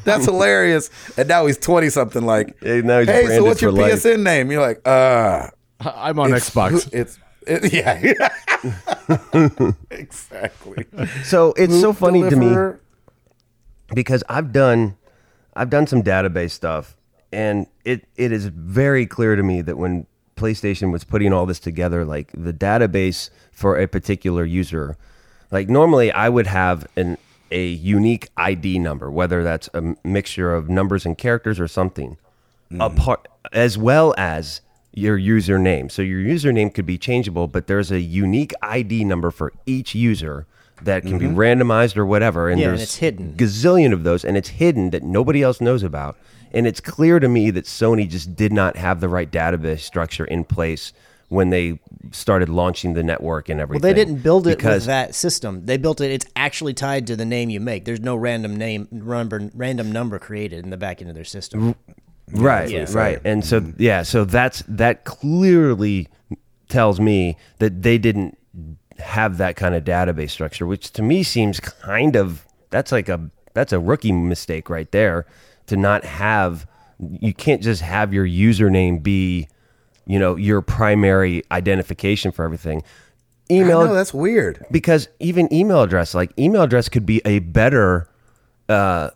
That's 0.04 0.24
hilarious. 0.24 0.88
And 1.18 1.28
now 1.28 1.44
he's 1.46 1.58
twenty 1.58 1.90
something. 1.90 2.24
Like, 2.24 2.56
Yeah, 2.62 2.80
now 2.80 3.00
he's 3.00 3.08
hey, 3.08 3.26
so 3.36 3.44
what's 3.44 3.60
your 3.60 3.72
for 3.72 3.82
life." 3.82 3.92
PSN 4.02 4.22
name? 4.22 4.50
You're 4.50 4.62
like, 4.62 4.80
uh, 4.88 5.48
I'm 5.80 6.18
on 6.18 6.28
It's- 6.32 6.48
Xbox. 6.50 6.88
It's 6.94 7.18
it, 7.46 7.72
yeah, 7.74 8.00
exactly. 9.90 10.86
So 11.24 11.52
it's 11.56 11.78
so 11.80 11.88
Loop 11.88 11.96
funny 11.98 12.22
to 12.30 12.36
me 12.36 12.78
because 13.94 14.24
I've 14.28 14.52
done 14.52 14.96
I've 15.54 15.70
done 15.70 15.86
some 15.86 16.02
database 16.02 16.52
stuff 16.52 16.96
and 17.34 17.66
it 17.84 18.06
it 18.16 18.32
is 18.32 18.46
very 18.46 19.06
clear 19.06 19.36
to 19.36 19.42
me 19.42 19.60
that 19.60 19.76
when 19.76 20.06
PlayStation 20.36 20.90
was 20.92 21.04
putting 21.04 21.32
all 21.32 21.46
this 21.46 21.60
together 21.60 22.04
like 22.04 22.30
the 22.32 22.52
database 22.52 23.30
for 23.52 23.78
a 23.78 23.86
particular 23.86 24.44
user 24.44 24.96
like 25.50 25.68
normally 25.68 26.10
I 26.12 26.28
would 26.28 26.46
have 26.46 26.86
an 26.96 27.18
a 27.50 27.66
unique 27.66 28.30
ID 28.36 28.78
number 28.78 29.10
whether 29.10 29.44
that's 29.44 29.68
a 29.74 29.94
mixture 30.02 30.54
of 30.54 30.68
numbers 30.68 31.04
and 31.04 31.16
characters 31.16 31.60
or 31.60 31.68
something 31.68 32.16
mm-hmm. 32.70 32.80
apart 32.80 33.28
as 33.52 33.76
well 33.76 34.14
as 34.16 34.60
your 34.94 35.18
username. 35.18 35.90
So 35.90 36.02
your 36.02 36.20
username 36.20 36.72
could 36.72 36.86
be 36.86 36.96
changeable, 36.96 37.48
but 37.48 37.66
there's 37.66 37.90
a 37.90 38.00
unique 38.00 38.52
ID 38.62 39.04
number 39.04 39.30
for 39.30 39.52
each 39.66 39.94
user 39.94 40.46
that 40.82 41.02
can 41.02 41.18
be 41.18 41.26
mm-hmm. 41.26 41.36
randomized 41.36 41.96
or 41.96 42.06
whatever. 42.06 42.48
And 42.48 42.60
Yeah, 42.60 42.66
and 42.66 42.78
there's 42.78 42.82
it's 42.82 42.96
hidden. 42.96 43.34
gazillion 43.36 43.92
of 43.92 44.04
those, 44.04 44.24
and 44.24 44.36
it's 44.36 44.50
hidden 44.50 44.90
that 44.90 45.02
nobody 45.02 45.42
else 45.42 45.60
knows 45.60 45.82
about. 45.82 46.16
And 46.54 46.66
it's 46.66 46.80
clear 46.80 47.18
to 47.18 47.28
me 47.28 47.50
that 47.50 47.64
Sony 47.64 48.08
just 48.08 48.36
did 48.36 48.52
not 48.52 48.76
have 48.76 49.00
the 49.00 49.08
right 49.08 49.30
database 49.30 49.80
structure 49.80 50.24
in 50.24 50.44
place 50.44 50.92
when 51.28 51.50
they 51.50 51.80
started 52.12 52.48
launching 52.48 52.94
the 52.94 53.02
network 53.02 53.48
and 53.48 53.60
everything. 53.60 53.82
Well, 53.82 53.92
they 53.92 53.98
didn't 53.98 54.22
build 54.22 54.46
it 54.46 54.56
because 54.56 54.82
with 54.82 54.86
that 54.86 55.14
system. 55.14 55.66
They 55.66 55.76
built 55.76 56.00
it. 56.00 56.10
It's 56.12 56.26
actually 56.36 56.74
tied 56.74 57.06
to 57.08 57.16
the 57.16 57.24
name 57.24 57.50
you 57.50 57.60
make. 57.60 57.84
There's 57.84 58.00
no 58.00 58.14
random 58.14 58.56
name, 58.56 58.88
number, 58.92 59.50
random 59.54 59.90
number 59.90 60.18
created 60.18 60.64
in 60.64 60.70
the 60.70 60.76
back 60.76 61.00
end 61.00 61.10
of 61.10 61.16
their 61.16 61.24
system. 61.24 61.74
right 62.32 62.70
Yeah. 62.70 62.86
right 62.92 63.20
and 63.24 63.44
so 63.44 63.60
mm-hmm. 63.60 63.82
yeah 63.82 64.02
so 64.02 64.24
that's 64.24 64.62
that 64.66 65.04
clearly 65.04 66.08
tells 66.70 66.98
me 66.98 67.36
that 67.58 67.82
they 67.82 67.98
didn't 67.98 68.38
have 68.98 69.36
that 69.36 69.56
kind 69.56 69.74
of 69.74 69.84
database 69.84 70.30
structure 70.30 70.66
which 70.66 70.90
to 70.92 71.02
me 71.02 71.22
seems 71.22 71.60
kind 71.60 72.16
of 72.16 72.46
that's 72.70 72.90
like 72.90 73.10
a 73.10 73.30
that's 73.52 73.74
a 73.74 73.78
rookie 73.78 74.10
mistake 74.10 74.70
right 74.70 74.90
there 74.90 75.26
to 75.66 75.76
not 75.76 76.04
have 76.04 76.66
you 76.98 77.34
can't 77.34 77.62
just 77.62 77.82
have 77.82 78.12
your 78.12 78.26
username 78.26 79.02
be 79.02 79.48
you 80.06 80.18
know 80.18 80.36
your 80.36 80.60
primary 80.60 81.42
identification 81.50 82.30
for 82.30 82.44
everything 82.44 82.82
email 83.50 83.84
know 83.84 83.94
that's 83.94 84.14
weird. 84.14 84.64
because 84.70 85.08
even 85.18 85.52
email 85.52 85.82
address 85.82 86.14
like 86.14 86.32
email 86.38 86.62
address 86.62 86.88
could 86.88 87.06
be 87.06 87.20
a 87.24 87.40
better 87.40 88.08
uh 88.68 89.10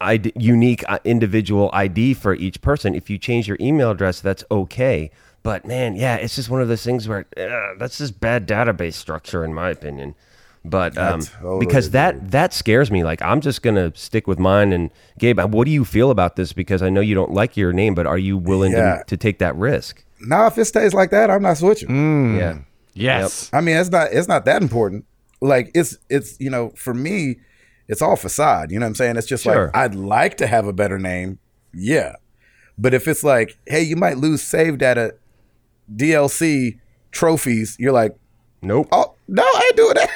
ID, 0.00 0.32
unique 0.36 0.82
uh, 0.88 0.98
individual 1.04 1.70
ID 1.72 2.14
for 2.14 2.34
each 2.34 2.60
person. 2.60 2.94
If 2.94 3.10
you 3.10 3.18
change 3.18 3.46
your 3.46 3.58
email 3.60 3.90
address, 3.90 4.20
that's 4.20 4.44
okay. 4.50 5.10
But 5.42 5.66
man, 5.66 5.96
yeah, 5.96 6.16
it's 6.16 6.36
just 6.36 6.50
one 6.50 6.60
of 6.60 6.68
those 6.68 6.82
things 6.82 7.08
where 7.08 7.26
uh, 7.36 7.74
that's 7.78 7.98
just 7.98 8.20
bad 8.20 8.46
database 8.46 8.94
structure, 8.94 9.44
in 9.44 9.54
my 9.54 9.70
opinion. 9.70 10.14
But 10.64 10.98
um, 10.98 11.20
totally 11.22 11.64
because 11.64 11.90
that 11.90 12.32
that 12.32 12.52
scares 12.52 12.90
me. 12.90 13.02
Like 13.02 13.22
I'm 13.22 13.40
just 13.40 13.62
gonna 13.62 13.92
stick 13.94 14.26
with 14.26 14.38
mine. 14.38 14.72
And 14.74 14.90
Gabe, 15.18 15.40
what 15.40 15.64
do 15.64 15.70
you 15.70 15.84
feel 15.86 16.10
about 16.10 16.36
this? 16.36 16.52
Because 16.52 16.82
I 16.82 16.90
know 16.90 17.00
you 17.00 17.14
don't 17.14 17.32
like 17.32 17.56
your 17.56 17.72
name, 17.72 17.94
but 17.94 18.06
are 18.06 18.18
you 18.18 18.36
willing 18.36 18.72
Yeah. 18.72 18.98
to, 18.98 19.04
to 19.06 19.16
take 19.16 19.38
that 19.38 19.56
risk? 19.56 20.04
Now, 20.20 20.46
if 20.48 20.58
it 20.58 20.66
stays 20.66 20.92
like 20.92 21.10
that, 21.12 21.30
I'm 21.30 21.40
not 21.42 21.56
switching. 21.56 22.36
Yeah, 22.36 22.58
yes. 22.92 23.48
I 23.54 23.62
mean, 23.62 23.76
it's 23.76 23.88
not 23.90 24.08
it's 24.12 24.28
not 24.28 24.44
that 24.44 24.60
important. 24.60 25.06
Like 25.40 25.70
it's 25.74 25.96
it's 26.10 26.38
you 26.38 26.50
know, 26.50 26.70
for 26.76 26.92
me, 26.92 27.36
it's 27.88 28.02
all 28.02 28.16
facade. 28.16 28.70
You 28.70 28.78
know 28.80 28.84
what 28.84 28.88
I'm 28.90 28.94
saying? 28.96 29.16
It's 29.16 29.26
just 29.26 29.44
Sure. 29.44 29.66
like 29.68 29.76
I'd 29.76 29.94
like 29.94 30.36
to 30.38 30.46
have 30.46 30.66
a 30.66 30.74
better 30.74 30.98
name. 30.98 31.38
Yeah. 31.72 32.16
But 32.76 32.92
if 32.92 33.08
it's 33.08 33.24
like, 33.24 33.56
hey, 33.66 33.80
you 33.82 33.96
might 33.96 34.18
lose 34.18 34.42
save 34.42 34.76
data 34.76 35.14
a 35.14 35.92
DLC 35.96 36.78
trophies, 37.12 37.76
you're 37.78 37.92
like, 37.92 38.14
nope. 38.62 38.88
oh 38.92 39.14
no, 39.26 39.42
I 39.42 39.62
ain't 39.68 39.76
doing 39.76 39.94
that. 39.94 40.10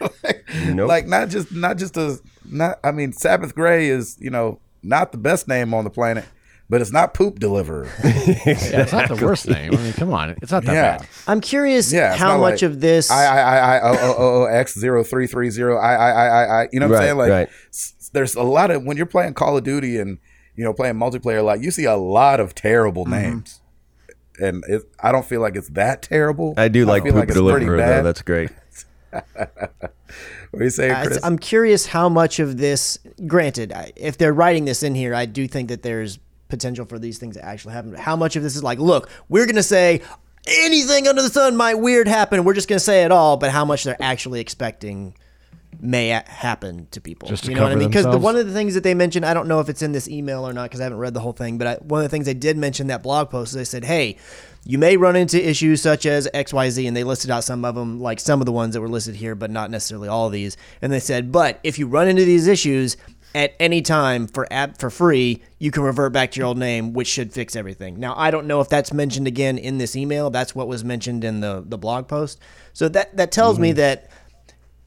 like, 0.24 0.44
Nope. 0.72 0.88
like 0.88 1.06
not 1.06 1.28
just 1.28 1.52
not 1.52 1.76
just 1.78 1.96
a 1.96 2.18
not 2.48 2.78
I 2.84 2.92
mean, 2.92 3.12
Sabbath 3.12 3.54
Gray 3.54 3.88
is, 3.88 4.16
you 4.20 4.30
know, 4.30 4.60
not 4.82 5.12
the 5.12 5.18
best 5.18 5.48
name 5.48 5.74
on 5.74 5.84
the 5.84 5.90
planet, 5.90 6.24
but 6.70 6.80
it's 6.80 6.92
not 6.92 7.14
poop 7.14 7.38
deliverer. 7.38 7.88
Yeah, 8.04 8.82
it's 8.82 8.92
not 8.92 9.08
the 9.08 9.24
worst 9.24 9.48
name. 9.48 9.72
I 9.74 9.76
mean, 9.76 9.92
come 9.92 10.12
on. 10.12 10.30
It's 10.42 10.52
not 10.52 10.64
that 10.64 10.72
yeah. 10.74 10.98
bad. 10.98 11.08
I'm 11.26 11.40
curious 11.40 11.92
Yeah, 11.92 12.14
how 12.16 12.38
much 12.38 12.62
like 12.62 12.70
of 12.70 12.80
this. 12.80 13.10
I 13.10 13.24
I 13.24 13.40
I 13.40 13.76
I 13.76 13.80
O 13.80 13.92
O 13.94 14.14
O 14.18 14.42
O 14.42 14.44
X 14.44 14.78
zero 14.78 15.02
three 15.04 15.26
three 15.26 15.50
zero 15.50 15.76
I 15.78 15.94
I 15.94 16.10
I 16.10 16.26
I 16.26 16.62
I 16.62 16.68
you 16.72 16.80
know 16.80 16.88
what 16.88 16.94
Right, 16.94 17.00
I'm 17.00 17.06
saying? 17.06 17.18
Like 17.18 17.30
right. 17.30 17.48
s- 17.70 18.10
there's 18.12 18.34
a 18.34 18.42
lot 18.42 18.70
of 18.70 18.84
when 18.84 18.96
you're 18.96 19.06
playing 19.06 19.34
Call 19.34 19.56
of 19.56 19.64
Duty 19.64 19.98
and 19.98 20.18
you 20.54 20.64
know 20.64 20.72
playing 20.72 20.94
multiplayer, 20.94 21.44
like 21.44 21.60
you 21.62 21.70
see 21.70 21.84
a 21.84 21.96
lot 21.96 22.40
of 22.40 22.54
terrible 22.54 23.04
Mm-hmm. 23.04 23.22
names, 23.22 23.60
and 24.40 24.62
it, 24.68 24.82
I 25.00 25.12
don't 25.12 25.24
feel 25.26 25.40
like 25.40 25.56
it's 25.56 25.68
that 25.70 26.02
terrible. 26.02 26.54
I 26.56 26.68
do 26.68 26.84
like 26.84 27.02
feel 27.02 27.12
poop 27.12 27.24
it's 27.24 27.32
pretty 27.32 27.40
deliverer 27.66 27.76
though. 27.78 28.02
That's 28.02 28.22
great. 28.22 28.50
what 29.34 30.60
are 30.60 30.64
you 30.64 30.70
saying, 30.70 30.92
I- 30.92 31.06
Chris? 31.06 31.20
I'm 31.22 31.38
curious 31.38 31.86
how 31.86 32.08
much 32.08 32.38
of 32.38 32.58
this. 32.58 32.98
Granted, 33.26 33.72
if 33.96 34.18
they're 34.18 34.34
writing 34.34 34.64
this 34.64 34.82
in 34.82 34.94
here, 34.94 35.14
I 35.14 35.26
do 35.26 35.46
think 35.48 35.68
that 35.68 35.82
there's 35.82 36.18
potential 36.48 36.86
for 36.86 36.98
these 36.98 37.18
things 37.18 37.36
to 37.36 37.44
actually 37.44 37.74
happen. 37.74 37.94
How 37.94 38.16
much 38.16 38.36
of 38.36 38.42
this 38.42 38.56
is 38.56 38.62
like, 38.62 38.78
look, 38.78 39.08
we're 39.28 39.46
gonna 39.46 39.62
say 39.62 40.02
anything 40.46 41.08
under 41.08 41.22
the 41.22 41.28
sun 41.28 41.56
might 41.56 41.74
weird 41.74 42.08
happen. 42.08 42.44
We're 42.44 42.54
just 42.54 42.68
gonna 42.68 42.80
say 42.80 43.04
it 43.04 43.12
all, 43.12 43.36
but 43.36 43.50
how 43.50 43.64
much 43.64 43.84
they're 43.84 44.00
actually 44.00 44.40
expecting 44.40 45.14
may 45.80 46.08
happen 46.08 46.86
to 46.90 47.00
people. 47.00 47.28
Just 47.28 47.44
to 47.44 47.50
you 47.50 47.56
know 47.56 47.64
what 47.64 47.72
I 47.72 47.74
mean? 47.74 47.88
Because 47.88 48.04
themselves? 48.04 48.24
one 48.24 48.36
of 48.36 48.46
the 48.46 48.52
things 48.52 48.74
that 48.74 48.82
they 48.82 48.94
mentioned, 48.94 49.26
I 49.26 49.34
don't 49.34 49.48
know 49.48 49.60
if 49.60 49.68
it's 49.68 49.82
in 49.82 49.92
this 49.92 50.08
email 50.08 50.46
or 50.46 50.52
not, 50.52 50.64
because 50.64 50.80
I 50.80 50.84
haven't 50.84 50.98
read 50.98 51.14
the 51.14 51.20
whole 51.20 51.32
thing. 51.32 51.58
But 51.58 51.66
I, 51.66 51.74
one 51.76 52.00
of 52.00 52.04
the 52.04 52.08
things 52.08 52.26
they 52.26 52.34
did 52.34 52.56
mention 52.56 52.84
in 52.84 52.88
that 52.88 53.02
blog 53.02 53.30
post, 53.30 53.50
is 53.50 53.56
they 53.56 53.64
said, 53.64 53.84
"Hey, 53.84 54.16
you 54.66 54.78
may 54.78 54.96
run 54.96 55.14
into 55.14 55.48
issues 55.48 55.80
such 55.80 56.06
as 56.06 56.28
XYZ, 56.34 56.88
and 56.88 56.96
they 56.96 57.04
listed 57.04 57.30
out 57.30 57.44
some 57.44 57.64
of 57.64 57.76
them, 57.76 58.00
like 58.00 58.18
some 58.18 58.40
of 58.40 58.46
the 58.46 58.52
ones 58.52 58.74
that 58.74 58.80
were 58.80 58.88
listed 58.88 59.14
here, 59.14 59.36
but 59.36 59.50
not 59.50 59.70
necessarily 59.70 60.08
all 60.08 60.26
of 60.26 60.32
these. 60.32 60.56
And 60.82 60.92
they 60.92 60.98
said, 60.98 61.30
"But 61.30 61.60
if 61.62 61.78
you 61.78 61.86
run 61.86 62.08
into 62.08 62.24
these 62.24 62.46
issues." 62.46 62.96
At 63.34 63.52
any 63.60 63.82
time 63.82 64.28
for 64.28 64.50
app 64.50 64.78
for 64.78 64.88
free, 64.88 65.42
you 65.58 65.70
can 65.70 65.82
revert 65.82 66.14
back 66.14 66.30
to 66.30 66.38
your 66.38 66.46
old 66.46 66.56
name, 66.56 66.94
which 66.94 67.06
should 67.06 67.34
fix 67.34 67.54
everything. 67.54 68.00
Now, 68.00 68.14
I 68.16 68.30
don't 68.30 68.46
know 68.46 68.62
if 68.62 68.70
that's 68.70 68.94
mentioned 68.94 69.26
again 69.26 69.58
in 69.58 69.76
this 69.76 69.94
email. 69.94 70.30
That's 70.30 70.54
what 70.54 70.68
was 70.68 70.84
mentioned 70.84 71.22
in 71.22 71.40
the 71.40 71.62
the 71.66 71.76
blog 71.76 72.08
post. 72.08 72.38
So 72.72 72.88
that 72.88 73.14
that 73.18 73.32
tells 73.32 73.58
me 73.58 73.70
mm-hmm. 73.70 73.76
that 73.76 74.10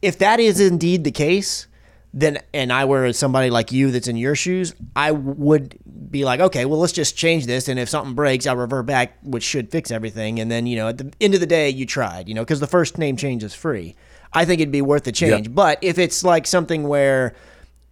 if 0.01 0.17
that 0.17 0.39
is 0.39 0.59
indeed 0.59 1.03
the 1.03 1.11
case, 1.11 1.67
then 2.13 2.39
and 2.53 2.73
I 2.73 2.85
were 2.85 3.13
somebody 3.13 3.49
like 3.49 3.71
you 3.71 3.91
that's 3.91 4.07
in 4.07 4.17
your 4.17 4.35
shoes, 4.35 4.73
I 4.95 5.11
would 5.11 5.77
be 6.09 6.25
like, 6.25 6.39
okay, 6.39 6.65
well, 6.65 6.79
let's 6.79 6.93
just 6.93 7.15
change 7.15 7.45
this, 7.45 7.67
and 7.67 7.79
if 7.79 7.89
something 7.89 8.15
breaks, 8.15 8.47
I'll 8.47 8.55
revert 8.55 8.85
back, 8.85 9.17
which 9.23 9.43
should 9.43 9.71
fix 9.71 9.91
everything. 9.91 10.39
And 10.39 10.49
then 10.49 10.65
you 10.65 10.75
know, 10.75 10.87
at 10.87 10.97
the 10.97 11.11
end 11.21 11.33
of 11.33 11.39
the 11.39 11.45
day, 11.45 11.69
you 11.69 11.85
tried, 11.85 12.27
you 12.27 12.33
know, 12.33 12.41
because 12.41 12.59
the 12.59 12.67
first 12.67 12.97
name 12.97 13.15
change 13.15 13.43
is 13.43 13.53
free. 13.53 13.95
I 14.33 14.45
think 14.45 14.61
it'd 14.61 14.71
be 14.71 14.81
worth 14.81 15.03
the 15.03 15.11
change. 15.11 15.53
But 15.53 15.79
if 15.83 15.97
it's 15.97 16.23
like 16.23 16.45
something 16.45 16.87
where 16.87 17.35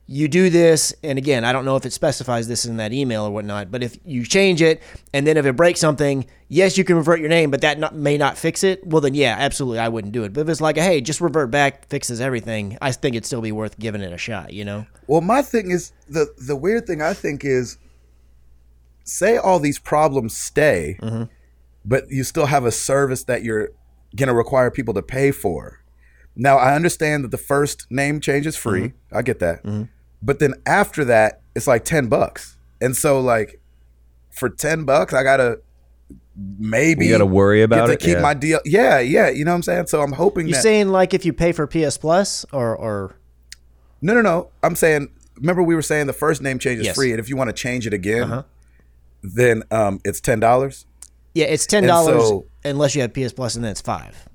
you 0.10 0.30
do 0.30 0.50
this, 0.50 0.94
and 1.04 1.18
again, 1.18 1.44
I 1.44 1.52
don't 1.52 1.66
know 1.66 1.76
if 1.76 1.86
it 1.86 1.92
specifies 1.92 2.48
this 2.48 2.66
in 2.66 2.78
that 2.78 2.94
email 2.94 3.26
or 3.26 3.30
whatnot, 3.30 3.70
but 3.70 3.84
if 3.84 3.98
you 4.06 4.26
change 4.26 4.62
it, 4.62 4.82
and 5.14 5.28
then 5.28 5.36
if 5.36 5.46
it 5.46 5.58
breaks 5.58 5.82
something, 5.82 6.26
yes, 6.48 6.78
you 6.78 6.86
can 6.86 6.96
revert 6.96 7.20
your 7.20 7.28
name, 7.28 7.52
but 7.52 7.60
that 7.60 7.78
not, 7.78 7.94
may 7.94 8.18
not 8.18 8.38
fix 8.38 8.64
it. 8.64 8.88
Well, 8.88 9.02
then 9.02 9.14
yeah, 9.16 9.36
absolutely, 9.38 9.80
I 9.80 9.90
wouldn't 9.90 10.14
do 10.14 10.24
it. 10.24 10.32
But 10.32 10.42
if 10.42 10.50
it's 10.50 10.62
like, 10.62 10.78
hey, 10.78 11.02
just 11.02 11.20
revert 11.20 11.52
back, 11.52 11.90
fixes 11.90 12.22
everything, 12.22 12.78
I 12.82 12.94
think 12.94 13.16
it'd 13.16 13.26
still 13.26 13.42
be 13.42 13.52
worth 13.52 13.78
giving 13.80 14.02
it 14.02 14.14
a 14.14 14.18
shot. 14.18 14.54
You 14.54 14.64
know? 14.64 14.86
Well, 15.08 15.20
my 15.20 15.42
thing 15.42 15.72
is 15.72 15.92
the 16.08 16.34
the 16.38 16.56
weird 16.56 16.88
thing 16.88 17.02
I 17.02 17.14
think 17.14 17.44
is, 17.44 17.78
say 19.04 19.38
all 19.38 19.60
these 19.60 19.80
problems 19.80 20.38
stay, 20.38 20.98
Mm-hmm. 21.02 21.24
but 21.86 22.10
you 22.10 22.24
still 22.24 22.46
have 22.46 22.66
a 22.66 22.72
service 22.72 23.24
that 23.26 23.44
you're 23.44 23.72
gonna 24.16 24.34
require 24.34 24.72
people 24.72 24.94
to 24.94 25.02
pay 25.02 25.32
for. 25.32 25.80
Now 26.36 26.58
I 26.58 26.76
understand 26.76 27.24
that 27.26 27.32
the 27.32 27.38
first 27.38 27.88
name 27.90 28.22
change 28.22 28.48
is 28.48 28.56
free. 28.56 28.90
Mm-hmm. 28.90 29.18
I 29.18 29.22
get 29.22 29.40
that, 29.40 29.64
but 30.22 30.39
then 30.39 30.53
after 30.65 31.06
that, 31.06 31.41
it's 31.56 31.68
like 31.68 31.85
ten 31.85 32.07
bucks, 32.07 32.57
and 32.81 32.95
so 32.95 33.19
like 33.19 33.60
for 34.31 34.49
ten 34.49 34.85
bucks, 34.85 35.14
I 35.14 35.23
gotta 35.23 35.60
maybe 36.60 37.06
You 37.07 37.11
gotta 37.14 37.26
worry 37.26 37.64
about 37.64 37.88
get 37.88 37.94
it? 37.94 37.99
to 37.99 38.06
keep 38.06 38.15
Yeah. 38.15 38.22
my 38.22 38.34
deal. 38.34 38.60
Yeah, 38.65 38.99
yeah, 38.99 39.30
you 39.30 39.44
know 39.44 39.52
what 39.52 39.56
I'm 39.56 39.64
saying. 39.64 39.88
So 39.88 40.02
I'm 40.02 40.11
hoping 40.11 40.48
You 40.48 40.53
that 40.53 40.61
saying 40.64 40.89
like 40.89 41.14
if 41.14 41.26
you 41.26 41.34
pay 41.34 41.52
for 41.52 41.65
PS 41.68 41.98
Plus 41.98 42.45
or 42.53 42.76
or 42.76 43.15
No, 44.02 44.14
no, 44.14 44.22
no. 44.22 44.49
I'm 44.64 44.76
saying. 44.76 45.10
Remember, 45.38 45.61
we 45.64 45.76
were 45.76 45.81
saying 45.84 46.07
the 46.07 46.14
first 46.14 46.41
name 46.41 46.57
change 46.60 46.80
is 46.80 46.88
Yes. 46.88 46.95
free, 46.95 47.11
and 47.11 47.19
if 47.19 47.30
you 47.30 47.35
want 47.38 47.49
to 47.49 47.53
change 47.53 47.85
it 47.85 47.94
again, 47.94 48.23
Uh-huh. 48.31 48.44
then 49.23 49.64
um, 49.72 49.99
it's 50.03 50.19
ten 50.19 50.39
dollars. 50.39 50.85
yeah, 51.35 51.45
it's 51.45 51.65
ten 51.68 51.84
dollars 51.85 52.23
so- 52.27 52.45
unless 52.65 52.95
you 52.95 53.02
have 53.02 53.14
PS 53.14 53.34
Plus, 53.34 53.56
and 53.56 53.64
then 53.64 53.72
it's 53.72 53.81
five. 53.81 54.27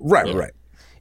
Right, 0.00 0.32
right. 0.34 0.52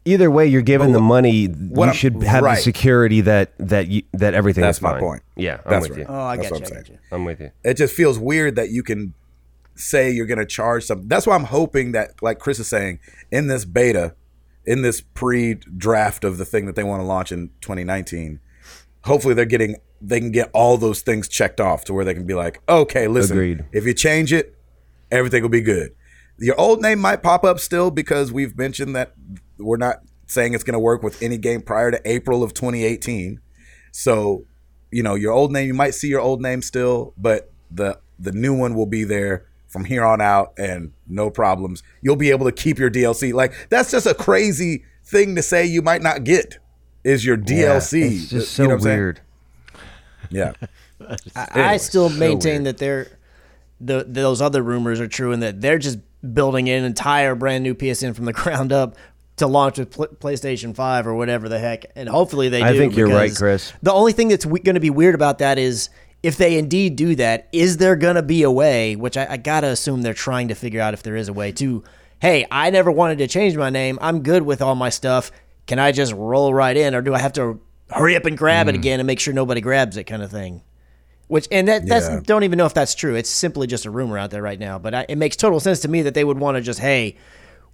Either 0.06 0.30
way, 0.30 0.46
you're 0.48 0.62
given 0.62 0.92
the 0.92 1.00
money. 1.00 1.46
what 1.46 1.86
You 1.86 1.90
I'm- 1.90 1.94
should 1.96 2.24
have 2.24 2.44
right. 2.44 2.56
the 2.58 2.62
security 2.62 3.22
that 3.22 3.54
that 3.60 3.88
you, 3.88 4.04
that 4.14 4.34
everything 4.34 4.62
That's 4.64 4.80
is 4.80 4.82
my 4.82 4.92
fine. 4.92 5.00
point. 5.00 5.24
Yeah, 5.38 5.60
I'm 5.66 5.72
That's 5.72 5.90
with 5.90 5.98
right. 5.98 6.08
you. 6.08 6.14
Oh, 6.14 6.20
I 6.22 6.36
That's 6.38 6.50
got 6.50 6.60
what 6.60 6.62
you. 6.62 6.66
I'm 6.68 6.74
I 6.74 6.76
got 6.80 6.86
saying. 6.88 7.00
you. 7.12 7.16
I'm 7.16 7.26
with 7.26 7.40
you. 7.40 7.52
It 7.64 7.74
just 7.76 7.94
feels 7.96 8.20
weird 8.20 8.56
that 8.58 8.70
you 8.70 8.84
can 8.84 9.14
say 9.76 10.12
you're 10.12 10.26
going 10.26 10.40
to 10.40 10.46
charge 10.46 10.84
something. 10.86 11.08
That's 11.08 11.26
why 11.26 11.36
I'm 11.36 11.46
hoping 11.46 11.94
that, 11.94 12.22
like 12.22 12.38
Chris 12.40 12.60
is 12.60 12.68
saying, 12.68 13.00
in 13.32 13.48
this 13.48 13.66
beta, 13.66 14.14
in 14.66 14.82
this 14.82 15.02
pre-draft 15.02 16.24
of 16.24 16.38
the 16.38 16.46
thing 16.46 16.66
that 16.66 16.76
they 16.76 16.84
want 16.84 17.02
to 17.02 17.06
launch 17.06 17.32
in 17.32 17.50
2019, 17.62 18.40
hopefully 19.06 19.34
they're 19.34 19.46
getting 19.46 19.78
they 20.02 20.20
can 20.20 20.32
get 20.32 20.50
all 20.54 20.78
those 20.78 21.02
things 21.02 21.30
checked 21.30 21.62
off 21.62 21.86
to 21.86 21.94
where 21.94 22.04
they 22.04 22.14
can 22.14 22.26
be 22.26 22.34
like, 22.34 22.62
okay, 22.68 23.08
listen, 23.08 23.38
Agreed. 23.38 23.66
if 23.72 23.86
you 23.86 23.94
change 23.94 24.34
it, 24.34 24.54
everything 25.12 25.42
will 25.42 25.50
be 25.50 25.62
good. 25.62 25.96
Your 26.38 26.60
old 26.60 26.82
name 26.82 27.00
might 27.00 27.24
pop 27.24 27.46
up 27.46 27.58
still 27.60 27.90
because 27.90 28.30
we've 28.34 28.58
mentioned 28.58 28.96
that 28.98 29.14
we're 29.58 29.78
not 29.78 29.98
saying 30.28 30.54
it's 30.54 30.64
going 30.64 30.74
to 30.74 30.80
work 30.80 31.04
with 31.04 31.22
any 31.22 31.38
game 31.38 31.62
prior 31.62 31.92
to 31.92 32.02
April 32.10 32.44
of 32.44 32.54
2018. 32.54 33.40
So, 33.92 34.46
you 34.92 35.04
know, 35.04 35.16
your 35.16 35.32
old 35.32 35.52
name, 35.52 35.68
you 35.68 35.74
might 35.74 35.94
see 35.94 36.08
your 36.08 36.22
old 36.22 36.42
name 36.42 36.62
still, 36.62 37.14
but 37.18 37.52
the 37.72 38.00
the 38.20 38.32
new 38.32 38.54
one 38.58 38.76
will 38.76 38.86
be 38.86 39.04
there 39.04 39.46
from 39.68 39.86
here 39.86 40.04
on 40.06 40.22
out 40.22 40.54
and 40.58 40.94
no 41.08 41.30
problems. 41.30 41.82
You'll 42.02 42.16
be 42.16 42.30
able 42.30 42.46
to 42.46 42.52
keep 42.52 42.78
your 42.78 42.90
DLC. 42.92 43.34
Like 43.34 43.54
that's 43.70 43.92
just 43.92 44.06
a 44.06 44.14
crazy 44.14 44.84
thing 45.04 45.36
to 45.36 45.42
say 45.42 45.66
you 45.66 45.82
might 45.82 46.02
not 46.02 46.24
get 46.24 46.60
is 47.04 47.26
your 47.26 47.38
DLC. 47.38 48.12
It's 48.14 48.30
just 48.30 48.32
You 48.32 48.42
so 48.42 48.64
know 48.64 48.70
what 48.70 48.76
I'm 48.76 48.82
saying? 48.82 48.98
weird. 48.98 49.22
Yeah. 50.30 50.54
I, 51.36 51.74
I 51.74 51.78
still 51.78 52.10
maintain 52.10 52.64
that 52.64 52.78
they're 52.78 53.08
the 53.82 54.06
those 54.08 54.42
other 54.42 54.62
rumors 54.62 55.00
are 55.02 55.08
true 55.08 55.32
and 55.32 55.44
that 55.44 55.60
they're 55.60 55.80
just 55.80 56.00
building 56.34 56.70
an 56.70 56.86
entire 56.86 57.36
brand 57.36 57.64
new 57.64 57.76
PSN 57.76 58.16
from 58.16 58.26
the 58.26 58.34
ground 58.44 58.72
up 58.72 58.96
to 59.38 59.48
launch 59.48 59.78
with 59.80 59.92
pl- 59.92 60.08
PlayStation 60.20 60.76
5 60.76 61.08
or 61.08 61.16
whatever 61.16 61.50
the 61.50 61.60
heck. 61.60 61.86
And 61.96 62.08
hopefully 62.08 62.50
they 62.50 62.60
do. 62.60 62.66
I 62.66 62.78
think 62.78 62.96
you're 62.96 63.08
right, 63.08 63.36
Chris. 63.36 63.74
The 63.82 63.92
only 63.94 64.12
thing 64.14 64.28
that's 64.28 64.46
going 64.46 64.76
to 64.76 64.80
be 64.80 64.90
weird 64.92 65.16
about 65.16 65.40
that 65.40 65.58
is 65.58 65.90
if 66.22 66.38
they 66.38 66.58
indeed 66.58 66.96
do 66.96 67.16
that, 67.16 67.50
is 67.52 67.78
there 67.78 67.96
going 67.96 68.16
to 68.16 68.22
be 68.24 68.44
a 68.44 68.52
way, 68.52 68.96
which 68.96 69.18
I, 69.18 69.28
I 69.32 69.38
got 69.38 69.62
to 69.62 69.68
assume 69.68 70.02
they're 70.04 70.14
trying 70.14 70.48
to 70.50 70.56
figure 70.56 70.82
out 70.82 70.94
if 70.94 71.04
there 71.04 71.16
is 71.16 71.28
a 71.30 71.34
way 71.34 71.52
to, 71.54 71.84
hey, 72.20 72.46
I 72.52 72.70
never 72.70 72.92
wanted 72.92 73.18
to 73.18 73.28
change 73.28 73.58
my 73.58 73.70
name. 73.70 73.98
I'm 74.02 74.22
good 74.22 74.44
with 74.44 74.62
all 74.62 74.76
my 74.76 74.90
stuff. 74.90 75.32
Can 75.66 75.80
I 75.80 75.92
just 75.92 76.14
roll 76.14 76.54
right 76.54 76.76
in 76.78 76.94
or 76.96 77.02
do 77.02 77.14
I 77.14 77.20
have 77.20 77.34
to 77.34 77.60
hurry 77.90 78.16
up 78.16 78.26
and 78.26 78.38
grab 78.38 78.66
Hmm. 78.68 78.70
it 78.70 78.76
again 78.76 79.00
and 79.00 79.08
make 79.08 79.20
sure 79.20 79.34
nobody 79.34 79.62
grabs 79.62 79.98
it 79.98 80.04
kind 80.06 80.22
of 80.22 80.30
thing? 80.32 80.62
Which 81.28 81.48
and 81.52 81.68
that 81.70 81.88
that's 81.88 82.08
Yeah. 82.08 82.20
don't 82.24 82.44
even 82.44 82.58
know 82.58 82.66
if 82.66 82.74
that's 82.74 82.94
true. 82.94 83.16
It's 83.16 83.30
simply 83.30 83.66
just 83.66 83.86
a 83.86 83.90
rumor 83.90 84.18
out 84.18 84.30
there 84.30 84.42
right 84.42 84.60
now. 84.60 84.78
But 84.78 84.94
I, 84.94 85.06
it 85.10 85.18
makes 85.18 85.36
total 85.38 85.60
sense 85.60 85.80
to 85.80 85.88
me 85.88 86.02
that 86.04 86.14
they 86.14 86.24
would 86.24 86.38
want 86.38 86.58
to 86.58 86.62
just 86.62 86.80
hey, 86.80 87.18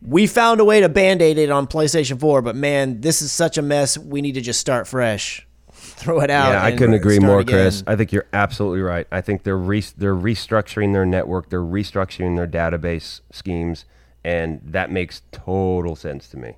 we 0.02 0.28
found 0.28 0.60
a 0.60 0.66
way 0.66 0.82
to 0.82 0.90
band 0.90 1.22
aid 1.22 1.38
it 1.38 1.50
on 1.50 1.68
PlayStation 1.68 2.20
4, 2.20 2.42
but 2.42 2.56
man, 2.56 3.02
this 3.02 3.22
is 3.22 3.32
such 3.32 3.58
a 3.58 3.62
mess. 3.62 3.98
We 3.98 4.22
need 4.22 4.34
to 4.34 4.42
just 4.42 4.60
start 4.60 4.88
fresh, 4.88 5.46
throw 5.72 6.22
it 6.22 6.30
out. 6.30 6.52
Yeah, 6.52 6.64
I 6.64 6.72
couldn't 6.72 6.96
agree 6.96 7.20
more, 7.20 7.40
again. 7.42 7.56
Chris. 7.56 7.84
I 7.86 7.96
think 7.96 8.12
you're 8.12 8.28
absolutely 8.32 8.82
right. 8.82 9.08
I 9.12 9.22
think 9.22 9.44
they're 9.44 9.58
re- 9.58 9.84
they're 9.98 10.16
restructuring 10.16 10.94
their 10.94 11.06
network, 11.06 11.50
they're 11.50 11.60
restructuring 11.62 12.36
their 12.36 12.48
database 12.48 13.22
schemes, 13.32 13.86
and 14.24 14.62
that 14.64 14.92
makes 14.92 15.22
total 15.32 15.96
sense 15.96 16.28
to 16.30 16.38
me. 16.38 16.56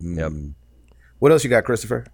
Yep. 0.00 0.32
What 1.20 1.32
else 1.32 1.44
you 1.44 1.50
got, 1.50 1.64
Christopher? 1.64 2.04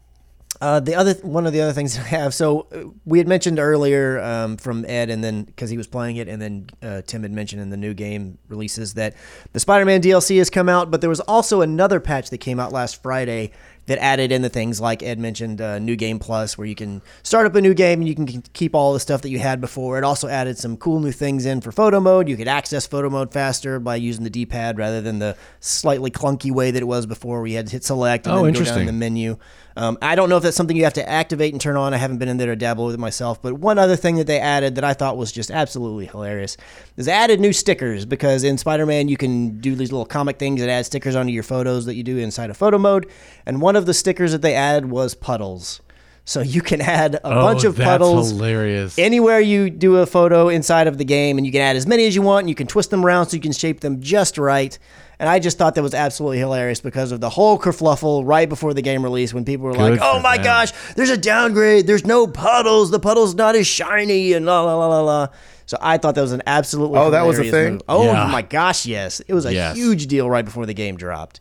Uh, 0.61 0.79
the 0.79 0.95
other 0.95 1.15
one 1.23 1.47
of 1.47 1.53
the 1.53 1.61
other 1.61 1.73
things 1.73 1.97
I 1.99 2.03
have. 2.03 2.35
So 2.35 2.67
uh, 2.73 2.91
we 3.05 3.19
had 3.19 3.27
mentioned 3.27 3.59
earlier 3.59 4.21
um, 4.21 4.57
from 4.57 4.85
Ed, 4.87 5.11
and 5.11 5.25
then 5.25 5.45
because 5.45 5.71
he 5.71 5.77
was 5.77 5.87
playing 5.87 6.17
it, 6.17 6.29
and 6.29 6.41
then 6.41 6.67
uh, 6.83 7.03
Tim 7.07 7.23
had 7.23 7.33
mentioned 7.33 7.63
in 7.63 7.71
the 7.71 7.77
new 7.77 7.95
game 7.95 8.39
releases 8.49 8.95
that 8.95 9.15
the 9.53 9.61
Spider-Man 9.61 10.03
DLC 10.03 10.39
has 10.39 10.51
come 10.51 10.69
out, 10.69 10.91
but 10.91 11.01
there 11.01 11.11
was 11.11 11.21
also 11.21 11.63
another 11.63 12.01
patch 12.01 12.31
that 12.31 12.39
came 12.39 12.61
out 12.61 12.73
last 12.73 13.03
Friday 13.03 13.53
that 13.91 13.99
added 13.99 14.31
in 14.31 14.41
the 14.41 14.49
things 14.49 14.81
like 14.81 15.03
Ed 15.03 15.19
mentioned, 15.19 15.61
uh, 15.61 15.81
New 15.81 15.97
Game 15.97 16.21
Plus, 16.21 16.57
where 16.57 16.65
you 16.65 16.77
can 16.77 17.03
start 17.25 17.45
up 17.45 17.57
a 17.57 17.61
new 17.61 17.75
game 17.75 17.99
and 17.99 18.09
you 18.09 18.15
can 18.15 18.41
keep 18.53 18.73
all 18.73 18.93
the 18.93 19.01
stuff 19.01 19.23
that 19.23 19.31
you 19.31 19.41
had 19.41 19.61
before. 19.61 19.99
It 19.99 20.05
also 20.05 20.29
added 20.29 20.57
some 20.59 20.77
cool 20.77 21.01
new 21.01 21.11
things 21.11 21.45
in 21.45 21.61
for 21.61 21.73
photo 21.73 21.99
mode. 21.99 22.29
You 22.29 22.37
could 22.37 22.47
access 22.47 22.87
photo 22.87 23.11
mode 23.11 23.33
faster 23.33 23.81
by 23.81 23.97
using 23.97 24.23
the 24.23 24.31
D-pad 24.31 24.79
rather 24.79 25.01
than 25.01 25.19
the 25.19 25.37
slightly 25.59 26.13
clunky 26.13 26.53
way 26.53 26.71
that 26.71 26.81
it 26.81 26.87
was 26.87 27.05
before, 27.05 27.41
where 27.41 27.49
you 27.49 27.57
had 27.57 27.67
to 27.67 27.73
hit 27.73 27.83
select 27.83 28.29
and 28.29 28.37
Oh, 28.37 28.45
then 28.45 28.55
go 28.55 28.63
down 28.63 28.87
the 28.87 28.93
menu. 28.93 29.37
Um, 29.77 29.97
I 30.03 30.15
don't 30.15 30.29
know 30.29 30.37
if 30.37 30.43
that's 30.43 30.57
something 30.57 30.77
you 30.77 30.85
have 30.85 30.95
to 30.95 31.09
activate 31.09 31.53
and 31.55 31.61
turn 31.61 31.77
on. 31.77 31.95
I 31.95 31.97
haven't 31.97 32.19
been 32.19 32.29
in 32.29 32.37
there 32.37 32.49
to 32.49 32.57
dabble 32.57 32.87
with 32.87 32.95
it 32.95 33.01
myself. 33.01 33.41
But 33.41 33.55
one 33.55 33.79
other 33.79 33.97
thing 33.97 34.17
that 34.17 34.27
they 34.27 34.39
added 34.39 34.75
that 34.75 34.85
I 34.85 34.95
thought 34.95 35.17
was 35.17 35.33
just 35.33 35.51
absolutely 35.51 36.07
hilarious 36.07 36.57
is 36.97 37.07
they 37.07 37.13
added 37.13 37.41
new 37.41 37.53
stickers 37.53 38.05
because 38.05 38.45
in 38.45 38.59
Spider 38.59 38.85
Man 38.85 39.09
you 39.09 39.17
can 39.17 39.59
do 39.61 39.75
these 39.75 39.91
little 39.91 40.05
comic 40.05 40.39
things 40.39 40.61
that 40.61 40.69
add 40.69 40.87
stickers 40.87 41.17
onto 41.17 41.33
your 41.33 41.45
photos 41.45 41.87
that 41.87 41.95
you 41.95 42.03
do 42.03 42.19
inside 42.19 42.51
of 42.51 42.57
photo 42.57 42.79
mode. 42.79 43.09
And 43.47 43.63
one 43.63 43.75
of 43.77 43.80
the 43.87 43.95
stickers 43.95 44.33
that 44.33 44.43
they 44.43 44.55
added 44.55 44.91
was 44.91 45.15
puddles. 45.15 45.81
So 46.27 46.43
you 46.43 46.61
can 46.63 46.81
add 46.81 47.17
a 47.17 47.21
oh, 47.25 47.31
bunch 47.43 47.65
of 47.65 47.75
Oh, 47.75 47.79
that's 47.79 47.89
puddles 47.91 48.31
hilarious. 48.31 48.97
anywhere 48.99 49.41
you 49.41 49.69
do 49.69 49.97
a 49.97 50.07
photo 50.07 50.49
inside 50.49 50.87
of 50.87 50.97
the 50.99 51.05
game, 51.05 51.39
and 51.39 51.47
you 51.47 51.51
can 51.53 51.61
add 51.61 51.75
as 51.77 51.87
many 51.89 52.07
as 52.07 52.15
you 52.15 52.23
want, 52.23 52.41
and 52.45 52.49
you 52.49 52.55
can 52.55 52.67
twist 52.69 52.91
them 52.91 53.05
around 53.05 53.27
so 53.29 53.37
you 53.37 53.41
can 53.43 53.53
shape 53.53 53.81
them 53.81 54.01
just 54.01 54.39
right. 54.39 54.79
And 55.19 55.29
I 55.29 55.39
just 55.39 55.59
thought 55.59 55.75
that 55.75 55.83
was 55.83 55.93
absolutely 55.95 56.39
hilarious 56.39 56.81
because 56.81 57.11
of 57.11 57.21
the 57.21 57.29
whole 57.31 57.59
kerfluffle 57.59 58.23
right 58.25 58.49
before 58.49 58.75
the 58.75 58.81
game 58.83 59.03
release 59.03 59.35
when 59.35 59.45
people 59.45 59.67
were 59.67 59.75
like, 59.75 59.99
"Oh 60.01 60.21
my 60.21 60.37
them. 60.37 60.45
gosh, 60.45 60.73
there's 60.95 61.11
a 61.11 61.17
downgrade. 61.19 61.87
There's 61.87 62.07
no 62.07 62.27
puddles. 62.27 62.91
The 62.91 63.01
puddle's 63.01 63.35
not 63.35 63.57
as 63.57 63.67
shiny." 63.67 64.33
And 64.35 64.47
la 64.47 64.63
la 64.63 64.77
la 64.77 64.87
la 64.87 65.01
la. 65.01 65.29
So 65.67 65.79
I 65.81 65.99
thought 65.99 66.15
that 66.15 66.23
was 66.23 66.33
an 66.33 66.43
absolutely 66.47 66.99
Oh, 66.99 67.11
that 67.11 67.27
was 67.27 67.39
a 67.39 67.45
thing? 67.51 67.73
move. 67.75 67.83
Oh 67.89 68.05
Yeah. 68.05 68.27
my 68.27 68.43
gosh, 68.43 68.87
yes, 68.87 69.21
it 69.27 69.35
was 69.35 69.47
a 69.47 69.53
Yes. 69.53 69.77
huge 69.77 70.07
deal 70.07 70.29
right 70.31 70.45
before 70.45 70.65
the 70.67 70.75
game 70.75 70.97
dropped. 70.97 71.41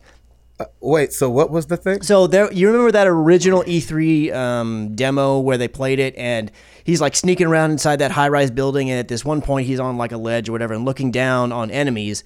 Wait, 0.82 1.14
so 1.14 1.30
what 1.30 1.50
was 1.50 1.68
the 1.68 1.78
thing? 1.78 2.02
So 2.02 2.28
there, 2.28 2.52
you 2.52 2.68
remember 2.68 2.92
that 2.92 3.08
original 3.08 3.64
E3 3.64 4.34
um, 4.34 4.96
demo 4.96 5.40
where 5.40 5.58
they 5.58 5.70
played 5.70 6.00
it, 6.00 6.16
and 6.18 6.52
he's 6.84 7.00
like 7.00 7.16
sneaking 7.16 7.48
around 7.48 7.72
inside 7.72 7.98
that 7.98 8.12
high-rise 8.12 8.52
building, 8.52 8.90
and 8.90 9.00
at 9.00 9.08
this 9.08 9.24
one 9.24 9.42
point 9.42 9.68
he's 9.68 9.80
on 9.80 9.98
like 9.98 10.12
a 10.12 10.18
ledge 10.18 10.50
or 10.50 10.52
whatever, 10.52 10.74
and 10.74 10.84
looking 10.84 11.12
down 11.12 11.54
on 11.54 11.72
enemies, 11.72 12.26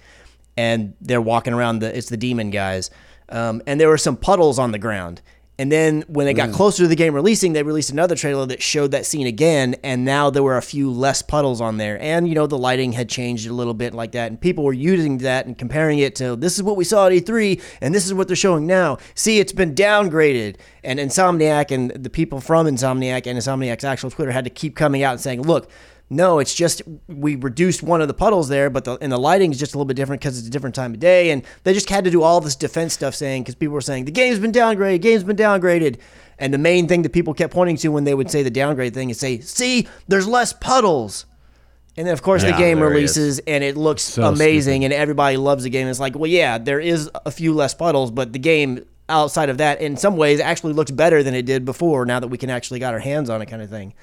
and 0.58 0.96
they're 1.00 1.22
walking 1.22 1.54
around 1.54 1.80
the 1.80 1.96
it's 1.96 2.10
the 2.10 2.18
demon 2.18 2.50
guys, 2.50 2.90
um, 3.30 3.62
and 3.68 3.80
there 3.80 3.90
were 3.90 3.98
some 4.00 4.18
puddles 4.18 4.58
on 4.58 4.72
the 4.72 4.80
ground. 4.80 5.22
And 5.60 5.72
then 5.72 6.04
when 6.08 6.26
they 6.26 6.34
got 6.34 6.50
mm. 6.50 6.54
closer 6.54 6.84
to 6.84 6.88
the 6.88 6.96
game 6.96 7.14
releasing, 7.14 7.54
they 7.54 7.62
released 7.62 7.92
another 7.92 8.16
trailer 8.16 8.48
that 8.48 8.62
showed 8.62 8.92
that 8.92 9.06
scene 9.06 9.28
again, 9.28 9.76
and 9.84 10.04
now 10.04 10.32
there 10.32 10.42
were 10.42 10.58
a 10.58 10.64
few 10.64 10.90
less 10.90 11.22
puddles 11.22 11.62
on 11.62 11.78
there. 11.78 12.02
And 12.02 12.28
you 12.28 12.34
know 12.34 12.48
the 12.48 12.58
lighting 12.58 12.94
had 12.94 13.08
changed 13.08 13.48
a 13.48 13.54
little 13.54 13.76
bit 13.76 13.94
like 13.94 14.14
that, 14.14 14.32
and 14.32 14.42
people 14.42 14.64
were 14.64 14.74
using 14.74 15.20
that 15.20 15.46
and 15.46 15.56
comparing 15.56 16.00
it 16.00 16.16
to 16.16 16.36
this 16.36 16.58
is 16.58 16.64
what 16.64 16.76
we 16.76 16.84
saw 16.84 17.06
at 17.06 17.12
E3, 17.12 17.62
and 17.82 17.94
this 17.94 18.08
is 18.08 18.16
what 18.16 18.28
they're 18.28 18.36
showing 18.36 18.66
now. 18.66 18.98
See, 19.14 19.40
it's 19.40 19.54
been 19.54 19.76
downgraded. 19.76 20.56
And 20.84 21.00
Insomniac 21.00 21.72
and 21.72 21.92
the 21.92 22.10
people 22.10 22.42
from 22.42 22.68
Insomniac 22.68 23.26
and 23.26 23.40
Insomniac's 23.40 23.86
actual 23.86 24.10
Twitter 24.10 24.32
had 24.32 24.44
to 24.44 24.50
keep 24.50 24.76
coming 24.76 25.04
out 25.04 25.14
and 25.14 25.22
saying, 25.22 25.44
look. 25.44 25.70
No, 26.10 26.40
it's 26.40 26.54
just 26.54 26.82
we 27.08 27.36
reduced 27.36 27.82
one 27.82 28.02
of 28.02 28.08
the 28.08 28.14
puddles 28.14 28.48
there, 28.48 28.70
but 28.70 28.84
the 28.84 28.98
and 29.02 29.12
the 29.12 29.18
lighting 29.18 29.52
is 29.52 29.58
just 29.58 29.74
a 29.74 29.78
little 29.78 29.86
bit 29.86 29.96
different 29.96 30.22
because 30.22 30.38
it's 30.38 30.48
a 30.48 30.52
different 30.52 30.76
time 30.76 30.94
of 30.94 31.00
day, 31.00 31.32
and 31.32 31.44
they 31.64 31.74
just 31.74 31.90
had 31.90 32.04
to 32.04 32.12
do 32.12 32.22
all 32.22 32.40
this 32.40 32.56
defense 32.56 32.94
stuff, 32.94 33.16
saying 33.16 33.44
because 33.44 33.56
people 33.56 33.74
were 33.74 33.82
saying 33.82 34.06
the 34.06 34.12
game's 34.12 34.38
been 34.38 34.52
downgraded, 34.52 35.02
game's 35.02 35.24
been 35.24 35.36
downgraded, 35.36 36.00
and 36.38 36.54
the 36.54 36.58
main 36.58 36.88
thing 36.88 37.02
that 37.02 37.14
people 37.14 37.34
kept 37.34 37.54
pointing 37.54 37.78
to 37.78 37.88
when 37.90 38.04
they 38.04 38.14
would 38.14 38.30
say 38.30 38.44
the 38.44 38.52
downgrade 38.52 38.94
thing 38.94 39.10
is 39.10 39.20
say, 39.20 39.40
see, 39.40 39.88
there's 40.08 40.28
less 40.28 40.54
puddles, 40.54 41.26
and 41.98 42.06
then 42.06 42.14
of 42.14 42.22
course 42.22 42.44
the 42.44 42.52
game 42.52 42.78
it 42.80 42.82
releases 42.82 43.40
and 43.40 43.64
it 43.64 43.76
looks 43.76 44.04
So 44.04 44.24
amazing, 44.24 44.84
and 44.84 44.94
everybody 44.94 45.38
loves 45.38 45.64
the 45.64 45.70
game. 45.72 45.88
It's 45.88 46.00
like, 46.00 46.16
well, 46.16 46.30
yeah, 46.30 46.60
there 46.60 46.80
is 46.80 47.10
a 47.26 47.32
few 47.32 47.54
less 47.56 47.74
puddles, 47.74 48.12
but 48.12 48.34
the 48.34 48.40
game 48.40 48.86
outside 49.10 49.50
of 49.50 49.58
that, 49.58 49.82
in 49.82 49.98
some 49.98 50.16
ways, 50.18 50.40
actually 50.40 50.74
looks 50.74 50.92
better 50.92 51.24
than 51.24 51.34
it 51.34 51.46
did 51.46 51.66
before. 51.66 52.06
Now 52.06 52.20
that 52.20 52.28
we 52.28 52.38
can 52.38 52.50
actually 52.50 52.80
got 52.80 52.94
our 52.94 53.00
hands 53.00 53.30
on 53.30 53.42
it, 53.42 53.48
kind 53.48 53.62
of 53.62 53.70
thing. 53.70 53.94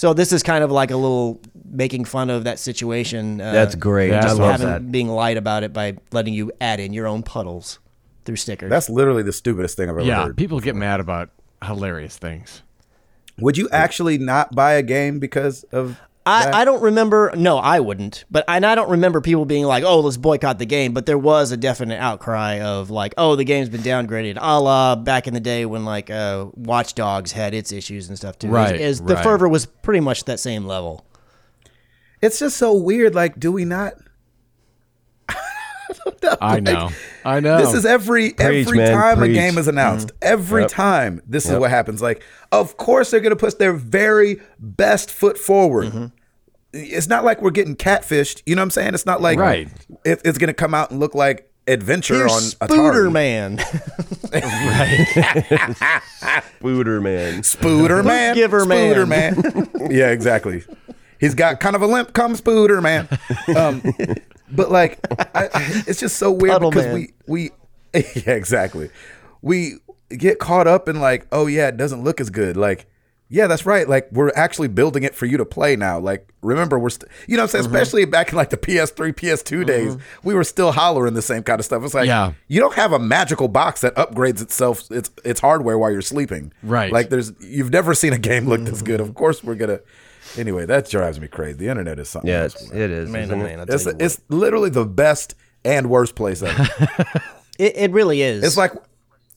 So 0.00 0.14
this 0.14 0.32
is 0.32 0.42
kind 0.42 0.64
of 0.64 0.70
like 0.70 0.90
a 0.90 0.96
little 0.96 1.42
making 1.70 2.06
fun 2.06 2.30
of 2.30 2.44
that 2.44 2.58
situation. 2.58 3.38
Uh, 3.38 3.52
That's 3.52 3.74
great. 3.74 4.08
Yeah, 4.08 4.20
I 4.20 4.22
Just 4.22 4.38
love 4.38 4.52
having 4.52 4.66
that. 4.66 4.90
being 4.90 5.08
light 5.08 5.36
about 5.36 5.62
it 5.62 5.74
by 5.74 5.98
letting 6.10 6.32
you 6.32 6.50
add 6.58 6.80
in 6.80 6.94
your 6.94 7.06
own 7.06 7.22
puddles 7.22 7.80
through 8.24 8.36
stickers. 8.36 8.70
That's 8.70 8.88
literally 8.88 9.22
the 9.22 9.34
stupidest 9.34 9.76
thing 9.76 9.90
I've 9.90 9.98
ever 9.98 10.06
yeah, 10.06 10.24
heard. 10.24 10.38
people 10.38 10.58
get 10.58 10.74
mad 10.74 11.00
about 11.00 11.28
hilarious 11.62 12.16
things. 12.16 12.62
Would 13.40 13.58
you 13.58 13.68
actually 13.72 14.16
not 14.16 14.54
buy 14.54 14.72
a 14.72 14.82
game 14.82 15.18
because 15.18 15.64
of 15.64 15.88
that? 15.98 16.09
I, 16.26 16.60
I 16.60 16.64
don't 16.64 16.82
remember. 16.82 17.32
No, 17.34 17.56
I 17.56 17.80
wouldn't. 17.80 18.24
But 18.30 18.44
and 18.46 18.64
I 18.66 18.74
don't 18.74 18.90
remember 18.90 19.20
people 19.20 19.46
being 19.46 19.64
like, 19.64 19.84
"Oh, 19.84 20.00
let's 20.00 20.18
boycott 20.18 20.58
the 20.58 20.66
game." 20.66 20.92
But 20.92 21.06
there 21.06 21.18
was 21.18 21.50
a 21.50 21.56
definite 21.56 21.98
outcry 21.98 22.60
of 22.60 22.90
like, 22.90 23.14
"Oh, 23.16 23.36
the 23.36 23.44
game's 23.44 23.70
been 23.70 23.80
downgraded," 23.80 24.36
a 24.40 24.60
la 24.60 24.96
back 24.96 25.26
in 25.26 25.34
the 25.34 25.40
day 25.40 25.64
when 25.64 25.84
like 25.84 26.10
uh, 26.10 26.46
Watch 26.54 26.94
Dogs 26.94 27.32
had 27.32 27.54
its 27.54 27.72
issues 27.72 28.08
and 28.08 28.18
stuff 28.18 28.38
too. 28.38 28.48
Right, 28.48 28.74
As, 28.74 29.00
as 29.00 29.06
the 29.06 29.14
right. 29.14 29.24
fervor 29.24 29.48
was 29.48 29.64
pretty 29.66 30.00
much 30.00 30.24
that 30.24 30.38
same 30.38 30.66
level. 30.66 31.06
It's 32.20 32.38
just 32.38 32.58
so 32.58 32.74
weird. 32.74 33.14
Like, 33.14 33.40
do 33.40 33.50
we 33.50 33.64
not? 33.64 33.94
I 36.40 36.60
know. 36.60 36.90
I 37.24 37.40
know. 37.40 37.58
This 37.58 37.74
is 37.74 37.84
every 37.86 38.30
Preach, 38.30 38.40
every 38.66 38.78
man, 38.78 38.92
time 38.92 39.18
preach. 39.18 39.30
a 39.30 39.34
game 39.34 39.58
is 39.58 39.68
announced. 39.68 40.08
Mm-hmm. 40.08 40.18
Every 40.32 40.62
Yep. 40.62 40.70
time 40.70 41.22
this 41.26 41.46
is 41.48 41.58
what 41.58 41.70
happens. 41.70 42.00
Like, 42.02 42.22
of 42.52 42.76
course 42.76 43.10
they're 43.10 43.20
going 43.20 43.30
to 43.30 43.36
put 43.36 43.58
their 43.58 43.72
very 43.72 44.40
best 44.58 45.10
foot 45.10 45.38
forward. 45.38 45.88
Mm-hmm. 45.88 46.06
It's 46.72 47.08
not 47.08 47.24
like 47.24 47.42
we're 47.42 47.50
getting 47.50 47.74
catfished. 47.76 48.42
You 48.46 48.54
know 48.54 48.60
what 48.60 48.64
I'm 48.66 48.70
saying? 48.70 48.94
It's 48.94 49.06
not 49.06 49.20
like 49.20 49.38
Right. 49.38 49.68
it, 50.04 50.20
it's 50.24 50.38
going 50.38 50.48
to 50.48 50.54
come 50.54 50.72
out 50.74 50.90
and 50.92 51.00
look 51.00 51.14
like 51.16 51.50
adventure 51.66 52.14
Here's 52.14 52.32
on 52.32 52.68
Spooder 52.68 53.08
Atari. 53.08 53.12
Man. 53.12 53.56
Booter 56.60 57.00
man. 57.00 57.42
Spooder 57.42 58.04
man. 58.04 58.34
giver 58.34 58.64
man. 58.64 58.94
Spooder 58.94 59.08
man. 59.08 59.90
yeah, 59.90 60.10
exactly. 60.10 60.62
He's 61.20 61.34
got 61.34 61.60
kind 61.60 61.76
of 61.76 61.82
a 61.82 61.86
limp. 61.86 62.12
Come 62.14 62.34
Spooder 62.34 62.82
man. 62.82 63.08
Um, 63.56 63.82
but 64.50 64.70
like, 64.70 64.98
I, 65.34 65.48
it's 65.86 66.00
just 66.00 66.16
so 66.16 66.32
weird 66.32 66.54
Puddle 66.54 66.70
because 66.70 66.86
man. 66.86 66.94
we 66.94 67.12
we 67.26 67.50
yeah 67.94 68.32
exactly 68.32 68.90
we 69.42 69.74
get 70.10 70.38
caught 70.38 70.66
up 70.66 70.88
in 70.88 71.00
like 71.00 71.26
oh 71.32 71.46
yeah 71.46 71.68
it 71.68 71.76
doesn't 71.76 72.02
look 72.02 72.20
as 72.20 72.30
good 72.30 72.56
like 72.56 72.86
Yeah, 73.32 73.46
that's 73.46 73.64
right. 73.64 73.88
Like 73.88 74.08
we're 74.10 74.32
actually 74.34 74.66
building 74.66 75.04
it 75.04 75.14
for 75.14 75.24
you 75.24 75.36
to 75.36 75.44
play 75.44 75.76
now. 75.76 76.00
Like 76.00 76.32
remember, 76.42 76.80
we're 76.80 76.90
st- 76.90 77.10
you 77.28 77.36
know, 77.36 77.44
what 77.44 77.44
I'm 77.44 77.48
saying 77.50 77.64
mm-hmm. 77.66 77.76
especially 77.76 78.04
back 78.04 78.30
in 78.30 78.36
like 78.36 78.50
the 78.50 78.56
PS3, 78.56 79.14
PS2 79.14 79.42
mm-hmm. 79.42 79.62
days, 79.64 79.96
we 80.24 80.34
were 80.34 80.42
still 80.42 80.72
hollering 80.72 81.14
the 81.14 81.22
same 81.22 81.44
kind 81.44 81.60
of 81.60 81.64
stuff. 81.64 81.84
It's 81.84 81.94
like 81.94 82.08
Yeah. 82.08 82.32
you 82.48 82.58
don't 82.58 82.74
have 82.74 82.92
a 82.92 82.98
magical 82.98 83.46
box 83.46 83.82
that 83.82 83.94
upgrades 83.94 84.42
itself 84.42 84.90
its 84.90 85.10
its 85.24 85.38
hardware 85.38 85.78
while 85.78 85.92
you're 85.92 86.02
sleeping. 86.02 86.52
Right. 86.62 86.92
Like 86.92 87.10
there's 87.10 87.32
you've 87.40 87.70
never 87.70 87.94
seen 87.94 88.12
a 88.12 88.18
game 88.18 88.46
look 88.48 88.62
this 88.62 88.82
good. 88.82 89.00
Mm-hmm. 89.00 89.08
Of 89.08 89.14
course, 89.14 89.44
we're 89.44 89.54
gonna. 89.54 89.80
Anyway, 90.36 90.66
that 90.66 90.88
drives 90.88 91.18
me 91.20 91.28
crazy. 91.28 91.58
The 91.58 91.68
internet 91.68 91.98
is 91.98 92.08
something. 92.08 92.28
Yeah, 92.28 92.42
else, 92.42 92.54
it's, 92.54 92.70
man. 92.70 92.80
it 92.80 92.90
is. 92.90 93.10
Man, 93.10 93.22
isn't 93.24 93.40
it? 93.40 93.56
man, 93.56 93.66
It's 93.68 93.86
it's 93.86 94.20
literally 94.28 94.70
the 94.70 94.84
best 94.84 95.34
and 95.64 95.90
worst 95.90 96.14
place 96.14 96.42
ever. 96.42 96.68
It, 97.58 97.76
it 97.76 97.90
really 97.90 98.22
is. 98.22 98.42
It's 98.42 98.56
like 98.56 98.72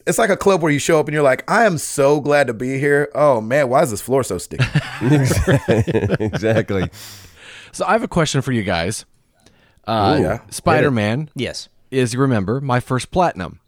it's 0.07 0.17
like 0.17 0.29
a 0.29 0.37
club 0.37 0.61
where 0.61 0.71
you 0.71 0.79
show 0.79 0.97
up 0.97 1.07
and 1.07 1.13
you're 1.13 1.23
like, 1.23 1.49
I 1.51 1.65
am 1.65 1.77
so 1.77 2.21
glad 2.21 2.47
to 2.47 2.53
be 2.53 2.79
here. 2.79 3.09
Oh 3.13 3.41
man, 3.41 3.67
why 3.67 3.81
is 3.81 3.91
this 3.91 3.99
floor 3.99 4.23
so 4.23 4.37
sticky? 4.37 4.63
exactly. 5.01 6.89
So 7.73 7.85
I 7.85 7.91
have 7.91 8.03
a 8.03 8.07
question 8.07 8.41
for 8.41 8.53
you 8.53 8.63
guys. 8.63 9.03
Uh, 9.85 10.15
Ooh, 10.17 10.23
yeah. 10.23 10.39
Spider 10.49 10.89
Man 10.89 11.29
yes. 11.35 11.67
is, 11.91 12.13
you 12.13 12.19
remember, 12.21 12.61
my 12.61 12.79
first 12.79 13.11
platinum. 13.11 13.59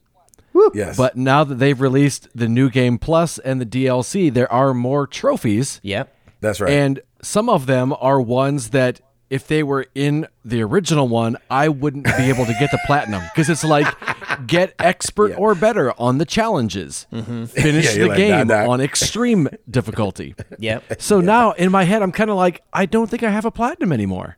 yes, 0.74 0.96
But 0.96 1.18
now 1.18 1.44
that 1.44 1.56
they've 1.56 1.80
released 1.80 2.30
the 2.34 2.48
new 2.48 2.70
game 2.70 2.98
plus 2.98 3.40
and 3.40 3.60
the 3.60 3.66
DLC, 3.66 4.34
there 4.34 4.50
are 4.50 4.74
more 4.74 5.06
trophies. 5.06 5.82
Yep. 5.84 6.16
that's 6.40 6.62
right. 6.62 6.72
And 6.72 7.02
some 7.22 7.50
of 7.50 7.66
them 7.66 7.94
are 8.00 8.22
ones 8.22 8.70
that 8.72 9.02
if 9.30 9.48
they 9.48 9.64
were 9.64 9.88
in 9.96 10.28
the 10.44 10.62
original 10.62 11.08
one, 11.08 11.36
I 11.50 11.68
wouldn't 11.68 12.06
be 12.06 12.30
able 12.30 12.46
to 12.46 12.54
get 12.60 12.70
the 12.72 12.80
platinum 12.86 13.24
because 13.34 13.50
it's 13.50 13.64
like 13.64 13.88
get 14.48 14.76
expert 14.78 15.34
or 15.38 15.56
better 15.56 16.00
on 16.00 16.20
the 16.20 16.26
challenges, 16.26 17.08
finish 17.10 17.28
Mm-hmm. 17.28 17.58
Yeah, 17.60 17.92
the 17.94 18.06
like, 18.08 18.18
game 18.18 18.48
nah, 18.48 18.66
nah. 18.66 18.72
on 18.72 18.82
extreme 18.82 19.50
difficulty. 19.70 20.36
Yep. 20.60 21.02
So 21.02 21.22
now 21.22 21.52
in 21.54 21.72
my 21.72 21.84
head, 21.86 22.02
I'm 22.04 22.12
kind 22.12 22.30
of 22.30 22.38
like, 22.38 22.62
I 22.72 22.86
don't 22.86 23.10
think 23.10 23.24
I 23.24 23.30
have 23.32 23.46
a 23.46 23.52
platinum 23.52 23.92
anymore 23.92 24.38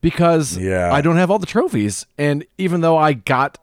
because 0.00 0.56
Yeah. 0.58 0.92
I 0.92 1.00
don't 1.00 1.16
have 1.16 1.30
all 1.30 1.38
the 1.38 1.46
trophies. 1.46 2.04
And 2.18 2.44
even 2.58 2.80
though 2.80 2.96
I 2.96 3.12
got, 3.14 3.58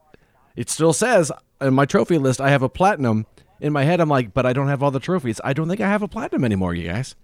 it 0.56 0.70
still 0.70 0.94
says 0.94 1.32
in 1.62 1.74
my 1.74 1.86
trophy 1.86 2.18
list, 2.18 2.40
I 2.42 2.50
have 2.50 2.64
a 2.64 2.70
platinum. 2.70 3.26
In 3.60 3.72
my 3.74 3.84
head, 3.84 4.00
I'm 4.02 4.10
like, 4.10 4.34
but 4.34 4.46
I 4.46 4.54
don't 4.54 4.68
have 4.70 4.82
all 4.82 4.92
the 4.92 5.00
trophies. 5.00 5.40
I 5.44 5.54
don't 5.54 5.68
think 5.68 5.82
I 5.82 5.88
have 5.88 6.02
a 6.02 6.08
platinum 6.08 6.44
anymore, 6.46 6.74
you 6.74 6.88
guys. 6.88 7.16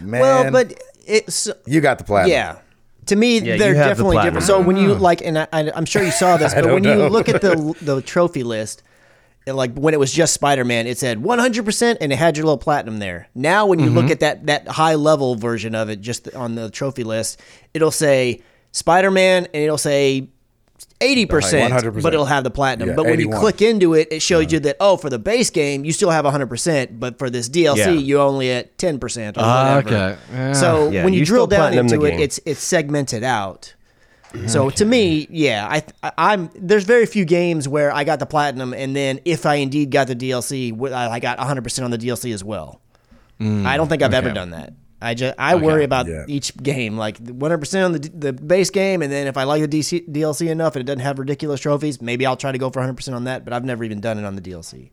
Man, 0.00 0.20
Well, 0.20 0.50
but 0.52 0.74
it's 1.06 1.48
you 1.66 1.80
got 1.80 1.98
the 1.98 2.04
platinum. 2.04 2.30
yeah. 2.32 2.58
To 3.06 3.16
me, 3.16 3.40
Yeah, 3.40 3.56
they're 3.56 3.70
you 3.70 3.76
have 3.76 3.96
the 3.96 4.04
definitely 4.04 4.18
different. 4.22 4.46
So 4.46 4.60
when 4.60 4.76
you 4.76 4.94
like, 4.94 5.22
and 5.22 5.38
I, 5.38 5.48
I- 5.52 5.72
I'm 5.74 5.84
sure 5.84 6.02
you 6.02 6.12
saw 6.12 6.36
this, 6.36 6.54
but 6.54 6.66
when 6.66 6.82
know. 6.82 7.04
you 7.04 7.08
look 7.08 7.28
at 7.28 7.40
the 7.40 7.74
the 7.82 8.00
trophy 8.00 8.44
list, 8.44 8.82
it, 9.44 9.54
like 9.54 9.74
when 9.74 9.92
it 9.92 9.98
was 9.98 10.12
just 10.12 10.34
Spider 10.34 10.64
Man, 10.64 10.86
it 10.86 10.98
said 10.98 11.20
100, 11.20 11.64
percent 11.64 11.98
and 12.00 12.12
it 12.12 12.16
had 12.16 12.36
your 12.36 12.44
little 12.46 12.58
platinum 12.58 12.98
there. 13.00 13.28
Now, 13.34 13.66
when 13.66 13.80
you 13.80 13.90
look 13.90 14.04
Mm-hmm. 14.04 14.12
at 14.12 14.20
that 14.20 14.46
that 14.46 14.68
high 14.68 14.94
level 14.94 15.34
version 15.34 15.74
of 15.74 15.88
it, 15.90 16.00
just 16.00 16.32
on 16.34 16.54
the 16.54 16.70
trophy 16.70 17.02
list, 17.02 17.40
it'll 17.74 17.90
say 17.90 18.40
Spider 18.70 19.10
Man, 19.10 19.46
and 19.46 19.62
it'll 19.64 19.78
say. 19.78 20.28
80%, 21.00 22.02
but 22.02 22.14
it'll 22.14 22.26
have 22.26 22.44
the 22.44 22.50
platinum. 22.50 22.90
Yeah, 22.90 22.94
but 22.94 23.06
when 23.06 23.18
you 23.20 23.28
click 23.30 23.60
into 23.62 23.94
it, 23.94 24.08
it 24.10 24.20
shows 24.20 24.52
you 24.52 24.60
that, 24.60 24.76
oh, 24.80 24.96
for 24.96 25.10
the 25.10 25.18
base 25.18 25.50
game, 25.50 25.84
you 25.84 25.92
still 25.92 26.10
have 26.10 26.24
100%, 26.24 26.98
but 27.00 27.18
for 27.18 27.28
this 27.30 27.48
DLC, 27.48 27.76
Yeah. 27.78 27.90
you're 27.92 28.20
only 28.22 28.50
at 28.50 28.76
10% 28.78 29.36
or 29.36 29.40
Ah, 29.40 29.76
whatever. 29.76 29.88
okay. 29.88 30.20
Yeah. 30.32 30.52
So 30.52 30.90
Yeah, 30.90 31.04
when 31.04 31.12
you, 31.12 31.20
you 31.20 31.26
drill 31.26 31.46
down 31.46 31.74
into 31.74 32.04
it, 32.04 32.20
it's 32.20 32.40
it's 32.46 32.60
segmented 32.62 33.22
out. 33.24 33.74
So 34.46 34.70
to 34.70 34.84
me, 34.86 35.26
yeah, 35.28 35.68
I, 35.70 35.82
I 36.02 36.12
I'm 36.32 36.48
there's 36.54 36.84
very 36.84 37.04
few 37.04 37.26
games 37.26 37.68
where 37.68 37.92
I 37.94 38.04
got 38.04 38.18
the 38.18 38.24
platinum, 38.24 38.72
and 38.72 38.96
then 38.96 39.20
if 39.26 39.44
I 39.44 39.56
indeed 39.56 39.90
got 39.90 40.06
the 40.06 40.16
DLC, 40.16 40.72
I 40.90 41.10
I 41.10 41.20
got 41.20 41.36
100 41.36 41.62
percent 41.62 41.84
on 41.84 41.90
the 41.90 41.98
DLC 41.98 42.32
as 42.32 42.42
well. 42.42 42.80
I 43.40 43.76
don't 43.76 43.88
think 43.88 44.02
I've 44.02 44.14
ever 44.14 44.30
done 44.30 44.50
that. 44.52 44.72
I 45.02 45.14
just 45.14 45.34
I 45.38 45.56
worry 45.56 45.84
about 45.84 46.06
Yeah. 46.06 46.24
each 46.28 46.56
game, 46.56 46.96
like 46.96 47.18
100 47.18 47.58
percent 47.58 47.84
on 47.84 47.92
the 47.92 47.98
the 47.98 48.32
base 48.32 48.70
game, 48.70 49.02
and 49.02 49.12
then 49.12 49.26
if 49.26 49.36
I 49.36 49.44
like 49.44 49.60
the 49.68 49.68
DC, 49.80 50.08
DLC 50.08 50.48
enough 50.48 50.76
and 50.76 50.80
it 50.80 50.84
doesn't 50.86 51.00
have 51.00 51.18
ridiculous 51.18 51.60
trophies, 51.60 52.00
maybe 52.00 52.24
I'll 52.24 52.36
try 52.36 52.52
to 52.52 52.58
go 52.58 52.70
for 52.70 52.80
100 52.80 52.94
percent 52.94 53.14
on 53.14 53.24
that. 53.24 53.44
But 53.44 53.52
I've 53.52 53.64
never 53.64 53.84
even 53.84 54.00
done 54.00 54.18
it 54.18 54.24
on 54.24 54.36
the 54.36 54.42
DLC. 54.42 54.90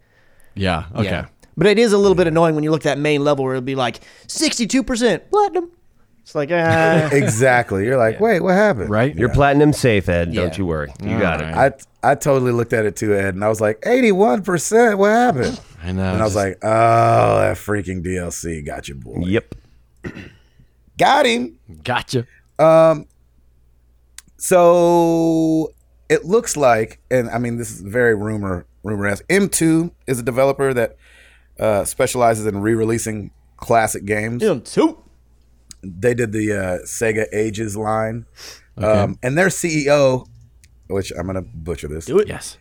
Yeah. 0.56 0.86
Okay. 0.95 1.03
Yeah. 1.06 1.27
But 1.56 1.68
it 1.68 1.77
is 1.77 1.94
a 1.94 1.98
little 1.98 2.15
bit 2.15 2.26
annoying 2.27 2.56
when 2.56 2.64
you 2.64 2.72
look 2.72 2.81
at 2.86 2.95
that 2.95 2.99
main 2.99 3.23
level 3.23 3.44
where 3.45 3.53
it'll 3.56 3.65
be 3.65 3.76
like 3.76 3.99
62% 4.27 5.30
platinum. 5.30 5.72
It's 6.22 6.36
like, 6.36 6.49
ah. 6.53 7.10
exactly. 7.11 7.86
You're 7.86 7.98
like, 7.98 8.19
wait, 8.22 8.40
what 8.41 8.53
happened? 8.53 8.90
Right? 8.90 9.15
You're 9.15 9.30
platinum 9.30 9.73
safe, 9.73 10.07
Ed. 10.10 10.34
Don't 10.34 10.57
you 10.57 10.65
worry. 10.65 10.91
You 11.03 11.19
got 11.19 11.41
it. 11.41 11.45
I 11.45 12.11
I 12.11 12.15
totally 12.15 12.52
looked 12.53 12.72
at 12.72 12.86
it 12.86 12.95
too, 12.95 13.14
Ed, 13.14 13.36
and 13.36 13.44
I 13.44 13.49
was 13.49 13.60
like, 13.60 13.80
81. 13.86 14.44
percent 14.44 14.98
What 14.98 15.10
happened? 15.11 15.60
I 15.84 15.91
know. 15.91 16.03
And 16.14 16.22
I 16.22 16.26
was 16.26 16.34
just- 16.34 16.36
like, 16.36 16.57
oh, 16.64 17.40
that 17.40 17.57
freaking 17.57 18.03
DLC 18.06 18.65
got 18.65 18.88
you, 18.88 18.95
boy. 18.95 19.22
Yep. 19.26 19.56
Got 20.97 21.26
him. 21.26 21.57
gotcha. 21.84 22.26
So 24.38 25.73
it 26.09 26.26
looks 26.26 26.55
like, 26.57 26.99
and 27.11 27.30
I 27.30 27.38
mean, 27.38 27.57
this 27.57 27.71
is 27.71 27.81
very 27.81 28.15
rumor 28.15 28.65
rumor 28.84 29.07
as 29.07 29.21
M2 29.23 29.91
is 30.07 30.19
a 30.19 30.23
developer 30.23 30.73
that 30.73 30.95
uh, 31.59 31.84
specializes 31.85 32.45
in 32.45 32.61
re-releasing 32.61 33.31
classic 33.57 34.05
games. 34.05 34.41
Them 34.41 34.61
two. 34.61 35.03
They 35.81 36.13
did 36.13 36.31
the 36.31 36.51
uh, 36.53 36.77
Sega 36.85 37.26
Ages 37.34 37.77
line, 37.77 38.26
um, 38.77 39.17
and 39.23 39.38
their 39.38 39.47
CEO, 39.47 40.26
which 40.88 41.11
I'm 41.17 41.26
gonna 41.27 41.41
butcher 41.41 41.88
this, 41.88 42.05
Do 42.05 42.19
it. 42.19 42.27
Yes. 42.27 42.57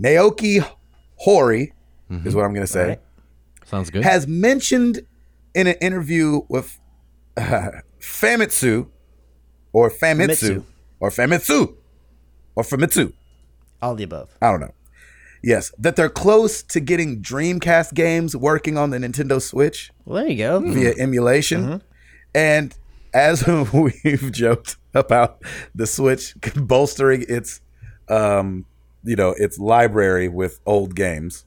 Naoki 0.00 0.64
Horii, 1.26 1.72
is 2.24 2.34
what 2.34 2.44
I'm 2.44 2.54
gonna 2.54 2.66
say, 2.66 2.80
Alright. 2.82 3.00
Sounds 3.64 3.90
good. 3.90 4.04
has 4.04 4.26
mentioned 4.28 5.00
in 5.54 5.66
an 5.66 5.76
interview 5.80 6.40
with 6.48 6.78
uh, 7.36 7.70
Famitsu 8.00 8.88
or 9.72 9.90
Famitsu, 9.90 10.28
Famitsu. 10.28 10.64
or 11.00 11.10
Famitsu 11.10 11.74
or 12.54 12.62
Famitsu. 12.64 13.12
All 13.80 13.94
the 13.94 14.04
above. 14.04 14.36
I 14.40 14.50
don't 14.50 14.60
know. 14.60 14.74
Yes, 15.42 15.72
that 15.78 15.96
they're 15.96 16.08
close 16.08 16.62
to 16.62 16.78
getting 16.78 17.20
Dreamcast 17.20 17.94
games 17.94 18.36
working 18.36 18.78
on 18.78 18.90
the 18.90 18.98
Nintendo 18.98 19.42
Switch 19.42 19.90
Well, 20.04 20.22
there 20.22 20.30
you 20.30 20.38
go. 20.38 20.60
via 20.60 20.94
emulation. 20.98 21.82
And 22.32 22.74
as 23.12 23.44
we've 23.72 24.30
joked 24.30 24.76
about 24.94 25.42
the 25.74 25.86
Switch 25.86 26.34
bolstering 26.56 27.24
its 27.28 27.60
um, 28.08 28.66
you 29.04 29.16
know, 29.16 29.34
its 29.36 29.58
library 29.58 30.28
with 30.28 30.60
old 30.64 30.94
games. 30.94 31.44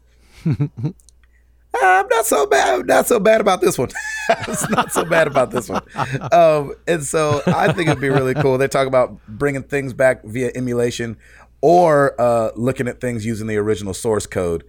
I'm 1.82 2.08
not 2.08 2.26
so 2.26 2.46
bad. 2.46 2.80
I'm 2.80 2.86
not 2.86 3.08
so 3.08 3.20
bad 3.20 3.42
about 3.42 3.62
this 3.62 3.78
one. 3.78 3.90
it's 4.30 4.70
not 4.70 4.92
so 4.92 5.06
bad 5.06 5.28
about 5.28 5.52
this 5.52 5.70
one. 5.70 5.84
Um, 6.32 6.74
and 6.88 7.04
so 7.04 7.42
I 7.48 7.72
think 7.74 7.90
it'd 7.90 8.02
be 8.02 8.10
really 8.10 8.34
cool. 8.34 8.58
They 8.58 8.68
talk 8.68 8.88
about 8.88 9.20
bringing 9.28 9.64
things 9.64 9.94
back 9.94 10.24
via 10.24 10.52
emulation 10.56 11.18
or 11.62 12.20
uh, 12.20 12.52
looking 12.56 12.88
at 12.88 13.02
things 13.02 13.26
using 13.26 13.48
the 13.48 13.58
original 13.58 13.94
source 13.94 14.26
code. 14.26 14.64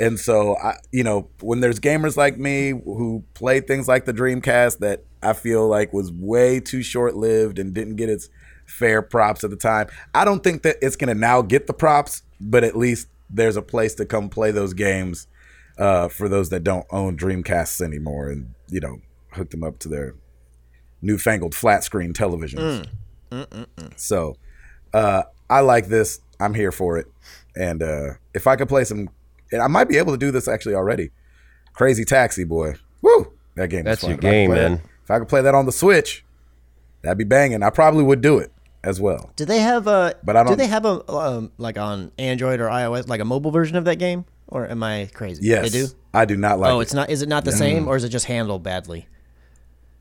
And 0.00 0.18
so, 0.18 0.56
I, 0.56 0.76
you 0.90 1.04
know, 1.04 1.28
when 1.40 1.60
there's 1.60 1.78
gamers 1.78 2.16
like 2.16 2.36
me 2.38 2.70
who 2.70 3.24
play 3.34 3.60
things 3.60 3.86
like 3.86 4.04
the 4.04 4.12
Dreamcast 4.12 4.78
that 4.78 5.04
I 5.22 5.32
feel 5.32 5.68
like 5.68 5.92
was 5.92 6.10
way 6.10 6.60
too 6.60 6.82
short 6.82 7.14
lived 7.14 7.58
and 7.58 7.72
didn't 7.72 7.96
get 7.96 8.08
its 8.08 8.28
fair 8.66 9.02
props 9.02 9.44
at 9.44 9.50
the 9.50 9.56
time, 9.56 9.88
I 10.14 10.24
don't 10.24 10.42
think 10.42 10.62
that 10.62 10.76
it's 10.82 10.96
going 10.96 11.14
to 11.14 11.18
now 11.18 11.42
get 11.42 11.66
the 11.66 11.74
props, 11.74 12.22
but 12.40 12.64
at 12.64 12.76
least 12.76 13.08
there's 13.30 13.56
a 13.56 13.62
place 13.62 13.94
to 13.94 14.04
come 14.04 14.28
play 14.28 14.50
those 14.50 14.74
games 14.74 15.26
uh, 15.78 16.08
for 16.08 16.28
those 16.28 16.48
that 16.50 16.62
don't 16.64 16.86
own 16.90 17.16
Dreamcasts 17.16 17.80
anymore 17.80 18.28
and, 18.28 18.54
you 18.68 18.80
know, 18.80 19.00
hook 19.32 19.50
them 19.50 19.64
up 19.64 19.78
to 19.80 19.88
their 19.88 20.14
newfangled 21.00 21.54
flat 21.54 21.82
screen 21.84 22.12
televisions. 22.12 22.86
So 23.96 24.36
uh, 24.92 25.22
I 25.48 25.60
like 25.60 25.86
this. 25.88 26.20
I'm 26.40 26.54
here 26.54 26.72
for 26.72 26.98
it. 26.98 27.06
And 27.56 27.82
uh, 27.82 28.14
if 28.34 28.46
I 28.46 28.56
could 28.56 28.68
play 28.68 28.84
some, 28.84 29.08
and 29.50 29.62
I 29.62 29.66
might 29.66 29.88
be 29.88 29.98
able 29.98 30.12
to 30.12 30.18
do 30.18 30.30
this 30.30 30.48
actually 30.48 30.74
already. 30.74 31.10
Crazy 31.74 32.04
Taxi, 32.04 32.44
boy. 32.44 32.74
Woo! 33.00 33.32
That 33.56 33.68
game. 33.68 33.84
That's 33.84 34.02
is 34.02 34.08
fun. 34.08 34.10
your 34.10 34.18
If 34.18 34.24
I 34.24 34.28
could 34.28 34.30
game, 34.32 34.50
man. 34.50 34.72
that- 34.76 34.82
if 35.04 35.10
I 35.10 35.18
could 35.18 35.28
play 35.28 35.42
that 35.42 35.54
on 35.54 35.66
the 35.66 35.72
Switch, 35.72 36.24
that'd 37.02 37.18
be 37.18 37.24
banging. 37.24 37.62
I 37.64 37.70
probably 37.70 38.04
would 38.04 38.20
do 38.20 38.38
it 38.38 38.52
as 38.84 39.00
well. 39.00 39.32
Do 39.34 39.44
they 39.44 39.58
have 39.58 39.88
a? 39.88 40.14
But 40.22 40.36
I 40.36 40.40
don't. 40.44 40.46
don't- 40.52 40.58
they 40.58 40.66
have 40.68 40.84
a 40.86 41.10
um, 41.12 41.50
like 41.58 41.76
on 41.76 42.12
Android 42.18 42.60
or 42.60 42.66
iOS 42.68 43.08
like 43.08 43.20
a 43.20 43.24
mobile 43.24 43.50
version 43.50 43.76
of 43.76 43.84
that 43.86 43.96
game? 43.96 44.24
Or 44.52 44.68
am 44.68 44.82
I 44.82 45.08
crazy? 45.14 45.46
Yes, 45.46 45.72
they 45.72 45.80
do. 45.80 45.88
I 46.12 46.24
do 46.26 46.36
not 46.36 46.58
like. 46.60 46.70
Oh, 46.70 46.80
it. 46.80 46.82
it's 46.84 46.94
not. 46.94 47.08
Is 47.10 47.22
it 47.22 47.28
not 47.28 47.44
the 47.44 47.52
same, 47.52 47.84
mm. 47.84 47.88
or 47.88 47.96
is 47.96 48.04
it 48.04 48.10
just 48.10 48.26
handled 48.26 48.62
badly? 48.62 49.06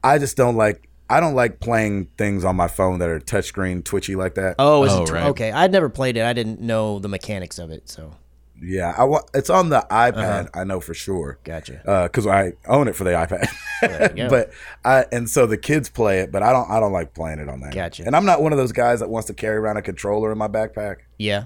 I 0.04 0.18
just 0.18 0.36
don't 0.38 0.56
like. 0.56 0.88
I 1.10 1.20
don't 1.20 1.36
like 1.36 1.60
playing 1.60 2.08
things 2.18 2.46
on 2.46 2.56
my 2.56 2.68
phone 2.68 3.00
that 3.00 3.10
are 3.10 3.20
touchscreen 3.20 3.84
twitchy 3.84 4.16
like 4.16 4.36
that. 4.36 4.56
Oh, 4.60 4.84
is 4.86 4.94
Oh, 4.94 5.04
it 5.04 5.08
tw- 5.08 5.12
right. 5.12 5.24
okay? 5.28 5.52
I'd 5.52 5.72
never 5.72 5.90
played 5.90 6.16
it. 6.16 6.24
I 6.24 6.32
didn't 6.34 6.62
know 6.62 7.00
the 7.00 7.10
mechanics 7.10 7.60
of 7.60 7.70
it. 7.70 7.90
So 7.90 8.14
Yeah, 8.62 8.94
I 8.98 9.04
wa- 9.04 9.24
it's 9.34 9.50
on 9.50 9.68
the 9.70 9.86
iPad. 9.92 10.16
Uh-huh. 10.46 10.48
I 10.54 10.64
know 10.64 10.80
for 10.80 10.94
sure. 10.94 11.38
Gotcha. 11.44 11.82
Uh, 11.86 12.04
because 12.08 12.28
I 12.28 12.54
own 12.66 12.88
it 12.88 12.96
for 12.96 13.04
the 13.04 13.10
iPad. 13.12 14.18
you 14.18 14.28
but 14.30 14.52
I 14.86 15.06
and 15.12 15.30
so 15.30 15.46
the 15.48 15.58
kids 15.58 15.90
play 15.90 16.20
it, 16.22 16.32
but 16.32 16.44
I 16.44 16.54
don't. 16.54 16.70
I 16.70 16.80
don't 16.80 16.94
like 16.94 17.14
playing 17.14 17.40
it 17.40 17.50
on 17.50 17.60
that. 17.60 17.74
Gotcha. 17.74 18.04
And 18.06 18.16
I'm 18.16 18.26
not 18.26 18.42
one 18.42 18.54
of 18.54 18.58
those 18.58 18.72
guys 18.72 19.02
that 19.02 19.10
wants 19.10 19.28
to 19.28 19.34
carry 19.34 19.58
around 19.58 19.76
a 19.78 19.82
controller 19.82 20.32
in 20.32 20.38
my 20.38 20.48
backpack. 20.48 20.98
yeah, 21.18 21.46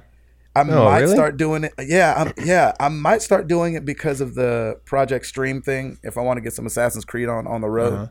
I 0.55 0.63
might 0.63 0.99
really? 1.01 1.13
start 1.15 1.37
doing 1.37 1.65
it. 1.65 1.73
Yeah, 1.79 2.13
I'm, 2.17 2.33
yeah, 2.45 2.73
I 2.79 2.87
might 2.89 3.21
start 3.21 3.47
doing 3.47 3.73
it 3.75 3.83
because 3.85 4.21
of 4.21 4.35
the 4.35 4.79
Project 4.85 5.25
Stream 5.25 5.61
thing. 5.61 5.97
If 6.03 6.17
I 6.17 6.21
want 6.21 6.37
to 6.37 6.41
get 6.41 6.53
some 6.53 6.65
Assassin's 6.65 7.05
Creed 7.05 7.27
on 7.29 7.45
on 7.47 7.61
the 7.61 7.67
road, 7.69 7.93
Uh-huh. 7.93 8.07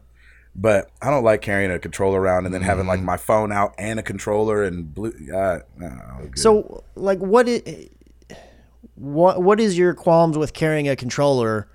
but 0.55 0.91
I 1.01 1.11
don't 1.11 1.25
like 1.25 1.41
carrying 1.41 1.71
a 1.71 1.79
controller 1.79 2.21
around 2.21 2.45
and 2.47 2.55
then 2.55 2.63
having 2.63 2.85
Mm. 2.85 2.89
like 2.89 3.03
my 3.03 3.17
phone 3.17 3.51
out 3.53 3.75
and 3.79 3.99
a 3.99 4.03
controller 4.03 4.63
and 4.63 4.95
blue. 4.95 5.13
Uh, 5.35 5.61
no, 5.79 6.31
So, 6.37 6.85
like, 6.95 7.19
what 7.19 7.49
is 7.49 7.89
what 8.97 9.43
what 9.43 9.59
is 9.61 9.77
your 9.79 9.95
qualms 9.95 10.37
with 10.39 10.53
carrying 10.53 10.89
a 10.89 10.97
controller? 10.97 11.67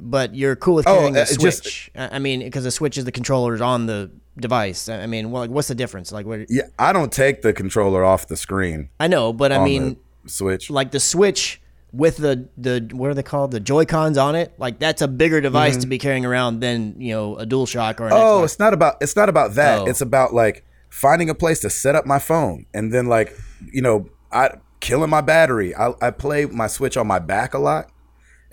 But 0.00 0.34
you're 0.34 0.56
cool 0.56 0.74
with 0.74 0.86
Oh, 0.88 0.94
carrying 0.96 1.16
uh, 1.16 1.24
the 1.24 1.36
just- 1.38 1.62
Switch. 1.62 1.90
I 1.96 2.16
I 2.16 2.18
mean, 2.18 2.40
because 2.40 2.64
the 2.64 2.70
Switch 2.70 2.98
is 2.98 3.04
the 3.04 3.12
controllers 3.12 3.60
on 3.60 3.86
the 3.86 4.10
device. 4.38 4.88
I 4.88 5.06
mean, 5.06 5.30
well, 5.30 5.42
like, 5.42 5.50
what's 5.50 5.68
the 5.68 5.74
difference? 5.74 6.10
Like, 6.12 6.26
what? 6.26 6.50
yeah, 6.50 6.64
I 6.78 6.92
don't 6.92 7.12
take 7.12 7.42
the 7.42 7.52
controller 7.52 8.04
off 8.04 8.26
the 8.26 8.36
screen. 8.36 8.88
I 8.98 9.06
know, 9.06 9.32
but 9.32 9.52
I 9.52 9.64
mean, 9.64 9.96
Switch. 10.26 10.68
like 10.70 10.90
the 10.90 11.00
Switch 11.00 11.60
with 11.92 12.16
the 12.16 12.48
the 12.58 12.88
what 12.92 13.08
are 13.10 13.14
they 13.14 13.22
called? 13.22 13.52
The 13.52 13.60
Joy 13.60 13.84
Cons 13.84 14.18
on 14.18 14.34
it. 14.34 14.52
Like, 14.58 14.80
that's 14.80 15.00
a 15.00 15.06
bigger 15.08 15.40
device 15.40 15.76
to 15.78 15.86
be 15.86 15.98
carrying 15.98 16.24
around 16.26 16.58
than 16.60 17.00
you 17.00 17.12
know 17.12 17.36
a 17.36 17.46
DualShock 17.46 18.00
or 18.00 18.06
an 18.06 18.12
Mm-hmm. 18.12 18.20
Oh, 18.20 18.40
Xbox. 18.40 18.44
it's 18.44 18.58
not 18.58 18.74
about 18.74 18.96
it's 19.00 19.16
not 19.16 19.28
about 19.28 19.54
that. 19.54 19.78
Oh. 19.80 19.86
It's 19.86 20.00
about 20.00 20.34
like 20.34 20.64
finding 20.90 21.30
a 21.30 21.34
place 21.34 21.60
to 21.60 21.70
set 21.70 21.94
up 21.94 22.04
my 22.04 22.18
phone 22.18 22.66
and 22.74 22.92
then 22.92 23.06
like 23.06 23.32
you 23.72 23.80
know 23.80 24.08
I 24.32 24.50
killing 24.80 25.08
my 25.10 25.20
battery. 25.20 25.74
I, 25.76 25.92
I 26.02 26.10
play 26.10 26.46
my 26.46 26.66
Switch 26.66 26.96
on 26.96 27.06
my 27.06 27.20
back 27.20 27.54
a 27.54 27.58
lot, 27.58 27.90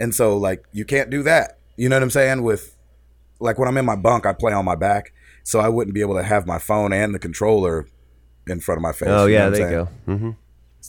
and 0.02 0.14
so 0.16 0.38
like 0.38 0.66
you 0.72 0.84
can't 0.86 1.10
do 1.10 1.24
that. 1.24 1.60
You 1.78 1.88
know 1.90 1.96
what 1.96 2.04
I'm 2.04 2.10
saying? 2.10 2.44
With 2.44 2.76
like 3.40 3.58
when 3.58 3.68
I'm 3.68 3.78
in 3.78 3.86
my 3.86 3.96
bunk, 3.96 4.26
I 4.26 4.34
play 4.34 4.54
on 4.54 4.66
my 4.66 4.76
back, 4.76 5.14
so 5.44 5.60
I 5.60 5.70
wouldn't 5.70 5.94
be 5.94 6.02
able 6.02 6.16
to 6.16 6.24
have 6.24 6.46
my 6.46 6.60
phone 6.60 6.92
and 6.94 7.14
the 7.16 7.20
controller 7.20 7.88
in 8.48 8.60
front 8.60 8.78
of 8.80 8.82
my 8.84 8.92
face. 8.92 9.10
Oh 9.10 9.26
you 9.26 9.38
know 9.38 9.46
yeah, 9.46 9.46
what 9.46 9.46
I'm 9.48 9.54
there 9.54 9.72
you 9.72 9.90
saying? 10.08 10.18
go. 10.20 10.26
hmm 10.26 10.32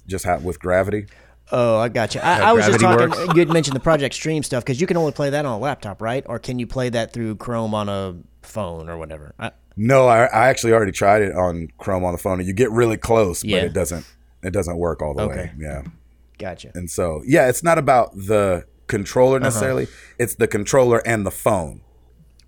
Just 0.07 0.25
ha 0.25 0.37
with 0.39 0.59
gravity. 0.61 1.07
Oh, 1.55 1.79
I 1.79 1.89
got 1.91 2.15
you. 2.15 2.21
I, 2.23 2.51
I 2.51 2.53
was 2.53 2.65
just 2.67 2.81
talking. 2.81 3.11
works. 3.11 3.35
You 3.35 3.41
had 3.41 3.51
mentioned 3.51 3.77
the 3.77 3.81
Project 3.81 4.15
Stream 4.15 4.43
stuff 4.43 4.65
because 4.65 4.81
you 4.81 4.87
can 4.87 4.97
only 4.97 5.13
play 5.13 5.29
that 5.31 5.45
on 5.45 5.53
a 5.53 5.59
laptop, 5.59 6.01
right? 6.01 6.25
Or 6.27 6.39
can 6.39 6.59
you 6.59 6.67
play 6.67 6.89
that 6.89 7.13
through 7.13 7.37
Chrome 7.37 7.75
on 7.75 7.89
a 7.91 8.15
phone 8.43 8.89
or 8.89 8.97
whatever? 8.97 9.35
I, 9.39 9.51
No, 9.77 10.07
I, 10.07 10.25
I 10.27 10.49
actually 10.49 10.73
already 10.73 10.93
tried 10.93 11.21
it 11.21 11.35
on 11.35 11.69
Chrome 11.79 12.05
on 12.05 12.13
the 12.13 12.19
phone, 12.19 12.39
and 12.39 12.49
you 12.49 12.55
get 12.55 12.71
really 12.71 12.97
close, 12.97 13.45
Yeah. 13.45 13.59
but 13.61 13.67
it 13.67 13.73
doesn't 13.75 14.07
it 14.43 14.53
doesn't 14.53 14.79
work 14.79 15.03
all 15.03 15.15
the 15.15 15.23
Okay. 15.25 15.37
way. 15.37 15.53
Yeah. 15.59 15.83
gotcha. 16.39 16.71
And 16.75 16.91
so, 16.91 17.23
yeah, 17.27 17.49
it's 17.49 17.63
not 17.63 17.77
about 17.77 18.15
the 18.15 18.65
controller 18.87 19.37
Uh-huh. 19.37 19.45
necessarily. 19.45 19.89
It's 20.19 20.35
the 20.35 20.47
controller 20.49 20.99
and 21.07 21.25
the 21.27 21.31
phone. 21.31 21.81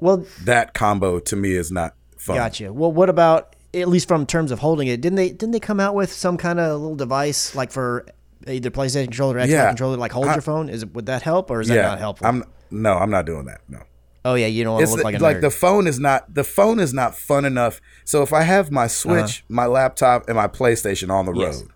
Well, 0.01 0.24
That 0.44 0.74
combo 0.74 1.19
to 1.20 1.36
me 1.36 1.52
is 1.55 1.70
not 1.73 1.94
fun. 2.19 2.36
gotcha. 2.36 2.73
Well, 2.73 2.93
what 2.93 3.09
about 3.09 3.56
at 3.73 3.89
least 3.89 4.06
from 4.09 4.27
terms 4.27 4.51
of 4.51 4.59
holding 4.61 4.89
it? 4.89 5.01
Didn't 5.01 5.16
they 5.16 5.31
didn't 5.31 5.52
they 5.52 5.61
come 5.61 5.81
out 5.81 5.94
with 5.94 6.12
some 6.12 6.36
kind 6.36 6.61
of 6.61 6.81
little 6.81 6.97
device 6.97 7.55
like 7.55 7.73
for 7.73 8.05
either 8.47 8.70
PlayStation 8.70 9.05
controller 9.05 9.36
or 9.36 9.40
Xbox 9.40 9.48
Yeah. 9.48 9.66
controller 9.69 9.97
like 9.97 10.12
hold 10.12 10.27
I- 10.27 10.35
your 10.35 10.43
phone? 10.43 10.69
Is 10.69 10.82
it 10.82 10.94
would 10.94 11.06
that 11.06 11.23
help 11.23 11.51
or 11.51 11.61
is 11.61 11.69
that 11.69 11.82
not 11.82 11.98
helpful? 11.98 12.27
I'm 12.27 12.44
no, 12.70 12.94
I'm 12.94 13.11
not 13.11 13.24
doing 13.24 13.47
that. 13.47 13.61
No, 13.69 13.78
oh 14.24 14.35
yeah, 14.35 14.47
you 14.47 14.65
don't 14.65 14.74
want 14.74 14.85
to 14.86 14.90
look 14.90 14.98
the- 14.98 15.05
like 15.05 15.20
like, 15.20 15.36
a 15.36 15.39
nerd. 15.39 15.43
the 15.43 15.51
phone 15.51 15.86
is 15.86 15.98
not 15.98 16.35
the 16.35 16.44
phone 16.44 16.78
is 16.81 16.93
not 16.93 17.16
fun 17.16 17.44
enough. 17.44 17.81
So 18.05 18.23
if 18.23 18.32
I 18.32 18.43
have 18.43 18.70
my 18.70 18.86
Switch, 18.89 19.44
my 19.48 19.66
laptop, 19.66 20.28
and 20.28 20.36
my 20.36 20.48
PlayStation 20.48 21.11
on 21.11 21.24
the 21.27 21.32
Uh-huh. 21.32 21.40
Yes. 21.40 21.61
road, 21.62 21.69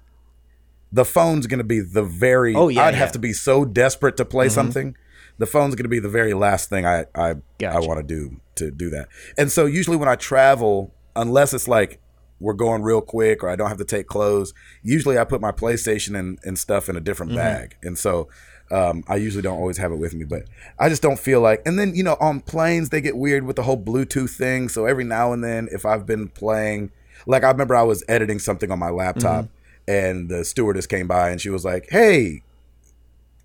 the 0.93 1.05
phone's 1.05 1.47
going 1.47 1.59
to 1.59 1.65
be 1.65 1.81
the 1.81 2.02
very. 2.02 2.55
Oh, 2.55 2.69
yeah, 2.69 2.82
I'd 2.82 2.85
yeah. 2.86 2.90
Mm-hmm. 2.93 2.98
have 3.01 3.12
to 3.12 3.19
be 3.19 3.32
so 3.32 3.65
desperate 3.65 4.16
to 4.16 4.24
play 4.24 4.48
something. 4.48 4.97
The 5.39 5.47
phone's 5.47 5.74
going 5.74 5.85
to 5.85 5.89
be 5.90 6.01
the 6.01 6.09
very 6.09 6.35
last 6.35 6.69
thing 6.69 6.85
I 6.86 7.05
I, 7.15 7.35
I 7.65 7.78
want 7.81 7.98
to 7.98 8.02
do 8.02 8.40
to 8.56 8.70
do 8.70 8.90
that. 8.90 9.09
And 9.36 9.52
so 9.52 9.66
usually 9.66 9.97
when 9.97 10.09
I 10.09 10.16
travel, 10.16 10.93
unless 11.15 11.55
it's 11.55 11.69
like 11.69 12.01
we're 12.40 12.55
going 12.55 12.82
real 12.82 13.01
quick 13.01 13.43
or 13.43 13.48
I 13.48 13.56
don't 13.56 13.69
have 13.69 13.78
to 13.78 13.85
take 13.85 14.06
clothes, 14.06 14.52
usually 14.82 15.19
I 15.19 15.24
put 15.24 15.40
my 15.40 15.52
PlayStation 15.52 16.19
and, 16.19 16.39
and 16.44 16.59
stuff 16.59 16.89
in 16.89 16.97
a 16.97 17.01
different 17.01 17.31
Mm-hmm. 17.32 17.39
bag. 17.39 17.77
And 17.82 17.97
so 17.98 18.28
um, 18.70 19.02
I 19.09 19.16
usually 19.16 19.43
don't 19.43 19.59
always 19.59 19.78
have 19.78 19.93
it 19.93 19.97
with 19.97 20.12
me, 20.15 20.24
but 20.24 20.43
I 20.78 20.89
just 20.89 21.02
don't 21.02 21.19
feel 21.19 21.40
like. 21.40 21.62
And 21.66 21.78
then 21.78 21.94
you 21.94 22.02
know 22.02 22.16
on 22.20 22.40
planes 22.40 22.89
they 22.89 23.01
get 23.01 23.16
weird 23.16 23.44
with 23.44 23.56
the 23.56 23.62
whole 23.62 23.82
Bluetooth 23.82 24.31
thing. 24.31 24.69
So 24.69 24.86
every 24.86 25.05
now 25.05 25.32
and 25.32 25.44
then 25.44 25.69
if 25.70 25.86
I've 25.86 26.05
been 26.06 26.28
playing, 26.28 26.90
like 27.27 27.44
I 27.44 27.51
remember 27.51 27.77
I 27.77 27.82
was 27.82 28.02
editing 28.09 28.39
something 28.40 28.70
on 28.73 28.78
my 28.81 28.90
laptop. 28.90 29.48
And 29.89 30.28
the 30.28 30.44
stewardess 30.44 30.86
came 30.86 31.06
by 31.09 31.31
and 31.31 31.40
she 31.40 31.48
was 31.51 31.65
like, 31.65 31.86
"Hey, 31.89 32.43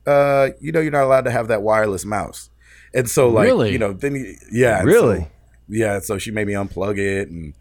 uh, 0.06 0.50
you 0.60 0.72
know 0.72 0.80
you're 0.80 0.92
not 0.92 1.04
allowed 1.06 1.26
to 1.26 1.32
have 1.32 1.48
that 1.48 1.62
wireless 1.62 2.06
mouse. 2.06 2.50
And 2.94 3.10
so 3.10 3.30
like 3.30 3.46
Really? 3.46 3.72
you 3.72 3.80
know 3.80 3.94
then 3.94 4.16
you, 4.16 4.36
yeah 4.52 4.84
Really? 4.84 5.20
so- 5.22 5.28
yeah 5.70 6.00
so 6.00 6.18
she 6.18 6.30
made 6.30 6.46
me 6.46 6.54
unplug 6.54 7.00
it 7.00 7.30
and 7.30 7.54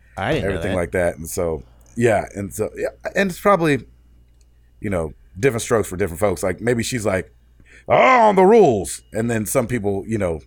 everything 0.42 0.72
that. 0.72 0.76
like 0.76 0.90
that 0.90 1.16
and 1.16 1.28
so 1.28 1.62
yeah 1.96 2.24
and 2.34 2.52
so 2.52 2.68
yeah 2.76 2.88
and 3.14 3.30
it's 3.30 3.40
probably 3.40 3.86
you 4.80 4.90
know 4.90 5.14
different 5.38 5.62
strokes 5.62 5.88
for 5.88 5.96
different 5.96 6.18
folks 6.18 6.42
like 6.42 6.60
maybe 6.60 6.82
she's 6.82 7.06
like 7.06 7.32
oh 7.88 7.94
on 8.28 8.34
the 8.34 8.44
rules 8.44 9.02
and 9.12 9.30
then 9.30 9.46
some 9.46 9.68
people 9.68 10.04
you 10.08 10.18
know 10.18 10.40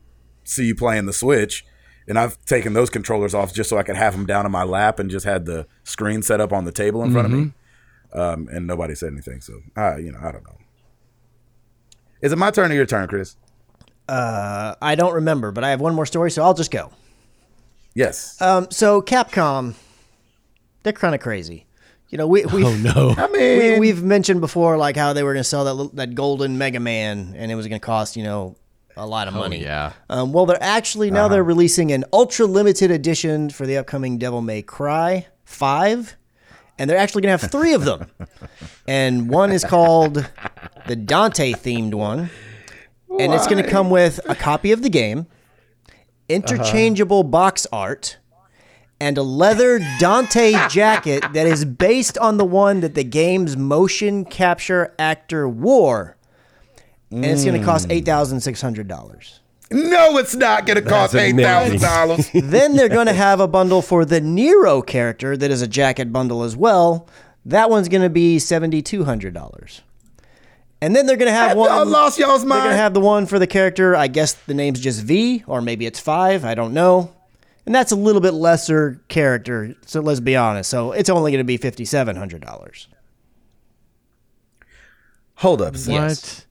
see 0.43 0.65
you 0.65 0.75
playing 0.75 1.05
the 1.05 1.13
switch 1.13 1.65
and 2.07 2.19
I've 2.19 2.37
taken 2.45 2.73
those 2.73 2.89
controllers 2.89 3.33
off 3.33 3.53
just 3.53 3.69
so 3.69 3.77
I 3.77 3.83
could 3.83 3.95
have 3.95 4.13
them 4.13 4.25
down 4.27 4.45
in 4.45 4.51
my 4.51 4.63
lap 4.63 4.99
and 4.99 5.09
just 5.09 5.25
had 5.25 5.45
the 5.45 5.65
screen 5.85 6.21
set 6.21 6.41
up 6.41 6.51
on 6.51 6.65
the 6.65 6.71
table 6.73 7.01
in 7.03 7.11
front 7.13 7.25
of 7.25 7.31
me 7.31 7.53
um, 8.15 8.47
and 8.51 8.65
nobody 8.65 8.95
said 8.95 9.11
anything 9.11 9.41
so 9.41 9.59
I 9.75 9.97
you 9.97 10.11
know 10.11 10.19
I 10.21 10.31
don't 10.31 10.43
know 10.43 10.57
is 12.21 12.31
it 12.31 12.37
my 12.37 12.49
turn 12.51 12.71
or 12.71 12.75
your 12.75 12.85
turn 12.85 13.07
Chris 13.07 13.35
Uh, 14.07 14.75
I 14.81 14.95
don't 14.95 15.13
remember, 15.15 15.51
but 15.51 15.63
I 15.63 15.69
have 15.69 15.81
one 15.81 15.95
more 15.95 16.05
story, 16.05 16.29
so 16.31 16.43
I'll 16.43 16.53
just 16.53 16.71
go. 16.71 16.91
yes 17.93 18.39
Um, 18.41 18.67
so 18.71 19.01
Capcom, 19.01 19.73
they're 20.83 20.93
kind 20.93 21.15
of 21.15 21.21
crazy. 21.21 21.65
You 22.09 22.19
know, 22.19 22.27
we 22.27 22.45
we 22.45 22.63
Oh 22.63 22.75
no. 22.77 23.15
I 23.17 23.27
mean 23.27 23.79
we've 23.79 24.03
mentioned 24.03 24.39
before 24.41 24.77
like 24.77 24.95
how 24.95 25.13
they 25.13 25.23
were 25.23 25.33
going 25.33 25.43
to 25.43 25.49
sell 25.49 25.65
that 25.65 25.95
that 25.95 26.15
golden 26.15 26.57
Mega 26.57 26.79
Man, 26.79 27.33
and 27.35 27.51
it 27.51 27.55
was 27.55 27.67
going 27.67 27.81
to 27.81 27.85
cost 27.85 28.15
you 28.15 28.23
know 28.23 28.55
a 28.95 29.05
lot 29.05 29.27
of 29.27 29.33
money. 29.33 29.61
yeah. 29.61 29.91
Um, 30.09 30.31
well, 30.31 30.45
they're 30.45 30.61
actually 30.63 31.11
now 31.11 31.27
they're 31.27 31.43
releasing 31.43 31.91
an 31.91 32.05
ultra 32.13 32.45
limited 32.45 32.91
edition 32.91 33.49
for 33.49 33.65
the 33.65 33.77
upcoming 33.77 34.17
Devil 34.19 34.41
May 34.41 34.61
Cry 34.61 35.27
Five, 35.43 36.15
and 36.77 36.89
they're 36.89 36.97
actually 36.97 37.21
going 37.21 37.37
to 37.37 37.41
have 37.41 37.51
three 37.51 37.73
of 37.73 37.85
them, 37.85 38.09
and 38.87 39.29
one 39.29 39.51
is 39.51 39.63
called 39.63 40.29
the 40.87 40.95
Dante 40.95 41.53
themed 41.53 41.93
one, 41.93 42.29
and 43.19 43.33
it's 43.33 43.47
going 43.47 43.63
to 43.63 43.69
come 43.69 43.89
with 43.89 44.19
a 44.29 44.35
copy 44.35 44.71
of 44.71 44.81
the 44.81 44.89
game, 44.89 45.27
interchangeable 46.29 47.21
uh-huh. 47.21 47.29
box 47.29 47.67
art. 47.71 48.17
And 48.97 49.17
a 49.17 49.23
leather 49.23 49.79
Dante 49.99 50.53
jacket 50.69 51.21
that 51.33 51.45
is 51.45 51.65
based 51.65 52.17
on 52.17 52.37
the 52.37 52.45
one 52.45 52.79
that 52.79 52.95
the 52.95 53.03
game's 53.03 53.57
motion 53.57 54.23
capture 54.23 54.95
actor 54.97 55.49
wore. 55.49 56.15
And 57.11 57.25
it's 57.25 57.43
going 57.43 57.59
to 57.59 57.65
cost 57.65 57.87
hmm. 57.87 57.91
$8,600. 57.91 59.39
No 59.75 60.17
it's 60.17 60.35
not 60.35 60.65
gonna 60.65 60.81
cost 60.81 61.13
eight 61.15 61.35
thousand 61.35 61.81
dollars 61.81 62.29
then 62.33 62.75
they're 62.75 62.89
going 62.89 63.07
to 63.07 63.13
have 63.13 63.39
a 63.39 63.47
bundle 63.47 63.81
for 63.81 64.05
the 64.05 64.21
Nero 64.21 64.81
character 64.81 65.35
that 65.37 65.51
is 65.51 65.61
a 65.61 65.67
jacket 65.67 66.11
bundle 66.11 66.43
as 66.43 66.55
well. 66.55 67.07
That 67.45 67.69
one's 67.69 67.89
going 67.89 68.01
to 68.01 68.09
be 68.09 68.37
$7,200. 68.37 69.81
And 70.81 70.95
then 70.95 71.05
they're 71.05 71.17
going 71.17 71.31
to 71.31 71.33
have 71.33 71.57
one. 71.57 71.69
y'all 71.69 71.85
lost 71.85 72.17
y'all's 72.17 72.43
mind. 72.43 72.59
They're 72.59 72.67
going 72.67 72.77
to 72.77 72.81
have 72.81 72.93
the 72.93 72.99
one 72.99 73.25
for 73.25 73.39
the 73.39 73.47
character. 73.47 73.95
I 73.95 74.07
guess 74.07 74.33
the 74.33 74.53
name's 74.53 74.79
just 74.79 75.03
V, 75.03 75.43
or 75.47 75.61
maybe 75.61 75.85
it's 75.85 75.99
five. 75.99 76.43
I 76.43 76.55
don't 76.55 76.73
know. 76.73 77.13
And 77.65 77.73
that's 77.73 77.91
a 77.91 77.95
little 77.95 78.21
bit 78.21 78.33
lesser 78.33 79.01
character. 79.07 79.75
So 79.85 80.01
let's 80.01 80.19
be 80.19 80.35
honest. 80.35 80.69
So 80.69 80.91
it's 80.91 81.09
only 81.09 81.31
going 81.31 81.39
to 81.39 81.43
be 81.43 81.57
$5,700. 81.57 82.87
hold 85.35 85.61
up 85.61 85.75
sis. 85.75 85.87
Yes. 85.87 86.44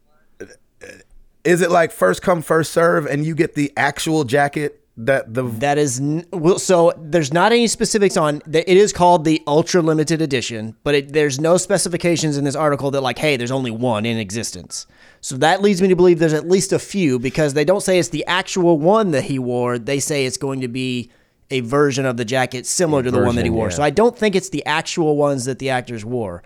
Is 1.45 1.61
it 1.61 1.71
like 1.71 1.93
first 1.93 2.23
come 2.23 2.43
first 2.43 2.73
serve 2.73 3.07
and 3.07 3.25
you 3.25 3.35
get 3.35 3.55
the 3.55 3.73
actual 3.77 4.25
jacket 4.25 4.81
that 4.97 5.35
the 5.35 5.43
That 5.43 5.77
is 5.77 5.99
n- 5.99 6.25
well, 6.33 6.59
so. 6.59 6.93
There's 6.97 7.33
not 7.33 7.51
any 7.51 7.67
specifics 7.67 8.17
on. 8.17 8.43
That 8.47 8.71
it 8.71 8.77
is 8.77 8.93
called 8.93 9.25
the 9.25 9.43
ultra 9.47 9.83
limited 9.83 10.23
edition, 10.23 10.77
but 10.85 10.95
it, 10.95 11.13
there's 11.13 11.41
no 11.41 11.57
specifications 11.57 12.37
in 12.37 12.45
this 12.45 12.55
article 12.55 12.93
that 12.93 13.01
like, 13.01 13.19
hey, 13.19 13.37
there's 13.37 13.51
only 13.51 13.73
one 13.73 14.07
in 14.07 14.19
existence. 14.19 14.87
So 15.21 15.37
that 15.39 15.63
leads 15.63 15.83
me 15.83 15.89
to 15.89 15.97
believe 15.97 16.21
there's 16.21 16.33
at 16.33 16.49
least 16.49 16.73
a 16.73 16.79
few 16.79 17.19
because 17.19 17.55
they 17.55 17.65
don't 17.65 17.81
say 17.83 17.99
it's 17.99 18.11
the 18.11 18.25
actual 18.27 18.79
one 18.79 19.11
that 19.11 19.25
he 19.25 19.39
wore. 19.39 19.79
They 19.79 19.99
say 19.99 20.27
it's 20.27 20.37
going 20.37 20.61
to 20.61 20.69
be 20.69 21.11
a 21.51 21.61
version 21.61 22.07
of 22.07 22.17
the 22.17 22.25
jacket 22.25 22.65
similar 22.65 23.03
to 23.03 23.11
the 23.11 23.21
one 23.21 23.35
that 23.35 23.45
he 23.45 23.51
wore. 23.51 23.69
yeah. 23.69 23.75
So 23.75 23.83
I 23.83 23.91
don't 23.91 24.17
think 24.17 24.37
it's 24.37 24.51
the 24.51 24.65
actual 24.65 25.17
ones 25.17 25.45
that 25.47 25.59
the 25.59 25.71
actors 25.71 26.05
wore, 26.05 26.43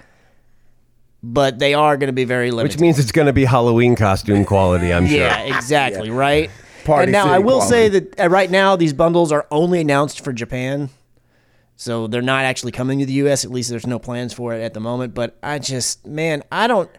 but 1.22 1.58
they 1.58 1.74
are 1.74 1.96
going 1.96 2.08
to 2.08 2.12
be 2.12 2.24
very 2.24 2.50
limited. 2.50 2.74
Which 2.76 2.80
means 2.80 2.98
it's 2.98 3.12
going 3.12 3.26
to 3.26 3.32
be 3.32 3.44
Halloween 3.44 3.96
costume 3.96 4.44
quality, 4.44 4.92
I'm 4.92 5.06
sure. 5.08 5.16
Yeah, 5.18 5.56
exactly, 5.56 6.10
right? 6.10 6.50
Party 6.84 7.04
and 7.04 7.12
now 7.12 7.24
City 7.24 7.34
I 7.34 7.38
will 7.38 7.60
say 7.60 7.88
that 7.88 8.20
uh, 8.20 8.28
right 8.28 8.50
now 8.50 8.76
these 8.76 8.92
bundles 8.92 9.30
are 9.32 9.46
only 9.50 9.80
announced 9.80 10.22
for 10.24 10.32
Japan. 10.32 10.90
So 11.76 12.06
they're 12.08 12.22
not 12.22 12.44
actually 12.44 12.72
coming 12.72 12.98
to 13.00 13.06
the 13.06 13.12
US, 13.24 13.44
at 13.44 13.50
least 13.52 13.70
there's 13.70 13.86
no 13.86 13.98
plans 13.98 14.32
for 14.34 14.52
it 14.54 14.60
at 14.62 14.74
the 14.74 14.80
moment, 14.80 15.14
but 15.14 15.36
I 15.42 15.58
just 15.58 16.06
man, 16.06 16.42
I 16.50 16.66
don't 16.66 16.90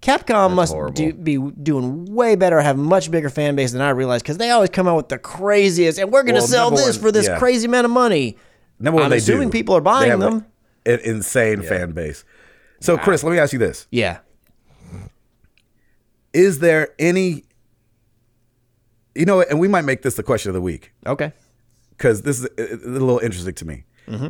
Capcom 0.00 0.52
must 0.54 0.74
do, 0.94 1.12
be 1.12 1.36
doing 1.38 2.06
way 2.12 2.34
better, 2.34 2.60
have 2.60 2.76
a 2.76 2.82
much 2.82 3.10
bigger 3.10 3.30
fan 3.30 3.54
base 3.56 3.72
than 3.72 3.80
I 3.82 3.90
realized 3.90 4.24
because 4.24 4.38
they 4.38 4.50
always 4.50 4.70
come 4.70 4.88
out 4.88 4.96
with 4.96 5.08
the 5.10 5.18
craziest, 5.18 5.98
and 5.98 6.10
we're 6.10 6.22
going 6.24 6.34
to 6.34 6.40
Well, 6.40 6.48
sell 6.48 6.70
this 6.70 6.96
one, 6.96 7.02
for 7.02 7.12
this 7.12 7.26
yeah. 7.28 7.38
crazy 7.38 7.66
amount 7.66 7.84
of 7.84 7.90
money. 7.92 8.36
number 8.80 8.96
one 8.96 9.04
I'm 9.04 9.10
they 9.10 9.18
assuming 9.18 9.48
do. 9.48 9.52
people 9.52 9.76
are 9.76 9.80
They 9.80 9.84
buying 9.84 10.10
have 10.10 10.20
them. 10.20 10.46
an 10.86 10.98
insane 11.04 11.62
fan 11.62 11.92
base 11.92 12.24
So, 12.82 12.98
Chris, 12.98 13.22
let 13.24 13.30
me 13.32 13.38
ask 13.38 13.52
you 13.52 13.58
this: 13.58 13.86
Yeah. 13.90 14.18
Is 16.32 16.60
there 16.60 16.94
any, 16.98 17.44
you 19.14 19.26
know, 19.26 19.42
and 19.42 19.60
we 19.60 19.68
might 19.68 19.84
make 19.84 20.02
this 20.02 20.14
the 20.14 20.22
question 20.22 20.48
of 20.50 20.54
the 20.54 20.60
week 20.62 20.92
Okay. 21.06 21.32
because 21.90 22.22
this 22.22 22.40
is 22.40 22.48
a, 22.56 22.88
a 22.88 22.90
little 22.90 23.18
interesting 23.18 23.54
to 23.54 23.64
me. 23.66 23.84
Mm-hmm. 24.08 24.28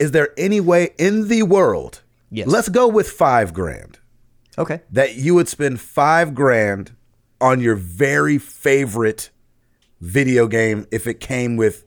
Is 0.00 0.10
there 0.10 0.30
any 0.36 0.60
way 0.60 0.90
in 0.98 1.28
the 1.28 1.44
world? 1.44 2.02
Yes. 2.30 2.48
Let's 2.48 2.68
go 2.68 2.88
with 2.88 3.08
five 3.10 3.52
grand. 3.52 3.98
Okay. 4.56 4.82
that 4.92 5.16
you 5.16 5.34
would 5.34 5.48
spend 5.48 5.80
five 5.80 6.32
grand 6.32 6.92
on 7.40 7.60
your 7.60 7.74
very 7.74 8.38
favorite 8.38 9.30
video 10.00 10.46
game 10.46 10.86
if 10.92 11.08
it 11.08 11.18
came 11.18 11.56
with 11.56 11.84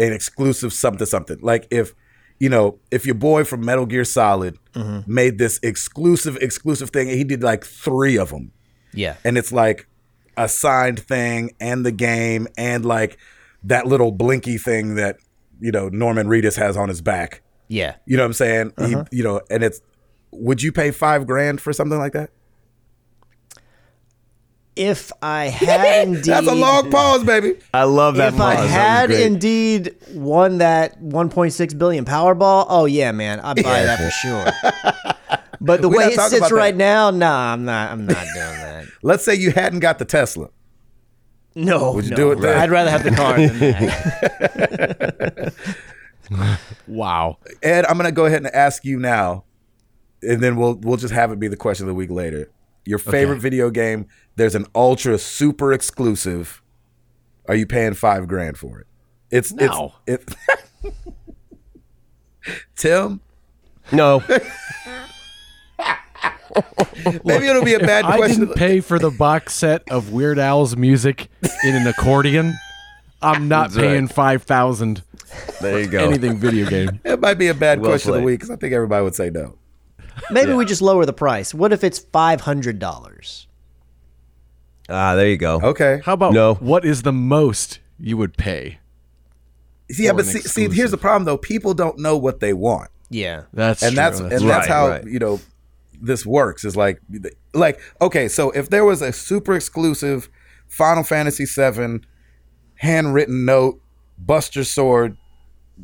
an 0.00 0.12
exclusive 0.12 0.72
something 0.72 1.06
something. 1.06 1.38
Like 1.40 1.68
if 1.70 1.94
you 2.38 2.48
know, 2.48 2.78
if 2.90 3.04
your 3.04 3.14
boy 3.14 3.44
from 3.44 3.64
Metal 3.64 3.86
Gear 3.86 4.04
Solid 4.04 4.58
mm-hmm. 4.74 5.12
made 5.12 5.38
this 5.38 5.58
exclusive 5.62 6.36
exclusive 6.36 6.90
thing, 6.90 7.08
he 7.08 7.24
did 7.24 7.42
like 7.42 7.64
three 7.64 8.16
of 8.16 8.30
them, 8.30 8.52
Yeah. 8.92 9.16
and 9.24 9.36
it's 9.36 9.52
like 9.52 9.88
a 10.36 10.48
signed 10.48 11.00
thing 11.00 11.54
and 11.60 11.84
the 11.84 11.92
game 11.92 12.46
and 12.56 12.84
like 12.84 13.18
that 13.64 13.86
little 13.86 14.12
blinky 14.12 14.56
thing 14.56 14.94
that 14.94 15.16
you 15.60 15.72
know 15.72 15.88
Norman 15.88 16.28
Reedus 16.28 16.56
has 16.56 16.76
on 16.76 16.88
his 16.88 17.00
back. 17.00 17.42
Yeah. 17.68 17.96
You 18.06 18.16
know 18.16 18.22
what 18.22 18.28
I'm 18.28 18.32
saying? 18.34 18.72
He, 18.78 18.94
uh-huh. 18.94 19.04
you 19.10 19.24
know, 19.24 19.40
and 19.50 19.62
it's. 19.62 19.80
Would 20.30 20.62
you 20.62 20.72
pay 20.72 20.90
five 20.90 21.26
grand 21.26 21.58
for 21.60 21.72
something 21.72 21.98
like 21.98 22.12
that? 22.12 22.30
If 24.78 25.10
I 25.20 25.44
had 25.48 26.08
indeed 26.08 26.24
That's 26.24 26.46
a 26.46 26.54
long 26.54 26.90
pause, 26.90 27.24
baby. 27.24 27.56
I 27.74 27.82
love 27.82 28.14
that. 28.16 28.34
if 28.34 28.40
I 28.40 28.54
pause. 28.56 28.70
That 28.70 29.08
was 29.08 29.18
had 29.18 29.26
indeed 29.26 29.96
won 30.14 30.58
that 30.58 31.00
1.6 31.02 31.78
billion 31.78 32.04
Powerball, 32.04 32.66
oh 32.68 32.84
yeah, 32.86 33.10
man, 33.12 33.40
I'd 33.40 33.56
buy 33.56 33.82
that 33.82 33.98
for 33.98 34.10
sure. 34.10 34.46
But 35.60 35.82
the 35.82 35.88
We're 35.88 35.98
way 35.98 36.04
it 36.12 36.20
sits 36.20 36.36
about 36.36 36.50
that. 36.50 36.54
right 36.54 36.76
now, 36.76 37.10
nah, 37.10 37.52
I'm 37.52 37.64
not. 37.64 37.90
I'm 37.90 38.06
not 38.06 38.14
doing 38.14 38.28
that. 38.36 38.86
Let's 39.02 39.24
say 39.24 39.34
you 39.34 39.50
hadn't 39.50 39.80
got 39.80 39.98
the 39.98 40.04
Tesla. 40.04 40.50
No, 41.56 41.94
Would 41.94 42.04
you 42.04 42.10
no. 42.12 42.16
do 42.16 42.30
it 42.30 42.36
then? 42.40 42.56
I'd 42.56 42.70
rather 42.70 42.90
have 42.92 43.02
the 43.02 43.10
car 43.10 43.36
than 43.36 43.58
that. 43.58 45.54
Wow. 46.86 47.38
Ed, 47.62 47.86
I'm 47.86 47.96
gonna 47.96 48.12
go 48.12 48.26
ahead 48.26 48.44
and 48.44 48.54
ask 48.54 48.84
you 48.84 48.98
now, 49.00 49.42
and 50.22 50.40
then 50.40 50.54
we'll 50.56 50.74
we'll 50.76 50.96
just 50.96 51.12
have 51.12 51.32
it 51.32 51.40
be 51.40 51.48
the 51.48 51.56
question 51.56 51.86
of 51.86 51.88
the 51.88 51.94
week 51.94 52.10
later. 52.10 52.48
Your 52.88 52.98
favorite 52.98 53.38
video 53.40 53.68
game? 53.70 54.06
There's 54.36 54.54
an 54.54 54.64
ultra 54.74 55.18
super 55.18 55.72
exclusive. 55.74 56.62
Are 57.46 57.54
you 57.54 57.66
paying 57.66 57.92
five 57.92 58.26
grand 58.26 58.56
for 58.56 58.80
it? 58.80 58.86
It's 59.30 59.52
No. 59.52 59.92
it's 60.06 60.24
it. 60.82 60.94
Tim, 62.76 63.20
No, 63.92 64.22
maybe 67.24 67.46
it'll 67.46 67.62
be 67.64 67.74
a 67.74 67.78
bad 67.78 68.06
I 68.06 68.16
question. 68.16 68.42
I 68.42 68.44
didn't 68.46 68.56
pay 68.56 68.80
for 68.80 68.98
the 68.98 69.10
box 69.10 69.54
set 69.54 69.82
of 69.90 70.12
Weird 70.12 70.38
Al's 70.38 70.76
music 70.76 71.28
in 71.64 71.74
an 71.74 71.86
accordion. 71.86 72.54
I'm 73.20 73.48
not 73.48 73.70
That's 73.70 73.76
right. 73.76 73.82
paying 73.90 74.08
five 74.08 74.44
thousand 74.44 75.02
there 75.60 75.80
you 75.80 75.88
go. 75.88 75.98
anything 76.04 76.38
video 76.38 76.66
game. 76.70 77.00
it 77.04 77.20
might 77.20 77.34
be 77.34 77.48
a 77.48 77.54
bad 77.54 77.80
Well 77.80 77.90
question 77.90 78.10
of 78.14 78.16
the 78.20 78.22
week 78.22 78.38
because 78.40 78.50
I 78.50 78.56
think 78.56 78.72
everybody 78.72 79.04
would 79.04 79.14
say 79.14 79.28
no. 79.28 79.58
Maybe 80.30 80.52
we 80.52 80.64
just 80.64 80.82
lower 80.82 81.04
the 81.06 81.12
price. 81.12 81.54
What 81.54 81.72
if 81.72 81.82
it's 81.84 81.98
five 81.98 82.42
hundred 82.42 82.78
dollars? 82.78 83.46
Ah, 84.88 85.14
there 85.14 85.28
you 85.28 85.36
go. 85.36 85.60
Okay. 85.62 86.00
How 86.04 86.14
about 86.14 86.32
No. 86.32 86.54
what 86.54 86.84
is 86.84 87.02
the 87.02 87.12
most 87.12 87.78
you 87.98 88.16
would 88.16 88.36
pay? 88.36 88.78
Yeah, 89.90 90.12
but 90.12 90.24
see, 90.26 90.40
see, 90.40 90.68
here's 90.68 90.90
the 90.90 90.96
problem 90.98 91.24
though. 91.24 91.36
People 91.38 91.74
don't 91.74 91.98
know 91.98 92.16
what 92.16 92.40
they 92.40 92.52
want. 92.52 92.90
Yeah. 93.10 93.44
That's 93.52 93.82
and 93.82 93.92
true. 93.92 93.96
that's 93.96 94.20
That's 94.20 94.40
and 94.40 94.50
that's 94.50 94.68
right, 94.68 94.74
how 94.74 94.88
right. 94.88 95.04
you 95.06 95.18
know 95.18 95.40
this 96.00 96.24
works 96.24 96.64
is 96.64 96.76
like 96.76 97.00
like 97.54 97.80
okay 98.00 98.28
so 98.28 98.50
if 98.52 98.70
there 98.70 98.84
was 98.84 99.02
a 99.02 99.12
super 99.12 99.54
exclusive 99.54 100.28
final 100.68 101.02
fantasy 101.02 101.44
7 101.44 102.06
handwritten 102.76 103.44
note 103.44 103.80
buster 104.16 104.62
sword 104.62 105.16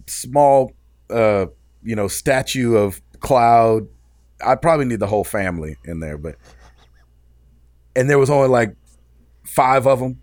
small 0.06 0.70
uh 1.10 1.46
you 1.82 1.96
know 1.96 2.06
statue 2.06 2.76
of 2.76 3.00
cloud 3.18 3.88
i 4.44 4.54
probably 4.54 4.84
need 4.84 5.00
the 5.00 5.06
whole 5.06 5.24
family 5.24 5.76
in 5.84 6.00
there 6.00 6.18
but 6.18 6.36
and 7.96 8.08
there 8.10 8.18
was 8.18 8.30
only 8.30 8.48
like 8.48 8.74
five 9.44 9.86
of 9.86 10.00
them 10.00 10.20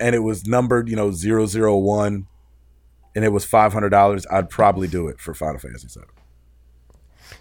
and 0.00 0.14
it 0.14 0.20
was 0.20 0.46
numbered 0.46 0.88
you 0.88 0.96
know 0.96 1.10
001 1.10 2.26
and 3.14 3.24
it 3.24 3.28
was 3.28 3.46
$500 3.46 4.24
i'd 4.30 4.50
probably 4.50 4.88
do 4.88 5.08
it 5.08 5.20
for 5.20 5.34
final 5.34 5.58
fantasy 5.58 5.88
7 5.88 6.08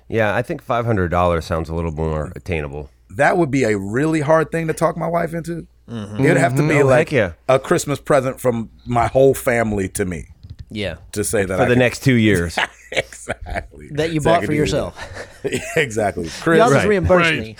Yeah, 0.08 0.36
I 0.36 0.42
think 0.42 0.62
five 0.62 0.86
hundred 0.86 1.10
dollars 1.10 1.46
sounds 1.46 1.70
a 1.70 1.76
little 1.76 1.92
more 1.92 2.26
mm-hmm. 2.26 2.38
attainable. 2.38 2.90
that 3.16 3.38
would 3.38 3.52
be 3.52 3.64
a 3.64 3.78
really 3.78 4.22
hard 4.22 4.52
thing 4.52 4.68
to 4.68 4.74
talk 4.74 4.98
my 4.98 5.08
wife 5.08 5.34
into. 5.34 5.68
Mm-hmm. 5.90 6.24
It'd 6.24 6.38
have 6.38 6.56
to 6.56 6.62
mm-hmm. 6.62 6.70
be 6.70 6.82
Oh, 6.82 6.86
like 6.86 7.10
heck 7.10 7.12
yeah. 7.12 7.34
a 7.48 7.60
Christmas 7.60 8.00
present 8.00 8.40
from 8.40 8.70
my 8.86 9.08
whole 9.08 9.34
family 9.34 9.88
to 9.90 10.06
me 10.06 10.30
Yeah. 10.74 10.96
to 11.14 11.24
say 11.24 11.46
that 11.46 11.56
For 11.58 11.64
I 11.64 11.66
the 11.66 11.74
can- 11.74 11.80
next 11.80 12.04
two 12.04 12.16
years. 12.16 12.58
exactly 12.92 13.88
That 13.92 14.12
you 14.12 14.20
So 14.22 14.30
I 14.30 14.34
bought 14.34 14.40
can 14.42 14.48
for 14.48 14.52
do 14.54 14.58
yourself. 14.58 15.42
that. 15.44 15.62
exactly, 15.78 16.30
Chris. 16.42 16.58
Y'all 16.60 16.68
just 16.70 16.74
Right. 16.82 16.88
reimburse 16.88 17.30
Right. 17.30 17.40
me. 17.40 17.56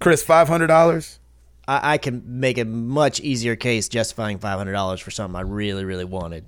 Chris, 0.00 0.22
five 0.22 0.48
hundred 0.48 0.68
dollars. 0.68 1.18
I, 1.66 1.94
I 1.94 1.98
can 1.98 2.22
make 2.40 2.56
a 2.58 2.64
much 2.64 3.20
easier 3.20 3.56
case 3.56 3.88
justifying 3.88 4.38
five 4.38 4.58
hundred 4.58 4.72
dollars 4.72 5.00
for 5.00 5.10
something 5.10 5.36
I 5.36 5.42
really, 5.42 5.84
really 5.84 6.04
wanted. 6.04 6.44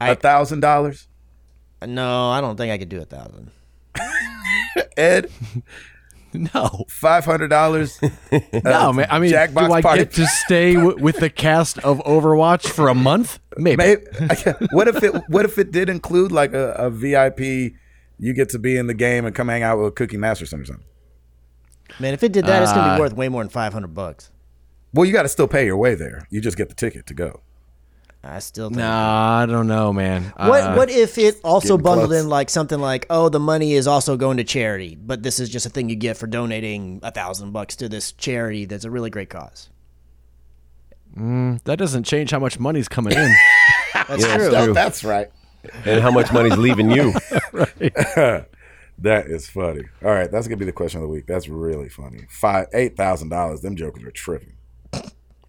A 0.00 0.14
thousand 0.16 0.60
dollars. 0.60 1.06
No, 1.86 2.30
I 2.30 2.40
don't 2.40 2.56
think 2.56 2.72
I 2.72 2.78
could 2.78 2.88
do 2.88 3.00
a 3.00 3.04
thousand. 3.04 3.50
Ed, 4.96 5.30
no, 6.54 6.84
five 6.88 7.24
hundred 7.24 7.48
dollars. 7.48 8.00
no, 8.64 8.92
man. 8.92 9.06
I 9.10 9.18
mean, 9.18 9.32
Jackbox 9.32 9.66
do 9.66 9.72
I 9.72 9.82
party. 9.82 9.98
get 10.04 10.12
to 10.14 10.26
stay 10.26 10.74
w- 10.74 10.96
with 11.02 11.18
the 11.18 11.28
cast 11.30 11.78
of 11.80 11.98
Overwatch 12.00 12.68
for 12.68 12.88
a 12.88 12.94
month? 12.94 13.38
Maybe. 13.56 13.76
Maybe, 13.76 14.02
what 14.72 14.88
if 14.88 15.02
it? 15.02 15.14
What 15.28 15.44
if 15.44 15.58
it 15.58 15.70
did 15.72 15.88
include 15.88 16.32
like 16.32 16.52
a, 16.54 16.72
a 16.72 16.90
VIP? 16.90 17.74
You 18.18 18.34
get 18.34 18.48
to 18.50 18.58
be 18.58 18.76
in 18.76 18.86
the 18.86 18.94
game 18.94 19.24
and 19.26 19.34
come 19.34 19.48
hang 19.48 19.62
out 19.62 19.78
with 19.78 19.94
Cookie 19.96 20.16
Masterson 20.16 20.60
or 20.60 20.64
something. 20.64 20.84
Man, 21.98 22.14
if 22.14 22.22
it 22.22 22.32
did 22.32 22.46
that, 22.46 22.62
it's 22.62 22.72
gonna 22.72 22.92
Uh, 22.92 22.96
be 22.96 23.00
worth 23.00 23.12
way 23.14 23.28
more 23.28 23.42
than 23.42 23.50
five 23.50 23.72
hundred 23.72 23.94
bucks. 23.94 24.30
Well, 24.94 25.04
you 25.06 25.12
got 25.12 25.22
to 25.22 25.28
still 25.28 25.48
pay 25.48 25.64
your 25.66 25.76
way 25.76 25.94
there. 25.94 26.26
You 26.30 26.40
just 26.40 26.56
get 26.56 26.68
the 26.68 26.74
ticket 26.74 27.06
to 27.06 27.14
go. 27.14 27.40
I 28.24 28.38
still 28.38 28.68
think. 28.68 28.78
Nah, 28.78 29.40
I 29.40 29.46
don't 29.46 29.66
know, 29.66 29.92
man. 29.92 30.32
What 30.36 30.62
Uh, 30.62 30.74
What 30.74 30.90
if 30.90 31.18
it 31.18 31.40
also 31.42 31.76
bundled 31.76 32.10
close. 32.10 32.22
in 32.22 32.28
like 32.28 32.50
something 32.50 32.78
like, 32.80 33.04
oh, 33.10 33.28
the 33.28 33.40
money 33.40 33.72
is 33.74 33.86
also 33.88 34.16
going 34.16 34.36
to 34.36 34.44
charity, 34.44 34.94
but 34.94 35.22
this 35.24 35.40
is 35.40 35.48
just 35.48 35.66
a 35.66 35.68
thing 35.70 35.88
you 35.88 35.96
get 35.96 36.16
for 36.16 36.28
donating 36.28 37.00
a 37.02 37.10
thousand 37.10 37.50
bucks 37.52 37.74
to 37.76 37.88
this 37.88 38.12
charity 38.12 38.64
that's 38.64 38.84
a 38.84 38.90
really 38.90 39.10
great 39.10 39.28
cause. 39.28 39.70
that 41.16 41.76
doesn't 41.78 42.04
change 42.04 42.30
how 42.30 42.38
much 42.38 42.58
money's 42.60 42.88
coming 42.88 43.12
in. 43.12 43.34
That's 44.08 44.22
Yeah, 44.24 44.36
true. 44.36 44.46
it's 44.54 44.64
true. 44.64 44.74
That's 44.74 45.04
right. 45.04 45.30
and 45.84 46.00
how 46.00 46.10
much 46.10 46.32
money's 46.32 46.56
leaving 46.56 46.90
you? 46.90 47.12
That 48.98 49.26
is 49.26 49.48
funny. 49.48 49.82
All 50.04 50.10
right, 50.12 50.30
that's 50.30 50.46
gonna 50.46 50.58
be 50.58 50.64
the 50.64 50.70
question 50.72 50.98
of 50.98 51.02
the 51.02 51.08
week. 51.08 51.26
That's 51.26 51.48
really 51.48 51.88
funny. 51.88 52.26
Five, 52.30 52.66
eight 52.72 52.96
thousand 52.96 53.30
dollars. 53.30 53.60
Them 53.60 53.74
jokers 53.74 54.04
are 54.04 54.12
tripping. 54.12 54.52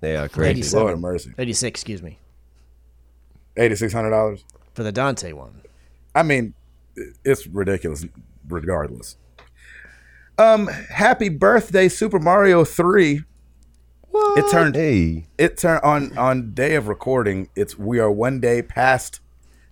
Yeah, 0.01 0.27
crazy. 0.27 0.75
Lord 0.75 0.89
have 0.91 0.99
mercy. 0.99 1.33
Eighty 1.37 1.53
six, 1.53 1.79
excuse 1.81 2.01
me, 2.01 2.17
Eighty 3.57 3.75
six 3.75 3.93
hundred 3.93 4.11
dollars. 4.11 4.43
for 4.73 4.83
the 4.83 4.91
Dante 4.91 5.31
one. 5.33 5.61
I 6.15 6.23
mean, 6.23 6.53
it's 7.23 7.47
ridiculous. 7.47 8.05
Regardless. 8.47 9.17
Um, 10.37 10.67
happy 10.67 11.29
birthday, 11.29 11.87
Super 11.87 12.19
Mario 12.19 12.65
Three. 12.65 13.21
It 14.15 14.51
turned. 14.51 14.75
Hey, 14.75 15.25
It 15.37 15.57
turned 15.57 15.81
on 15.83 16.17
on 16.17 16.53
day 16.53 16.75
of 16.75 16.87
recording. 16.87 17.49
It's 17.55 17.77
we 17.77 17.99
are 17.99 18.11
one 18.11 18.39
day 18.39 18.61
past 18.61 19.19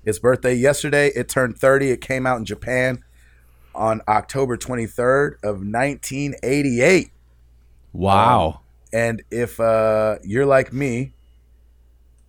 its 0.06 0.20
birthday. 0.20 0.54
Yesterday, 0.54 1.12
it 1.16 1.30
turned 1.30 1.58
thirty. 1.58 1.92
It 1.92 2.02
came 2.02 2.26
out 2.26 2.38
in 2.38 2.46
Japan 2.46 3.04
on 3.76 4.02
October 4.08 4.58
twenty 4.58 4.86
third 4.88 5.38
of 5.44 5.64
nineteen 5.64 6.36
eighty 6.44 6.82
eight. 6.82 7.12
Wow. 7.94 8.62
And 8.94 9.24
if 9.32 9.60
uh, 9.60 10.18
you're 10.24 10.46
like 10.46 10.74
me 10.74 11.14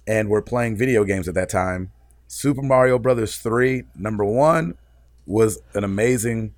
and 0.06 0.28
we're 0.28 0.42
playing 0.42 0.76
video 0.76 1.04
games 1.04 1.28
at 1.28 1.34
that 1.34 1.48
time, 1.48 1.92
Super 2.26 2.62
Mario 2.62 2.98
Brothers 2.98 3.36
3, 3.36 3.84
number 3.94 4.24
one, 4.24 4.74
was 5.26 5.60
an 5.74 5.84
amazing 5.84 6.54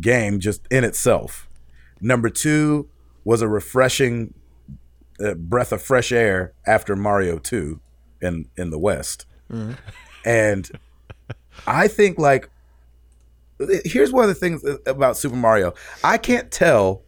game 0.00 0.38
just 0.40 0.66
in 0.70 0.84
itself. 0.84 1.48
Number 2.00 2.30
two 2.30 2.88
was 3.24 3.42
a 3.42 3.48
refreshing 3.48 4.34
uh, 5.22 5.34
breath 5.34 5.72
of 5.72 5.82
fresh 5.82 6.12
air 6.12 6.52
after 6.66 6.96
Mario 6.96 7.38
2 7.38 7.80
in, 8.22 8.48
in 8.56 8.70
the 8.70 8.78
West. 8.78 9.26
And 10.24 10.70
I 11.66 11.88
think, 11.88 12.18
like, 12.18 12.48
here's 13.84 14.12
one 14.12 14.24
of 14.24 14.28
the 14.28 14.34
things 14.34 14.64
about 14.86 15.16
Super 15.16 15.36
Mario 15.36 15.74
I 16.02 16.18
can't 16.18 16.50
tell 16.50 17.02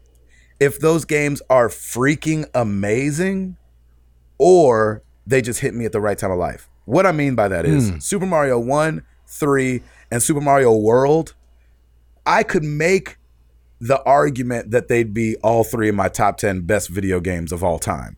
if 0.60 0.78
those 0.78 1.05
games 1.05 1.40
are 1.48 1.68
freaking 1.68 2.47
amazing 2.55 3.56
or 4.39 5.02
they 5.27 5.43
just 5.43 5.61
hit 5.61 5.74
me 5.74 5.85
at 5.85 5.93
the 5.93 6.01
right 6.01 6.19
time 6.19 6.31
of 6.31 6.39
life. 6.39 6.69
What 6.85 7.07
I 7.07 7.12
mean 7.12 7.35
by 7.35 7.49
that 7.49 7.65
is 7.65 7.90
hmm. 7.90 7.99
Super 7.99 8.27
Mario 8.27 8.59
1, 8.59 9.05
3, 9.27 9.82
and 10.11 10.23
Super 10.23 10.40
Mario 10.40 10.77
World, 10.77 11.35
I 12.27 12.43
could 12.43 12.65
make 12.65 13.19
the 13.81 14.03
argument 14.03 14.70
that 14.70 14.89
they'd 14.89 15.12
be 15.15 15.36
all 15.36 15.65
three 15.65 15.89
of 15.89 15.94
my 15.94 16.09
top 16.09 16.36
10 16.36 16.62
best 16.62 16.89
video 16.89 17.20
games 17.20 17.53
of 17.53 17.65
all 17.65 17.78
time. 17.78 18.16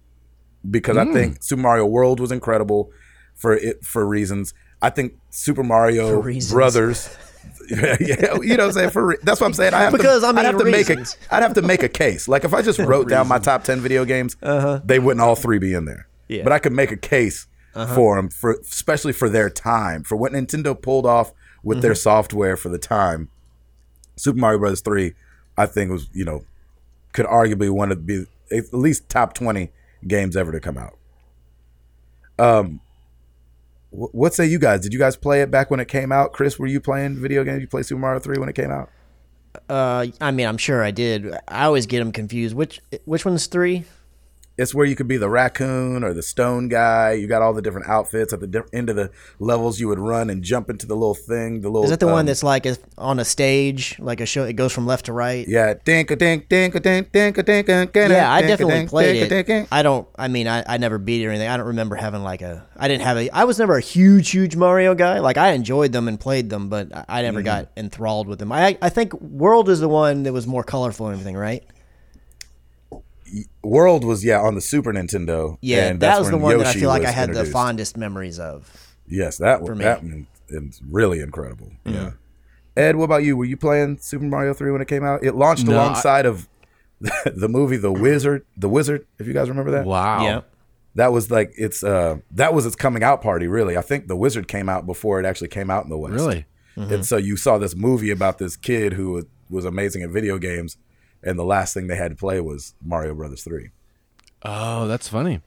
Because 0.69 0.97
I 0.97 1.05
think 1.13 1.37
hmm. 1.37 1.41
Super 1.41 1.63
Mario 1.63 1.87
World 1.87 2.21
was 2.21 2.33
incredible 2.33 2.91
for 3.35 3.55
it 3.55 3.85
for 3.85 4.07
reasons. 4.07 4.55
I 4.81 4.91
think 4.91 5.15
Super 5.31 5.63
Mario 5.63 6.23
Brothers 6.51 7.15
yeah, 7.71 8.37
you 8.43 8.57
know 8.57 8.57
what 8.57 8.61
I'm 8.61 8.73
saying? 8.73 8.91
For 8.91 9.07
re- 9.07 9.17
that's 9.23 9.41
what 9.41 9.47
I'm 9.47 9.55
saying. 9.55 9.75
I 9.75 9.83
have 9.83 9.93
Because, 9.93 10.23
to, 10.23 10.29
I 10.29 10.33
mean, 10.33 10.41
I'd 10.41 10.47
have 10.47 10.59
to 10.59 10.65
make 10.65 10.91
a. 10.91 11.05
I'd 11.31 11.43
have 11.43 11.55
to 11.55 11.63
make 11.63 11.83
a 11.83 11.89
case. 11.89 12.29
Like 12.29 12.45
if 12.45 12.53
I 12.53 12.63
just 12.63 12.79
wrote 12.81 13.09
down 13.09 13.27
my 13.29 13.39
top 13.39 13.65
10 13.65 13.81
video 13.81 14.05
games, 14.05 14.37
uh-huh. 14.43 14.81
they 14.85 14.99
wouldn't 14.99 15.21
all 15.21 15.37
three 15.37 15.59
be 15.59 15.73
in 15.73 15.85
there. 15.85 16.07
Yeah. 16.37 16.43
But 16.45 16.53
I 16.53 16.59
could 16.59 16.73
make 16.73 16.91
a 16.93 16.97
case 16.97 17.47
for 17.95 18.17
them 18.17 18.29
for 18.29 18.53
especially 18.53 19.13
for 19.13 19.29
their 19.29 19.51
time, 19.51 20.05
for 20.05 20.17
what 20.17 20.33
Nintendo 20.33 20.81
pulled 20.81 21.07
off 21.07 21.33
with 21.65 21.83
their 21.83 21.95
software 21.95 22.57
for 22.57 22.69
the 22.69 22.79
time. 22.79 23.29
Super 24.17 24.39
Mario 24.39 24.59
Brothers 24.59 24.81
3 24.81 25.13
I 25.57 25.67
think 25.67 25.91
was, 25.91 26.09
you 26.13 26.25
know, 26.25 26.45
could 27.13 27.27
arguably 27.27 27.71
one 27.71 27.91
of 27.91 28.07
be 28.07 28.27
at 28.53 28.73
least 28.73 29.09
top 29.09 29.35
20 29.35 29.71
games 30.07 30.37
ever 30.37 30.53
to 30.53 30.61
come 30.61 30.79
out. 30.79 30.97
Um 32.39 32.81
wh- 33.91 34.15
what 34.15 34.35
say 34.35 34.47
you 34.47 34.59
guys? 34.59 34.81
Did 34.81 34.93
you 34.93 34.99
guys 34.99 35.17
play 35.17 35.41
it 35.43 35.51
back 35.51 35.71
when 35.71 35.81
it 35.81 35.89
came 35.89 36.13
out? 36.13 36.33
Chris, 36.33 36.59
were 36.59 36.67
you 36.67 36.81
playing 36.81 37.17
video 37.17 37.43
games? 37.45 37.61
You 37.61 37.69
play 37.69 37.83
Super 37.83 38.01
Mario 38.01 38.21
3 38.21 38.39
when 38.39 38.49
it 38.49 38.55
came 38.55 38.71
out? 38.71 38.91
Uh, 39.69 40.07
I 40.21 40.31
mean, 40.31 40.47
I'm 40.47 40.59
sure 40.59 40.83
I 40.83 40.91
did. 40.91 41.33
I 41.49 41.65
always 41.65 41.87
get 41.87 42.01
them 42.01 42.13
confused. 42.13 42.55
Which 42.55 42.81
which 43.05 43.25
one's 43.25 43.47
three? 43.47 43.85
It's 44.57 44.73
where 44.75 44.87
you 44.87 44.95
could 44.95 45.09
be 45.09 45.17
the 45.17 45.29
raccoon 45.29 46.05
or 46.05 46.15
the 46.15 46.23
stone 46.23 46.69
guy. 46.69 47.13
You 47.13 47.27
got 47.27 47.43
all 47.43 47.53
the 47.53 47.61
different 47.63 47.89
outfits 47.89 48.33
at 48.33 48.39
the 48.39 48.47
di- 48.47 48.61
end 48.73 48.89
of 48.89 48.95
the 48.95 49.11
levels. 49.41 49.81
You 49.81 49.89
would 49.89 49.99
run 49.99 50.31
and 50.31 50.45
jump 50.45 50.71
into 50.71 50.87
the 50.87 50.95
little 50.95 51.15
thing. 51.15 51.61
The 51.63 51.69
little 51.69 51.85
Is 51.85 51.91
that 51.91 51.99
the 51.99 52.07
one 52.07 52.21
um, 52.21 52.27
that's 52.27 52.45
like 52.45 52.65
a, 52.65 52.77
on 52.97 53.19
a 53.19 53.25
stage, 53.25 53.99
like 53.99 54.21
a 54.21 54.27
show? 54.27 54.45
It 54.45 54.53
goes 54.53 54.73
from 54.73 54.87
left 54.87 55.07
to 55.07 55.13
right. 55.13 55.45
yeah? 55.49 55.75
Dink 55.85 56.13
a 56.13 56.17
dink 56.17 56.49
dink 56.49 56.75
a 56.77 56.81
dink 56.81 57.11
dink 57.11 57.37
a 57.37 57.43
dink 57.43 57.69
a 57.69 57.87
dink. 57.87 57.95
Yeah, 57.95 58.33
I 58.33 58.43
definitely 58.43 58.87
played 58.87 59.31
it. 59.33 59.69
I 59.73 59.83
don't. 59.83 60.07
I 60.17 60.29
mean, 60.29 60.47
I, 60.47 60.63
I 60.69 60.77
never 60.79 60.99
beat 60.99 61.23
it 61.23 61.27
or 61.27 61.31
anything. 61.31 61.49
I 61.49 61.57
don't 61.57 61.67
remember 61.67 61.97
having 61.97 62.23
like 62.23 62.41
a. 62.43 62.65
I 62.77 62.87
didn't 62.87 63.03
have 63.03 63.17
a. 63.17 63.29
I 63.31 63.45
was 63.45 63.59
never 63.59 63.77
a 63.77 63.81
huge, 63.81 64.31
huge 64.31 64.55
Mario 64.55 64.95
guy. 64.95 65.19
Like 65.19 65.37
I 65.37 65.51
enjoyed 65.51 65.91
them 65.91 66.07
and 66.07 66.19
played 66.21 66.49
them, 66.49 66.69
but 66.69 66.95
I, 66.95 67.05
I 67.09 67.23
never 67.23 67.35
Mm-hmm. 67.41 67.45
got 67.47 67.71
enthralled 67.77 68.29
with 68.29 68.39
them. 68.39 68.53
I 68.53 68.79
I 68.81 68.89
think 68.89 69.13
World 69.21 69.69
is 69.69 69.81
the 69.81 69.89
one 69.89 70.23
that 70.23 70.33
was 70.33 70.47
more 70.47 70.63
colorful 70.63 71.07
and 71.09 71.15
everything, 71.15 71.37
right? 71.37 71.65
World 73.63 74.05
was 74.05 74.25
yeah 74.25 74.41
on 74.41 74.55
the 74.55 74.61
Super 74.61 74.93
Nintendo. 74.93 75.59
Yeah, 75.61 75.89
and 75.89 76.01
that 76.01 76.19
was 76.19 76.29
the 76.31 76.37
when 76.37 76.43
one 76.43 76.59
that 76.59 76.67
I 76.69 76.73
feel 76.75 76.89
like 76.89 77.05
I 77.05 77.11
had 77.11 77.33
the 77.35 77.45
fondest 77.45 77.97
memories 77.97 78.39
of. 78.39 78.71
Yes, 79.07 79.39
that 79.39 79.61
one. 79.63 79.79
me. 79.79 79.85
That 79.85 80.03
one 80.03 80.27
is 80.49 80.81
really 80.91 81.21
incredible. 81.21 81.73
Mm-hmm. 81.85 81.95
Yeah. 81.95 82.11
Ed, 82.77 82.97
what 82.97 83.05
about 83.05 83.23
you? 83.23 83.37
Were 83.37 83.45
you 83.45 83.57
playing 83.57 83.99
Super 83.99 84.25
Mario 84.25 84.55
Three 84.55 84.71
when 84.73 84.81
it 84.81 84.89
came 84.89 85.05
out? 85.05 85.23
It 85.23 85.35
launched 85.35 85.67
No, 85.67 85.73
I- 85.73 85.83
alongside 85.83 86.27
of 86.27 86.49
the 87.01 87.49
movie 87.49 87.77
The 87.77 87.93
Wizard. 87.93 88.45
The 88.57 88.69
Wizard, 88.69 89.07
if 89.19 89.27
you 89.27 89.33
guys 89.33 89.49
remember 89.49 89.71
that. 89.73 89.85
Wow. 89.87 90.25
Yeah. 90.25 90.41
That 90.97 91.13
was 91.13 91.31
like 91.31 91.53
its 91.57 91.83
uh 91.83 92.19
that 92.33 92.55
was 92.55 92.67
its 92.67 92.77
coming 92.77 93.03
out 93.03 93.21
party. 93.21 93.47
Really, 93.49 93.77
I 93.77 93.81
think 93.81 94.07
The 94.07 94.17
Wizard 94.17 94.47
came 94.49 94.69
out 94.69 94.87
before 94.87 95.19
it 95.19 95.27
actually 95.27 95.49
came 95.49 95.69
out 95.71 95.85
in 95.85 95.91
the 95.91 95.99
West. 95.99 96.15
Really? 96.15 96.47
And 96.77 97.05
so 97.07 97.17
you 97.17 97.37
saw 97.37 97.57
this 97.59 97.77
movie 97.77 98.11
about 98.11 98.39
this 98.39 98.57
kid 98.57 98.95
who 98.95 99.13
was, 99.13 99.25
was 99.49 99.65
amazing 99.65 100.03
at 100.03 100.11
video 100.11 100.39
games, 100.39 100.77
and 101.25 101.39
the 101.39 101.45
last 101.45 101.75
thing 101.75 101.87
they 101.87 101.97
had 101.97 102.11
to 102.11 102.17
play 102.17 102.41
was 102.41 102.75
Mario 102.85 103.15
Brothers 103.15 103.43
Three. 103.43 103.71
Oh, 104.43 104.87
that's 104.87 105.09
funny. 105.09 105.41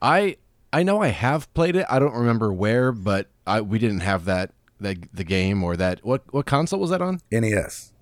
I 0.00 0.36
I 0.72 0.82
know 0.82 1.00
I 1.00 1.08
have 1.08 1.52
played 1.54 1.76
it. 1.76 1.86
I 1.88 1.98
don't 1.98 2.14
remember 2.14 2.52
where, 2.52 2.92
but 2.92 3.28
I 3.46 3.60
we 3.60 3.78
didn't 3.78 4.00
have 4.00 4.24
that 4.26 4.52
that 4.80 4.98
the 5.12 5.24
game 5.24 5.62
or 5.62 5.76
that 5.76 6.04
what 6.04 6.22
what 6.32 6.46
console 6.46 6.80
was 6.80 6.90
that 6.90 7.02
on? 7.02 7.20
NES, 7.30 7.92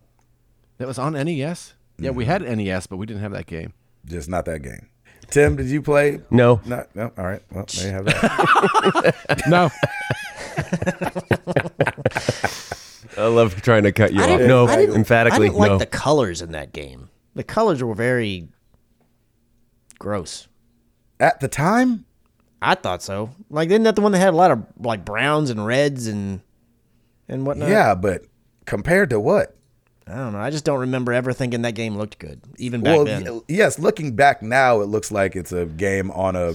That 0.78 0.88
was 0.88 0.98
on 0.98 1.12
NES. 1.12 1.74
Yeah, 1.98 2.10
we 2.10 2.24
mm-hmm. 2.24 2.44
had 2.44 2.58
NES, 2.58 2.86
but 2.88 2.96
we 2.96 3.06
didn't 3.06 3.22
have 3.22 3.32
that 3.32 3.46
game. 3.46 3.72
just 4.04 4.28
not 4.28 4.44
that 4.46 4.62
game. 4.62 4.88
Tim, 5.30 5.56
did 5.56 5.66
you 5.66 5.80
play? 5.80 6.20
No. 6.30 6.60
No, 6.66 6.84
no. 6.94 7.10
All 7.16 7.24
right. 7.24 7.40
Well, 7.50 7.64
there 7.74 7.86
you 7.86 7.92
have 7.92 8.04
that. 8.04 9.44
No, 9.48 9.70
I 13.16 13.26
love 13.26 13.60
trying 13.62 13.84
to 13.84 13.92
cut 13.92 14.12
you 14.12 14.22
I 14.22 14.34
off. 14.34 14.40
No, 14.40 14.66
I 14.66 14.76
didn't, 14.76 14.96
emphatically 14.96 15.46
I 15.46 15.50
didn't 15.50 15.58
like 15.58 15.70
no. 15.72 15.78
the 15.78 15.86
colors 15.86 16.42
in 16.42 16.52
that 16.52 16.72
game. 16.72 17.10
The 17.34 17.42
colors 17.44 17.82
were 17.82 17.94
very 17.94 18.48
gross. 19.98 20.48
At 21.20 21.40
the 21.40 21.48
time, 21.48 22.04
I 22.60 22.74
thought 22.74 23.02
so. 23.02 23.30
Like, 23.50 23.68
isn't 23.70 23.84
that 23.84 23.96
the 23.96 24.02
one 24.02 24.12
that 24.12 24.18
had 24.18 24.34
a 24.34 24.36
lot 24.36 24.50
of 24.50 24.64
like 24.78 25.04
browns 25.04 25.50
and 25.50 25.64
reds 25.64 26.06
and 26.06 26.40
and 27.28 27.46
whatnot? 27.46 27.68
yeah, 27.68 27.94
but 27.94 28.22
compared 28.66 29.10
to 29.10 29.20
what? 29.20 29.56
I 30.06 30.16
don't 30.16 30.32
know. 30.34 30.38
I 30.38 30.50
just 30.50 30.64
don't 30.66 30.80
remember 30.80 31.12
ever 31.14 31.32
thinking 31.32 31.62
that 31.62 31.74
game 31.74 31.96
looked 31.96 32.18
good, 32.18 32.40
even 32.58 32.82
back 32.82 32.96
well, 32.96 33.04
then. 33.06 33.40
yes. 33.48 33.78
Looking 33.78 34.14
back 34.14 34.42
now, 34.42 34.80
it 34.82 34.86
looks 34.86 35.10
like 35.10 35.34
it's 35.34 35.52
a 35.52 35.64
game 35.64 36.10
on 36.10 36.36
a. 36.36 36.54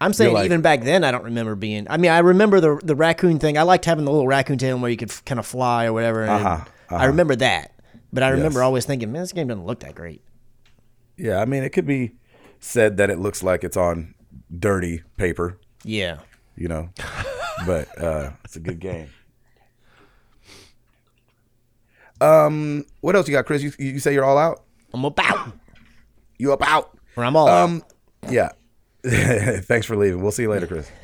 I'm 0.00 0.12
saying 0.12 0.32
like- 0.34 0.44
even 0.46 0.62
back 0.62 0.82
then, 0.82 1.04
I 1.04 1.10
don't 1.12 1.24
remember 1.24 1.54
being. 1.54 1.86
I 1.90 1.96
mean, 1.96 2.10
I 2.10 2.18
remember 2.18 2.60
the 2.60 2.80
the 2.82 2.96
raccoon 2.96 3.38
thing. 3.38 3.56
I 3.56 3.62
liked 3.62 3.84
having 3.84 4.04
the 4.04 4.10
little 4.10 4.26
raccoon 4.26 4.58
tail 4.58 4.78
where 4.78 4.90
you 4.90 4.96
could 4.96 5.12
kind 5.26 5.38
of 5.38 5.46
fly 5.46 5.86
or 5.86 5.92
whatever. 5.92 6.22
and 6.22 6.30
Uh-huh, 6.30 6.64
I 6.90 7.04
remember 7.06 7.36
that, 7.36 7.72
but 8.12 8.22
I 8.22 8.28
remember 8.30 8.60
Yes. 8.60 8.64
always 8.64 8.84
thinking, 8.86 9.12
man, 9.12 9.22
this 9.22 9.32
game 9.32 9.48
doesn't 9.48 9.64
look 9.66 9.80
that 9.80 9.94
great. 9.94 10.22
Yeah, 11.16 11.40
I 11.40 11.44
mean, 11.44 11.62
it 11.62 11.70
could 11.70 11.86
be 11.86 12.12
said 12.60 12.96
that 12.98 13.10
it 13.10 13.18
looks 13.18 13.42
like 13.42 13.64
it's 13.64 13.76
on 13.76 14.14
dirty 14.56 15.02
paper, 15.16 15.58
Yeah. 15.84 16.18
you 16.56 16.68
know, 16.68 16.90
but 17.66 17.88
uh, 18.00 18.30
it's 18.44 18.56
a 18.56 18.60
good 18.60 18.78
game. 18.80 19.10
Um, 22.20 22.84
what 23.00 23.14
else 23.16 23.28
you 23.28 23.34
got, 23.34 23.46
Chris? 23.46 23.62
You, 23.62 23.72
you 23.78 23.98
say 24.00 24.12
you're 24.12 24.24
all 24.24 24.38
out? 24.38 24.64
I'm 24.92 25.04
about. 25.04 25.52
You 26.38 26.52
about? 26.52 26.96
Or 27.16 27.24
I'm 27.24 27.36
all 27.36 27.48
out. 27.48 27.64
Um, 27.64 27.82
yeah. 28.28 28.50
Thanks 29.06 29.86
for 29.86 29.96
leaving. 29.96 30.22
We'll 30.22 30.32
see 30.32 30.42
you 30.42 30.50
later, 30.50 30.66
Chris. 30.66 30.90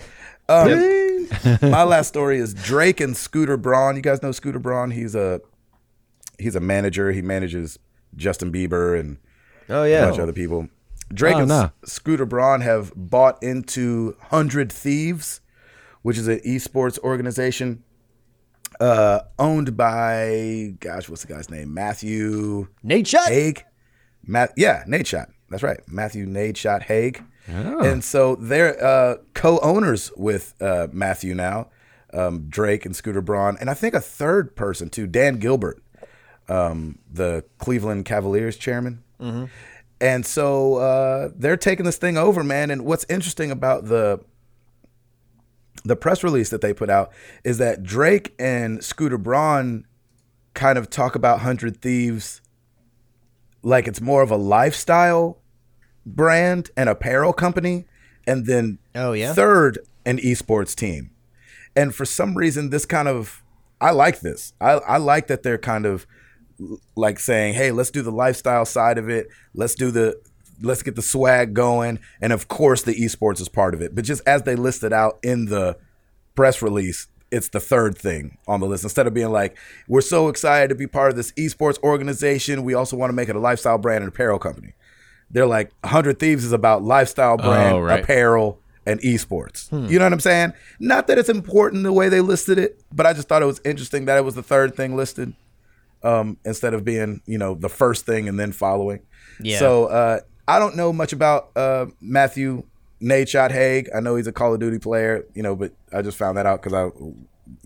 Um, 0.46 1.26
my 1.62 1.84
last 1.84 2.08
story 2.08 2.36
is 2.36 2.52
Drake 2.52 3.00
and 3.00 3.16
Scooter 3.16 3.56
Braun. 3.56 3.96
You 3.96 4.02
guys 4.02 4.22
know 4.22 4.30
Scooter 4.30 4.58
Braun? 4.58 4.90
He's 4.90 5.14
a 5.14 5.40
he's 6.38 6.56
a 6.56 6.60
manager. 6.60 7.12
He 7.12 7.22
manages 7.22 7.78
Justin 8.16 8.52
Bieber 8.52 8.98
and 8.98 9.18
Oh 9.68 9.84
yeah, 9.84 9.84
a 9.84 9.88
yeah. 10.00 10.04
bunch 10.06 10.16
of 10.18 10.22
other 10.24 10.32
people. 10.32 10.68
Drake 11.12 11.36
Oh, 11.36 11.40
and 11.40 11.48
no. 11.48 11.70
Scooter 11.84 12.26
Braun 12.26 12.60
have 12.62 12.92
bought 12.96 13.42
into 13.42 14.16
Hundred 14.30 14.72
Thieves, 14.72 15.40
which 16.02 16.18
is 16.18 16.28
an 16.28 16.38
esports 16.40 16.98
organization 17.00 17.82
uh, 18.80 19.20
owned 19.38 19.76
by 19.76 20.74
gosh, 20.80 21.08
what's 21.08 21.24
the 21.24 21.32
guy's 21.32 21.50
name? 21.50 21.72
Matthew 21.72 22.68
Nadeshot. 22.84 23.26
Haig. 23.28 23.64
Matt, 24.26 24.52
yeah, 24.56 24.84
Nadeshot. 24.88 25.26
That's 25.50 25.62
right, 25.62 25.80
Matthew 25.86 26.26
Nadeshot 26.26 26.82
Haig. 26.82 27.22
And 27.46 28.02
so 28.02 28.36
they're 28.36 28.82
uh, 28.82 29.16
co-owners 29.34 30.10
with 30.16 30.54
uh, 30.62 30.88
Matthew 30.90 31.34
now, 31.34 31.68
um, 32.14 32.46
Drake 32.48 32.86
and 32.86 32.96
Scooter 32.96 33.20
Braun, 33.20 33.58
and 33.60 33.68
I 33.68 33.74
think 33.74 33.92
a 33.94 34.00
third 34.00 34.56
person 34.56 34.88
too, 34.88 35.06
Dan 35.06 35.36
Gilbert, 35.36 35.82
um, 36.48 36.98
the 37.12 37.44
Cleveland 37.58 38.04
Cavaliers 38.04 38.56
chairman. 38.56 39.02
And 40.00 40.26
so 40.26 40.74
uh, 40.76 41.30
they're 41.34 41.56
taking 41.56 41.86
this 41.86 41.96
thing 41.96 42.18
over, 42.18 42.44
man. 42.44 42.70
And 42.70 42.84
what's 42.84 43.06
interesting 43.08 43.50
about 43.50 43.86
the 43.86 44.20
the 45.84 45.96
press 45.96 46.22
release 46.24 46.50
that 46.50 46.60
they 46.62 46.72
put 46.72 46.88
out 46.88 47.10
is 47.44 47.58
that 47.58 47.82
Drake 47.82 48.34
and 48.38 48.82
Scooter 48.82 49.18
Braun 49.18 49.86
kind 50.54 50.78
of 50.78 50.88
talk 50.88 51.14
about 51.14 51.40
Hundred 51.40 51.80
Thieves 51.82 52.40
like 53.62 53.88
it's 53.88 54.00
more 54.00 54.22
of 54.22 54.30
a 54.30 54.36
lifestyle 54.36 55.38
brand 56.06 56.70
and 56.76 56.88
apparel 56.88 57.32
company, 57.32 57.86
and 58.26 58.44
then 58.46 58.78
Oh, 58.94 59.12
yeah? 59.12 59.32
third 59.32 59.78
an 60.04 60.18
esports 60.18 60.74
team. 60.74 61.10
And 61.74 61.94
for 61.94 62.04
some 62.04 62.36
reason, 62.36 62.68
this 62.70 62.84
kind 62.84 63.08
of 63.08 63.42
I 63.80 63.90
like 63.90 64.20
this. 64.20 64.52
I, 64.60 64.72
I 64.72 64.96
like 64.98 65.26
that 65.28 65.42
they're 65.42 65.58
kind 65.58 65.86
of 65.86 66.06
like 66.96 67.18
saying, 67.18 67.54
"Hey, 67.54 67.70
let's 67.70 67.90
do 67.90 68.02
the 68.02 68.12
lifestyle 68.12 68.64
side 68.64 68.98
of 68.98 69.08
it. 69.08 69.28
Let's 69.54 69.74
do 69.74 69.90
the 69.90 70.20
let's 70.62 70.82
get 70.82 70.96
the 70.96 71.02
swag 71.02 71.54
going." 71.54 71.98
And 72.20 72.32
of 72.32 72.48
course, 72.48 72.82
the 72.82 72.94
esports 72.94 73.40
is 73.40 73.48
part 73.48 73.74
of 73.74 73.82
it. 73.82 73.94
But 73.94 74.04
just 74.04 74.22
as 74.26 74.42
they 74.42 74.56
listed 74.56 74.92
out 74.92 75.18
in 75.22 75.46
the 75.46 75.76
press 76.34 76.62
release, 76.62 77.08
it's 77.30 77.48
the 77.48 77.60
third 77.60 77.98
thing 77.98 78.38
on 78.46 78.60
the 78.60 78.66
list. 78.66 78.84
Instead 78.84 79.06
of 79.06 79.14
being 79.14 79.30
like, 79.30 79.56
"We're 79.88 80.00
so 80.00 80.28
excited 80.28 80.68
to 80.68 80.74
be 80.74 80.86
part 80.86 81.10
of 81.10 81.16
this 81.16 81.32
esports 81.32 81.82
organization. 81.82 82.62
We 82.64 82.74
also 82.74 82.96
want 82.96 83.10
to 83.10 83.14
make 83.14 83.28
it 83.28 83.36
a 83.36 83.40
lifestyle 83.40 83.78
brand 83.78 84.04
and 84.04 84.12
apparel 84.12 84.38
company." 84.38 84.74
They're 85.30 85.46
like, 85.46 85.72
"100 85.82 86.18
Thieves 86.20 86.44
is 86.44 86.52
about 86.52 86.84
lifestyle 86.84 87.34
oh, 87.40 87.48
brand, 87.48 87.74
Oh, 87.74 87.80
right. 87.80 88.00
apparel, 88.00 88.60
and 88.86 89.00
esports." 89.00 89.68
Hmm. 89.70 89.86
You 89.86 89.98
know 89.98 90.04
what 90.04 90.12
I'm 90.12 90.20
saying? 90.20 90.52
Not 90.78 91.08
that 91.08 91.18
it's 91.18 91.28
important 91.28 91.82
the 91.82 91.92
way 91.92 92.08
they 92.08 92.20
listed 92.20 92.58
it, 92.58 92.80
but 92.92 93.06
I 93.06 93.12
just 93.14 93.26
thought 93.26 93.42
it 93.42 93.46
was 93.46 93.60
interesting 93.64 94.04
that 94.04 94.16
it 94.16 94.24
was 94.24 94.34
the 94.36 94.42
third 94.42 94.76
thing 94.76 94.94
listed 94.94 95.32
um, 96.04 96.36
instead 96.44 96.74
of 96.74 96.84
being 96.84 97.20
you 97.26 97.38
know 97.38 97.54
the 97.54 97.68
first 97.68 98.06
thing 98.06 98.28
and 98.28 98.38
then 98.38 98.52
following. 98.52 99.00
Yeah. 99.40 99.58
So 99.58 99.86
uh, 99.86 100.20
I 100.46 100.60
don't 100.60 100.76
know 100.76 100.92
much 100.92 101.12
about 101.12 101.50
uh, 101.56 101.86
Matthew 102.00 102.62
Nadeshot 103.02 103.50
Haig. 103.50 103.88
I 103.94 103.98
know 104.00 104.14
he's 104.16 104.26
a 104.28 104.32
Call 104.32 104.54
of 104.54 104.60
Duty 104.60 104.78
player, 104.78 105.24
you 105.34 105.42
know, 105.42 105.56
but 105.56 105.72
I 105.92 106.02
just 106.02 106.16
found 106.16 106.36
that 106.38 106.46
out 106.46 106.62
because 106.62 106.72
I 106.74 106.90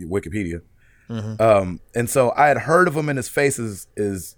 Wikipedia. 0.01 0.62
Um, 1.10 1.81
and 1.94 2.09
so 2.10 2.32
I 2.36 2.48
had 2.48 2.59
heard 2.59 2.86
of 2.86 2.94
him, 2.97 3.09
and 3.09 3.16
his 3.16 3.28
face 3.28 3.59
is 3.59 3.86
is 3.97 4.36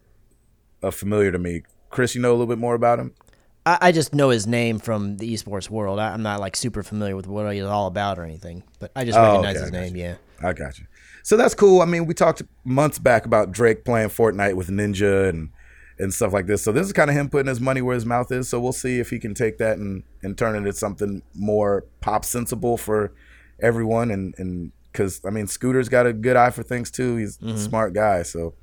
uh, 0.82 0.90
familiar 0.90 1.32
to 1.32 1.38
me. 1.38 1.62
Chris, 1.90 2.14
you 2.14 2.20
know 2.22 2.30
a 2.30 2.36
little 2.36 2.46
bit 2.46 2.58
more 2.58 2.74
about 2.76 3.00
him? 3.00 3.12
I, 3.66 3.78
I 3.80 3.92
just 3.92 4.14
know 4.14 4.28
his 4.30 4.46
name 4.46 4.78
from 4.78 5.16
the 5.16 5.34
esports 5.34 5.68
world. 5.68 5.98
I, 5.98 6.12
I'm 6.12 6.22
not 6.22 6.38
like 6.38 6.54
super 6.54 6.82
familiar 6.84 7.16
with 7.16 7.26
what 7.26 7.52
he's 7.52 7.64
all 7.64 7.88
about 7.88 8.18
or 8.20 8.24
anything, 8.24 8.62
but 8.78 8.92
I 8.94 9.04
just 9.04 9.18
Oh, 9.18 9.22
recognize 9.22 9.56
okay, 9.56 9.64
his 9.64 9.74
I 9.74 9.80
name. 9.80 9.96
Yeah. 9.96 10.14
I 10.42 10.52
got 10.52 10.78
you. 10.78 10.86
So 11.22 11.36
that's 11.36 11.54
cool. 11.54 11.80
I 11.82 11.84
mean, 11.84 12.06
we 12.06 12.14
talked 12.14 12.42
months 12.64 12.98
back 12.98 13.26
about 13.26 13.52
Drake 13.52 13.84
playing 13.84 14.08
Fortnite 14.08 14.54
with 14.54 14.68
Ninja 14.68 15.28
and 15.28 15.50
and 15.98 16.14
stuff 16.14 16.32
like 16.32 16.46
this. 16.46 16.62
So 16.62 16.72
this 16.72 16.86
is 16.86 16.94
kind 16.94 17.10
of 17.10 17.16
him 17.16 17.28
putting 17.28 17.48
his 17.48 17.60
money 17.60 17.82
where 17.82 17.94
his 17.94 18.06
mouth 18.06 18.32
is. 18.32 18.48
So 18.48 18.58
we'll 18.58 18.72
see 18.72 19.00
if 19.00 19.10
he 19.10 19.18
can 19.18 19.34
take 19.34 19.58
that 19.58 19.76
and 19.78 20.02
and 20.22 20.36
turn 20.36 20.54
it 20.54 20.58
into 20.58 20.72
something 20.72 21.22
more 21.34 21.84
pop 22.00 22.24
sensible 22.24 22.76
for 22.76 23.12
everyone. 23.60 24.10
And 24.10 24.34
and 24.38 24.72
because 24.92 25.20
I 25.26 25.30
mean, 25.30 25.46
Scooter's 25.46 25.88
got 25.88 26.06
a 26.06 26.12
good 26.12 26.36
eye 26.36 26.50
for 26.50 26.62
things 26.62 26.90
too. 26.90 27.16
He's 27.16 27.38
a 27.42 27.58
smart 27.58 27.92
guy. 27.92 28.22
So 28.22 28.54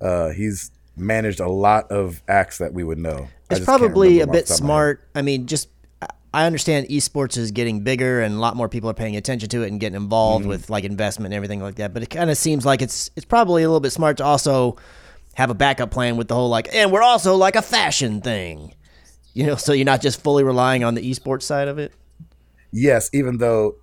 uh, 0.00 0.30
he's 0.30 0.72
managed 0.96 1.40
a 1.40 1.48
lot 1.48 1.90
of 1.90 2.22
acts 2.28 2.58
that 2.58 2.72
we 2.74 2.84
would 2.84 2.98
know. 2.98 3.28
It's 3.50 3.64
probably 3.64 4.20
a 4.20 4.26
bit 4.26 4.46
the 4.46 4.54
top 4.54 4.60
of 4.60 4.66
my 4.66 4.74
head. 4.74 4.88
smart. 4.98 5.08
I 5.14 5.22
mean, 5.22 5.46
just 5.46 5.68
I- 6.32 6.42
I 6.42 6.46
understand 6.46 6.88
esports 6.88 7.36
is 7.36 7.50
getting 7.50 7.80
bigger 7.80 8.20
and 8.20 8.34
a 8.34 8.38
lot 8.38 8.56
more 8.56 8.68
people 8.68 8.88
are 8.90 8.94
paying 8.94 9.16
attention 9.16 9.48
to 9.50 9.62
it 9.62 9.68
and 9.70 9.80
getting 9.80 9.96
involved 9.96 10.42
Mm-hmm. 10.42 10.48
with 10.50 10.70
like 10.70 10.84
investment 10.84 11.26
and 11.32 11.34
everything 11.34 11.60
like 11.60 11.76
that. 11.76 11.92
But 11.92 12.02
it 12.02 12.10
kind 12.10 12.30
of 12.30 12.36
seems 12.38 12.64
like 12.64 12.82
it's 12.82 13.10
it's 13.16 13.24
probably 13.26 13.62
a 13.62 13.68
little 13.68 13.80
bit 13.80 13.90
smart 13.92 14.16
to 14.18 14.24
also 14.24 14.76
have 15.34 15.50
a 15.50 15.54
backup 15.54 15.90
plan 15.90 16.16
with 16.16 16.28
the 16.28 16.34
whole 16.34 16.48
like, 16.48 16.68
and 16.74 16.90
we're 16.92 17.02
also 17.02 17.36
like 17.36 17.56
a 17.56 17.62
fashion 17.62 18.20
thing, 18.20 18.74
you 19.34 19.46
know, 19.46 19.54
so 19.56 19.72
you're 19.72 19.84
not 19.84 20.00
just 20.00 20.22
fully 20.22 20.42
relying 20.44 20.82
on 20.84 20.94
the 20.94 21.02
esports 21.10 21.42
side 21.42 21.68
of 21.68 21.78
it. 21.78 21.92
yes, 22.72 23.08
even 23.12 23.38
though 23.38 23.76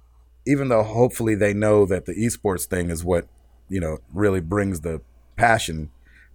even 0.45 0.69
though 0.69 0.83
hopefully 0.83 1.35
they 1.35 1.53
know 1.53 1.85
that 1.85 2.05
the 2.05 2.13
esports 2.13 2.65
thing 2.65 2.89
is 2.89 3.03
what 3.03 3.27
you 3.69 3.79
know 3.81 3.97
really 4.13 4.39
brings 4.39 4.81
the 4.81 5.01
passion, 5.35 5.89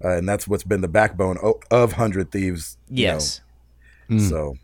uh, 0.04 0.16
and 0.16 0.28
that's 0.28 0.46
what's 0.46 0.64
been 0.64 0.80
the 0.82 0.88
backbone 0.88 1.38
of 1.70 1.92
Hundred 1.92 2.30
Thieves. 2.30 2.76
you 2.90 3.06
know. 3.06 3.12
Yes. 3.14 3.40
So 4.28 4.56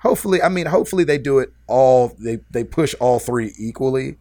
hopefully, 0.00 0.42
I 0.42 0.48
mean, 0.48 0.66
hopefully 0.66 1.04
they 1.04 1.18
do 1.18 1.38
it 1.38 1.52
all. 1.66 2.12
They 2.18 2.40
they 2.50 2.64
push 2.64 2.94
all 3.00 3.18
three 3.18 3.52
equally, 3.58 4.16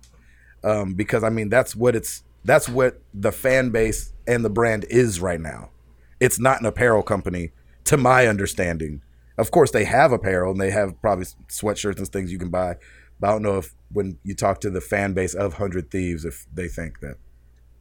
um, 0.64 0.94
because 0.94 1.24
I 1.24 1.30
mean 1.30 1.50
that's 1.50 1.76
what 1.76 1.96
it's 1.96 2.24
that's 2.46 2.70
what 2.70 3.02
the 3.14 3.32
fan 3.32 3.72
base 3.72 4.14
and 4.28 4.46
the 4.46 4.50
brand 4.50 4.86
is 4.90 5.20
right 5.20 5.42
now. 5.42 5.72
It's 6.20 6.40
not 6.40 6.60
an 6.60 6.66
apparel 6.66 7.02
company, 7.02 7.52
to 7.86 7.98
my 7.98 8.28
understanding. 8.28 9.02
Of 9.38 9.52
course, 9.52 9.72
they 9.72 9.86
have 9.86 10.12
apparel 10.12 10.52
and 10.52 10.62
they 10.62 10.72
have 10.72 11.00
probably 11.02 11.26
sweatshirts 11.48 11.98
and 11.98 12.08
things 12.08 12.32
you 12.32 12.38
can 12.40 12.50
buy. 12.50 12.76
But 13.20 13.30
I 13.30 13.32
don't 13.32 13.42
know 13.42 13.58
if 13.58 13.74
when 13.92 14.18
you 14.24 14.36
talk 14.36 14.60
to 14.62 14.70
the 14.70 14.82
fan 14.82 15.14
base 15.14 15.34
of 15.34 15.54
Hundred 15.54 15.90
Thieves, 15.92 16.26
if 16.26 16.46
they 16.54 16.68
think 16.68 17.00
that. 17.00 17.16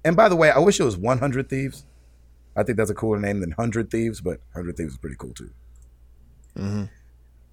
And 0.05 0.16
by 0.16 0.29
the 0.29 0.37
way, 0.37 0.51
I 0.51 0.59
wish 0.59 0.79
it 0.81 0.85
was 0.85 0.97
One 0.97 1.19
Hundred 1.19 1.49
Thieves. 1.49 1.85
I 2.57 2.62
think 2.62 2.79
that's 2.79 2.91
a 2.91 2.95
cooler 2.95 3.20
name 3.20 3.41
than 3.41 3.53
Hundred 3.53 3.91
Thieves, 3.91 4.20
but 4.20 4.41
Hundred 4.55 4.77
Thieves 4.77 4.93
is 4.93 4.99
pretty 4.99 5.16
cool 5.16 5.35
too. 5.35 5.51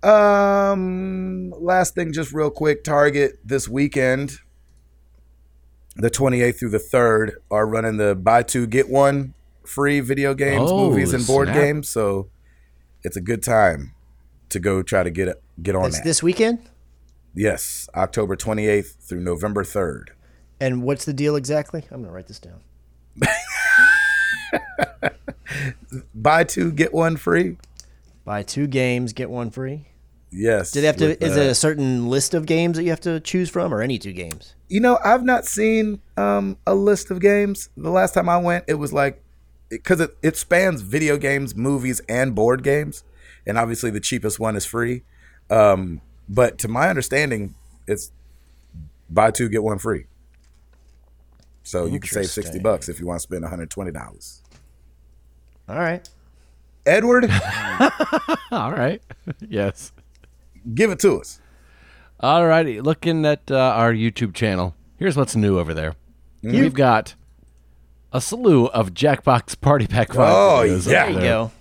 Um, 0.06 1.49
last 1.60 1.95
thing, 1.95 2.14
just 2.14 2.32
real 2.32 2.52
quick. 2.52 2.84
Target 2.84 3.40
this 3.44 3.68
weekend, 3.68 4.38
the 5.95 6.10
28th 6.11 6.60
through 6.60 6.69
the 6.69 6.77
3rd, 6.77 7.32
are 7.49 7.65
running 7.68 7.98
the 7.98 8.15
buy 8.15 8.44
two 8.44 8.68
get 8.68 8.90
one 8.90 9.34
free 9.65 9.99
video 9.99 10.34
games, 10.36 10.69
Oh, 10.72 10.90
movies, 10.90 11.14
and 11.14 11.26
board 11.26 11.48
snap. 11.48 11.57
games. 11.57 11.90
So 11.90 12.30
it's 13.03 13.18
a 13.18 13.22
good 13.22 13.41
time 13.41 13.94
to 14.49 14.60
go 14.60 14.84
try 14.84 15.02
to 15.03 15.10
get 15.10 15.41
get 15.61 15.76
on 15.76 15.84
That's 15.84 15.98
that. 15.98 16.03
this 16.03 16.22
weekend. 16.22 16.60
yes, 17.34 17.90
October 17.95 18.36
28th 18.36 18.98
through 18.99 19.22
November 19.22 19.64
3rd. 19.64 20.10
And 20.60 20.84
what's 20.84 21.03
the 21.06 21.14
deal 21.14 21.36
exactly? 21.36 21.84
I'm 21.91 22.02
gonna 22.02 22.14
write 22.14 22.27
this 22.27 22.40
down. 22.40 22.61
Buy 26.14 26.44
two 26.44 26.72
get 26.72 26.94
one 26.94 27.18
free. 27.18 27.57
Buy 28.23 28.44
two 28.44 28.68
games, 28.68 29.14
get 29.14 29.30
one 29.30 29.49
free. 29.52 29.88
Yes. 30.36 30.72
Do 30.72 30.82
they 30.82 30.88
have 30.88 30.98
to? 30.98 31.24
is 31.24 31.38
uh, 31.38 31.41
it 31.41 31.48
a 31.48 31.56
certain 31.56 32.10
list 32.10 32.34
of 32.34 32.45
games 32.45 32.76
that 32.76 32.84
you 32.84 32.90
have 32.90 32.99
to 33.02 33.20
choose 33.22 33.49
from, 33.49 33.74
or 33.74 33.82
any 33.82 33.98
two 33.98 34.12
games? 34.12 34.53
You 34.68 34.82
know, 34.82 34.99
I've 35.03 35.24
not 35.24 35.45
seen 35.45 36.02
um, 36.18 36.57
a 36.68 36.76
list 36.76 37.10
of 37.10 37.22
games. 37.22 37.70
The 37.78 37.90
last 37.90 38.14
time 38.14 38.28
I 38.28 38.38
went, 38.38 38.66
it 38.68 38.74
was 38.74 38.91
like 38.91 39.24
because 39.70 40.02
it, 40.02 40.18
it 40.22 40.36
spans 40.36 40.82
video 40.82 41.18
games, 41.18 41.56
movies, 41.56 42.02
and 42.10 42.36
board 42.36 42.64
games, 42.64 43.03
and 43.48 43.57
obviously 43.57 43.91
the 43.91 44.02
cheapest 44.02 44.38
one 44.38 44.57
is 44.57 44.66
free. 44.66 45.03
Um, 45.49 46.02
but 46.28 46.57
to 46.60 46.68
my 46.68 46.90
understanding, 46.90 47.56
it's 47.88 48.12
buy 49.10 49.32
two 49.32 49.48
get 49.48 49.64
one 49.64 49.78
free. 49.78 50.06
So 51.64 51.86
you 51.86 51.99
can 51.99 52.10
save 52.10 52.26
sixty 52.26 52.57
Interesting. 52.57 52.62
bucks 52.62 52.90
if 52.90 52.99
you 52.99 53.07
want 53.07 53.20
to 53.20 53.24
spend 53.24 53.44
one 53.44 53.49
hundred 53.49 53.70
twenty 53.70 53.91
dollars. 53.91 54.41
All 55.70 55.80
right. 55.80 56.07
Edward, 56.86 57.26
All 58.52 58.72
right. 58.72 59.02
yes. 59.49 59.91
Give 60.74 60.92
it 60.92 61.00
to 61.00 61.20
us. 61.20 61.40
All 62.20 62.46
righty. 62.48 62.82
Looking 62.82 63.26
at 63.26 63.52
uh, 63.52 63.56
our 63.58 63.94
YouTube 63.94 64.34
channel, 64.34 64.76
here's 64.98 65.18
what's 65.18 65.36
new 65.36 65.60
over 65.60 65.74
there. 65.74 65.96
We've 66.42 66.74
got 66.74 67.16
a 68.14 68.22
slew 68.22 68.68
of 68.68 68.94
Jackbox 68.94 69.60
Party 69.60 69.88
Pack 69.88 70.14
5 70.14 70.18
Oh, 70.20 70.64
videos 70.64 70.90
yeah. 70.90 71.06
There 71.06 71.14
you 71.14 71.20
go. 71.20 71.52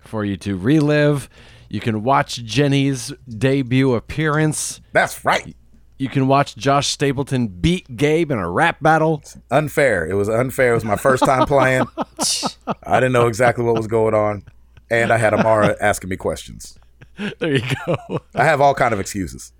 for 0.00 0.24
you 0.24 0.36
to 0.38 0.56
relive. 0.56 1.28
You 1.68 1.80
can 1.80 2.02
watch 2.04 2.44
Jenny's 2.44 3.12
debut 3.26 3.94
appearance. 3.94 4.80
That's 4.92 5.24
right. 5.24 5.56
You 5.98 6.08
can 6.08 6.26
watch 6.28 6.56
Josh 6.56 6.88
Stapleton 6.88 7.48
beat 7.48 7.96
Gabe 7.96 8.30
in 8.30 8.38
a 8.38 8.48
rap 8.50 8.80
battle. 8.80 9.22
Unfair. 9.50 10.06
It 10.08 10.14
was 10.14 10.28
unfair. 10.28 10.72
It 10.72 10.74
was 10.74 10.84
my 10.84 10.96
first 10.96 11.24
time 11.24 11.46
playing. 11.46 11.86
I 12.84 13.00
didn't 13.00 13.12
know 13.12 13.26
exactly 13.26 13.64
what 13.64 13.76
was 13.76 13.86
going 13.86 14.12
on, 14.14 14.44
and 14.90 15.12
I 15.12 15.16
had 15.18 15.32
Amara 15.34 15.76
asking 15.80 16.10
me 16.10 16.16
questions. 16.16 16.78
There 17.38 17.54
you 17.56 17.62
go. 17.86 18.20
I 18.34 18.44
have 18.44 18.60
all 18.60 18.74
kind 18.74 18.92
of 18.92 19.00
excuses 19.00 19.52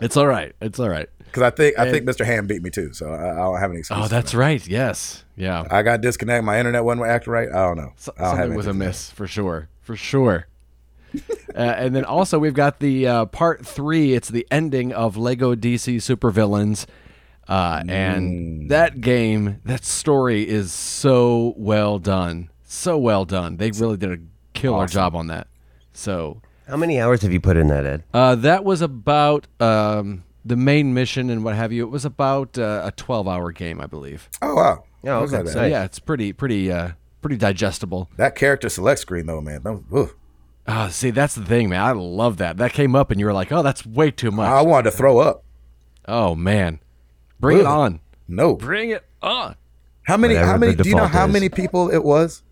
It's 0.00 0.16
all 0.16 0.26
right. 0.26 0.54
It's 0.60 0.78
all 0.78 0.88
right. 0.90 1.08
because 1.18 1.42
I 1.42 1.50
think 1.50 1.78
I 1.78 1.90
think 1.90 2.06
Mr. 2.06 2.24
Ham 2.24 2.46
beat 2.46 2.62
me 2.62 2.70
too, 2.70 2.92
so 2.92 3.08
I, 3.12 3.32
I 3.32 3.36
don't 3.36 3.58
have 3.60 3.70
any 3.70 3.80
excuses. 3.80 4.04
Oh, 4.04 4.08
that's 4.08 4.34
right. 4.34 4.66
Yes. 4.66 5.24
Yeah. 5.36 5.64
I 5.70 5.82
got 5.82 6.00
disconnected. 6.02 6.44
My 6.44 6.58
internet 6.58 6.84
wasn't 6.84 7.06
acting 7.06 7.32
right. 7.32 7.48
I 7.48 7.66
don't 7.66 7.76
know. 7.78 7.92
So- 7.96 8.12
I 8.18 8.20
don't 8.22 8.28
have 8.30 8.38
something 8.40 8.56
was 8.56 8.66
anything. 8.68 8.82
amiss 8.82 9.10
for 9.10 9.26
sure, 9.26 9.68
for 9.80 9.96
sure. 9.96 10.46
uh, 11.54 11.58
and 11.58 11.94
then 11.96 12.04
also 12.04 12.38
we've 12.38 12.52
got 12.54 12.80
the 12.80 13.06
uh, 13.06 13.24
part 13.26 13.64
three. 13.66 14.12
It's 14.12 14.28
the 14.28 14.46
ending 14.50 14.92
of 14.92 15.16
Lego 15.16 15.54
DC 15.54 15.96
Supervillains, 15.96 16.84
uh, 17.48 17.78
Mm. 17.80 17.90
and 17.90 18.70
that 18.70 19.00
game, 19.00 19.60
that 19.64 19.84
story 19.84 20.46
is 20.46 20.72
so 20.72 21.54
well 21.56 21.98
done, 21.98 22.50
so 22.64 22.98
well 22.98 23.24
done. 23.24 23.56
They 23.56 23.70
really 23.70 23.96
did 23.96 24.12
a 24.12 24.18
killer 24.52 24.86
job 24.86 25.14
on 25.14 25.28
that. 25.28 25.46
So 25.92 26.42
How 26.68 26.76
many 26.76 27.00
hours 27.00 27.22
have 27.22 27.32
you 27.32 27.40
put 27.40 27.56
in 27.56 27.68
that, 27.68 27.86
Ed? 27.86 28.04
uh, 28.12 28.34
that 28.36 28.64
was 28.64 28.80
about 28.80 29.46
um, 29.60 30.24
the 30.44 30.56
main 30.56 30.92
mission 30.94 31.30
and 31.30 31.44
what 31.44 31.54
have 31.54 31.72
you. 31.72 31.84
It 31.84 31.90
was 31.90 32.04
about 32.04 32.58
uh, 32.58 32.82
a 32.84 32.92
twelve-hour 32.92 33.52
game, 33.52 33.80
I 33.80 33.86
believe. 33.86 34.28
Oh 34.42 34.54
wow. 34.54 34.84
Oh, 35.04 35.20
Looks 35.20 35.32
okay. 35.32 35.42
like 35.44 35.52
So 35.52 35.64
yeah, 35.64 35.84
it's 35.84 36.00
pretty, 36.00 36.32
pretty, 36.32 36.72
uh, 36.72 36.90
pretty 37.22 37.36
digestible. 37.36 38.10
That 38.16 38.34
character 38.34 38.68
select 38.68 39.00
screen 39.00 39.26
though, 39.26 39.40
man. 39.40 39.62
That 39.62 39.72
was, 39.72 39.82
oof. 39.96 40.14
Ah, 40.66 40.88
see, 40.88 41.10
that's 41.10 41.36
the 41.36 41.44
thing, 41.44 41.68
man. 41.68 41.80
I 41.80 41.92
love 41.92 42.38
that. 42.38 42.56
That 42.56 42.72
came 42.72 42.96
up, 42.96 43.12
and 43.12 43.20
you 43.20 43.26
were 43.26 43.32
like, 43.32 43.52
"Oh, 43.52 43.62
that's 43.62 43.86
way 43.86 44.10
too 44.10 44.32
much." 44.32 44.48
I 44.48 44.62
wanted 44.62 44.90
to 44.90 44.96
throw 44.96 45.18
up. 45.20 45.44
oh 46.08 46.34
man, 46.34 46.80
bring 47.38 47.58
it 47.58 47.66
on! 47.66 48.00
No. 48.26 48.56
Bring 48.56 48.90
it 48.90 49.04
on! 49.22 49.54
How 50.02 50.16
many? 50.16 50.34
Whatever 50.34 50.50
How 50.50 50.58
many? 50.58 50.74
Do 50.74 50.88
you 50.88 50.96
know 50.96 51.02
default 51.02 51.12
how 51.12 51.26
is. 51.28 51.32
many 51.32 51.48
people 51.48 51.88
it 51.90 52.02
was? 52.02 52.42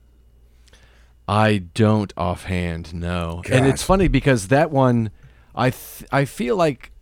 I 1.26 1.58
don't 1.58 2.12
offhand 2.16 2.92
know, 2.94 3.42
and 3.50 3.66
it's 3.66 3.82
funny 3.82 4.08
because 4.08 4.48
that 4.48 4.70
one, 4.70 5.10
I 5.54 5.70
th- 5.70 6.08
I 6.12 6.24
feel 6.26 6.56
like 6.56 6.92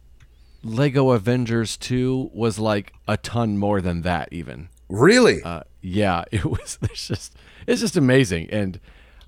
Lego 0.62 1.10
Avengers 1.10 1.76
Two 1.76 2.30
was 2.32 2.58
like 2.58 2.92
a 3.08 3.16
ton 3.16 3.58
more 3.58 3.80
than 3.80 4.02
that, 4.02 4.28
even. 4.32 4.68
Really? 4.88 5.42
Uh, 5.42 5.62
yeah, 5.80 6.24
it 6.32 6.44
was. 6.44 6.78
It's 6.82 7.08
just 7.08 7.34
it's 7.66 7.80
just 7.80 7.96
amazing, 7.96 8.48
and 8.50 8.78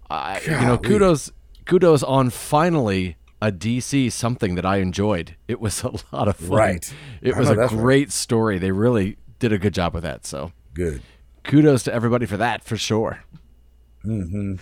I 0.08 0.40
you 0.44 0.50
know 0.52 0.78
kudos 0.78 1.32
kudos 1.64 2.02
on 2.02 2.30
finally 2.30 3.16
a 3.42 3.50
DC 3.50 4.10
something 4.12 4.54
that 4.54 4.64
I 4.64 4.76
enjoyed. 4.76 5.36
It 5.48 5.60
was 5.60 5.82
a 5.84 5.90
lot 6.12 6.28
of 6.28 6.36
fun. 6.36 6.50
Right. 6.50 6.94
It 7.20 7.34
I 7.34 7.38
was 7.38 7.50
a 7.50 7.54
that's 7.54 7.72
right. 7.72 7.80
great 7.80 8.12
story. 8.12 8.58
They 8.58 8.70
really 8.70 9.16
did 9.38 9.52
a 9.52 9.58
good 9.58 9.74
job 9.74 9.92
with 9.94 10.02
that. 10.04 10.24
So 10.24 10.52
Good. 10.72 11.02
kudos 11.42 11.82
to 11.84 11.92
everybody 11.92 12.26
for 12.26 12.36
that 12.36 12.64
for 12.64 12.76
sure. 12.76 13.24
Mm-hmm. 14.04 14.56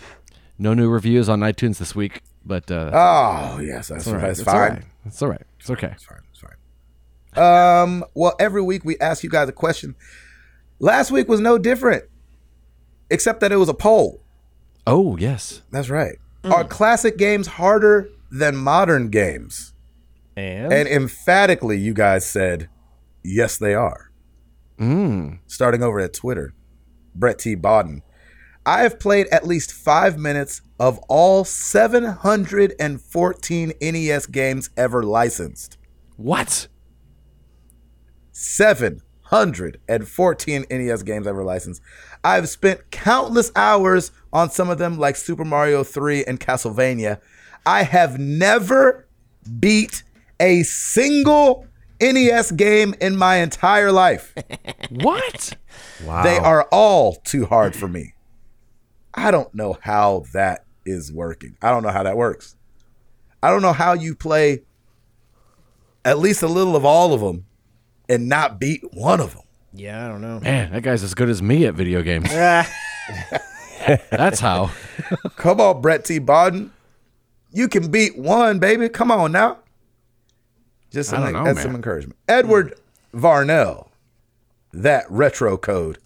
No 0.63 0.75
new 0.75 0.89
reviews 0.89 1.29
on 1.29 1.41
iTunes 1.41 1.79
this 1.79 1.93
week, 1.97 2.23
but 2.47 2.71
uh, 2.71 2.91
Oh 2.95 3.59
yes, 3.61 3.89
that's, 3.89 4.07
all 4.07 4.15
right. 4.15 4.23
that's 4.23 4.39
It's 4.39 4.49
all 4.49 4.55
fine. 4.55 4.71
right. 4.75 4.83
It's 5.07 5.21
all 5.21 5.29
right. 5.29 5.43
It's 5.59 5.71
okay. 5.71 5.89
It's 5.93 6.05
fine. 6.05 6.21
It's 6.31 6.41
fine. 6.41 7.43
Um. 7.45 8.05
Well, 8.15 8.37
every 8.39 8.63
week 8.63 8.85
we 8.85 8.97
ask 9.01 9.25
you 9.25 9.29
guys 9.31 9.49
a 9.49 9.53
question. 9.53 9.97
Last 10.79 11.11
week 11.11 11.29
was 11.29 11.41
no 11.41 11.59
different, 11.59 12.05
except 13.11 13.41
that 13.41 13.51
it 13.51 13.57
was 13.57 13.69
a 13.69 13.75
poll. 13.75 14.23
Oh 14.87 15.17
yes. 15.17 15.63
That's 15.73 15.89
right. 15.91 16.17
Are 16.45 16.63
classic 16.65 17.19
games 17.19 17.47
harder 17.47 18.09
than 18.31 18.57
modern 18.57 19.11
games? 19.11 19.75
And, 20.37 20.73
And 20.73 20.89
emphatically, 20.89 21.79
you 21.79 21.93
guys 21.95 22.25
said, 22.27 22.69
yes, 23.23 23.57
they 23.59 23.75
are. 23.75 24.11
Mm. 24.79 25.39
Starting 25.47 25.83
over 25.85 26.01
at 26.01 26.13
Twitter, 26.15 26.53
Brett 27.15 27.39
T. 27.39 27.55
Bodden. 27.55 28.03
I 28.65 28.83
have 28.83 29.01
played 29.01 29.27
at 29.29 29.47
least 29.47 29.73
five 29.73 30.19
minutes 30.19 30.61
of 30.79 30.99
all 31.09 31.45
714 31.45 33.73
NES 33.81 34.27
games 34.27 34.71
ever 34.77 35.03
licensed. 35.03 35.79
What? 36.17 36.69
714 38.33 40.67
NES 40.71 41.03
games 41.03 41.27
ever 41.27 41.43
licensed. 41.43 41.83
I've 42.23 42.49
spent 42.49 42.91
countless 42.91 43.51
hours 43.57 44.13
on 44.33 44.51
some 44.51 44.71
of 44.71 44.79
them, 44.79 44.97
like 44.99 45.17
Super 45.17 45.45
Mario 45.45 45.83
3 45.83 46.25
and 46.25 46.39
Castlevania. 46.39 47.21
I 47.67 47.83
have 47.83 48.19
never 48.19 49.09
beat 49.59 50.05
a 50.39 50.63
single 50.63 51.67
NES 52.01 52.53
game 52.53 52.95
in 53.01 53.17
my 53.17 53.37
entire 53.37 53.91
life. 53.93 54.35
What? 54.91 55.57
Wow. 56.05 56.23
They 56.23 56.37
are 56.37 56.69
all 56.71 57.15
too 57.15 57.47
hard 57.47 57.75
for 57.75 57.89
me. 57.89 58.13
I 59.15 59.31
don't 59.31 59.55
know 59.55 59.79
how 59.81 60.25
that 60.33 60.65
is 60.85 61.13
working. 61.13 61.57
I 61.63 61.71
don't 61.71 61.83
know 61.83 61.91
how 61.91 62.03
that 62.03 62.17
works. 62.17 62.57
I 63.43 63.51
don't 63.51 63.63
know 63.63 63.73
how 63.73 63.93
you 63.93 64.15
play 64.15 64.63
at 66.05 66.19
least 66.19 66.43
a 66.43 66.49
little 66.49 66.77
of 66.77 66.85
all 66.85 67.13
of 67.13 67.21
them 67.21 67.45
and 68.09 68.29
not 68.29 68.59
beat 68.59 68.83
one 68.93 69.21
of 69.21 69.35
them. 69.35 69.43
Yeah, 69.75 70.05
I 70.05 70.09
don't 70.09 70.21
know. 70.21 70.41
Man, 70.41 70.73
that 70.73 70.83
guy's 70.83 71.03
as 71.03 71.15
good 71.15 71.29
as 71.29 71.41
me 71.43 71.67
at 71.67 71.75
video 71.75 72.03
games. 72.03 72.31
That's 74.11 74.41
how. 74.41 74.71
Come 75.37 75.61
on, 75.61 75.81
Brett 75.81 76.05
T. 76.05 76.19
Bodden. 76.19 76.71
You 77.51 77.69
can 77.69 77.91
beat 77.91 78.17
one, 78.17 78.59
baby. 78.59 78.89
Come 78.89 79.11
on 79.11 79.33
now. 79.33 79.59
Just 80.91 81.11
some, 81.11 81.23
I 81.23 81.25
don't 81.27 81.33
know, 81.33 81.45
that's 81.45 81.57
man. 81.57 81.63
some 81.65 81.75
encouragement. 81.75 82.19
Edward 82.29 82.75
Varnell, 83.15 83.89
that 84.73 85.11
retro 85.11 85.57
code. 85.57 85.99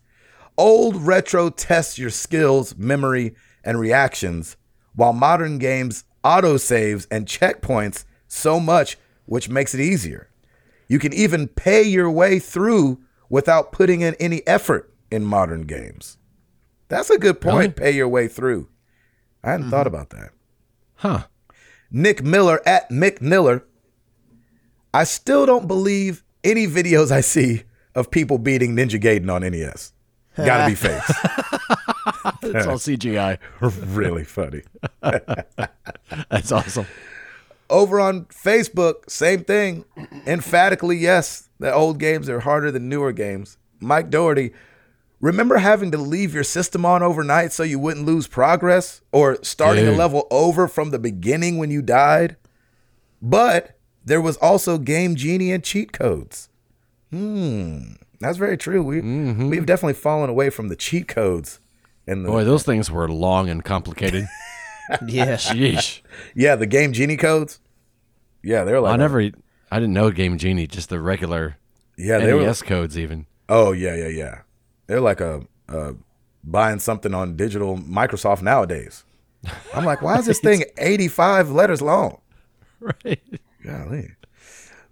Old 0.59 0.97
retro 0.97 1.51
tests 1.51 1.99
your 1.99 2.11
skills, 2.11 2.77
memory, 2.77 3.35
and 3.65 3.79
reactions, 3.79 4.57
while 4.95 5.13
modern 5.13 5.59
games 5.59 6.05
auto 6.25 6.57
saves 6.57 7.07
and 7.11 7.27
checkpoints 7.27 8.05
so 8.27 8.59
much, 8.59 8.97
which 9.27 9.49
makes 9.49 9.75
it 9.75 9.81
easier. 9.81 10.31
You 10.89 10.99
can 10.99 11.13
even 11.13 11.49
pay 11.49 11.83
your 11.83 12.11
way 12.11 12.39
through 12.39 13.01
without 13.29 13.73
putting 13.73 14.01
in 14.01 14.15
any 14.15 14.47
effort 14.47 14.93
in 15.11 15.25
modern 15.25 15.63
games. 15.63 16.17
That's 16.89 17.11
a 17.11 17.19
good 17.19 17.41
point. 17.41 17.79
Really? 17.79 17.93
Pay 17.93 17.97
your 17.97 18.09
way 18.09 18.29
through. 18.29 18.69
I 19.43 19.53
hadn't 19.53 19.71
thought 19.71 19.87
mm-hmm. 19.87 19.95
about 19.95 20.11
that. 20.11 20.31
Huh. 20.97 21.25
Nick 21.91 22.23
Miller 22.23 22.61
at 22.67 22.89
Mick 22.91 23.21
Miller. 23.21 23.65
I 24.95 25.05
still 25.05 25.47
don't 25.47 25.69
believe 25.69 26.25
any 26.43 26.67
videos 26.67 27.11
I 27.11 27.21
see 27.21 27.65
of 27.95 28.11
people 28.11 28.39
beating 28.39 28.75
Ninja 28.75 29.01
Gaiden 29.01 29.33
on 29.33 29.43
NES. 29.43 29.93
Gotta 30.37 30.69
be 30.69 30.75
fakes. 30.75 31.13
It's 32.43 32.67
all 32.67 32.77
CGI. 32.77 33.39
really 33.61 34.25
funny. 34.25 34.63
That's 36.31 36.53
awesome. 36.53 36.87
Over 37.69 37.99
on 38.01 38.27
Facebook, 38.27 39.11
same 39.11 39.45
thing. 39.45 39.85
Emphatically, 40.27 40.97
yes, 40.97 41.49
the 41.59 41.73
old 41.73 41.99
games 41.99 42.29
are 42.29 42.41
harder 42.41 42.71
than 42.71 42.89
newer 42.89 43.13
games. 43.13 43.59
Mike 43.81 44.11
Doherty, 44.11 44.53
remember 45.21 45.59
having 45.59 45.91
to 45.91 45.99
leave 45.99 46.33
your 46.35 46.45
system 46.45 46.85
on 46.85 47.03
overnight 47.03 47.53
so 47.53 47.63
you 47.63 47.79
wouldn't 47.79 48.07
lose 48.07 48.27
progress 48.29 49.01
or 49.13 49.39
starting 49.43 49.89
a 49.89 49.93
level 49.93 50.27
over 50.31 50.69
from 50.69 50.91
the 50.91 50.99
beginning 50.99 51.59
when 51.59 51.71
you 51.71 51.83
died? 51.83 52.37
But 53.21 53.77
there 54.05 54.21
was 54.21 54.37
also 54.37 54.79
Game 54.79 55.17
Genie 55.17 55.51
and 55.51 55.65
cheat 55.65 55.93
codes. 55.93 56.49
Hmm, 57.11 57.95
that's 58.21 58.39
very 58.39 58.57
true. 58.57 58.83
We 58.83 59.01
mm-hmm. 59.01 59.49
we've 59.51 59.67
definitely 59.67 59.95
fallen 59.95 60.31
away 60.31 60.51
from 60.51 60.69
the 60.69 60.77
cheat 60.77 61.09
codes 61.09 61.61
and 62.07 62.25
the 62.25 62.29
Boy, 62.29 62.45
those 62.45 62.63
things 62.63 62.91
were 62.91 63.09
long 63.09 63.49
and 63.49 63.65
complicated. 63.65 64.27
yeah. 65.07 65.37
Sheesh. 65.37 66.03
yeah 66.35 66.55
the 66.57 66.67
Game 66.67 66.93
Genie 66.93 67.17
codes. 67.17 67.61
Yeah, 68.43 68.65
they're 68.65 68.81
like 68.81 68.95
I 68.95 68.97
never, 68.97 69.21
I 69.21 69.81
didn't 69.81 69.95
know 69.95 70.11
Game 70.11 70.39
Genie, 70.39 70.67
just 70.67 70.89
the 70.89 71.01
regular 71.01 71.57
yeah 71.97 72.19
they 72.19 72.33
were 72.33 72.43
NES 72.43 72.63
codes 72.63 72.99
even. 72.99 73.27
Oh 73.49 73.73
yeah, 73.73 73.95
yeah, 73.95 74.09
yeah. 74.09 74.41
They're 74.87 75.01
like 75.01 75.21
a, 75.21 75.43
a 75.69 75.95
buying 76.45 76.79
something 76.79 77.13
on 77.13 77.37
digital 77.37 77.77
Microsoft 77.77 78.43
nowadays. 78.43 79.05
I'm 79.75 79.85
like, 79.85 80.03
why 80.03 80.19
is 80.19 80.27
this 80.27 80.41
thing 80.45 80.65
85 80.79 81.51
letters 81.51 81.83
long? 81.83 82.21
Right. 82.81 83.23
Golly. 83.65 84.13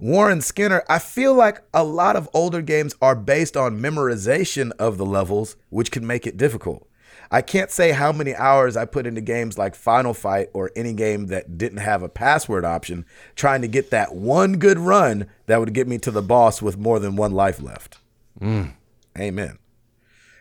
Warren 0.05 0.43
Skinner, 0.43 0.85
I 0.87 0.99
feel 0.99 1.33
like 1.33 1.63
a 1.73 1.83
lot 1.83 2.15
of 2.15 2.29
older 2.35 2.61
games 2.61 2.95
are 3.01 3.15
based 3.15 3.57
on 3.57 3.81
memorization 3.81 4.71
of 4.73 4.99
the 4.99 5.07
levels, 5.07 5.57
which 5.71 5.91
can 5.91 6.07
make 6.07 6.27
it 6.27 6.37
difficult. 6.37 6.87
I 7.31 7.41
can't 7.41 7.71
say 7.71 7.93
how 7.93 8.13
many 8.13 8.35
hours 8.35 8.77
I 8.77 8.85
put 8.85 9.07
into 9.07 9.23
games 9.23 9.57
like 9.57 9.75
Final 9.75 10.13
Fight 10.13 10.51
or 10.53 10.71
any 10.77 10.93
game 10.93 11.29
that 11.29 11.57
didn't 11.57 11.79
have 11.79 12.03
a 12.03 12.11
password 12.11 12.67
option, 12.67 13.07
trying 13.35 13.63
to 13.63 13.67
get 13.67 13.89
that 13.93 14.15
one 14.15 14.59
good 14.59 14.79
run 14.79 15.25
that 15.47 15.59
would 15.59 15.73
get 15.73 15.89
me 15.89 15.97
to 16.01 16.11
the 16.11 16.21
boss 16.21 16.61
with 16.61 16.77
more 16.77 16.99
than 16.99 17.17
one 17.17 17.33
life 17.33 17.63
left. 17.63 17.97
Mm. 18.39 18.75
Amen. 19.19 19.57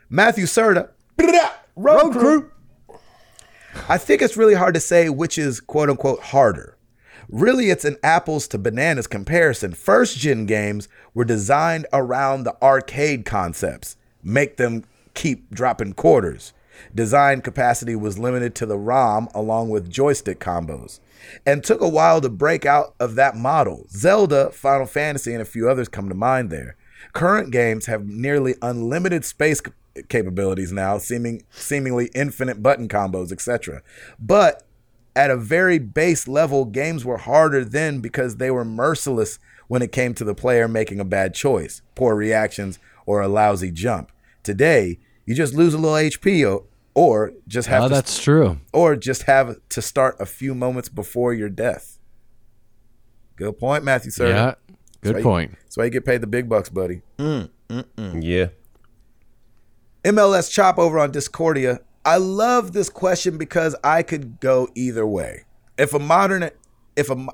Matthew 0.09 0.43
Serta, 0.43 0.89
Road 1.77 2.11
Crew. 2.11 2.51
I 3.87 3.97
think 3.97 4.21
it's 4.21 4.35
really 4.35 4.55
hard 4.55 4.73
to 4.73 4.81
say 4.81 5.07
which 5.07 5.37
is 5.37 5.61
quote 5.61 5.89
unquote 5.89 6.19
harder. 6.19 6.72
Really, 7.29 7.69
it's 7.69 7.85
an 7.85 7.97
apples 8.03 8.47
to 8.49 8.57
bananas 8.57 9.07
comparison. 9.07 9.73
First 9.73 10.17
gen 10.17 10.45
games 10.45 10.87
were 11.13 11.25
designed 11.25 11.85
around 11.93 12.43
the 12.43 12.55
arcade 12.61 13.25
concepts, 13.25 13.97
make 14.23 14.57
them 14.57 14.83
keep 15.13 15.49
dropping 15.51 15.93
quarters. 15.93 16.53
Design 16.93 17.41
capacity 17.41 17.95
was 17.95 18.17
limited 18.19 18.55
to 18.55 18.65
the 18.65 18.77
ROM 18.77 19.29
along 19.33 19.69
with 19.69 19.91
joystick 19.91 20.39
combos, 20.39 20.99
and 21.45 21.63
took 21.63 21.81
a 21.81 21.87
while 21.87 22.19
to 22.21 22.29
break 22.29 22.65
out 22.65 22.95
of 22.99 23.15
that 23.15 23.35
model. 23.35 23.85
Zelda, 23.89 24.49
Final 24.51 24.87
Fantasy, 24.87 25.33
and 25.33 25.41
a 25.41 25.45
few 25.45 25.69
others 25.69 25.87
come 25.87 26.09
to 26.09 26.15
mind 26.15 26.49
there. 26.49 26.75
Current 27.13 27.51
games 27.51 27.85
have 27.85 28.07
nearly 28.07 28.55
unlimited 28.61 29.23
space 29.23 29.61
capabilities 30.09 30.71
now, 30.71 30.97
seeming 30.97 31.43
seemingly 31.51 32.09
infinite 32.15 32.63
button 32.63 32.87
combos, 32.87 33.31
etc. 33.31 33.83
But 34.19 34.63
at 35.15 35.29
a 35.29 35.37
very 35.37 35.77
base 35.79 36.27
level, 36.27 36.65
games 36.65 37.05
were 37.05 37.17
harder 37.17 37.63
then 37.63 37.99
because 37.99 38.37
they 38.37 38.49
were 38.51 38.65
merciless 38.65 39.39
when 39.67 39.81
it 39.81 39.91
came 39.91 40.13
to 40.15 40.23
the 40.23 40.35
player 40.35 40.67
making 40.67 40.99
a 40.99 41.05
bad 41.05 41.33
choice, 41.33 41.81
poor 41.95 42.15
reactions, 42.15 42.79
or 43.05 43.21
a 43.21 43.27
lousy 43.27 43.71
jump. 43.71 44.11
Today, 44.43 44.99
you 45.25 45.35
just 45.35 45.53
lose 45.53 45.73
a 45.73 45.77
little 45.77 45.95
HP 45.97 46.43
or, 46.43 46.61
uh, 46.61 46.63
or 46.95 47.33
just 47.47 47.67
have 47.69 47.83
Oh, 47.83 47.87
to 47.89 47.93
that's 47.95 48.21
true. 48.21 48.59
or 48.71 48.95
just 48.95 49.23
have 49.23 49.57
to 49.69 49.81
start 49.81 50.15
a 50.19 50.25
few 50.25 50.53
moments 50.53 50.89
before 50.89 51.33
your 51.33 51.49
death. 51.49 51.97
Good 53.35 53.57
point, 53.57 53.83
Matthew 53.83 54.11
sir. 54.11 54.27
Yeah. 54.27 54.53
Good 55.01 55.15
That's 55.15 55.23
point. 55.23 55.51
You, 55.51 55.57
that's 55.63 55.77
why 55.77 55.85
you 55.85 55.89
get 55.89 56.05
paid 56.05 56.21
the 56.21 56.27
big 56.27 56.47
bucks, 56.47 56.69
buddy. 56.69 57.01
Mm, 57.17 57.49
mm, 57.69 57.83
mm. 57.97 58.19
yeah. 58.23 58.47
MLS 60.05 60.51
Chop 60.51 60.77
over 60.77 60.99
on 60.99 61.11
Discordia. 61.11 61.79
I 62.05 62.17
love 62.17 62.73
this 62.73 62.89
question 62.89 63.37
because 63.37 63.75
I 63.83 64.03
could 64.03 64.39
go 64.39 64.67
either 64.75 65.05
way. 65.07 65.45
If 65.77 65.93
a 65.93 65.99
modern 65.99 66.49
if 66.95 67.09
a 67.09 67.27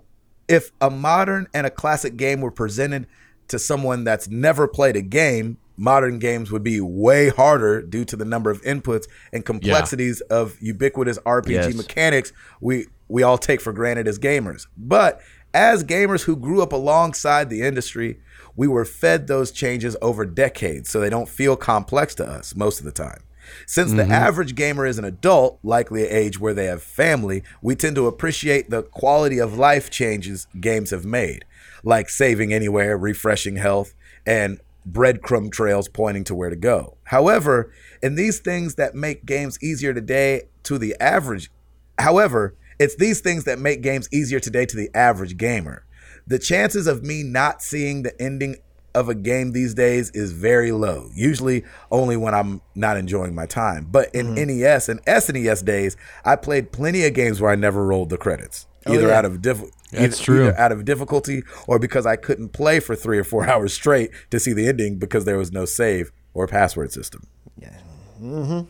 if 0.47 0.71
a 0.81 0.89
modern 0.89 1.47
and 1.53 1.67
a 1.67 1.69
classic 1.69 2.17
game 2.17 2.41
were 2.41 2.51
presented 2.51 3.07
to 3.49 3.59
someone 3.59 4.03
that's 4.03 4.27
never 4.29 4.67
played 4.67 4.95
a 4.95 5.01
game, 5.01 5.57
modern 5.75 6.19
games 6.19 6.51
would 6.51 6.63
be 6.63 6.79
way 6.79 7.29
harder 7.29 7.81
due 7.81 8.05
to 8.05 8.15
the 8.15 8.25
number 8.25 8.51
of 8.51 8.61
inputs 8.61 9.05
and 9.33 9.45
complexities 9.45 10.21
of 10.21 10.55
ubiquitous 10.61 11.17
RPG 11.19 11.49
Yes. 11.49 11.75
mechanics 11.75 12.31
we 12.61 12.87
we 13.07 13.23
all 13.23 13.37
take 13.39 13.59
for 13.61 13.73
granted 13.73 14.07
as 14.07 14.19
gamers. 14.19 14.67
But 14.77 15.19
as 15.53 15.83
gamers 15.83 16.23
who 16.23 16.35
grew 16.35 16.61
up 16.61 16.73
alongside 16.73 17.49
the 17.49 17.63
industry, 17.63 18.19
we 18.55 18.67
were 18.67 18.85
fed 18.85 19.25
those 19.25 19.51
changes 19.51 19.97
over 19.99 20.25
decades, 20.25 20.89
so 20.89 20.99
they 20.99 21.09
don't 21.09 21.27
feel 21.27 21.55
complex 21.55 22.13
to 22.15 22.25
us 22.27 22.55
most 22.55 22.79
of 22.79 22.85
the 22.85 22.91
time. 22.91 23.21
Since 23.65 23.91
the 23.91 24.03
mm-hmm. 24.03 24.11
average 24.11 24.55
gamer 24.55 24.85
is 24.85 24.97
an 24.97 25.05
adult, 25.05 25.59
likely 25.63 26.03
an 26.03 26.13
age 26.13 26.39
where 26.39 26.53
they 26.53 26.65
have 26.65 26.83
family, 26.83 27.43
we 27.61 27.75
tend 27.75 27.95
to 27.95 28.07
appreciate 28.07 28.69
the 28.69 28.83
quality 28.83 29.39
of 29.39 29.57
life 29.57 29.89
changes 29.89 30.47
games 30.59 30.91
have 30.91 31.05
made, 31.05 31.45
like 31.83 32.09
saving 32.09 32.53
anywhere, 32.53 32.97
refreshing 32.97 33.57
health, 33.57 33.93
and 34.25 34.59
breadcrumb 34.89 35.51
trails 35.51 35.87
pointing 35.87 36.23
to 36.23 36.35
where 36.35 36.49
to 36.49 36.55
go. 36.55 36.97
However, 37.03 37.71
in 38.01 38.15
these 38.15 38.39
things 38.39 38.75
that 38.75 38.95
make 38.95 39.25
games 39.25 39.61
easier 39.61 39.93
today 39.93 40.43
to 40.63 40.77
the 40.77 40.95
average 40.99 41.51
However, 41.99 42.55
it's 42.79 42.95
these 42.95 43.19
things 43.19 43.43
that 43.43 43.59
make 43.59 43.81
games 43.81 44.07
easier 44.11 44.39
today 44.39 44.65
to 44.65 44.77
the 44.77 44.89
average 44.95 45.37
gamer. 45.37 45.85
The 46.25 46.39
chances 46.39 46.87
of 46.87 47.03
me 47.03 47.23
not 47.23 47.61
seeing 47.61 48.03
the 48.03 48.19
ending 48.21 48.55
of 48.93 49.09
a 49.09 49.15
game 49.15 49.51
these 49.51 49.73
days 49.73 50.09
is 50.11 50.31
very 50.31 50.71
low. 50.71 51.09
Usually 51.13 51.63
only 51.91 52.17
when 52.17 52.33
I'm 52.33 52.61
not 52.75 52.97
enjoying 52.97 53.35
my 53.35 53.45
time. 53.45 53.87
But 53.89 54.13
in 54.13 54.35
mm-hmm. 54.35 54.59
NES 54.59 54.89
and 54.89 55.03
SNES 55.05 55.63
days, 55.63 55.97
I 56.25 56.35
played 56.35 56.71
plenty 56.71 57.05
of 57.05 57.13
games 57.13 57.41
where 57.41 57.51
I 57.51 57.55
never 57.55 57.85
rolled 57.85 58.09
the 58.09 58.17
credits. 58.17 58.67
Oh, 58.85 58.93
either 58.93 59.07
yeah. 59.07 59.17
out 59.17 59.25
of 59.25 59.41
diff- 59.41 59.63
That's 59.91 60.19
either, 60.19 60.23
true. 60.23 60.47
either 60.47 60.59
out 60.59 60.71
of 60.71 60.85
difficulty 60.85 61.43
or 61.67 61.79
because 61.79 62.05
I 62.05 62.15
couldn't 62.15 62.49
play 62.49 62.79
for 62.79 62.95
3 62.95 63.19
or 63.19 63.23
4 63.23 63.47
hours 63.49 63.73
straight 63.73 64.11
to 64.31 64.39
see 64.39 64.53
the 64.53 64.67
ending 64.67 64.97
because 64.97 65.25
there 65.25 65.37
was 65.37 65.51
no 65.51 65.65
save 65.65 66.11
or 66.33 66.47
password 66.47 66.91
system. 66.91 67.27
Yeah, 67.57 67.77
mm-hmm. 68.21 68.61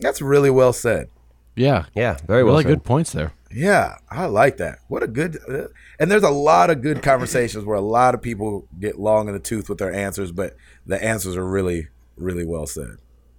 That's 0.00 0.20
really 0.20 0.50
well 0.50 0.72
said. 0.72 1.08
Yeah. 1.54 1.84
Yeah, 1.94 2.16
very 2.26 2.44
well 2.44 2.54
Really 2.54 2.64
said. 2.64 2.68
good 2.70 2.84
points 2.84 3.12
there. 3.12 3.32
Yeah, 3.54 3.96
I 4.10 4.26
like 4.26 4.56
that. 4.58 4.78
What 4.88 5.02
a 5.02 5.06
good. 5.06 5.38
Uh, 5.48 5.68
and 5.98 6.10
there's 6.10 6.22
a 6.22 6.30
lot 6.30 6.70
of 6.70 6.82
good 6.82 7.02
conversations 7.02 7.64
where 7.64 7.76
a 7.76 7.82
lot 7.82 8.14
of 8.14 8.22
people 8.22 8.66
get 8.78 8.98
long 8.98 9.28
in 9.28 9.34
the 9.34 9.40
tooth 9.40 9.68
with 9.68 9.78
their 9.78 9.92
answers, 9.92 10.32
but 10.32 10.56
the 10.86 11.02
answers 11.02 11.36
are 11.36 11.46
really, 11.46 11.88
really 12.16 12.44
well 12.44 12.66
said. 12.66 12.98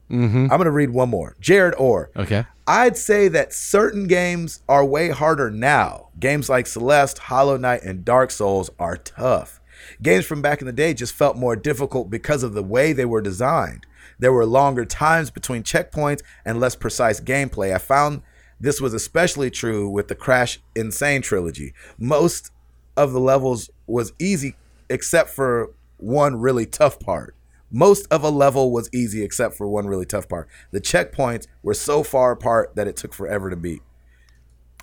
Mm-hmm. 0.10 0.44
I'm 0.44 0.50
going 0.50 0.66
to 0.66 0.72
read 0.72 0.92
one 0.92 1.10
more. 1.10 1.36
Jared 1.40 1.76
Orr. 1.76 2.12
Okay. 2.16 2.46
I'd 2.68 2.98
say 2.98 3.28
that 3.30 3.54
certain 3.54 4.08
games 4.08 4.62
are 4.70 4.86
way 4.86 5.10
harder 5.10 5.50
now. 5.50 6.10
Games 6.20 6.50
like 6.50 6.68
Celeste, 6.68 7.18
Hollow 7.18 7.58
Knight, 7.58 7.84
and 7.84 8.06
Dark 8.06 8.32
Souls 8.32 8.70
are 8.80 8.96
tough. 8.96 9.60
Games 10.02 10.26
from 10.26 10.42
back 10.42 10.62
in 10.62 10.68
the 10.68 10.74
day 10.74 10.94
just 10.94 11.14
felt 11.14 11.36
more 11.36 11.56
difficult 11.56 12.10
because 12.10 12.44
of 12.44 12.54
the 12.54 12.64
way 12.64 12.94
they 12.94 13.06
were 13.06 13.22
designed. 13.22 13.86
There 14.20 14.32
were 14.32 14.46
longer 14.46 14.86
times 14.86 15.32
between 15.32 15.64
checkpoints 15.64 16.22
and 16.46 16.60
less 16.60 16.76
precise 16.76 17.20
gameplay. 17.20 17.74
I 17.74 17.80
found 17.80 18.22
this 18.64 18.80
was 18.80 18.94
especially 18.94 19.52
true 19.52 19.90
with 19.90 20.08
the 20.08 20.16
Crash 20.16 20.58
N. 20.74 20.90
Sane 20.90 21.22
trilogy. 21.22 21.74
Most 22.00 22.50
of 22.96 23.12
the 23.12 23.20
levels 23.20 23.70
was 23.88 24.14
easy 24.20 24.56
except 24.90 25.32
for 25.32 25.72
one 25.98 26.38
really 26.38 26.66
tough 26.66 26.98
part. 26.98 27.36
Most 27.70 28.08
of 28.10 28.24
a 28.24 28.30
level 28.30 28.72
was 28.72 28.90
easy 28.94 29.22
except 29.22 29.56
for 29.56 29.68
one 29.68 29.88
really 29.88 30.06
tough 30.06 30.30
part. 30.30 30.48
The 30.72 30.80
checkpoints 30.80 31.46
were 31.62 31.74
so 31.74 32.04
far 32.04 32.32
apart 32.32 32.74
that 32.76 32.88
it 32.88 32.96
took 32.96 33.14
forever 33.14 33.50
to 33.50 33.58
beat. 33.58 33.82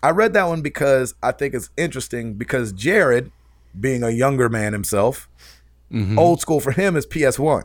I 0.02 0.10
read 0.10 0.34
that 0.34 0.44
one 0.44 0.60
because 0.60 1.14
I 1.22 1.32
think 1.32 1.54
it's 1.54 1.70
interesting 1.78 2.34
because 2.34 2.74
Jared, 2.74 3.32
being 3.78 4.02
a 4.02 4.10
younger 4.10 4.50
man 4.50 4.74
himself, 4.74 5.26
mm-hmm. 5.90 6.18
old 6.18 6.42
school 6.42 6.60
for 6.60 6.72
him 6.72 6.96
is 6.96 7.06
PS1. 7.06 7.62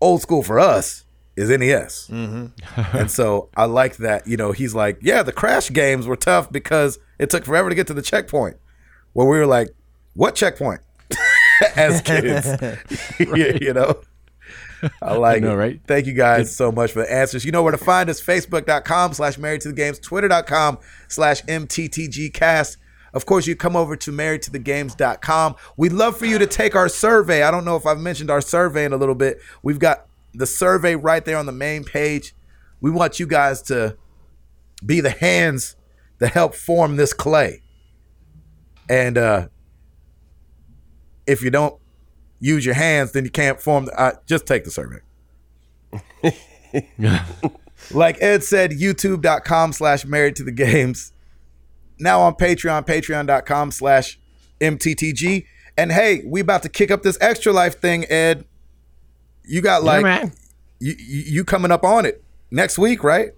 Old 0.00 0.22
school 0.22 0.44
for 0.44 0.60
us 0.60 1.05
is 1.36 1.50
NES. 1.50 2.08
Mm-hmm. 2.08 2.96
and 2.96 3.10
so 3.10 3.50
I 3.56 3.66
like 3.66 3.96
that, 3.98 4.26
you 4.26 4.36
know, 4.36 4.52
he's 4.52 4.74
like, 4.74 4.98
yeah, 5.02 5.22
the 5.22 5.32
Crash 5.32 5.70
games 5.70 6.06
were 6.06 6.16
tough 6.16 6.50
because 6.50 6.98
it 7.18 7.30
took 7.30 7.44
forever 7.44 7.68
to 7.68 7.74
get 7.74 7.86
to 7.88 7.94
the 7.94 8.02
checkpoint. 8.02 8.56
Where 9.12 9.26
we 9.26 9.38
were 9.38 9.46
like, 9.46 9.68
what 10.14 10.34
checkpoint? 10.34 10.80
As 11.76 12.00
kids, 12.02 12.48
you, 13.18 13.58
you 13.60 13.72
know. 13.72 14.00
I 15.00 15.14
like 15.14 15.42
know, 15.42 15.52
it. 15.52 15.56
right? 15.56 15.80
Thank 15.86 16.06
you 16.06 16.12
guys 16.12 16.54
so 16.54 16.70
much 16.70 16.92
for 16.92 17.00
the 17.00 17.12
answers. 17.12 17.44
You 17.44 17.52
know 17.52 17.62
where 17.62 17.72
to 17.72 17.78
find 17.78 18.10
us 18.10 18.20
Facebook.com 18.20 19.14
slash 19.14 19.38
married 19.38 19.62
to 19.62 19.68
the 19.68 19.74
games, 19.74 19.98
Twitter.com 19.98 20.78
slash 21.08 21.42
MTTGcast. 21.44 22.76
Of 23.14 23.24
course, 23.24 23.46
you 23.46 23.56
come 23.56 23.74
over 23.74 23.96
to 23.96 24.12
marriedtothegames.com. 24.12 25.56
We'd 25.78 25.92
love 25.92 26.18
for 26.18 26.26
you 26.26 26.38
to 26.38 26.46
take 26.46 26.76
our 26.76 26.90
survey. 26.90 27.42
I 27.42 27.50
don't 27.50 27.64
know 27.64 27.76
if 27.76 27.86
I've 27.86 27.98
mentioned 27.98 28.30
our 28.30 28.42
survey 28.42 28.84
in 28.84 28.92
a 28.92 28.98
little 28.98 29.14
bit. 29.14 29.40
We've 29.62 29.78
got 29.78 30.06
the 30.36 30.46
survey 30.46 30.94
right 30.94 31.24
there 31.24 31.36
on 31.36 31.46
the 31.46 31.52
main 31.52 31.84
page. 31.84 32.34
We 32.80 32.90
want 32.90 33.18
you 33.18 33.26
guys 33.26 33.62
to 33.62 33.96
be 34.84 35.00
the 35.00 35.10
hands 35.10 35.76
that 36.18 36.32
help 36.32 36.54
form 36.54 36.96
this 36.96 37.12
clay. 37.12 37.62
And 38.88 39.18
uh, 39.18 39.48
if 41.26 41.42
you 41.42 41.50
don't 41.50 41.78
use 42.38 42.64
your 42.64 42.74
hands, 42.74 43.12
then 43.12 43.24
you 43.24 43.30
can't 43.30 43.60
form. 43.60 43.86
The, 43.86 44.00
uh, 44.00 44.12
just 44.26 44.46
take 44.46 44.64
the 44.64 44.70
survey. 44.70 45.00
like 47.90 48.20
Ed 48.22 48.44
said, 48.44 48.72
youtube.com 48.72 49.72
slash 49.72 50.04
married 50.04 50.36
to 50.36 50.44
the 50.44 50.52
games. 50.52 51.12
Now 51.98 52.20
on 52.20 52.34
Patreon, 52.34 52.86
patreon.com 52.86 53.70
slash 53.70 54.18
MTTG. 54.60 55.46
And 55.78 55.92
hey, 55.92 56.22
we 56.24 56.40
about 56.40 56.62
to 56.62 56.68
kick 56.68 56.90
up 56.90 57.02
this 57.02 57.18
extra 57.20 57.52
life 57.52 57.80
thing, 57.80 58.04
Ed. 58.10 58.44
You 59.46 59.60
got 59.60 59.82
like 59.84 60.02
man. 60.02 60.32
you, 60.80 60.94
you 60.98 61.22
you 61.26 61.44
coming 61.44 61.70
up 61.70 61.84
on 61.84 62.04
it 62.06 62.22
next 62.50 62.78
week, 62.78 63.02
right? 63.04 63.30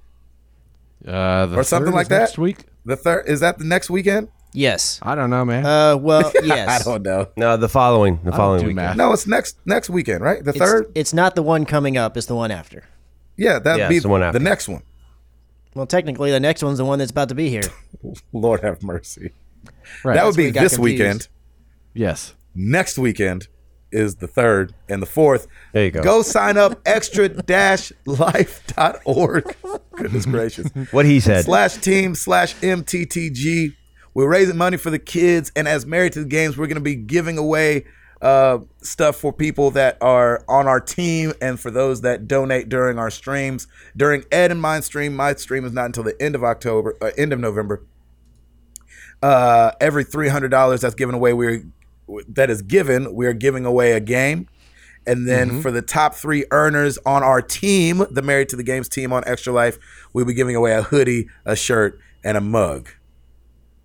Uh, 1.07 1.47
the 1.47 1.57
Or 1.59 1.63
something 1.63 1.93
third 1.93 1.97
like 1.97 2.09
that? 2.09 2.19
Next 2.21 2.39
week. 2.39 2.59
The 2.85 2.97
third 2.97 3.27
is 3.29 3.41
that 3.41 3.59
the 3.59 3.65
next 3.65 3.91
weekend? 3.91 4.29
Yes. 4.53 4.99
I 5.03 5.15
don't 5.15 5.29
know, 5.31 5.45
man. 5.45 5.65
Uh, 5.65 5.97
well, 5.97 6.33
yes. 6.43 6.81
I 6.81 6.83
don't 6.91 7.03
know. 7.03 7.29
No, 7.37 7.57
the 7.57 7.69
following, 7.69 8.19
the 8.25 8.33
I 8.33 8.37
following 8.37 8.61
do 8.63 8.67
weekend. 8.69 8.77
math. 8.77 8.97
No, 8.97 9.13
it's 9.13 9.27
next 9.27 9.59
next 9.67 9.91
weekend, 9.91 10.23
right? 10.25 10.43
The 10.43 10.51
It's, 10.51 10.59
third? 10.59 10.91
it's 10.95 11.13
not 11.13 11.35
the 11.37 11.43
one 11.43 11.65
coming 11.67 11.97
up. 11.97 12.17
It's 12.17 12.27
the 12.27 12.35
one 12.35 12.51
after. 12.51 12.85
Yeah, 13.37 13.59
that'd 13.59 13.79
Yeah, 13.79 13.89
be 13.89 13.99
the 13.99 14.09
one 14.09 14.23
after. 14.23 14.39
the 14.39 14.45
next 14.45 14.69
one. 14.69 14.83
Well, 15.75 15.87
technically, 15.87 16.31
the 16.31 16.41
next 16.41 16.63
one's 16.65 16.79
the 16.79 16.85
one 16.85 16.99
that's 16.99 17.11
about 17.13 17.29
to 17.29 17.35
be 17.35 17.51
here. 17.51 17.63
Lord 18.33 18.61
have 18.63 18.83
mercy. 18.83 19.33
right. 20.03 20.15
that 20.15 20.25
would 20.25 20.35
be 20.37 20.51
this 20.51 20.77
confused. 20.77 20.81
weekend. 20.81 21.29
yes. 21.95 22.35
Next 22.55 22.99
weekend 22.99 23.47
is 23.90 24.16
the 24.16 24.27
third 24.27 24.74
and 24.89 25.02
the 25.02 25.06
fourth. 25.06 25.47
There 25.73 25.85
you 25.85 25.90
go. 25.90 26.02
Go 26.02 26.23
sign 26.23 26.56
up 26.56 26.81
extra 26.86 27.28
dash 27.28 27.93
life.org. 28.06 29.56
Goodness 29.97 30.27
gracious. 30.27 30.70
What 30.90 31.06
he 31.06 31.20
said. 31.20 31.44
slash 31.44 31.77
team 31.77 32.15
slash 32.15 32.55
MTTG. 32.56 33.74
We're 34.15 34.28
raising 34.28 34.56
money 34.56 34.77
for 34.77 34.90
the 34.90 34.98
kids, 34.98 35.52
and 35.55 35.69
as 35.69 35.86
married 35.86 36.12
to 36.15 36.20
the 36.20 36.28
games, 36.28 36.56
we're 36.56 36.66
going 36.66 36.77
to 36.77 36.81
be 36.81 36.97
giving 36.97 37.39
away 37.39 37.85
uh, 38.20 38.59
stuff 38.82 39.16
for 39.16 39.32
people 39.32 39.70
that 39.73 39.97
are 40.01 40.44
on 40.48 40.66
our 40.66 40.81
team 40.81 41.32
and 41.40 41.60
for 41.60 41.70
those 41.70 42.01
that 42.01 42.27
donate 42.27 42.69
during 42.69 42.98
our 42.98 43.10
streams. 43.10 43.69
During 43.97 44.24
Ed 44.32 44.51
and 44.51 44.60
mine 44.60 44.82
stream, 44.82 45.15
my 45.15 45.35
stream 45.35 45.65
is 45.65 45.73
not 45.73 45.86
until 45.86 46.02
the 46.02 46.20
end 46.20 46.35
of 46.35 46.43
October, 46.43 46.97
uh, 47.01 47.10
end 47.16 47.32
of 47.32 47.39
November. 47.39 47.85
Uh, 49.23 49.73
every 49.81 50.05
three 50.05 50.28
hundred 50.28 50.51
dollars 50.51 50.81
that's 50.81 50.94
given 50.94 51.15
away, 51.15 51.32
we're 51.32 51.65
that 52.29 52.51
is 52.51 52.63
given, 52.63 53.15
we 53.15 53.27
are 53.27 53.33
giving 53.33 53.65
away 53.65 53.93
a 53.93 54.01
game. 54.01 54.49
And 55.07 55.27
then 55.27 55.49
mm-hmm. 55.49 55.61
for 55.61 55.71
the 55.71 55.81
top 55.81 56.15
three 56.15 56.45
earners 56.51 56.99
on 57.07 57.23
our 57.23 57.41
team, 57.41 58.05
the 58.11 58.21
Married 58.21 58.51
to 58.51 58.57
the 58.57 58.63
Games 58.63 58.89
team 58.89 59.13
on 59.13 59.23
Extra 59.27 59.53
Life, 59.53 59.79
we'll 60.13 60.27
be 60.27 60.35
giving 60.35 60.55
away 60.55 60.75
a 60.75 60.83
hoodie, 60.83 61.29
a 61.47 61.57
shirt, 61.57 61.99
and 62.23 62.37
a 62.37 62.41
mug. 62.43 62.91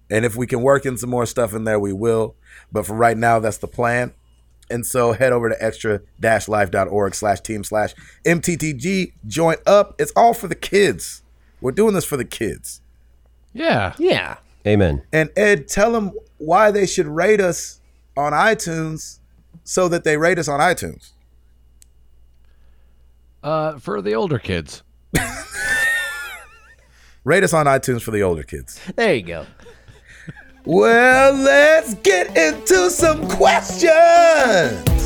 And 0.10 0.26
if 0.26 0.36
we 0.36 0.46
can 0.46 0.62
work 0.62 0.86
in 0.86 0.98
some 0.98 1.10
more 1.10 1.26
stuff 1.26 1.54
in 1.54 1.64
there, 1.64 1.80
we 1.80 1.94
will. 1.94 2.36
But 2.72 2.86
for 2.86 2.94
right 2.94 3.18
now, 3.18 3.40
that's 3.40 3.58
the 3.58 3.68
plan. 3.68 4.14
And 4.70 4.86
so 4.86 5.14
head 5.14 5.32
over 5.32 5.50
to 5.50 5.64
extra-life.org 5.64 7.16
slash 7.16 7.42
team 7.42 7.64
slash 7.64 7.94
MTTG. 8.26 9.14
Join 9.28 9.56
up. 9.66 9.96
It's 10.00 10.12
all 10.16 10.34
for 10.34 10.48
the 10.48 10.56
kids. 10.56 11.24
We're 11.62 11.72
doing 11.72 11.94
this 11.94 12.06
for 12.06 12.18
the 12.18 12.26
kids. 12.26 12.82
Yeah. 13.54 13.94
Yeah. 13.98 14.38
Amen. 14.68 15.04
And 15.12 15.30
Ed, 15.38 15.68
tell 15.68 15.92
them 15.92 16.12
why 16.38 16.72
they 16.72 16.86
should 16.86 17.08
rate 17.08 17.40
us 17.40 17.80
on 18.16 18.34
iTunes 18.34 19.20
so 19.64 19.88
that 19.88 20.04
they 20.04 20.18
rate 20.18 20.38
us 20.40 20.48
on 20.48 20.60
iTunes. 20.60 21.12
Uh, 23.42 23.78
for 23.78 24.02
the 24.02 24.14
older 24.14 24.40
kids. 24.40 24.84
Rate 27.26 27.44
us 27.44 27.54
on 27.54 27.66
iTunes 27.68 28.02
for 28.02 28.12
the 28.12 28.22
older 28.22 28.44
kids. 28.44 28.80
There 28.96 29.14
you 29.14 29.24
go. 29.24 29.46
Well, 30.66 31.34
let's 31.34 31.94
get 31.96 32.36
into 32.38 32.90
some 32.90 33.28
questions. 33.30 35.03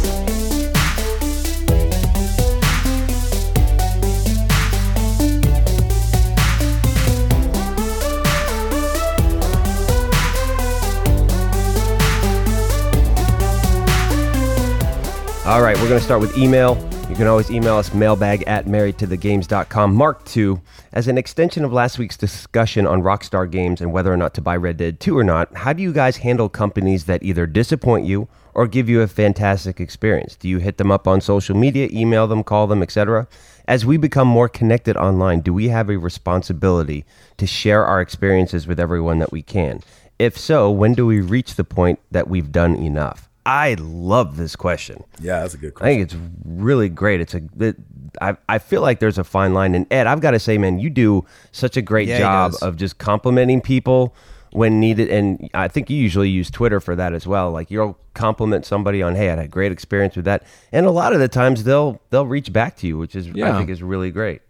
All 15.47 15.61
right, 15.61 15.77
we're 15.77 15.87
going 15.87 15.97
to 15.97 16.03
start 16.03 16.19
with 16.19 16.37
email. 16.37 16.75
You 17.09 17.15
can 17.15 17.25
always 17.25 17.49
email 17.49 17.77
us 17.77 17.93
mailbag 17.93 18.43
at 18.47 18.65
marriedtothegames.com. 18.65 19.95
Mark 19.95 20.25
2, 20.25 20.61
as 20.91 21.07
an 21.07 21.17
extension 21.17 21.63
of 21.63 21.71
last 21.71 21.97
week's 21.97 22.17
discussion 22.17 22.85
on 22.85 23.01
Rockstar 23.01 23.49
Games 23.49 23.79
and 23.79 23.93
whether 23.93 24.11
or 24.11 24.17
not 24.17 24.33
to 24.33 24.41
buy 24.41 24.57
Red 24.57 24.75
Dead 24.75 24.99
2 24.99 25.17
or 25.17 25.23
not, 25.23 25.55
how 25.55 25.71
do 25.71 25.81
you 25.81 25.93
guys 25.93 26.17
handle 26.17 26.49
companies 26.49 27.05
that 27.05 27.23
either 27.23 27.47
disappoint 27.47 28.05
you 28.05 28.27
or 28.53 28.67
give 28.67 28.89
you 28.89 28.99
a 28.99 29.07
fantastic 29.07 29.79
experience? 29.79 30.35
Do 30.35 30.49
you 30.49 30.57
hit 30.57 30.75
them 30.75 30.91
up 30.91 31.07
on 31.07 31.21
social 31.21 31.55
media, 31.55 31.87
email 31.93 32.27
them, 32.27 32.43
call 32.43 32.67
them, 32.67 32.83
etc.? 32.83 33.25
As 33.69 33.85
we 33.85 33.95
become 33.95 34.27
more 34.27 34.49
connected 34.49 34.97
online, 34.97 35.39
do 35.39 35.53
we 35.53 35.69
have 35.69 35.89
a 35.89 35.95
responsibility 35.95 37.05
to 37.37 37.47
share 37.47 37.85
our 37.85 38.01
experiences 38.01 38.67
with 38.67 38.81
everyone 38.81 39.19
that 39.19 39.31
we 39.31 39.43
can? 39.43 39.79
If 40.19 40.37
so, 40.37 40.69
when 40.69 40.93
do 40.93 41.05
we 41.05 41.21
reach 41.21 41.55
the 41.55 41.63
point 41.63 41.99
that 42.11 42.27
we've 42.27 42.51
done 42.51 42.75
enough? 42.75 43.26
I 43.47 43.75
love 43.79 44.35
this 44.35 44.55
question. 44.57 45.03
Yeah, 45.21 45.39
that's 45.39 45.53
a 45.53 45.57
good 45.57 45.73
question. 45.73 45.87
I 45.87 45.95
think 45.95 46.11
it's 46.11 46.31
really 46.45 46.89
great. 46.89 47.21
It's 47.21 47.33
a, 47.33 47.41
it, 47.59 47.77
I, 48.21 48.35
I 48.49 48.59
feel 48.59 48.81
like 48.81 48.99
there's 48.99 49.17
a 49.17 49.23
fine 49.23 49.53
line. 49.53 49.73
And 49.73 49.87
Ed, 49.89 50.05
I've 50.05 50.19
got 50.19 50.31
to 50.31 50.39
say, 50.39 50.57
man, 50.57 50.79
you 50.79 50.89
do 50.89 51.25
such 51.53 51.77
a 51.77 51.81
great 51.81 52.09
Yeah, 52.09 52.19
job 52.19 52.53
of 52.61 52.75
just 52.75 52.97
complimenting 52.97 53.61
people 53.61 54.13
when 54.51 54.81
needed. 54.81 55.09
And 55.09 55.49
I 55.53 55.69
think 55.69 55.89
you 55.89 55.97
usually 55.97 56.29
use 56.29 56.51
Twitter 56.51 56.81
for 56.81 56.95
that 56.97 57.13
as 57.13 57.25
well. 57.25 57.51
Like 57.51 57.71
you'll 57.71 57.97
compliment 58.13 58.65
somebody 58.65 59.01
on, 59.01 59.15
hey, 59.15 59.27
I 59.27 59.29
had 59.31 59.39
a 59.39 59.47
great 59.47 59.71
experience 59.71 60.17
with 60.17 60.25
that. 60.25 60.43
And 60.73 60.85
a 60.85 60.91
lot 60.91 61.13
of 61.13 61.19
the 61.19 61.29
times 61.29 61.63
they'll 61.63 62.01
they'll 62.09 62.27
reach 62.27 62.51
back 62.51 62.75
to 62.77 62.87
you, 62.87 62.97
which 62.97 63.15
is 63.15 63.29
I 63.41 63.57
think 63.57 63.69
is 63.69 63.81
really 63.81 64.11
great. 64.11 64.41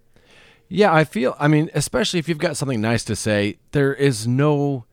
Yeah, 0.69 0.93
I 0.93 1.03
feel. 1.03 1.35
I 1.39 1.47
mean, 1.47 1.69
especially 1.73 2.19
if 2.19 2.27
you've 2.27 2.39
got 2.39 2.57
something 2.57 2.81
nice 2.81 3.03
to 3.05 3.15
say, 3.15 3.57
there 3.71 3.93
is 3.93 4.27
no. 4.27 4.85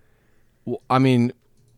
I 0.89 0.99
mean, 0.99 1.33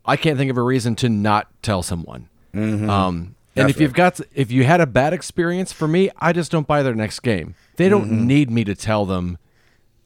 I 0.06 0.16
can't 0.16 0.38
think 0.38 0.50
of 0.50 0.56
a 0.56 0.62
reason 0.62 0.94
to 0.96 1.08
not 1.08 1.48
tell 1.62 1.82
someone. 1.82 2.28
Um, 2.54 3.34
And 3.56 3.70
if 3.70 3.80
you've 3.80 3.92
got 3.94 4.20
if 4.34 4.50
you 4.52 4.64
had 4.64 4.80
a 4.80 4.86
bad 4.86 5.12
experience 5.12 5.72
for 5.72 5.88
me, 5.88 6.10
I 6.18 6.32
just 6.32 6.50
don't 6.52 6.66
buy 6.66 6.82
their 6.82 6.94
next 6.94 7.20
game. 7.20 7.54
They 7.76 7.88
don't 7.88 8.04
Mm-hmm. 8.10 8.26
need 8.26 8.50
me 8.50 8.64
to 8.64 8.74
tell 8.74 9.04
them 9.06 9.38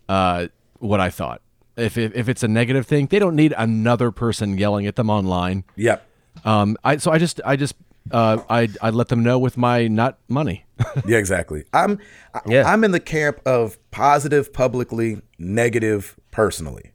uh, 0.08 0.46
what 0.78 1.00
I 1.00 1.10
thought. 1.10 1.40
If, 1.76 1.96
if 1.96 2.14
if 2.14 2.28
it's 2.28 2.42
a 2.42 2.48
negative 2.48 2.86
thing, 2.86 3.06
they 3.06 3.18
don't 3.18 3.36
need 3.36 3.54
another 3.56 4.10
person 4.10 4.58
yelling 4.58 4.86
at 4.86 4.96
them 4.96 5.08
online. 5.10 5.64
Yep. 5.76 6.06
Um, 6.44 6.76
I 6.84 6.96
so 6.98 7.10
I 7.10 7.18
just 7.18 7.40
I 7.44 7.56
just 7.56 7.74
uh, 8.10 8.38
I 8.50 8.68
I 8.82 8.90
let 8.90 9.08
them 9.08 9.22
know 9.22 9.38
with 9.38 9.56
my 9.56 9.86
not 9.88 10.18
money. 10.28 10.64
Yeah, 11.06 11.18
exactly. 11.18 11.64
I'm 11.72 11.98
Yeah. 12.46 12.64
I'm 12.70 12.84
in 12.84 12.90
the 12.92 13.00
camp 13.00 13.40
of 13.46 13.78
positive 13.90 14.52
publicly, 14.52 15.20
negative 15.38 16.16
personally. 16.30 16.89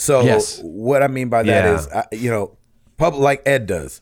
So 0.00 0.22
Yes. 0.22 0.60
what 0.62 1.02
I 1.02 1.08
mean 1.08 1.28
by 1.28 1.42
that 1.42 1.64
Yeah. 1.64 1.74
is, 1.76 1.88
I, 1.88 2.04
you 2.12 2.30
know, 2.30 2.56
pub 2.96 3.14
like 3.14 3.42
Ed 3.44 3.66
does. 3.66 4.00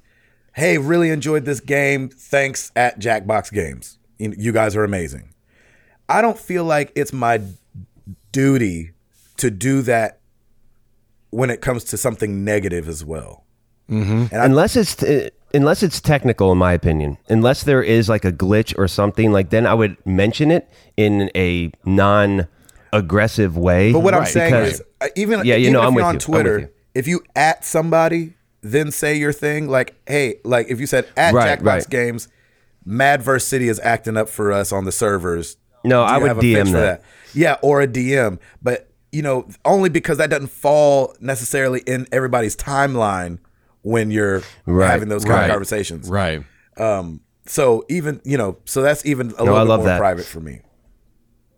Hey, 0.55 0.77
really 0.78 1.10
enjoyed 1.10 1.44
this 1.47 1.59
game. 1.60 2.09
Thanks 2.10 2.70
at 2.77 3.01
Jackbox 3.01 3.51
Games. 3.52 3.98
You, 4.18 4.35
you 4.36 4.52
guys 4.52 4.77
are 4.77 4.85
amazing. 4.85 5.31
I 6.09 6.20
don't 6.23 6.39
feel 6.39 6.64
like 6.64 6.93
it's 6.94 7.12
my 7.12 7.40
duty 8.32 8.93
to 9.39 9.51
do 9.51 9.82
that 9.82 10.20
when 11.31 11.51
it 11.51 11.60
comes 11.60 11.82
to 11.85 11.97
something 11.97 12.44
negative 12.44 12.89
as 12.89 13.05
well. 13.05 13.44
unless 13.89 14.77
it's 14.77 15.02
uh, 15.02 15.28
unless 15.55 15.82
it's 15.82 16.01
technical 16.01 16.51
in 16.51 16.59
my 16.59 16.73
opinion 16.73 17.16
unless 17.28 17.62
there 17.62 17.81
is 17.82 18.09
like 18.09 18.24
a 18.24 18.32
glitch 18.32 18.77
or 18.77 18.89
something 18.89 19.31
like 19.31 19.51
then 19.51 19.64
i 19.64 19.73
would 19.73 19.97
mention 20.05 20.51
it 20.51 20.68
in 20.97 21.31
a 21.36 21.70
non 21.85 22.48
aggressive 22.92 23.56
way 23.56 23.92
But 23.92 24.00
what 24.00 24.14
I'm 24.14 24.20
Right. 24.20 24.28
saying 24.28 24.52
because- 24.52 24.74
is, 24.74 24.82
uh, 25.00 25.08
even 25.16 25.44
Yeah, 25.44 25.54
you 25.56 25.62
even 25.62 25.72
know, 25.74 25.82
if 25.82 25.86
I'm 25.88 25.94
you're 25.94 26.02
on 26.04 26.14
you. 26.14 26.16
I'm 26.16 26.20
Twitter, 26.20 26.58
you. 26.60 26.68
if 26.94 27.06
you 27.08 27.22
at 27.34 27.64
somebody, 27.64 28.34
then 28.62 28.90
say 28.90 29.14
your 29.16 29.32
thing. 29.32 29.68
Like, 29.68 29.94
hey, 30.06 30.36
like 30.44 30.66
if 30.70 30.80
you 30.80 30.86
said 30.86 31.06
at 31.16 31.34
Right, 31.34 31.58
Jackbox 31.58 31.64
right. 31.66 31.90
Games, 31.90 32.28
Mad 32.84 33.22
Verse 33.22 33.44
City 33.44 33.68
is 33.68 33.80
acting 33.82 34.16
up 34.16 34.28
for 34.28 34.52
us 34.52 34.72
on 34.72 34.84
the 34.84 34.92
servers. 34.92 35.56
No, 35.84 36.02
I 36.02 36.18
would 36.18 36.28
have 36.28 36.38
a 36.38 36.40
fix 36.40 36.68
DM 36.68 36.72
for 36.72 36.80
that. 36.80 37.02
Yeah, 37.34 37.56
or 37.62 37.80
a 37.80 37.86
DM, 37.86 38.38
but 38.62 38.88
you 39.12 39.22
know, 39.22 39.46
only 39.64 39.88
because 39.88 40.18
that 40.18 40.30
doesn't 40.30 40.48
fall 40.50 41.14
necessarily 41.20 41.80
in 41.86 42.06
everybody's 42.12 42.56
timeline 42.56 43.38
when 43.82 44.10
you're 44.10 44.42
Right, 44.66 44.90
having 44.90 45.08
those 45.08 45.24
kind 45.24 45.36
right, 45.36 45.44
of 45.44 45.50
conversations. 45.50 46.08
right. 46.08 46.42
Um, 46.76 47.20
so 47.46 47.84
even 47.88 48.20
you 48.24 48.36
know, 48.36 48.56
so 48.64 48.82
that's 48.82 49.06
even 49.06 49.28
a 49.38 49.44
little 49.44 49.56
I 49.56 49.62
bit 49.62 49.68
love 49.68 49.80
more 49.80 49.86
that. 49.88 49.98
private 49.98 50.24
for 50.26 50.40
me. 50.40 50.60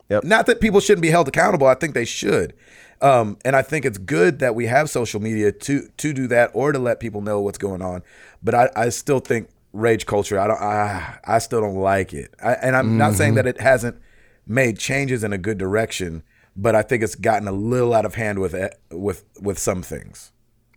Yep. 0.08 0.24
Not 0.24 0.46
that 0.46 0.60
people 0.60 0.80
shouldn't 0.80 1.02
be 1.02 1.10
held 1.10 1.28
accountable. 1.28 1.66
I 1.66 1.74
think 1.74 1.94
they 1.94 2.04
should, 2.04 2.54
um, 3.00 3.36
and 3.44 3.54
I 3.54 3.62
think 3.62 3.84
it's 3.84 3.98
good 3.98 4.38
that 4.38 4.54
we 4.54 4.66
have 4.66 4.88
social 4.88 5.20
media 5.20 5.52
to 5.52 5.88
to 5.96 6.12
do 6.12 6.26
that 6.28 6.50
or 6.54 6.72
to 6.72 6.78
let 6.78 6.98
people 7.00 7.20
know 7.20 7.40
what's 7.40 7.58
going 7.58 7.82
on. 7.82 8.02
But 8.42 8.54
I, 8.54 8.70
I 8.74 8.88
still 8.88 9.20
think 9.20 9.48
rage 9.72 10.06
culture. 10.06 10.38
I 10.38 10.46
don't. 10.46 10.60
I, 10.60 11.18
I 11.24 11.38
still 11.38 11.60
don't 11.60 11.76
like 11.76 12.14
it. 12.14 12.34
I, 12.42 12.54
and 12.54 12.74
I'm 12.74 12.96
not 12.96 13.14
saying 13.14 13.34
that 13.34 13.46
it 13.46 13.60
hasn't 13.60 14.00
made 14.46 14.78
changes 14.78 15.22
in 15.22 15.32
a 15.34 15.38
good 15.38 15.58
direction, 15.58 16.22
but 16.56 16.74
I 16.74 16.82
think 16.82 17.02
it's 17.02 17.14
gotten 17.14 17.46
a 17.46 17.52
little 17.52 17.92
out 17.92 18.06
of 18.06 18.14
hand 18.14 18.38
with 18.38 18.54
it, 18.54 18.74
with 18.90 19.24
with 19.40 19.58
some 19.58 19.82
things. 19.82 20.32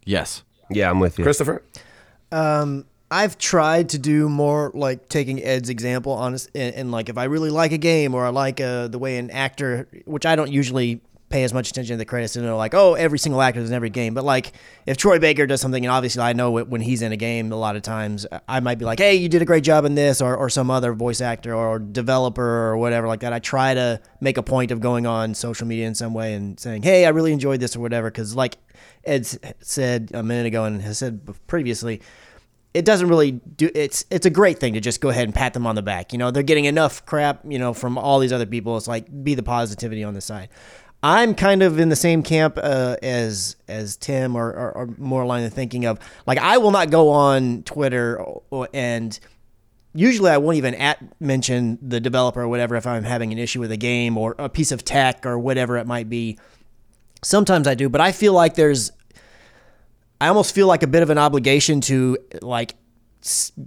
Yes. 0.05 0.43
yeah 0.69 0.89
i'm 0.89 0.99
with 0.99 1.17
you 1.17 1.23
Christopher. 1.23 1.63
Um, 2.31 2.85
I've 3.11 3.37
tried 3.37 3.89
to 3.89 3.99
do 3.99 4.29
more 4.29 4.71
like 4.73 5.09
taking 5.09 5.43
Ed's 5.43 5.69
example, 5.69 6.13
honest, 6.13 6.49
and, 6.55 6.73
and 6.73 6.91
like 6.91 7.09
if 7.09 7.17
I 7.17 7.25
really 7.25 7.49
like 7.49 7.73
a 7.73 7.77
game 7.77 8.15
or 8.15 8.25
I 8.25 8.29
like 8.29 8.61
uh, 8.61 8.87
the 8.87 8.97
way 8.97 9.17
an 9.17 9.29
actor, 9.31 9.89
which 10.05 10.25
I 10.25 10.37
don't 10.37 10.49
usually 10.49 11.01
pay 11.27 11.43
as 11.43 11.53
much 11.53 11.69
attention 11.69 11.93
to 11.93 11.97
the 11.97 12.05
credits 12.05 12.33
to 12.33 12.41
know 12.41 12.57
like 12.57 12.73
oh 12.73 12.93
every 12.93 13.17
single 13.17 13.41
actor 13.41 13.61
is 13.61 13.69
in 13.69 13.75
every 13.75 13.89
game, 13.89 14.13
but 14.13 14.23
like 14.23 14.53
if 14.85 14.97
Troy 14.97 15.17
Baker 15.17 15.47
does 15.47 15.61
something 15.61 15.83
and 15.83 15.91
obviously 15.91 16.21
I 16.21 16.33
know 16.33 16.57
it 16.57 16.67
when 16.67 16.81
he's 16.81 17.01
in 17.01 17.11
a 17.11 17.17
game 17.17 17.51
a 17.51 17.55
lot 17.55 17.75
of 17.75 17.81
times 17.81 18.27
I 18.47 18.59
might 18.59 18.77
be 18.77 18.85
like 18.85 18.99
hey 18.99 19.15
you 19.15 19.29
did 19.29 19.41
a 19.41 19.45
great 19.45 19.63
job 19.63 19.85
in 19.85 19.95
this 19.95 20.21
or 20.21 20.35
or 20.35 20.49
some 20.49 20.69
other 20.69 20.93
voice 20.93 21.21
actor 21.21 21.55
or 21.55 21.79
developer 21.79 22.43
or 22.43 22.77
whatever 22.77 23.07
like 23.07 23.21
that. 23.21 23.31
I 23.31 23.39
try 23.39 23.73
to 23.73 24.01
make 24.19 24.37
a 24.37 24.43
point 24.43 24.71
of 24.71 24.81
going 24.81 25.07
on 25.07 25.33
social 25.33 25.65
media 25.65 25.87
in 25.87 25.95
some 25.95 26.13
way 26.13 26.33
and 26.33 26.59
saying 26.59 26.83
hey 26.83 27.05
I 27.05 27.09
really 27.09 27.31
enjoyed 27.31 27.61
this 27.61 27.77
or 27.77 27.79
whatever 27.79 28.11
because 28.11 28.35
like 28.35 28.57
Ed 29.05 29.25
said 29.61 30.11
a 30.13 30.23
minute 30.23 30.47
ago 30.47 30.65
and 30.65 30.81
has 30.81 30.97
said 30.97 31.21
previously 31.47 32.01
it 32.73 32.85
doesn't 32.85 33.07
really 33.09 33.31
do 33.31 33.69
it's 33.75 34.05
it's 34.09 34.25
a 34.25 34.29
great 34.29 34.59
thing 34.59 34.73
to 34.73 34.79
just 34.79 35.01
go 35.01 35.09
ahead 35.09 35.25
and 35.25 35.35
pat 35.35 35.53
them 35.53 35.67
on 35.67 35.75
the 35.75 35.81
back. 35.81 36.13
You 36.13 36.19
know, 36.19 36.31
they're 36.31 36.43
getting 36.43 36.65
enough 36.65 37.05
crap, 37.05 37.41
you 37.47 37.59
know, 37.59 37.73
from 37.73 37.97
all 37.97 38.19
these 38.19 38.31
other 38.33 38.45
people. 38.45 38.77
It's 38.77 38.87
like 38.87 39.23
be 39.23 39.35
the 39.35 39.43
positivity 39.43 40.03
on 40.03 40.13
the 40.13 40.21
side. 40.21 40.49
I'm 41.03 41.33
kind 41.33 41.63
of 41.63 41.79
in 41.79 41.89
the 41.89 41.95
same 41.95 42.21
camp 42.23 42.59
uh, 42.61 42.95
as 43.01 43.55
as 43.67 43.97
Tim, 43.97 44.35
or, 44.35 44.51
or, 44.51 44.71
or 44.71 44.89
more 44.97 45.23
along 45.23 45.41
the 45.41 45.49
thinking 45.49 45.85
of 45.85 45.99
like 46.27 46.37
I 46.37 46.57
will 46.59 46.71
not 46.71 46.91
go 46.91 47.09
on 47.09 47.63
Twitter 47.63 48.19
or, 48.19 48.43
or- 48.51 48.69
and 48.73 49.19
usually 49.93 50.29
I 50.31 50.37
won't 50.37 50.57
even 50.57 50.75
at 50.75 50.99
mention 51.19 51.77
the 51.81 51.99
developer 51.99 52.41
or 52.41 52.47
whatever 52.47 52.75
if 52.75 52.87
I'm 52.87 53.03
having 53.03 53.33
an 53.33 53.39
issue 53.39 53.59
with 53.59 53.71
a 53.71 53.77
game 53.77 54.17
or 54.17 54.35
a 54.39 54.47
piece 54.47 54.71
of 54.71 54.85
tech 54.85 55.25
or 55.25 55.37
whatever 55.37 55.77
it 55.77 55.87
might 55.87 56.07
be. 56.09 56.37
Sometimes 57.23 57.67
I 57.67 57.75
do, 57.75 57.89
but 57.89 57.99
I 57.99 58.11
feel 58.13 58.33
like 58.33 58.55
there's 58.55 58.91
I 60.21 60.27
almost 60.27 60.53
feel 60.55 60.67
like 60.67 60.83
a 60.83 60.87
bit 60.87 61.01
of 61.03 61.09
an 61.09 61.17
obligation 61.17 61.81
to 61.81 62.17
like 62.41 62.75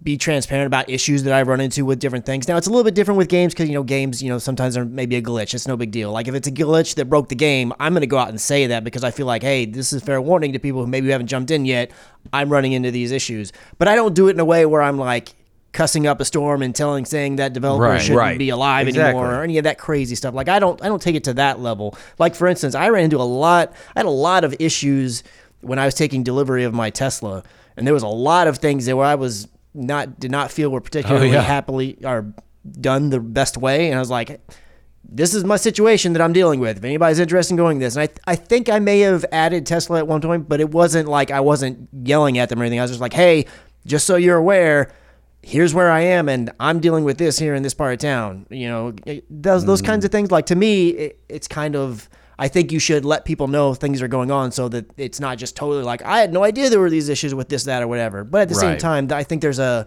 be 0.02 0.16
transparent 0.16 0.66
about 0.66 0.88
issues 0.90 1.22
that 1.24 1.32
I 1.32 1.42
run 1.42 1.60
into 1.60 1.84
with 1.84 2.00
different 2.00 2.26
things. 2.26 2.48
Now 2.48 2.56
it's 2.56 2.66
a 2.66 2.70
little 2.70 2.82
bit 2.84 2.94
different 2.94 3.18
with 3.18 3.28
games 3.28 3.52
because 3.54 3.68
you 3.68 3.74
know 3.74 3.82
games, 3.82 4.22
you 4.22 4.28
know, 4.28 4.38
sometimes 4.38 4.74
there 4.74 4.84
may 4.84 5.06
be 5.06 5.16
a 5.16 5.22
glitch. 5.22 5.52
It's 5.54 5.68
no 5.68 5.76
big 5.76 5.90
deal. 5.90 6.10
Like 6.12 6.26
if 6.28 6.34
it's 6.34 6.48
a 6.48 6.52
glitch 6.52 6.94
that 6.94 7.06
broke 7.06 7.28
the 7.28 7.34
game, 7.36 7.72
I'm 7.78 7.92
going 7.92 8.00
to 8.00 8.06
go 8.08 8.18
out 8.18 8.28
and 8.28 8.40
say 8.40 8.66
that 8.68 8.82
because 8.84 9.04
I 9.04 9.10
feel 9.10 9.26
like, 9.26 9.42
hey, 9.42 9.64
this 9.66 9.92
is 9.92 10.02
a 10.02 10.04
fair 10.04 10.20
warning 10.20 10.52
to 10.52 10.58
people 10.58 10.80
who 10.80 10.86
maybe 10.88 11.10
haven't 11.10 11.26
jumped 11.28 11.50
in 11.50 11.64
yet. 11.64 11.90
I'm 12.32 12.50
running 12.50 12.72
into 12.72 12.90
these 12.90 13.10
issues, 13.12 13.52
but 13.78 13.86
I 13.88 13.94
don't 13.96 14.14
do 14.14 14.28
it 14.28 14.32
in 14.32 14.40
a 14.40 14.44
way 14.44 14.64
where 14.66 14.82
I'm 14.82 14.96
like 14.98 15.34
cussing 15.72 16.06
up 16.06 16.20
a 16.20 16.24
storm 16.24 16.62
and 16.62 16.72
telling 16.72 17.04
saying 17.04 17.34
that 17.36 17.52
developer 17.52 17.82
Right, 17.82 18.00
shouldn't 18.00 18.18
right. 18.18 18.38
be 18.38 18.48
alive 18.50 18.86
Exactly. 18.86 19.08
anymore 19.10 19.34
or 19.34 19.42
any 19.42 19.58
of 19.58 19.64
that 19.64 19.76
crazy 19.76 20.14
stuff. 20.14 20.32
Like 20.32 20.48
I 20.48 20.60
don't 20.60 20.80
I 20.82 20.86
don't 20.86 21.02
take 21.02 21.16
it 21.16 21.24
to 21.24 21.34
that 21.34 21.58
level. 21.58 21.96
Like 22.18 22.36
for 22.36 22.46
instance, 22.46 22.74
I 22.76 22.88
ran 22.90 23.04
into 23.04 23.16
a 23.18 23.22
lot 23.26 23.72
I 23.96 23.98
had 24.00 24.06
a 24.06 24.10
lot 24.10 24.44
of 24.44 24.54
issues 24.60 25.24
when 25.64 25.78
I 25.78 25.84
was 25.84 25.94
taking 25.94 26.22
delivery 26.22 26.64
of 26.64 26.74
my 26.74 26.90
Tesla, 26.90 27.42
and 27.76 27.86
there 27.86 27.94
was 27.94 28.02
a 28.02 28.08
lot 28.08 28.46
of 28.46 28.58
things 28.58 28.86
that 28.86 28.96
where 28.96 29.06
I 29.06 29.14
was 29.14 29.48
not 29.74 30.20
did 30.20 30.30
not 30.30 30.50
feel 30.50 30.70
were 30.70 30.80
particularly 30.80 31.30
oh, 31.30 31.32
yeah. 31.32 31.40
happily 31.40 31.98
or 32.04 32.32
done 32.80 33.10
the 33.10 33.20
best 33.20 33.56
way, 33.56 33.88
and 33.88 33.96
I 33.96 33.98
was 33.98 34.10
like. 34.10 34.40
This 35.06 35.34
is 35.34 35.44
my 35.44 35.56
situation 35.56 36.14
that 36.14 36.22
I'm 36.22 36.32
dealing 36.32 36.60
with. 36.60 36.78
If 36.78 36.84
anybody's 36.84 37.18
interested 37.18 37.52
in 37.52 37.56
going 37.58 37.78
this, 37.78 37.94
and 37.94 38.08
I, 38.26 38.32
I 38.32 38.36
think 38.36 38.70
I 38.70 38.78
may 38.78 39.00
have 39.00 39.22
added 39.30 39.66
Tesla 39.66 39.98
at 39.98 40.08
one 40.08 40.22
point, 40.22 40.48
but 40.48 40.60
it 40.60 40.70
wasn't 40.70 41.08
like 41.08 41.30
I 41.30 41.40
wasn't 41.40 41.90
yelling 41.92 42.38
at 42.38 42.48
them 42.48 42.58
or 42.58 42.64
anything. 42.64 42.80
I 42.80 42.82
was 42.82 42.90
just 42.90 43.02
like, 43.02 43.12
hey, 43.12 43.44
just 43.86 44.06
so 44.06 44.16
you're 44.16 44.38
aware, 44.38 44.90
here's 45.42 45.74
where 45.74 45.90
I 45.90 46.00
am, 46.00 46.28
and 46.28 46.50
I'm 46.58 46.80
dealing 46.80 47.04
with 47.04 47.18
this 47.18 47.38
here 47.38 47.54
in 47.54 47.62
this 47.62 47.74
part 47.74 47.92
of 47.92 47.98
town. 47.98 48.46
You 48.48 48.66
know, 48.66 48.94
it- 49.04 49.26
those 49.28 49.66
those 49.66 49.82
kinds 49.82 50.04
mm. 50.04 50.06
of 50.06 50.12
things. 50.12 50.30
Like 50.30 50.46
to 50.46 50.56
me, 50.56 50.88
it, 50.88 51.20
it's 51.28 51.48
kind 51.48 51.76
of. 51.76 52.08
I 52.38 52.48
think 52.48 52.72
you 52.72 52.78
should 52.78 53.04
let 53.04 53.24
people 53.24 53.46
know 53.46 53.74
things 53.74 54.02
are 54.02 54.08
going 54.08 54.30
on 54.30 54.50
so 54.52 54.68
that 54.68 54.90
it's 54.96 55.20
not 55.20 55.38
just 55.38 55.56
totally 55.56 55.84
like 55.84 56.02
I 56.02 56.18
had 56.20 56.32
no 56.32 56.42
idea 56.42 56.68
there 56.70 56.80
were 56.80 56.90
these 56.90 57.08
issues 57.08 57.34
with 57.34 57.48
this, 57.48 57.64
that, 57.64 57.82
or 57.82 57.86
whatever. 57.88 58.24
But 58.24 58.42
at 58.42 58.48
the 58.48 58.54
same 58.56 58.78
time, 58.78 59.08
I 59.12 59.22
think 59.22 59.40
there's 59.42 59.58
a 59.60 59.86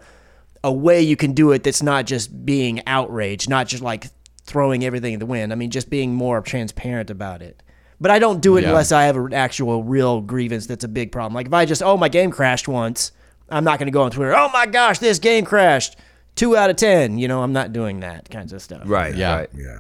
a 0.64 0.72
way 0.72 1.02
you 1.02 1.16
can 1.16 1.34
do 1.34 1.52
it 1.52 1.64
that's 1.64 1.84
not 1.84 2.06
just 2.06 2.46
being 2.46 2.82
outraged, 2.88 3.50
not 3.50 3.68
just 3.68 3.84
like 3.84 4.08
throwing 4.44 4.84
everything 4.84 5.14
in 5.14 5.20
the 5.20 5.26
wind. 5.26 5.52
I 5.52 5.56
mean, 5.56 5.70
just 5.70 5.90
being 5.90 6.14
more 6.16 6.42
transparent 6.42 7.10
about 7.10 7.42
it. 7.42 7.62
But 8.02 8.12
I 8.12 8.20
don't 8.20 8.42
do 8.42 8.58
it 8.58 8.62
Yeah. 8.64 8.70
unless 8.70 8.92
I 8.92 9.04
have 9.04 9.18
an 9.18 9.34
actual 9.34 9.84
real 9.84 10.22
grievance 10.22 10.66
that's 10.68 10.84
a 10.84 10.88
big 10.88 11.12
problem. 11.12 11.34
Like 11.34 11.48
if 11.48 11.54
I 11.54 11.66
just, 11.66 11.84
oh, 11.84 11.98
my 11.98 12.10
game 12.10 12.32
crashed 12.32 12.68
once, 12.68 13.12
I'm 13.50 13.64
not 13.64 13.78
going 13.80 13.88
to 13.88 13.92
go 13.92 14.04
on 14.04 14.12
Twitter, 14.12 14.36
oh 14.36 14.50
my 14.54 14.66
gosh, 14.66 15.00
this 15.00 15.20
game 15.20 15.46
crashed. 15.46 15.96
Two 16.36 16.56
out 16.56 16.70
of 16.70 16.76
10. 16.76 17.18
You 17.18 17.28
know, 17.28 17.42
I'm 17.44 17.54
not 17.54 17.74
doing 17.74 18.02
that 18.02 18.30
kinds 18.30 18.54
of 18.54 18.62
stuff. 18.62 18.84
right 18.86 19.16
Yeah. 19.16 19.36
right 19.36 19.50
Yeah. 19.56 19.80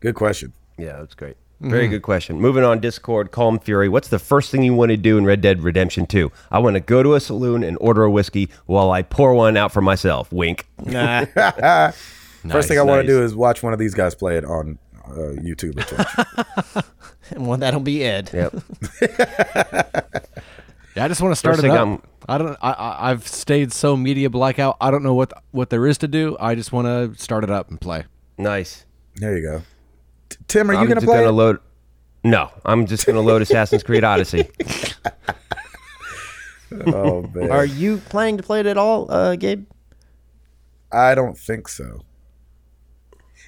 Good 0.00 0.14
question. 0.14 0.52
Yeah, 0.78 0.98
that's 0.98 1.14
great. 1.14 1.36
Very 1.60 1.88
good 1.88 2.02
question. 2.02 2.38
Moving 2.40 2.64
on, 2.64 2.80
Discord, 2.80 3.30
Calm 3.30 3.58
Fury. 3.58 3.88
What's 3.88 4.08
the 4.08 4.18
first 4.18 4.50
thing 4.50 4.62
you 4.62 4.74
want 4.74 4.90
to 4.90 4.96
do 4.96 5.16
in 5.16 5.24
Red 5.24 5.40
Dead 5.40 5.62
Redemption 5.62 6.04
2? 6.06 6.30
I 6.50 6.58
want 6.58 6.74
to 6.74 6.80
go 6.80 7.02
to 7.02 7.14
a 7.14 7.20
saloon 7.20 7.62
and 7.64 7.78
order 7.80 8.04
a 8.04 8.10
whiskey 8.10 8.50
while 8.66 8.90
I 8.90 9.02
pour 9.02 9.32
one 9.34 9.56
out 9.56 9.72
for 9.72 9.80
myself. 9.80 10.30
Wink. 10.32 10.66
Nah. 10.84 11.24
First 12.48 12.68
thing 12.68 12.78
I 12.78 12.82
want 12.82 13.02
to 13.02 13.06
do 13.06 13.22
is 13.22 13.34
watch 13.34 13.62
one 13.62 13.72
of 13.72 13.78
these 13.78 13.94
guys 13.94 14.14
play 14.14 14.36
it 14.36 14.44
on 14.44 14.78
uh, 15.06 15.34
YouTube 15.40 15.78
or 15.78 15.82
Twitch. 16.74 16.84
well, 17.38 17.56
that'll 17.56 17.80
be 17.80 18.04
Ed. 18.04 18.30
Yep. 18.32 18.54
Yeah, 20.94 21.04
I 21.04 21.08
just 21.08 21.20
want 21.20 21.32
to 21.32 21.36
start 21.36 21.56
First 21.56 21.64
it 21.66 21.68
thing 21.68 21.76
up. 21.76 21.86
I'm- 21.86 22.02
I 22.28 22.38
don't. 22.38 22.56
I, 22.62 22.72
I 22.72 23.10
I've 23.10 23.28
stayed 23.28 23.70
so 23.70 23.96
media 23.98 24.30
blackout. 24.30 24.78
I 24.80 24.90
don't 24.90 25.02
know 25.02 25.12
what 25.12 25.30
what 25.50 25.68
there 25.68 25.86
is 25.86 25.98
to 25.98 26.08
do. 26.08 26.36
I 26.40 26.54
just 26.54 26.72
want 26.72 26.86
to 26.86 27.22
start 27.22 27.44
it 27.44 27.50
up 27.50 27.68
and 27.68 27.78
play. 27.80 28.04
Nice. 28.38 28.86
there 29.16 29.36
you 29.36 29.42
go. 29.42 29.62
T- 30.28 30.36
Tim, 30.48 30.70
are 30.70 30.74
you 30.74 30.80
I'm 30.80 30.86
going 30.86 30.96
to 30.96 31.00
just 31.00 31.06
play? 31.06 31.18
gonna 31.18 31.28
it? 31.28 31.32
load. 31.32 31.58
No, 32.24 32.50
I'm 32.64 32.86
just 32.86 33.06
gonna 33.06 33.20
load 33.20 33.40
Assassin's 33.42 33.84
Creed 33.84 34.02
Odyssey. 34.02 34.48
oh 36.86 37.22
man, 37.34 37.50
Are 37.50 37.64
you 37.64 37.98
planning 37.98 38.36
to 38.36 38.42
play 38.42 38.60
it 38.60 38.66
at 38.66 38.76
all, 38.76 39.10
uh, 39.10 39.36
Gabe? 39.36 39.66
I 40.92 41.14
don't 41.14 41.36
think 41.38 41.68
so. 41.68 42.02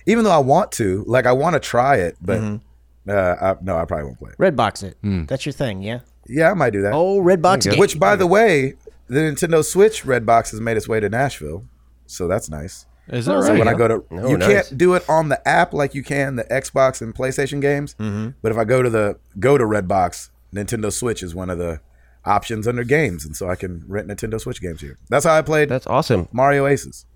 Even 0.06 0.24
though 0.24 0.30
I 0.30 0.38
want 0.38 0.72
to, 0.72 1.04
like, 1.06 1.26
I 1.26 1.32
want 1.32 1.54
to 1.54 1.60
try 1.60 1.96
it, 1.96 2.16
but 2.20 2.40
Mm-hmm. 2.40 3.10
uh, 3.10 3.52
I, 3.52 3.56
no, 3.62 3.76
I 3.76 3.84
probably 3.84 4.04
won't 4.06 4.18
play 4.18 4.30
it. 4.32 4.38
Redbox 4.38 4.82
it. 4.84 5.28
That's 5.28 5.44
your 5.44 5.52
thing, 5.52 5.82
yeah? 5.82 6.00
Yeah, 6.26 6.50
I 6.50 6.54
might 6.54 6.70
do 6.70 6.82
that. 6.82 6.92
Oh, 6.92 7.20
Redbox 7.20 7.68
game. 7.70 7.78
Which, 7.78 7.98
by 7.98 8.16
the 8.16 8.26
way, 8.26 8.74
the 9.08 9.20
Nintendo 9.20 9.64
Switch 9.64 10.04
Redbox 10.04 10.50
has 10.52 10.60
made 10.60 10.76
its 10.76 10.88
way 10.88 11.00
to 11.00 11.08
Nashville, 11.08 11.64
so 12.06 12.28
that's 12.28 12.48
nice. 12.50 12.86
Is 13.10 13.26
that 13.26 13.42
So 13.42 13.50
right? 13.50 13.58
when 13.58 13.68
I 13.68 13.74
go 13.74 13.88
to, 13.88 14.04
Oh, 14.10 14.28
you 14.30 14.36
nice. 14.36 14.68
can't 14.68 14.78
do 14.78 14.94
it 14.94 15.08
on 15.08 15.28
the 15.28 15.46
app 15.48 15.72
like 15.72 15.94
you 15.94 16.02
can 16.02 16.36
the 16.36 16.44
Xbox 16.44 17.00
and 17.00 17.14
PlayStation 17.14 17.60
games. 17.60 17.94
Mm-hmm. 17.98 18.30
But 18.42 18.52
if 18.52 18.58
I 18.58 18.64
go 18.64 18.82
to 18.82 18.90
the 18.90 19.18
go 19.38 19.56
to 19.58 19.64
Redbox, 19.64 20.30
Nintendo 20.54 20.92
Switch 20.92 21.22
is 21.22 21.34
one 21.34 21.50
of 21.50 21.58
the 21.58 21.80
options 22.24 22.66
under 22.68 22.84
games, 22.84 23.24
and 23.24 23.34
so 23.36 23.48
I 23.48 23.54
can 23.56 23.84
rent 23.88 24.08
Nintendo 24.08 24.40
Switch 24.40 24.60
games 24.60 24.80
here. 24.80 24.98
That's 25.08 25.24
how 25.24 25.34
I 25.36 25.42
played 25.42 25.68
That's 25.68 25.86
awesome. 25.86 26.28
Mario 26.32 26.66
Aces. 26.66 27.06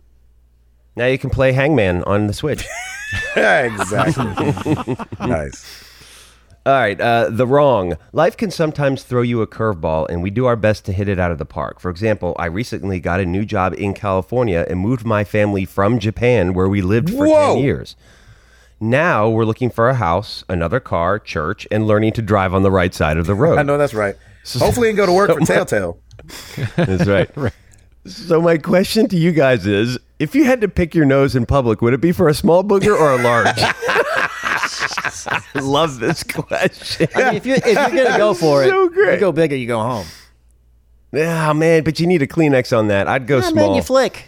Now 0.97 1.06
you 1.06 1.19
can 1.19 1.31
play 1.31 1.52
Hangman 1.52 2.02
on 2.05 2.27
the 2.27 2.32
Switch. 2.35 2.66
exactly. 3.36 4.97
nice. 5.20 5.85
All 6.64 6.72
right, 6.72 7.01
uh, 7.01 7.28
the 7.28 7.47
wrong. 7.47 7.97
Life 8.12 8.36
can 8.36 8.52
sometimes 8.52 9.02
throw 9.02 9.22
you 9.22 9.43
a 9.43 9.48
curveball, 9.48 10.09
and 10.09 10.22
we 10.22 10.30
do 10.30 10.47
our 10.47 10.55
best 10.55 10.84
to 10.84 10.93
hit 10.93 11.09
it 11.09 11.18
out 11.18 11.32
of 11.32 11.39
the 11.39 11.44
park. 11.44 11.80
For 11.80 11.90
example, 11.90 12.36
I 12.39 12.47
recently 12.47 13.01
got 13.01 13.18
a 13.18 13.26
new 13.26 13.44
job 13.44 13.74
in 13.74 13.94
California 13.94 14.64
and 14.70 14.78
moved 14.78 15.05
my 15.05 15.24
family 15.24 15.64
from 15.64 15.98
Japan, 15.98 16.55
where 16.55 16.68
we 16.68 16.80
lived 16.80 17.10
for 17.10 17.26
Whoa. 17.26 17.55
10 17.55 17.64
years. 17.64 17.97
Now 18.78 19.28
we're 19.28 19.44
looking 19.44 19.70
for 19.70 19.89
a 19.89 19.94
house, 19.94 20.44
another 20.48 20.78
car, 20.78 21.18
church, 21.18 21.66
and 21.72 21.89
learning 21.89 22.12
to 22.12 22.22
drive 22.22 22.55
on 22.55 22.62
the 22.62 22.70
right 22.70 22.94
side 22.94 23.16
of 23.16 23.26
the 23.26 23.34
road. 23.36 23.59
I 23.59 23.62
know 23.62 23.76
that's 23.76 23.94
right. 23.94 24.14
Hopefully, 24.56 24.89
can 24.89 24.97
go 24.97 25.06
to 25.06 25.12
work 25.12 25.36
for 25.36 25.40
Telltale. 25.47 25.98
That's 26.76 27.06
right. 27.06 27.30
So 28.06 28.40
my 28.40 28.59
question 28.59 29.09
to 29.09 29.16
you 29.16 29.30
guys 29.30 29.66
is: 29.66 29.98
If 30.18 30.34
you 30.34 30.44
had 30.44 30.60
to 30.62 30.68
pick 30.68 30.94
your 30.94 31.05
nose 31.05 31.36
in 31.36 31.47
public, 31.47 31.80
would 31.80 31.94
it 31.94 32.01
be 32.01 32.10
for 32.10 32.28
a 32.28 32.34
small 32.34 32.64
booger 32.64 32.97
or 32.98 33.12
a 33.12 33.22
large? 33.22 33.56
I 35.27 35.43
love 35.61 35.99
this 36.01 36.23
question. 36.23 37.09
I 37.15 37.24
mean, 37.24 37.35
if 37.35 37.47
you 37.47 37.55
if 37.55 37.65
you're 37.66 38.05
gonna 38.05 38.19
go 38.19 38.35
for 38.35 38.65
it, 38.65 38.93
great. 38.93 39.15
you 39.15 39.20
go 39.20 39.32
big 39.32 39.53
or 39.53 39.57
you 39.57 39.66
go 39.66 39.81
home. 39.81 40.07
Yeah, 41.12 41.53
man, 41.53 41.85
but 41.85 42.01
you 42.01 42.07
need 42.07 42.23
a 42.23 42.27
Kleenex 42.27 42.77
on 42.77 42.89
that. 42.89 43.07
I'd 43.07 43.27
go 43.27 43.36
Yeah, 43.36 43.49
small. 43.49 43.66
man, 43.69 43.77
you 43.77 43.82
flick. 43.82 44.24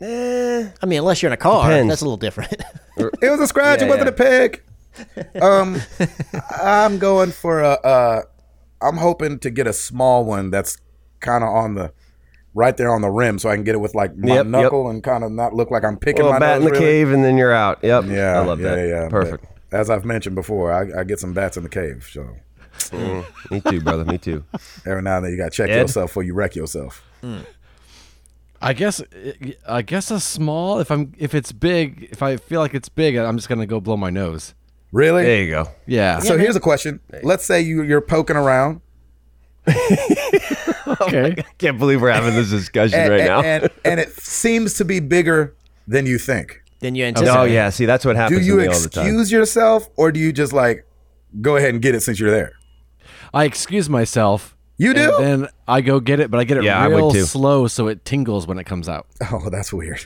Eh, 0.00 0.68
I 0.82 0.86
mean, 0.86 1.00
unless 1.00 1.22
you're 1.22 1.28
in 1.28 1.34
a 1.34 1.36
car, 1.36 1.68
Depends. 1.68 1.88
that's 1.90 2.00
a 2.02 2.04
little 2.04 2.16
different. 2.16 2.54
It 2.96 3.30
was 3.30 3.40
a 3.40 3.46
scratch. 3.46 3.80
Yeah, 3.80 3.86
it 3.86 3.88
wasn't 3.88 4.06
yeah. 4.18 4.26
a 4.26 4.48
pick. 4.48 4.64
Um, 5.40 5.80
I'm 6.60 6.98
going 6.98 7.30
for 7.30 7.62
a. 7.62 7.70
Uh, 7.70 8.22
I'm 8.82 8.96
hoping 8.96 9.38
to 9.38 9.48
get 9.50 9.66
a 9.66 9.72
small 9.72 10.24
one 10.24 10.50
that's 10.50 10.76
kind 11.20 11.42
of 11.44 11.48
on 11.50 11.74
the 11.74 11.92
right 12.54 12.76
there 12.76 12.92
on 12.92 13.02
the 13.02 13.10
rim, 13.10 13.38
so 13.38 13.48
I 13.48 13.54
can 13.54 13.64
get 13.64 13.74
it 13.74 13.78
with 13.78 13.94
like 13.94 14.16
my 14.16 14.28
Yep, 14.28 14.36
yep. 14.36 14.46
knuckle 14.46 14.88
and 14.88 15.02
kind 15.02 15.24
of 15.24 15.30
not 15.32 15.54
look 15.54 15.70
like 15.70 15.84
I'm 15.84 15.96
picking 15.96 16.22
little 16.22 16.32
my 16.32 16.38
bat 16.38 16.58
in 16.58 16.64
the 16.64 16.70
really. 16.70 16.82
cave, 16.84 17.12
and 17.12 17.24
then 17.24 17.36
you're 17.36 17.52
out. 17.52 17.78
Yep. 17.82 18.04
Yeah, 18.06 18.40
I 18.40 18.44
love 18.44 18.60
yeah, 18.60 18.74
that. 18.74 18.88
Yeah, 18.88 19.08
Perfect. 19.08 19.46
But 19.70 19.80
as 19.80 19.90
I've 19.90 20.04
mentioned 20.04 20.34
before, 20.34 20.72
I, 20.72 21.00
I 21.00 21.04
get 21.04 21.20
some 21.20 21.32
bats 21.32 21.56
in 21.56 21.62
the 21.62 21.68
cave. 21.68 22.08
So 22.10 22.28
mm, 22.90 23.50
Me 23.50 23.60
too, 23.60 23.80
brother. 23.80 24.04
Me 24.04 24.18
too. 24.18 24.44
every 24.86 25.02
now 25.02 25.16
and 25.16 25.26
then 25.26 25.32
you 25.32 25.38
got 25.38 25.52
to 25.52 25.56
check 25.56 25.70
Ed? 25.70 25.82
yourself 25.82 26.10
before 26.10 26.22
you 26.22 26.34
wreck 26.34 26.56
yourself. 26.56 27.04
Mm. 27.22 27.46
I 28.62 28.74
guess 28.74 29.02
I 29.66 29.82
guess 29.82 30.10
a 30.10 30.20
small. 30.20 30.80
If 30.80 30.90
I'm 30.90 31.12
if 31.16 31.34
it's 31.34 31.52
big, 31.52 32.08
if 32.10 32.22
I 32.22 32.36
feel 32.36 32.60
like 32.60 32.74
it's 32.74 32.90
big, 32.90 33.16
I'm 33.16 33.36
just 33.36 33.48
gonna 33.48 33.66
go 33.66 33.80
blow 33.80 33.96
my 33.96 34.10
nose. 34.10 34.54
Really? 34.92 35.22
There 35.22 35.42
you 35.42 35.50
go. 35.50 35.68
Yeah. 35.86 36.18
So 36.18 36.36
here's 36.36 36.56
a 36.56 36.60
question. 36.60 37.00
Let's 37.22 37.44
say 37.44 37.60
you 37.62 37.82
you're 37.82 38.00
poking 38.00 38.36
around 38.36 38.82
okay. 41.02 41.34
I 41.38 41.42
can't 41.58 41.78
believe 41.78 42.00
we're 42.00 42.10
having 42.12 42.34
this 42.34 42.50
discussion 42.50 42.98
and, 42.98 43.10
right 43.10 43.20
and, 43.20 43.28
now. 43.28 43.42
and, 43.42 43.68
and 43.84 44.00
it 44.00 44.10
seems 44.20 44.74
to 44.74 44.84
be 44.84 45.00
bigger 45.00 45.54
than 45.86 46.06
you 46.06 46.18
think. 46.18 46.62
then 46.80 46.94
you 46.94 47.04
anticipate. 47.04 47.38
oh 47.38 47.44
yeah, 47.44 47.70
see 47.70 47.86
that's 47.86 48.04
what 48.04 48.16
happens 48.16 48.38
Do 48.40 48.44
to 48.44 48.46
you 48.46 48.56
me 48.56 48.66
all 48.66 48.78
the 48.80 48.88
time. 48.88 49.04
excuse 49.06 49.32
yourself 49.32 49.88
or 49.96 50.12
do 50.12 50.20
you 50.20 50.32
just 50.32 50.52
like 50.52 50.86
go 51.40 51.56
ahead 51.56 51.70
and 51.74 51.82
get 51.82 51.94
it 51.94 52.00
since 52.00 52.18
you're 52.18 52.30
there? 52.30 52.52
I 53.34 53.44
excuse 53.44 53.88
myself. 53.88 54.56
You 54.78 54.94
do? 54.94 55.14
And 55.18 55.42
then 55.42 55.48
I 55.68 55.82
go 55.82 56.00
get 56.00 56.20
it, 56.20 56.30
but 56.30 56.40
I 56.40 56.44
get 56.44 56.56
it 56.56 56.64
Yeah, 56.64 56.82
I 56.82 56.88
would 56.88 56.96
real 56.96 57.10
too. 57.12 57.22
slow 57.24 57.66
so 57.66 57.86
it 57.88 58.04
tingles 58.04 58.46
when 58.46 58.58
it 58.58 58.64
comes 58.64 58.88
out. 58.88 59.06
Oh, 59.30 59.50
that's 59.50 59.72
weird. 59.72 60.00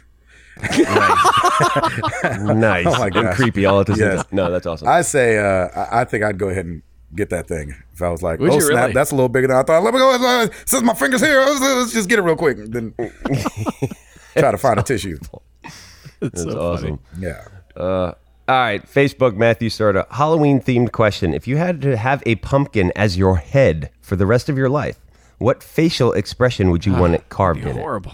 nice 0.61 0.77
Oh, 2.87 2.99
my 2.99 3.07
and 3.07 3.15
gosh. 3.15 3.37
creepy 3.37 3.67
all 3.67 3.81
at 3.81 3.87
the 3.87 3.95
same 3.97 4.09
Yes. 4.11 4.17
time. 4.25 4.29
No, 4.33 4.51
that's 4.51 4.67
awesome. 4.67 4.89
I 4.89 5.03
say 5.03 5.39
uh, 5.39 5.69
I, 5.75 6.01
I 6.01 6.05
think 6.05 6.25
I'd 6.25 6.39
go 6.39 6.49
ahead 6.49 6.67
and 6.67 6.83
get 7.15 7.31
that 7.31 7.47
thing 7.47 7.75
if 7.93 8.03
I 8.03 8.09
was 8.11 8.23
like, 8.23 8.41
Would 8.41 8.51
oh 8.51 8.59
snap, 8.61 8.77
really? 8.83 8.93
that's 8.93 9.11
a 9.11 9.15
little 9.15 9.29
bigger 9.29 9.47
than 9.49 9.57
I 9.57 9.63
thought. 9.63 9.83
Let 9.83 9.95
me 9.95 10.01
go. 10.01 10.13
uh, 10.15 10.49
Since 10.67 10.83
my 10.83 10.95
fingers 10.95 11.21
here, 11.21 11.41
let's, 11.41 11.61
let's 11.61 11.93
just 11.93 12.09
get 12.09 12.19
it 12.19 12.23
real 12.23 12.37
quick. 12.37 12.59
And 12.59 12.73
then 12.73 12.95
try 14.37 14.51
to 14.51 14.59
find 14.59 14.79
a 14.79 14.83
tissue. 14.83 15.19
that's 16.21 16.43
so 16.43 16.59
awesome. 16.61 17.01
Yeah. 17.19 17.45
All 17.77 18.15
right, 18.49 18.85
Facebook 18.87 19.37
Matthew 19.37 19.71
Sorta. 19.71 20.07
Halloween 20.11 20.61
themed 20.61 20.93
question. 20.93 21.33
If 21.33 21.49
you 21.49 21.57
had 21.57 21.81
to 21.83 21.97
have 21.97 22.23
a 22.27 22.35
pumpkin 22.37 22.93
as 22.95 23.17
your 23.17 23.37
head 23.37 23.91
for 24.03 24.17
the 24.17 24.27
rest 24.27 24.49
of 24.51 24.59
your 24.59 24.69
life, 24.69 25.01
what 25.39 25.63
facial 25.63 26.13
expression 26.13 26.71
would 26.71 26.85
you 26.85 26.93
want 26.93 27.15
it 27.15 27.29
carved 27.31 27.61
in 27.63 27.69
it? 27.69 27.77
Horrible. 27.81 28.13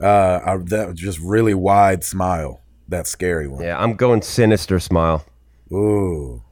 Uh, 0.00 0.40
I, 0.44 0.56
that 0.58 0.94
just 0.94 1.18
really 1.20 1.54
wide 1.54 2.04
smile. 2.04 2.60
That 2.88 3.06
scary 3.06 3.48
one. 3.48 3.62
Yeah, 3.64 3.78
I'm 3.80 3.94
going 3.94 4.20
sinister 4.20 4.78
smile. 4.78 5.24
Ooh. 5.72 6.42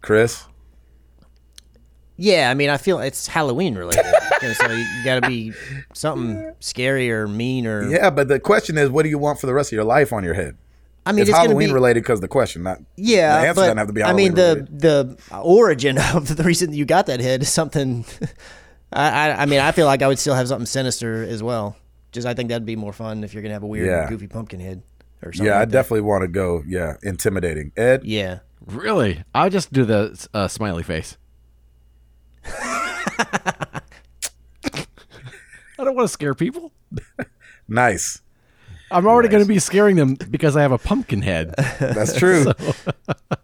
Chris? 0.00 0.44
Yeah, 2.20 2.50
I 2.50 2.54
mean, 2.54 2.68
I 2.68 2.76
feel 2.76 3.00
it's 3.00 3.26
Halloween 3.26 3.74
related, 3.76 4.04
Okay, 4.36 4.52
so 4.60 4.70
you 4.70 4.86
got 5.04 5.22
to 5.22 5.28
be 5.28 5.52
something 5.94 6.54
scary 6.60 7.10
or 7.10 7.26
mean 7.26 7.66
or. 7.66 7.88
Yeah, 7.88 8.10
but 8.10 8.28
the 8.28 8.38
question 8.38 8.76
is, 8.76 8.90
what 8.90 9.04
do 9.04 9.08
you 9.08 9.18
want 9.18 9.40
for 9.40 9.46
the 9.46 9.54
rest 9.54 9.70
of 9.70 9.76
your 9.76 9.84
life 9.84 10.12
on 10.12 10.22
your 10.22 10.34
head? 10.34 10.56
I 11.06 11.12
mean, 11.12 11.22
it's, 11.22 11.30
it's, 11.30 11.38
Halloween 11.38 11.68
be 11.68 11.74
related 11.74 12.02
because 12.02 12.20
the 12.20 12.28
question, 12.28 12.62
not 12.62 12.78
Yeah, 12.96 13.40
The 13.40 13.48
answer 13.48 13.54
but 13.54 13.62
doesn't 13.62 13.76
have 13.78 13.86
to 13.86 13.92
be 13.94 14.00
Halloween 14.02 14.26
I 14.26 14.28
mean, 14.28 14.36
Halloween 14.36 14.66
the 14.78 15.16
the 15.30 15.38
origin 15.40 15.98
of 16.14 16.36
the 16.36 16.42
reason 16.44 16.74
you 16.74 16.84
got 16.84 17.06
that 17.06 17.20
head 17.20 17.40
is 17.42 17.50
something. 17.52 18.04
I, 18.92 19.30
I 19.30 19.42
I 19.42 19.46
mean, 19.46 19.60
I 19.60 19.72
feel 19.72 19.86
like 19.86 20.02
I 20.02 20.08
would 20.08 20.18
still 20.18 20.34
have 20.34 20.46
something 20.46 20.66
sinister 20.66 21.22
as 21.22 21.42
well. 21.42 21.76
Just 22.12 22.26
I 22.26 22.34
think 22.34 22.50
that'd 22.50 22.66
be 22.66 22.76
more 22.76 22.92
fun 22.92 23.24
if 23.24 23.32
you're 23.32 23.42
gonna 23.42 23.54
have 23.54 23.62
a 23.62 23.66
weird, 23.66 23.86
Yeah. 23.86 24.08
goofy 24.10 24.26
pumpkin 24.26 24.60
head 24.60 24.82
or 25.22 25.32
something. 25.32 25.46
Yeah, 25.46 25.54
I 25.54 25.60
like 25.60 25.68
that. 25.70 25.72
definitely 25.72 26.02
want 26.02 26.22
to 26.22 26.28
go. 26.28 26.62
Yeah, 26.66 26.96
intimidating. 27.02 27.72
Ed, 27.78 28.04
Yeah, 28.04 28.40
Really? 28.66 29.24
I'll 29.34 29.48
just 29.50 29.72
do 29.72 29.84
the 29.86 30.26
uh, 30.34 30.48
smiley 30.48 30.82
face. 30.82 31.16
I 32.44 33.82
don't 35.78 35.94
want 35.94 36.08
to 36.08 36.12
scare 36.12 36.34
people. 36.34 36.72
nice. 37.68 38.20
I'm 38.90 39.06
already 39.06 39.28
going 39.28 39.42
to 39.42 39.48
be 39.48 39.58
scaring 39.60 39.96
them 39.96 40.14
because 40.14 40.56
I 40.56 40.62
have 40.62 40.72
a 40.72 40.78
pumpkin 40.78 41.22
head. 41.22 41.54
That's 41.80 42.16
true. 42.16 42.52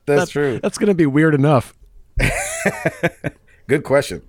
That's 0.05 0.31
true. 0.31 0.59
That's 0.60 0.77
going 0.77 0.89
to 0.89 0.94
be 0.94 1.06
weird 1.06 1.35
enough. 1.35 1.73
Good 3.68 3.85
question. 3.85 4.23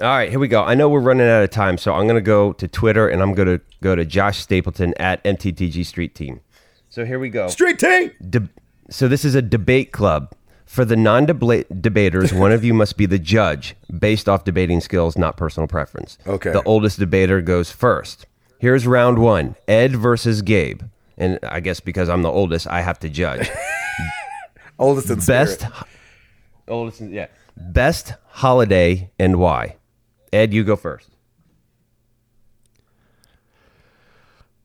All 0.00 0.08
right, 0.08 0.28
here 0.28 0.40
we 0.40 0.48
go. 0.48 0.62
I 0.64 0.74
know 0.74 0.88
we're 0.88 1.00
running 1.00 1.28
out 1.28 1.44
of 1.44 1.50
time, 1.50 1.78
so 1.78 1.92
I'm 1.94 2.04
going 2.04 2.16
to 2.16 2.20
go 2.20 2.52
to 2.54 2.66
Twitter 2.66 3.06
and 3.06 3.22
I'm 3.22 3.34
going 3.34 3.46
to 3.46 3.60
go 3.80 3.94
to 3.94 4.04
Josh 4.04 4.38
Stapleton 4.40 4.92
at 4.96 5.22
MTTG 5.24 5.86
Street 5.86 6.14
Team. 6.14 6.40
So 6.88 7.04
here 7.04 7.18
we 7.18 7.28
go. 7.28 7.46
Street 7.48 7.78
team. 7.78 8.10
De- 8.28 8.48
so 8.90 9.06
this 9.08 9.24
is 9.24 9.34
a 9.34 9.42
debate 9.42 9.92
club. 9.92 10.32
For 10.66 10.84
the 10.84 10.96
non-debaters, 10.96 12.32
one 12.32 12.50
of 12.52 12.64
you 12.64 12.74
must 12.74 12.96
be 12.96 13.06
the 13.06 13.18
judge, 13.18 13.76
based 13.96 14.28
off 14.28 14.44
debating 14.44 14.80
skills, 14.80 15.16
not 15.16 15.36
personal 15.36 15.66
preference. 15.68 16.18
Okay. 16.26 16.52
The 16.52 16.62
oldest 16.64 16.98
debater 16.98 17.40
goes 17.40 17.70
first. 17.70 18.26
Here's 18.58 18.86
round 18.86 19.18
one: 19.18 19.56
Ed 19.68 19.94
versus 19.96 20.42
Gabe. 20.42 20.82
And 21.16 21.38
I 21.44 21.60
guess 21.60 21.78
because 21.80 22.08
I'm 22.08 22.22
the 22.22 22.30
oldest, 22.30 22.66
I 22.66 22.80
have 22.80 22.98
to 23.00 23.08
judge. 23.08 23.48
Oldest 24.80 25.08
in 25.08 25.20
Best, 25.20 25.60
spirit. 25.60 25.74
oldest, 26.66 27.00
yeah. 27.02 27.26
Best 27.56 28.14
holiday 28.30 29.12
and 29.20 29.36
why? 29.36 29.76
Ed, 30.32 30.52
you 30.52 30.64
go 30.64 30.74
first. 30.74 31.10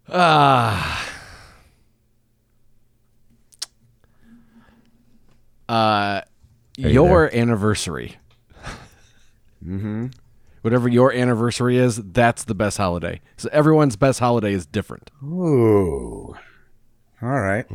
Uh, 0.07 0.97
you 6.77 6.89
your 6.89 7.35
anniversary. 7.35 8.17
mm-hmm. 9.63 10.07
Whatever 10.61 10.89
your 10.89 11.13
anniversary 11.13 11.77
is, 11.77 11.97
that's 11.97 12.43
the 12.43 12.55
best 12.55 12.77
holiday. 12.77 13.21
So 13.37 13.49
everyone's 13.51 13.95
best 13.95 14.19
holiday 14.19 14.53
is 14.53 14.65
different. 14.65 15.09
Ooh. 15.23 16.35
All 17.21 17.39
right. 17.39 17.65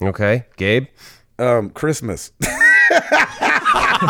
Okay, 0.00 0.44
Gabe. 0.56 0.86
Um, 1.38 1.70
Christmas. 1.70 2.32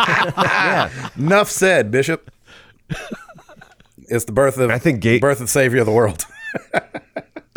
yeah. 0.00 0.90
Enough 1.16 1.50
said, 1.50 1.90
Bishop. 1.90 2.30
It's 4.08 4.24
the 4.24 4.32
birth 4.32 4.58
of 4.58 4.70
I 4.70 4.78
think 4.78 5.00
Gabe- 5.00 5.20
birth 5.20 5.40
of 5.40 5.50
Savior 5.50 5.80
of 5.80 5.86
the 5.86 5.92
world. 5.92 6.24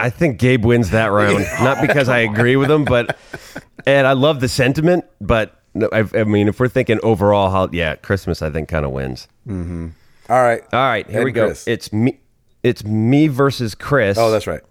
I 0.01 0.09
think 0.09 0.39
Gabe 0.39 0.65
wins 0.65 0.89
that 0.91 1.07
round. 1.07 1.45
Not 1.61 1.85
because 1.85 2.09
I 2.09 2.19
agree 2.19 2.55
with 2.55 2.69
him, 2.69 2.83
but 2.85 3.17
and 3.85 4.05
I 4.07 4.13
love 4.13 4.39
the 4.41 4.47
sentiment. 4.49 5.05
But 5.19 5.59
no, 5.73 5.87
I, 5.93 6.03
I 6.13 6.23
mean, 6.23 6.47
if 6.47 6.59
we're 6.59 6.67
thinking 6.67 6.99
overall, 7.03 7.49
how 7.49 7.69
yeah, 7.71 7.95
Christmas 7.95 8.41
I 8.41 8.49
think 8.49 8.67
kind 8.69 8.85
of 8.85 8.91
wins. 8.91 9.27
Mm-hmm. 9.47 9.89
All 10.29 10.41
right. 10.41 10.61
All 10.73 10.79
right, 10.79 11.09
here 11.09 11.21
Ed 11.21 11.25
we 11.25 11.31
go. 11.31 11.47
Chris. 11.47 11.67
It's 11.67 11.91
me. 11.93 12.19
It's 12.63 12.83
me 12.83 13.27
versus 13.27 13.75
Chris. 13.75 14.17
Oh, 14.17 14.31
that's 14.31 14.47
right. 14.47 14.61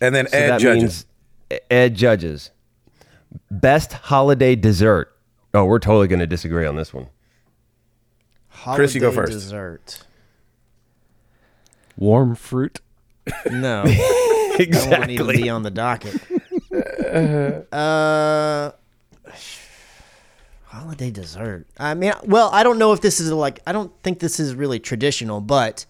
And 0.00 0.14
then 0.14 0.28
So 0.28 0.36
Ed 0.36 0.48
that 0.50 0.60
judges. 0.60 1.06
means 1.50 1.60
Ed 1.70 1.94
judges. 1.94 2.50
Best 3.50 3.92
holiday 3.92 4.54
dessert. 4.56 5.14
Oh, 5.54 5.64
we're 5.64 5.78
totally 5.78 6.08
going 6.08 6.20
to 6.20 6.26
disagree 6.26 6.66
on 6.66 6.76
this 6.76 6.92
one. 6.92 7.08
Chris, 8.74 8.94
you 8.94 9.00
go 9.00 9.12
first. 9.12 9.32
Dessert. 9.32 10.02
Warm 11.96 12.34
fruit. 12.34 12.80
No, 13.50 13.84
that 14.58 14.98
won't 14.98 15.10
even 15.10 15.26
be 15.26 15.48
on 15.48 15.62
the 15.62 15.70
docket. 15.70 16.20
uh, 17.72 18.72
holiday 20.64 21.10
dessert. 21.10 21.66
I 21.78 21.94
mean, 21.94 22.12
well, 22.24 22.50
I 22.52 22.62
don't 22.62 22.78
know 22.78 22.92
if 22.92 23.00
this 23.00 23.20
is 23.20 23.32
like. 23.32 23.60
I 23.66 23.72
don't 23.72 23.92
think 24.02 24.18
this 24.18 24.38
is 24.38 24.54
really 24.54 24.78
traditional, 24.78 25.40
but 25.40 25.86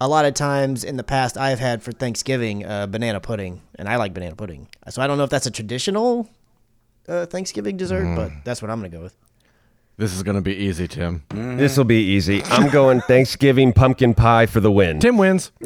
a 0.00 0.08
lot 0.08 0.24
of 0.24 0.34
times 0.34 0.84
in 0.84 0.96
the 0.96 1.04
past, 1.04 1.36
I've 1.38 1.60
had 1.60 1.82
for 1.82 1.92
Thanksgiving 1.92 2.64
uh, 2.64 2.86
banana 2.86 3.20
pudding, 3.20 3.62
and 3.76 3.88
I 3.88 3.96
like 3.96 4.12
banana 4.14 4.34
pudding. 4.36 4.68
So 4.90 5.00
I 5.00 5.06
don't 5.06 5.16
know 5.18 5.24
if 5.24 5.30
that's 5.30 5.46
a 5.46 5.50
traditional 5.50 6.28
uh, 7.08 7.26
Thanksgiving 7.26 7.76
dessert, 7.76 8.14
but 8.16 8.32
that's 8.44 8.60
what 8.60 8.70
I'm 8.70 8.78
gonna 8.78 8.88
go 8.88 9.02
with. 9.02 9.16
This 9.98 10.14
is 10.14 10.22
gonna 10.22 10.40
be 10.40 10.54
easy, 10.54 10.88
Tim. 10.88 11.22
This 11.30 11.76
will 11.76 11.84
be 11.84 12.02
easy. 12.02 12.42
I'm 12.44 12.70
going 12.70 13.00
Thanksgiving 13.02 13.72
pumpkin 13.72 14.14
pie 14.14 14.46
for 14.46 14.60
the 14.60 14.72
win. 14.72 14.98
Tim 15.00 15.18
wins. 15.18 15.52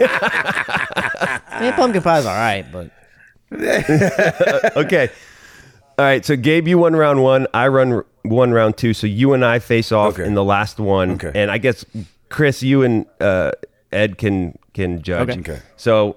I 0.00 1.58
mean, 1.60 1.72
pumpkin 1.72 2.02
pie's 2.02 2.24
all 2.26 2.34
right, 2.34 2.64
but 2.72 2.90
okay. 4.76 5.08
All 5.98 6.04
right. 6.04 6.24
So 6.24 6.36
Gabe, 6.36 6.68
you 6.68 6.78
won 6.78 6.94
round 6.96 7.22
one. 7.22 7.46
I 7.52 7.68
run 7.68 7.92
r- 7.92 8.06
one 8.22 8.52
round 8.52 8.76
two. 8.76 8.94
So 8.94 9.06
you 9.06 9.32
and 9.34 9.44
I 9.44 9.58
face 9.58 9.92
off 9.92 10.14
Okay. 10.14 10.24
in 10.26 10.34
the 10.34 10.44
last 10.44 10.78
one. 10.78 11.12
Okay. 11.12 11.32
And 11.34 11.50
I 11.50 11.58
guess 11.58 11.84
Chris, 12.28 12.62
you 12.62 12.82
and 12.82 13.06
uh, 13.20 13.52
Ed 13.92 14.16
can 14.18 14.56
can 14.72 15.02
judge. 15.02 15.30
Okay. 15.30 15.40
Okay. 15.40 15.58
So 15.76 16.16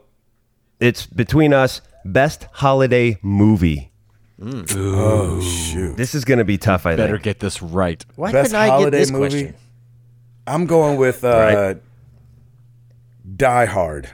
it's 0.79 1.05
between 1.05 1.53
us. 1.53 1.81
Best 2.05 2.47
holiday 2.53 3.17
movie. 3.21 3.91
Oh 4.45 5.39
shoot! 5.41 5.95
This 5.95 6.13
is 6.13 6.25
going 6.25 6.39
to 6.39 6.43
be 6.45 6.57
tough. 6.57 6.85
I 6.85 6.95
Better 6.95 7.13
think. 7.13 7.23
get 7.23 7.39
this 7.39 7.61
right. 7.61 8.05
why 8.15 8.31
Best 8.31 8.51
couldn't 8.51 8.61
I 8.61 8.65
get 8.67 8.71
holiday 8.71 8.97
this 8.99 9.11
movie. 9.11 9.29
question? 9.43 9.55
I'm 10.45 10.65
going 10.65 10.97
with 10.97 11.23
uh, 11.23 11.27
Right. 11.73 11.81
Die 13.37 13.65
Hard 13.65 14.09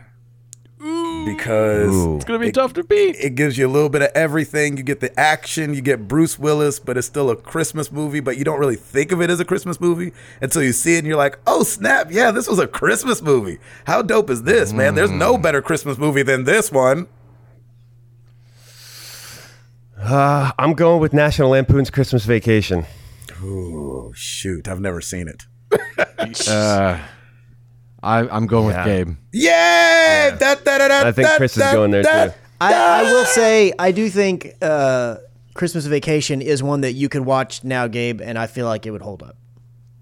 because 0.77 1.93
Ooh. 1.93 2.15
It's 2.15 2.25
gonna 2.25 2.39
be 2.39 2.51
tough 2.53 2.71
to 2.73 2.83
beat. 2.83 3.17
it 3.17 3.35
gives 3.35 3.57
you 3.57 3.67
a 3.67 3.71
little 3.71 3.89
bit 3.89 4.01
of 4.03 4.09
everything. 4.15 4.77
You 4.77 4.83
get 4.83 4.99
the 5.01 5.17
action, 5.19 5.73
you 5.73 5.81
get 5.81 6.07
Bruce 6.07 6.39
Willis, 6.39 6.79
but 6.79 6.97
it's 6.97 7.07
still 7.07 7.29
a 7.29 7.35
Christmas 7.35 7.91
movie, 7.91 8.19
but 8.21 8.37
you 8.37 8.45
don't 8.45 8.59
really 8.59 8.77
think 8.77 9.11
of 9.11 9.21
it 9.21 9.29
as 9.29 9.39
a 9.41 9.45
Christmas 9.45 9.81
movie 9.81 10.13
until 10.41 10.63
you 10.63 10.71
see 10.71 10.95
it 10.95 10.99
and 10.99 11.07
you're 11.07 11.17
like, 11.17 11.37
oh 11.47 11.63
snap, 11.63 12.07
yeah, 12.11 12.31
this 12.31 12.47
was 12.47 12.59
a 12.59 12.67
Christmas 12.67 13.21
movie. 13.21 13.57
How 13.85 14.01
dope 14.01 14.29
is 14.29 14.43
this, 14.43 14.71
man? 14.71 14.95
There's 14.95 15.11
no 15.11 15.37
Mm. 15.37 15.41
better 15.41 15.61
Christmas 15.61 15.97
movie 15.97 16.23
than 16.23 16.45
this 16.45 16.71
one. 16.71 17.07
Uh, 20.09 20.51
I'm 20.57 20.73
going 20.73 20.99
with 20.99 21.13
National 21.13 21.49
Lampoon's 21.49 21.89
Christmas 21.89 22.25
Vacation. 22.25 22.85
Oh 23.43 24.11
shoot, 24.15 24.67
I've 24.67 24.79
never 24.79 25.01
seen 25.01 25.27
it. 25.27 25.43
Uh, 26.47 26.99
I, 28.01 28.19
I'm 28.29 28.47
going 28.47 28.69
Yeah. 28.71 28.85
with 28.85 29.07
Gabe. 29.07 29.17
Yay! 29.33 30.35
Da, 30.39 30.55
da, 30.55 30.77
da, 30.77 30.87
da, 30.87 31.07
I 31.07 31.11
think 31.11 31.27
da, 31.27 31.37
Chris 31.37 31.55
is 31.57 31.63
going 31.63 31.91
there, 31.91 32.01
da. 32.03 32.25
too. 32.27 32.33
I, 32.59 32.73
I 32.73 33.03
will 33.03 33.25
say 33.25 33.71
I 33.77 33.91
do 33.91 34.09
think 34.09 34.53
uh, 34.61 35.17
Christmas 35.53 35.85
Vacation 35.85 36.41
is 36.41 36.63
one 36.63 36.81
that 36.81 36.93
you 36.93 37.07
could 37.07 37.21
watch 37.25 37.63
now, 37.63 37.87
Gabe, 37.87 38.19
and 38.21 38.37
I 38.37 38.47
feel 38.47 38.65
like 38.65 38.85
it 38.85 38.91
would 38.91 39.01
hold 39.01 39.21
up. 39.23 39.37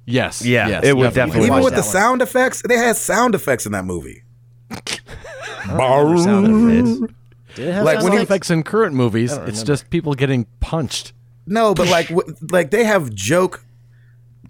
Yes. 0.05 0.43
Yeah, 0.45 0.67
yes, 0.69 0.83
it 0.85 0.95
would 0.95 1.03
You 1.05 1.09
definitely. 1.11 1.47
can 1.47 1.51
Even 1.57 1.63
with 1.65 1.73
the 1.75 1.81
one. 1.81 1.89
sound 1.89 2.21
effects, 2.21 2.61
they 2.67 2.77
had 2.77 2.95
sound 2.95 3.35
effects 3.35 3.65
in 3.65 3.73
that 3.73 3.83
movie. 3.85 4.23
Sound 5.67 6.47
effects. 6.47 7.13
Did 7.57 7.67
it 7.67 7.73
have 7.73 7.83
Like, 7.85 7.97
when 8.01 8.13
you- 8.13 8.19
effects? 8.19 8.29
Effects 8.29 8.49
in 8.51 8.63
current 8.63 8.95
movies, 8.95 9.31
it's 9.33 9.39
remember. 9.41 9.63
just 9.65 9.89
people 9.89 10.13
getting 10.13 10.45
punched. 10.61 11.11
No, 11.45 11.73
but 11.73 11.87
like, 11.89 12.07
w- 12.09 12.35
like 12.51 12.71
they 12.71 12.83
have 12.85 13.13
joke 13.13 13.63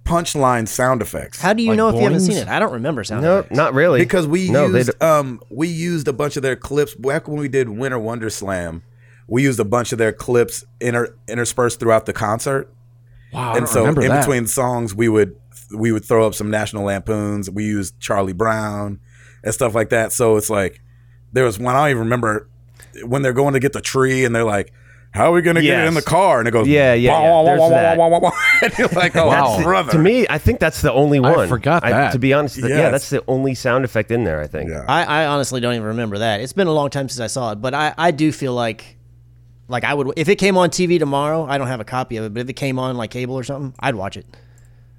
punchline 0.03 0.67
sound 0.67 1.01
effects. 1.01 1.41
How 1.41 1.53
do 1.53 1.61
you 1.61 1.69
like 1.69 1.77
know 1.77 1.89
if 1.89 1.95
you 1.95 2.01
haven't 2.01 2.19
boings? 2.19 2.27
seen 2.27 2.38
it? 2.38 2.47
I 2.47 2.59
don't 2.59 2.71
remember 2.73 3.03
sound 3.03 3.23
No, 3.23 3.39
effects. 3.39 3.55
not 3.55 3.73
really. 3.73 3.99
because 3.99 4.25
we 4.27 4.49
no, 4.49 4.69
they 4.71 4.79
used 4.79 5.03
um 5.03 5.41
we 5.49 5.67
used 5.67 6.07
a 6.07 6.13
bunch 6.13 6.38
of 6.38 6.43
their 6.43 6.55
clips 6.55 6.95
back 6.95 7.27
when 7.27 7.38
we 7.39 7.47
did 7.49 7.69
Winter 7.69 7.99
Wonder 7.99 8.29
Slam. 8.29 8.84
We 9.27 9.43
used 9.43 9.59
a 9.59 9.65
bunch 9.65 9.91
of 9.91 9.97
their 9.97 10.13
clips 10.13 10.63
inter, 10.79 11.13
interspersed 11.27 11.79
throughout 11.81 12.05
the 12.05 12.13
concert, 12.13 12.71
Wow, 13.34 13.49
I 13.49 13.57
and 13.57 13.65
don't 13.65 13.67
so 13.67 13.79
remember 13.81 14.01
in 14.03 14.07
that. 14.09 14.21
between 14.21 14.47
songs 14.47 14.95
we 14.95 15.09
would 15.09 15.35
we 15.75 15.91
would 15.91 16.05
throw 16.05 16.25
up 16.25 16.34
some 16.34 16.49
National 16.49 16.85
Lampoons. 16.85 17.49
We 17.49 17.65
used 17.65 17.99
Charlie 17.99 18.31
Brown 18.34 18.99
and 19.43 19.53
stuff 19.53 19.75
like 19.75 19.89
that. 19.89 20.13
So 20.13 20.38
it's 20.38 20.49
like 20.49 20.79
there 21.34 21.43
was 21.43 21.59
one 21.59 21.75
I 21.75 21.81
don't 21.81 21.89
even 21.89 22.03
remember 22.03 22.47
when 23.06 23.22
they're 23.22 23.34
going 23.34 23.53
to 23.53 23.60
get 23.60 23.74
the 23.74 23.82
tree 23.82 24.26
and 24.26 24.36
they're 24.36 24.44
like. 24.44 24.74
How 25.11 25.32
are 25.32 25.32
we 25.32 25.41
gonna 25.41 25.61
get 25.61 25.80
it 25.80 25.88
in 25.88 25.94
the 25.94 26.02
car? 26.02 26.40
And 26.40 26.48
it 26.49 26.52
goes, 26.52 26.68
Yeah, 26.68 26.94
yeah, 26.94 27.11
wah, 27.11 27.22
yeah. 27.22 27.30
wah, 27.32 27.41
wah, 27.41 27.44
There's 27.45 27.60
wah, 27.60 27.68
wah, 27.69 27.72
that. 27.72 27.98
wah, 27.98 28.07
wah, 28.10 28.19
wah. 28.19 28.32
And 28.61 28.78
you're 28.78 28.88
like, 28.90 29.15
oh, 29.15 29.28
Wow. 29.28 29.64
brother. 29.64 29.91
To 29.94 29.98
me, 29.98 30.28
I 30.30 30.38
think 30.38 30.60
that's 30.60 30.82
the 30.82 30.91
only 30.91 31.19
one 31.22 31.32
I 31.32 31.38
one. 31.38 31.48
forgot 31.48 31.82
that. 31.84 32.11
to 32.11 32.19
be 32.19 32.34
honest, 32.34 32.56
th- 32.56 32.68
yeah, 32.69 32.76
Yes. 32.78 32.91
that's 32.91 33.10
the 33.10 33.24
only 33.28 33.56
sound 33.56 33.86
effect 33.86 34.11
in 34.11 34.26
there. 34.26 34.41
I 34.41 34.48
think. 34.48 34.69
Yeah. 34.69 34.84
I, 34.88 35.24
I 35.24 35.26
honestly 35.28 35.61
don't 35.61 35.74
even 35.74 35.88
remember 35.88 36.18
that. 36.19 36.41
It's 36.41 36.52
been 36.53 36.68
a 36.68 36.74
long 36.74 36.90
time 36.90 37.07
since 37.07 37.22
I 37.22 37.28
saw 37.28 37.53
it, 37.53 37.61
but 37.61 37.74
I, 37.74 37.95
I 37.98 38.11
do 38.11 38.34
feel 38.34 38.53
like 38.53 38.98
like 39.69 39.86
I 39.86 39.94
would 39.94 40.11
if 40.18 40.28
it 40.28 40.36
came 40.36 40.57
on 40.57 40.69
TV 40.69 40.99
tomorrow. 40.99 41.45
I 41.45 41.57
don't 41.57 41.68
have 41.68 41.80
a 41.80 41.86
copy 41.86 42.18
of 42.18 42.26
it, 42.26 42.34
but 42.34 42.41
if 42.41 42.49
it 42.49 42.53
came 42.57 42.78
on 42.78 42.98
like 42.98 43.10
cable 43.10 43.36
or 43.36 43.44
something, 43.45 43.74
I'd 43.80 43.95
watch 43.95 44.18
it. 44.18 44.26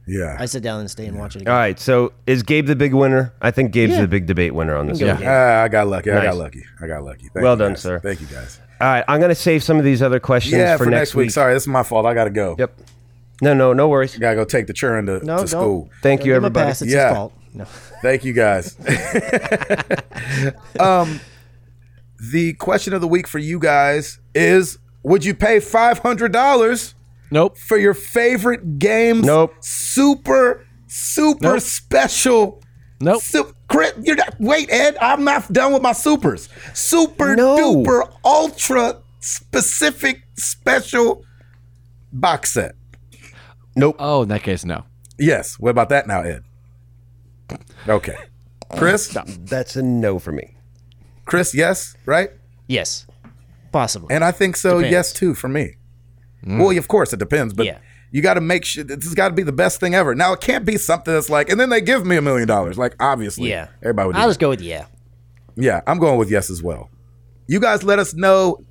Yeah. 0.08 0.36
I 0.38 0.46
sit 0.46 0.62
down 0.62 0.80
and 0.80 0.90
stay 0.90 1.06
and 1.06 1.18
watch 1.18 1.36
it. 1.36 1.40
All 1.40 1.42
Again. 1.42 1.54
right. 1.54 1.80
So 1.80 2.12
is 2.26 2.42
Gabe 2.42 2.66
the 2.66 2.76
big 2.76 2.94
winner? 2.94 3.32
I 3.42 3.50
think 3.50 3.72
Gabe's 3.72 3.94
Yeah. 3.96 4.02
the 4.02 4.08
big 4.08 4.26
debate 4.26 4.54
winner 4.54 4.76
on 4.76 4.86
this. 4.86 4.98
Go 4.98 5.14
one. 5.14 5.22
Ah, 5.24 5.62
I 5.62 5.68
got 5.68 5.86
lucky. 5.88 6.10
I 6.10 6.14
Nice. 6.14 6.24
got 6.24 6.36
lucky. 6.36 6.64
I 6.80 6.86
got 6.86 7.04
lucky. 7.04 7.28
Thank 7.28 7.42
Well 7.44 7.54
you 7.54 7.58
done, 7.58 7.72
guys. 7.72 7.82
sir. 7.82 7.98
Thank 8.00 8.20
you 8.20 8.26
guys. 8.26 8.60
All 8.80 8.88
right. 8.88 9.04
I'm 9.08 9.20
gonna 9.20 9.34
save 9.34 9.62
some 9.62 9.78
of 9.78 9.84
these 9.84 10.02
other 10.02 10.20
questions 10.20 10.54
Yeah, 10.56 10.76
for, 10.76 10.84
for, 10.84 10.90
next 10.90 11.14
week. 11.14 11.30
Sorry, 11.30 11.52
this 11.54 11.64
is 11.64 11.68
my 11.68 11.82
fault. 11.82 12.06
I 12.06 12.14
got 12.14 12.24
to 12.24 12.30
go. 12.30 12.56
Yep. 12.58 12.80
No, 13.42 13.54
no, 13.54 13.72
no 13.72 13.88
worries. 13.88 14.16
Gotta 14.18 14.36
go 14.36 14.44
take 14.44 14.66
the 14.66 14.72
children 14.72 15.06
to, 15.06 15.12
No, 15.12 15.20
to 15.20 15.26
don't. 15.36 15.46
school. 15.48 15.90
Thank 16.02 16.20
you, 16.22 16.26
give 16.32 16.36
him 16.38 16.44
a 16.44 16.46
everybody. 16.46 16.66
pass, 16.70 16.82
It's 16.82 16.92
Yeah. 16.92 17.08
his 17.08 17.16
fault. 17.16 17.32
No. 17.54 17.64
Thank 18.02 18.24
you 18.24 18.32
guys. 18.32 18.76
um, 20.80 21.20
the 22.32 22.52
question 22.54 22.92
of 22.94 23.00
the 23.00 23.08
week 23.08 23.26
for 23.26 23.38
you 23.38 23.58
guys 23.58 24.18
is: 24.34 24.78
Would 25.02 25.24
you 25.24 25.34
pay 25.34 25.60
five 25.60 25.98
hundred 26.00 26.32
dollars 26.32 26.94
Nope. 27.30 27.56
for 27.58 27.76
your 27.76 27.94
favorite 27.94 28.78
game's 28.78 29.26
Nope. 29.26 29.54
super 29.60 30.64
super 30.86 31.42
Nope. 31.54 31.60
special? 31.60 32.62
Nope. 33.00 33.22
Sup- 33.22 33.54
Crit, 33.68 33.94
you're 34.02 34.16
not, 34.16 34.34
wait, 34.40 34.70
Ed. 34.72 34.96
I'm 35.00 35.22
not 35.24 35.52
done 35.52 35.72
with 35.74 35.82
my 35.82 35.92
supers. 35.92 36.48
Super 36.72 37.36
No. 37.36 37.56
duper 37.84 38.10
ultra 38.24 38.96
specific 39.20 40.22
special 40.38 41.22
box 42.12 42.52
set. 42.52 42.74
Nope. 43.76 43.96
Oh, 43.98 44.22
in 44.22 44.28
that 44.30 44.42
case, 44.42 44.64
no. 44.64 44.84
Yes. 45.18 45.58
What 45.58 45.70
about 45.70 45.90
that 45.90 46.06
now, 46.06 46.22
Ed? 46.22 46.42
Okay. 47.86 48.16
Chris? 48.76 49.16
That's 49.40 49.76
a 49.76 49.82
no 49.82 50.18
for 50.18 50.32
me. 50.32 50.56
Chris, 51.26 51.54
yes, 51.54 51.94
right? 52.06 52.30
Yes, 52.68 53.06
possibly. 53.72 54.14
And 54.14 54.24
I 54.24 54.30
think 54.32 54.56
so, 54.56 54.78
Depends. 54.78 54.92
yes, 54.92 55.12
too, 55.12 55.34
for 55.34 55.48
me. 55.48 55.76
Mm. 56.48 56.58
Well, 56.58 56.76
of 56.76 56.88
course, 56.88 57.12
it 57.12 57.18
depends, 57.18 57.52
but 57.52 57.66
Yeah. 57.66 57.78
you 58.10 58.22
got 58.22 58.34
to 58.34 58.40
make 58.40 58.64
sure 58.64 58.82
this 58.84 59.04
has 59.04 59.14
got 59.14 59.28
to 59.28 59.34
be 59.34 59.42
the 59.42 59.52
best 59.52 59.80
thing 59.80 59.94
ever. 59.94 60.14
Now, 60.14 60.32
it 60.32 60.40
can't 60.40 60.64
be 60.64 60.78
something 60.78 61.12
that's 61.12 61.28
like, 61.28 61.50
and 61.50 61.60
then 61.60 61.68
they 61.68 61.80
give 61.80 62.06
me 62.06 62.16
a 62.16 62.22
million 62.22 62.48
dollars. 62.48 62.78
Like, 62.78 62.94
obviously, 63.00 63.50
yeah, 63.50 63.68
everybody 63.82 64.08
would 64.08 64.12
do 64.14 64.18
I'll 64.18 64.26
that. 64.26 64.30
just 64.30 64.40
go 64.40 64.48
with 64.48 64.62
yeah. 64.62 64.86
Yeah, 65.56 65.82
I'm 65.86 65.98
going 65.98 66.18
with 66.18 66.30
yes 66.30 66.50
as 66.50 66.62
well. 66.62 66.88
You 67.48 67.60
guys 67.60 67.82
let 67.82 67.98
us 67.98 68.14
know. 68.14 68.64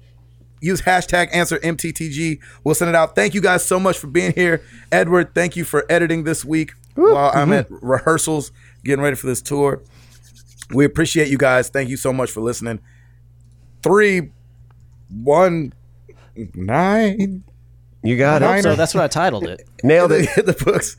Use 0.60 0.82
hashtag 0.82 1.30
answer 1.34 1.60
MTTG. 1.60 2.40
We'll 2.64 2.74
send 2.74 2.90
it 2.90 2.96
out. 2.96 3.14
Thank 3.14 3.36
you 3.36 3.42
guys 3.42 3.64
so 3.64 3.80
much 3.80 4.00
for 4.00 4.08
being 4.08 4.34
here. 4.34 4.64
Edward, 4.92 5.36
thank 5.36 5.56
you 5.56 5.64
for 5.64 5.86
editing 5.88 6.24
this 6.24 6.44
week 6.44 6.72
while 6.96 7.32
I'm 7.34 7.50
mm-hmm. 7.50 7.54
at 7.54 7.68
rehearsals, 7.70 8.52
getting 8.84 9.04
ready 9.04 9.16
for 9.16 9.28
this 9.28 9.42
tour. 9.42 9.84
We 10.72 10.86
appreciate 10.86 11.28
you 11.28 11.38
guys. 11.38 11.70
Thank 11.70 11.90
you 11.90 11.98
so 11.98 12.12
much 12.12 12.32
for 12.32 12.42
listening. 12.42 12.80
Three, 13.84 14.32
one, 15.10 15.74
nine. 16.56 17.44
You 18.04 18.18
got 18.18 18.42
Nine 18.42 18.60
it. 18.60 18.64
So 18.64 18.76
that's 18.76 18.94
what 18.94 19.04
I 19.04 19.08
titled 19.08 19.46
it. 19.46 19.68
Nailed 19.84 20.12
it. 20.12 20.30
Hit 20.30 20.46
the 20.48 20.54
books. 20.54 20.98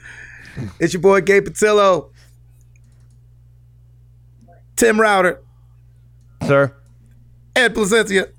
It's 0.81 0.93
your 0.93 1.03
boy 1.03 1.21
Gabe 1.21 1.47
Patillo. 1.47 2.11
Tim 4.77 5.01
Router, 5.01 5.43
Sir. 6.47 6.75
Ed 7.57 7.75
Placencia. 7.75 8.31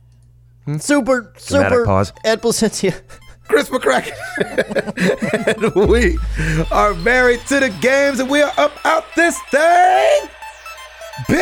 Super, 0.79 1.33
super. 1.37 1.85
pause. 1.85 2.13
Ed 2.23 2.41
Placencia. 2.41 3.01
Chris 3.49 3.69
McCracken. 3.69 4.13
and 5.75 5.89
we 5.89 6.17
are 6.71 6.93
married 6.93 7.41
to 7.47 7.59
the 7.59 7.69
games, 7.81 8.19
and 8.19 8.29
we 8.29 8.41
are 8.41 8.53
up 8.57 8.71
out 8.85 9.03
this 9.15 9.37
thing. 9.49 10.29
Peace! 11.27 11.39